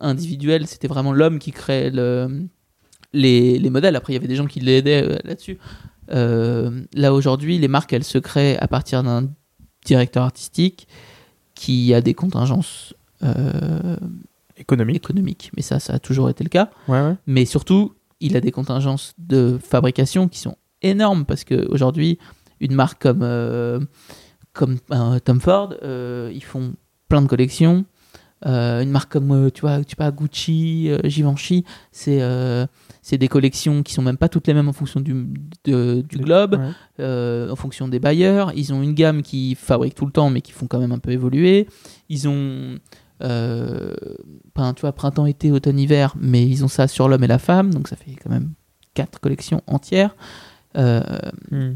individuelle. 0.00 0.66
C'était 0.66 0.88
vraiment 0.88 1.12
l'homme 1.12 1.38
qui 1.38 1.52
créait 1.52 1.90
le, 1.90 2.46
les, 3.12 3.58
les 3.58 3.70
modèles. 3.70 3.96
Après 3.96 4.12
il 4.12 4.16
y 4.16 4.18
avait 4.18 4.28
des 4.28 4.36
gens 4.36 4.46
qui 4.46 4.60
l'aidaient 4.60 5.02
euh, 5.02 5.18
là-dessus. 5.24 5.58
Là 6.94 7.12
aujourd'hui 7.12 7.58
les 7.58 7.68
marques 7.68 7.92
elles 7.92 8.04
se 8.04 8.18
créent 8.18 8.56
à 8.58 8.68
partir 8.68 9.02
d'un 9.02 9.28
directeur 9.84 10.24
artistique 10.24 10.88
qui 11.60 11.92
a 11.94 12.00
des 12.00 12.14
contingences 12.14 12.94
euh, 13.22 13.96
Économique. 14.56 14.96
économiques 14.96 15.50
mais 15.56 15.62
ça 15.62 15.78
ça 15.78 15.92
a 15.94 15.98
toujours 15.98 16.28
été 16.30 16.42
le 16.44 16.48
cas 16.48 16.70
Ouais, 16.88 17.00
ouais. 17.06 17.14
mais 17.26 17.44
surtout, 17.44 17.82
il 18.20 18.36
a 18.36 18.40
des 18.40 18.50
contingences 18.50 19.12
de 19.18 19.58
fabrication 19.72 20.28
qui 20.28 20.38
sont 20.38 20.56
énormes 20.82 21.24
parce 21.26 21.44
qu'aujourd'hui, 21.44 22.18
une 22.60 22.74
marque 22.74 23.02
comme, 23.02 23.22
euh, 23.22 23.80
comme 24.52 24.76
euh, 24.90 25.18
Tom 25.18 25.40
Ford, 25.40 25.74
ils 25.82 26.44
font 26.52 26.74
plein 27.08 27.22
de 27.22 27.28
collections. 27.28 27.84
Une 28.44 28.90
marque 28.90 29.12
comme, 29.12 29.50
tu 29.50 29.60
vois, 29.62 29.84
tu 29.84 29.96
Gucci, 30.18 30.90
Givenchy, 31.04 31.64
c'est 31.92 32.20
c'est 33.10 33.18
des 33.18 33.28
collections 33.28 33.82
qui 33.82 33.92
sont 33.92 34.02
même 34.02 34.16
pas 34.16 34.28
toutes 34.28 34.46
les 34.46 34.54
mêmes 34.54 34.68
en 34.68 34.72
fonction 34.72 35.00
du, 35.00 35.26
de- 35.64 36.02
du 36.08 36.18
globe, 36.18 36.54
Ouais. 36.54 36.70
euh, 37.00 37.50
en 37.50 37.56
fonction 37.56 37.88
des 37.88 37.98
bailleurs. 37.98 38.52
Ils 38.54 38.72
ont 38.72 38.82
une 38.82 38.94
gamme 38.94 39.22
qui 39.22 39.56
fabrique 39.56 39.94
tout 39.96 40.06
le 40.06 40.12
temps, 40.12 40.30
mais 40.30 40.40
qui 40.40 40.52
font 40.52 40.66
quand 40.68 40.78
même 40.78 40.92
un 40.92 40.98
peu 41.00 41.10
évoluer. 41.10 41.66
Ils 42.08 42.28
ont, 42.28 42.78
euh, 43.22 43.94
ben, 44.54 44.72
tu 44.74 44.82
vois, 44.82 44.92
printemps, 44.92 45.26
été, 45.26 45.50
automne, 45.50 45.78
hiver, 45.78 46.14
mais 46.18 46.46
ils 46.46 46.64
ont 46.64 46.68
ça 46.68 46.86
sur 46.88 47.08
l'homme 47.08 47.24
et 47.24 47.28
la 47.28 47.38
femme, 47.38 47.74
donc 47.74 47.88
ça 47.88 47.96
fait 47.96 48.12
quand 48.22 48.30
même 48.30 48.52
quatre 48.94 49.18
collections 49.20 49.62
entières. 49.66 50.14
Euh, 50.76 51.02
Hmm. 51.50 51.74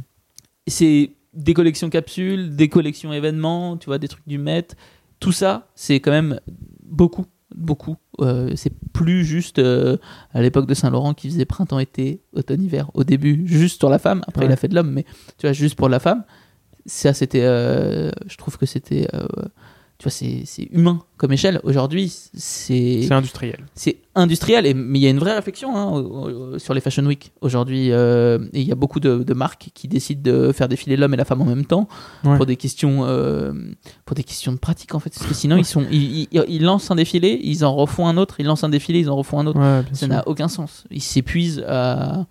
c'est 0.69 1.11
des 1.35 1.53
collections 1.55 1.91
capsules, 1.91 2.55
des 2.55 2.69
collections 2.69 3.13
événements, 3.13 3.77
tu 3.77 3.87
vois, 3.87 3.99
des 3.99 4.07
trucs 4.09 4.27
du 4.29 4.39
Met. 4.39 4.69
Tout 5.19 5.33
ça, 5.33 5.69
c'est 5.75 5.99
quand 6.01 6.13
même 6.13 6.39
beaucoup, 6.85 7.27
beaucoup. 7.55 7.97
Euh, 8.21 8.53
c'est 8.57 8.73
plus 8.93 9.25
juste 9.25 9.59
euh, 9.59 9.97
à 10.33 10.43
l'époque 10.43 10.67
de 10.67 10.75
Saint-Laurent 10.75 11.15
qui 11.15 11.29
faisait 11.29 11.45
printemps-été, 11.45 12.21
automne-hiver, 12.35 12.91
au 12.95 13.05
début, 13.05 13.43
juste 13.47 13.79
sur 13.81 13.89
la 13.91 13.99
femme. 13.99 14.23
Après, 14.27 14.43
Ouais. 14.43 14.51
il 14.51 14.53
a 14.53 14.57
fait 14.57 14.69
de 14.69 14.75
l'homme, 14.75 14.91
mais 14.93 15.05
tu 15.39 15.47
vois, 15.47 15.53
juste 15.53 15.75
pour 15.77 15.89
la 15.89 15.99
femme. 16.01 16.25
Ça, 16.87 17.13
c'était. 17.15 17.43
euh, 17.43 18.11
je 18.27 18.37
trouve 18.37 18.59
que 18.59 18.67
c'était. 18.67 19.09
tu 19.99 20.03
vois, 20.05 20.11
c'est 20.13 20.43
c'est 20.45 20.69
humain 20.71 21.03
comme 21.17 21.33
échelle. 21.33 21.61
Aujourd'hui, 21.65 22.09
c'est 22.35 23.03
C'est 23.03 23.13
industriel. 23.15 23.65
c'est 23.75 23.99
industriel, 24.15 24.67
et, 24.67 24.75
mais 24.75 24.99
il 24.99 25.03
y 25.03 25.07
a 25.07 25.11
une 25.11 25.19
vraie 25.19 25.35
réflexion 25.35 25.77
hein, 25.77 25.91
au- 25.91 26.55
au- 26.55 26.59
sur 26.59 26.73
les 26.75 26.81
Fashion 26.81 27.05
Week 27.05 27.33
aujourd'hui. 27.41 27.89
euh, 27.91 28.39
et 28.53 28.61
il 28.61 28.67
y 28.69 28.73
a 28.73 28.77
beaucoup 28.77 29.01
de, 29.01 29.23
de 29.23 29.35
marques 29.35 29.71
qui 29.75 29.89
décident 29.89 30.23
de 30.23 30.53
faire 30.53 30.69
défiler 30.69 30.97
l'homme 30.97 31.15
et 31.15 31.17
la 31.17 31.25
femme 31.25 31.43
en 31.43 31.47
même 31.47 31.65
temps 31.65 31.89
Ouais. 32.25 32.37
pour 32.37 32.47
des 32.47 32.57
questions, 32.57 33.05
euh, 33.07 33.53
pour 34.05 34.15
des 34.15 34.25
questions 34.25 34.53
de 34.53 34.59
pratique 34.59 34.95
en 34.95 34.99
fait. 35.01 35.11
Parce 35.15 35.27
que 35.27 35.35
sinon, 35.35 35.57
ils, 35.57 35.65
sont, 35.65 35.85
ils, 35.91 36.29
ils- 36.33 36.45
ils 36.49 36.63
lancent 36.63 36.91
un 36.91 36.95
défilé, 36.97 37.41
ils 37.43 37.65
en 37.65 37.75
refont 37.75 38.07
un 38.07 38.17
autre, 38.17 38.37
ils 38.39 38.47
lancent 38.47 38.65
un 38.65 38.69
défilé, 38.69 39.01
ils 39.01 39.11
en 39.11 39.17
refont 39.17 39.39
un 39.41 39.47
autre. 39.47 39.59
Ouais, 39.61 39.83
Ça 39.93 40.07
n'a 40.07 40.23
aucun 40.29 40.49
sens. 40.49 40.85
Ils 40.91 41.03
s'épuisent 41.03 41.65
à, 41.67 42.27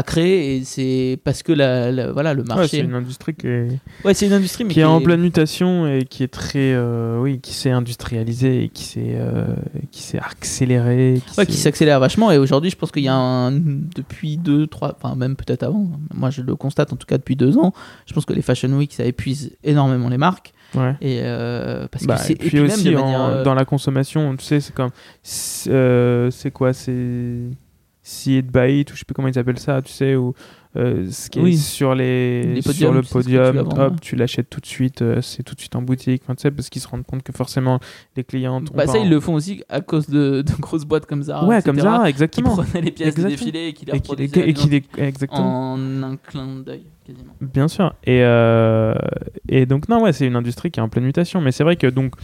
à 0.00 0.02
créer, 0.02 0.56
et 0.56 0.64
c'est 0.64 1.18
parce 1.24 1.42
que 1.42 1.52
la, 1.52 1.92
la- 1.92 2.10
voilà, 2.12 2.34
le 2.34 2.40
Ouais, 2.42 2.46
c'est 2.48 2.54
marché. 2.56 2.78
une 2.80 2.94
industrie 2.94 3.34
qui 3.34 3.46
est, 3.46 3.68
Ouais, 4.04 4.14
c'est 4.14 4.26
une 4.26 4.32
industrie, 4.32 4.64
mais 4.64 4.72
qui 4.74 4.80
est 4.80 4.84
en 4.84 5.00
pleine 5.00 5.20
mutation 5.20 5.86
et 5.86 6.04
qui 6.04 6.22
est 6.22 6.28
très, 6.28 6.72
euh, 6.74 7.18
oui, 7.20 7.40
qui 7.40 7.54
s'est 7.54 7.70
industrialisée 7.70 8.64
et 8.64 8.68
qui 8.68 8.84
s'est, 8.84 9.14
euh, 9.14 9.46
qui 9.90 10.02
s'est 10.02 10.18
accélérée. 10.18 11.20
Ouais, 11.38 11.46
qui 11.46 11.56
s'accélère 11.56 12.00
vachement 12.00 12.30
et 12.32 12.38
aujourd'hui 12.38 12.70
je 12.70 12.76
pense 12.76 12.90
qu'il 12.90 13.02
y 13.04 13.08
a 13.08 13.14
un 13.14 13.52
depuis 13.52 14.36
deux 14.36 14.66
trois 14.66 14.96
enfin 15.00 15.14
même 15.14 15.36
peut-être 15.36 15.62
avant 15.62 15.90
moi 16.14 16.30
je 16.30 16.42
le 16.42 16.54
constate 16.56 16.92
en 16.92 16.96
tout 16.96 17.06
cas 17.06 17.18
depuis 17.18 17.36
deux 17.36 17.56
ans 17.58 17.72
je 18.06 18.12
pense 18.12 18.24
que 18.24 18.32
les 18.32 18.42
fashion 18.42 18.68
week 18.76 18.92
ça 18.92 19.04
épuise 19.04 19.56
énormément 19.64 20.08
les 20.08 20.18
marques 20.18 20.52
Ouais. 20.74 20.94
et 21.00 21.18
euh, 21.22 21.88
parce 21.90 22.04
Bah, 22.06 22.14
que 22.16 22.20
c'est 22.22 22.32
et 22.34 22.36
puis 22.36 22.60
même 22.60 22.66
aussi 22.70 22.94
en- 22.96 23.42
dans 23.42 23.54
la 23.54 23.64
consommation, 23.64 24.36
tu 24.36 24.44
sais, 24.44 24.60
c'est 24.60 24.72
comme, 24.72 24.90
c'est 25.22 25.70
euh, 25.72 26.30
c'est 26.30 26.52
quoi, 26.52 26.72
c'est 26.72 26.94
see 28.10 28.38
it 28.38 28.46
buy 28.50 28.80
it 28.80 28.90
ou 28.90 28.94
je 28.94 28.98
sais 29.00 29.04
plus 29.04 29.14
comment 29.14 29.28
ils 29.28 29.38
appellent 29.38 29.58
ça, 29.58 29.80
tu 29.82 29.92
sais, 29.92 30.16
ou 30.16 30.34
euh, 30.76 31.06
ce 31.10 31.28
qui 31.30 31.40
Oui. 31.40 31.54
est 31.54 31.56
sur 31.56 31.94
les, 31.94 32.42
Les 32.54 32.62
sur 32.62 32.92
le 32.92 33.02
tu 33.02 33.08
podium, 33.12 33.56
vendre, 33.56 33.90
ouais. 33.90 33.96
tu 34.00 34.14
l'achètes 34.16 34.48
tout 34.50 34.60
de 34.60 34.66
suite, 34.66 35.02
euh, 35.02 35.20
c'est 35.20 35.42
tout 35.42 35.54
de 35.54 35.60
suite 35.60 35.74
en 35.76 35.82
boutique, 35.82 36.22
enfin, 36.24 36.34
tu 36.34 36.42
sais, 36.42 36.50
parce 36.50 36.68
qu'ils 36.70 36.80
se 36.82 36.88
rendent 36.88 37.04
compte 37.06 37.22
que 37.22 37.32
forcément 37.32 37.80
les 38.16 38.22
clients. 38.24 38.60
bah, 38.74 38.86
ça 38.86 38.98
en- 38.98 39.02
ils 39.04 39.10
le 39.10 39.18
font 39.20 39.34
aussi 39.34 39.62
à 39.68 39.80
cause 39.80 40.08
de, 40.08 40.42
de 40.42 40.52
grosses 40.60 40.84
boîtes 40.84 41.06
comme 41.06 41.22
Zara 41.22 41.46
Ouais, 41.46 41.58
etc., 41.58 41.70
comme 41.72 41.80
ça, 41.80 42.02
qui 42.04 42.08
exactement. 42.10 42.56
prenaient 42.56 42.80
les 42.84 42.90
pièces 42.92 43.08
Exactement. 43.08 43.28
des 43.30 43.36
défilés 43.36 43.66
et 43.68 43.72
qui 43.72 43.84
les 43.86 43.92
Et 43.92 44.00
qui 44.00 44.10
reproduisaient 44.10 44.48
et 44.48 44.54
qui 44.54 44.68
les- 44.68 44.82
exactement. 44.98 45.72
en 45.72 46.02
un 46.02 46.16
clin 46.16 46.46
d'œil 46.64 46.82
quasiment 47.06 47.34
Bien 47.40 47.66
sûr. 47.68 47.92
Et, 48.04 48.20
euh, 48.22 48.94
et 49.48 49.66
donc, 49.66 49.88
non, 49.88 50.02
ouais, 50.02 50.12
c'est 50.12 50.26
une 50.26 50.36
industrie 50.36 50.70
qui 50.70 50.78
est 50.80 50.82
en 50.82 50.88
pleine 50.88 51.04
mutation. 51.04 51.40
Mais 51.40 51.50
c'est 51.52 51.64
vrai 51.64 51.76
que 51.76 51.86
donc, 51.88 52.14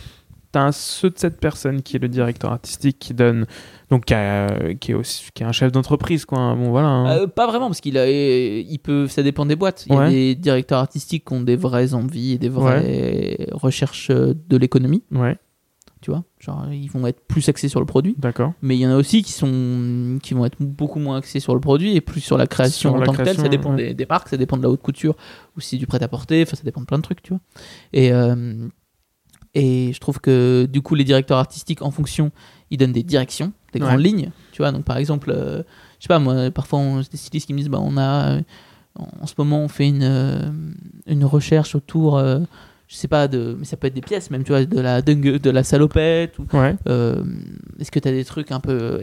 as 0.56 0.72
ceux 0.72 1.10
de 1.10 1.18
cette 1.18 1.38
personne 1.40 1.82
qui 1.82 1.96
est 1.96 1.98
le 1.98 2.08
directeur 2.08 2.52
artistique 2.52 2.98
qui 2.98 3.14
donne. 3.14 3.46
Donc, 3.90 4.06
qui, 4.06 4.14
a- 4.14 4.74
qui 4.80 4.90
est, 4.90 4.94
aussi, 4.94 5.28
qui 5.32 5.44
est 5.44 5.46
un 5.46 5.52
chef 5.52 5.70
d'entreprise, 5.70 6.24
quoi. 6.24 6.54
Bon, 6.56 6.70
voilà. 6.70 6.88
hein. 6.88 7.18
Euh, 7.18 7.26
pas 7.28 7.46
vraiment 7.46 7.66
parce 7.68 7.80
qu'il 7.80 7.96
a 7.98 8.08
il 8.10 8.78
peut 8.80 9.06
ça 9.06 9.22
dépend 9.22 9.46
des 9.46 9.54
boîtes 9.56 9.86
il 9.88 9.94
y 9.94 9.96
a 9.96 10.10
des 10.10 10.34
directeurs 10.34 10.78
artistiques 10.80 11.24
qui 11.24 11.32
ont 11.34 11.40
des 11.40 11.54
vraies 11.56 11.94
envies 11.94 12.32
et 12.32 12.38
des 12.38 12.48
vraies 12.48 13.46
recherches 13.52 14.10
euh, 14.10 14.34
de 14.48 14.56
l'économie 14.56 15.04
Ouais, 15.14 15.38
tu 16.00 16.10
vois 16.10 16.24
genre 16.40 16.66
ils 16.72 16.88
vont 16.90 17.06
être 17.06 17.20
plus 17.26 17.48
axés 17.48 17.68
sur 17.68 17.78
le 17.80 17.86
produit 17.86 18.14
d'accord. 18.18 18.52
mais 18.60 18.76
il 18.76 18.80
y 18.80 18.86
en 18.86 18.90
a 18.90 18.96
aussi 18.96 19.22
qui 19.22 19.32
sont 19.32 20.18
qui 20.22 20.34
vont 20.34 20.44
être 20.44 20.56
beaucoup 20.60 20.98
moins 20.98 21.18
axés 21.18 21.38
sur 21.40 21.54
le 21.54 21.60
produit 21.60 21.94
et 21.96 22.00
plus 22.00 22.20
sur 22.20 22.36
la 22.38 22.46
création 22.46 22.90
Sur 22.90 22.96
en 22.96 23.00
la 23.00 23.06
tant 23.06 23.12
que 23.12 23.22
telle 23.22 23.36
ça 23.36 23.48
dépend 23.48 23.70
ouais. 23.70 23.88
des, 23.88 23.94
des 23.94 24.06
marques 24.06 24.28
ça 24.28 24.36
dépend 24.36 24.56
de 24.56 24.62
la 24.62 24.68
haute 24.70 24.82
couture 24.82 25.14
ou 25.56 25.60
si 25.60 25.78
du 25.78 25.86
prêt 25.86 26.02
à 26.02 26.08
porter 26.08 26.42
enfin 26.42 26.56
ça 26.56 26.64
dépend 26.64 26.80
de 26.80 26.86
plein 26.86 26.98
de 26.98 27.02
trucs 27.02 27.22
tu 27.22 27.30
vois 27.34 27.40
et 27.92 28.12
euh, 28.12 28.66
et 29.58 29.92
je 29.94 29.98
trouve 30.00 30.20
que 30.20 30.68
du 30.70 30.82
coup 30.82 30.94
les 30.94 31.04
directeurs 31.04 31.38
artistiques 31.38 31.80
en 31.82 31.90
fonction 31.90 32.30
ils 32.70 32.76
donnent 32.78 32.92
des 32.92 33.02
directions 33.02 33.52
des 33.72 33.80
Ouais. 33.80 33.86
grandes 33.86 34.00
lignes 34.04 34.30
tu 34.52 34.62
vois 34.62 34.70
donc 34.72 34.84
par 34.84 34.96
exemple 34.98 35.30
euh, 35.34 35.62
je 35.98 36.04
sais 36.04 36.08
pas 36.08 36.18
moi 36.18 36.50
parfois 36.50 36.78
on, 36.80 37.00
j'ai 37.02 37.08
des 37.08 37.16
stylistes 37.16 37.46
qui 37.46 37.52
me 37.54 37.58
disent 37.58 37.68
bah 37.70 37.78
on 37.80 37.96
a 37.96 38.36
euh, 38.36 38.40
en 39.20 39.26
ce 39.26 39.34
moment 39.38 39.60
on 39.60 39.68
fait 39.68 39.88
une 39.88 40.02
euh, 40.02 40.50
une 41.06 41.24
recherche 41.24 41.74
autour 41.74 42.18
euh, 42.18 42.40
je 42.88 42.96
sais 42.96 43.08
pas 43.08 43.28
de 43.28 43.56
mais 43.58 43.64
ça 43.64 43.76
peut 43.76 43.86
être 43.88 43.94
des 43.94 44.00
pièces 44.00 44.30
même 44.30 44.44
tu 44.44 44.52
vois 44.52 44.64
de 44.64 44.80
la 44.80 45.00
dingue- 45.02 45.40
de 45.40 45.50
la 45.50 45.64
salopette 45.64 46.38
ou 46.38 46.46
Ouais, 46.56 46.76
euh, 46.88 47.22
Est-ce 47.80 47.90
que 47.90 47.98
tu 47.98 48.08
as 48.08 48.12
des 48.12 48.24
trucs 48.24 48.52
un 48.52 48.60
peu 48.60 49.00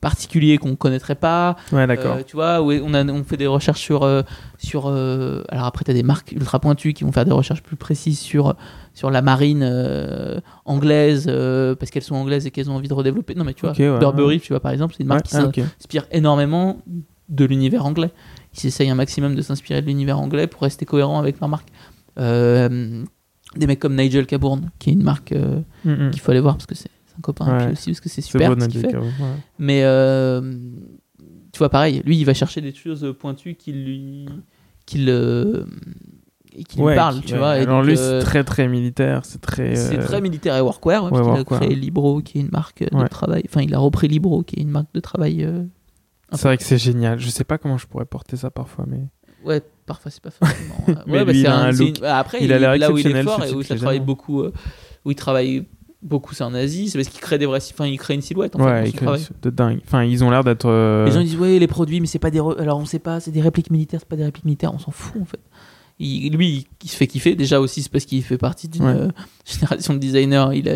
particuliers 0.00 0.58
qu'on 0.58 0.76
connaîtrait 0.76 1.14
pas 1.14 1.56
ouais, 1.72 1.86
d'accord. 1.86 2.16
Euh, 2.16 2.22
Tu 2.26 2.36
vois, 2.36 2.60
où 2.62 2.70
on, 2.72 2.94
a, 2.94 3.04
on 3.04 3.24
fait 3.24 3.36
des 3.36 3.46
recherches 3.46 3.80
sur. 3.80 4.02
euh, 4.02 4.22
sur 4.58 4.86
euh, 4.86 5.42
alors 5.48 5.66
après, 5.66 5.84
tu 5.84 5.90
as 5.90 5.94
des 5.94 6.02
marques 6.02 6.32
ultra 6.32 6.58
pointues 6.60 6.92
qui 6.92 7.04
vont 7.04 7.12
faire 7.12 7.24
des 7.24 7.32
recherches 7.32 7.62
plus 7.62 7.76
précises 7.76 8.18
sur, 8.18 8.54
sur 8.94 9.10
la 9.10 9.22
marine 9.22 9.62
anglaise, 10.64 11.26
parce 11.78 11.90
qu'elles 11.90 12.02
sont 12.02 12.16
anglaises 12.16 12.46
et 12.46 12.50
qu'elles 12.50 12.70
ont 12.70 12.76
envie 12.76 12.88
de 12.88 12.94
redévelopper. 12.94 13.34
Non, 13.34 13.44
mais 13.44 13.54
tu 13.54 13.62
vois, 13.66 13.72
ouais, 13.72 13.98
Burberry, 13.98 14.34
ouais. 14.34 14.40
tu 14.40 14.52
vois, 14.52 14.60
par 14.60 14.72
exemple, 14.72 14.94
c'est 14.96 15.02
une 15.02 15.08
marque 15.08 15.26
ah, 15.32 15.48
qui 15.52 15.60
ok. 15.60 15.66
s'inspire 15.78 16.06
énormément 16.10 16.78
de 17.28 17.44
l'univers 17.44 17.86
anglais. 17.86 18.10
Ils 18.62 18.66
essayent 18.66 18.90
un 18.90 18.94
maximum 18.94 19.34
de 19.34 19.42
s'inspirer 19.42 19.80
de 19.80 19.86
l'univers 19.86 20.18
anglais 20.18 20.46
pour 20.46 20.62
rester 20.62 20.84
cohérent 20.84 21.18
avec 21.18 21.40
leur 21.40 21.48
marque. 21.48 21.68
Des 22.16 23.66
mecs 23.66 23.80
comme 23.80 23.96
Nigel 23.96 24.26
Cabourn, 24.26 24.70
qui 24.78 24.90
est 24.90 24.92
une 24.94 25.02
marque 25.02 25.34
Mm, 25.84 25.90
mm. 25.90 26.10
qu'il 26.10 26.20
faut 26.20 26.30
aller 26.30 26.40
voir 26.40 26.54
parce 26.56 26.66
que 26.66 26.74
c'est 26.74 26.90
copain 27.22 27.58
Ouais. 27.66 27.72
aussi 27.72 27.90
parce 27.90 28.00
que 28.00 28.08
c'est 28.10 28.20
super 28.20 28.54
beau, 28.54 28.60
ce 28.60 28.68
qu'il 28.68 28.80
fait. 28.80 28.94
Ouais. 28.96 29.08
mais 29.58 29.82
euh, 29.84 30.40
tu 31.52 31.58
vois 31.58 31.70
pareil 31.70 32.02
lui 32.04 32.18
il 32.18 32.24
va 32.24 32.34
chercher 32.34 32.60
des 32.60 32.74
choses 32.74 33.14
pointues 33.18 33.54
qui 33.54 33.72
lui 33.72 34.26
qui 34.86 34.98
le 34.98 35.64
qui 36.68 36.76
lui 36.76 36.82
Ouais, 36.84 36.94
parlent 36.96 37.20
qui- 37.20 37.28
tu 37.28 37.36
vois 37.36 37.56
et 37.58 37.62
Alors, 37.62 37.78
donc, 37.80 37.86
lui, 37.90 37.96
euh, 37.98 38.20
c'est 38.20 38.26
très, 38.26 38.44
très 38.44 38.68
militaire. 38.68 39.24
C'est 39.24 39.40
très. 39.40 39.74
c'est 39.74 39.98
euh, 39.98 40.04
très 40.04 40.20
militaire 40.20 40.54
et 40.56 40.60
workwear 40.60 41.08
parce 41.08 41.22
qu'il 41.22 41.30
a 41.40 41.44
créé 41.58 41.74
Libro 41.74 42.20
qui 42.20 42.36
est 42.38 42.40
une 42.42 42.50
marque 42.50 42.82
de 42.84 43.08
travail 43.08 43.42
enfin 43.48 43.62
il 43.62 43.72
a 43.74 43.78
repris 43.78 44.06
Libro 44.08 44.42
qui 44.42 44.56
est 44.58 44.62
une 44.62 44.68
marque 44.70 44.92
de 44.92 45.00
travail 45.00 45.48
C'est 46.32 46.42
vrai 46.48 46.58
que 46.58 46.62
c'est 46.64 46.76
génial. 46.78 47.18
Je 47.18 47.28
sais 47.30 47.44
pas 47.44 47.56
comment 47.58 47.78
je 47.78 47.86
pourrais 47.86 48.04
porter 48.04 48.36
ça 48.36 48.50
parfois, 48.50 48.84
mais. 48.88 49.00
Ouais, 49.44 49.60
parfois 49.86 50.10
c'est 50.10 50.22
pas 50.22 50.30
forcément. 50.30 50.74
Mais 51.06 51.12
ouais, 51.14 51.24
bah, 51.24 51.32
lui, 51.32 51.40
il 51.40 51.42
c'est 51.42 51.48
a 51.48 51.56
un 51.56 51.72
look. 51.72 51.98
une- 51.98 52.04
Après, 52.04 52.38
Il 52.40 52.44
il, 52.44 52.52
a 52.52 52.58
l'air 52.58 52.76
là 52.78 52.92
où 52.92 52.98
il 52.98 53.06
est 53.06 53.22
fort 53.24 53.42
et 53.44 53.52
où 53.52 53.62
ça 53.62 53.74
travaille 53.74 53.98
beaucoup, 54.00 54.40
euh, 54.42 54.52
où 55.04 55.10
il 55.10 55.16
travaille 55.16 55.66
beaucoup, 56.02 56.34
c'est 56.34 56.44
en 56.44 56.54
Asie. 56.54 56.88
C'est 56.90 56.98
parce 56.98 57.08
qu'il 57.08 57.20
crée 57.20 57.38
des 57.38 57.46
vrais, 57.46 57.60
enfin, 57.72 57.86
il 57.86 57.98
crée 57.98 58.14
une 58.14 58.22
silhouette. 58.22 58.56
En 58.56 58.60
ouais, 58.64 58.64
dans 58.72 58.78
son 58.80 58.86
il 58.86 58.92
crée 58.92 59.04
travail. 59.06 59.26
de 59.42 59.50
dingue. 59.50 59.80
Enfin, 59.86 60.04
ils 60.04 60.22
ont 60.24 60.30
l'air 60.30 60.44
d'être. 60.44 60.66
euh, 60.68 61.04
Les 61.06 61.12
gens 61.12 61.20
disent 61.22 61.36
ouais, 61.36 61.58
les 61.58 61.66
produits, 61.66 62.00
mais 62.00 62.06
c'est 62.06 62.18
pas 62.18 62.30
des, 62.30 62.40
re- 62.40 62.58
alors 62.58 62.78
on 62.78 62.84
sait 62.84 62.98
pas, 62.98 63.20
c'est 63.20 63.30
des 63.30 63.40
répliques 63.40 63.70
militaires, 63.70 64.00
c'est 64.00 64.08
pas 64.08 64.16
des 64.16 64.24
répliques 64.24 64.44
militaires, 64.44 64.72
on 64.74 64.78
s'en 64.78 64.90
fout 64.90 65.20
en 65.22 65.24
fait. 65.26 65.40
Il- 65.98 66.34
lui, 66.36 66.48
il, 66.48 66.64
il 66.84 66.90
se 66.90 66.96
fait 66.96 67.06
kiffer 67.06 67.36
déjà 67.36 67.60
aussi, 67.60 67.82
c'est 67.82 67.92
parce 67.92 68.04
qu'il 68.06 68.22
fait 68.24 68.38
partie 68.38 68.66
d'une 68.68 68.84
Ouais. 68.84 68.90
euh, 68.94 69.08
génération 69.44 69.94
de 69.94 69.98
designers. 69.98 70.46
Il 70.54 70.68
a, 70.68 70.74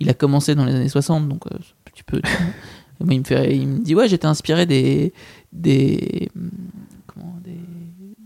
il 0.00 0.08
a 0.10 0.14
commencé 0.14 0.54
dans 0.54 0.64
les 0.64 0.74
années 0.74 0.88
60, 0.88 1.28
donc 1.28 1.46
euh, 1.46 1.56
tu 1.94 2.04
peux. 2.04 2.20
tu- 2.20 2.30
Moi, 3.00 3.14
il 3.14 3.20
me 3.20 3.24
fait, 3.24 3.56
il 3.56 3.66
me 3.68 3.78
dit 3.78 3.94
ouais, 3.94 4.08
j'étais 4.08 4.26
inspiré 4.26 4.66
des, 4.66 5.12
des, 5.52 6.28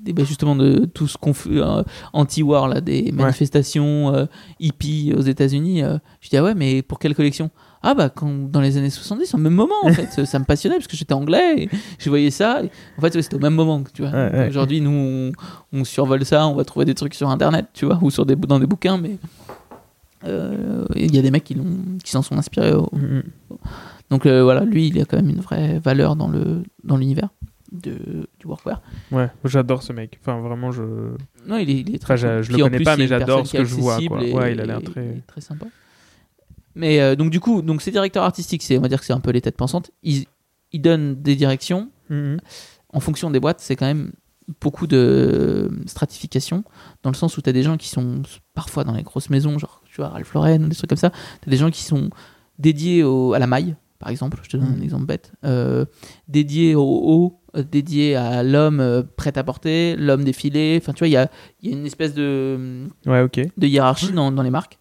bah, 0.04 0.24
justement 0.24 0.56
de 0.56 0.84
tout 0.86 1.06
ce 1.06 1.16
qu'on 1.16 1.32
fait 1.32 1.50
euh, 1.52 1.82
anti-war 2.12 2.66
là, 2.68 2.80
des 2.80 3.12
manifestations 3.12 4.12
euh, 4.14 4.26
hippies 4.58 5.12
aux 5.16 5.20
États-Unis. 5.22 5.82
euh. 5.84 5.98
je 6.20 6.28
dis 6.30 6.36
ah 6.36 6.42
ouais, 6.42 6.54
mais 6.54 6.82
pour 6.82 6.98
quelle 6.98 7.14
collection? 7.14 7.50
Ah 7.84 7.94
bah 7.94 8.08
quand, 8.10 8.30
dans 8.50 8.60
les 8.60 8.76
années 8.78 8.90
70 8.90 9.34
au 9.34 9.38
même 9.38 9.54
moment 9.54 9.74
en 9.82 9.92
fait 9.92 10.06
ça, 10.12 10.24
ça 10.24 10.38
me 10.38 10.44
passionnait 10.44 10.76
parce 10.76 10.86
que 10.86 10.96
j'étais 10.96 11.14
anglais 11.14 11.64
et 11.64 11.68
je 11.98 12.08
voyais 12.10 12.30
ça 12.30 12.62
et 12.62 12.70
en 12.96 13.00
fait 13.00 13.12
ouais, 13.16 13.22
c'était 13.22 13.34
au 13.34 13.40
même 13.40 13.54
moment 13.54 13.82
tu 13.92 14.02
vois 14.02 14.12
Ouais, 14.12 14.30
ouais. 14.32 14.48
aujourd'hui 14.48 14.80
nous 14.80 14.90
on, 14.92 15.32
on 15.72 15.82
survole 15.84 16.24
ça 16.24 16.46
on 16.46 16.54
va 16.54 16.64
trouver 16.64 16.84
des 16.84 16.94
trucs 16.94 17.14
sur 17.14 17.28
internet 17.28 17.66
tu 17.74 17.84
vois 17.86 17.98
ou 18.00 18.08
sur 18.10 18.24
des 18.24 18.36
bou- 18.36 18.46
dans 18.46 18.60
des 18.60 18.66
bouquins 18.68 18.98
mais 18.98 19.18
euh, 20.24 20.84
il 20.94 21.12
y 21.14 21.18
a 21.18 21.22
des 21.22 21.32
mecs 21.32 21.42
qui 21.42 21.54
l'ont 21.54 21.64
qui 22.04 22.12
s'en 22.12 22.22
sont 22.22 22.36
inspirés 22.38 22.72
au- 22.72 22.88
mm, 22.92 22.98
mm. 23.18 23.22
donc 24.10 24.26
euh, 24.26 24.44
voilà 24.44 24.64
lui 24.64 24.86
il 24.86 25.00
a 25.00 25.04
quand 25.04 25.16
même 25.16 25.30
une 25.30 25.40
vraie 25.40 25.80
valeur 25.80 26.14
dans 26.14 26.28
le 26.28 26.62
dans 26.84 26.96
l'univers 26.96 27.30
de 27.72 28.28
du 28.38 28.46
workwear 28.46 28.80
Ouais, 29.10 29.28
j'adore 29.44 29.82
ce 29.82 29.92
mec. 29.92 30.18
Enfin, 30.20 30.40
vraiment, 30.40 30.70
je. 30.72 30.82
non 31.46 31.56
il 31.56 31.70
est, 31.70 31.80
il 31.80 31.90
est 31.94 32.02
Enfin, 32.02 32.14
très 32.14 32.16
je- 32.18 32.26
cool. 32.26 32.42
je 32.42 32.52
le 32.52 32.58
connais 32.64 32.76
plus, 32.76 32.84
pas, 32.84 32.96
mais 32.96 33.06
j'adore 33.06 33.46
ce 33.46 33.56
que 33.56 33.64
je 33.64 33.74
vois, 33.74 33.98
quoi. 34.06 34.22
et- 34.24 34.32
Ouais, 34.32 34.52
il 34.52 34.60
a 34.60 34.66
l'air 34.66 34.82
très- 34.82 35.22
très 35.26 35.40
sympa 35.40 35.66
mais 36.74 37.00
euh, 37.00 37.16
donc 37.16 37.30
du 37.30 37.38
coup 37.38 37.60
donc 37.60 37.82
ces 37.82 37.90
directeurs 37.90 38.24
artistiques 38.24 38.64
on 38.70 38.80
va 38.80 38.88
dire 38.88 38.98
que 38.98 39.04
c'est 39.04 39.12
un 39.12 39.20
peu 39.20 39.30
les 39.30 39.42
têtes 39.42 39.58
pensantes 39.58 39.90
ils, 40.02 40.24
ils 40.72 40.80
donnent 40.80 41.16
des 41.20 41.36
directions 41.36 41.90
Mm, 42.08 42.14
mm. 42.34 42.36
en 42.94 43.00
fonction 43.00 43.30
des 43.30 43.40
boîtes, 43.40 43.60
c'est 43.60 43.76
quand 43.76 43.86
même 43.86 44.12
beaucoup 44.60 44.86
de 44.86 45.70
stratification, 45.86 46.64
dans 47.02 47.10
le 47.10 47.14
sens 47.14 47.38
où 47.38 47.42
tu 47.42 47.48
as 47.48 47.52
des 47.52 47.62
gens 47.62 47.76
qui 47.76 47.88
sont 47.88 48.22
parfois 48.54 48.84
dans 48.84 48.92
les 48.92 49.02
grosses 49.04 49.30
maisons, 49.30 49.58
genre 49.58 49.82
tu 49.86 49.96
vois, 49.96 50.08
Ralph 50.08 50.32
Lauren, 50.34 50.58
des 50.68 50.74
trucs 50.74 50.88
comme 50.90 50.98
ça. 50.98 51.10
T'as 51.10 51.50
des 51.50 51.56
gens 51.56 51.70
qui 51.70 51.82
sont 51.84 52.10
dédiés 52.58 53.02
au- 53.04 53.32
à 53.34 53.38
la 53.38 53.46
maille, 53.46 53.76
par 53.98 54.08
exemple. 54.10 54.40
Je 54.42 54.48
te 54.50 54.56
donne 54.56 54.66
un 54.72 54.76
Mhm. 54.76 54.82
exemple 54.82 55.06
bête. 55.06 55.32
Euh, 55.44 55.84
dédiés 56.28 56.74
au 56.74 56.82
haut, 56.82 57.40
euh, 57.56 57.62
dédiés 57.62 58.16
à 58.16 58.42
l'homme 58.42 58.80
euh, 58.80 59.02
prêt 59.16 59.36
à 59.36 59.44
porter, 59.44 59.96
l'homme 59.96 60.24
défilé. 60.24 60.78
Enfin, 60.80 60.92
tu 60.92 61.00
vois, 61.00 61.08
il 61.08 61.12
y 61.12 61.16
a, 61.16 61.30
il 61.62 61.70
y 61.70 61.74
a 61.74 61.76
une 61.78 61.86
espèce 61.86 62.14
de 62.14 62.86
Ouais, 63.06 63.22
ok. 63.22 63.40
de 63.56 63.66
hiérarchie 63.66 64.12
dans, 64.12 64.30
dans 64.32 64.42
les 64.42 64.50
marques. 64.50 64.78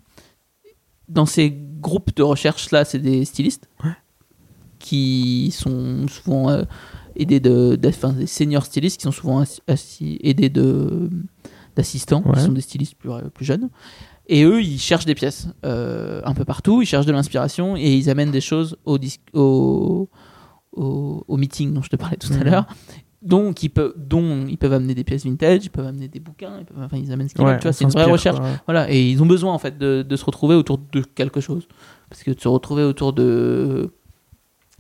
Dans 1.10 1.26
ces 1.26 1.52
groupes 1.82 2.16
de 2.16 2.24
recherche-là, 2.24 2.86
c'est 2.86 3.00
des 3.00 3.26
stylistes 3.26 3.68
qui 4.80 5.52
sont 5.56 6.08
souvent 6.08 6.50
euh, 6.50 6.64
aidés 7.16 7.40
de, 7.40 7.76
de- 7.76 7.90
enfin, 7.90 8.14
des 8.14 8.28
seniors 8.28 8.66
stylistes 8.66 8.98
qui 9.00 9.04
sont 9.04 9.12
souvent 9.12 9.44
aidés 10.24 10.50
de 10.50 11.10
d'assistants 11.76 12.22
Ouais. 12.26 12.34
qui 12.34 12.42
sont 12.42 12.52
des 12.52 12.62
stylistes 12.62 12.96
plus, 12.96 13.10
plus 13.34 13.46
jeunes. 13.46 13.70
Et 14.28 14.44
eux, 14.44 14.62
ils 14.62 14.80
cherchent 14.80 15.06
des 15.06 15.16
pièces 15.16 15.48
euh, 15.66 16.22
un 16.26 16.34
peu 16.34 16.44
partout, 16.46 16.82
ils 16.82 16.86
cherchent 16.86 17.06
de 17.06 17.12
l'inspiration 17.14 17.76
et 17.78 17.94
ils 17.94 18.10
amènent 18.10 18.32
des 18.32 18.42
choses 18.42 18.76
au, 18.86 18.98
au, 19.34 20.10
au, 20.74 21.24
au 21.28 21.38
meeting 21.38 21.74
dont 21.74 21.82
je 21.82 21.90
te 21.90 21.96
parlais 21.96 22.18
tout 22.18 22.32
à 22.34 22.44
l'heure. 22.44 22.66
Donc 23.22 23.62
ils, 23.62 23.70
peuvent, 23.70 23.94
dont 23.98 24.48
ils 24.48 24.58
peuvent 24.58 24.74
amener 24.74 24.96
des 24.96 25.04
pièces 25.04 25.26
vintage, 25.26 25.66
ils 25.66 25.70
peuvent 25.70 25.86
amener 25.86 26.08
des 26.08 26.20
bouquins, 26.20 26.54
ils, 26.60 26.66
peuvent, 26.66 26.82
enfin, 26.84 26.98
ils 26.98 27.12
amènent 27.12 27.30
ce 27.30 27.36
qu'ils 27.36 27.46
Ouais, 27.46 27.58
veulent. 27.64 27.74
C'est 27.74 27.84
une 27.84 27.92
vraie 27.92 28.06
recherche. 28.06 28.38
quoi, 28.40 28.48
ouais. 28.48 28.56
Voilà, 28.66 28.92
et 28.92 29.10
ils 29.12 29.22
ont 29.22 29.28
besoin 29.28 29.54
en 29.54 29.60
fait 29.60 29.78
de, 29.78 30.02
de 30.02 30.16
se 30.16 30.26
retrouver 30.26 30.56
autour 30.56 30.80
de 30.80 31.02
quelque 31.02 31.40
chose. 31.40 31.68
Parce 32.10 32.24
que 32.24 32.32
de 32.32 32.40
se 32.40 32.48
retrouver 32.48 32.84
autour 32.84 33.14
de 33.14 33.92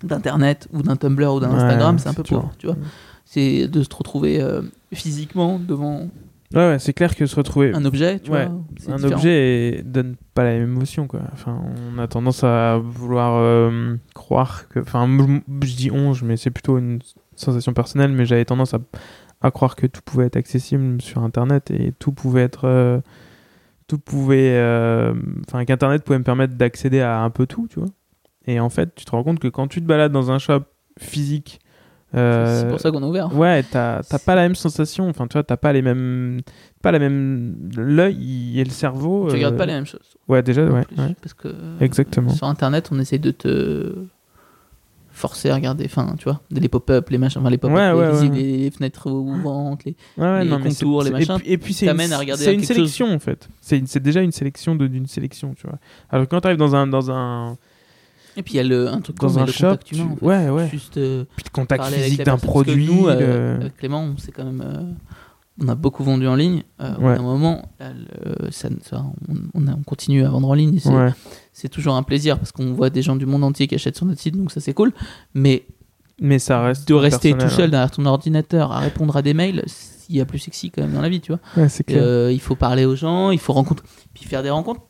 d'internet 0.03 0.67
ou 0.73 0.81
d'un 0.81 0.95
Tumblr 0.95 1.31
ou 1.35 1.39
d'un 1.39 1.49
Ouais, 1.49 1.55
Instagram, 1.61 1.99
c'est 1.99 2.09
un 2.09 2.13
peu 2.15 2.23
pauvre, 2.23 2.51
tu 2.57 2.65
vois. 2.65 2.75
C'est 3.25 3.67
de 3.67 3.83
se 3.83 3.89
retrouver 3.95 4.41
euh, 4.41 4.63
physiquement 4.91 5.59
devant 5.59 6.07
Ouais, 6.53 6.67
ouais, 6.67 6.79
c'est 6.79 6.93
clair 6.93 7.15
que 7.15 7.25
se 7.25 7.35
retrouver 7.35 7.73
un 7.73 7.85
objet, 7.85 8.19
tu 8.19 8.29
Ouais, 8.31 8.45
vois. 8.47 8.93
un 8.93 8.95
différent. 8.97 9.13
objet 9.13 9.81
donne 9.85 10.15
pas 10.33 10.43
la 10.43 10.51
même 10.51 10.63
émotion 10.71 11.07
quoi. 11.07 11.21
Enfin, 11.31 11.61
on 11.95 11.97
a 11.97 12.07
tendance 12.07 12.43
à 12.43 12.77
vouloir 12.77 13.35
euh, 13.35 13.95
croire 14.15 14.67
que 14.67 14.79
enfin 14.79 15.07
je 15.63 15.75
dis 15.75 15.91
onge 15.91 16.23
mais 16.23 16.35
c'est 16.37 16.51
plutôt 16.51 16.77
une 16.77 16.99
sensation 17.35 17.73
personnelle 17.73 18.11
mais 18.11 18.25
j'avais 18.25 18.43
tendance 18.45 18.73
à, 18.73 18.79
à 19.41 19.49
croire 19.51 19.75
que 19.77 19.87
tout 19.87 20.01
pouvait 20.03 20.25
être 20.25 20.35
accessible 20.35 21.01
sur 21.01 21.23
internet 21.23 21.71
et 21.71 21.93
tout 21.97 22.11
pouvait 22.11 22.41
être 22.43 22.65
euh, 22.65 22.99
tout 23.87 23.97
pouvait 23.99 24.51
euh, 24.55 25.13
enfin 25.47 25.63
qu'internet 25.65 26.03
pouvait 26.03 26.19
me 26.19 26.23
permettre 26.23 26.55
d'accéder 26.55 26.99
à 27.01 27.21
un 27.21 27.29
peu 27.29 27.45
tout, 27.45 27.67
tu 27.69 27.79
vois. 27.79 27.89
Et 28.47 28.59
en 28.59 28.69
fait, 28.69 28.95
tu 28.95 29.05
te 29.05 29.11
rends 29.11 29.23
compte 29.23 29.39
que 29.39 29.47
quand 29.47 29.67
tu 29.67 29.81
te 29.81 29.85
balades 29.85 30.11
dans 30.11 30.31
un 30.31 30.39
shop 30.39 30.61
physique 30.99 31.59
euh, 32.15 32.61
C'est 32.61 32.67
pour 32.69 32.79
ça 32.79 32.91
qu'on 32.91 33.03
a 33.03 33.07
ouvert. 33.07 33.35
Ouais, 33.35 33.63
t'as 33.63 34.01
pas 34.25 34.35
la 34.35 34.41
même 34.43 34.55
sensation. 34.55 35.07
Enfin, 35.09 35.27
tu 35.27 35.33
vois, 35.33 35.43
t'as 35.43 35.57
pas 35.57 35.71
les 35.73 35.81
mêmes, 35.81 36.41
pas 36.81 36.91
la 36.91 36.99
même. 36.99 37.55
L'œil 37.75 38.59
et 38.59 38.63
le 38.63 38.69
cerveau. 38.69 39.27
Tu 39.29 39.35
regardes 39.35 39.55
euh, 39.55 39.57
pas 39.57 39.65
les 39.65 39.73
mêmes 39.73 39.85
choses. 39.85 40.15
Ouais, 40.27 40.43
déjà, 40.43 40.63
ouais. 40.65 40.83
plus, 40.83 40.97
ouais. 40.97 41.15
Parce 41.21 41.33
que 41.33 41.47
euh, 41.47 41.79
Exactement. 41.79 42.29
sur 42.29 42.47
internet, 42.47 42.89
on 42.91 42.99
essaye 42.99 43.19
de 43.19 43.31
te 43.31 43.95
forcer 45.13 45.49
à 45.49 45.55
regarder, 45.55 45.85
enfin, 45.85 46.15
tu 46.17 46.23
vois, 46.23 46.41
les 46.49 46.69
pop-up, 46.69 47.09
les 47.09 47.17
machins, 47.17 47.41
enfin, 47.41 47.49
les 47.49 47.57
pop-up, 47.57 47.75
Ouais, 47.75 47.91
les, 48.29 48.63
ouais, 48.65 48.71
fenêtres 48.71 49.11
ouvrantes, 49.11 49.83
les... 49.85 49.95
Les 50.17 50.45
non, 50.49 50.59
contours, 50.61 51.03
les 51.03 51.11
machins, 51.11 51.37
Et 51.45 51.57
puis, 51.57 51.73
c'est 51.73 51.85
une, 51.85 51.99
à 51.99 52.23
une 52.23 52.59
chose. 52.59 52.63
sélection 52.63 53.13
en 53.13 53.19
fait. 53.19 53.47
C'est 53.59 53.99
déjà 54.01 54.21
une 54.21 54.31
sélection 54.31 54.73
d'une 54.75 55.07
sélection, 55.07 55.53
tu 55.53 55.67
vois. 55.67 55.77
Alors 56.09 56.27
quand 56.27 56.39
t'arrives 56.41 56.57
dans 56.57 56.75
un 56.75 56.87
dans 56.87 57.11
un 57.11 57.57
Et 58.37 58.43
puis 58.43 58.53
il 58.53 58.57
y 58.57 58.59
a 58.59 58.63
le, 58.63 58.87
un 58.87 59.01
truc 59.01 59.17
dans 59.17 59.29
mais 59.33 59.41
un 59.41 59.45
le 59.45 59.51
shop, 59.51 59.67
contact 59.67 59.87
tu- 59.87 59.95
humain. 59.95 60.11
en 60.11 60.15
fait. 60.15 60.25
ouais, 60.25 60.49
ouais. 60.49 60.69
Juste 60.69 60.97
euh, 60.97 61.25
Puis 61.35 61.45
le 61.45 61.51
contact 61.51 61.83
physique 61.85 62.23
d'un 62.23 62.37
produit. 62.37 62.85
nous, 62.85 63.07
euh, 63.07 63.55
le- 63.57 63.61
avec 63.61 63.77
Clément, 63.77 64.01
on 64.03 64.17
s'est 64.17 64.31
quand 64.31 64.45
même, 64.45 64.63
euh, 64.65 64.81
on 65.61 65.67
a 65.67 65.75
beaucoup 65.75 66.03
vendu 66.03 66.27
en 66.27 66.35
ligne. 66.35 66.63
Euh, 66.81 66.95
Ouais. 66.97 67.15
d'un 67.17 67.21
moment, 67.23 67.67
là, 67.79 67.91
le- 67.93 68.51
ça, 68.51 68.69
ça- 68.83 69.03
on, 69.29 69.35
on 69.53 69.67
a- 69.67 69.73
on 69.75 69.83
continue 69.83 70.23
à 70.25 70.29
vendre 70.29 70.47
en 70.49 70.53
ligne. 70.53 70.79
C'est 70.79 70.89
Ouais. 70.89 71.09
c'est 71.51 71.69
toujours 71.69 71.95
un 71.95 72.03
plaisir 72.03 72.37
parce 72.37 72.51
qu'on 72.51 72.73
voit 72.73 72.89
des 72.89 73.01
gens 73.01 73.15
du 73.15 73.25
monde 73.25 73.43
entier 73.43 73.67
qui 73.67 73.75
achètent 73.75 73.97
sur 73.97 74.05
notre 74.05 74.21
site, 74.21 74.37
donc 74.37 74.51
ça 74.51 74.61
c'est 74.61 74.73
cool. 74.73 74.91
Mais 75.33 75.65
Mais 76.19 76.39
ça 76.39 76.61
reste. 76.61 76.87
de 76.87 76.93
rester 76.93 77.33
tout 77.37 77.49
seul 77.49 77.69
derrière 77.71 77.91
ton 77.91 78.05
ordinateur 78.05 78.71
à 78.71 78.79
répondre 78.79 79.15
à 79.17 79.21
des 79.21 79.33
mails, 79.33 79.63
il 80.09 80.15
y 80.17 80.21
a 80.21 80.25
plus 80.25 80.39
sexy 80.39 80.71
quand 80.71 80.81
même 80.83 80.93
dans 80.93 81.01
la 81.01 81.09
vie, 81.09 81.19
tu 81.21 81.31
vois. 81.33 81.39
Ouais, 81.57 81.67
c'est 81.69 81.83
clair. 81.83 82.01
Euh, 82.01 82.31
il 82.31 82.39
faut 82.39 82.55
parler 82.55 82.85
aux 82.85 82.95
gens, 82.95 83.31
il 83.31 83.39
faut 83.39 83.53
rencontrer, 83.53 83.85
puis 84.13 84.25
faire 84.25 84.43
des 84.43 84.49
rencontres 84.49 84.81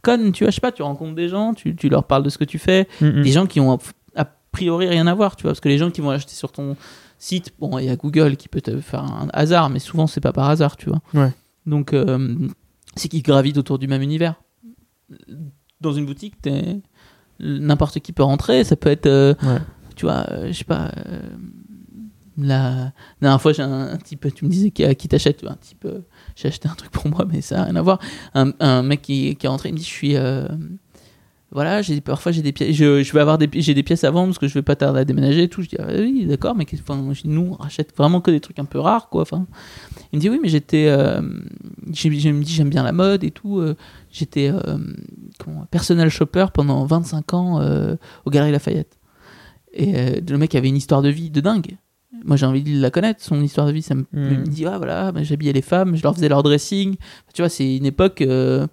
connes, 0.00 0.32
tu 0.32 0.44
vois, 0.44 0.50
je 0.50 0.56
sais 0.56 0.60
pas, 0.60 0.72
tu 0.72 0.82
rencontres 0.82 1.14
des 1.14 1.28
gens, 1.28 1.54
tu, 1.54 1.74
tu 1.76 1.88
leur 1.88 2.04
parles 2.04 2.22
de 2.22 2.30
ce 2.30 2.38
que 2.38 2.44
tu 2.44 2.58
fais, 2.58 2.88
Mm, 3.00 3.22
des 3.22 3.30
gens 3.32 3.46
qui 3.46 3.60
ont 3.60 3.78
a, 4.16 4.24
priori 4.52 4.88
rien 4.88 5.06
à 5.06 5.14
voir, 5.14 5.36
tu 5.36 5.42
vois, 5.42 5.50
parce 5.52 5.60
que 5.60 5.68
les 5.68 5.78
gens 5.78 5.90
qui 5.90 6.00
vont 6.00 6.10
acheter 6.10 6.34
sur 6.34 6.50
ton 6.52 6.76
site, 7.18 7.52
bon, 7.60 7.78
il 7.78 7.84
y 7.84 7.88
a 7.88 7.96
Google 7.96 8.36
qui 8.36 8.48
peut 8.48 8.60
te 8.60 8.80
faire 8.80 9.04
un 9.04 9.28
hasard, 9.32 9.70
mais 9.70 9.78
souvent 9.78 10.06
c'est 10.06 10.20
pas 10.20 10.32
par 10.32 10.48
hasard, 10.50 10.76
tu 10.76 10.88
vois. 10.90 11.00
Ouais. 11.14 11.30
Donc, 11.66 11.92
euh, 11.92 12.36
c'est 12.96 13.08
qu'ils 13.08 13.22
gravitent 13.22 13.58
autour 13.58 13.78
du 13.78 13.86
même 13.86 14.02
univers. 14.02 14.34
Dans 15.80 15.92
une 15.92 16.06
boutique, 16.06 16.34
n'importe 17.38 18.00
qui 18.00 18.12
peut 18.12 18.22
rentrer, 18.22 18.64
ça 18.64 18.76
peut 18.76 18.90
être, 18.90 19.06
euh, 19.06 19.34
Ouais. 19.42 19.58
tu 19.96 20.04
vois, 20.06 20.26
euh, 20.30 20.48
je 20.48 20.52
sais 20.52 20.64
pas. 20.64 20.90
euh, 21.06 21.20
la... 22.36 22.74
la 22.74 22.92
dernière 23.20 23.40
fois, 23.40 23.52
j'ai 23.52 23.62
un, 23.62 23.88
un 23.92 23.96
type, 23.96 24.26
tu 24.34 24.44
me 24.44 24.50
disais 24.50 24.70
qui, 24.70 24.94
qui 24.96 25.08
t'achète, 25.08 25.44
un 25.44 25.56
type, 25.56 25.86
j'ai 26.40 26.48
acheté 26.48 26.68
un 26.68 26.74
truc 26.74 26.90
pour 26.90 27.08
moi, 27.08 27.26
mais 27.30 27.40
ça 27.40 27.56
n'a 27.56 27.64
rien 27.64 27.76
à 27.76 27.82
voir. 27.82 27.98
Un, 28.34 28.82
mec 28.82 29.02
qui, 29.02 29.36
est 29.40 29.48
rentré, 29.48 29.68
il 29.68 29.72
me 29.72 29.78
dit, 29.78 29.84
je 29.84 29.88
suis, 29.88 30.16
euh, 30.16 30.46
voilà, 31.52 31.80
parfois 32.04 32.30
j'ai 32.30 32.42
des 32.42 32.52
pièces, 32.52 32.76
je, 32.76 33.12
vais 33.12 33.20
avoir 33.20 33.36
des, 33.36 33.48
j'ai 33.52 33.74
des 33.74 33.82
pièces 33.82 34.04
à 34.04 34.12
vendre 34.12 34.28
parce 34.28 34.38
que 34.38 34.46
je 34.46 34.54
vais 34.54 34.62
pas 34.62 34.76
tarder 34.76 35.00
à 35.00 35.04
déménager 35.04 35.42
et 35.44 35.48
tout. 35.48 35.62
Je 35.62 35.68
dis, 35.68 35.76
ah, 35.80 35.86
oui, 35.98 36.24
d'accord, 36.26 36.54
mais 36.54 36.64
enfin, 36.74 37.02
nous, 37.24 37.56
on 37.58 37.62
rachète 37.62 37.92
vraiment 37.96 38.20
que 38.20 38.30
des 38.30 38.40
trucs 38.40 38.60
un 38.60 38.64
peu 38.64 38.78
rares, 38.78 39.08
quoi. 39.08 39.22
Enfin, 39.22 39.46
il 40.12 40.16
me 40.16 40.20
dit, 40.20 40.30
oui, 40.30 40.38
mais 40.40 40.48
j'étais, 40.48 40.86
euh, 40.88 41.20
je 41.92 42.08
me 42.08 42.42
dis, 42.42 42.52
j'aime 42.52 42.70
bien 42.70 42.84
la 42.84 42.92
mode 42.92 43.24
et 43.24 43.32
tout. 43.32 43.58
euh, 43.58 43.74
j'étais, 44.12 44.52
euh, 44.52 44.78
personal 45.72 46.08
shopper 46.08 46.46
pendant 46.54 46.84
25 46.84 47.34
ans 47.34 47.60
euh, 47.60 47.96
aux 48.24 48.30
Galeries 48.30 48.52
Lafayette. 48.52 48.98
Et 49.72 50.20
le 50.20 50.38
mec 50.38 50.54
avait 50.54 50.68
une 50.68 50.76
histoire 50.76 51.00
de 51.02 51.08
vie 51.08 51.30
de 51.30 51.40
dingue. 51.40 51.76
Moi, 52.24 52.36
j'ai 52.36 52.46
envie 52.46 52.62
de 52.62 52.80
la 52.80 52.90
connaître, 52.90 53.22
son 53.22 53.40
histoire 53.40 53.66
de 53.66 53.72
vie. 53.72 53.82
Ça 53.82 53.94
me, 53.94 54.02
Mm. 54.12 54.28
me 54.40 54.46
dit, 54.46 54.66
ah 54.66 54.78
voilà, 54.78 55.12
j'habillais 55.22 55.52
les 55.52 55.62
femmes, 55.62 55.94
je 55.96 56.02
leur 56.02 56.14
faisais 56.14 56.28
leur 56.28 56.42
dressing. 56.42 56.96
Tu 57.34 57.42
vois, 57.42 57.48
c'est 57.48 57.76
une 57.76 57.86
époque. 57.86 58.20
euh, 58.22 58.66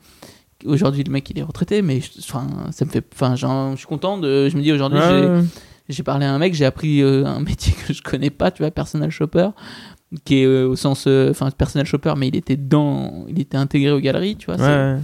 aujourd'hui, 0.65 1.03
le 1.03 1.11
mec, 1.11 1.29
il 1.29 1.37
est 1.39 1.43
retraité, 1.43 1.81
mais 1.83 2.01
je- 2.01 2.19
ça 2.21 2.41
me 2.85 2.89
fait. 2.89 3.05
Enfin, 3.13 3.35
je 3.35 3.45
suis 3.77 3.85
content 3.87 4.17
de. 4.17 4.49
Je 4.49 4.57
me 4.57 4.61
dis, 4.63 4.71
aujourd'hui, 4.71 4.99
Ouais, 4.99 5.41
j'ai- 5.87 6.03
parlé 6.03 6.25
à 6.25 6.33
un 6.33 6.39
mec, 6.39 6.53
j'ai 6.55 6.65
appris 6.65 7.01
euh, 7.01 7.25
un 7.25 7.39
métier 7.57 7.73
que 7.85 7.93
je 7.93 8.01
connais 8.01 8.31
pas, 8.31 8.49
tu 8.51 8.63
vois, 8.63 8.71
personal 8.71 9.11
shopper, 9.11 9.49
qui 10.25 10.39
est 10.41 10.45
euh, 10.45 10.67
au 10.67 10.75
sens, 10.75 11.05
enfin, 11.07 11.51
personal 11.51 11.85
shopper, 11.85 12.13
mais 12.17 12.29
il 12.29 12.35
était 12.35 12.57
dans, 12.57 13.25
il 13.29 13.39
était 13.39 13.57
intégré 13.57 13.91
aux 13.91 13.99
galeries, 13.99 14.35
tu 14.35 14.47
vois. 14.47 14.55
Ouais, 14.55 14.99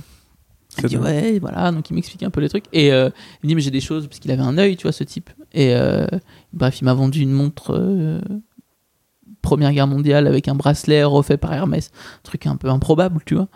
il 0.80 0.84
me 0.86 0.88
dit 0.90 0.98
ouais, 0.98 1.38
voilà, 1.40 1.72
donc 1.72 1.88
il 1.92 1.94
m'explique 1.94 2.24
un 2.24 2.32
peu 2.32 2.42
les 2.42 2.50
trucs 2.50 2.66
et 2.74 2.88
il 2.88 2.94
me 2.94 3.48
dit 3.48 3.54
mais 3.54 3.62
j'ai 3.62 3.70
des 3.70 3.80
choses 3.80 4.08
parce 4.08 4.18
qu'il 4.20 4.32
avait 4.32 4.42
un 4.42 4.58
œil, 4.58 4.76
tu 4.76 4.84
vois, 4.84 4.92
ce 4.92 5.04
type. 5.04 5.30
Et 5.54 5.76
euh, 5.76 6.06
bref, 6.52 6.82
il 6.82 6.86
m'a 6.86 6.94
vendu 6.94 7.22
une 7.22 7.32
montre 7.32 7.76
euh, 7.76 8.20
Première 9.42 9.72
Guerre 9.72 9.88
mondiale 9.88 10.28
avec 10.28 10.48
un 10.48 10.56
bracelet 10.56 11.04
refait 11.04 11.38
par 11.38 11.54
Hermès, 11.54 11.92
un 11.94 12.20
truc 12.24 12.48
un 12.48 12.56
peu 12.56 12.70
improbable, 12.70 13.20
tu 13.26 13.36
vois. 13.36 13.48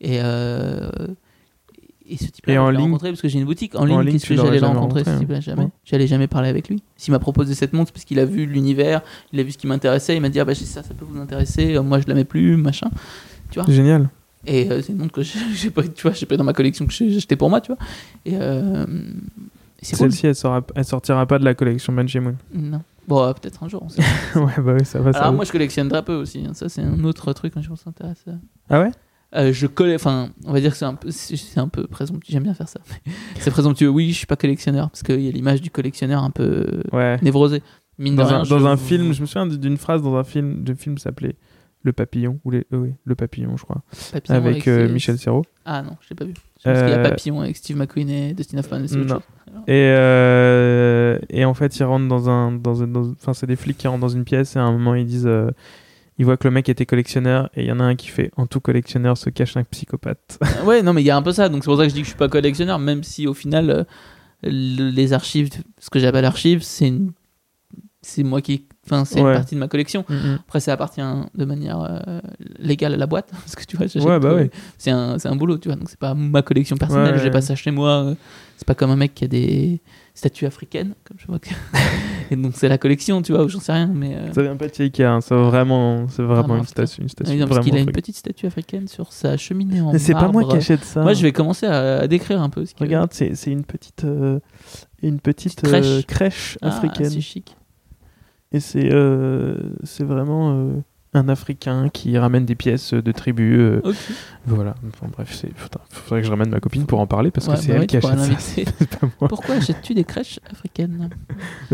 Et 0.00 0.18
euh, 0.22 0.90
et 2.08 2.16
ce 2.18 2.26
type-là, 2.26 2.64
je 2.66 2.70
l'ai 2.70 2.76
rencontré 2.78 3.08
parce 3.10 3.20
que 3.20 3.28
j'ai 3.28 3.40
une 3.40 3.46
boutique 3.46 3.74
en 3.74 3.80
en 3.80 3.84
ligne. 3.84 4.00
ligne, 4.00 4.12
Qu'est-ce 4.12 4.26
tu 4.26 4.36
que 4.36 4.40
j'allais 4.40 4.60
le 4.60 4.66
rencontrer 4.66 5.02
ce 5.02 5.18
type-là? 5.18 5.40
Jamais. 5.40 5.64
Ouais. 5.64 5.70
J'allais 5.84 6.06
jamais 6.06 6.28
parler 6.28 6.48
avec 6.48 6.68
lui. 6.68 6.82
S'il 6.96 7.10
m'a 7.12 7.18
proposé 7.18 7.54
cette 7.54 7.72
montre, 7.72 7.92
parce 7.92 8.04
qu'il 8.04 8.20
a 8.20 8.24
vu 8.24 8.46
l'univers, 8.46 9.02
il 9.32 9.40
a 9.40 9.42
vu 9.42 9.50
ce 9.50 9.58
qui 9.58 9.66
m'intéressait, 9.66 10.14
il 10.14 10.20
m'a 10.20 10.28
dit 10.28 10.38
ah 10.38 10.44
bah 10.44 10.54
ça, 10.54 10.82
ça 10.84 10.94
peut 10.94 11.04
vous 11.04 11.18
intéresser. 11.18 11.78
Moi 11.80 11.98
je 12.00 12.06
la 12.06 12.14
mets 12.14 12.24
plus, 12.24 12.56
machin. 12.56 12.90
Génial. 13.66 14.08
Et 14.46 14.70
euh, 14.70 14.80
c'est 14.82 14.92
une 14.92 14.98
montre 14.98 15.12
que 15.12 15.22
j'ai 15.54 15.70
pas, 15.70 15.82
tu 15.82 16.02
vois, 16.02 16.12
j'ai 16.12 16.26
pas 16.26 16.36
dans 16.36 16.44
ma 16.44 16.52
collection 16.52 16.86
que 16.86 16.92
j'ai 16.92 17.10
j'ai 17.10 17.16
acheté 17.16 17.36
pour 17.36 17.50
moi, 17.50 17.60
tu 17.60 17.72
vois. 17.72 17.78
Et 18.24 18.34
euh, 18.34 18.86
cool. 19.82 19.96
Celle-ci, 19.98 20.26
elle, 20.26 20.34
sera- 20.34 20.64
elle 20.74 20.84
sortira 20.84 21.26
pas 21.26 21.38
de 21.38 21.44
la 21.44 21.54
collection 21.54 21.92
Benjamin. 21.92 22.34
Non. 22.54 22.82
Bon, 23.08 23.22
euh, 23.22 23.32
peut-être 23.32 23.62
un 23.62 23.68
jour. 23.68 23.82
on 23.84 23.88
sait 23.88 24.02
ouais, 24.34 24.52
bah 24.58 24.74
oui, 24.78 24.84
ça 24.84 25.00
va. 25.00 25.10
Alors 25.10 25.32
moi, 25.32 25.44
je 25.44 25.52
collectionne 25.52 25.88
très 25.88 26.02
peu 26.02 26.14
aussi. 26.14 26.44
hein. 26.48 26.54
Ça, 26.54 26.68
c'est 26.68 26.82
un 26.82 27.04
autre 27.04 27.32
truc 27.32 27.54
quand 27.54 27.62
je 27.62 27.70
m'intéresse. 27.70 28.24
à- 28.28 28.32
Ah 28.68 28.80
ouais? 28.80 28.90
Euh, 29.34 29.52
je 29.52 29.66
colle, 29.66 29.92
enfin, 29.94 30.30
on 30.44 30.52
va 30.52 30.60
dire 30.60 30.70
que 30.70 30.76
c'est 30.76 30.84
un 30.84 30.94
peu, 30.94 31.10
c'est 31.10 31.58
un 31.58 31.68
peu 31.68 31.86
présomptueux. 31.86 32.32
J'aime 32.32 32.44
bien 32.44 32.54
faire 32.54 32.68
ça. 32.68 32.80
c'est 33.38 33.50
présomptueux. 33.50 33.88
Oui, 33.88 34.10
je 34.12 34.16
suis 34.18 34.26
pas 34.26 34.36
collectionneur 34.36 34.88
parce 34.90 35.02
qu'il 35.02 35.20
y 35.20 35.28
a 35.28 35.30
l'image 35.32 35.60
du 35.60 35.70
collectionneur 35.70 36.22
un 36.22 36.30
peu 36.30 36.82
Ouais. 36.92 37.18
névrosé. 37.22 37.62
Mine 37.98 38.14
de 38.14 38.22
Dans, 38.22 38.26
rien, 38.28 38.40
un, 38.40 38.44
je- 38.44 38.50
dans 38.54 38.66
un 38.66 38.76
film, 38.76 39.12
je 39.12 39.20
me 39.22 39.26
souviens 39.26 39.46
d'une 39.46 39.76
phrase 39.78 40.02
dans 40.02 40.14
un 40.16 40.24
film, 40.24 40.62
de 40.64 40.74
film 40.74 40.98
s'appelait 40.98 41.34
Le 41.82 41.92
Papillon, 41.92 42.38
ou 42.44 42.50
les, 42.50 42.66
euh, 42.72 42.78
oui, 42.78 42.94
Le 43.04 43.14
Papillon, 43.14 43.56
je 43.56 43.64
crois, 43.64 43.82
Papillon 44.12 44.36
avec 44.36 44.68
euh, 44.68 44.88
Michel 44.88 45.18
Serrault. 45.18 45.44
Ah 45.64 45.82
non, 45.82 45.96
je 46.00 46.10
l'ai 46.10 46.16
pas 46.16 46.24
vu. 46.24 46.34
Pense 46.66 46.78
qu'il 46.80 46.88
y 46.90 46.92
a 46.92 46.98
Euh, 46.98 47.08
Papillon 47.08 47.40
avec 47.40 47.56
Steve 47.56 47.76
McQueen 47.76 48.08
et 48.10 48.32
Dustin 48.34 48.58
Hoffman. 48.58 48.82
autre 48.84 48.96
Non. 48.96 49.14
chose. 49.14 49.22
Et, 49.68 49.72
euh, 49.96 51.18
et 51.30 51.44
en 51.44 51.54
fait, 51.54 51.76
ils 51.78 51.84
rentrent 51.84 52.08
dans 52.08 52.28
un. 52.28 52.52
Dans 52.52 52.82
un- 52.82 52.86
dans- 52.86 53.10
Enfin, 53.12 53.34
c'est 53.34 53.46
des 53.46 53.56
flics 53.56 53.78
qui 53.78 53.88
rentrent 53.88 54.00
dans 54.00 54.08
une 54.08 54.24
pièce 54.24 54.56
et 54.56 54.58
à 54.58 54.62
un 54.62 54.72
moment, 54.72 54.94
ils 54.94 55.06
disent. 55.06 55.26
euh, 55.26 55.50
ils 56.18 56.24
voient 56.24 56.36
que 56.38 56.48
le 56.48 56.52
mec 56.52 56.68
était 56.70 56.86
collectionneur 56.86 57.50
et 57.54 57.62
il 57.64 57.66
y 57.68 57.72
en 57.72 57.78
a 57.80 57.84
un 57.84 57.94
qui 57.94 58.08
fait 58.08 58.30
En 58.38 58.46
tout 58.46 58.60
collectionneur 58.60 59.18
se 59.18 59.28
cache 59.28 59.56
un 59.58 59.64
psychopathe. 59.64 60.38
Ouais, 60.64 60.82
non, 60.82 60.92
mais 60.94 61.02
il 61.02 61.06
y 61.06 61.10
a 61.10 61.16
un 61.16 61.20
peu 61.22 61.32
ça. 61.32 61.48
Donc 61.50 61.62
c'est 61.62 61.68
pour 61.70 61.76
ça 61.76 61.82
que 61.84 61.90
je 61.90 61.94
dis 61.94 62.00
que 62.00 62.06
je 62.06 62.10
suis 62.12 62.18
pas 62.18 62.28
collectionneur, 62.28 62.78
même 62.78 63.02
si 63.02 63.26
au 63.26 63.34
final, 63.34 63.68
euh, 63.70 63.84
le- 64.42 64.90
les 64.90 65.12
archives, 65.12 65.50
ce 65.78 65.90
que 65.90 65.98
j'appelle 65.98 66.24
archives, 66.24 66.62
c'est 66.62 66.88
une... 66.88 67.12
c'est 68.02 68.22
moi 68.22 68.40
qui. 68.40 68.66
Enfin, 68.86 69.04
c'est 69.04 69.20
Ouais. 69.20 69.30
une 69.32 69.36
partie 69.36 69.54
de 69.56 69.60
ma 69.60 69.68
collection. 69.68 70.04
Mhm. 70.08 70.38
Après, 70.46 70.60
ça 70.60 70.72
appartient 70.72 71.00
de 71.34 71.44
manière 71.44 71.80
euh, 71.80 72.20
légale 72.58 72.94
à 72.94 72.96
la 72.96 73.06
boîte. 73.06 73.28
Parce 73.30 73.54
que 73.56 73.64
tu 73.64 73.76
vois, 73.76 73.86
Ouais, 74.04 74.20
bah 74.20 74.34
ouais. 74.34 74.50
c'est 74.78 74.90
un, 74.90 75.16
un 75.22 75.36
boulot, 75.36 75.58
tu 75.58 75.68
vois. 75.68 75.76
Donc, 75.76 75.88
c'est 75.90 75.98
pas 75.98 76.14
ma 76.14 76.42
collection 76.42 76.76
personnelle. 76.76 77.18
J'ai 77.22 77.30
pas 77.30 77.40
ça 77.40 77.54
chez 77.56 77.70
moi. 77.70 78.04
euh, 78.04 78.14
C'est 78.56 78.66
pas 78.66 78.74
comme 78.74 78.90
un 78.90 78.96
mec 78.96 79.14
qui 79.14 79.24
a 79.24 79.28
des 79.28 79.80
statues 80.14 80.46
africaines. 80.46 80.94
Comme 81.04 81.16
je 81.18 81.26
vois 81.26 81.38
que... 81.38 81.50
Et 82.30 82.34
donc, 82.36 82.52
c'est 82.56 82.68
la 82.68 82.78
collection, 82.78 83.22
tu 83.22 83.32
vois, 83.32 83.44
ou 83.44 83.48
j'en 83.48 83.60
sais 83.60 83.72
rien. 83.72 83.86
Mais. 83.92 84.14
euh, 84.16 84.32
Ça 84.32 84.42
vient 84.42 84.56
pas 84.56 84.66
de 84.68 84.74
chez 84.74 84.84
Ikea, 84.84 85.02
hein, 85.04 85.20
c'est 85.20 85.34
vraiment, 85.34 86.08
c'est 86.08 86.22
vraiment 86.22 86.42
Vraiment, 86.42 86.56
une 86.58 86.66
statue, 86.66 87.02
une 87.02 87.08
statue 87.08 87.40
ah 87.40 87.46
parce 87.46 87.64
qu'il 87.64 87.76
a 87.76 87.80
une 87.80 87.92
petite 87.92 88.16
statue 88.16 88.46
africaine 88.46 88.88
sur 88.88 89.12
sa 89.12 89.36
cheminée 89.36 89.80
en 89.80 89.92
Mais 89.92 89.98
c'est 90.00 90.12
pas 90.12 90.28
moi 90.32 90.44
qui 90.44 90.56
achète 90.56 90.82
ça. 90.84 91.02
Moi, 91.02 91.12
je 91.12 91.22
vais 91.22 91.32
commencer 91.32 91.66
à, 91.66 91.98
à 92.00 92.06
décrire 92.08 92.40
un 92.42 92.50
peu. 92.50 92.64
Ce. 92.66 92.72
Regarde, 92.80 93.12
c'est 93.12 93.32
une 93.46 93.64
petite, 93.64 94.04
euh, 94.04 94.40
une 95.02 95.20
petite 95.20 95.60
Petite 95.60 95.62
crèche. 95.62 95.86
euh, 95.86 96.02
crèche 96.02 96.58
Ah, 96.62 96.68
africaine. 96.68 97.10
c'est 97.10 97.20
chic. 97.20 97.54
Et 98.52 98.60
c'est 98.60 98.92
euh, 98.92 99.56
c'est 99.82 100.04
vraiment 100.04 100.52
euh, 100.52 100.72
un 101.14 101.28
Africain 101.28 101.88
qui 101.88 102.16
ramène 102.16 102.44
des 102.44 102.54
pièces 102.54 102.94
de 102.94 103.12
tribus. 103.12 103.58
euh, 103.58 103.82
voilà. 104.46 104.74
Enfin 104.88 105.08
bref, 105.12 105.32
c'est 105.34 105.52
putain, 105.52 105.80
faudrait 105.90 106.20
que 106.20 106.26
je 106.26 106.30
ramène 106.30 106.50
ma 106.50 106.60
copine 106.60 106.86
pour 106.86 107.00
en 107.00 107.06
parler 107.06 107.30
parce 107.30 107.48
Ouais, 107.48 107.54
que 107.54 107.60
c'est 107.60 107.68
bah 107.68 107.74
elle 107.74 107.80
ouais, 107.80 107.86
qui 107.86 107.98
tu 107.98 108.06
achète 108.06 108.18
ça. 108.20 108.38
C'est. 108.38 108.64
Pourquoi 109.28 109.56
achètes-tu 109.56 109.94
des 109.94 110.04
crèches 110.04 110.38
africaines? 110.50 111.10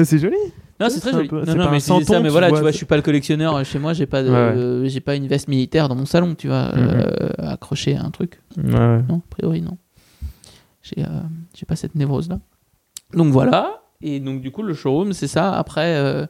C'est 0.02 0.18
joli. 0.18 0.36
Non, 0.80 0.88
c'est 0.88 1.00
très 1.00 1.10
c'est 1.10 1.16
joli. 1.18 1.28
peu- 1.28 1.38
Non, 1.40 1.44
c'est 1.46 1.54
non, 1.54 1.70
mais 1.70 1.76
disais 1.78 2.04
ça, 2.04 2.18
mais 2.20 2.26
tu 2.28 2.32
voilà, 2.32 2.46
tu 2.48 2.52
vois, 2.52 2.60
vois, 2.62 2.68
c'est- 2.70 2.72
je 2.72 2.76
suis 2.78 2.86
pas 2.86 2.96
le 2.96 3.02
collectionneur. 3.02 3.64
Chez 3.64 3.78
moi, 3.78 3.92
j'ai 3.92 4.06
pas, 4.06 4.22
de, 4.22 4.30
Ouais. 4.30 4.34
euh, 4.34 4.88
j'ai 4.88 5.00
pas 5.00 5.14
une 5.14 5.28
veste 5.28 5.46
militaire 5.48 5.88
dans 5.88 5.94
mon 5.94 6.06
salon, 6.06 6.34
tu 6.34 6.48
vois, 6.48 6.72
Mhm. 6.74 6.74
euh, 6.78 7.28
accrochée 7.38 7.96
à 7.96 8.02
un 8.04 8.10
truc. 8.10 8.40
Non, 8.56 8.98
a 9.08 9.20
priori, 9.30 9.60
non. 9.60 9.76
J'ai, 10.82 11.04
euh, 11.04 11.20
j'ai 11.54 11.66
pas 11.66 11.76
cette 11.76 11.94
névrose 11.94 12.28
là. 12.28 12.40
Donc 13.14 13.32
voilà. 13.32 13.82
Et 14.00 14.18
donc 14.18 14.40
du 14.40 14.50
coup, 14.50 14.62
le 14.64 14.74
showroom, 14.74 15.12
c'est 15.12 15.28
ça. 15.28 15.52
Après, 15.56 15.94
euh, 15.96 16.26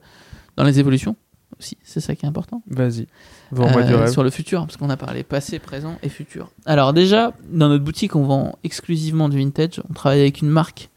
dans 0.62 0.68
les 0.68 0.78
évolutions 0.78 1.16
aussi, 1.58 1.76
c'est 1.82 2.00
ça 2.00 2.14
qui 2.14 2.24
est 2.24 2.28
important. 2.28 2.62
Vas-y. 2.66 3.06
Du 3.52 3.60
Euh, 3.60 3.64
rêve. 3.66 4.10
sur 4.10 4.24
le 4.24 4.30
futur, 4.30 4.62
parce 4.62 4.76
qu'on 4.76 4.88
a 4.90 4.96
parlé 4.96 5.22
passé, 5.22 5.58
présent 5.58 5.96
et 6.02 6.08
futur. 6.08 6.50
Alors 6.66 6.92
déjà, 6.92 7.32
dans 7.50 7.68
notre 7.68 7.84
boutique, 7.84 8.16
on 8.16 8.22
vend 8.24 8.58
exclusivement 8.64 9.28
du 9.28 9.38
vintage. 9.38 9.80
On 9.90 9.92
travaille 9.92 10.20
avec 10.20 10.40
une 10.40 10.48
marque 10.48 10.90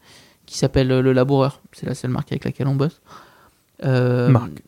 qui 0.46 0.56
s'appelle 0.56 0.90
euh, 0.90 1.02
Le 1.02 1.12
Laboureur. 1.12 1.60
C'est 1.72 1.86
la 1.86 1.94
seule 1.94 2.10
marque 2.10 2.32
avec 2.32 2.44
laquelle 2.44 2.68
on 2.68 2.74
bosse. 2.74 3.00
Euh, 3.84 4.28
Marque. 4.30 4.62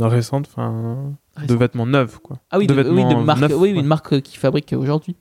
Récente, 0.00 0.46
enfin. 0.48 1.12
De 1.46 1.54
vêtements 1.54 1.84
neufs, 1.86 2.18
quoi. 2.18 2.38
Ah 2.50 2.56
oui, 2.58 2.66
de 2.66 2.72
de, 2.74 2.88
oui, 2.88 2.96
vêtements 3.04 3.20
de 3.20 3.26
marque, 3.26 3.40
neufs, 3.40 3.52
oui, 3.52 3.72
ouais. 3.72 3.78
une 3.80 3.86
marque 3.86 4.12
euh, 4.14 4.20
qui 4.20 4.38
fabrique 4.38 4.72
aujourd'hui. 4.72 5.16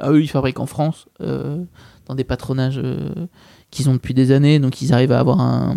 Ah, 0.00 0.10
eux, 0.12 0.22
ils 0.22 0.28
fabriquent 0.28 0.60
en 0.60 0.66
France, 0.66 1.08
euh, 1.20 1.62
dans 2.06 2.14
des 2.14 2.24
patronages 2.24 2.80
qu'ils 3.70 3.90
ont 3.90 3.94
depuis 3.94 4.14
des 4.14 4.32
années, 4.32 4.58
donc 4.60 4.80
ils 4.80 4.94
arrivent 4.94 5.12
à 5.12 5.18
avoir 5.20 5.40
un 5.40 5.76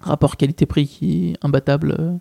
rapport 0.00 0.36
qualité-prix 0.36 0.86
qui 0.86 1.30
est 1.30 1.36
imbattable, 1.44 1.96
euh, 1.98 2.12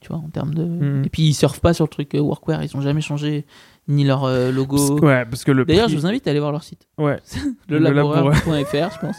tu 0.00 0.08
vois, 0.08 0.18
en 0.18 0.28
termes 0.28 0.54
de. 0.54 0.64
Mhm. 0.64 1.04
Et 1.04 1.08
puis 1.08 1.22
ils 1.22 1.34
surfent 1.34 1.60
pas 1.60 1.72
sur 1.74 1.84
le 1.84 1.90
truc 1.90 2.14
euh, 2.14 2.20
workwear, 2.20 2.62
ils 2.62 2.76
ont 2.76 2.80
jamais 2.80 3.00
changé 3.00 3.44
ni 3.88 4.04
leur 4.04 4.24
euh, 4.24 4.50
logo. 4.52 4.76
Parce 4.76 5.00
que- 5.00 5.04
ouais, 5.06 5.24
parce 5.26 5.44
que 5.44 5.52
le. 5.52 5.64
D'ailleurs, 5.64 5.86
prix- 5.86 5.94
je 5.94 5.98
vous 6.00 6.06
invite 6.06 6.26
à 6.26 6.30
aller 6.30 6.40
voir 6.40 6.52
leur 6.52 6.62
site, 6.62 6.86
Ouais. 6.98 7.18
le 7.68 7.78
Le 7.78 7.84
laboureur.fr, 7.90 8.90
je 8.94 8.98
pense, 9.00 9.16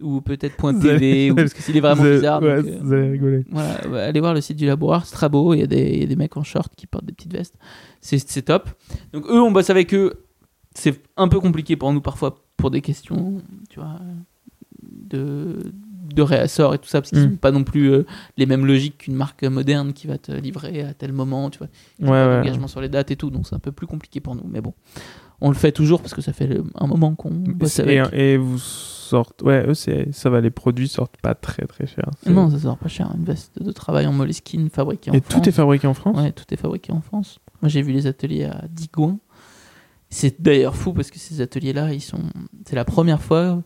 ou 0.00 0.20
peut-être 0.20 0.56
.tv, 0.80 1.30
ou 1.30 1.34
parce 1.34 1.52
que 1.52 1.60
s'il 1.62 1.76
est 1.76 1.80
vraiment 1.80 2.02
bizarre. 2.04 2.40
Ouais, 2.42 2.62
donc, 2.62 2.72
vous 2.82 2.92
allez 2.92 3.10
rigoler. 3.10 3.44
voilà, 3.50 3.88
ouais, 3.88 4.00
allez 4.02 4.20
voir 4.20 4.32
le 4.34 4.40
site 4.40 4.56
du 4.56 4.66
laboureur, 4.66 5.04
c'est 5.04 5.14
très 5.14 5.28
beau. 5.28 5.54
Il 5.54 5.60
y, 5.60 5.62
a 5.62 5.66
des, 5.66 5.90
il 5.94 6.00
y 6.00 6.04
a 6.04 6.06
des 6.06 6.16
mecs 6.16 6.36
en 6.36 6.44
short 6.44 6.72
qui 6.76 6.86
portent 6.86 7.04
des 7.06 7.12
petites 7.12 7.32
vestes. 7.32 7.56
C'est 8.00 8.18
c'est 8.18 8.42
top. 8.42 8.70
Donc, 9.12 9.24
eux, 9.28 9.40
on 9.42 9.50
bosse 9.50 9.70
avec 9.70 9.92
eux. 9.94 10.12
C'est 10.74 11.02
un 11.16 11.26
peu 11.26 11.40
compliqué 11.40 11.74
pour 11.76 11.92
nous 11.92 12.00
parfois 12.00 12.36
pour 12.56 12.70
des 12.70 12.80
questions, 12.80 13.42
tu 13.68 13.80
vois, 13.80 13.98
de, 14.82 15.58
de 16.18 16.22
réassort 16.22 16.74
et 16.74 16.78
tout 16.78 16.88
ça, 16.88 17.00
parce 17.00 17.10
qu'ils 17.10 17.20
Mm. 17.26 17.30
n'ont 17.30 17.36
pas 17.36 17.50
non 17.52 17.64
plus 17.64 17.90
euh, 17.92 18.04
les 18.36 18.46
mêmes 18.46 18.66
logiques 18.66 18.98
qu'une 18.98 19.14
marque 19.14 19.44
moderne 19.44 19.92
qui 19.92 20.06
va 20.06 20.18
te 20.18 20.32
livrer 20.32 20.82
à 20.82 20.94
tel 20.94 21.12
moment, 21.12 21.48
tu 21.50 21.58
vois. 21.58 21.68
Ouais, 22.00 22.08
ouais. 22.10 22.36
d'engagement 22.38 22.66
sur 22.68 22.80
les 22.80 22.88
dates 22.88 23.10
et 23.10 23.16
tout, 23.16 23.30
donc 23.30 23.46
c'est 23.46 23.54
un 23.54 23.60
peu 23.60 23.72
plus 23.72 23.86
compliqué 23.86 24.20
pour 24.20 24.34
nous. 24.34 24.44
Mais 24.48 24.60
bon, 24.60 24.74
on 25.40 25.48
le 25.50 25.54
fait 25.54 25.70
toujours 25.72 26.00
parce 26.00 26.14
que 26.14 26.20
ça 26.22 26.32
fait 26.32 26.58
un 26.74 26.86
moment 26.86 27.14
qu'on 27.14 27.30
bosse 27.30 27.78
Et, 27.78 27.98
avec. 28.00 28.12
et 28.12 28.36
vous 28.36 28.58
sortez. 28.58 29.44
Ouais, 29.44 29.64
eux, 29.68 29.74
c'est- 29.74 30.12
ça 30.12 30.28
va, 30.30 30.40
les 30.40 30.50
produits 30.50 30.88
sortent 30.88 31.16
pas 31.22 31.34
très 31.34 31.64
très 31.66 31.86
cher. 31.86 32.10
Non, 32.26 32.50
ça 32.50 32.58
sort 32.58 32.76
pas 32.78 32.88
cher. 32.88 33.10
Une 33.16 33.24
veste 33.24 33.62
de 33.62 33.70
travail 33.72 34.06
en 34.06 34.12
moleskine 34.12 34.68
fabriquée 34.70 35.10
en 35.10 35.14
Et 35.14 35.20
France. 35.20 35.42
tout 35.42 35.48
est 35.48 35.52
fabriqué 35.52 35.86
en 35.86 35.94
France? 35.94 36.16
Ouais, 36.18 36.32
tout 36.32 36.44
est 36.52 36.56
fabriqué 36.56 36.92
en 36.92 37.00
France. 37.00 37.38
Moi, 37.62 37.68
j'ai 37.68 37.82
vu 37.82 37.92
les 37.92 38.06
ateliers 38.06 38.44
à 38.44 38.64
Digoin. 38.70 39.18
C'est 40.10 40.40
d'ailleurs 40.40 40.74
fou 40.74 40.92
parce 40.92 41.10
que 41.10 41.18
ces 41.18 41.40
ateliers-là, 41.40 41.92
ils 41.92 42.00
sont. 42.00 42.20
C'est 42.66 42.76
la 42.76 42.84
première 42.84 43.20
fois. 43.22 43.62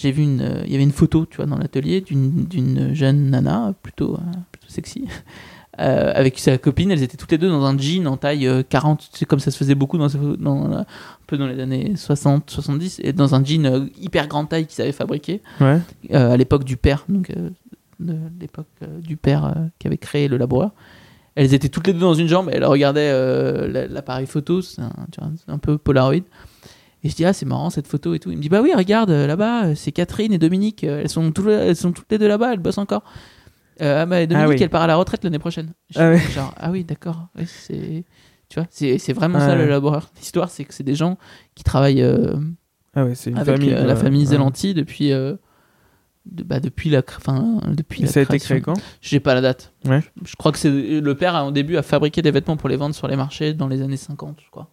J'ai 0.00 0.12
vu 0.12 0.22
une. 0.22 0.40
euh, 0.40 0.62
Il 0.66 0.72
y 0.72 0.74
avait 0.74 0.84
une 0.84 0.92
photo, 0.92 1.26
tu 1.26 1.36
vois, 1.36 1.46
dans 1.46 1.58
l'atelier 1.58 2.00
d'une 2.00 2.94
jeune 2.94 3.30
nana, 3.30 3.74
plutôt, 3.82 4.14
euh, 4.14 4.18
plutôt 4.50 4.66
sexy, 4.68 5.04
euh, 5.80 6.12
avec 6.14 6.38
sa 6.38 6.56
copine. 6.58 6.90
Elles 6.90 7.02
étaient 7.02 7.16
toutes 7.16 7.32
les 7.32 7.38
deux 7.38 7.50
dans 7.50 7.64
un 7.64 7.76
jean 7.78 8.06
en 8.06 8.16
taille 8.16 8.46
euh, 8.46 8.62
40. 8.66 9.10
C'est 9.12 9.26
comme 9.26 9.40
ça 9.40 9.50
se 9.50 9.58
faisait 9.58 9.74
beaucoup 9.74 9.98
dans, 9.98 10.08
dans 10.38 10.72
un 10.72 10.86
peu 11.26 11.36
dans 11.36 11.46
les 11.46 11.60
années 11.60 11.92
60, 11.96 12.48
70, 12.50 13.00
et 13.04 13.12
dans 13.12 13.34
un 13.34 13.44
jean 13.44 13.66
euh, 13.66 13.86
hyper 14.00 14.26
grande 14.26 14.48
taille 14.48 14.66
qu'ils 14.66 14.80
avaient 14.82 14.92
fabriqué 14.92 15.42
Ouais. 15.60 15.78
euh, 16.12 16.32
à 16.32 16.36
l'époque 16.36 16.64
du 16.64 16.76
père, 16.76 17.04
donc 17.08 17.30
euh, 17.30 17.50
de 18.00 18.16
l'époque 18.40 18.66
euh, 18.82 19.00
du 19.00 19.16
père 19.18 19.44
euh, 19.44 19.52
qui 19.78 19.86
avait 19.86 19.98
créé 19.98 20.28
le 20.28 20.38
laboureur. 20.38 20.70
Elles 21.36 21.54
étaient 21.54 21.68
toutes 21.68 21.86
les 21.86 21.92
deux 21.92 22.00
dans 22.00 22.14
une 22.14 22.26
jambe, 22.28 22.48
et 22.50 22.54
elles 22.56 22.64
regardaient 22.64 23.10
euh, 23.12 23.68
la- 23.70 23.86
l'appareil 23.86 24.26
photo, 24.26 24.62
c'est 24.62 24.80
un, 24.82 24.90
un 25.48 25.58
peu 25.58 25.76
Polaroid. 25.78 26.22
Et 27.02 27.08
je 27.08 27.14
dis, 27.16 27.24
ah, 27.24 27.32
c'est 27.32 27.46
marrant 27.46 27.70
cette 27.70 27.86
photo 27.86 28.12
et 28.14 28.18
tout. 28.18 28.30
Il 28.30 28.36
me 28.36 28.42
dit, 28.42 28.48
bah 28.50 28.60
oui, 28.62 28.72
regarde, 28.74 29.10
euh, 29.10 29.26
là-bas, 29.26 29.64
euh, 29.68 29.74
c'est 29.74 29.90
Catherine 29.92 30.32
et 30.32 30.38
Dominique, 30.38 30.84
euh, 30.84 31.00
elles 31.02 31.08
sont, 31.08 31.32
tous 31.32 31.46
les- 31.46 31.54
elles 31.54 31.76
sont 31.76 31.92
toutes 31.92 32.10
les 32.10 32.18
deux 32.18 32.28
là-bas, 32.28 32.52
elles 32.52 32.58
bossent 32.58 32.78
encore. 32.78 33.02
Euh, 33.80 34.02
ah, 34.02 34.06
bah, 34.06 34.26
Dominique, 34.26 34.46
Ah 34.46 34.48
oui. 34.48 34.56
elle 34.60 34.68
part 34.68 34.82
à 34.82 34.86
la 34.86 34.96
retraite 34.96 35.24
l'année 35.24 35.38
prochaine. 35.38 35.72
Je 35.88 35.98
Ah 35.98 36.16
Genre, 36.16 36.54
ah 36.58 36.70
oui, 36.70 36.84
d'accord. 36.84 37.28
Oui, 37.38 37.44
c'est, 37.46 38.04
tu 38.50 38.58
vois, 38.60 38.66
c'est, 38.70 38.98
c'est 38.98 39.14
vraiment 39.14 39.38
Ah 39.40 39.46
ça 39.48 39.54
le 39.56 39.66
laboureur. 39.66 40.10
L'histoire, 40.18 40.50
c'est 40.50 40.64
que 40.64 40.74
c'est 40.74 40.82
des 40.84 40.94
gens 40.94 41.16
qui 41.54 41.64
travaillent 41.64 42.02
euh, 42.02 42.34
Ah 42.94 43.04
ouais, 43.06 43.14
c'est 43.14 43.30
une 43.30 43.38
avec 43.38 43.56
famille. 43.56 43.72
euh, 43.72 43.86
la 43.86 43.96
famille 43.96 44.20
Ouais. 44.24 44.26
Zélanti 44.30 44.74
depuis, 44.74 45.08
de- 45.10 45.38
bah, 46.44 46.60
depuis 46.60 46.90
la, 46.90 47.00
enfin, 47.16 47.60
depuis 47.68 48.02
Et 48.02 48.06
la 48.06 48.12
ça 48.12 48.20
a 48.20 48.22
été 48.24 48.38
créé 48.38 48.60
quand? 48.60 48.74
J'ai 49.00 49.20
pas 49.20 49.34
la 49.34 49.40
date. 49.40 49.72
Ouais. 49.86 50.02
Je 50.26 50.36
crois 50.36 50.52
que 50.52 50.58
c'est 50.58 50.70
le 51.00 51.14
père 51.14 51.34
a, 51.34 51.46
au 51.46 51.50
début 51.50 51.78
a 51.78 51.82
fabriqué 51.82 52.20
des 52.20 52.30
vêtements 52.30 52.58
pour 52.58 52.68
les 52.68 52.76
vendre 52.76 52.94
sur 52.94 53.08
les 53.08 53.16
marchés 53.16 53.54
dans 53.54 53.68
les 53.68 53.80
années 53.80 53.96
50, 53.96 54.38
je 54.44 54.50
crois. 54.50 54.68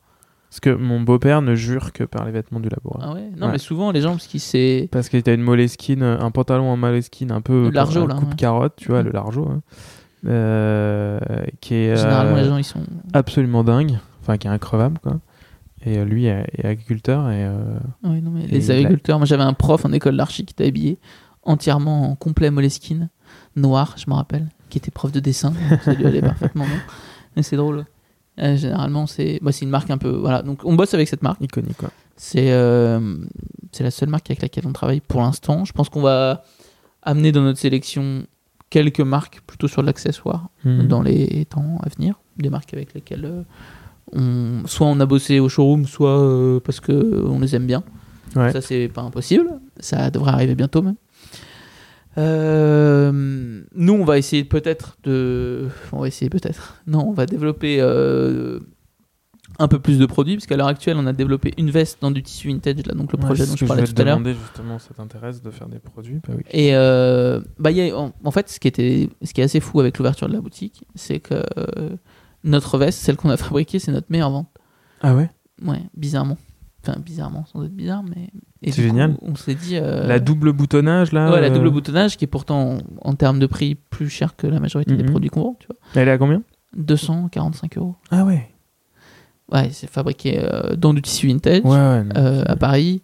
Parce 0.59 0.75
que 0.75 0.81
mon 0.81 1.01
beau-père 1.01 1.43
ne 1.43 1.53
jure 1.53 1.93
que 1.93 2.03
par 2.03 2.25
les 2.25 2.31
vêtements 2.31 2.59
du 2.59 2.67
laboureur. 2.69 3.01
Ah 3.03 3.13
ouais? 3.13 3.29
Non, 3.37 3.45
Ouais. 3.45 3.51
mais 3.51 3.57
souvent 3.59 3.91
les 3.91 4.01
gens 4.01 4.11
parce 4.13 4.25
qu'ils 4.25 4.39
c'est 4.39 4.89
Parce 4.91 5.07
qu'il 5.07 5.21
a 5.27 5.33
une 5.33 5.41
moleskine, 5.43 6.01
un 6.01 6.31
pantalon 6.31 6.71
en 6.71 6.77
moleskine 6.77 7.31
un 7.31 7.41
peu 7.41 7.65
Le 7.65 7.69
largeau, 7.69 8.07
là, 8.07 8.15
coupe 8.15 8.29
ouais. 8.29 8.35
carotte, 8.35 8.73
tu 8.75 8.87
vois, 8.89 9.03
le 9.03 9.11
largeau, 9.11 9.47
hein. 9.47 9.61
Euh, 10.25 11.19
qui 11.61 11.75
est 11.75 11.95
généralement 11.95 12.35
euh, 12.37 12.41
les 12.41 12.47
gens 12.47 12.57
ils 12.57 12.63
sont. 12.63 12.81
absolument 13.13 13.63
dingue, 13.63 13.99
enfin 14.21 14.37
qui 14.37 14.47
est 14.47 14.49
increvable 14.49 14.97
quoi. 15.03 15.19
Et 15.85 15.99
euh, 15.99 16.05
lui 16.05 16.25
est, 16.25 16.47
est 16.57 16.65
agriculteur 16.65 17.29
et 17.29 17.45
euh, 17.45 17.77
oui, 18.03 18.19
non, 18.21 18.31
mais 18.31 18.45
Et 18.45 18.47
les 18.47 18.71
agriculteurs. 18.71 19.19
Moi 19.19 19.25
j'avais 19.27 19.43
un 19.43 19.53
prof 19.53 19.85
en 19.85 19.91
école 19.93 20.17
d'archi 20.17 20.43
qui 20.43 20.53
était 20.53 20.65
habillé 20.65 20.97
entièrement 21.43 22.09
en 22.11 22.15
complet 22.15 22.49
moleskine 22.49 23.09
noir, 23.55 23.93
je 23.97 24.09
me 24.09 24.15
rappelle, 24.15 24.47
qui 24.69 24.79
était 24.79 24.89
prof 24.91 25.11
de 25.11 25.19
dessin. 25.19 25.53
ça 25.83 25.93
lui 25.93 26.05
allait 26.07 26.21
parfaitement 26.21 26.65
bien. 26.65 26.79
Mais 27.35 27.43
c'est 27.43 27.57
drôle. 27.57 27.85
Euh, 28.39 28.55
généralement 28.55 29.07
c'est, 29.07 29.39
bah, 29.41 29.51
une 29.61 29.69
marque 29.69 29.89
un 29.89 29.97
peu 29.97 30.09
voilà. 30.09 30.41
Donc 30.43 30.59
on 30.63 30.75
bosse 30.75 30.93
avec 30.93 31.07
cette 31.07 31.23
marque. 31.23 31.41
iconique 31.41 31.77
quoi. 31.77 31.89
C'est 32.15 32.51
euh, 32.51 33.15
la 33.79 33.91
seule 33.91 34.09
marque 34.09 34.29
avec 34.29 34.41
laquelle 34.41 34.65
on 34.67 34.73
travaille 34.73 35.01
pour 35.01 35.21
l'instant. 35.21 35.65
Je 35.65 35.73
pense 35.73 35.89
qu'on 35.89 36.01
va 36.01 36.43
amener 37.03 37.31
dans 37.31 37.41
notre 37.41 37.59
sélection 37.59 38.25
quelques 38.69 38.99
marques 39.01 39.41
plutôt 39.47 39.67
sur 39.67 39.81
l'accessoire 39.81 40.49
Mhm. 40.65 40.87
dans 40.87 41.01
les 41.01 41.45
temps 41.45 41.77
à 41.83 41.89
venir. 41.89 42.15
Des 42.37 42.49
marques 42.49 42.73
avec 42.73 42.93
lesquelles 42.93 43.25
euh, 43.25 43.41
on, 44.13 44.67
soit 44.67 44.87
on 44.87 44.99
a 44.99 45.05
bossé 45.05 45.39
au 45.39 45.49
showroom, 45.49 45.85
soit 45.85 46.19
euh, 46.19 46.59
parce 46.59 46.79
que 46.79 47.25
on 47.27 47.39
les 47.39 47.55
aime 47.55 47.65
bien. 47.65 47.83
Ouais. 48.35 48.51
Ça, 48.51 48.61
c'est 48.61 48.87
pas 48.89 49.01
impossible. 49.01 49.49
Ça 49.79 50.09
devrait 50.11 50.31
arriver 50.31 50.53
bientôt 50.55 50.81
même. 50.81 50.95
Euh, 52.17 53.61
nous, 53.75 53.93
on 53.93 54.05
va 54.05 54.17
essayer 54.17 54.43
peut-être 54.43 54.97
de. 55.03 55.67
On 55.91 55.99
va 56.01 56.07
essayer 56.07 56.29
peut-être. 56.29 56.81
Non, 56.87 57.07
on 57.07 57.13
va 57.13 57.25
développer 57.25 57.77
euh, 57.79 58.59
un 59.59 59.67
peu 59.67 59.79
plus 59.79 59.97
de 59.99 60.05
produits, 60.05 60.35
parce 60.35 60.45
qu'à 60.47 60.57
l'heure 60.57 60.67
actuelle, 60.67 60.97
on 60.99 61.05
a 61.07 61.13
développé 61.13 61.53
une 61.57 61.69
veste 61.71 61.99
dans 62.01 62.11
du 62.11 62.21
tissu 62.23 62.47
vintage, 62.49 62.85
là, 62.85 62.93
donc 62.93 63.11
le 63.11 63.17
projet 63.17 63.45
dont 63.45 63.55
je 63.55 63.65
parlais 63.65 63.83
vais 63.83 63.87
te 63.87 63.93
tout 63.93 64.01
à 64.01 64.05
l'heure. 64.05 64.17
demander 64.17 64.35
justement, 64.39 64.79
ça 64.79 64.93
t'intéresse 64.95 65.41
de 65.41 65.51
faire 65.51 65.67
des 65.67 65.79
produits? 65.79 66.19
Bah 66.27 66.33
oui. 66.37 66.43
Et 66.51 66.75
euh, 66.75 67.39
bah, 67.59 67.71
il 67.71 67.77
y 67.77 67.89
a- 67.89 67.97
en, 67.97 68.13
en 68.23 68.31
fait, 68.31 68.49
ce 68.49 68.59
qui, 68.59 68.67
était, 68.67 69.09
ce 69.23 69.33
qui 69.33 69.41
est 69.41 69.45
assez 69.45 69.59
fou 69.59 69.79
avec 69.79 69.97
l'ouverture 69.97 70.27
de 70.27 70.33
la 70.33 70.41
boutique, 70.41 70.85
c'est 70.95 71.19
que 71.19 71.35
euh, 71.57 71.89
notre 72.43 72.77
veste, 72.77 72.99
celle 72.99 73.15
qu'on 73.15 73.29
a 73.29 73.37
fabriquée, 73.37 73.79
c'est 73.79 73.91
notre 73.91 74.07
meilleure 74.09 74.31
vente. 74.31 74.49
Ah 75.01 75.15
ouais? 75.15 75.29
Ouais, 75.65 75.81
bizarrement. 75.95 76.37
Enfin, 76.87 76.99
bizarrement, 76.99 77.45
sans 77.45 77.63
être 77.63 77.73
bizarre, 77.75 78.03
mais. 78.03 78.29
C'est 78.63 78.81
coup, 78.81 78.87
génial. 78.87 79.15
on 79.21 79.35
s'est 79.35 79.55
dit. 79.55 79.75
euh, 79.75 80.07
La 80.07 80.19
double 80.19 80.51
boutonnage 80.53 81.11
là 81.11 81.31
Ouais, 81.31 81.41
la 81.41 81.47
euh, 81.47 81.53
double 81.53 81.69
boutonnage 81.69 82.17
qui 82.17 82.25
est 82.25 82.27
pourtant 82.27 82.73
en, 82.73 82.77
en 83.09 83.13
termes 83.13 83.39
de 83.39 83.45
prix 83.45 83.75
plus 83.75 84.09
cher 84.09 84.35
que 84.35 84.47
la 84.47 84.59
majorité 84.59 84.95
des 84.95 85.03
Mhm. 85.03 85.09
produits 85.11 85.29
qu'on 85.29 85.41
vend, 85.43 85.55
tu 85.59 85.67
vois. 85.67 85.75
Elle 86.01 86.07
est 86.07 86.11
à 86.11 86.17
combien? 86.17 86.41
245 86.75 87.77
euros. 87.77 87.95
Ah 88.11 88.25
ouais. 88.25 88.49
Ouais, 89.51 89.69
c'est 89.71 89.89
fabriqué 89.89 90.39
euh, 90.41 90.75
dans 90.75 90.93
du 90.93 91.01
tissu 91.01 91.27
vintage 91.27 91.61
Ouais 91.63 91.71
ouais. 91.71 92.03
non. 92.03 92.11
euh, 92.17 92.43
à 92.45 92.55
Paris. 92.55 93.01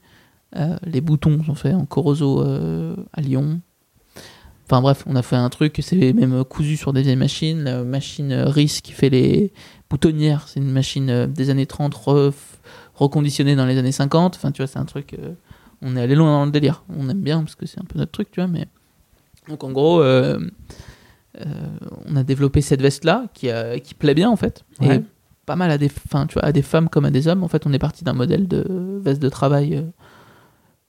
Euh, 0.56 0.78
les 0.86 1.02
boutons 1.02 1.42
sont 1.44 1.56
faits 1.56 1.74
en 1.76 1.86
Corozo 1.86 2.42
euh, 2.42 2.96
à 3.14 3.22
Lyon. 3.22 3.62
Enfin 4.66 4.82
bref, 4.82 5.04
on 5.08 5.16
a 5.16 5.22
fait 5.22 5.36
un 5.36 5.50
truc, 5.50 5.80
c'est 5.82 6.14
même 6.14 6.44
cousu 6.46 6.78
sur 6.78 6.94
des 6.94 7.02
vieilles 7.02 7.16
machines. 7.16 7.64
La 7.64 7.84
machine 7.84 8.32
euh, 8.32 8.46
RIS 8.50 8.80
qui 8.82 8.92
fait 8.92 9.10
les 9.10 9.52
boutonnières, 9.90 10.48
c'est 10.48 10.60
une 10.60 10.72
machine 10.72 11.10
euh, 11.10 11.28
des 11.28 11.50
années 11.50 11.66
30 11.66 11.94
re- 11.96 12.34
reconditionnée 13.04 13.56
dans 13.56 13.66
les 13.66 13.78
années 13.78 13.92
50. 13.92 14.36
Enfin, 14.36 14.52
tu 14.52 14.62
vois, 14.62 14.68
c'est 14.68 14.80
un 14.80 14.86
truc. 14.86 15.14
euh, 15.14 15.34
on 15.82 15.96
est 15.96 16.02
allé 16.02 16.16
loin 16.16 16.32
dans 16.32 16.46
le 16.46 16.52
délire. 16.52 16.84
On 16.90 17.10
aime 17.10 17.22
bien 17.22 17.40
parce 17.42 17.56
que 17.56 17.66
c'est 17.66 17.80
un 17.80 17.86
peu 17.86 18.00
notre 18.00 18.12
truc, 18.12 18.32
tu 18.32 18.40
vois. 18.40 18.48
Mais 18.48 18.68
donc 19.48 19.64
en 19.64 19.72
gros, 19.72 20.02
euh, 20.02 20.40
euh, 21.40 21.46
on 22.06 22.16
a 22.16 22.24
développé 22.24 22.62
cette 22.62 22.82
veste 22.82 23.04
là 23.04 23.28
qui, 23.34 23.50
qui 23.84 23.94
plaît 23.94 24.14
bien 24.16 24.30
en 24.30 24.36
fait. 24.38 24.64
Ouais. 24.80 24.98
Et 24.98 25.02
pas 25.46 25.56
mal 25.58 25.72
à 25.72 25.78
des, 25.78 25.92
enfin, 26.06 26.26
tu 26.26 26.34
vois, 26.36 26.46
à 26.46 26.52
des 26.54 26.62
femmes 26.62 26.88
comme 26.90 27.06
à 27.06 27.12
des 27.12 27.28
hommes. 27.28 27.44
En 27.44 27.50
fait, 27.50 27.68
on 27.68 27.74
est 27.74 27.80
parti 27.80 28.04
d'un 28.04 28.14
modèle 28.14 28.48
de 28.48 28.66
veste 29.04 29.22
de 29.22 29.30
travail. 29.30 29.86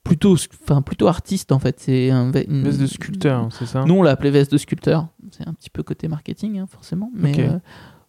Plutôt, 0.05 0.37
enfin, 0.63 0.83
plutôt 0.83 1.09
artiste 1.09 1.51
en 1.51 1.59
fait. 1.59 1.81
C'est 1.81 2.11
un, 2.11 2.31
une 2.31 2.63
Veste 2.63 2.79
de 2.79 2.87
sculpteur, 2.87 3.41
hein, 3.41 3.49
c'est 3.51 3.65
ça? 3.65 3.85
Nous, 3.87 3.95
on 3.95 4.03
l'a 4.03 4.11
appelé 4.11 4.31
veste 4.31 4.53
de 4.53 4.59
sculpteur. 4.59 5.09
C'est 5.31 5.49
un 5.49 5.55
petit 5.55 5.71
peu 5.71 5.83
côté 5.83 6.09
marketing, 6.09 6.59
hein, 6.59 6.67
forcément. 6.69 7.11
Mais 7.15 7.41
euh, 7.41 7.59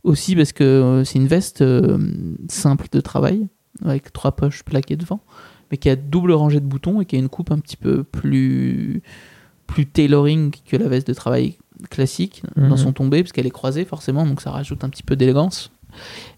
aussi 0.03 0.35
parce 0.35 0.51
que 0.51 0.63
euh, 0.65 1.03
c'est 1.05 1.19
une 1.19 1.27
veste 1.27 1.61
euh, 1.61 1.97
simple 2.49 2.87
de 2.91 2.99
travail, 2.99 3.47
avec 3.83 4.13
trois 4.13 4.31
poches 4.33 4.63
plaquées 4.63 4.95
devant, 4.95 5.21
mais 5.71 5.77
qui 5.77 5.89
a 5.89 5.95
double 5.95 6.31
rangée 6.33 6.59
de 6.59 6.65
boutons 6.65 7.01
et 7.01 7.05
qui 7.05 7.15
a 7.15 7.19
une 7.19 7.29
coupe 7.29 7.51
un 7.51 7.59
petit 7.59 7.77
peu 7.77 8.03
plus, 8.03 9.01
plus 9.67 9.85
tailoring 9.85 10.53
que 10.65 10.77
la 10.77 10.87
veste 10.87 11.07
de 11.07 11.13
travail 11.13 11.57
classique 11.89 12.41
Mhm. 12.55 12.69
dans 12.69 12.77
son 12.77 12.93
tombé, 12.93 13.21
parce 13.23 13.31
qu'elle 13.33 13.47
est 13.47 13.51
croisée, 13.51 13.83
forcément, 13.85 14.25
donc 14.25 14.39
ça 14.41 14.51
rajoute 14.51 14.83
un 14.83 14.89
petit 14.89 15.03
peu 15.03 15.15
d'élégance. 15.15 15.71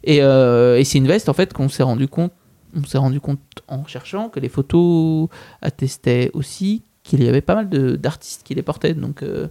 Et, 0.04 0.22
euh, 0.22 0.78
et 0.80 0.84
c'est 0.84 0.98
une 0.98 1.08
veste, 1.08 1.30
en 1.30 1.34
fait, 1.34 1.54
qu'on 1.54 1.70
s'est 1.70 1.84
rendu 1.84 2.08
compte. 2.08 2.32
On 2.76 2.84
s'est 2.84 2.98
rendu 2.98 3.20
compte 3.20 3.40
en 3.68 3.86
cherchant 3.86 4.30
que 4.30 4.40
les 4.40 4.50
photos 4.50 5.30
attestaient 5.62 6.30
aussi 6.34 6.84
qu'il 7.04 7.24
y 7.24 7.30
avait 7.30 7.42
pas 7.42 7.56
mal 7.56 7.70
d'artistes 7.98 8.44
qui 8.44 8.54
les 8.54 8.62
portaient. 8.62 8.94
Donc, 8.94 9.24
euh, 9.24 9.48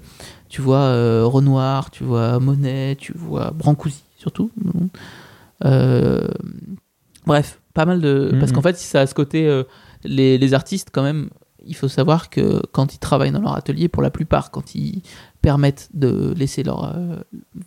tu 0.48 0.60
vois 0.60 0.80
euh, 0.80 1.24
Renoir, 1.24 1.90
tu 1.90 2.04
vois 2.04 2.38
Monet, 2.38 2.96
tu 3.00 3.12
vois 3.16 3.50
Brancusi 3.52 4.02
surtout. 4.18 4.50
Euh, 5.64 6.28
bref, 7.26 7.60
pas 7.74 7.84
mal 7.84 8.00
de. 8.00 8.30
Mhm. 8.32 8.38
Parce 8.40 8.52
qu'en 8.52 8.62
fait, 8.62 8.76
si 8.76 8.86
ça 8.86 9.00
a 9.00 9.06
ce 9.06 9.14
côté, 9.14 9.46
euh, 9.46 9.64
les, 10.04 10.38
les 10.38 10.54
artistes, 10.54 10.88
quand 10.92 11.02
même, 11.02 11.28
il 11.66 11.74
faut 11.74 11.88
savoir 11.88 12.30
que 12.30 12.62
quand 12.72 12.94
ils 12.94 12.98
travaillent 12.98 13.32
dans 13.32 13.40
leur 13.40 13.56
atelier, 13.56 13.88
pour 13.88 14.02
la 14.02 14.10
plupart, 14.10 14.50
quand 14.50 14.74
ils 14.74 15.02
permettent 15.42 15.88
de 15.94 16.32
laisser 16.36 16.62
leur. 16.62 16.94
euh, 16.96 17.16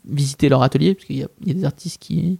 visiter 0.06 0.49
leur 0.49 0.64
atelier, 0.64 0.95
parce 0.95 1.06
qu'il 1.06 1.18
y, 1.18 1.23
a- 1.23 1.27
il 1.41 1.48
y 1.49 1.52
a 1.52 1.53
des 1.53 1.65
artistes 1.65 2.02
qui 2.02 2.40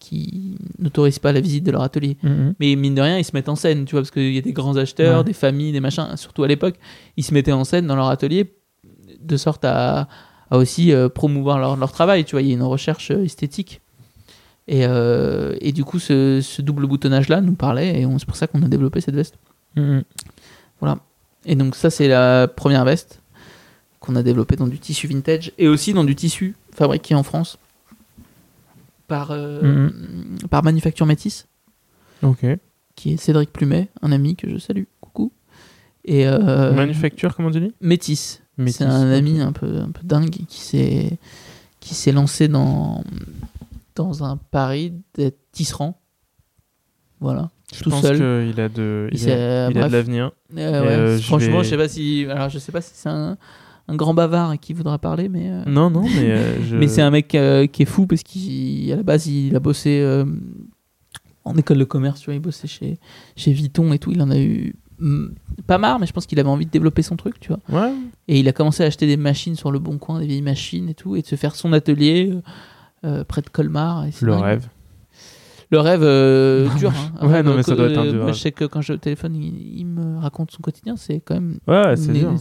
qui 0.00 0.56
n'autorisent 0.78 1.18
pas 1.18 1.32
la 1.32 1.40
visite 1.40 1.64
de 1.64 1.72
leur 1.72 1.82
atelier. 1.82 2.16
Mhm. 2.22 2.54
Mais 2.60 2.76
mine 2.76 2.94
de 2.94 3.00
rien, 3.02 3.18
ils 3.18 3.24
se 3.24 3.32
mettent 3.34 3.48
en 3.48 3.56
scène, 3.56 3.84
tu 3.84 3.92
vois, 3.96 4.02
parce 4.02 4.12
qu'il 4.12 4.32
y 4.32 4.38
a 4.38 4.40
des 4.42 4.52
grands 4.52 4.76
acheteurs, 4.76 5.18
Ouais. 5.18 5.24
des 5.24 5.32
familles, 5.32 5.72
des 5.72 5.80
machins, 5.80 6.06
surtout 6.16 6.44
à 6.44 6.46
l'époque, 6.48 6.76
ils 7.16 7.24
se 7.24 7.34
mettaient 7.34 7.50
en 7.50 7.64
scène 7.64 7.88
dans 7.88 7.96
leur 7.96 8.06
atelier 8.06 8.54
de 9.20 9.36
sorte 9.36 9.64
à, 9.64 10.06
à 10.52 10.56
aussi 10.56 10.92
euh, 10.92 11.08
promouvoir 11.08 11.58
leur, 11.58 11.76
leur 11.76 11.90
travail, 11.90 12.24
tu 12.24 12.36
vois, 12.36 12.42
il 12.42 12.48
y 12.48 12.52
a 12.52 12.54
une 12.54 12.62
recherche 12.62 13.10
esthétique. 13.10 13.80
Et, 14.68 14.84
euh, 14.84 15.56
et 15.62 15.72
du 15.72 15.82
coup, 15.82 15.98
ce, 15.98 16.40
ce 16.42 16.60
double 16.60 16.86
boutonnage-là 16.86 17.40
nous 17.40 17.54
parlait, 17.54 18.00
et 18.00 18.06
c'est 18.18 18.26
pour 18.26 18.36
ça 18.36 18.46
qu'on 18.46 18.62
a 18.62 18.68
développé 18.68 19.00
cette 19.00 19.14
veste. 19.14 19.36
Mhm. 19.76 20.04
Et 21.46 21.56
donc 21.56 21.74
ça, 21.74 21.88
c'est 21.88 22.08
la 22.08 22.46
première 22.46 22.84
veste 22.84 23.22
qu'on 24.00 24.14
a 24.14 24.22
développée 24.22 24.56
dans 24.56 24.66
du 24.66 24.78
tissu 24.78 25.06
vintage, 25.06 25.52
et 25.56 25.68
aussi 25.68 25.94
dans 25.94 26.04
du 26.04 26.14
tissu 26.14 26.54
fabriqué 26.72 27.14
en 27.14 27.22
France 27.22 27.58
par, 29.06 29.30
euh, 29.30 29.88
par 30.50 30.62
Manufacture 30.62 31.06
Métis. 31.06 31.46
Ok. 32.22 32.44
qui 32.94 33.12
est 33.12 33.16
Cédric 33.16 33.52
Plumet, 33.52 33.88
un 34.02 34.12
ami 34.12 34.36
que 34.36 34.50
je 34.50 34.58
salue. 34.58 34.84
Coucou. 35.00 35.32
Et 36.04 36.26
euh, 36.26 36.72
Manufacture, 36.72 37.34
comment 37.34 37.50
tu 37.50 37.60
dis 37.60 37.72
Métis. 37.80 38.42
Métis, 38.58 38.78
C'est 38.78 38.84
un 38.84 39.10
ami 39.12 39.40
un 39.40 39.52
peu, 39.52 39.78
un 39.78 39.90
peu 39.90 40.02
dingue 40.02 40.30
qui 40.30 40.60
s'est 41.94 42.12
lancé 42.12 42.48
dans 42.48 43.02
dans 44.06 44.24
un 44.24 44.36
pari 44.36 44.92
d'être 45.14 45.38
tisserand. 45.52 46.00
Voilà. 47.20 47.50
Je 47.74 47.82
tout 47.82 47.90
pense 47.90 48.02
seul. 48.02 48.16
qu'il 48.50 48.60
a 48.60 48.68
de, 48.68 49.08
Il 49.12 49.30
a, 49.30 49.68
il 49.70 49.76
a 49.76 49.80
bref. 49.80 49.86
de 49.88 49.92
l'avenir. 49.96 50.30
Euh, 50.56 50.56
ouais, 50.56 50.88
euh, 50.88 51.18
je 51.18 51.22
franchement, 51.26 51.58
vais- 51.58 51.64
je 51.64 51.68
sais 51.70 51.76
pas 51.76 51.88
si 51.88 52.26
alors 52.30 52.48
je 52.48 52.58
sais 52.58 52.72
pas 52.72 52.80
si 52.80 52.92
c'est 52.94 53.08
un, 53.10 53.36
un 53.88 53.94
grand 53.96 54.14
bavard 54.14 54.58
qui 54.58 54.72
voudra 54.72 54.98
parler, 54.98 55.28
mais 55.28 55.50
euh, 55.50 55.64
Non, 55.66 55.90
non, 55.90 56.02
mais 56.02 56.62
je... 56.68 56.76
mais 56.76 56.88
c'est 56.88 57.02
un 57.02 57.10
mec 57.10 57.28
qui 57.28 57.36
est 57.82 57.86
fou 57.86 58.06
parce 58.06 58.22
qu'à 58.22 58.96
la 58.96 59.02
base 59.02 59.26
il 59.26 59.54
a 59.54 59.60
bossé 59.60 60.24
en 61.44 61.56
école 61.56 61.78
de 61.78 61.84
commerce, 61.84 62.20
tu 62.20 62.26
vois, 62.26 62.34
il 62.34 62.40
bossait 62.40 62.68
chez, 62.68 62.98
chez 63.36 63.52
Vuitton 63.52 63.92
et 63.92 63.98
tout. 63.98 64.12
Il 64.12 64.20
en 64.22 64.30
a 64.30 64.38
eu 64.38 64.74
mm, 64.98 65.28
pas 65.66 65.78
marre, 65.78 65.98
mais 65.98 66.06
je 66.06 66.12
pense 66.12 66.26
qu'il 66.26 66.38
avait 66.40 66.48
envie 66.48 66.66
de 66.66 66.70
développer 66.70 67.02
son 67.02 67.16
truc, 67.16 67.40
tu 67.40 67.48
vois. 67.52 67.60
Ouais. 67.82 67.92
Et 68.28 68.38
il 68.40 68.48
a 68.48 68.52
commencé 68.52 68.82
à 68.82 68.86
acheter 68.86 69.06
des 69.06 69.16
machines 69.16 69.56
sur 69.56 69.70
le 69.72 69.78
bon 69.78 69.96
coin, 69.98 70.20
des 70.20 70.26
vieilles 70.26 70.42
machines 70.42 70.88
et 70.90 70.94
tout, 70.94 71.16
et 71.16 71.22
de 71.22 71.26
se 71.26 71.36
faire 71.36 71.54
son 71.54 71.72
atelier 71.72 72.32
près 73.24 73.42
de 73.42 73.48
Colmar. 73.50 74.06
et 74.06 74.10
Le 74.20 74.34
rêve. 74.34 74.68
Le 75.70 75.80
rêve 75.80 76.00
euh, 76.02 76.68
dur. 76.78 76.92
Hein. 77.20 77.26
Ouais, 77.28 77.42
non, 77.42 77.54
mais 77.54 77.62
ça 77.62 77.76
doit 77.76 77.90
être 77.90 77.98
un 77.98 78.06
euh, 78.06 78.10
dur 78.12 78.28
je 78.32 78.38
sais 78.38 78.52
que 78.52 78.64
quand 78.64 78.80
je 78.80 78.94
téléphone, 78.94 79.34
il, 79.36 79.78
il 79.80 79.86
me 79.86 80.18
raconte 80.18 80.50
son 80.50 80.62
quotidien, 80.62 80.96
c'est 80.96 81.20
quand 81.20 81.34
même 81.34 81.58
Ouais, 81.66 81.94
c'est 81.96 82.12
dur. 82.12 82.34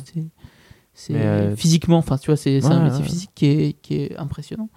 c'est- 0.94 1.14
euh, 1.14 1.56
physiquement, 1.56 1.98
enfin, 1.98 2.18
tu 2.18 2.28
vois, 2.28 2.38
c'est 2.38 2.60
c'est 2.62 2.68
un 2.68 2.78
Ouais, 2.80 2.84
métier 2.86 3.02
ouais. 3.02 3.06
physique 3.10 3.32
qui 3.36 3.46
est, 3.48 3.74
qui 3.82 3.96
est 3.96 4.18
impressionnant. 4.18 4.70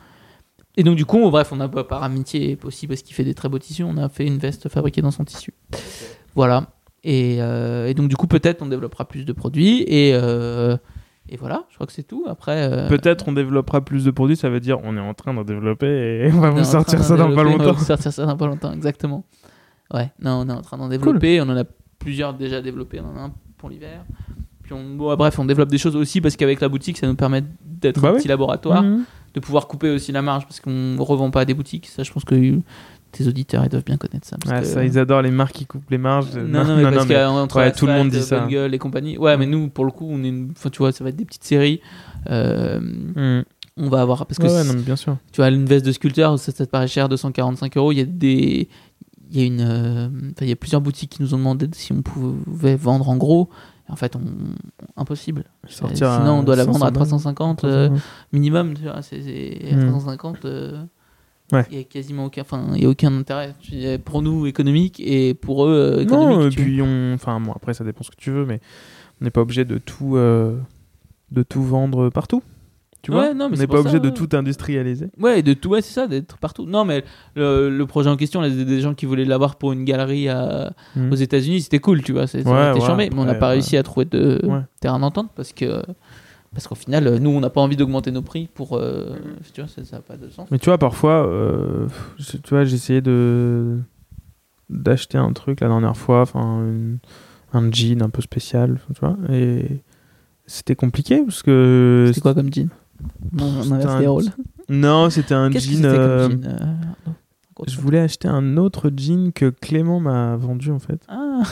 Et 0.76 0.82
donc, 0.82 0.96
du 0.96 1.04
coup, 1.06 1.30
bref, 1.30 1.50
on 1.52 1.60
a 1.60 1.68
par 1.68 2.02
amitié 2.02 2.58
aussi 2.64 2.86
parce 2.86 3.02
qu'il 3.02 3.14
fait 3.14 3.24
des 3.24 3.34
très 3.34 3.48
beaux 3.48 3.58
tissus, 3.58 3.84
on 3.84 3.96
a 3.96 4.08
fait 4.08 4.26
une 4.26 4.38
veste 4.38 4.68
fabriquée 4.68 5.00
dans 5.02 5.10
son 5.10 5.24
tissu. 5.24 5.54
Voilà. 6.34 6.68
Et, 7.04 7.36
euh, 7.40 7.86
et 7.88 7.94
donc, 7.94 8.08
du 8.08 8.16
coup, 8.16 8.26
peut-être 8.26 8.62
on 8.62 8.66
développera 8.66 9.06
plus 9.08 9.24
de 9.24 9.32
produits. 9.32 9.82
Et, 9.86 10.12
euh, 10.14 10.76
et 11.32 11.36
voilà, 11.36 11.64
je 11.70 11.76
crois 11.76 11.86
que 11.86 11.92
c'est 11.92 12.02
tout. 12.02 12.24
Après, 12.28 12.70
euh, 12.70 12.88
Peut-être 12.88 13.28
on 13.28 13.32
développera 13.32 13.80
plus 13.84 14.04
de 14.04 14.10
produits, 14.10 14.36
ça 14.36 14.50
veut 14.50 14.60
dire 14.60 14.78
on 14.82 14.96
est 14.96 15.00
en 15.00 15.14
train 15.14 15.32
d'en 15.32 15.44
développer 15.44 15.86
et 16.26 16.32
on 16.34 16.40
va 16.40 16.50
vous 16.50 16.64
sortir 16.64 17.02
ça 17.04 17.16
dans 17.16 17.24
pas 17.24 17.28
développer, 17.44 17.54
On 17.54 17.58
va 17.58 17.64
longtemps. 17.66 17.78
vous 17.78 17.84
sortir 17.84 18.12
ça 18.12 18.26
dans 18.26 18.36
pas 18.36 18.46
longtemps, 18.46 18.72
exactement. 18.72 19.24
Ouais, 19.94 20.10
non, 20.20 20.42
on 20.44 20.48
est 20.48 20.52
en 20.52 20.60
train 20.62 20.76
d'en 20.78 20.88
développer. 20.88 21.40
On 21.40 21.44
en 21.48 21.56
a 21.56 21.64
plusieurs 21.98 22.34
déjà 22.34 22.60
développés. 22.60 23.00
On 23.00 23.08
en 23.12 23.16
a 23.16 23.24
un 23.26 23.32
pour 23.58 23.68
l'hiver. 23.70 24.04
Puis 24.62 24.72
on, 24.72 24.94
bon, 24.96 25.14
bref, 25.16 25.38
on 25.38 25.44
développe 25.44 25.68
des 25.68 25.78
choses 25.78 25.96
aussi 25.96 26.20
parce 26.20 26.36
qu'avec 26.36 26.60
la 26.60 26.68
boutique, 26.68 26.96
ça 26.98 27.06
nous 27.06 27.14
permet 27.16 27.42
d'être 27.64 28.00
Bah 28.00 28.10
un 28.10 28.14
petit 28.14 28.28
laboratoire, 28.28 28.82
Mhm. 28.82 29.04
de 29.34 29.40
pouvoir 29.40 29.66
couper 29.66 29.90
aussi 29.90 30.12
la 30.12 30.22
marge 30.22 30.44
parce 30.44 30.60
qu'on 30.60 30.96
revend 30.98 31.30
pas 31.30 31.40
à 31.40 31.44
des 31.44 31.54
boutiques. 31.54 31.86
Ça, 31.88 32.02
je 32.04 32.12
pense 32.12 32.24
que 32.24 32.60
tes 33.12 33.26
auditeurs 33.26 33.64
ils 33.64 33.68
doivent 33.68 33.84
bien 33.84 33.96
connaître 33.96 34.26
ça. 34.26 34.36
parce 34.40 34.54
Ouais, 34.54 34.60
que- 34.62 34.66
ça, 34.66 34.84
ils 34.84 34.98
adorent 34.98 35.22
les 35.22 35.30
marques 35.30 35.54
qui 35.54 35.66
coupent 35.66 35.90
les 35.90 35.98
marges. 35.98 36.34
non, 36.36 36.64
non, 36.64 36.76
mais 36.76 36.82
parce 36.90 37.06
mais- 37.06 37.14
qu'entre 37.14 37.56
ouais, 37.56 37.72
tout 37.72 37.86
le 37.86 37.92
monde 37.92 38.08
dit 38.10 38.22
ça. 38.22 38.46
Gueule 38.48 38.74
et 38.74 38.78
compagnie. 38.78 39.18
Ouais, 39.18 39.36
mais 39.36 39.46
nous, 39.46 39.68
pour 39.68 39.84
le 39.84 39.90
coup, 39.90 40.06
on 40.10 40.22
est 40.22 40.28
une... 40.28 40.50
enfin, 40.52 40.70
tu 40.70 40.78
vois, 40.78 40.92
ça 40.92 41.02
va 41.04 41.10
être 41.10 41.16
des 41.16 41.24
petites 41.24 41.44
séries. 41.44 41.80
Euh, 42.30 42.80
Mhm. 42.80 43.44
on 43.76 43.88
va 43.88 44.00
avoir. 44.02 44.26
Parce 44.26 44.38
que 44.38 44.44
Ouais, 44.46 44.64
non, 44.64 44.74
bien 44.80 44.96
sûr. 44.96 45.16
tu 45.32 45.40
vois, 45.40 45.48
une 45.50 45.64
veste 45.66 45.86
de 45.86 45.92
sculpteur, 45.92 46.38
ça, 46.38 46.52
ça 46.52 46.66
te 46.66 46.70
paraît 46.70 46.88
cher, 46.88 47.08
245 47.08 47.76
euros. 47.76 47.92
Il 47.92 47.98
y 47.98 48.02
a 48.02 48.04
des. 48.04 48.68
Il 49.32 49.38
y 49.38 49.42
a 49.42 49.46
une. 49.46 49.60
euh, 49.60 50.06
enfin, 50.08 50.42
il 50.42 50.48
y 50.48 50.52
a 50.52 50.56
plusieurs 50.56 50.80
boutiques 50.80 51.10
qui 51.10 51.22
nous 51.22 51.34
ont 51.34 51.38
demandé 51.38 51.68
si 51.72 51.92
on 51.92 52.02
pouvait 52.02 52.76
vendre 52.76 53.08
en 53.08 53.16
gros. 53.16 53.48
En 53.88 53.96
fait, 53.96 54.14
on... 54.14 54.20
impossible. 54.96 55.44
Sortir 55.66 56.12
Sinon, 56.14 56.38
on 56.38 56.42
doit 56.44 56.54
la 56.56 56.64
vendre 56.64 56.76
à 56.76 56.80
500 56.80 56.84
balles. 56.84 56.92
350 56.94 57.64
euh, 57.64 57.88
minimum. 58.32 58.74
Tu 58.74 58.82
vois, 58.82 59.02
c'est, 59.02 59.20
c'est- 59.22 59.72
à 59.72 59.76
Hmm. 59.76 59.88
350. 59.88 60.44
Ouais. 61.52 61.64
Il 61.70 61.78
y 61.78 61.80
a 61.80 61.84
quasiment 61.84 62.26
aucun, 62.26 62.42
enfin, 62.42 62.64
il 62.76 62.82
y 62.82 62.86
a 62.86 62.88
aucun 62.88 63.12
intérêt 63.16 63.54
pour 64.04 64.22
nous 64.22 64.46
économique 64.46 65.00
et 65.04 65.34
pour 65.34 65.64
eux 65.66 65.96
euh, 65.98 66.02
économique. 66.02 66.38
Non, 66.38 66.46
et 66.46 66.50
puis 66.50 66.80
on. 66.82 67.12
Enfin, 67.14 67.40
bon, 67.40 67.52
après, 67.52 67.74
ça 67.74 67.84
dépend 67.84 68.02
ce 68.04 68.10
que 68.10 68.16
tu 68.16 68.30
veux, 68.30 68.46
mais 68.46 68.60
on 69.20 69.24
n'est 69.24 69.30
pas 69.30 69.40
obligé 69.40 69.64
de 69.64 69.78
tout, 69.78 70.16
euh, 70.16 70.56
de 71.32 71.42
tout 71.42 71.62
vendre 71.62 72.08
partout. 72.10 72.42
Tu 73.02 73.12
vois 73.12 73.28
Ouais, 73.28 73.34
non, 73.34 73.48
mais 73.48 73.56
On 73.56 73.60
n'est 73.60 73.66
pas 73.66 73.80
obligé 73.80 73.98
de 73.98 74.08
ouais. 74.08 74.14
tout 74.14 74.28
industrialiser. 74.36 75.06
Ouais, 75.18 75.38
et 75.38 75.42
de 75.42 75.54
tout, 75.54 75.70
ouais, 75.70 75.80
c'est 75.80 75.94
ça, 75.94 76.06
d'être 76.06 76.36
partout. 76.36 76.66
Non, 76.66 76.84
mais 76.84 77.02
le, 77.34 77.70
le 77.70 77.86
projet 77.86 78.10
en 78.10 78.16
question, 78.18 78.42
là, 78.42 78.48
il 78.48 78.58
y 78.58 78.60
a 78.60 78.64
des 78.66 78.80
gens 78.82 78.92
qui 78.94 79.06
voulaient 79.06 79.24
l'avoir 79.24 79.56
pour 79.56 79.72
une 79.72 79.84
galerie 79.86 80.28
à, 80.28 80.74
Mhm. 80.96 81.10
aux 81.10 81.14
États-Unis, 81.16 81.62
c'était 81.62 81.78
cool, 81.78 82.02
tu 82.02 82.12
vois, 82.12 82.24
ouais, 82.24 82.80
charmé, 82.80 83.08
mais 83.10 83.18
on 83.18 83.24
n'a 83.24 83.34
pas 83.34 83.48
réussi 83.48 83.78
à 83.78 83.82
trouver 83.82 84.04
de 84.04 84.42
terrain 84.80 84.98
d'entente 84.98 85.30
parce 85.34 85.54
que 85.54 85.82
parce 86.52 86.66
qu'au 86.66 86.74
final, 86.74 87.06
euh, 87.06 87.18
nous, 87.18 87.30
on 87.30 87.40
n'a 87.40 87.50
pas 87.50 87.60
envie 87.60 87.76
d'augmenter 87.76 88.10
nos 88.10 88.22
prix 88.22 88.48
pour, 88.54 88.76
euh, 88.76 89.16
tu 89.54 89.60
vois, 89.60 89.68
ça 89.68 89.82
n'a 89.96 90.02
pas 90.02 90.16
de 90.16 90.28
sens. 90.30 90.48
Mais 90.50 90.58
tu 90.58 90.66
vois, 90.66 90.78
parfois, 90.78 91.26
euh, 91.26 91.86
tu 92.18 92.38
vois, 92.50 92.64
j'ai 92.64 92.76
essayé 92.76 93.00
de 93.00 93.78
d'acheter 94.68 95.18
un 95.18 95.32
truc 95.32 95.60
la 95.60 95.68
dernière 95.68 95.96
fois, 95.96 96.22
enfin, 96.22 96.62
une- 96.64 96.98
un 97.52 97.70
jean 97.72 98.02
un 98.02 98.08
peu 98.10 98.22
spécial, 98.22 98.78
tu 98.94 99.00
vois, 99.00 99.16
et 99.28 99.80
c'était 100.46 100.76
compliqué 100.76 101.22
parce 101.24 101.42
que 101.42 102.04
C'était 102.08 102.20
quoi 102.20 102.34
comme 102.34 102.52
jean? 102.52 102.68
Non, 103.32 103.46
on 103.46 103.62
C'était 103.62 103.74
inverse 103.74 103.92
un- 103.94 104.00
les 104.00 104.06
rôles. 104.06 104.24
non, 104.68 105.10
c'était 105.10 105.34
un 105.34 105.50
Qu'est-ce 105.50 105.66
que 105.66 105.72
jean. 105.72 105.76
c'était 105.82 105.88
euh, 105.88 106.28
comme 106.28 106.42
jean 106.42 106.48
euh, 106.48 107.10
gros 107.56 107.64
Je 107.68 107.80
voulais 107.80 107.98
acheter 107.98 108.28
un 108.28 108.56
autre 108.58 108.92
jean 108.96 109.32
que 109.32 109.50
Clément 109.50 109.98
m'a 109.98 110.36
vendu 110.36 110.70
en 110.70 110.78
fait. 110.78 111.00
Ah. 111.08 111.42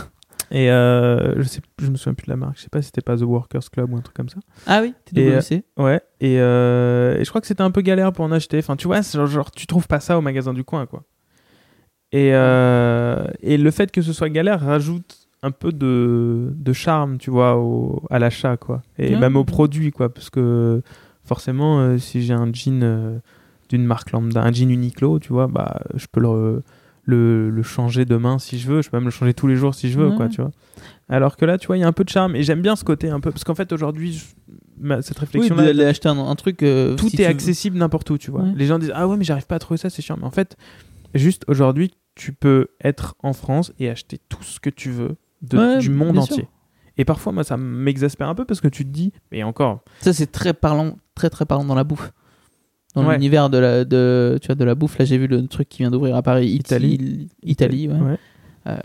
Et 0.50 0.70
euh, 0.70 1.34
je 1.42 1.42
sais, 1.46 1.60
je 1.80 1.88
me 1.90 1.96
souviens 1.96 2.14
plus 2.14 2.26
de 2.26 2.30
la 2.30 2.36
marque. 2.36 2.56
Je 2.56 2.62
sais 2.62 2.68
pas 2.70 2.80
si 2.80 2.86
c'était 2.86 3.02
pas 3.02 3.16
The 3.16 3.22
Workers 3.22 3.70
Club 3.70 3.92
ou 3.92 3.96
un 3.96 4.00
truc 4.00 4.16
comme 4.16 4.28
ça. 4.30 4.38
ah 4.66 4.80
oui, 4.82 4.94
Et, 5.14 5.38
TWC. 5.40 5.62
Ouais. 5.76 6.00
Et, 6.20 6.40
euh, 6.40 7.18
et 7.18 7.24
je 7.24 7.28
crois 7.28 7.40
que 7.42 7.46
c'était 7.46 7.62
un 7.62 7.70
peu 7.70 7.82
galère 7.82 8.12
pour 8.12 8.24
en 8.24 8.32
acheter. 8.32 8.58
Enfin, 8.58 8.76
tu 8.76 8.86
vois, 8.86 9.02
genre, 9.02 9.26
genre, 9.26 9.50
tu 9.50 9.66
trouves 9.66 9.86
pas 9.86 10.00
ça 10.00 10.16
au 10.16 10.20
magasin 10.22 10.54
du 10.54 10.64
coin, 10.64 10.86
quoi. 10.86 11.04
Et, 12.12 12.30
euh, 12.32 13.26
et 13.42 13.58
le 13.58 13.70
fait 13.70 13.90
que 13.90 14.00
ce 14.00 14.12
soit 14.14 14.30
galère 14.30 14.60
rajoute 14.60 15.28
un 15.42 15.50
peu 15.50 15.70
de, 15.72 16.50
de 16.54 16.72
charme, 16.72 17.18
tu 17.18 17.30
vois, 17.30 17.56
au, 17.58 18.02
à 18.10 18.18
l'achat, 18.18 18.56
quoi. 18.56 18.80
Et 18.98 19.12
Ouais. 19.14 19.20
même 19.20 19.36
au 19.36 19.44
produit, 19.44 19.90
quoi. 19.90 20.08
Parce 20.12 20.30
que 20.30 20.82
forcément, 21.24 21.80
euh, 21.80 21.98
si 21.98 22.22
j'ai 22.22 22.32
un 22.32 22.50
jean 22.52 22.82
euh, 22.82 23.18
d'une 23.68 23.84
marque 23.84 24.12
lambda, 24.12 24.42
un 24.42 24.52
jean 24.52 24.70
Uniqlo, 24.70 25.18
tu 25.18 25.32
vois, 25.34 25.46
bah, 25.46 25.82
je 25.94 26.06
peux 26.10 26.20
le, 26.20 26.62
le, 27.08 27.48
le 27.48 27.62
changer 27.62 28.04
demain 28.04 28.38
si 28.38 28.58
je 28.58 28.68
veux. 28.68 28.82
Je 28.82 28.90
peux 28.90 28.98
même 28.98 29.06
le 29.06 29.10
changer 29.10 29.32
tous 29.32 29.46
les 29.46 29.56
jours 29.56 29.74
si 29.74 29.90
je 29.90 29.98
veux, 29.98 30.08
Ouais. 30.10 30.16
quoi, 30.16 30.28
tu 30.28 30.42
vois. 30.42 30.50
Alors 31.08 31.36
que 31.38 31.46
là, 31.46 31.56
tu 31.56 31.66
vois, 31.66 31.78
il 31.78 31.80
y 31.80 31.82
a 31.82 31.86
un 31.88 31.92
peu 31.92 32.04
de 32.04 32.10
charme. 32.10 32.36
Et 32.36 32.42
j'aime 32.42 32.60
bien 32.60 32.76
ce 32.76 32.84
côté 32.84 33.08
un 33.08 33.18
peu. 33.18 33.30
Parce 33.30 33.44
qu'en 33.44 33.54
fait, 33.54 33.72
aujourd'hui, 33.72 34.18
cette 35.00 35.16
Oui, 35.16 35.20
réflexion-là. 35.20 35.64
d'aller 35.64 35.84
acheter 35.84 36.08
un, 36.10 36.18
un 36.18 36.34
truc. 36.36 36.62
euh, 36.62 36.96
tout 36.96 37.08
si 37.08 37.20
est 37.22 37.24
accessible 37.24 37.78
n'importe 37.78 38.10
où, 38.10 38.18
tu 38.18 38.30
vois. 38.30 38.42
Ouais. 38.42 38.52
Les 38.54 38.66
gens 38.66 38.78
disent 38.78 38.92
Ah 38.94 39.08
ouais, 39.08 39.16
mais 39.16 39.24
j'arrive 39.24 39.46
pas 39.46 39.54
à 39.56 39.58
trouver 39.58 39.78
ça, 39.78 39.88
c'est 39.88 40.02
chiant. 40.02 40.16
Mais 40.18 40.26
en 40.26 40.30
fait, 40.30 40.56
juste 41.14 41.44
aujourd'hui, 41.48 41.94
tu 42.14 42.32
peux 42.32 42.68
être 42.84 43.14
en 43.22 43.32
France 43.32 43.72
et 43.78 43.88
acheter 43.88 44.18
tout 44.28 44.42
ce 44.42 44.60
que 44.60 44.68
tu 44.70 44.90
veux 44.90 45.16
de- 45.40 45.56
Ouais, 45.56 45.78
du 45.78 45.88
monde 45.88 46.18
entier. 46.18 46.34
sûr. 46.36 46.46
Et 46.98 47.04
parfois, 47.04 47.32
moi, 47.32 47.44
ça 47.44 47.56
m'exaspère 47.56 48.28
un 48.28 48.34
peu 48.34 48.44
parce 48.44 48.60
que 48.60 48.66
tu 48.68 48.84
te 48.84 48.90
dis, 48.90 49.12
mais 49.32 49.42
encore, 49.44 49.82
Ça, 50.00 50.12
c'est 50.12 50.30
très 50.30 50.52
parlant, 50.52 50.98
très 51.14 51.30
très 51.30 51.46
parlant 51.46 51.64
dans 51.64 51.76
la 51.76 51.84
bouffe. 51.84 52.12
Dans 52.94 53.04
Ouais. 53.06 53.14
l'univers 53.14 53.50
de 53.50 53.58
la, 53.58 53.84
de, 53.84 54.38
tu 54.40 54.46
vois, 54.46 54.54
de 54.54 54.64
la 54.64 54.74
bouffe, 54.74 54.98
là 54.98 55.04
j'ai 55.04 55.18
vu 55.18 55.26
le 55.26 55.46
truc 55.46 55.68
qui 55.68 55.78
vient 55.82 55.90
d'ouvrir 55.90 56.16
à 56.16 56.22
Paris, 56.22 56.48
Italie. 56.48 56.94
Italie. 56.94 57.28
Italie, 57.42 57.88
ouais. 57.88 58.16
Euh, 58.66 58.76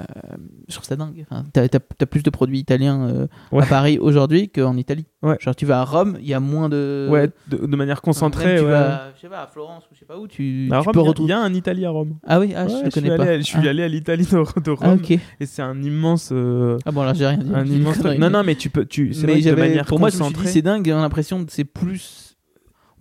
je 0.70 0.76
trouve 0.76 0.86
ça 0.86 0.96
dingue. 0.96 1.26
Enfin, 1.30 1.44
t'as, 1.52 2.06
plus 2.06 2.24
de 2.24 2.30
produits 2.30 2.60
italiens 2.60 3.02
euh, 3.06 3.28
Ouais. 3.52 3.64
à 3.64 3.66
Paris 3.66 3.98
aujourd'hui 4.00 4.48
qu'en 4.48 4.78
Italie. 4.78 5.06
Ouais. 5.22 5.36
Genre 5.42 5.56
tu 5.56 5.66
vas 5.66 5.82
à 5.82 5.84
Rome, 5.84 6.18
il 6.22 6.28
y 6.28 6.34
a 6.34 6.40
moins 6.40 6.70
de. 6.70 7.08
Ouais, 7.10 7.30
de, 7.50 7.66
de 7.66 7.76
manière 7.76 8.02
concentrée. 8.02 8.46
même 8.46 8.58
tu 8.60 8.64
ouais. 8.64 8.70
vas, 8.72 9.12
je 9.16 9.22
sais 9.22 9.28
pas, 9.28 9.42
à 9.44 9.48
Florence 9.48 9.84
ou 9.86 9.94
je 9.94 10.00
sais 10.00 10.06
pas 10.06 10.18
où, 10.18 10.28
tu, 10.28 10.70
À 10.72 10.80
tu 10.80 10.86
Rome, 10.86 10.94
peux 10.94 11.00
retrouver. 11.02 11.28
il 11.28 11.32
y, 11.32 11.34
a 11.34 11.40
un 11.42 11.54
Italie 11.54 11.86
à 11.86 11.90
Rome. 11.90 12.16
Ah 12.26 12.40
oui, 12.40 12.54
ah, 12.56 12.68
je 12.68 12.86
je 12.86 12.92
connais 12.92 13.18
pas. 13.18 13.38
je 13.40 13.44
suis 13.44 13.58
ah. 13.66 13.70
allé 13.70 13.84
à 13.84 13.88
l'Italie 13.90 14.26
de, 14.26 14.62
de 14.62 14.72
Rome. 14.72 15.00
Ah. 15.04 15.14
Et 15.42 15.46
c'est 15.46 15.62
un 15.64 15.82
immense. 15.82 16.30
euh, 16.32 16.78
Ah 16.86 16.92
bon, 16.92 17.02
alors 17.02 17.16
j'ai 17.16 17.28
rien 17.28 17.38
dit. 17.40 17.52
un 17.54 17.66
immense. 17.66 18.02
Non, 18.04 18.30
non, 18.30 18.44
mais 18.44 18.56
tu 18.56 18.70
peux. 18.70 18.86
Tu, 18.86 19.14
mais 19.26 19.42
de 19.42 19.54
manière 19.56 19.86
pour 19.86 20.00
moi, 20.00 20.10
je 20.10 20.16
me 20.18 20.24
suis 20.24 20.28
dit, 20.30 20.34
concentrée. 20.34 20.52
c'est 20.54 20.62
dingue. 20.62 20.86
J'ai 20.86 20.92
l'impression 20.92 21.44
que 21.44 21.52
c'est 21.52 21.66
plus. 21.66 22.23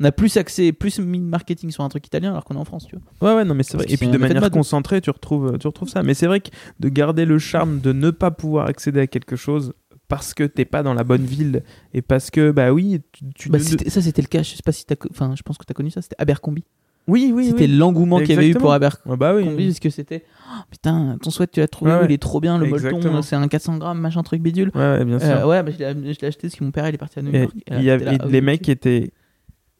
On 0.02 0.04
a 0.04 0.10
plus 0.10 0.36
accès, 0.36 0.72
plus 0.72 0.98
mis 0.98 1.20
de 1.20 1.24
marketing 1.24 1.70
sur 1.70 1.84
un 1.84 1.88
truc 1.88 2.04
italien 2.04 2.32
alors 2.32 2.44
qu'on 2.44 2.56
est 2.56 2.58
en 2.58 2.64
France, 2.64 2.88
tu 2.88 2.96
vois. 2.96 3.30
Ouais, 3.30 3.36
ouais, 3.36 3.44
non, 3.44 3.54
mais 3.54 3.62
c'est 3.62 3.76
vrai. 3.76 3.86
Et 3.88 3.96
puis 3.96 4.08
de 4.08 4.18
manière 4.18 4.50
concentrée, 4.50 5.00
tu 5.00 5.10
retrouves, 5.10 5.58
tu 5.58 5.66
retrouves 5.68 5.88
ça. 5.88 6.02
Mais 6.02 6.14
c'est 6.14 6.26
vrai 6.26 6.40
que 6.40 6.48
de 6.80 6.88
garder 6.88 7.24
le 7.24 7.38
charme 7.38 7.80
de 7.80 7.92
ne 7.92 8.10
pas 8.10 8.32
pouvoir 8.32 8.66
accéder 8.66 8.98
à 8.98 9.06
quelque 9.06 9.36
chose 9.36 9.74
parce 10.08 10.34
que 10.34 10.42
t'es 10.42 10.64
pas 10.64 10.82
dans 10.82 10.92
la 10.92 11.04
bonne 11.04 11.24
ville 11.24 11.62
et 11.94 12.02
parce 12.02 12.30
que, 12.32 12.50
bah 12.50 12.72
oui, 12.72 13.00
tu. 13.12 13.24
tu 13.34 13.48
Bah, 13.48 13.60
ça, 13.60 14.02
c'était 14.02 14.22
le 14.22 14.26
cas. 14.26 14.42
Je 14.42 14.56
sais 14.56 14.62
pas 14.64 14.72
si 14.72 14.84
t'as. 14.84 14.96
Enfin, 15.08 15.34
je 15.36 15.42
pense 15.42 15.56
que 15.56 15.64
t'as 15.64 15.74
connu 15.74 15.90
ça. 15.90 16.02
C'était 16.02 16.16
Abercrombie. 16.18 16.64
Oui, 17.08 17.32
oui, 17.34 17.46
c'était 17.46 17.64
oui. 17.64 17.76
l'engouement 17.76 18.18
qu'il 18.18 18.30
y 18.30 18.32
avait 18.32 18.48
eu 18.48 18.54
pour. 18.54 18.72
Abercrombie. 18.72 19.14
Ah 19.14 19.16
bah 19.16 19.34
oui. 19.34 19.66
Parce 19.68 19.80
que 19.80 19.90
c'était. 19.90 20.24
Oh, 20.50 20.60
putain, 20.70 21.16
ton 21.22 21.30
sweat, 21.30 21.50
tu 21.52 21.60
l'as 21.60 21.68
trouvé 21.68 21.92
ouais. 21.92 22.06
Il 22.06 22.12
est 22.12 22.20
trop 22.20 22.40
bien, 22.40 22.58
le 22.58 22.66
molleton. 22.66 23.22
C'est 23.22 23.36
un 23.36 23.46
400 23.46 23.78
grammes, 23.78 24.00
machin 24.00 24.22
truc 24.22 24.42
bidule. 24.42 24.72
Ouais, 24.74 25.04
bien 25.04 25.18
sûr. 25.20 25.28
Euh, 25.28 25.46
ouais, 25.46 25.62
bah, 25.62 25.70
je 25.70 25.78
l'ai 25.78 26.26
acheté 26.26 26.42
parce 26.42 26.56
que 26.56 26.64
mon 26.64 26.72
père 26.72 26.88
il 26.88 26.94
est 26.94 26.98
parti 26.98 27.20
à 27.20 27.22
New 27.22 27.32
York. 27.32 27.54
Et 27.70 27.82
y 27.82 27.90
ah 27.90 28.26
les 28.28 28.40
mecs 28.40 28.68
étaient 28.68 29.12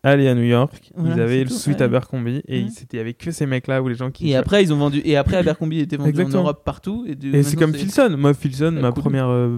allés 0.02 0.28
à 0.28 0.34
New 0.34 0.42
York, 0.42 0.90
Voilà, 0.96 1.14
ils 1.14 1.20
avaient 1.20 1.44
le 1.44 1.48
tout, 1.50 1.54
suite 1.54 1.78
ouais. 1.78 1.82
Abercrombie 1.84 2.42
et 2.48 2.66
c'était 2.68 2.98
avec 2.98 3.18
que 3.18 3.30
ces 3.30 3.46
mecs-là 3.46 3.82
ou 3.82 3.88
les 3.88 3.94
gens 3.94 4.10
qui. 4.10 4.30
Et 4.30 4.36
après, 4.36 4.62
ils 4.62 4.72
ont 4.72 4.76
vendu. 4.76 5.00
Et 5.04 5.16
après, 5.16 5.36
Abercrombie 5.36 5.80
était 5.80 5.96
vendu 5.96 6.10
Exactement. 6.10 6.40
en 6.40 6.42
Europe 6.44 6.62
partout. 6.64 7.06
Et, 7.06 7.36
Et 7.36 7.42
c'est 7.42 7.56
comme 7.56 7.74
Filson. 7.74 8.14
Moi, 8.18 8.34
Filson, 8.34 8.72
ma 8.72 8.90
cool. 8.92 9.02
première, 9.02 9.28
euh, 9.28 9.56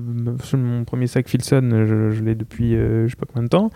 mon 0.54 0.84
premier 0.84 1.06
sac 1.06 1.28
Filson, 1.28 1.68
je, 1.86 2.10
je 2.10 2.22
l'ai 2.22 2.34
depuis 2.34 2.74
euh, 2.74 3.06
je 3.06 3.10
sais 3.10 3.16
pas 3.16 3.26
combien 3.26 3.44
de 3.44 3.48
temps. 3.48 3.70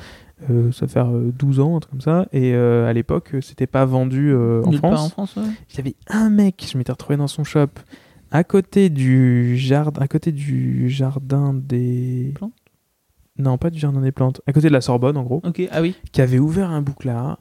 Euh, 0.50 0.70
ça 0.70 0.86
fait 0.86 0.92
faire 0.92 1.08
euh, 1.12 1.32
12 1.36 1.58
ans, 1.60 1.76
un 1.76 1.80
truc 1.80 1.90
comme 1.92 2.00
ça. 2.00 2.28
Et 2.32 2.54
euh, 2.54 2.86
à 2.88 2.92
l'époque, 2.92 3.30
euh, 3.34 3.40
c'était 3.40 3.66
pas 3.66 3.84
vendu 3.84 4.30
euh, 4.32 4.62
en 4.64 4.70
France. 4.72 5.00
en 5.06 5.08
France, 5.08 5.36
ouais. 5.36 5.42
Il 5.72 5.76
y 5.78 5.80
avait 5.80 5.94
un 6.08 6.30
mec, 6.30 6.64
je 6.70 6.78
m'étais 6.78 6.92
retrouvé 6.92 7.16
dans 7.16 7.26
son 7.26 7.42
shop, 7.42 7.66
à 8.30 8.44
côté 8.44 8.88
du 8.88 9.56
jardin, 9.56 10.00
à 10.00 10.06
côté 10.06 10.30
du 10.30 10.88
jardin 10.90 11.54
des 11.54 12.32
Plantes 12.36 12.52
Non, 13.38 13.56
pas 13.58 13.70
du 13.70 13.78
jardin 13.78 14.00
des 14.00 14.12
plantes. 14.12 14.40
À 14.46 14.52
côté 14.52 14.68
de 14.68 14.72
la 14.72 14.80
Sorbonne, 14.80 15.16
en 15.16 15.22
gros, 15.22 15.40
Ok, 15.44 15.62
ah 15.70 15.80
oui. 15.80 15.94
qui 16.12 16.20
avait 16.20 16.38
ouvert 16.38 16.70
un 16.70 16.82
bouclard. 16.82 17.38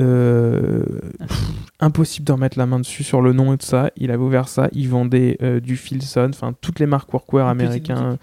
Euh, 0.00 0.82
pff, 1.20 1.44
impossible 1.78 2.26
de 2.26 2.32
remettre 2.32 2.58
la 2.58 2.66
main 2.66 2.80
dessus 2.80 3.04
sur 3.04 3.20
le 3.22 3.32
nom 3.32 3.52
et 3.54 3.58
tout 3.58 3.66
ça. 3.66 3.90
Il 3.96 4.10
avait 4.10 4.22
ouvert 4.22 4.48
ça. 4.48 4.68
Il 4.72 4.88
vendait 4.88 5.36
euh, 5.42 5.60
du 5.60 5.76
Filson, 5.76 6.30
enfin 6.32 6.52
toutes 6.60 6.80
les 6.80 6.86
marques 6.86 7.12
workwear 7.12 7.46
américains. 7.46 8.18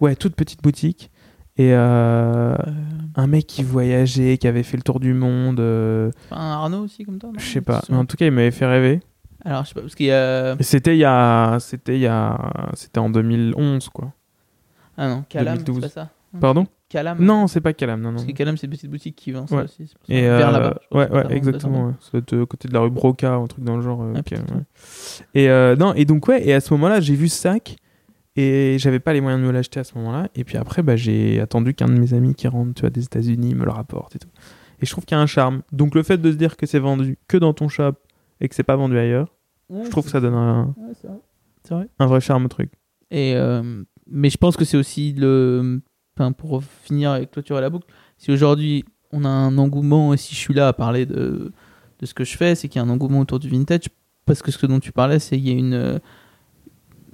Ouais, 0.00 0.14
toute 0.14 0.36
petite 0.36 0.62
boutique. 0.62 1.10
Et 1.56 1.72
euh, 1.72 2.54
Euh, 2.54 2.56
un 3.16 3.26
mec 3.26 3.46
qui 3.46 3.62
voyageait, 3.62 4.36
qui 4.38 4.46
avait 4.46 4.62
fait 4.62 4.76
le 4.76 4.82
tour 4.82 5.00
du 5.00 5.14
monde. 5.14 5.56
pas 6.30 6.36
un 6.36 6.52
Arnaud 6.52 6.84
aussi 6.84 7.04
comme 7.04 7.18
toi 7.18 7.30
je 7.38 7.44
sais 7.44 7.62
pas. 7.62 7.82
Mais 7.88 7.96
en 7.96 8.04
tout 8.04 8.16
cas, 8.16 8.26
il 8.26 8.30
m'avait 8.32 8.50
fait 8.50 8.66
rêver. 8.66 9.00
Alors, 9.44 9.62
je 9.64 9.68
sais 9.68 9.74
pas, 9.74 9.80
parce 9.80 9.94
qu'il 9.94 10.06
y 10.06 10.12
a. 10.12 10.56
C'était 10.60 10.94
il 10.96 11.00
y 11.00 11.04
a, 11.04 11.56
c'était 11.60 11.94
il 11.96 12.00
y 12.02 12.06
a, 12.06 12.36
c'était 12.74 12.98
en 12.98 13.08
2011 13.10 13.88
quoi. 13.88 14.12
Ah 14.98 15.08
non, 15.08 15.24
Calam, 15.28 15.58
2012. 15.58 15.74
c'est 15.76 15.80
pas 15.94 16.00
ça 16.02 16.10
Pardon 16.40 16.66
Calam 16.88 17.18
Non, 17.20 17.46
c'est 17.48 17.60
pas 17.60 17.72
Calam, 17.72 18.00
non 18.00 18.10
non. 18.10 18.14
Parce 18.16 18.26
que 18.26 18.32
Calam, 18.32 18.56
c'est 18.56 18.66
une 18.66 18.72
petite 18.72 18.90
boutique 18.90 19.16
qui 19.16 19.32
vend 19.32 19.46
ça 19.46 19.56
Ouais. 19.56 19.64
aussi. 19.64 19.88
c'est 19.88 19.98
pour 19.98 20.06
ça. 20.06 20.14
Et 20.14 20.20
Vers 20.22 20.48
euh, 20.48 20.52
là-bas. 20.52 20.78
je 20.82 20.88
pense, 20.88 20.98
ouais, 21.08 21.10
ouais, 21.16 21.36
exactement. 21.36 21.86
Ouais. 21.86 21.92
Ça 22.00 22.10
doit 22.12 22.20
être 22.20 22.32
euh, 22.34 22.46
côté 22.46 22.68
de 22.68 22.74
la 22.74 22.80
rue 22.80 22.90
Broca, 22.90 23.34
un 23.34 23.46
truc 23.46 23.64
dans 23.64 23.76
le 23.76 23.82
genre. 23.82 24.02
euh, 24.02 24.12
Ah. 24.16 24.54
Et 25.34 25.48
euh, 25.50 25.74
non, 25.76 25.94
et 25.94 26.04
donc 26.04 26.28
ouais, 26.28 26.46
et 26.46 26.52
à 26.54 26.60
ce 26.60 26.72
moment-là, 26.74 27.00
j'ai 27.00 27.14
vu 27.16 27.28
ce 27.28 27.38
sac 27.40 27.76
et 28.36 28.76
j'avais 28.78 29.00
pas 29.00 29.12
les 29.12 29.20
moyens 29.20 29.42
de 29.42 29.46
me 29.46 29.52
l'acheter 29.52 29.80
à 29.80 29.84
ce 29.84 29.96
moment-là. 29.98 30.28
Et 30.36 30.44
puis 30.44 30.56
après, 30.58 30.82
bah, 30.82 30.94
j'ai 30.96 31.40
attendu 31.40 31.74
qu'un 31.74 31.86
de 31.88 31.98
mes 31.98 32.14
amis 32.14 32.34
qui 32.34 32.46
rentre, 32.48 32.74
tu 32.74 32.82
vois, 32.82 32.90
des 32.90 33.02
États-Unis 33.04 33.54
me 33.54 33.64
le 33.64 33.70
rapporte 33.72 34.14
et 34.14 34.18
tout. 34.18 34.28
Et 34.80 34.86
je 34.86 34.90
trouve 34.92 35.04
qu'il 35.06 35.16
y 35.16 35.18
a 35.18 35.22
un 35.22 35.26
charme. 35.26 35.62
Donc 35.72 35.94
le 35.94 36.02
fait 36.02 36.18
de 36.18 36.30
se 36.30 36.36
dire 36.36 36.56
que 36.56 36.66
c'est 36.66 36.78
vendu 36.78 37.18
que 37.28 37.36
dans 37.38 37.52
ton 37.54 37.68
shop 37.68 37.94
et 38.40 38.48
que 38.48 38.54
c'est 38.54 38.62
pas 38.62 38.76
vendu 38.76 38.96
ailleurs, 38.98 39.34
je 39.70 39.88
trouve 39.90 40.04
que 40.04 40.10
ça 40.10 40.20
donne 40.20 40.34
un, 40.34 40.74
vrai. 41.02 41.18
Vrai. 41.68 41.88
un 41.98 42.06
vrai 42.06 42.20
charme 42.20 42.44
au 42.44 42.48
truc. 42.48 42.70
Et, 43.10 43.32
euh, 43.34 43.82
mais 44.06 44.30
je 44.30 44.36
pense 44.36 44.56
que 44.56 44.64
c'est 44.64 44.76
aussi 44.76 45.12
le. 45.14 45.80
Enfin, 46.18 46.32
pour 46.32 46.62
finir 46.64 47.10
avec 47.10 47.30
clôturer 47.30 47.60
la 47.60 47.68
boucle, 47.70 47.86
si 48.16 48.30
aujourd'hui 48.32 48.84
on 49.12 49.24
a 49.24 49.28
un 49.28 49.58
engouement, 49.58 50.14
et 50.14 50.16
si 50.16 50.34
je 50.34 50.40
suis 50.40 50.54
là 50.54 50.68
à 50.68 50.72
parler 50.72 51.04
de, 51.06 51.52
de 52.00 52.06
ce 52.06 52.14
que 52.14 52.24
je 52.24 52.36
fais, 52.36 52.54
c'est 52.54 52.68
qu'il 52.68 52.80
y 52.80 52.84
a 52.84 52.86
un 52.86 52.90
engouement 52.90 53.20
autour 53.20 53.38
du 53.38 53.48
vintage, 53.50 53.82
parce 54.24 54.40
que 54.42 54.50
ce 54.50 54.64
dont 54.66 54.80
tu 54.80 54.92
parlais, 54.92 55.18
c'est 55.18 55.36
qu'il 55.36 55.48
y 55.48 55.50
a 55.50 55.58
une. 55.58 56.00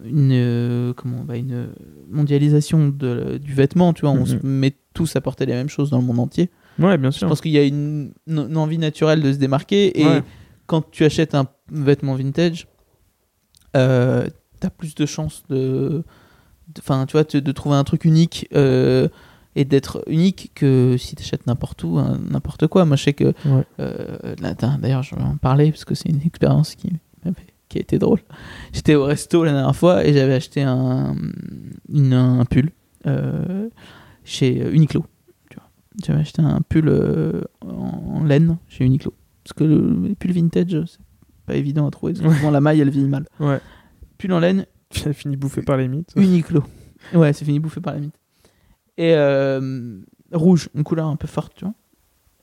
Une, 0.05 0.93
comment, 0.97 1.23
bah, 1.23 1.37
une 1.37 1.69
mondialisation 2.11 2.89
de, 2.89 3.39
du 3.39 3.53
vêtement, 3.55 3.93
tu 3.93 4.01
vois, 4.01 4.11
on 4.11 4.21
Mhm. 4.21 4.27
se 4.27 4.47
met 4.47 4.75
tous 4.95 5.15
à 5.15 5.21
porter 5.21 5.47
les 5.47 5.53
mêmes 5.53 5.69
choses 5.69 5.91
dans 5.91 5.99
le 5.99 6.05
monde 6.05 6.19
entier. 6.19 6.51
Ouais, 6.79 6.99
bien 6.99 7.11
Je 7.13 7.19
sûr. 7.19 7.29
pense 7.29 7.41
qu'il 7.41 7.53
y 7.53 7.59
a 7.59 7.63
une, 7.63 8.13
une 8.27 8.57
envie 8.57 8.79
naturelle 8.79 9.23
de 9.23 9.33
se 9.33 9.39
démarquer 9.39 10.01
et 10.01 10.05
Ouais. 10.07 10.23
quand 10.67 10.91
tu 10.91 11.05
achètes 11.05 11.37
un 11.37 11.47
vêtement 11.71 12.17
vintage, 12.17 12.67
euh, 13.77 14.27
t'as 14.59 14.71
plus 14.71 14.95
de 14.97 15.07
chances 15.07 15.45
de, 15.49 16.03
enfin, 16.79 17.07
tu 17.07 17.13
vois, 17.13 17.25
de, 17.25 17.41
de 17.41 17.53
trouver 17.53 17.77
un 17.77 17.85
truc 17.85 18.05
unique 18.05 18.49
euh, 18.55 19.09
et 19.57 19.65
d'être 19.65 20.03
unique 20.07 20.51
que 20.55 20.97
si 20.99 21.15
t'achètes 21.15 21.47
n'importe 21.47 21.85
où, 21.85 21.99
hein, 21.99 22.19
n'importe 22.31 22.67
quoi. 22.69 22.85
Moi, 22.85 22.97
je 22.97 23.03
sais 23.05 23.13
que, 23.13 23.33
Ouais. 23.47 23.65
euh, 23.81 24.35
d'ailleurs, 24.81 25.03
je 25.03 25.15
vais 25.15 25.23
en 25.23 25.37
parler 25.37 25.71
parce 25.71 25.85
que 25.85 25.95
c'est 25.95 26.09
une 26.09 26.23
expérience 26.23 26.75
qui 26.75 26.93
qui 27.69 27.79
a 27.79 27.81
été 27.81 27.99
drôle. 27.99 28.19
J'étais 28.75 28.95
au 28.97 29.05
resto 29.05 29.45
la 29.45 29.53
dernière 29.53 29.75
fois 29.75 30.05
et 30.05 30.13
j'avais 30.13 30.35
acheté 30.35 30.61
un, 30.63 31.17
une- 31.89 32.13
un 32.13 32.45
pull 32.45 32.69
euh, 33.07 33.71
chez 34.25 34.69
Uniqlo. 34.75 35.07
tu. 35.49 35.57
J'avais 36.05 36.21
acheté 36.21 36.43
un 36.43 36.61
pull 36.69 36.91
en, 37.63 38.25
laine 38.25 38.59
chez 38.69 38.85
Uniqlo. 38.85 39.15
Parce 39.43 39.55
que 39.55 39.65
le, 39.65 40.07
les 40.09 40.15
pulls 40.15 40.33
vintage, 40.33 40.83
c'est 40.87 40.99
pas 41.47 41.55
évident 41.55 41.87
à 41.87 41.91
trouver. 41.91 42.15
Souvent, 42.15 42.51
la 42.51 42.61
maille, 42.61 42.81
elle 42.83 42.91
vieillit 42.91 43.09
mal. 43.09 43.25
Ouais. 43.41 43.59
Pull 44.19 44.35
en 44.35 44.39
laine, 44.41 44.67
Finit 45.13 45.37
bouffée 45.37 45.63
par 45.63 45.77
les 45.77 45.89
mythes. 45.89 46.13
Uniqlo. 46.17 46.63
Ouais, 47.15 47.33
c'est 47.33 47.45
fini 47.45 47.59
bouffé 47.59 47.81
par 47.81 47.95
la 47.95 48.01
mythe. 48.01 48.15
Et 48.99 49.15
euh, 49.15 49.99
rouge, 50.33 50.69
une 50.75 50.85
couleur 50.85 51.07
un 51.07 51.17
peu 51.17 51.27
forte, 51.27 51.55
tu 51.57 51.65
vois. 51.65 51.75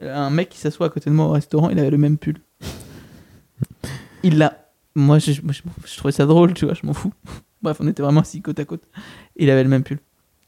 Un 0.02 0.30
mec 0.30 0.50
qui 0.50 0.58
s'assoit 0.58 0.88
à 0.88 0.90
côté 0.90 1.10
de 1.10 1.16
moi 1.16 1.26
au 1.26 1.32
restaurant, 1.32 1.70
il 1.70 1.80
avait 1.80 1.90
le 1.90 1.98
même 1.98 2.18
pull. 2.18 2.40
Il 4.24 4.38
l'a. 4.38 4.70
Moi, 4.96 5.20
je, 5.20 5.42
moi, 5.42 5.54
je, 5.54 5.62
je 5.86 5.98
trouvais 5.98 6.12
ça 6.12 6.26
drôle, 6.26 6.54
tu 6.54 6.66
vois, 6.66 6.74
je 6.74 6.86
m'en 6.86 6.94
fous. 6.94 7.14
Bref, 7.62 7.78
on 7.80 7.88
était 7.88 8.02
vraiment 8.02 8.22
assis 8.22 8.42
côte 8.42 8.60
à 8.60 8.66
côte. 8.66 8.84
Il 9.36 9.50
avait 9.50 9.64
le 9.64 9.70
même 9.70 9.84
pull. 9.84 10.00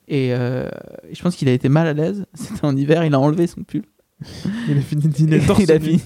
Et 0.08 0.34
euh, 0.34 0.70
je 1.12 1.22
pense 1.22 1.36
qu'il 1.36 1.48
a 1.48 1.54
été 1.54 1.70
mal 1.70 1.88
à 1.88 1.94
l'aise. 1.94 2.26
C'était 2.34 2.66
en 2.66 2.76
hiver, 2.76 3.06
il 3.06 3.14
a 3.14 3.20
enlevé 3.20 3.48
son 3.48 3.64
pull. 3.64 3.84
Il 4.68 4.78
a 4.78 4.82
fini 4.82 5.04
de 5.04 5.08
dîner 5.08 5.40
torse 5.40 5.64
il 5.64 5.72
a 5.72 5.80
fini. 5.80 6.02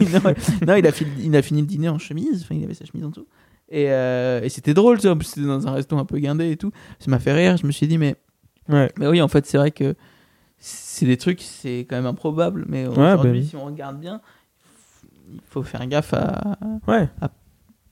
Non, 0.65 0.75
il 0.75 0.87
a 0.87 0.91
fini, 0.91 1.11
il 1.23 1.35
a 1.35 1.41
fini 1.41 1.61
le 1.61 1.67
dîner 1.67 1.89
en 1.89 1.97
chemise. 1.97 2.43
Enfin, 2.43 2.55
il 2.55 2.63
avait 2.63 2.73
sa 2.73 2.85
chemise 2.85 3.03
en 3.05 3.09
dessous. 3.09 3.27
Et, 3.69 3.91
euh, 3.91 4.41
et 4.43 4.49
c'était 4.49 4.73
drôle, 4.73 4.97
tu 4.99 5.03
vois. 5.07 5.13
en 5.13 5.17
plus, 5.17 5.25
C'était 5.27 5.47
dans 5.47 5.67
un 5.67 5.71
resto 5.71 5.97
un 5.97 6.05
peu 6.05 6.19
guindé 6.19 6.51
et 6.51 6.57
tout. 6.57 6.71
Ça 6.99 7.09
m'a 7.09 7.19
fait 7.19 7.33
rire. 7.33 7.57
Je 7.57 7.65
me 7.65 7.71
suis 7.71 7.87
dit, 7.87 7.97
mais, 7.97 8.15
Ouais. 8.69 8.91
mais 8.99 9.07
oui, 9.07 9.21
en 9.21 9.27
fait, 9.27 9.45
c'est 9.45 9.57
vrai 9.57 9.71
que 9.71 9.95
c'est 10.57 11.05
des 11.05 11.17
trucs, 11.17 11.41
c'est 11.41 11.85
quand 11.89 11.95
même 11.95 12.05
improbable. 12.05 12.65
Mais 12.67 12.87
aujourd'hui, 12.87 13.41
bah 13.41 13.47
si 13.47 13.55
on 13.55 13.65
regarde 13.65 13.99
bien, 13.99 14.21
il 15.31 15.39
faut 15.49 15.63
faire 15.63 15.85
gaffe 15.87 16.13
à 16.13 16.57
Ouais. 16.87 17.09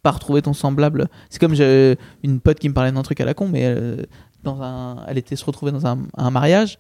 pas 0.02 0.12
retrouver 0.12 0.42
ton 0.42 0.54
semblable. 0.54 1.08
C'est 1.30 1.40
comme 1.40 1.56
j'ai 1.56 1.98
une 2.24 2.40
pote 2.40 2.60
qui 2.60 2.70
me 2.70 2.74
parlait 2.74 2.92
d'un 2.92 3.04
truc 3.04 3.20
à 3.22 3.26
la 3.26 3.34
con, 3.34 3.48
mais 3.48 3.62
elle, 3.62 4.08
dans 4.44 4.62
un, 4.62 5.04
elle 5.08 5.18
était 5.18 5.36
se 5.36 5.46
retrouver 5.46 5.72
dans 5.72 5.86
un, 5.88 6.00
un 6.18 6.30
mariage. 6.30 6.78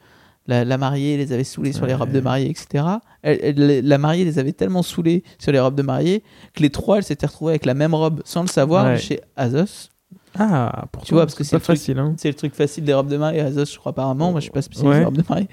La, 0.47 0.65
la 0.65 0.77
mariée 0.77 1.15
les 1.17 1.31
avait 1.31 1.45
saoulés 1.45 1.71
sur 1.71 1.85
les 1.85 1.93
robes 1.93 2.11
de 2.11 2.19
mariée, 2.19 2.49
etc. 2.49 2.83
Elle- 3.21 3.39
elle- 3.41 3.87
la 3.87 3.97
mariée 3.97 4.25
les 4.25 4.39
avait 4.39 4.51
tellement 4.51 4.83
saoulés 4.83 5.23
sur 5.39 5.51
les 5.53 5.59
robes 5.59 5.75
de 5.75 5.83
mariée 5.83 6.21
que 6.53 6.61
les 6.61 6.69
trois, 6.69 6.97
elles 6.97 7.03
s'étaient 7.05 7.27
retrouvées 7.27 7.51
avec 7.53 7.65
la 7.65 7.73
même 7.73 7.93
robe 7.93 8.21
sans 8.25 8.41
le 8.41 8.47
savoir 8.49 8.85
Ouais. 8.85 8.97
chez 8.97 9.21
Azos. 9.37 9.89
Ah, 10.37 10.85
pourtant, 10.91 11.05
Tu 11.05 11.13
vois, 11.13 11.23
parce 11.27 11.35
que 11.35 11.43
c'est 11.43 11.55
le 11.55 11.61
truc- 11.61 11.77
facile. 11.77 11.99
Hein. 11.99 12.15
C'est 12.17 12.27
le 12.29 12.33
truc 12.33 12.55
facile 12.55 12.83
des 12.83 12.93
robes 12.93 13.07
de 13.07 13.17
mariée. 13.17 13.39
Azos, 13.41 13.71
je 13.71 13.77
crois, 13.77 13.91
apparemment. 13.91 14.31
Moi, 14.31 14.39
je 14.39 14.45
suis 14.45 14.51
pas 14.51 14.63
spécialisé 14.63 14.93
Ouais. 14.95 14.99
des 14.99 15.05
robes 15.05 15.17
de 15.17 15.23
mariée. 15.29 15.47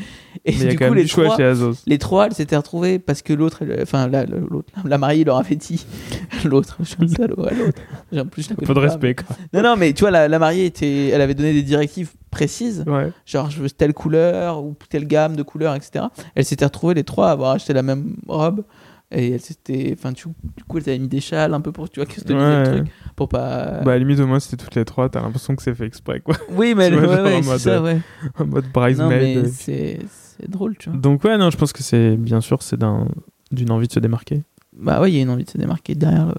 Et 0.46 0.52
Mais 0.52 0.56
il 0.56 0.62
y 0.64 0.66
a 0.66 0.70
du 0.70 0.78
coup, 0.78 0.94
les 0.94 1.04
trois, 1.06 1.36
chez 1.36 1.44
Azos. 1.44 1.74
les 1.86 1.98
trois, 1.98 2.26
elles 2.26 2.32
s'étaient 2.34 2.56
retrouvées 2.56 2.98
parce 2.98 3.20
que 3.20 3.34
l'autre, 3.34 3.62
enfin, 3.82 4.08
la, 4.08 4.24
la- 4.24 4.38
l'autre, 4.38 4.70
la 4.84 4.96
mariée 4.98 5.22
leur 5.24 5.36
avait 5.36 5.54
dit. 5.56 5.84
l'autre, 6.46 6.78
je 6.80 6.84
suis 6.86 6.96
un 6.98 7.08
salaud, 7.08 7.36
ouais, 7.44 7.54
l'autre. 7.54 7.78
J'ai- 8.10 8.20
En 8.20 8.26
plus, 8.26 8.48
je 8.48 8.54
Peu 8.54 8.64
de 8.66 8.72
pas, 8.72 8.80
respect, 8.80 9.14
quoi. 9.16 9.36
Non, 9.52 9.62
non, 9.62 9.76
mais 9.76 9.92
tu 9.92 10.00
vois, 10.00 10.10
la, 10.10 10.28
la 10.28 10.38
mariée 10.38 10.64
était, 10.64 11.08
elle 11.08 11.20
avait 11.20 11.34
donné 11.34 11.52
des 11.52 11.62
directives 11.62 12.12
précises. 12.30 12.84
Ouais. 12.86 13.12
Genre, 13.26 13.50
je 13.50 13.60
veux 13.60 13.70
telle 13.70 13.92
couleur 13.94 14.62
ou 14.62 14.76
telle 14.88 15.06
gamme 15.06 15.36
de 15.36 15.42
couleurs, 15.42 15.74
etc. 15.74 16.06
Elles 16.34 16.44
s'étaient 16.44 16.64
retrouvées 16.64 16.94
les 16.94 17.04
trois 17.04 17.28
à 17.28 17.32
avoir 17.32 17.50
acheté 17.52 17.72
la 17.72 17.82
même 17.82 18.16
robe. 18.28 18.64
Et 19.12 19.32
elles 19.32 19.40
s'étaient. 19.40 19.92
Enfin, 19.98 20.12
tu- 20.12 20.28
du 20.56 20.62
coup, 20.62 20.78
elles 20.78 20.88
avaient 20.88 20.98
mis 21.00 21.08
des 21.08 21.20
châles 21.20 21.52
un 21.52 21.60
peu 21.60 21.72
pour, 21.72 21.90
tu 21.90 21.98
vois, 21.98 22.06
customiser 22.06 22.46
Ouais. 22.46 22.64
le 22.70 22.76
truc. 22.82 22.92
Pour 23.16 23.28
pas. 23.28 23.80
Bah, 23.84 23.90
à 23.90 23.94
la 23.94 23.98
limite, 23.98 24.20
au 24.20 24.26
moins, 24.28 24.38
c'était 24.38 24.62
toutes 24.62 24.76
les 24.76 24.84
trois. 24.84 25.08
T'as 25.08 25.20
l'impression 25.20 25.56
que 25.56 25.62
c'est 25.64 25.74
fait 25.74 25.84
exprès, 25.86 26.20
quoi. 26.20 26.36
oui, 26.52 26.74
mais 26.76 26.90
vois, 26.90 27.00
ouais, 27.00 27.22
ouais, 27.22 27.36
en 27.38 27.42
mode, 27.42 27.58
ça, 27.58 27.82
ouais. 27.82 27.98
en 28.38 28.46
mode 28.46 28.64
Non, 28.66 28.70
bridesmaid. 28.72 29.10
mais 29.10 29.36
euh. 29.38 29.48
c'est 29.52 30.48
drôle, 30.48 30.76
tu 30.78 30.90
vois. 30.90 30.98
Donc, 31.00 31.24
ouais, 31.24 31.36
non, 31.38 31.50
je 31.50 31.56
pense 31.56 31.72
que 31.72 31.82
c'est, 31.82 32.16
bien 32.16 32.40
sûr, 32.40 32.62
c'est 32.62 32.76
d'un, 32.76 33.08
d'une 33.50 33.72
envie 33.72 33.88
de 33.88 33.92
se 33.92 33.98
démarquer. 33.98 34.44
Bah 34.72 35.00
ouais, 35.00 35.10
il 35.10 35.16
y 35.16 35.18
a 35.18 35.22
une 35.22 35.30
envie 35.30 35.42
de 35.44 35.50
se 35.50 35.58
démarquer 35.58 35.96
derrière, 35.96 36.26
le- 36.26 36.34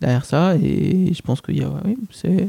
derrière 0.00 0.24
ça. 0.24 0.56
Et 0.56 1.14
je 1.14 1.22
pense 1.22 1.40
qu'il 1.40 1.58
y 1.58 1.62
a. 1.62 1.68
ouais, 1.68 1.80
oui, 1.84 1.96
c'est. 2.10 2.48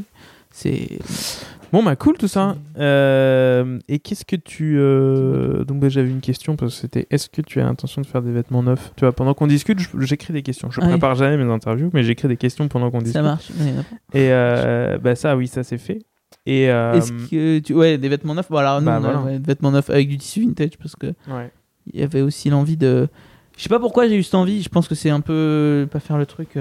Bon, 1.72 1.82
bah, 1.84 1.94
cool 1.96 2.16
tout 2.18 2.26
ça. 2.28 2.56
Euh, 2.78 3.78
et 3.88 3.98
qu'est-ce 4.00 4.24
que 4.24 4.36
tu. 4.36 4.76
euh, 4.78 5.64
Donc, 5.64 5.80
bah, 5.80 5.88
j'avais 5.88 6.10
une 6.10 6.20
question 6.20 6.56
parce 6.56 6.74
que 6.74 6.80
c'était 6.80 7.06
est-ce 7.10 7.28
que 7.28 7.42
tu 7.42 7.60
as 7.60 7.64
l'intention 7.64 8.02
de 8.02 8.06
faire 8.06 8.22
des 8.22 8.32
vêtements 8.32 8.62
neufs? 8.62 8.92
Tu 8.96 9.04
vois, 9.04 9.12
pendant 9.12 9.34
qu'on 9.34 9.46
discute, 9.46 9.78
j'écris 10.00 10.32
des 10.32 10.42
questions. 10.42 10.70
Je 10.70 10.80
Ah 10.80 10.84
oui. 10.86 10.90
prépare 10.92 11.14
jamais 11.14 11.36
mes 11.42 11.50
interviews, 11.50 11.90
mais 11.92 12.02
j'écris 12.02 12.28
des 12.28 12.36
questions 12.36 12.66
pendant 12.68 12.90
qu'on 12.90 12.98
discute. 12.98 13.14
Ça 13.14 13.22
marche. 13.22 13.50
Et 14.14 14.32
euh, 14.32 14.98
bah, 14.98 15.14
ça, 15.14 15.36
oui, 15.36 15.46
ça 15.46 15.62
c'est 15.62 15.78
fait. 15.78 16.00
Et. 16.46 16.64
Est-ce 16.64 17.12
que 17.30 17.58
tu. 17.60 17.74
Ouais, 17.74 17.98
des 17.98 18.08
vêtements 18.08 18.34
neufs? 18.34 18.50
Bon, 18.50 18.56
alors, 18.58 18.80
nous, 18.80 18.86
bah, 18.86 18.98
on 19.00 19.04
a, 19.04 19.12
voilà. 19.12 19.20
ouais, 19.22 19.38
des 19.38 19.46
vêtements 19.46 19.70
neufs 19.70 19.90
avec 19.90 20.08
du 20.08 20.18
tissu 20.18 20.40
vintage 20.40 20.76
parce 20.78 20.96
que. 20.96 21.06
ouais. 21.28 21.50
il 21.92 22.00
y 22.00 22.02
avait 22.02 22.22
aussi 22.22 22.50
l'envie 22.50 22.76
de. 22.76 23.08
Je 23.56 23.62
sais 23.64 23.68
pas 23.68 23.78
pourquoi 23.80 24.08
j'ai 24.08 24.16
eu 24.16 24.22
cette 24.22 24.34
envie. 24.34 24.62
Je 24.62 24.68
pense 24.70 24.88
que 24.88 24.94
c'est 24.94 25.10
un 25.10 25.20
peu 25.20 25.86
pas 25.90 26.00
faire 26.00 26.16
le 26.18 26.24
truc 26.26 26.56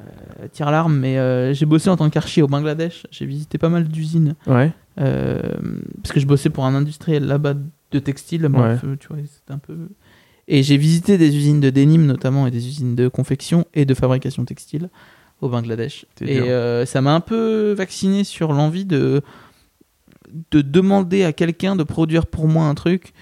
euh, 0.00 0.48
tire 0.52 0.70
l'arme, 0.70 0.98
mais 0.98 1.18
euh, 1.18 1.52
j'ai 1.54 1.66
bossé 1.66 1.88
en 1.90 1.96
tant 1.96 2.08
qu'archi 2.10 2.42
au 2.42 2.46
Bangladesh. 2.46 3.06
J'ai 3.10 3.26
visité 3.26 3.58
pas 3.58 3.68
mal 3.68 3.88
d'usines 3.88 4.34
Ouais. 4.46 4.72
euh, 5.00 5.40
parce 6.02 6.12
que 6.12 6.20
je 6.20 6.26
bossais 6.26 6.50
pour 6.50 6.64
un 6.66 6.74
industriel 6.74 7.26
là-bas 7.26 7.54
de 7.90 7.98
textile. 7.98 8.46
Bref, 8.48 8.84
tu 9.00 9.08
vois, 9.08 9.18
c'était 9.24 9.52
un 9.52 9.58
peu. 9.58 9.88
Et 10.48 10.62
j'ai 10.62 10.76
visité 10.76 11.18
des 11.18 11.36
usines 11.36 11.60
de 11.60 11.70
denim 11.70 12.06
notamment 12.06 12.46
et 12.46 12.50
des 12.50 12.66
usines 12.68 12.94
de 12.94 13.08
confection 13.08 13.64
et 13.74 13.84
de 13.84 13.94
fabrication 13.94 14.44
textile 14.44 14.90
au 15.40 15.48
Bangladesh. 15.48 16.06
Et 16.20 16.40
ça 16.86 17.00
m'a 17.00 17.14
un 17.14 17.20
peu 17.20 17.72
vacciné 17.72 18.24
sur 18.24 18.52
l'envie 18.52 18.84
de 18.84 19.22
de 20.50 20.60
demander 20.60 21.24
à 21.24 21.32
quelqu'un 21.32 21.76
de 21.76 21.82
produire 21.84 22.26
pour 22.26 22.48
moi 22.48 22.66
un 22.66 22.74
truc 22.74 23.12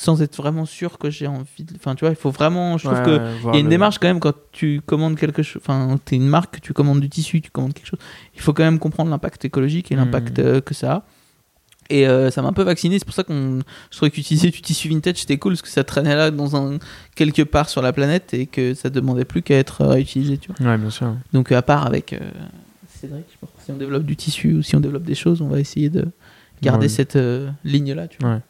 sans 0.00 0.22
être 0.22 0.36
vraiment 0.36 0.64
sûr 0.64 0.96
que 0.96 1.10
j'ai 1.10 1.26
envie 1.26 1.64
de... 1.64 1.74
Enfin, 1.74 1.96
tu 1.96 2.04
vois, 2.04 2.10
il 2.10 2.16
faut 2.16 2.30
vraiment... 2.30 2.78
Je 2.78 2.84
trouve 2.86 2.98
Ouais, 3.00 3.04
que 3.04 3.20
il 3.48 3.52
y 3.54 3.56
a 3.56 3.58
une 3.58 3.64
le- 3.66 3.70
démarche 3.70 3.98
quand 3.98 4.06
même 4.06 4.20
quand 4.20 4.34
tu 4.52 4.80
commandes 4.86 5.16
quelque 5.16 5.42
chose... 5.42 5.60
Enfin, 5.60 5.98
t'es 6.04 6.14
une 6.14 6.28
marque, 6.28 6.60
tu 6.60 6.72
commandes 6.72 7.00
du 7.00 7.08
tissu, 7.08 7.40
tu 7.40 7.50
commandes 7.50 7.74
quelque 7.74 7.88
chose. 7.88 7.98
Il 8.36 8.40
faut 8.40 8.52
quand 8.52 8.62
même 8.62 8.78
comprendre 8.78 9.10
l'impact 9.10 9.44
écologique 9.44 9.90
et 9.90 9.96
Mhm. 9.96 10.04
l'impact 10.04 10.38
euh, 10.38 10.60
que 10.60 10.72
ça 10.72 10.92
a. 10.92 11.02
Et 11.90 12.06
euh, 12.06 12.30
ça 12.30 12.42
m'a 12.42 12.48
un 12.48 12.52
peu 12.52 12.62
vacciné, 12.62 12.98
c'est 13.00 13.04
pour 13.06 13.14
ça 13.14 13.24
qu'on 13.24 13.58
je 13.90 13.96
trouvais 13.96 14.10
qu'utiliser 14.12 14.50
du 14.50 14.60
tissu 14.60 14.88
vintage 14.88 15.16
c'était 15.16 15.38
cool 15.38 15.54
parce 15.54 15.62
que 15.62 15.68
ça 15.68 15.82
traînait 15.84 16.14
là 16.14 16.30
dans 16.30 16.54
un 16.54 16.78
quelque 17.16 17.42
part 17.42 17.68
sur 17.68 17.80
la 17.82 17.92
planète 17.94 18.34
et 18.34 18.46
que 18.46 18.74
ça 18.74 18.90
demandait 18.90 19.24
plus 19.24 19.40
qu'à 19.42 19.56
être 19.56 19.80
euh, 19.80 19.88
réutilisé, 19.88 20.36
tu 20.38 20.52
vois. 20.52 20.70
Ouais, 20.70 20.78
bien 20.78 20.90
sûr. 20.90 21.16
Donc 21.32 21.50
à 21.50 21.62
part 21.62 21.86
avec 21.86 22.12
euh, 22.12 22.18
Cédric, 22.88 23.24
je 23.32 23.38
pense 23.40 23.50
que 23.56 23.62
si 23.64 23.72
on 23.72 23.76
développe 23.78 24.04
du 24.04 24.14
tissu 24.16 24.52
ou 24.54 24.62
si 24.62 24.76
on 24.76 24.80
développe 24.80 25.02
des 25.04 25.14
choses, 25.16 25.40
on 25.42 25.48
va 25.48 25.58
essayer 25.60 25.88
de 25.90 26.04
garder 26.62 26.84
Ouais. 26.84 26.88
cette 26.90 27.16
euh, 27.16 27.50
ligne 27.64 27.94
là, 27.94 28.06
tu 28.06 28.18
vois. 28.20 28.34
Ouais. 28.34 28.40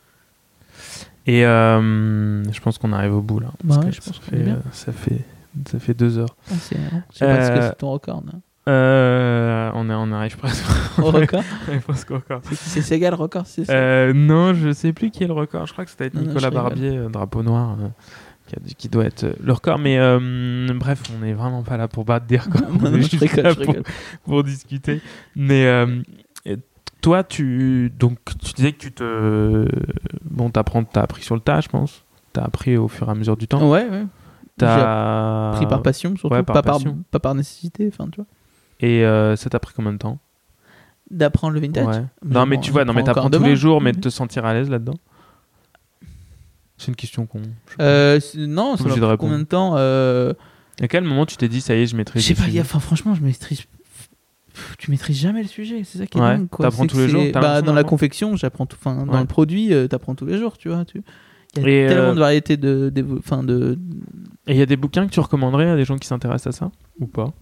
Et 1.29 1.45
euh, 1.47 2.43
je 2.51 2.61
pense 2.61 2.79
qu'on 2.79 2.93
arrive 2.93 3.15
au 3.15 3.21
bout 3.23 3.39
là. 3.39 3.49
Bah 3.63 3.77
ouais, 3.79 3.93
je 3.93 4.01
ça 4.01 4.11
pense 4.11 4.19
qu'on 4.19 4.31
fait, 4.37 4.43
bien. 4.43 4.61
ça 4.73 4.93
fait 4.93 5.25
ça 5.71 5.79
fait 5.79 5.95
deux 5.95 6.19
heures. 6.19 6.35
Ah, 6.51 6.55
c'est 6.61 6.77
je 7.13 7.19
sais 7.19 7.27
pas 7.27 7.45
ce 7.47 7.51
que 7.53 7.61
c'est 7.63 7.75
ton 7.77 7.91
record. 7.93 8.23
là. 8.27 8.33
Euh, 8.69 9.71
on, 9.75 9.89
est, 9.89 9.95
on 9.95 10.13
arrive 10.13 10.37
presque. 10.37 10.65
Au 10.99 11.11
record 11.11 11.43
on 11.67 11.71
arrive 11.71 11.83
presque 11.83 12.11
au 12.11 12.15
record. 12.17 12.41
C'est 12.53 12.83
Sega 12.83 13.11
le 13.11 13.17
record, 13.17 13.47
c'est 13.47 13.65
ça 13.65 13.73
Euh, 13.73 14.13
non, 14.15 14.53
je 14.55 14.73
sais 14.73 14.93
plus 14.93 15.11
qui 15.11 15.25
est 15.25 15.27
le 15.27 15.33
record. 15.33 15.67
Je 15.67 15.73
crois 15.73 15.85
que 15.85 15.91
c'était 15.91 16.11
Non, 16.13 16.21
non, 16.21 16.29
Nicolas 16.29 16.49
rigole. 16.49 16.63
Barbier, 16.65 17.01
drapeau 17.11 17.43
noir, 17.43 17.77
euh, 17.81 17.89
qui, 18.47 18.57
a 18.57 18.59
dit- 18.63 18.75
qui 18.75 18.89
doit 18.91 19.05
être 19.07 19.27
le 19.43 19.53
record. 19.53 19.79
Mais 19.79 19.97
bref, 20.75 21.03
on 21.17 21.25
n'est 21.25 21.33
vraiment 21.35 21.63
pas 21.63 21.77
là 21.79 21.89
pour 21.89 22.05
battre 22.05 22.27
des 22.27 22.37
records. 22.39 22.61
Non, 22.73 22.79
on 22.87 22.91
non, 22.91 22.97
est 22.99 23.03
juste 23.03 23.21
rigole, 23.21 23.45
là 23.45 23.55
pour, 23.55 23.75
pour 24.25 24.45
discuter. 24.45 25.01
Mais 25.35 25.67
toi, 27.01 27.25
tu 27.25 27.93
donc 27.99 28.19
tu 28.45 28.53
disais 28.55 28.73
que 28.73 28.79
tu 28.79 28.93
te 28.93 29.69
bon, 30.25 30.51
t'apprends, 30.51 30.85
t'as 30.85 31.03
appris 31.03 31.23
sur 31.23 31.35
le 31.35 31.41
tas, 31.41 31.61
je 31.61 31.69
pense. 31.69 32.05
T'as 32.33 32.43
appris 32.43 32.77
au 32.77 32.89
fur 32.89 33.09
et 33.09 33.11
à 33.11 33.15
mesure 33.15 33.37
du 33.37 33.49
temps. 33.49 33.69
Ouais, 33.71 33.89
ouais. 33.89 34.05
T'as 34.57 35.53
Pris 35.57 35.67
par 35.67 35.83
passion, 35.83 36.17
surtout. 36.17 36.35
ouais, 36.35 36.43
par 36.43 36.55
pas, 36.55 36.63
par, 36.63 36.75
passion. 36.75 36.99
pas 37.11 37.21
par 37.21 37.35
nécessité, 37.35 37.89
enfin, 37.93 38.09
tu 38.11 38.17
vois. 38.17 38.27
Et 38.81 39.05
euh, 39.05 39.37
ça 39.37 39.49
t'a 39.51 39.59
pris 39.61 39.73
combien 39.75 39.93
de 39.93 39.99
temps? 39.99 40.19
D'apprendre 41.11 41.55
le 41.55 41.61
vintage. 41.61 41.87
Ouais. 41.87 42.05
Non, 42.25 42.45
mais 42.47 42.61
tu 42.61 42.71
vois, 42.71 42.85
non, 42.85 42.93
mais 42.93 43.03
t'apprends 43.03 43.31
tous 43.31 43.43
les 43.43 43.57
jours, 43.57 43.81
mais 43.81 43.93
de 43.93 44.01
te 44.01 44.09
sentir 44.09 44.45
à 44.45 44.53
l'aise 44.55 44.69
là-dedans? 44.69 44.95
C'est 46.77 46.89
une 46.89 46.97
question 46.97 47.27
qu'on. 47.27 47.43
je 47.43 47.49
sais. 47.71 47.77
Euh, 47.81 48.21
non, 48.37 48.77
ça 48.77 48.85
m'a 48.85 48.95
pris 48.95 49.17
combien 49.19 49.39
de 49.41 49.45
temps 49.45 49.73
euh, 49.77 50.33
À 50.81 50.87
quel 50.87 51.03
moment 51.05 51.27
tu 51.27 51.37
t'es 51.37 51.49
dit 51.49 51.61
ça 51.61 51.75
y 51.75 51.81
est, 51.83 51.87
je 51.87 51.93
Je 51.93 51.97
maîtrise 51.97 52.25
sais 52.25 52.35
le 52.35 52.41
pas, 52.41 52.49
y 52.49 52.61
a- 52.61 52.65
franchement, 52.65 53.15
je 53.15 53.23
maîtrise. 53.23 53.65
Pff, 54.59 54.77
Tu 54.79 54.91
maîtrises 54.91 55.19
jamais 55.21 55.43
le 55.43 55.49
sujet, 55.49 55.83
c'est 55.85 55.99
ça 55.99 56.07
qui 56.07 56.19
est 56.19 56.21
Ouais, 56.21 56.37
dingue. 56.37 56.49
t'apprends 56.59 56.87
tous 56.87 56.99
les 56.99 57.09
jours, 57.09 57.23
bah, 57.33 57.63
Dans 57.63 57.73
la 57.73 57.85
confection, 57.85 58.35
j'apprends 58.37 58.67
tout. 58.67 58.77
Enfin, 58.81 59.05
dans 59.07 59.21
le 59.21 59.27
produit, 59.27 59.73
euh, 59.73 59.87
t'apprends 59.87 60.15
tous 60.17 60.27
les 60.27 60.37
jours, 60.39 60.59
tu 60.59 60.69
vois. 60.69 60.85
Tu... 60.85 61.03
Il 61.57 61.63
y 61.63 61.67
a 61.67 61.85
Et, 61.85 61.89
tellement 61.89 62.09
euh, 62.11 62.15
de 62.15 62.19
variétés 62.19 62.57
de, 62.57 62.93
enfin, 63.19 63.43
de. 63.43 63.79
Et 64.47 64.53
il 64.53 64.59
y 64.59 64.63
a 64.63 64.67
des 64.67 64.77
bouquins 64.77 65.07
que 65.07 65.13
tu 65.13 65.21
recommanderais 65.21 65.71
à 65.71 65.77
des 65.77 65.85
gens 65.85 65.97
qui 65.97 66.07
s'intéressent 66.09 66.55
à 66.55 66.59
ça 66.59 66.71
Ou 67.01 67.07
pas? 67.07 67.33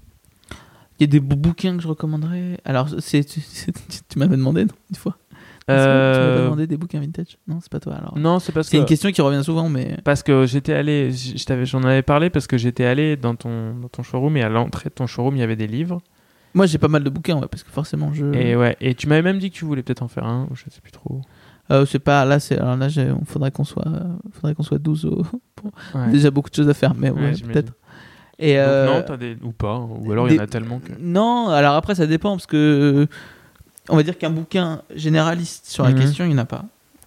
Il 0.98 1.02
y 1.02 1.04
a 1.04 1.06
des 1.08 1.20
bou- 1.20 1.36
bouquins 1.36 1.76
que 1.76 1.82
je 1.82 1.88
recommanderais. 1.88 2.58
Alors, 2.64 2.88
c'est, 3.00 3.24
tu, 3.24 3.40
m'avais 4.18 4.36
demandé 4.36 4.64
non, 4.64 4.72
une 4.90 4.96
fois. 4.96 5.16
Tu 5.68 5.72
m'avais 5.72 5.82
pas 5.82 5.92
Euh, 5.92 6.44
demandé 6.44 6.66
des 6.68 6.76
bouquins 6.76 7.00
vintage 7.00 7.36
Non, 7.48 7.58
c'est 7.60 7.70
pas 7.70 7.80
toi. 7.80 7.94
Alors. 7.94 8.16
Non, 8.16 8.38
c'est 8.38 8.52
parce 8.52 8.68
C'est 8.68 8.76
que. 8.76 8.82
une 8.82 8.86
question 8.86 9.10
qui 9.10 9.20
revient 9.20 9.42
souvent, 9.44 9.68
mais. 9.68 9.98
Parce 10.04 10.22
que 10.22 10.46
j'étais 10.46 10.72
allé, 10.72 11.10
j'en 11.64 11.82
avais 11.82 12.02
parlé 12.02 12.30
parce 12.30 12.46
que 12.46 12.56
j'étais 12.56 12.84
allé 12.84 13.16
dans 13.16 13.34
ton, 13.34 13.74
dans 13.74 13.88
ton 13.88 14.02
showroom 14.04 14.36
et 14.36 14.42
à 14.42 14.48
l'entrée 14.48 14.88
de 14.88 14.94
ton 14.94 15.06
showroom 15.06 15.36
il 15.36 15.40
y 15.40 15.42
avait 15.42 15.56
des 15.56 15.66
livres. 15.66 16.00
Moi, 16.54 16.66
j'ai 16.66 16.78
pas 16.78 16.88
mal 16.88 17.04
de 17.04 17.10
bouquins, 17.10 17.36
ouais, 17.38 17.48
parce 17.50 17.62
que 17.62 17.70
forcément, 17.70 18.12
je. 18.14 18.24
Et 18.34 18.56
ouais, 18.56 18.76
et 18.80 18.94
tu 18.94 19.06
m'avais 19.08 19.22
même 19.22 19.38
dit 19.38 19.50
que 19.50 19.56
tu 19.56 19.64
voulais 19.64 19.82
peut-être 19.82 20.02
en 20.02 20.08
faire 20.08 20.24
un, 20.24 20.48
ou 20.50 20.54
je 20.56 20.62
sais 20.70 20.80
plus 20.82 20.92
trop. 20.92 21.20
Euh, 21.70 21.84
c'est 21.84 21.98
pas. 21.98 22.24
Là, 22.24 22.38
c'est. 22.40 22.58
Alors 22.58 22.76
là, 22.76 22.88
j'ai- 22.88 23.12
faudrait 23.26 23.50
qu'on 23.50 23.64
soit. 23.64 23.86
euh, 23.86 24.04
Faudrait 24.32 24.54
qu'on 24.54 24.62
soit 24.62 24.78
12 24.78 25.04
au- 25.04 25.24
Ouais. 25.94 26.10
Déjà 26.12 26.30
beaucoup 26.30 26.48
de 26.50 26.54
choses 26.54 26.68
à 26.68 26.74
faire, 26.74 26.94
mais 26.94 27.10
ouais, 27.10 27.20
Ouais, 27.20 27.32
peut-être. 27.42 27.72
Et 28.38 28.54
Donc 28.54 28.62
euh, 28.66 28.86
non, 28.86 29.02
t'as 29.06 29.16
des 29.16 29.36
ou 29.42 29.50
pas, 29.52 29.72
hein, 29.72 29.88
ou 30.04 30.12
alors 30.12 30.28
il 30.28 30.36
y 30.36 30.38
en 30.40 30.42
a 30.42 30.46
tellement 30.46 30.78
que. 30.78 30.92
Non, 31.00 31.48
alors 31.48 31.74
après, 31.74 31.94
ça 31.94 32.06
dépend 32.06 32.30
parce 32.32 32.46
que. 32.46 33.06
On 33.88 33.96
va 33.96 34.02
dire 34.02 34.18
qu'un 34.18 34.30
bouquin 34.30 34.82
généraliste 34.94 35.66
sur 35.66 35.84
la 35.84 35.90
Mhm. 35.92 35.98
question, 36.00 36.24
il 36.24 36.28
n'y 36.28 36.34
en 36.34 36.38
a 36.38 36.44
pas. 36.44 36.64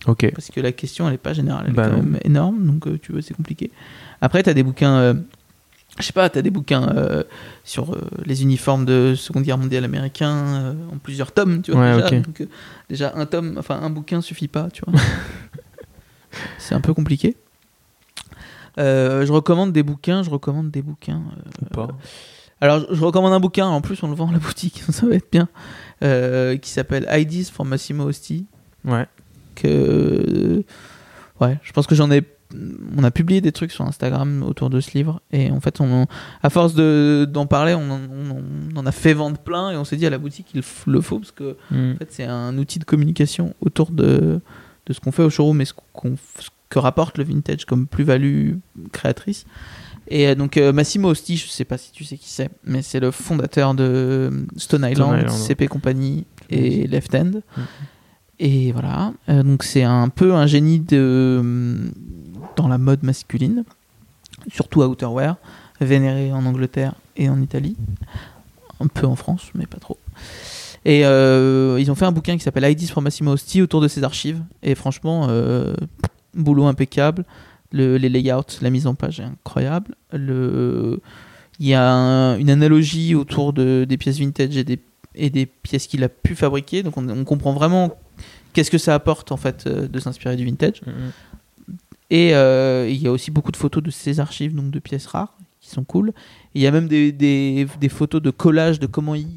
Ok. 0.07 0.31
Parce 0.33 0.49
que 0.49 0.61
la 0.61 0.71
question, 0.71 1.05
elle 1.07 1.11
n'est 1.13 1.17
pas 1.17 1.33
générale, 1.33 1.65
elle 1.67 1.73
Bah 1.73 1.87
est 1.87 1.89
quand 1.89 1.97
non. 1.97 2.03
même 2.03 2.19
énorme, 2.23 2.65
donc 2.65 2.87
euh, 2.87 2.97
tu 3.01 3.11
vois, 3.11 3.21
c'est 3.21 3.33
compliqué. 3.33 3.69
Après, 4.21 4.41
tu 4.43 4.49
as 4.49 4.53
des 4.53 4.63
bouquins. 4.63 5.15
Je 5.97 6.03
sais 6.05 6.13
pas, 6.13 6.29
tu 6.29 6.37
as 6.39 6.41
des 6.41 6.49
bouquins 6.51 6.89
euh, 6.95 7.23
sur 7.63 7.93
euh, 7.93 8.01
les 8.25 8.43
uniformes 8.43 8.85
de 8.85 9.15
Seconde 9.15 9.43
Guerre 9.43 9.57
mondiale 9.57 9.83
américain 9.83 10.31
euh, 10.33 10.73
en 10.93 10.97
plusieurs 10.97 11.31
tomes, 11.31 11.61
tu 11.61 11.71
vois. 11.71 11.81
Ouais, 11.95 12.01
déjà. 12.01 12.19
Donc, 12.21 12.47
déjà, 12.89 13.11
un 13.15 13.25
tome, 13.25 13.55
enfin, 13.57 13.79
un 13.81 13.89
bouquin 13.89 14.21
suffit 14.21 14.47
pas, 14.47 14.69
tu 14.71 14.81
vois. 14.85 14.99
c'est 16.57 16.75
un 16.75 16.81
peu 16.81 16.93
compliqué. 16.93 17.35
Je 18.77 19.31
recommande 19.31 19.73
des 19.73 19.83
bouquins, 19.83 20.23
je 20.23 20.29
recommande 20.29 20.71
des 20.71 20.81
bouquins. 20.81 21.21
Ou 21.61 21.65
pas. 21.65 21.87
alors, 22.61 22.85
je- 22.93 23.03
recommande 23.03 23.33
un 23.33 23.39
bouquin, 23.41 23.67
en 23.67 23.81
plus, 23.81 24.01
on 24.03 24.07
le 24.07 24.15
vend 24.15 24.29
à 24.29 24.31
la 24.31 24.39
boutique, 24.39 24.81
ça 24.89 25.05
va 25.05 25.15
être 25.15 25.29
bien, 25.31 25.49
qui 26.01 26.69
s'appelle 26.69 27.05
Ideas 27.11 27.49
for 27.51 27.65
Massimo 27.65 28.05
Osti. 28.05 28.45
Ouais. 28.85 29.05
Que. 29.55 30.63
Ouais, 31.41 31.57
je 31.61 31.71
pense 31.73 31.87
que 31.87 31.95
j'en 31.95 32.09
ai. 32.11 32.23
On 32.97 33.03
a 33.03 33.11
publié 33.11 33.41
des 33.41 33.51
trucs 33.51 33.71
sur 33.71 33.85
Instagram 33.85 34.41
autour 34.43 34.69
de 34.71 34.79
ce 34.79 34.97
livre, 34.97 35.21
et 35.31 35.51
en 35.51 35.59
fait, 35.59 35.79
on, 35.81 36.07
à 36.41 36.49
force 36.49 36.73
de- 36.73 37.27
d'en 37.31 37.45
parler, 37.45 37.75
on, 37.75 37.89
en- 37.91 37.99
on, 38.73 38.75
en 38.77 38.85
a 38.87 38.91
fait 38.91 39.13
vendre 39.13 39.37
plein, 39.37 39.71
et 39.71 39.77
on 39.77 39.83
s'est 39.83 39.97
dit 39.97 40.05
à 40.07 40.09
la 40.09 40.17
boutique 40.17 40.47
qu'il 40.47 40.61
f- 40.61 40.83
le 40.87 40.99
faut, 41.01 41.19
parce 41.19 41.31
que 41.31 41.55
Hmm. 41.69 41.91
en 41.93 41.97
fait, 41.97 42.07
c'est 42.09 42.23
un 42.25 42.57
outil 42.57 42.79
de 42.79 42.85
communication 42.85 43.53
autour 43.61 43.91
de, 43.91 44.39
de 44.87 44.93
ce 44.93 44.99
qu'on 44.99 45.11
fait 45.11 45.21
au 45.23 45.29
showroom 45.29 45.61
et 45.61 45.65
ce, 45.65 45.73
qu'on, 45.93 46.15
ce 46.39 46.49
que 46.69 46.79
rapporte 46.79 47.17
le 47.19 47.23
vintage 47.23 47.65
comme 47.65 47.85
plus-value 47.87 48.53
créatrice. 48.91 49.45
Et 50.07 50.27
euh, 50.27 50.33
donc 50.35 50.57
euh, 50.57 50.73
Massimo 50.73 51.09
Osti, 51.09 51.37
je 51.37 51.47
sais 51.47 51.65
pas 51.65 51.77
si 51.77 51.91
tu 51.91 52.03
sais 52.03 52.17
qui 52.17 52.29
c'est, 52.29 52.49
mais 52.63 52.81
c'est 52.81 52.99
le 52.99 53.11
fondateur 53.11 53.75
de 53.75 54.31
Stone 54.55 54.87
Island. 54.89 55.29
CP 55.29 55.67
Company 55.67 56.25
et 56.49 56.87
Left 56.87 57.13
Hand. 57.13 57.43
Mhm. 57.57 57.63
Et 58.41 58.71
voilà, 58.71 59.13
Euh, 59.27 59.43
donc 59.43 59.63
c'est 59.63 59.83
un 59.83 60.07
peu 60.09 60.33
un 60.33 60.47
génie 60.47 60.79
de, 60.79 61.91
dans 62.61 62.67
la 62.67 62.77
mode 62.77 63.03
masculine, 63.03 63.63
surtout 64.51 64.81
outerwear, 64.81 65.37
vénéré 65.79 66.33
en 66.33 66.45
Angleterre 66.45 66.93
et 67.15 67.29
en 67.29 67.41
Italie, 67.41 67.77
un 68.81 68.87
peu 68.87 69.07
en 69.07 69.15
France, 69.15 69.49
mais 69.55 69.65
pas 69.65 69.79
trop. 69.79 69.97
Et 70.83 71.05
euh, 71.05 71.77
ils 71.79 71.89
ont 71.89 71.95
fait 71.95 72.05
un 72.05 72.11
bouquin 72.11 72.37
qui 72.37 72.43
s'appelle 72.43 72.69
IDs 72.69 72.87
for 72.87 73.01
Massimo 73.01 73.31
Osti 73.31 73.61
autour 73.61 73.81
de 73.81 73.87
ses 73.87 74.03
archives. 74.03 74.41
Et 74.63 74.75
franchement, 74.75 75.27
euh, 75.29 75.73
boulot 76.33 76.65
impeccable. 76.65 77.25
Le- 77.71 77.97
les 77.97 78.09
layouts, 78.09 78.61
la 78.61 78.69
mise 78.69 78.87
en 78.87 78.95
page 78.95 79.19
est 79.19 79.23
incroyable. 79.23 79.95
Le, 80.13 81.01
il 81.59 81.67
y 81.67 81.73
a 81.73 81.89
un- 81.89 82.37
une 82.37 82.49
analogie 82.49 83.15
autour 83.15 83.53
de, 83.53 83.85
des 83.87 83.97
pièces 83.97 84.19
vintage 84.19 84.57
et 84.57 85.29
des, 85.29 85.45
pièces 85.45 85.87
qu'il 85.87 86.03
a 86.03 86.09
pu 86.09 86.35
fabriquer. 86.35 86.83
Donc 86.83 86.97
on, 86.97 87.23
comprend 87.25 87.53
vraiment 87.53 87.97
qu'est-ce 88.53 88.71
que 88.71 88.77
ça 88.77 88.95
apporte 88.95 89.31
en 89.31 89.37
fait 89.37 89.65
euh, 89.67 89.87
de 89.87 89.99
s'inspirer 89.99 90.35
du 90.35 90.45
vintage. 90.45 90.81
Et 92.09 92.33
euh, 92.35 92.87
il 92.89 92.97
y 93.01 93.07
a 93.07 93.11
aussi 93.11 93.29
beaucoup 93.31 93.51
de 93.51 93.57
photos 93.57 93.83
de 93.83 93.91
ses 93.91 94.19
archives, 94.19 94.55
donc 94.55 94.71
de 94.71 94.79
pièces 94.79 95.05
rares, 95.05 95.35
qui 95.61 95.69
sont 95.69 95.83
cool. 95.83 96.11
Il 96.55 96.61
y 96.61 96.67
a 96.67 96.71
même 96.71 96.87
des, 96.87 97.11
des, 97.11 97.67
des 97.79 97.89
photos 97.89 98.21
de 98.21 98.31
collage 98.31 98.79
de 98.79 98.87
comment 98.87 99.13
il. 99.15 99.27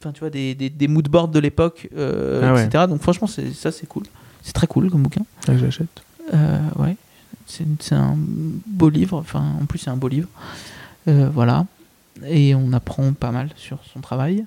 Enfin, 0.00 0.12
tu 0.12 0.20
vois, 0.20 0.30
des, 0.30 0.54
des, 0.54 0.70
des 0.70 0.88
moodboards 0.88 1.28
de 1.28 1.38
l'époque, 1.40 1.88
euh, 1.96 2.40
Ah 2.42 2.54
ouais. 2.54 2.64
etc. 2.66 2.84
Donc, 2.88 3.02
franchement, 3.02 3.26
ça, 3.26 3.72
c'est 3.72 3.86
cool. 3.86 4.04
C'est 4.42 4.52
très 4.52 4.66
cool 4.68 4.90
comme 4.90 5.02
bouquin. 5.02 5.22
Ah, 5.48 5.56
j'achète. 5.58 6.02
Euh, 6.32 6.60
ouais. 6.76 6.96
C'est 7.46 7.66
c'est 7.80 7.94
un 7.96 8.16
beau 8.16 8.88
livre. 8.90 9.18
Enfin, 9.18 9.44
en 9.60 9.66
plus, 9.66 9.78
c'est 9.78 9.90
un 9.90 9.96
beau 9.96 10.08
livre. 10.08 10.28
Euh, 11.08 11.28
voilà. 11.32 11.66
Et 12.26 12.54
on 12.54 12.72
apprend 12.72 13.12
pas 13.12 13.30
mal 13.32 13.50
sur 13.56 13.78
son 13.92 14.00
travail. 14.00 14.44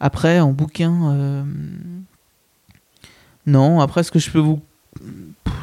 Après, 0.00 0.40
en 0.40 0.52
bouquin. 0.52 1.12
euh, 1.12 1.44
Non, 3.46 3.80
après, 3.80 4.02
ce 4.02 4.10
que 4.12 4.18
je 4.18 4.30
peux 4.30 4.38
vous. 4.38 4.60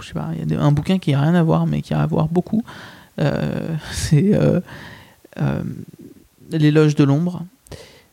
Je 0.02 0.08
sais 0.08 0.14
pas, 0.14 0.30
il 0.34 0.52
y 0.52 0.56
a 0.56 0.62
un 0.62 0.72
bouquin 0.72 0.98
qui 1.00 1.14
a 1.14 1.22
rien 1.22 1.36
à 1.36 1.44
voir, 1.44 1.68
mais 1.68 1.82
qui 1.82 1.94
a 1.94 2.02
à 2.02 2.06
voir 2.06 2.28
beaucoup. 2.28 2.64
Euh, 3.20 3.76
c'est. 3.92 4.34
euh, 4.34 4.60
euh, 5.40 5.64
L'éloge 6.52 6.96
de 6.96 7.04
l'ombre. 7.04 7.46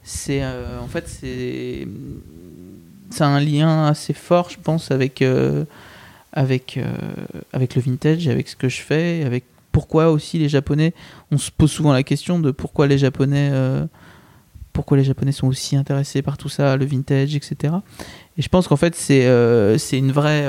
C'est. 0.03 0.45
en 0.45 0.89
fait, 0.89 1.09
c'est. 1.09 1.87
C'est 3.09 3.25
un 3.25 3.41
lien 3.41 3.87
assez 3.87 4.13
fort, 4.13 4.51
je 4.51 4.59
pense, 4.63 4.91
avec. 4.91 5.25
avec, 6.33 6.79
avec 7.53 7.75
le 7.75 7.83
vintage, 7.83 8.29
avec 8.29 8.49
ce 8.49 8.57
que 8.57 8.69
je 8.69 8.81
fais, 8.81 9.25
avec 9.25 9.45
pourquoi 9.73 10.11
aussi 10.11 10.39
les 10.39 10.49
Japonais. 10.49 10.93
On 11.31 11.39
se 11.39 11.51
pose 11.51 11.71
souvent 11.71 11.93
la 11.93 12.03
question 12.03 12.39
de 12.39 12.51
pourquoi 12.51 12.87
les 12.87 12.99
Japonais, 12.99 13.51
pourquoi 14.75 14.99
les 14.99 15.05
Japonais 15.05 15.33
sont 15.33 15.47
aussi 15.47 15.77
intéressés 15.77 16.21
par 16.21 16.37
tout 16.37 16.51
ça, 16.51 16.77
le 16.77 16.85
vintage, 16.85 17.35
etc. 17.35 17.75
Et 18.37 18.43
je 18.43 18.49
pense 18.51 18.69
qu'en 18.69 18.77
fait 18.77 18.95
c'est 18.95 19.27
c'est 19.79 19.97
une 19.97 20.13
vraie 20.13 20.45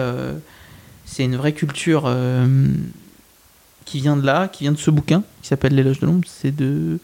c'est 1.08 1.24
une 1.24 1.38
vraie 1.38 1.54
culture 1.54 2.04
euh, 2.06 2.68
qui 3.86 4.02
vient 4.02 4.18
de 4.18 4.26
là, 4.26 4.50
qui 4.50 4.66
vient 4.66 4.74
de 4.74 4.78
ce 4.78 4.92
bouquin 4.92 5.24
qui 5.42 5.48
s'appelle 5.48 5.74
L'éloge 5.74 6.00
de 6.00 6.06
l'ombre. 6.06 6.28
C'est 6.28 6.56
de 6.56 7.00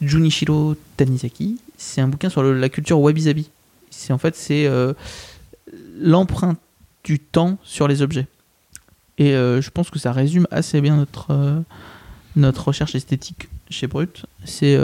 Junichiro 0.00 0.76
Tanizaki. 0.96 1.58
C'est 1.76 2.00
un 2.00 2.08
bouquin 2.08 2.30
sur 2.30 2.44
la 2.44 2.68
culture 2.68 3.00
wabi-sabi. 3.00 3.50
C'est 3.90 4.12
en 4.12 4.18
fait 4.18 4.36
c'est 4.36 4.66
euh, 4.66 4.94
l'empreinte 5.98 6.58
du 7.02 7.18
temps 7.18 7.58
sur 7.64 7.88
les 7.88 8.02
objets. 8.02 8.28
Et 9.18 9.34
euh, 9.34 9.60
je 9.60 9.70
pense 9.70 9.90
que 9.90 9.98
ça 9.98 10.12
résume 10.12 10.46
assez 10.52 10.80
bien 10.80 11.04
notre, 12.36 12.64
recherche 12.64 12.94
esthétique 12.94 13.48
chez 13.68 13.88
Brut. 13.88 14.26
C'est 14.44 14.78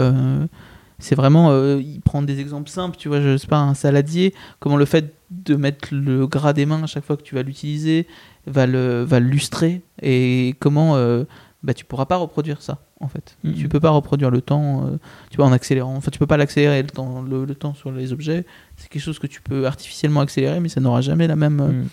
vraiment, 1.15 1.77
il 1.77 2.01
des 2.25 2.39
exemples 2.39 2.69
simples, 2.69 2.97
tu 2.97 3.07
vois, 3.07 3.21
je 3.21 3.37
sais 3.37 3.47
pas, 3.47 3.59
un 3.59 3.75
saladier, 3.75 4.33
comment 4.59 4.75
le 4.75 4.85
fait 4.85 5.13
de 5.31 5.55
mettre 5.55 5.89
le 5.91 6.27
gras 6.27 6.53
des 6.53 6.65
mains 6.65 6.83
à 6.83 6.87
chaque 6.87 7.05
fois 7.05 7.17
que 7.17 7.23
tu 7.23 7.35
vas 7.35 7.43
l'utiliser 7.43 8.07
va 8.47 8.65
le, 8.65 9.03
va 9.03 9.19
lustrer 9.19 9.81
et 10.01 10.55
comment 10.59 10.95
euh, 10.95 11.23
bah, 11.63 11.73
tu 11.73 11.85
pourras 11.85 12.05
pas 12.05 12.17
reproduire 12.17 12.61
ça 12.61 12.79
en 12.99 13.07
fait. 13.07 13.37
Mhm. 13.43 13.53
Tu 13.53 13.69
peux 13.69 13.79
pas 13.79 13.89
reproduire 13.91 14.31
le 14.31 14.41
temps, 14.41 14.85
euh, 14.87 14.97
tu 15.29 15.37
vois, 15.37 15.45
en 15.45 15.51
accélérant. 15.51 15.95
Enfin, 15.95 16.09
tu 16.11 16.17
peux 16.19 16.25
pas 16.27 16.37
l'accélérer 16.37 16.81
le 16.81 16.89
temps, 16.89 17.21
le, 17.21 17.45
le 17.45 17.53
temps 17.55 17.73
sur 17.75 17.91
les 17.91 18.11
objets. 18.11 18.43
C'est 18.75 18.89
quelque 18.89 19.01
chose 19.03 19.19
que 19.19 19.27
tu 19.27 19.39
peux 19.41 19.67
artificiellement 19.67 20.21
accélérer, 20.21 20.59
mais 20.59 20.69
ça 20.69 20.81
n'aura 20.81 21.01
jamais 21.01 21.27
la 21.27 21.35
même. 21.35 21.59
euh, 21.59 21.67
Mm. 21.67 21.87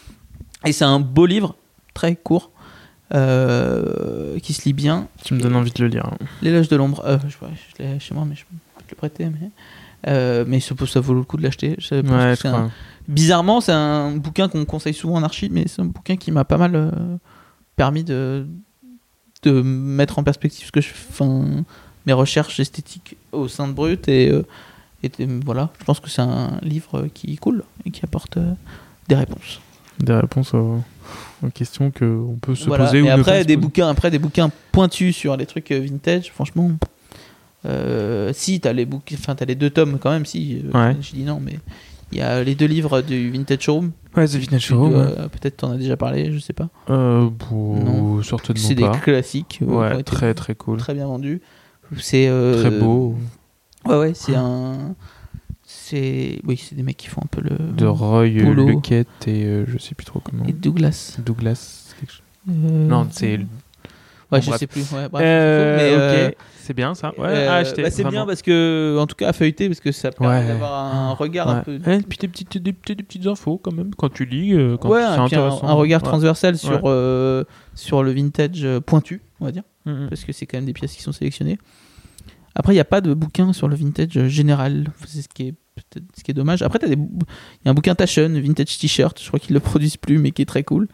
et 0.66 0.72
c'est 0.72 0.84
un 0.86 1.00
beau 1.00 1.26
livre, 1.26 1.56
très 1.92 2.16
court, 2.16 2.50
euh, 3.14 4.38
qui 4.40 4.52
se 4.52 4.64
lit 4.64 4.72
bien. 4.72 5.08
Tu 5.24 5.34
me 5.34 5.40
donnes 5.40 5.56
envie 5.56 5.72
de 5.72 5.82
le 5.82 5.88
lire. 5.88 6.06
hein. 6.06 6.16
L'éloge 6.42 6.68
de 6.68 6.76
l'ombre, 6.76 7.02
je, 7.28 7.28
je 7.78 7.82
l'ai 7.82 8.00
chez 8.00 8.14
moi, 8.14 8.24
mais 8.28 8.34
je 8.34 8.42
peux 8.44 8.82
te 8.84 8.90
le 8.90 8.96
prêter. 8.96 9.26
Mais, 9.26 9.50
euh, 10.06 10.44
mais 10.46 10.60
ça, 10.60 10.74
ça 10.86 11.00
vaut 11.00 11.14
le 11.14 11.22
coup 11.22 11.36
de 11.36 11.42
l'acheter. 11.42 11.76
Ouais, 11.90 12.34
un-. 12.46 12.70
Bizarrement, 13.08 13.60
c'est 13.60 13.72
un 13.72 14.16
bouquin 14.16 14.48
qu'on 14.48 14.64
conseille 14.64 14.94
souvent 14.94 15.16
en 15.16 15.22
archi, 15.22 15.48
mais 15.50 15.64
c'est 15.68 15.82
un 15.82 15.86
bouquin 15.86 16.16
qui 16.16 16.30
m'a 16.32 16.44
pas 16.44 16.56
mal 16.58 16.74
euh, 16.74 16.90
permis 17.76 18.04
de, 18.04 18.46
de 19.42 19.62
mettre 19.62 20.18
en 20.18 20.22
perspective 20.24 20.66
ce 20.66 20.72
que 20.72 20.80
je, 20.80 20.88
enfin, 21.10 21.44
mes 22.06 22.12
recherches 22.12 22.60
esthétiques 22.60 23.16
au 23.32 23.48
sein 23.48 23.68
de 23.68 23.72
Brut. 23.72 24.08
Et, 24.08 24.30
euh, 24.30 24.44
et 25.02 25.10
voilà, 25.44 25.70
je 25.80 25.84
pense 25.84 26.00
que 26.00 26.08
c'est 26.08 26.22
un 26.22 26.58
livre 26.62 27.08
qui 27.12 27.34
est 27.34 27.36
cool 27.36 27.62
et 27.84 27.90
qui 27.90 28.00
apporte 28.04 28.38
des 29.08 29.14
réponses. 29.14 29.60
Des 30.00 30.14
réponses 30.14 30.54
aux, 30.54 30.82
aux 31.44 31.50
questions 31.50 31.90
qu'on 31.90 32.38
peut 32.40 32.54
se 32.54 32.64
Voilà. 32.66 32.86
poser 32.86 33.02
ou 33.02 33.04
Et 33.06 33.08
ne 33.10 33.14
pas 33.16 33.20
après 33.20 33.42
se 33.42 33.46
des 33.46 33.54
poser. 33.54 33.66
bouquins 33.66 33.88
après 33.90 34.10
des 34.10 34.18
bouquins 34.18 34.50
pointus 34.72 35.14
sur 35.14 35.36
les 35.36 35.44
trucs 35.46 35.70
vintage 35.70 36.32
franchement 36.32 36.70
euh, 37.66 38.30
si 38.34 38.60
t'as 38.60 38.72
les 38.72 38.84
bouquins 38.86 39.16
enfin 39.18 39.34
t'as 39.34 39.44
les 39.46 39.54
deux 39.54 39.70
tomes 39.70 39.98
quand 39.98 40.10
même 40.10 40.26
si 40.26 40.62
euh, 40.64 40.70
Ouais. 40.88 40.96
je 41.00 41.12
dis 41.12 41.22
non 41.24 41.40
mais 41.40 41.58
il 42.12 42.18
y 42.18 42.20
a 42.22 42.42
les 42.44 42.54
deux 42.54 42.66
livres 42.66 43.00
du 43.02 43.30
vintage 43.30 43.60
showroom 43.62 43.92
Ouais, 44.16 44.26
The 44.28 44.36
Vintage 44.36 44.60
Showroom. 44.66 44.94
ouais. 44.94 45.28
peut-être 45.32 45.56
t'en 45.56 45.72
as 45.72 45.76
déjà 45.76 45.96
parlé 45.96 46.30
je 46.32 46.38
sais 46.38 46.52
pas 46.52 46.68
Euh, 46.90 47.28
Non. 47.50 48.22
certainement 48.22 48.62
c'est 48.68 48.74
des 48.76 48.82
pas. 48.82 48.96
classiques 48.98 49.58
euh, 49.62 49.66
Ouais, 49.96 50.02
très 50.04 50.34
très 50.34 50.54
cool. 50.54 50.78
très 50.78 50.94
bien 50.94 51.06
vendus 51.06 51.40
c'est 51.98 52.28
Très 52.60 52.70
beau. 52.70 53.16
ouais 53.86 53.96
ouais 53.98 54.12
c'est 54.14 54.34
un 54.36 54.94
c'est 55.66 56.40
oui 56.44 56.56
c'est 56.56 56.74
des 56.74 56.82
mecs 56.82 56.96
qui 56.96 57.08
font 57.08 57.22
un 57.24 57.26
peu 57.28 57.40
le 57.40 57.56
De 57.72 57.86
Roy 57.86 58.28
Boulot. 58.30 58.68
Lequette 58.68 59.08
et 59.26 59.44
euh, 59.44 59.64
je 59.66 59.78
sais 59.78 59.94
plus 59.94 60.04
trop 60.04 60.20
comment. 60.20 60.44
et 60.44 60.52
Douglas 60.52 61.16
Douglas. 61.24 61.94
Euh, 62.48 62.52
Non, 62.88 63.06
c'est. 63.10 63.40
Ouais 64.34 64.40
Bon, 64.40 64.44
je 64.44 64.48
bref. 64.50 64.58
sais 64.60 64.66
plus 64.66 64.82
ouais, 64.92 65.08
bref, 65.08 65.24
Euh, 65.24 65.76
mais 65.76 65.92
euh, 65.96 66.28
ok, 66.28 66.36
c'est 66.60 66.74
bien 66.74 66.94
ça. 66.94 67.12
Ouais, 67.18 67.26
Euh, 67.28 67.50
à 67.50 67.54
acheter, 67.56 67.82
bah, 67.82 67.90
c'est 67.90 68.04
bien 68.04 68.26
parce 68.26 68.42
que, 68.42 68.96
en 69.00 69.06
tout 69.06 69.14
cas, 69.16 69.28
à 69.28 69.32
feuilleter, 69.32 69.68
parce 69.68 69.80
que 69.80 69.92
ça 69.92 70.10
permet 70.10 70.40
Ouais. 70.40 70.46
d'avoir 70.46 70.72
un 70.94 71.12
regard 71.14 71.48
un 71.48 71.60
peu. 71.60 71.78
Ouais, 71.86 72.00
puis 72.08 72.18
des 72.18 72.28
petites, 72.28 72.58
des, 72.58 72.72
petites- 72.72 72.96
des 72.98 73.02
petites 73.04 73.26
infos 73.26 73.58
quand 73.58 73.72
même 73.72 73.94
quand 73.94 74.08
tu 74.12 74.24
lis. 74.24 74.52
euh, 74.54 74.76
quand 74.76 74.88
ouais, 74.90 75.00
et 75.00 75.04
un, 75.04 75.18
un 75.24 75.72
regard 75.74 76.02
Ouais. 76.02 76.08
transversal 76.08 76.56
sur, 76.58 76.82
euh, 76.84 77.44
sur 77.74 78.02
le 78.02 78.12
vintage 78.12 78.66
pointu, 78.86 79.22
on 79.40 79.44
va 79.46 79.52
dire, 79.52 79.62
Mhm. 79.86 80.08
parce 80.08 80.24
que 80.24 80.32
c'est 80.32 80.46
quand 80.46 80.58
même 80.58 80.66
des 80.66 80.72
pièces 80.72 80.92
qui 80.94 81.02
sont 81.02 81.12
sélectionnées. 81.12 81.58
Après, 82.54 82.72
il 82.72 82.76
n'y 82.76 82.80
a 82.80 82.84
pas 82.84 83.00
de 83.00 83.12
bouquin 83.14 83.52
sur 83.52 83.66
le 83.68 83.74
vintage 83.74 84.28
général, 84.28 84.86
c'est 85.06 85.22
ce 85.22 85.28
qui 85.28 85.48
est 85.48 85.52
peut-être 85.74 86.04
ce 86.16 86.22
qui 86.22 86.30
est 86.30 86.34
dommage. 86.34 86.62
Après, 86.62 86.78
il 86.86 86.90
y 86.92 86.94
a 87.66 87.70
un 87.70 87.74
bouquin 87.74 87.96
Taschen, 87.96 88.40
Vintage 88.40 88.78
T-shirt, 88.78 89.20
je 89.20 89.26
crois 89.26 89.40
qu'ils 89.40 89.54
le 89.54 89.60
produisent 89.74 89.96
plus, 89.96 90.18
mais 90.18 90.30
qui 90.30 90.42
est 90.42 90.46
très 90.46 90.62
cool. 90.62 90.86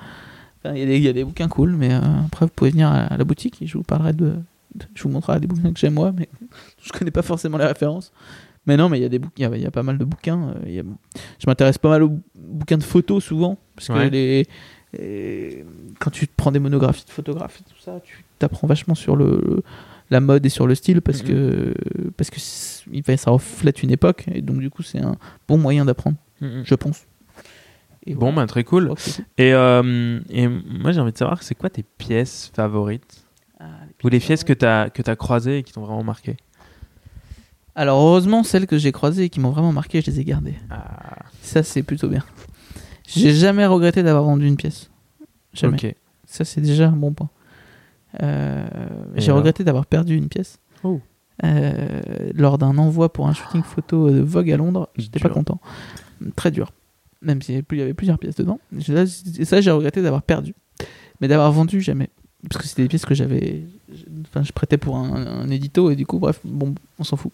Enfin, 0.64 0.74
Il 0.74 0.80
y, 0.80 0.82
a 0.82 0.86
des- 0.86 0.96
il 0.96 1.02
y 1.02 1.08
a 1.08 1.12
des 1.12 1.24
bouquins 1.24 1.48
cool, 1.48 1.74
mais 1.76 1.92
euh, 1.94 2.00
après, 2.26 2.46
vous 2.46 2.52
pouvez 2.54 2.70
venir 2.70 2.88
à, 2.88 3.00
à 3.04 3.16
la 3.16 3.24
boutique 3.24 3.60
et 3.62 3.66
je 3.66 3.76
vous 3.78 3.84
parlerai 3.84 4.12
de. 4.12 4.34
de- 4.74 4.84
je 4.94 5.02
vous 5.02 5.08
montrerai 5.08 5.40
des 5.40 5.46
bouquins 5.46 5.72
que 5.72 5.78
j'aime 5.80 5.94
moi, 5.94 6.12
mais 6.16 6.28
je 6.82 6.92
connais 6.92 7.10
pas 7.10 7.22
forcément 7.22 7.58
les 7.58 7.66
références. 7.66 8.12
Mais 8.66 8.76
non, 8.76 8.88
mais 8.90 8.98
il 8.98 9.02
y 9.02 9.06
a 9.06 9.08
des 9.08 9.18
bouquins, 9.18 9.34
il 9.38 9.42
y 9.42 9.54
a- 9.54 9.56
il 9.56 9.62
y, 9.62 9.66
a 9.66 9.70
pas 9.70 9.82
mal 9.82 9.96
de 9.98 10.04
bouquins. 10.04 10.50
euh, 10.50 10.54
il 10.66 10.72
y 10.74 10.80
a- 10.80 10.84
je 11.38 11.46
m'intéresse 11.46 11.78
pas 11.78 11.88
mal 11.88 12.02
aux 12.02 12.12
bouquins 12.34 12.76
de 12.78 12.82
photos 12.84 13.24
souvent, 13.24 13.56
parce 13.74 13.88
que 13.88 13.92
Ouais. 13.94 14.10
les, 14.10 14.46
les- 14.92 15.64
quand 15.98 16.10
tu 16.10 16.26
prends 16.26 16.52
des 16.52 16.58
monographies 16.58 17.04
de 17.06 17.10
photographes 17.10 17.60
et 17.60 17.64
tout 17.70 17.80
ça, 17.80 18.00
tu 18.04 18.24
t'apprends 18.38 18.66
vachement 18.66 18.94
sur 18.94 19.16
le 19.16 19.62
la 20.10 20.18
mode 20.20 20.44
et 20.44 20.48
sur 20.48 20.66
le 20.66 20.74
style 20.74 21.00
parce 21.02 21.22
Mhm. 21.22 21.28
que 21.28 21.74
parce 22.16 22.30
que 22.30 22.40
ça 22.40 23.30
reflète 23.30 23.82
une 23.84 23.92
époque 23.92 24.24
et 24.34 24.42
donc 24.42 24.58
du 24.58 24.68
coup 24.68 24.82
c'est 24.82 24.98
un 24.98 25.16
bon 25.46 25.56
moyen 25.56 25.84
d'apprendre, 25.84 26.16
Mhm. 26.40 26.62
je 26.64 26.74
pense. 26.74 27.04
Et 28.06 28.14
Bon, 28.14 28.32
bah 28.32 28.46
très 28.46 28.64
cool. 28.64 28.92
Et, 29.36 29.52
euh, 29.52 30.20
et 30.30 30.48
moi, 30.48 30.92
j'ai 30.92 31.00
envie 31.00 31.12
de 31.12 31.18
savoir, 31.18 31.42
c'est 31.42 31.54
quoi 31.54 31.68
tes 31.70 31.82
pièces 31.82 32.50
favorites 32.54 33.24
Ah, 33.58 33.66
Ou 34.02 34.08
les 34.08 34.20
pièces 34.20 34.42
que 34.44 34.52
tu 34.54 34.64
as, 34.64 34.90
que 34.90 35.08
as 35.08 35.16
croisées 35.16 35.58
et 35.58 35.62
qui 35.62 35.72
t'ont 35.72 35.82
vraiment 35.84 36.04
marqué? 36.04 36.36
Alors 37.74 38.00
heureusement 38.02 38.42
celles 38.42 38.66
que 38.66 38.78
j'ai 38.78 38.90
croisées 38.92 39.24
et 39.24 39.28
qui 39.30 39.38
m'ont 39.40 39.50
vraiment 39.50 39.72
marqué, 39.72 40.00
je 40.00 40.10
les 40.10 40.20
ai 40.20 40.24
gardées. 40.24 40.56
Ah, 40.70 41.24
Ça 41.40 41.62
c'est 41.62 41.82
plutôt 41.82 42.08
bien. 42.08 42.24
J'ai 43.06 43.32
jamais 43.32 43.66
regretté 43.66 44.02
d'avoir 44.02 44.24
vendu 44.24 44.46
une 44.46 44.56
pièce. 44.56 44.90
Jamais. 45.52 45.96
Ça, 46.26 46.44
c'est 46.44 46.60
déjà 46.60 46.88
un 46.88 46.92
bon 46.92 47.12
point. 47.12 47.28
Euh, 48.22 48.66
J'ai 49.16 49.32
regretté 49.32 49.64
d'avoir 49.64 49.86
perdu 49.86 50.16
une 50.16 50.28
pièce. 50.28 50.58
Oh. 50.84 51.00
Euh, 51.42 52.00
lors 52.34 52.56
d'un 52.58 52.76
envoi 52.78 53.12
pour 53.12 53.26
un 53.28 53.32
shooting 53.32 53.62
photo 53.62 54.10
de 54.10 54.20
Vogue 54.20 54.50
à 54.52 54.56
Londres. 54.56 54.88
J'étais 54.96 55.18
pas 55.18 55.28
content. 55.28 55.60
Très 56.36 56.50
dur. 56.50 56.70
Même 57.22 57.42
s'il 57.42 57.54
y 57.54 57.82
avait 57.82 57.94
plusieurs 57.94 58.18
pièces 58.18 58.36
dedans. 58.36 58.60
Et 58.78 59.44
ça, 59.44 59.60
j'ai 59.60 59.70
regretté 59.70 60.02
d'avoir 60.02 60.22
perdu. 60.22 60.54
Mais 61.20 61.28
d'avoir 61.28 61.52
vendu, 61.52 61.80
jamais. 61.80 62.08
Parce 62.48 62.62
que 62.62 62.68
c'était 62.68 62.82
des 62.82 62.88
pièces 62.88 63.04
que 63.04 63.14
j'avais. 63.14 63.64
Enfin, 64.22 64.42
je 64.42 64.52
prêtais 64.52 64.78
pour 64.78 64.96
un, 64.96 65.26
un 65.26 65.50
édito 65.50 65.90
et 65.90 65.96
du 65.96 66.06
coup, 66.06 66.18
bref, 66.18 66.40
bon, 66.44 66.74
on 66.98 67.04
s'en 67.04 67.16
fout. 67.16 67.32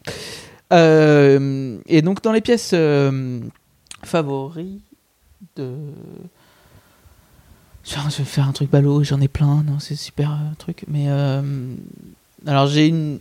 Euh, 0.73 1.79
et 1.87 2.03
donc, 2.03 2.23
dans 2.23 2.33
les 2.33 2.41
pièces 2.41 2.73
euh, 2.75 3.41
favoris 4.03 4.81
de. 5.57 5.77
Je 7.85 7.95
vais 7.95 8.25
faire 8.25 8.49
un 8.49 8.53
truc 8.53 8.69
ballot, 8.69 9.05
j'en 9.05 9.21
ai 9.21 9.29
plein, 9.29 9.63
non, 9.63 9.79
c'est 9.79 9.95
super 9.95 10.33
euh, 10.33 10.55
truc. 10.59 10.85
Mais 10.89 11.09
alors 12.47 12.67
j'ai 12.67 12.89
une 12.89 13.21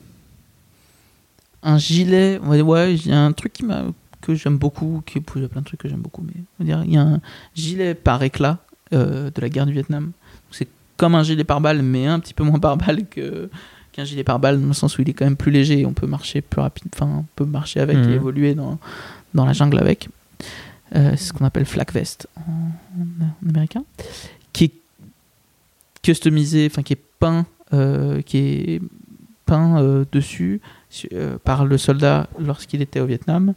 un 1.62 1.78
gilet, 1.78 2.40
ouais, 2.40 2.62
ouais, 2.62 2.96
j'ai 2.98 3.12
un 3.12 3.32
truc 3.32 3.54
qui 3.54 3.66
m'a 3.66 3.86
que 4.26 4.35
j'aime 4.35 4.57
beaucoup, 4.57 5.02
qui, 5.06 5.19
il 5.35 5.41
y 5.41 5.45
a 5.45 5.47
plein 5.49 5.61
de 5.61 5.65
trucs 5.65 5.80
que 5.80 5.88
j'aime 5.89 6.02
beaucoup, 6.02 6.23
mais 6.26 6.34
on 6.60 6.64
dire, 6.64 6.84
il 6.85 6.93
y 6.93 6.97
a 6.97 7.02
un 7.02 7.22
gilet 7.56 7.93
par 7.95 8.22
éclat 8.23 8.60
euh, 8.93 9.30
de 9.34 9.41
la 9.41 9.49
guerre 9.49 9.65
du 9.65 9.73
Vietnam. 9.73 10.11
C'est 10.52 10.68
comme 10.97 11.15
un 11.15 11.23
gilet 11.23 11.43
par 11.43 11.61
balle, 11.61 11.81
mais 11.81 12.07
un 12.07 12.19
petit 12.19 12.34
peu 12.34 12.43
moins 12.43 12.60
par 12.60 12.77
balle 12.77 13.06
que 13.07 13.49
qu'un 13.91 14.03
gilet 14.03 14.23
par 14.26 14.39
balle, 14.39 14.60
dans 14.60 14.68
le 14.68 14.73
sens 14.73 14.97
où 14.97 15.02
il 15.03 15.10
est 15.10 15.14
quand 15.14 15.26
même 15.26 15.38
plus 15.38 15.52
léger, 15.52 15.80
et 15.80 15.85
on 15.85 15.93
peut 15.93 16.07
marcher 16.07 16.41
plus 16.41 16.60
rapide, 16.61 16.88
enfin, 16.93 17.06
on 17.19 17.26
peut 17.35 17.45
marcher 17.45 17.80
avec 17.80 17.97
Mhm. 17.97 18.10
et 18.10 18.14
évoluer 18.15 18.53
dans, 18.56 18.77
dans 19.34 19.45
la 19.45 19.53
jungle 19.53 19.80
avec. 19.80 20.10
Euh, 20.95 21.11
c'est 21.11 21.26
ce 21.27 21.34
qu'on 21.34 21.45
appelle 21.45 21.65
flak 21.65 21.93
vest 21.93 22.27
en, 22.35 22.41
en 23.02 23.49
américain, 23.49 23.84
qui 24.53 24.65
est 24.65 24.72
customisé, 26.03 26.68
enfin 26.69 26.84
qui 26.84 26.93
est 26.93 27.02
peint, 27.19 27.45
euh, 27.73 28.22
qui 28.22 28.38
est 28.38 28.81
peint 29.45 30.03
dessus 30.11 30.60
su- 30.89 31.10
par 31.43 31.65
le 31.65 31.77
soldat 31.77 32.27
lorsqu'il 32.39 32.81
était 32.81 32.99
au 32.99 33.06
Vietnam. 33.06 33.53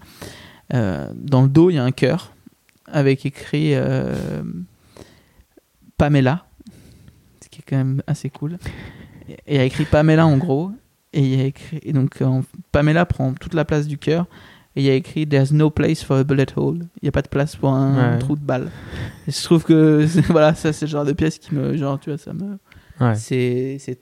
Euh, 0.75 1.11
dans 1.15 1.43
le 1.43 1.49
dos, 1.49 1.71
il 1.71 1.75
y 1.75 1.79
a 1.79 1.85
un 1.85 1.91
cœur 1.93 2.33
avec 2.91 3.25
écrit 3.27 3.75
euh, 3.75 4.15
Pamela, 5.97 6.45
ce 7.43 7.49
qui 7.49 7.61
est 7.61 7.65
quand 7.69 7.77
même 7.77 8.03
assez 8.07 8.31
cool. 8.31 8.59
Et 9.29 9.37
il 9.55 9.57
y 9.57 9.59
a 9.59 9.65
écrit 9.65 9.85
Pamela 9.85 10.27
en 10.27 10.37
gros, 10.37 10.71
et 11.13 11.21
il 11.21 11.39
y 11.39 11.41
a 11.41 11.45
écrit 11.45 11.81
et 11.83 11.93
donc 11.93 12.23
Pamela 12.73 13.05
prend 13.07 13.33
toute 13.35 13.55
la 13.55 13.65
place 13.65 13.87
du 13.87 13.99
cœur. 13.99 14.27
Et 14.77 14.83
il 14.83 14.85
y 14.85 14.91
a 14.91 14.95
écrit 14.95 15.27
There's 15.27 15.51
no 15.53 15.71
place 15.71 16.05
for 16.05 16.19
a 16.19 16.25
bullet 16.25 16.47
hole. 16.55 16.79
Il 16.79 17.05
n'y 17.05 17.09
a 17.09 17.13
pas 17.13 17.23
de 17.23 17.29
place 17.29 17.57
pour 17.57 17.71
un 17.71 18.13
Ouais. 18.13 18.19
trou 18.19 18.37
de 18.37 18.41
balle. 18.43 18.71
Et 19.27 19.33
je 19.33 19.43
trouve 19.43 19.65
que 19.65 20.07
c'est- 20.07 20.21
voilà, 20.27 20.55
ça 20.55 20.73
c'est 20.73 20.87
le 20.87 20.91
genre 20.91 21.05
de 21.05 21.13
pièce 21.13 21.39
qui 21.39 21.55
me 21.55 21.77
genre 21.77 21.99
tu 21.99 22.11
vois 22.11 22.19
ça 22.19 22.33
me 22.33 22.59
Ouais. 23.01 23.15
c'est 23.17 23.99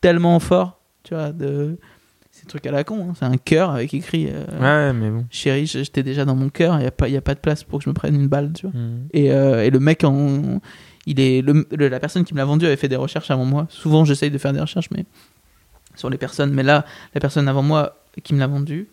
tellement 0.00 0.38
fort, 0.40 0.80
tu 1.02 1.14
vois 1.14 1.32
de 1.32 1.78
c'est 2.44 2.48
un 2.48 2.60
truc 2.60 2.66
à 2.66 2.70
la 2.72 2.84
con, 2.84 3.08
hein. 3.10 3.12
c'est 3.18 3.24
un 3.24 3.36
cœur 3.36 3.70
avec 3.70 3.94
écrit 3.94 4.28
euh, 4.30 4.44
Ouais, 4.60 4.92
mais 4.92 5.10
bon. 5.10 5.24
chérie, 5.30 5.66
j'étais 5.66 6.02
déjà 6.02 6.24
dans 6.24 6.34
mon 6.36 6.48
cœur, 6.50 6.78
il 6.78 6.84
y 6.84 6.86
a 6.86 6.90
pas 6.90 7.08
y 7.08 7.16
a 7.16 7.20
pas 7.22 7.34
de 7.34 7.40
place 7.40 7.64
pour 7.64 7.78
que 7.78 7.84
je 7.84 7.88
me 7.90 7.94
prenne 7.94 8.14
une 8.14 8.28
balle, 8.28 8.52
tu 8.54 8.66
vois. 8.66 8.78
Mhm. 8.78 9.06
Et, 9.12 9.32
euh, 9.32 9.64
et 9.64 9.70
le 9.70 9.80
mec 9.80 10.04
en 10.04 10.60
il 11.06 11.20
est 11.20 11.42
le, 11.42 11.66
le- 11.70 11.88
la 11.88 12.00
personne 12.00 12.24
qui 12.24 12.32
me 12.34 12.38
l'a 12.38 12.44
vendu 12.44 12.64
avait 12.66 12.76
fait 12.76 12.88
des 12.88 12.96
recherches 12.96 13.30
avant 13.30 13.44
moi. 13.44 13.66
Souvent 13.70 14.04
j'essaye 14.04 14.30
de 14.30 14.38
faire 14.38 14.52
des 14.52 14.60
recherches 14.60 14.88
mais 14.90 15.04
sur 15.96 16.10
les 16.10 16.18
personnes, 16.18 16.52
mais 16.52 16.62
là 16.62 16.84
la 17.14 17.20
personne 17.20 17.46
avant 17.48 17.62
moi 17.62 17.96
qui 18.22 18.34
me 18.34 18.40
l'a 18.40 18.46
vendu 18.46 18.88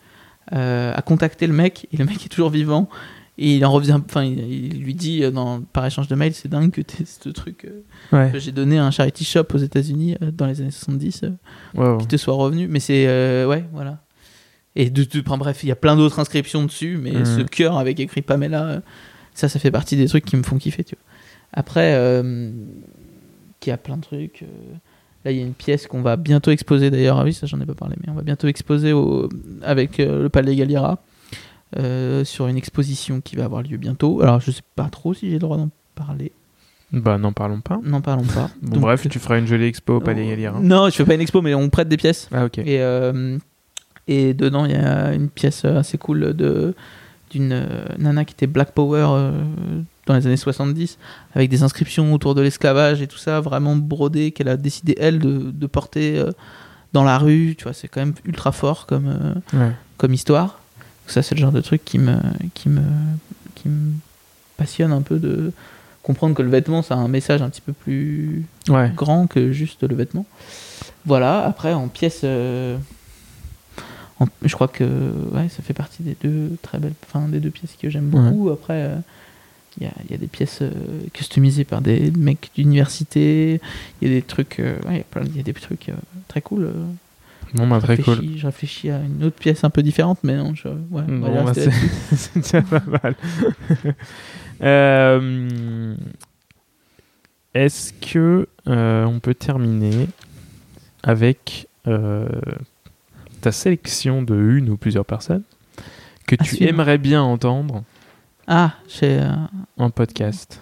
euh, 0.54 0.94
a 0.96 1.02
contacté 1.02 1.46
le 1.48 1.54
mec 1.54 1.88
et 1.94 1.98
le 1.98 2.06
mec 2.06 2.26
est 2.26 2.30
toujours 2.30 2.50
vivant. 2.50 2.90
Et 3.38 3.56
il 3.56 3.66
en 3.66 3.72
revient, 3.72 3.98
enfin, 4.06 4.24
il, 4.24 4.40
il 4.40 4.84
lui 4.84 4.94
dit 4.94 5.24
euh, 5.24 5.32
dans, 5.32 5.62
par 5.62 5.86
échange 5.86 6.08
de 6.08 6.16
mails, 6.16 6.34
c'est 6.34 6.50
dingue 6.50 6.70
que 6.72 6.82
t'aies 6.82 7.06
ce 7.06 7.30
truc 7.30 7.66
euh, 7.66 7.82
Ouais. 8.16 8.30
que 8.32 8.40
j'ai 8.40 8.52
donné 8.52 8.78
à 8.78 8.86
un 8.86 8.92
charity 8.92 9.24
shop 9.24 9.46
aux 9.54 9.58
États-Unis 9.58 10.16
euh, 10.22 10.32
dans 10.32 10.46
les 10.46 10.62
années 10.62 10.72
70 10.72 11.22
euh, 11.24 11.30
Ouais, 11.76 11.88
ouais. 11.88 11.98
qui 12.00 12.08
te 12.08 12.18
soit 12.18 12.34
revenu. 12.36 12.68
Mais 12.68 12.80
c'est. 12.80 13.06
ouais, 13.46 13.64
voilà. 13.74 14.00
Et 14.76 14.90
de, 14.90 15.04
de- 15.04 15.20
enfin, 15.26 15.38
bref, 15.38 15.64
il 15.64 15.70
y 15.70 15.72
a 15.72 15.76
plein 15.76 15.96
d'autres 15.96 16.20
inscriptions 16.20 16.64
dessus, 16.64 16.98
mais 17.02 17.12
Mhm. 17.12 17.26
ce 17.26 17.42
cœur 17.42 17.78
avec 17.78 18.00
écrit 18.00 18.22
Pamela, 18.22 18.82
ça, 19.34 19.50
ça 19.50 19.60
fait 19.60 19.72
partie 19.72 19.96
des 19.98 20.08
trucs 20.08 20.26
qui 20.26 20.36
me 20.38 20.44
font 20.44 20.58
kiffer, 20.58 20.84
tu 20.84 20.96
vois. 20.96 21.04
Après, 21.54 21.92
il 22.24 23.68
y 23.68 23.72
a 23.72 23.78
plein 23.78 23.98
de 23.98 24.02
trucs. 24.02 24.44
là, 25.26 25.32
il 25.32 25.38
y 25.38 25.42
a 25.42 25.46
une 25.46 25.54
pièce 25.54 25.88
qu'on 25.88 26.02
va 26.02 26.16
bientôt 26.18 26.52
exposer 26.52 26.90
d'ailleurs. 26.90 27.20
Ah 27.20 27.24
oui, 27.24 27.34
ça, 27.34 27.48
j'en 27.48 27.60
ai 27.62 27.66
pas 27.66 27.74
parlé, 27.76 27.96
mais 28.02 28.10
on 28.12 28.16
va 28.16 28.24
bientôt 28.24 28.48
exposer 28.48 28.92
au, 28.94 29.30
avec 29.62 30.00
euh, 30.00 30.24
le 30.24 30.30
Palais 30.30 30.56
Galliera 30.56 31.04
euh, 31.78 32.24
sur 32.26 32.48
une 32.48 32.58
exposition 32.58 33.22
qui 33.22 33.36
va 33.36 33.46
avoir 33.46 33.62
lieu 33.64 33.78
bientôt. 33.78 34.22
Alors, 34.22 34.40
je 34.42 34.52
sais 34.52 34.62
pas 34.76 34.90
trop 34.90 35.14
si 35.14 35.28
j'ai 35.28 35.34
le 35.34 35.40
droit 35.40 35.58
d'en 35.58 35.70
parler. 35.96 36.32
Bah, 36.92 37.18
n'en 37.18 37.32
parlons 37.32 37.62
pas. 37.62 37.80
N'en 37.84 38.02
parlons 38.02 38.24
pas. 38.26 38.50
Bon, 38.62 38.74
Donc, 38.74 38.82
bref, 38.82 39.08
tu 39.10 39.20
feras 39.20 39.40
une 39.40 39.48
jolie 39.48 39.66
expo 39.66 39.96
au 39.96 40.00
Palais 40.02 40.28
Galliera. 40.28 40.60
Non, 40.60 40.90
je 40.90 40.96
fais 40.96 41.06
pas 41.06 41.14
une 41.16 41.22
expo, 41.22 41.42
mais 41.42 41.54
on 41.54 41.70
prête 41.70 41.88
des 41.88 41.98
pièces. 41.98 42.28
Ah, 42.34 42.46
ok. 42.46 42.58
Et, 42.60 42.82
euh, 42.82 43.38
et 44.08 44.34
dedans, 44.34 44.66
il 44.66 44.72
y 44.72 44.76
a 44.76 45.14
une 45.14 45.30
pièce 45.30 45.64
assez 45.66 45.98
cool 45.98 46.34
de 46.34 46.74
d'une 47.30 47.54
euh, 47.54 47.86
nana 47.98 48.26
qui 48.26 48.34
était 48.34 48.46
Black 48.46 48.74
Power 48.74 49.06
euh, 49.10 49.32
dans 50.06 50.16
les 50.16 50.28
années 50.28 50.36
70, 50.36 50.98
avec 51.34 51.50
des 51.50 51.64
inscriptions 51.64 52.14
autour 52.14 52.36
de 52.36 52.42
l'esclavage 52.42 53.02
et 53.02 53.08
tout 53.08 53.18
ça, 53.18 53.40
vraiment 53.40 53.78
brodé, 53.78 54.32
qu'elle 54.32 54.50
a 54.50 54.58
décidé, 54.58 54.96
elle, 55.00 55.20
de, 55.20 55.50
de 55.50 55.66
porter 55.68 56.20
euh, 56.20 56.32
dans 56.92 57.06
la 57.06 57.18
rue. 57.18 57.56
Tu 57.58 57.64
vois, 57.64 57.72
c'est 57.72 57.88
quand 57.88 58.02
même 58.02 58.16
ultra 58.26 58.52
fort 58.52 58.86
comme, 58.86 59.08
euh, 59.08 59.34
Ouais. 59.58 59.72
comme 59.96 60.14
histoire. 60.14 60.60
Ça, 61.12 61.22
c'est 61.22 61.36
le 61.36 61.42
genre 61.42 61.52
de 61.52 61.62
truc 61.62 61.84
qui 61.86 62.00
me, 62.00 62.16
qui 62.54 62.70
me, 62.70 62.82
qui 63.56 63.68
me 63.70 63.92
passionne 64.58 64.92
un 64.92 65.02
peu 65.02 65.20
de 65.20 65.52
comprendre 66.04 66.36
que 66.36 66.42
le 66.42 66.50
vêtement, 66.50 66.82
ça 66.82 66.96
a 66.96 66.98
un 66.98 67.08
message 67.08 67.42
un 67.42 67.50
petit 67.50 67.62
peu 67.62 67.74
plus 67.74 68.46
Ouais. 68.70 68.92
grand 68.96 69.28
que 69.28 69.52
juste 69.52 69.84
le 69.84 69.96
vêtement. 69.96 70.26
Voilà, 71.06 71.44
après 71.44 71.74
en 71.74 71.88
pièces, 71.90 72.22
euh, 72.24 72.78
en- 74.20 74.28
je 74.44 74.54
crois 74.54 74.68
que 74.68 74.84
ouais, 75.34 75.50
ça 75.50 75.62
fait 75.64 75.74
partie 75.74 76.04
des 76.04 76.16
deux 76.24 76.52
très 76.62 76.78
belles, 76.80 76.94
enfin 77.08 77.28
des 77.28 77.40
deux 77.40 77.50
pièces 77.50 77.76
que 77.80 77.90
j'aime 77.90 78.08
beaucoup. 78.10 78.50
Après, 78.50 78.84
euh, 78.84 78.96
il 79.78 79.84
y, 79.84 79.86
a, 79.88 79.92
il 80.06 80.12
y 80.12 80.14
a 80.14 80.18
des 80.18 80.28
pièces 80.28 80.60
euh, 80.62 80.70
customisées 81.14 81.64
par 81.64 81.82
des 81.82 82.12
mecs 82.12 82.52
d'université. 82.56 83.60
Il 84.02 84.08
y 84.08 84.12
a 84.12 84.14
des 84.16 84.22
trucs, 84.22 84.60
euh, 84.60 84.76
ouais, 84.88 84.92
il 84.92 84.98
y 84.98 85.02
a 85.02 85.04
plein- 85.04 85.24
il 85.26 85.38
y 85.38 85.40
a 85.40 85.44
des 85.44 85.54
trucs 85.54 85.90
euh, 85.90 85.94
très 86.28 86.42
cool. 86.42 86.72
Bon, 87.54 87.68
bah, 87.68 87.80
très 87.82 87.98
cool. 87.98 88.20
Je 88.38 88.46
réfléchis 88.46 88.90
à 88.90 89.00
une 89.02 89.24
autre 89.26 89.36
pièce 89.38 89.64
un 89.64 89.70
peu 89.70 89.84
différente, 89.84 90.20
mais 90.24 90.38
non, 90.38 90.56
je, 90.56 90.68
ouais, 90.70 91.02
va 91.02 91.04
Bon, 91.04 91.44
bah, 91.44 91.54
c'est 92.14 92.38
déjà 92.40 92.62
pas 92.62 92.82
mal. 93.04 93.16
Euh, 94.64 95.96
Est-ce 97.54 97.94
que 97.94 98.48
euh, 98.68 99.06
on 99.06 99.20
peut 99.20 99.34
terminer 99.34 100.08
avec 101.04 101.68
euh, 101.88 102.28
ta 103.42 103.52
sélection 103.52 104.22
de 104.22 104.36
une 104.36 104.70
ou 104.70 104.78
plusieurs 104.78 105.06
personnes 105.06 105.42
que 106.28 106.36
À 106.36 106.44
tu 106.44 106.56
suivre. 106.58 106.70
aimerais 106.70 107.00
bien 107.00 107.22
entendre 107.24 107.84
Ah, 108.48 108.74
euh, 109.02 109.32
en 109.78 109.90
podcast, 109.90 110.62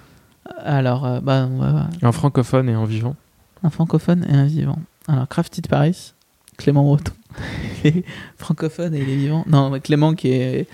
alors, 0.64 1.22
bah, 1.22 1.48
on 1.52 1.58
va- 1.60 1.90
en 2.02 2.12
francophone 2.14 2.70
et 2.70 2.76
en 2.76 2.86
vivant 2.86 3.16
Un 3.64 3.70
francophone 3.70 4.26
et 4.30 4.34
un 4.34 4.46
vivant. 4.46 4.80
Alors, 5.08 5.28
Crafty 5.28 5.62
de 5.62 5.68
Paris, 5.68 6.14
Clément 6.60 6.84
Breton. 6.84 7.14
Les 7.84 8.04
francophones 8.38 8.94
et 8.94 9.04
les 9.06 9.16
vivants. 9.16 9.46
Non, 9.48 9.70
mais 9.70 9.80
Clément 9.80 10.14
qui 10.14 10.28
est, 10.30 10.68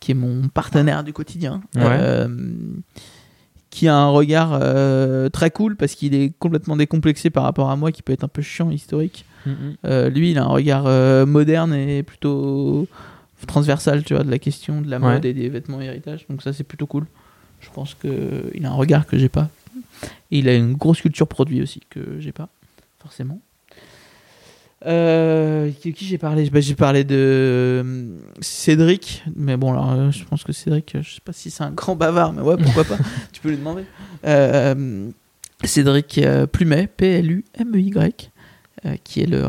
qui 0.00 0.12
est 0.12 0.14
mon 0.14 0.48
partenaire 0.48 1.04
du 1.04 1.12
quotidien. 1.12 1.60
Ouais. 1.74 1.82
Euh, 1.84 2.28
qui 3.70 3.88
a 3.88 3.94
un 3.94 4.08
regard 4.08 4.58
euh, 4.62 5.28
très 5.28 5.50
cool 5.50 5.76
parce 5.76 5.94
qu'il 5.94 6.14
est 6.14 6.32
complètement 6.38 6.76
décomplexé 6.76 7.28
par 7.28 7.42
rapport 7.44 7.70
à 7.70 7.76
moi 7.76 7.92
qui 7.92 8.02
peut 8.02 8.14
être 8.14 8.24
un 8.24 8.28
peu 8.28 8.40
chiant 8.42 8.70
historique. 8.70 9.26
Euh, 9.84 10.08
lui, 10.08 10.30
il 10.32 10.38
a 10.38 10.44
un 10.44 10.48
regard 10.48 10.84
moderne 11.26 11.72
et 11.74 12.02
plutôt 12.02 12.88
transversal, 13.46 14.02
tu 14.02 14.14
vois, 14.14 14.24
de 14.24 14.30
la 14.30 14.38
question 14.38 14.80
de 14.80 14.90
la 14.90 14.98
Ouais. 14.98 15.12
mode 15.14 15.24
et 15.26 15.34
des 15.34 15.48
vêtements 15.50 15.80
héritage. 15.80 16.26
Donc 16.30 16.42
ça, 16.42 16.52
c'est 16.52 16.64
plutôt 16.64 16.86
cool. 16.86 17.06
Je 17.60 17.68
pense 17.70 17.94
que 17.94 18.50
il 18.54 18.64
a 18.66 18.70
un 18.70 18.74
regard 18.74 19.06
que 19.06 19.18
j'ai 19.18 19.28
pas. 19.28 19.50
Et 20.30 20.38
il 20.38 20.48
a 20.48 20.54
une 20.54 20.72
grosse 20.74 21.00
culture 21.02 21.28
produit 21.28 21.60
aussi 21.62 21.80
que 21.90 22.18
j'ai 22.18 22.32
pas, 22.32 22.48
forcément. 22.98 23.40
Euh, 24.86 25.70
qui 25.80 25.92
qui 25.92 26.04
j'ai 26.04 26.18
parlé? 26.18 26.48
Bah, 26.50 26.60
J'ai 26.60 26.74
parlé 26.76 27.02
de 27.02 27.14
euh, 27.16 28.08
Cédric, 28.40 29.24
mais 29.34 29.56
bon, 29.56 29.72
alors 29.72 29.90
euh, 29.92 30.10
je 30.12 30.22
pense 30.24 30.44
que 30.44 30.52
Cédric, 30.52 30.94
euh, 30.94 31.02
je 31.02 31.14
sais 31.14 31.20
pas 31.24 31.32
si 31.32 31.50
c'est 31.50 31.64
un 31.64 31.72
grand 31.72 31.96
bavard, 31.96 32.32
mais 32.32 32.42
ouais, 32.42 32.56
pourquoi 32.56 32.84
pas 32.84 32.96
Tu 33.32 33.40
peux 33.40 33.50
lui 33.50 33.56
demander. 33.56 33.84
Euh, 34.24 35.10
Cédric 35.64 36.20
Plumet, 36.52 36.86
P-L-U-M-E-Y, 36.86 38.30
qui 39.02 39.20
est 39.22 39.26
le 39.26 39.42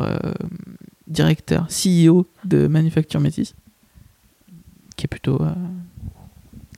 directeur 1.07 1.67
CEO 1.67 2.25
de 2.45 2.65
Manufacture 2.67 3.19
Métis, 3.19 3.53
qui 4.95 5.05
est 5.05 5.07
plutôt. 5.07 5.39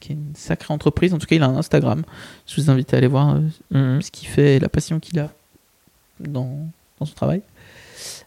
qui 0.02 0.12
est 0.14 0.16
une 0.16 0.34
sacrée 0.36 0.74
entreprise. 0.74 1.14
En 1.14 1.18
tout 1.20 1.28
cas, 1.28 1.36
il 1.36 1.44
a 1.44 1.48
un 1.48 1.56
Instagram. 1.58 2.04
Je 2.48 2.60
vous 2.60 2.70
invite 2.72 2.94
à 2.94 2.98
aller 2.98 3.08
voir 3.08 3.40
Mhm. 3.72 4.02
ce 4.02 4.12
qu'il 4.12 4.28
fait 4.28 4.56
et 4.56 4.60
la 4.60 4.68
passion 4.70 5.00
qu'il 5.00 5.20
a 5.20 5.32
dans, 6.20 6.68
dans 7.00 7.06
son 7.06 7.14
travail. 7.16 7.42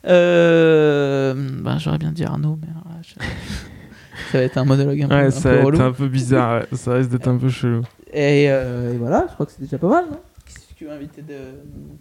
Euh, 0.07 1.35
ben, 1.63 1.79
J'aurais 1.79 1.99
bien 1.99 2.13
dit 2.13 2.25
Arnaud, 2.25 2.59
mais 2.61 2.69
alors 2.71 2.85
là, 2.89 3.01
je- 3.03 3.15
ça 4.33 4.39
va 4.39 4.45
être 4.45 4.59
un 4.59 4.65
monologue 4.65 5.03
un 5.03 5.09
peu, 5.09 5.15
Ouais, 5.15 5.27
un 5.27 5.31
ça 5.31 5.41
peu 5.51 5.55
va 5.57 5.61
être 5.61 5.67
relou. 5.67 5.81
un 5.81 5.93
peu 5.93 6.09
bizarre, 6.09 6.61
ouais. 6.71 6.77
ça 6.77 6.95
risque 6.95 7.11
d'être 7.11 7.29
un 7.29 7.37
peu 7.39 7.49
chelou. 7.49 7.83
Et, 8.13 8.51
euh, 8.51 8.93
et 8.95 8.97
voilà, 8.99 9.27
je 9.29 9.35
crois 9.35 9.47
que 9.47 9.53
c'est 9.53 9.63
déjà 9.63 9.79
pas 9.79 9.89
mal, 9.89 10.05
non? 10.11 10.21
Qu'est-ce 10.45 10.69
que 10.69 10.75
tu 10.75 10.85
veux 10.85 10.93
inviter 10.93 11.23
de. 11.23 11.35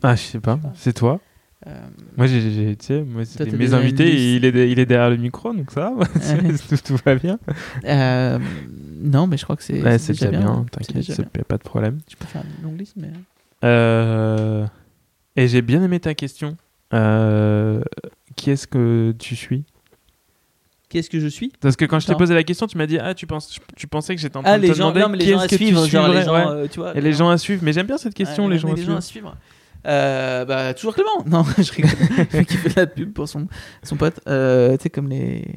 Ah, 0.04 0.16
je 0.16 0.22
sais 0.22 0.40
pas, 0.40 0.60
c'est 0.76 0.94
toi? 0.94 1.20
Euh, 1.68 1.80
Moi, 2.18 2.26
j'ai, 2.26 2.76
tu 2.76 2.86
sais, 2.88 3.04
moi, 3.04 3.22
Toi, 3.38 3.46
mes 3.54 3.74
invités, 3.76 4.08
et 4.16 4.36
il 4.36 4.46
est, 4.46 4.72
il 4.72 4.80
est 4.80 4.86
derrière 4.88 5.12
le 5.12 5.18
micro, 5.18 5.54
donc 5.54 5.70
ça 5.72 5.92
va, 5.96 6.06
tout, 6.70 6.78
tout 6.84 6.98
va 7.06 7.14
bien. 7.16 7.38
euh, 7.86 8.40
non, 9.04 9.28
mais 9.28 9.38
je 9.38 9.44
crois 9.44 9.56
que 9.56 9.64
c'est. 9.64 9.80
Ouais, 9.82 10.00
c'est 10.00 10.14
déjà 10.14 10.32
bien, 10.32 10.66
C'est 10.72 10.80
t'inquiète, 10.80 10.96
déjà 10.96 11.14
c'est 11.16 11.30
bien. 11.32 11.44
pas 11.48 11.58
de 11.58 11.64
problème. 11.64 12.00
Je 12.10 12.16
peux 12.16 12.26
faire 12.26 12.42
une 12.58 12.64
longue 12.64 12.80
liste, 12.80 12.96
mais. 12.98 13.12
Euh, 13.64 14.66
Et 15.36 15.48
j'ai 15.48 15.62
bien 15.62 15.84
aimé 15.84 16.00
ta 16.00 16.16
question. 16.16 16.58
Euh, 16.94 17.82
Qui 18.36 18.52
est-ce 18.52 18.68
que 18.68 19.14
tu 19.18 19.36
suis? 19.36 19.64
Qu'est-ce 20.90 21.10
que 21.10 21.20
je 21.22 21.28
suis? 21.28 21.54
Parce 21.62 21.78
que 21.78 21.86
quand 21.86 22.00
je 22.02 22.08
t'ai 22.08 22.16
posé 22.16 22.34
la 22.34 22.44
question, 22.44 22.68
tu 22.68 22.78
m'as 22.78 22.86
dit 22.86 22.98
Ah, 23.00 23.14
tu, 23.14 23.26
penses, 23.26 23.58
tu 23.78 23.88
pensais 23.88 24.14
que 24.14 24.22
j'étais 24.22 24.36
en 24.36 24.44
train 24.44 24.54
Ah, 24.54 24.58
de 24.58 24.64
les 24.64 24.70
te 24.70 24.74
gens, 24.74 24.92
demander 24.92 25.00
non, 25.02 25.10
mais 25.10 25.18
les 25.20 25.26
qui 25.26 25.32
gens 25.32 25.40
à 25.40 25.48
suivre, 25.48 25.86
genre 25.88 26.08
les 26.10 26.24
gens, 26.24 26.34
ouais. 26.34 26.46
euh, 26.48 26.68
tu 26.70 26.80
vois. 26.82 26.98
Et 26.98 27.02
les 27.02 27.14
gens 27.14 27.30
à 27.30 27.38
suivre. 27.38 27.62
Mais 27.64 27.72
j'aime 27.72 27.88
bien 27.88 27.98
cette 27.98 28.14
question, 28.14 28.50
les 28.50 28.58
gens 28.60 28.72
à 28.72 28.76
suivre. 28.76 28.92
gens 28.92 28.98
à 28.98 29.02
suivre. 29.02 29.38
Euh, 29.88 30.46
bah, 30.46 30.74
toujours 30.74 30.94
Clément. 30.94 31.10
Non, 31.26 31.44
je 31.58 31.72
rigole. 31.72 32.46
Qui 32.46 32.58
fait 32.58 32.70
de 32.70 32.80
la 32.80 32.88
pub 32.88 33.14
pour 33.14 33.28
son, 33.30 33.48
son 33.84 33.96
pote. 33.96 34.20
Euh, 34.28 34.76
tu 34.78 34.84
sais, 34.84 34.90
comme 34.90 35.08
les 35.10 35.48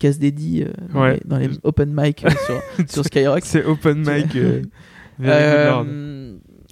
casse 0.00 0.18
euh, 0.20 0.64
dans, 0.92 1.00
Ouais. 1.02 1.14
les, 1.14 1.20
dans 1.24 1.38
les 1.38 1.50
open 1.62 1.94
mic 1.96 2.24
sur, 2.46 2.86
sur 2.88 3.04
Skyrock. 3.04 3.42
C'est 3.44 3.64
open 3.64 3.98
mic. 3.98 4.36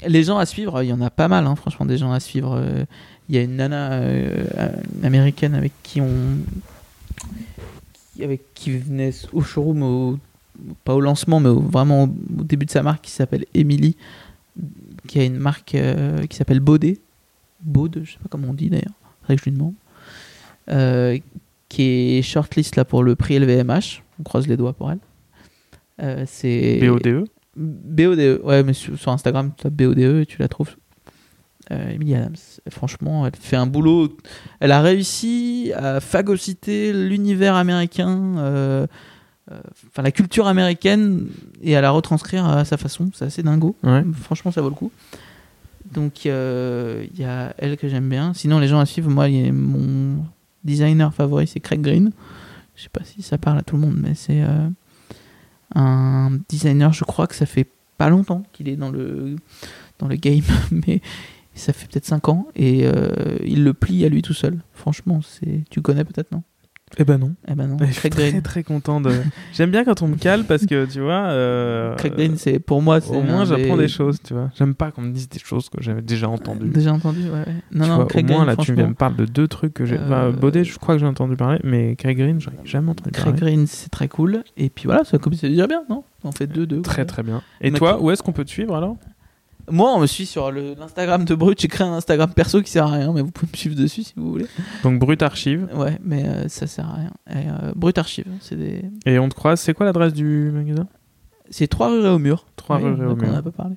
les 0.07 0.23
gens 0.25 0.39
à 0.39 0.47
suivre, 0.47 0.83
il 0.83 0.89
y 0.89 0.93
en 0.93 1.01
a 1.01 1.11
pas 1.11 1.29
mal, 1.29 1.47
hein, 1.47 1.55
franchement, 1.55 1.87
des 1.87 1.99
gens 1.99 2.11
à 2.13 2.21
suivre. 2.21 2.61
Il 3.29 3.35
y 3.37 3.39
a 3.39 3.43
une 3.43 3.57
nana 3.57 3.93
euh, 3.93 4.45
euh, 4.59 4.69
américaine 5.05 5.55
avec 5.55 5.73
qui 5.83 6.01
on. 6.01 6.09
qui- 8.15 8.25
avec 8.25 8.43
qui 8.55 8.79
venait 8.79 9.11
au 9.33 9.41
showroom, 9.43 9.83
au- 9.83 10.19
pas 10.85 10.95
au 10.95 11.01
lancement, 11.01 11.41
mais 11.41 11.49
au- 11.49 11.61
vraiment 11.61 12.05
au, 12.05 12.07
au 12.41 12.45
début 12.45 12.67
de 12.67 12.71
sa 12.71 12.83
marque, 12.83 13.05
qui 13.05 13.11
s'appelle 13.11 13.47
Emily, 13.55 13.97
qui 15.09 15.19
a 15.21 15.25
une 15.25 15.39
marque 15.39 15.75
euh, 15.75 16.27
qui 16.27 16.37
s'appelle 16.37 16.61
Baudet. 16.61 16.99
Baude, 17.63 18.01
je 18.05 18.13
sais 18.13 18.19
pas 18.19 18.29
comment 18.29 18.49
on 18.51 18.55
dit 18.55 18.69
d'ailleurs, 18.71 18.93
faudrait 19.23 19.37
que 19.37 19.41
je 19.41 19.45
lui 19.51 19.57
demande. 19.57 19.75
Euh, 20.71 21.19
qui 21.69 22.19
est 22.19 22.23
shortlist 22.23 22.77
là 22.77 22.85
pour 22.85 23.03
le 23.03 23.15
prix 23.17 23.39
LVMH. 23.39 24.03
On 24.21 24.23
croise 24.25 24.47
les 24.47 24.57
doigts 24.57 24.73
pour 24.75 24.91
elle. 24.93 24.99
Euh, 26.03 26.25
c'est 26.27 26.81
BODE. 26.81 27.25
BODE, 27.57 28.41
ouais, 28.45 28.63
mais 28.63 28.73
sur, 28.75 28.99
sur 28.99 29.11
Instagram, 29.13 29.53
tu 29.57 29.63
tapes 29.63 29.73
BODE 29.75 29.99
et 30.21 30.27
tu 30.27 30.39
la 30.39 30.49
trouves. 30.49 30.77
Euh, 31.73 31.91
Emily 31.91 32.15
Adams, 32.15 32.37
franchement, 32.71 33.27
elle 33.27 33.37
fait 33.37 33.57
un 33.57 33.67
boulot. 33.67 34.17
Elle 34.61 34.73
a 34.73 34.81
réussi 34.81 35.73
à 35.75 36.01
phagocyter 36.01 36.93
l'univers 36.93 37.55
américain, 37.55 38.37
euh, 38.39 38.87
euh, 39.51 39.61
enfin 39.89 40.03
la 40.03 40.13
culture 40.13 40.47
américaine, 40.47 41.29
et 41.63 41.77
à 41.77 41.81
la 41.81 41.91
retranscrire 41.91 42.47
à 42.47 42.65
sa 42.65 42.77
façon. 42.77 43.11
C'est 43.15 43.25
assez 43.25 43.43
dingo. 43.43 43.77
Ouais. 43.83 44.05
Franchement, 44.21 44.53
ça 44.53 44.61
vaut 44.61 44.69
le 44.69 44.75
coup. 44.75 44.93
Donc, 45.93 46.27
euh, 46.27 47.07
il 47.13 47.21
y 47.21 47.25
a 47.25 47.55
elle 47.59 47.77
que 47.77 47.89
j'aime 47.89 48.09
bien. 48.09 48.33
Sinon, 48.35 48.59
les 48.59 48.69
gens 48.69 48.81
à 48.81 48.87
suivre, 48.87 49.11
moi, 49.11 49.29
il 49.29 49.47
y 49.47 49.49
a 49.49 49.53
mon 49.53 50.25
designer 50.65 51.13
favori, 51.13 51.47
c'est 51.47 51.61
Craig 51.61 51.81
Green. 51.81 52.13
Je 52.77 52.85
sais 52.85 52.89
pas 52.89 53.05
si 53.05 53.23
ça 53.23 53.39
parle 53.39 53.59
à 53.59 53.63
tout 53.63 53.77
le 53.77 53.83
monde, 53.83 53.97
mais 53.99 54.15
c'est 54.15 54.43
euh, 54.43 54.69
un 55.75 56.31
designer, 56.49 56.93
je 56.93 57.05
crois 57.05 57.27
que 57.27 57.35
ça 57.35 57.47
fait 57.47 57.67
pas 57.99 58.09
longtemps 58.09 58.43
qu'il 58.53 58.69
est 58.69 58.77
dans 58.77 58.91
le, 58.91 59.37
dans 59.99 60.09
le 60.09 60.17
game, 60.17 60.43
mais 60.71 61.01
ça 61.55 61.73
fait 61.73 61.87
peut-être 61.91 62.07
5 62.07 62.29
ans, 62.29 62.49
et 62.57 62.87
euh, 62.87 63.11
il 63.45 63.65
le 63.65 63.75
plie 63.75 64.05
à 64.05 64.09
lui 64.09 64.23
tout 64.23 64.35
seul. 64.35 64.59
Franchement, 64.73 65.21
c'est 65.23 65.65
tu 65.71 65.83
connais 65.83 66.05
peut-être, 66.05 66.33
non? 66.33 66.43
Eh 66.99 67.05
ben 67.05 67.17
non. 67.17 67.35
Eh 67.49 67.55
ben 67.55 67.69
non, 67.69 67.79
Je 67.81 67.87
suis 67.87 67.95
Craig 68.01 68.13
très 68.13 68.31
Green. 68.33 68.43
très 68.43 68.63
content 68.63 69.01
de. 69.01 69.11
J'aime 69.55 69.71
bien 69.71 69.83
quand 69.83 70.03
on 70.03 70.09
me 70.09 70.17
cale 70.17 70.45
parce 70.45 70.67
que 70.67 70.85
tu 70.85 71.01
vois. 71.01 71.23
euh, 71.31 71.95
Craig 71.97 72.13
Green, 72.13 72.37
c'est 72.37 72.59
pour 72.59 72.83
moi, 72.83 72.99
Au 73.09 73.23
moins 73.23 73.47
j'apprends 73.47 73.77
des- 73.79 73.85
des 73.85 73.89
choses, 73.89 74.19
tu 74.23 74.35
vois. 74.35 74.51
J'aime 74.59 74.75
pas 74.75 74.91
qu'on 74.91 75.01
me 75.01 75.11
dise 75.11 75.27
des 75.27 75.39
choses 75.39 75.71
que 75.71 75.83
j'avais 75.83 76.03
déjà 76.03 76.29
entendues. 76.29 76.69
Déjà 76.69 76.93
entendu, 76.93 77.23
ouais. 77.31 77.47
Non, 77.73 77.85
Tu 77.85 77.91
non, 77.91 77.97
vois, 77.97 78.05
Craig 78.09 78.27
au 78.27 78.29
moins 78.29 78.37
Green, 78.45 78.47
là 78.47 78.57
tu 78.57 78.65
franchement, 78.73 78.89
me 78.91 78.95
parles 78.95 79.17
de 79.17 79.25
deux 79.25 79.49
trucs 79.49 79.73
que 79.73 79.87
j'ai. 79.87 79.97
Euh, 79.97 80.05
Enfin, 80.05 80.31
Baudet, 80.33 80.65
je 80.65 80.79
crois 80.79 80.95
que 80.97 81.01
j'ai 81.01 81.07
entendu 81.07 81.35
parler, 81.35 81.61
mais 81.65 81.97
Craig 81.97 82.19
Green, 82.19 82.39
j'en 82.43 82.51
ai 82.51 82.67
jamais 82.67 82.91
entendu 82.91 83.11
Craig 83.13 83.37
parler. 83.37 83.41
Green, 83.55 83.67
c'est 83.67 83.89
très 83.89 84.09
cool. 84.09 84.45
Et 84.59 84.69
puis 84.69 84.85
voilà, 84.85 85.05
ça 85.05 85.17
comme 85.17 85.33
c'est 85.33 85.49
déjà 85.49 85.67
bien, 85.67 85.85
non? 85.89 86.05
On 86.25 86.31
fait 86.33 86.47
deux, 86.47 86.67
deux. 86.67 86.83
Très 86.83 87.03
ouais. 87.03 87.07
très 87.07 87.23
bien. 87.23 87.41
Et 87.63 87.71
Mais 87.71 87.79
toi- 87.79 88.03
où 88.03 88.11
est-ce 88.11 88.23
qu'on 88.23 88.33
peut 88.33 88.45
te 88.45 88.51
suivre 88.51 88.77
alors? 88.77 88.99
Moi, 89.71 89.93
on 89.95 90.01
me 90.01 90.07
suit 90.07 90.27
sur 90.27 90.51
l'Instagram 90.51 91.25
de 91.25 91.35
Brut. 91.35 91.61
J'ai 91.61 91.69
créé 91.69 91.87
un 91.87 91.93
Instagram 91.95 92.31
perso 92.33 92.61
qui 92.63 92.71
sert 92.71 92.87
à 92.87 92.91
rien, 92.93 93.13
mais 93.13 93.23
vous 93.23 93.31
pouvez 93.31 93.51
me 93.53 93.57
suivre 93.57 93.77
dessus 93.77 94.03
si 94.03 94.13
vous 94.17 94.31
voulez. 94.33 94.47
Donc 94.83 94.99
Brut 94.99 95.23
Archive. 95.23 95.69
Ouais, 95.75 95.99
mais 96.03 96.25
euh, 96.27 96.49
ça 96.49 96.67
sert 96.67 96.87
à 96.89 96.95
rien. 96.95 97.11
Et, 97.31 97.49
euh, 97.49 97.73
Brut 97.77 97.97
Archive, 97.99 98.27
c'est 98.41 98.57
des. 98.57 98.83
Et 99.07 99.19
on 99.19 99.29
te 99.29 99.35
croise, 99.35 99.61
c'est 99.61 99.73
quoi 99.75 99.87
l'adresse 99.87 100.13
du 100.13 100.51
magasin? 100.53 100.87
C'est 101.51 101.67
3 101.69 101.89
rue 101.91 102.07
au 102.09 102.19
mur. 102.19 102.47
3 102.57 102.77
rue 102.79 102.85
on 102.85 102.97
Réaumur. 102.97 103.29
en 103.31 103.35
a 103.37 103.43
pas 103.43 103.51
parlé. 103.51 103.77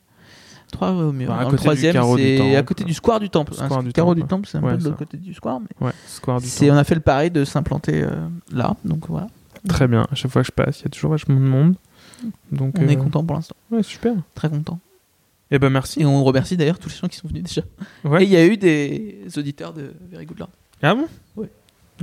3 0.71 0.91
rue 0.91 1.03
au 1.05 1.11
mur. 1.11 1.27
Bah, 1.29 1.47
le 1.49 1.57
troisième, 1.57 1.95
c'est 2.17 2.55
à 2.55 2.63
côté 2.63 2.83
du 2.83 2.93
square 2.93 3.19
du 3.19 3.29
Temple. 3.29 3.53
Square 3.53 3.79
Hein, 3.79 3.83
du 3.83 3.93
carreau 3.93 4.13
Temple. 4.15 4.21
du 4.23 4.27
Temple, 4.27 4.47
c'est 4.51 4.57
un 4.57 4.63
Ouais, 4.63 4.71
peu 4.73 4.77
de 4.79 4.83
l'autre 4.85 4.97
côté 4.97 5.17
du 5.17 5.33
square. 5.33 5.59
Mais 5.59 5.85
Ouais, 5.87 5.93
Square 6.07 6.41
du 6.41 6.49
Temple. 6.49 6.71
on 6.71 6.77
a 6.77 6.83
fait 6.83 6.95
le 6.95 7.01
pari 7.01 7.29
de 7.31 7.45
s'implanter 7.45 8.03
euh, 8.03 8.09
là. 8.51 8.75
Donc 8.85 9.07
voilà. 9.07 9.27
Très 9.67 9.87
bien. 9.87 10.07
À 10.11 10.15
chaque 10.15 10.31
fois 10.31 10.41
que 10.41 10.47
je 10.47 10.51
passe, 10.51 10.79
il 10.79 10.83
y 10.83 10.87
a 10.87 10.89
toujours 10.89 11.11
vachement 11.11 11.35
de 11.35 11.41
monde. 11.41 11.75
Donc, 12.51 12.75
On 12.79 12.87
est 12.87 12.97
euh, 12.97 13.01
content 13.01 13.23
pour 13.23 13.35
l'instant. 13.35 13.55
Ouais, 13.71 13.83
super. 13.83 14.13
Très 14.33 14.49
content. 14.49 14.79
Et 15.51 15.59
ben 15.59 15.69
merci. 15.69 16.01
Et 16.01 16.05
on 16.05 16.23
remercie 16.23 16.57
d'ailleurs 16.57 16.79
tous 16.79 16.89
les 16.89 16.95
gens 16.95 17.07
qui 17.07 17.17
sont 17.17 17.27
venus 17.27 17.43
déjà. 17.43 17.61
Ouais. 18.03 18.23
Et 18.23 18.25
il 18.25 18.31
y 18.31 18.35
a 18.35 18.45
eu 18.45 18.57
des 18.57 19.25
auditeurs 19.37 19.73
de 19.73 19.93
Very 20.11 20.25
Good 20.25 20.39
Lord. 20.39 20.49
Ah 20.81 20.95
bon? 20.95 21.07
Ouais. 21.35 21.49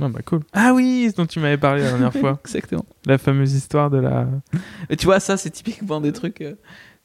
Ah 0.01 0.09
bah 0.09 0.21
cool. 0.25 0.41
Ah 0.53 0.73
oui, 0.73 1.07
ce 1.11 1.15
dont 1.17 1.25
tu 1.25 1.39
m'avais 1.39 1.57
parlé 1.57 1.83
la 1.83 1.89
dernière 1.89 2.13
fois. 2.13 2.39
Exactement. 2.45 2.85
La 3.05 3.17
fameuse 3.17 3.53
histoire 3.53 3.89
de 3.89 3.97
la. 3.97 4.27
Et 4.89 4.95
tu 4.97 5.05
vois, 5.05 5.19
ça, 5.19 5.37
c'est 5.37 5.49
typiquement 5.51 6.01
des 6.01 6.11
trucs 6.13 6.41
euh, 6.41 6.55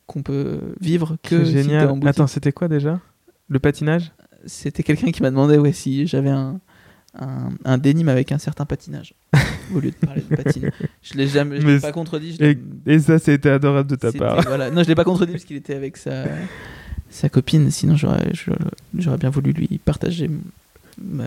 qu'on 0.07 0.23
peut 0.23 0.61
vivre 0.81 1.17
que 1.23 1.45
C'est 1.45 1.51
si 1.63 1.63
génial. 1.65 1.89
en 1.89 1.95
boutique. 1.95 2.09
Attends, 2.09 2.27
c'était 2.27 2.53
quoi 2.53 2.69
déjà? 2.69 3.01
Le 3.49 3.59
patinage? 3.59 4.13
C'était 4.47 4.83
quelqu'un 4.83 5.11
qui 5.11 5.21
m'a 5.23 5.31
demandé 5.31 5.59
ouais, 5.59 5.73
si 5.73 6.07
j'avais 6.07 6.31
un, 6.31 6.61
un, 7.19 7.49
un 7.65 7.77
dénime 7.79 8.09
avec 8.09 8.31
un 8.33 8.39
certain 8.39 8.65
patinage. 8.65 9.15
au 9.75 9.81
lieu 9.81 9.91
de 9.91 10.07
parler 10.07 10.23
de 10.29 10.37
patine. 10.37 10.71
Je 11.03 11.15
l'ai 11.15 11.27
jamais, 11.27 11.61
je 11.61 11.67
l'ai 11.67 11.81
pas 11.81 11.93
contredit. 11.93 12.37
je 12.39 12.45
et, 12.45 12.59
et 12.87 12.99
ça, 12.99 13.19
c'était 13.19 13.51
adorable 13.51 13.91
de 13.91 13.97
ta 13.97 14.13
part. 14.13 14.43
Voilà. 14.43 14.71
Non, 14.71 14.83
je 14.83 14.89
l'ai 14.89 14.95
pas 14.95 15.05
contredit 15.05 15.33
parce 15.33 15.45
qu'il 15.45 15.57
était 15.57 15.75
avec 15.75 15.97
sa, 15.97 16.25
sa 17.11 17.29
copine. 17.29 17.71
Sinon, 17.71 17.97
j'aurais, 17.97 18.33
j'aurais 18.97 19.19
bien 19.19 19.31
voulu 19.31 19.53
lui 19.53 19.81
partager 19.85 20.31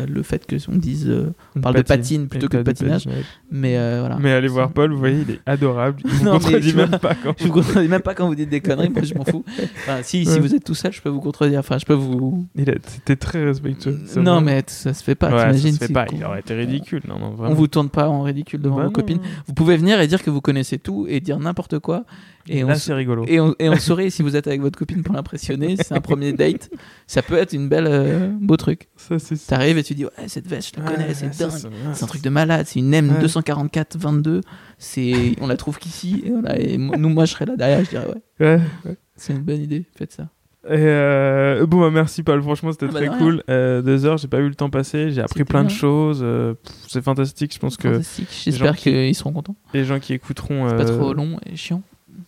le 0.08 0.24
fait 0.24 0.46
que 0.46 0.56
on 0.70 0.76
dise. 0.76 1.08
euh, 1.10 1.34
Une 1.56 1.62
parle 1.62 1.76
de 1.76 1.82
patine 1.82 2.28
plutôt 2.28 2.48
que 2.48 2.58
de 2.58 2.64
patinage. 2.64 3.08
mais 3.52 3.78
euh, 3.78 3.98
voilà. 4.02 4.18
Mais 4.20 4.32
allez 4.32 4.48
voir 4.48 4.72
Paul, 4.72 4.92
vous 4.92 5.00
voyez, 5.00 5.22
il 5.28 5.32
est 5.36 5.40
adorable. 5.46 6.02
Il 6.06 6.26
Non, 6.26 6.34
contredit 6.34 6.72
tu 6.72 6.76
même 6.76 6.90
vois, 6.90 7.00
pas 7.00 7.16
quand 7.16 7.34
Je 7.40 7.46
vous 7.46 7.52
contredis 7.54 7.88
même 7.88 8.02
pas 8.02 8.14
quand 8.14 8.28
vous 8.28 8.36
dites 8.36 8.50
des 8.50 8.62
conneries, 8.62 8.90
moi 8.90 9.02
je 9.04 9.14
m'en 9.16 9.24
fous. 9.26 9.44
Enfin, 9.84 10.00
si, 10.04 10.26
si 10.26 10.40
vous 10.40 10.54
êtes 10.54 10.64
tout 10.64 10.76
seul, 10.76 10.92
je 10.94 11.02
peux 11.02 11.10
vous 11.10 11.22
contredire. 11.22 11.60
Enfin, 11.60 11.78
je 11.78 11.86
peux 11.86 11.94
vous. 11.94 12.46
C'était 12.88 13.16
très 13.16 13.44
respectueux. 13.44 14.00
Non, 14.18 14.36
vrai. 14.36 14.44
mais 14.44 14.64
ça 14.68 14.94
se 14.94 15.04
fait 15.04 15.16
pas. 15.16 15.28
Ouais, 15.32 15.38
ça 15.40 15.46
t'imagines 15.48 15.74
se 15.74 15.80
fait 15.80 15.88
si 15.88 15.94
pas. 15.94 16.06
vous- 16.10 16.18
Il 16.18 16.24
aurait 16.26 16.40
été 16.42 16.54
ridicule. 16.54 17.02
Non, 17.08 17.18
non, 17.20 17.32
vraiment. 17.32 17.52
On 17.52 17.56
vous 17.56 17.68
tourne 17.68 17.90
pas 17.90 18.08
en 18.10 18.22
ridicule 18.24 18.62
devant 18.62 18.76
Bah 18.78 18.82
vos 18.84 18.88
non. 18.90 18.94
copines. 18.94 19.20
Vous 19.48 19.54
pouvez 19.54 19.78
venir 19.78 20.00
et 20.02 20.08
dire 20.08 20.22
que 20.24 20.30
vous 20.30 20.42
connaissez 20.42 20.78
tout 20.78 21.06
et 21.10 21.20
dire 21.20 21.40
n'importe 21.40 21.80
quoi. 21.80 22.06
Et 22.48 22.64
Là, 22.64 22.76
c'est 22.76 22.94
rigolo. 22.94 23.26
et, 23.28 23.40
on, 23.40 23.56
et 23.60 23.70
on 23.70 23.76
saurait 23.78 24.10
si 24.10 24.22
vous 24.24 24.36
êtes 24.36 24.48
avec 24.48 24.62
votre 24.62 24.78
copine 24.78 25.04
pour 25.04 25.14
l'impressionner. 25.16 25.76
C'est 25.78 25.94
un 25.94 26.02
premier 26.02 26.34
date. 26.34 26.70
Ça 27.08 27.22
peut 27.22 27.36
être 27.36 27.54
une 27.54 27.70
belle 27.70 27.88
euh, 27.88 28.30
beau 28.40 28.58
truc. 28.58 28.90
Ça, 28.98 29.20
c'est 29.20 29.36
T'arrives 29.48 29.78
et 29.78 29.84
tu 29.84 29.94
dis 29.96 30.06
ouais 30.06 30.12
cette 30.28 30.48
veste 30.48 30.76
je 30.76 30.82
la 30.82 30.90
connais, 30.92 31.08
Ouais, 31.08 31.14
c'est 31.14 31.38
dingue. 31.38 31.52
C'est 31.94 32.04
un 32.04 32.08
truc 32.08 32.22
de 32.22 32.30
malade. 32.30 32.66
C'est 32.68 32.80
une 32.80 32.94
M 32.94 33.10
Ouais. 33.12 33.20
244 33.22 33.98
22. 33.98 34.42
C'est 34.78 35.36
on 35.42 35.48
la 35.48 35.58
trouve 35.58 35.78
qu'ici. 35.80 36.24
Et, 36.58 36.78
nous 36.78 37.10
moi 37.10 37.26
je 37.26 37.32
serais 37.34 37.46
là 37.46 37.56
derrière. 37.56 37.84
Je 37.86 37.90
dirais 37.90 38.08
ouais 38.40 38.60
Ouais, 38.86 38.96
c'est 39.16 39.34
une 39.34 39.40
bonne 39.42 39.62
idée. 39.62 39.86
Faites 39.96 40.12
ça. 40.14 40.28
Et 40.68 40.74
euh, 40.78 41.66
bon, 41.66 41.80
bah, 41.82 41.90
merci 41.90 42.22
Paul, 42.22 42.40
franchement 42.44 42.72
c'était 42.72 42.86
Ah 42.90 42.94
bah, 42.94 43.00
très 43.08 43.18
cool. 43.18 43.44
Euh, 43.50 43.82
deux 43.82 44.06
heures, 44.06 44.20
j'ai 44.20 44.28
pas 44.28 44.38
eu 44.38 44.48
le 44.48 44.54
temps 44.54 44.70
passer, 44.70 45.10
j'ai 45.10 45.22
appris 45.22 45.44
plein 45.44 45.64
de 45.64 45.70
choses. 45.72 46.20
euh, 46.22 46.54
c'est 46.88 47.04
fantastique, 47.04 47.52
je 47.52 47.58
pense 47.58 47.78
que 47.78 47.92
Fantastique. 47.94 48.28
J'espère 48.44 48.76
qui- 48.76 48.92
qu'ils 48.92 49.16
seront 49.16 49.32
contents. 49.32 49.56
les 49.74 49.86
gens 49.86 50.00
qui 50.00 50.14
écouteront. 50.14 50.70
C'est 50.70 50.76
pas 50.76 50.86
trop 50.86 51.14
long 51.16 51.40
et 51.52 51.56
chiant. 51.56 51.82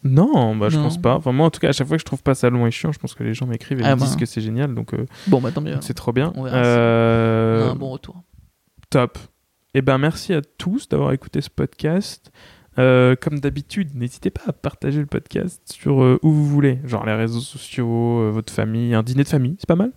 Non, 0.03 0.55
bah 0.55 0.69
je 0.69 0.77
Non. 0.77 0.83
pense 0.83 1.01
pas. 1.01 1.15
Enfin, 1.15 1.31
moi 1.31 1.47
en 1.47 1.49
tout 1.49 1.59
cas, 1.59 1.69
à 1.69 1.71
chaque 1.71 1.87
fois 1.87 1.97
que 1.97 2.01
je 2.01 2.05
trouve 2.05 2.21
pas 2.23 2.35
ça 2.35 2.49
long 2.49 2.67
et 2.67 2.71
chiant, 2.71 2.91
je 2.91 2.99
pense 2.99 3.13
que 3.13 3.23
les 3.23 3.33
gens 3.33 3.45
m'écrivent 3.47 3.79
et 3.79 3.83
Ah 3.85 3.95
me 3.95 3.99
bah. 4.01 4.05
disent 4.05 4.15
que 4.17 4.25
c'est 4.25 4.41
génial, 4.41 4.73
donc 4.75 4.93
euh, 4.93 5.05
Bon 5.27 5.39
bah 5.41 5.51
tant 5.51 5.61
mieux. 5.61 5.77
c'est 5.81 5.93
trop 5.93 6.11
bien. 6.11 6.31
On 6.35 6.43
verra 6.43 6.57
si 6.57 6.69
Euh, 6.69 7.63
On 7.65 7.69
a 7.69 7.71
un 7.71 7.75
bon 7.75 7.89
retour. 7.91 8.21
Top. 8.89 9.17
Et 9.73 9.81
ben 9.81 9.97
merci 9.97 10.33
à 10.33 10.41
tous 10.41 10.87
d'avoir 10.89 11.11
écouté 11.13 11.41
ce 11.41 11.49
podcast. 11.49 12.31
Euh, 12.79 13.15
comme 13.19 13.39
d'habitude, 13.39 13.89
n'hésitez 13.95 14.31
pas 14.31 14.41
à 14.47 14.51
partager 14.53 14.99
le 14.99 15.05
podcast 15.05 15.61
sur 15.71 16.01
euh, 16.03 16.19
où 16.23 16.31
vous 16.31 16.45
voulez, 16.47 16.79
genre 16.85 17.05
les 17.05 17.13
réseaux 17.13 17.39
sociaux, 17.39 18.19
euh, 18.21 18.31
votre 18.31 18.51
famille, 18.51 18.95
un 18.95 19.03
dîner 19.03 19.23
de 19.23 19.27
famille, 19.29 19.55
c'est 19.59 19.67
pas 19.67 19.75
mal. 19.75 19.91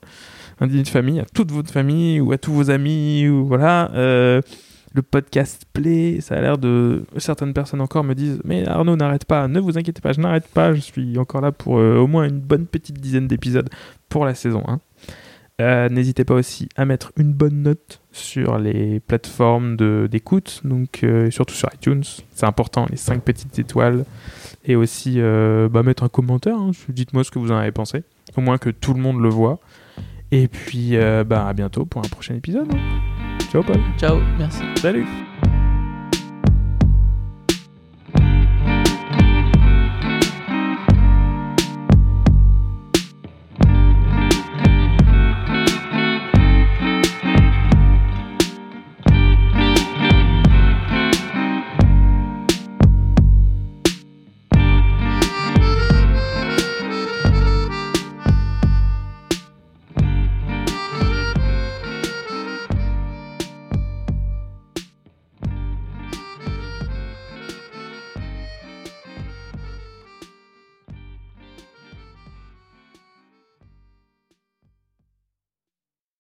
Un 0.60 0.66
dîner 0.66 0.82
de 0.82 0.88
famille 0.88 1.18
à 1.20 1.24
toute 1.24 1.50
votre 1.52 1.70
famille 1.70 2.20
ou 2.20 2.32
à 2.32 2.38
tous 2.38 2.52
vos 2.52 2.70
amis 2.70 3.28
ou 3.28 3.46
voilà. 3.46 3.90
Euh, 3.94 4.40
le 4.96 5.02
podcast 5.02 5.66
plaît, 5.74 6.20
ça 6.22 6.36
a 6.36 6.40
l'air 6.40 6.56
de 6.56 7.04
certaines 7.18 7.52
personnes 7.52 7.82
encore 7.82 8.02
me 8.02 8.14
disent 8.14 8.40
mais 8.44 8.66
Arnaud 8.66 8.96
n'arrête 8.96 9.26
pas, 9.26 9.46
ne 9.46 9.60
vous 9.60 9.76
inquiétez 9.78 10.00
pas, 10.00 10.12
je 10.12 10.20
n'arrête 10.20 10.48
pas, 10.48 10.72
je 10.72 10.80
suis 10.80 11.18
encore 11.18 11.42
là 11.42 11.52
pour 11.52 11.78
euh, 11.78 11.98
au 11.98 12.06
moins 12.06 12.24
une 12.26 12.40
bonne 12.40 12.66
petite 12.66 12.98
dizaine 12.98 13.28
d'épisodes 13.28 13.68
pour 14.08 14.24
la 14.24 14.34
saison 14.34 14.64
1. 14.66 14.80
Euh, 15.60 15.88
N'hésitez 15.90 16.24
pas 16.24 16.34
aussi 16.34 16.68
à 16.76 16.86
mettre 16.86 17.12
une 17.18 17.32
bonne 17.32 17.62
note 17.62 18.00
sur 18.10 18.58
les 18.58 19.00
plateformes 19.00 19.76
d'écoute, 20.08 20.62
donc 20.64 21.04
euh, 21.04 21.30
surtout 21.30 21.54
sur 21.54 21.68
iTunes, 21.74 22.02
c'est 22.34 22.46
important, 22.46 22.86
les 22.90 22.96
5 22.96 23.22
petites 23.22 23.58
étoiles, 23.58 24.06
et 24.64 24.76
aussi 24.76 25.18
bah, 25.20 25.82
mettre 25.82 26.04
un 26.04 26.08
commentaire, 26.08 26.56
hein. 26.56 26.70
dites-moi 26.88 27.22
ce 27.22 27.30
que 27.30 27.38
vous 27.38 27.52
en 27.52 27.56
avez 27.56 27.72
pensé, 27.72 28.02
au 28.36 28.40
moins 28.40 28.56
que 28.58 28.70
tout 28.70 28.94
le 28.94 29.00
monde 29.00 29.20
le 29.20 29.28
voit. 29.28 29.60
Et 30.32 30.48
puis 30.48 30.96
bah, 31.26 31.46
à 31.46 31.52
bientôt 31.52 31.84
pour 31.84 32.02
un 32.04 32.08
prochain 32.08 32.34
épisode. 32.34 32.68
hein. 32.72 33.25
Ciao 33.50 33.62
Paul, 33.62 33.80
Ciao, 33.96 34.20
merci. 34.38 34.62
salut 34.80 35.06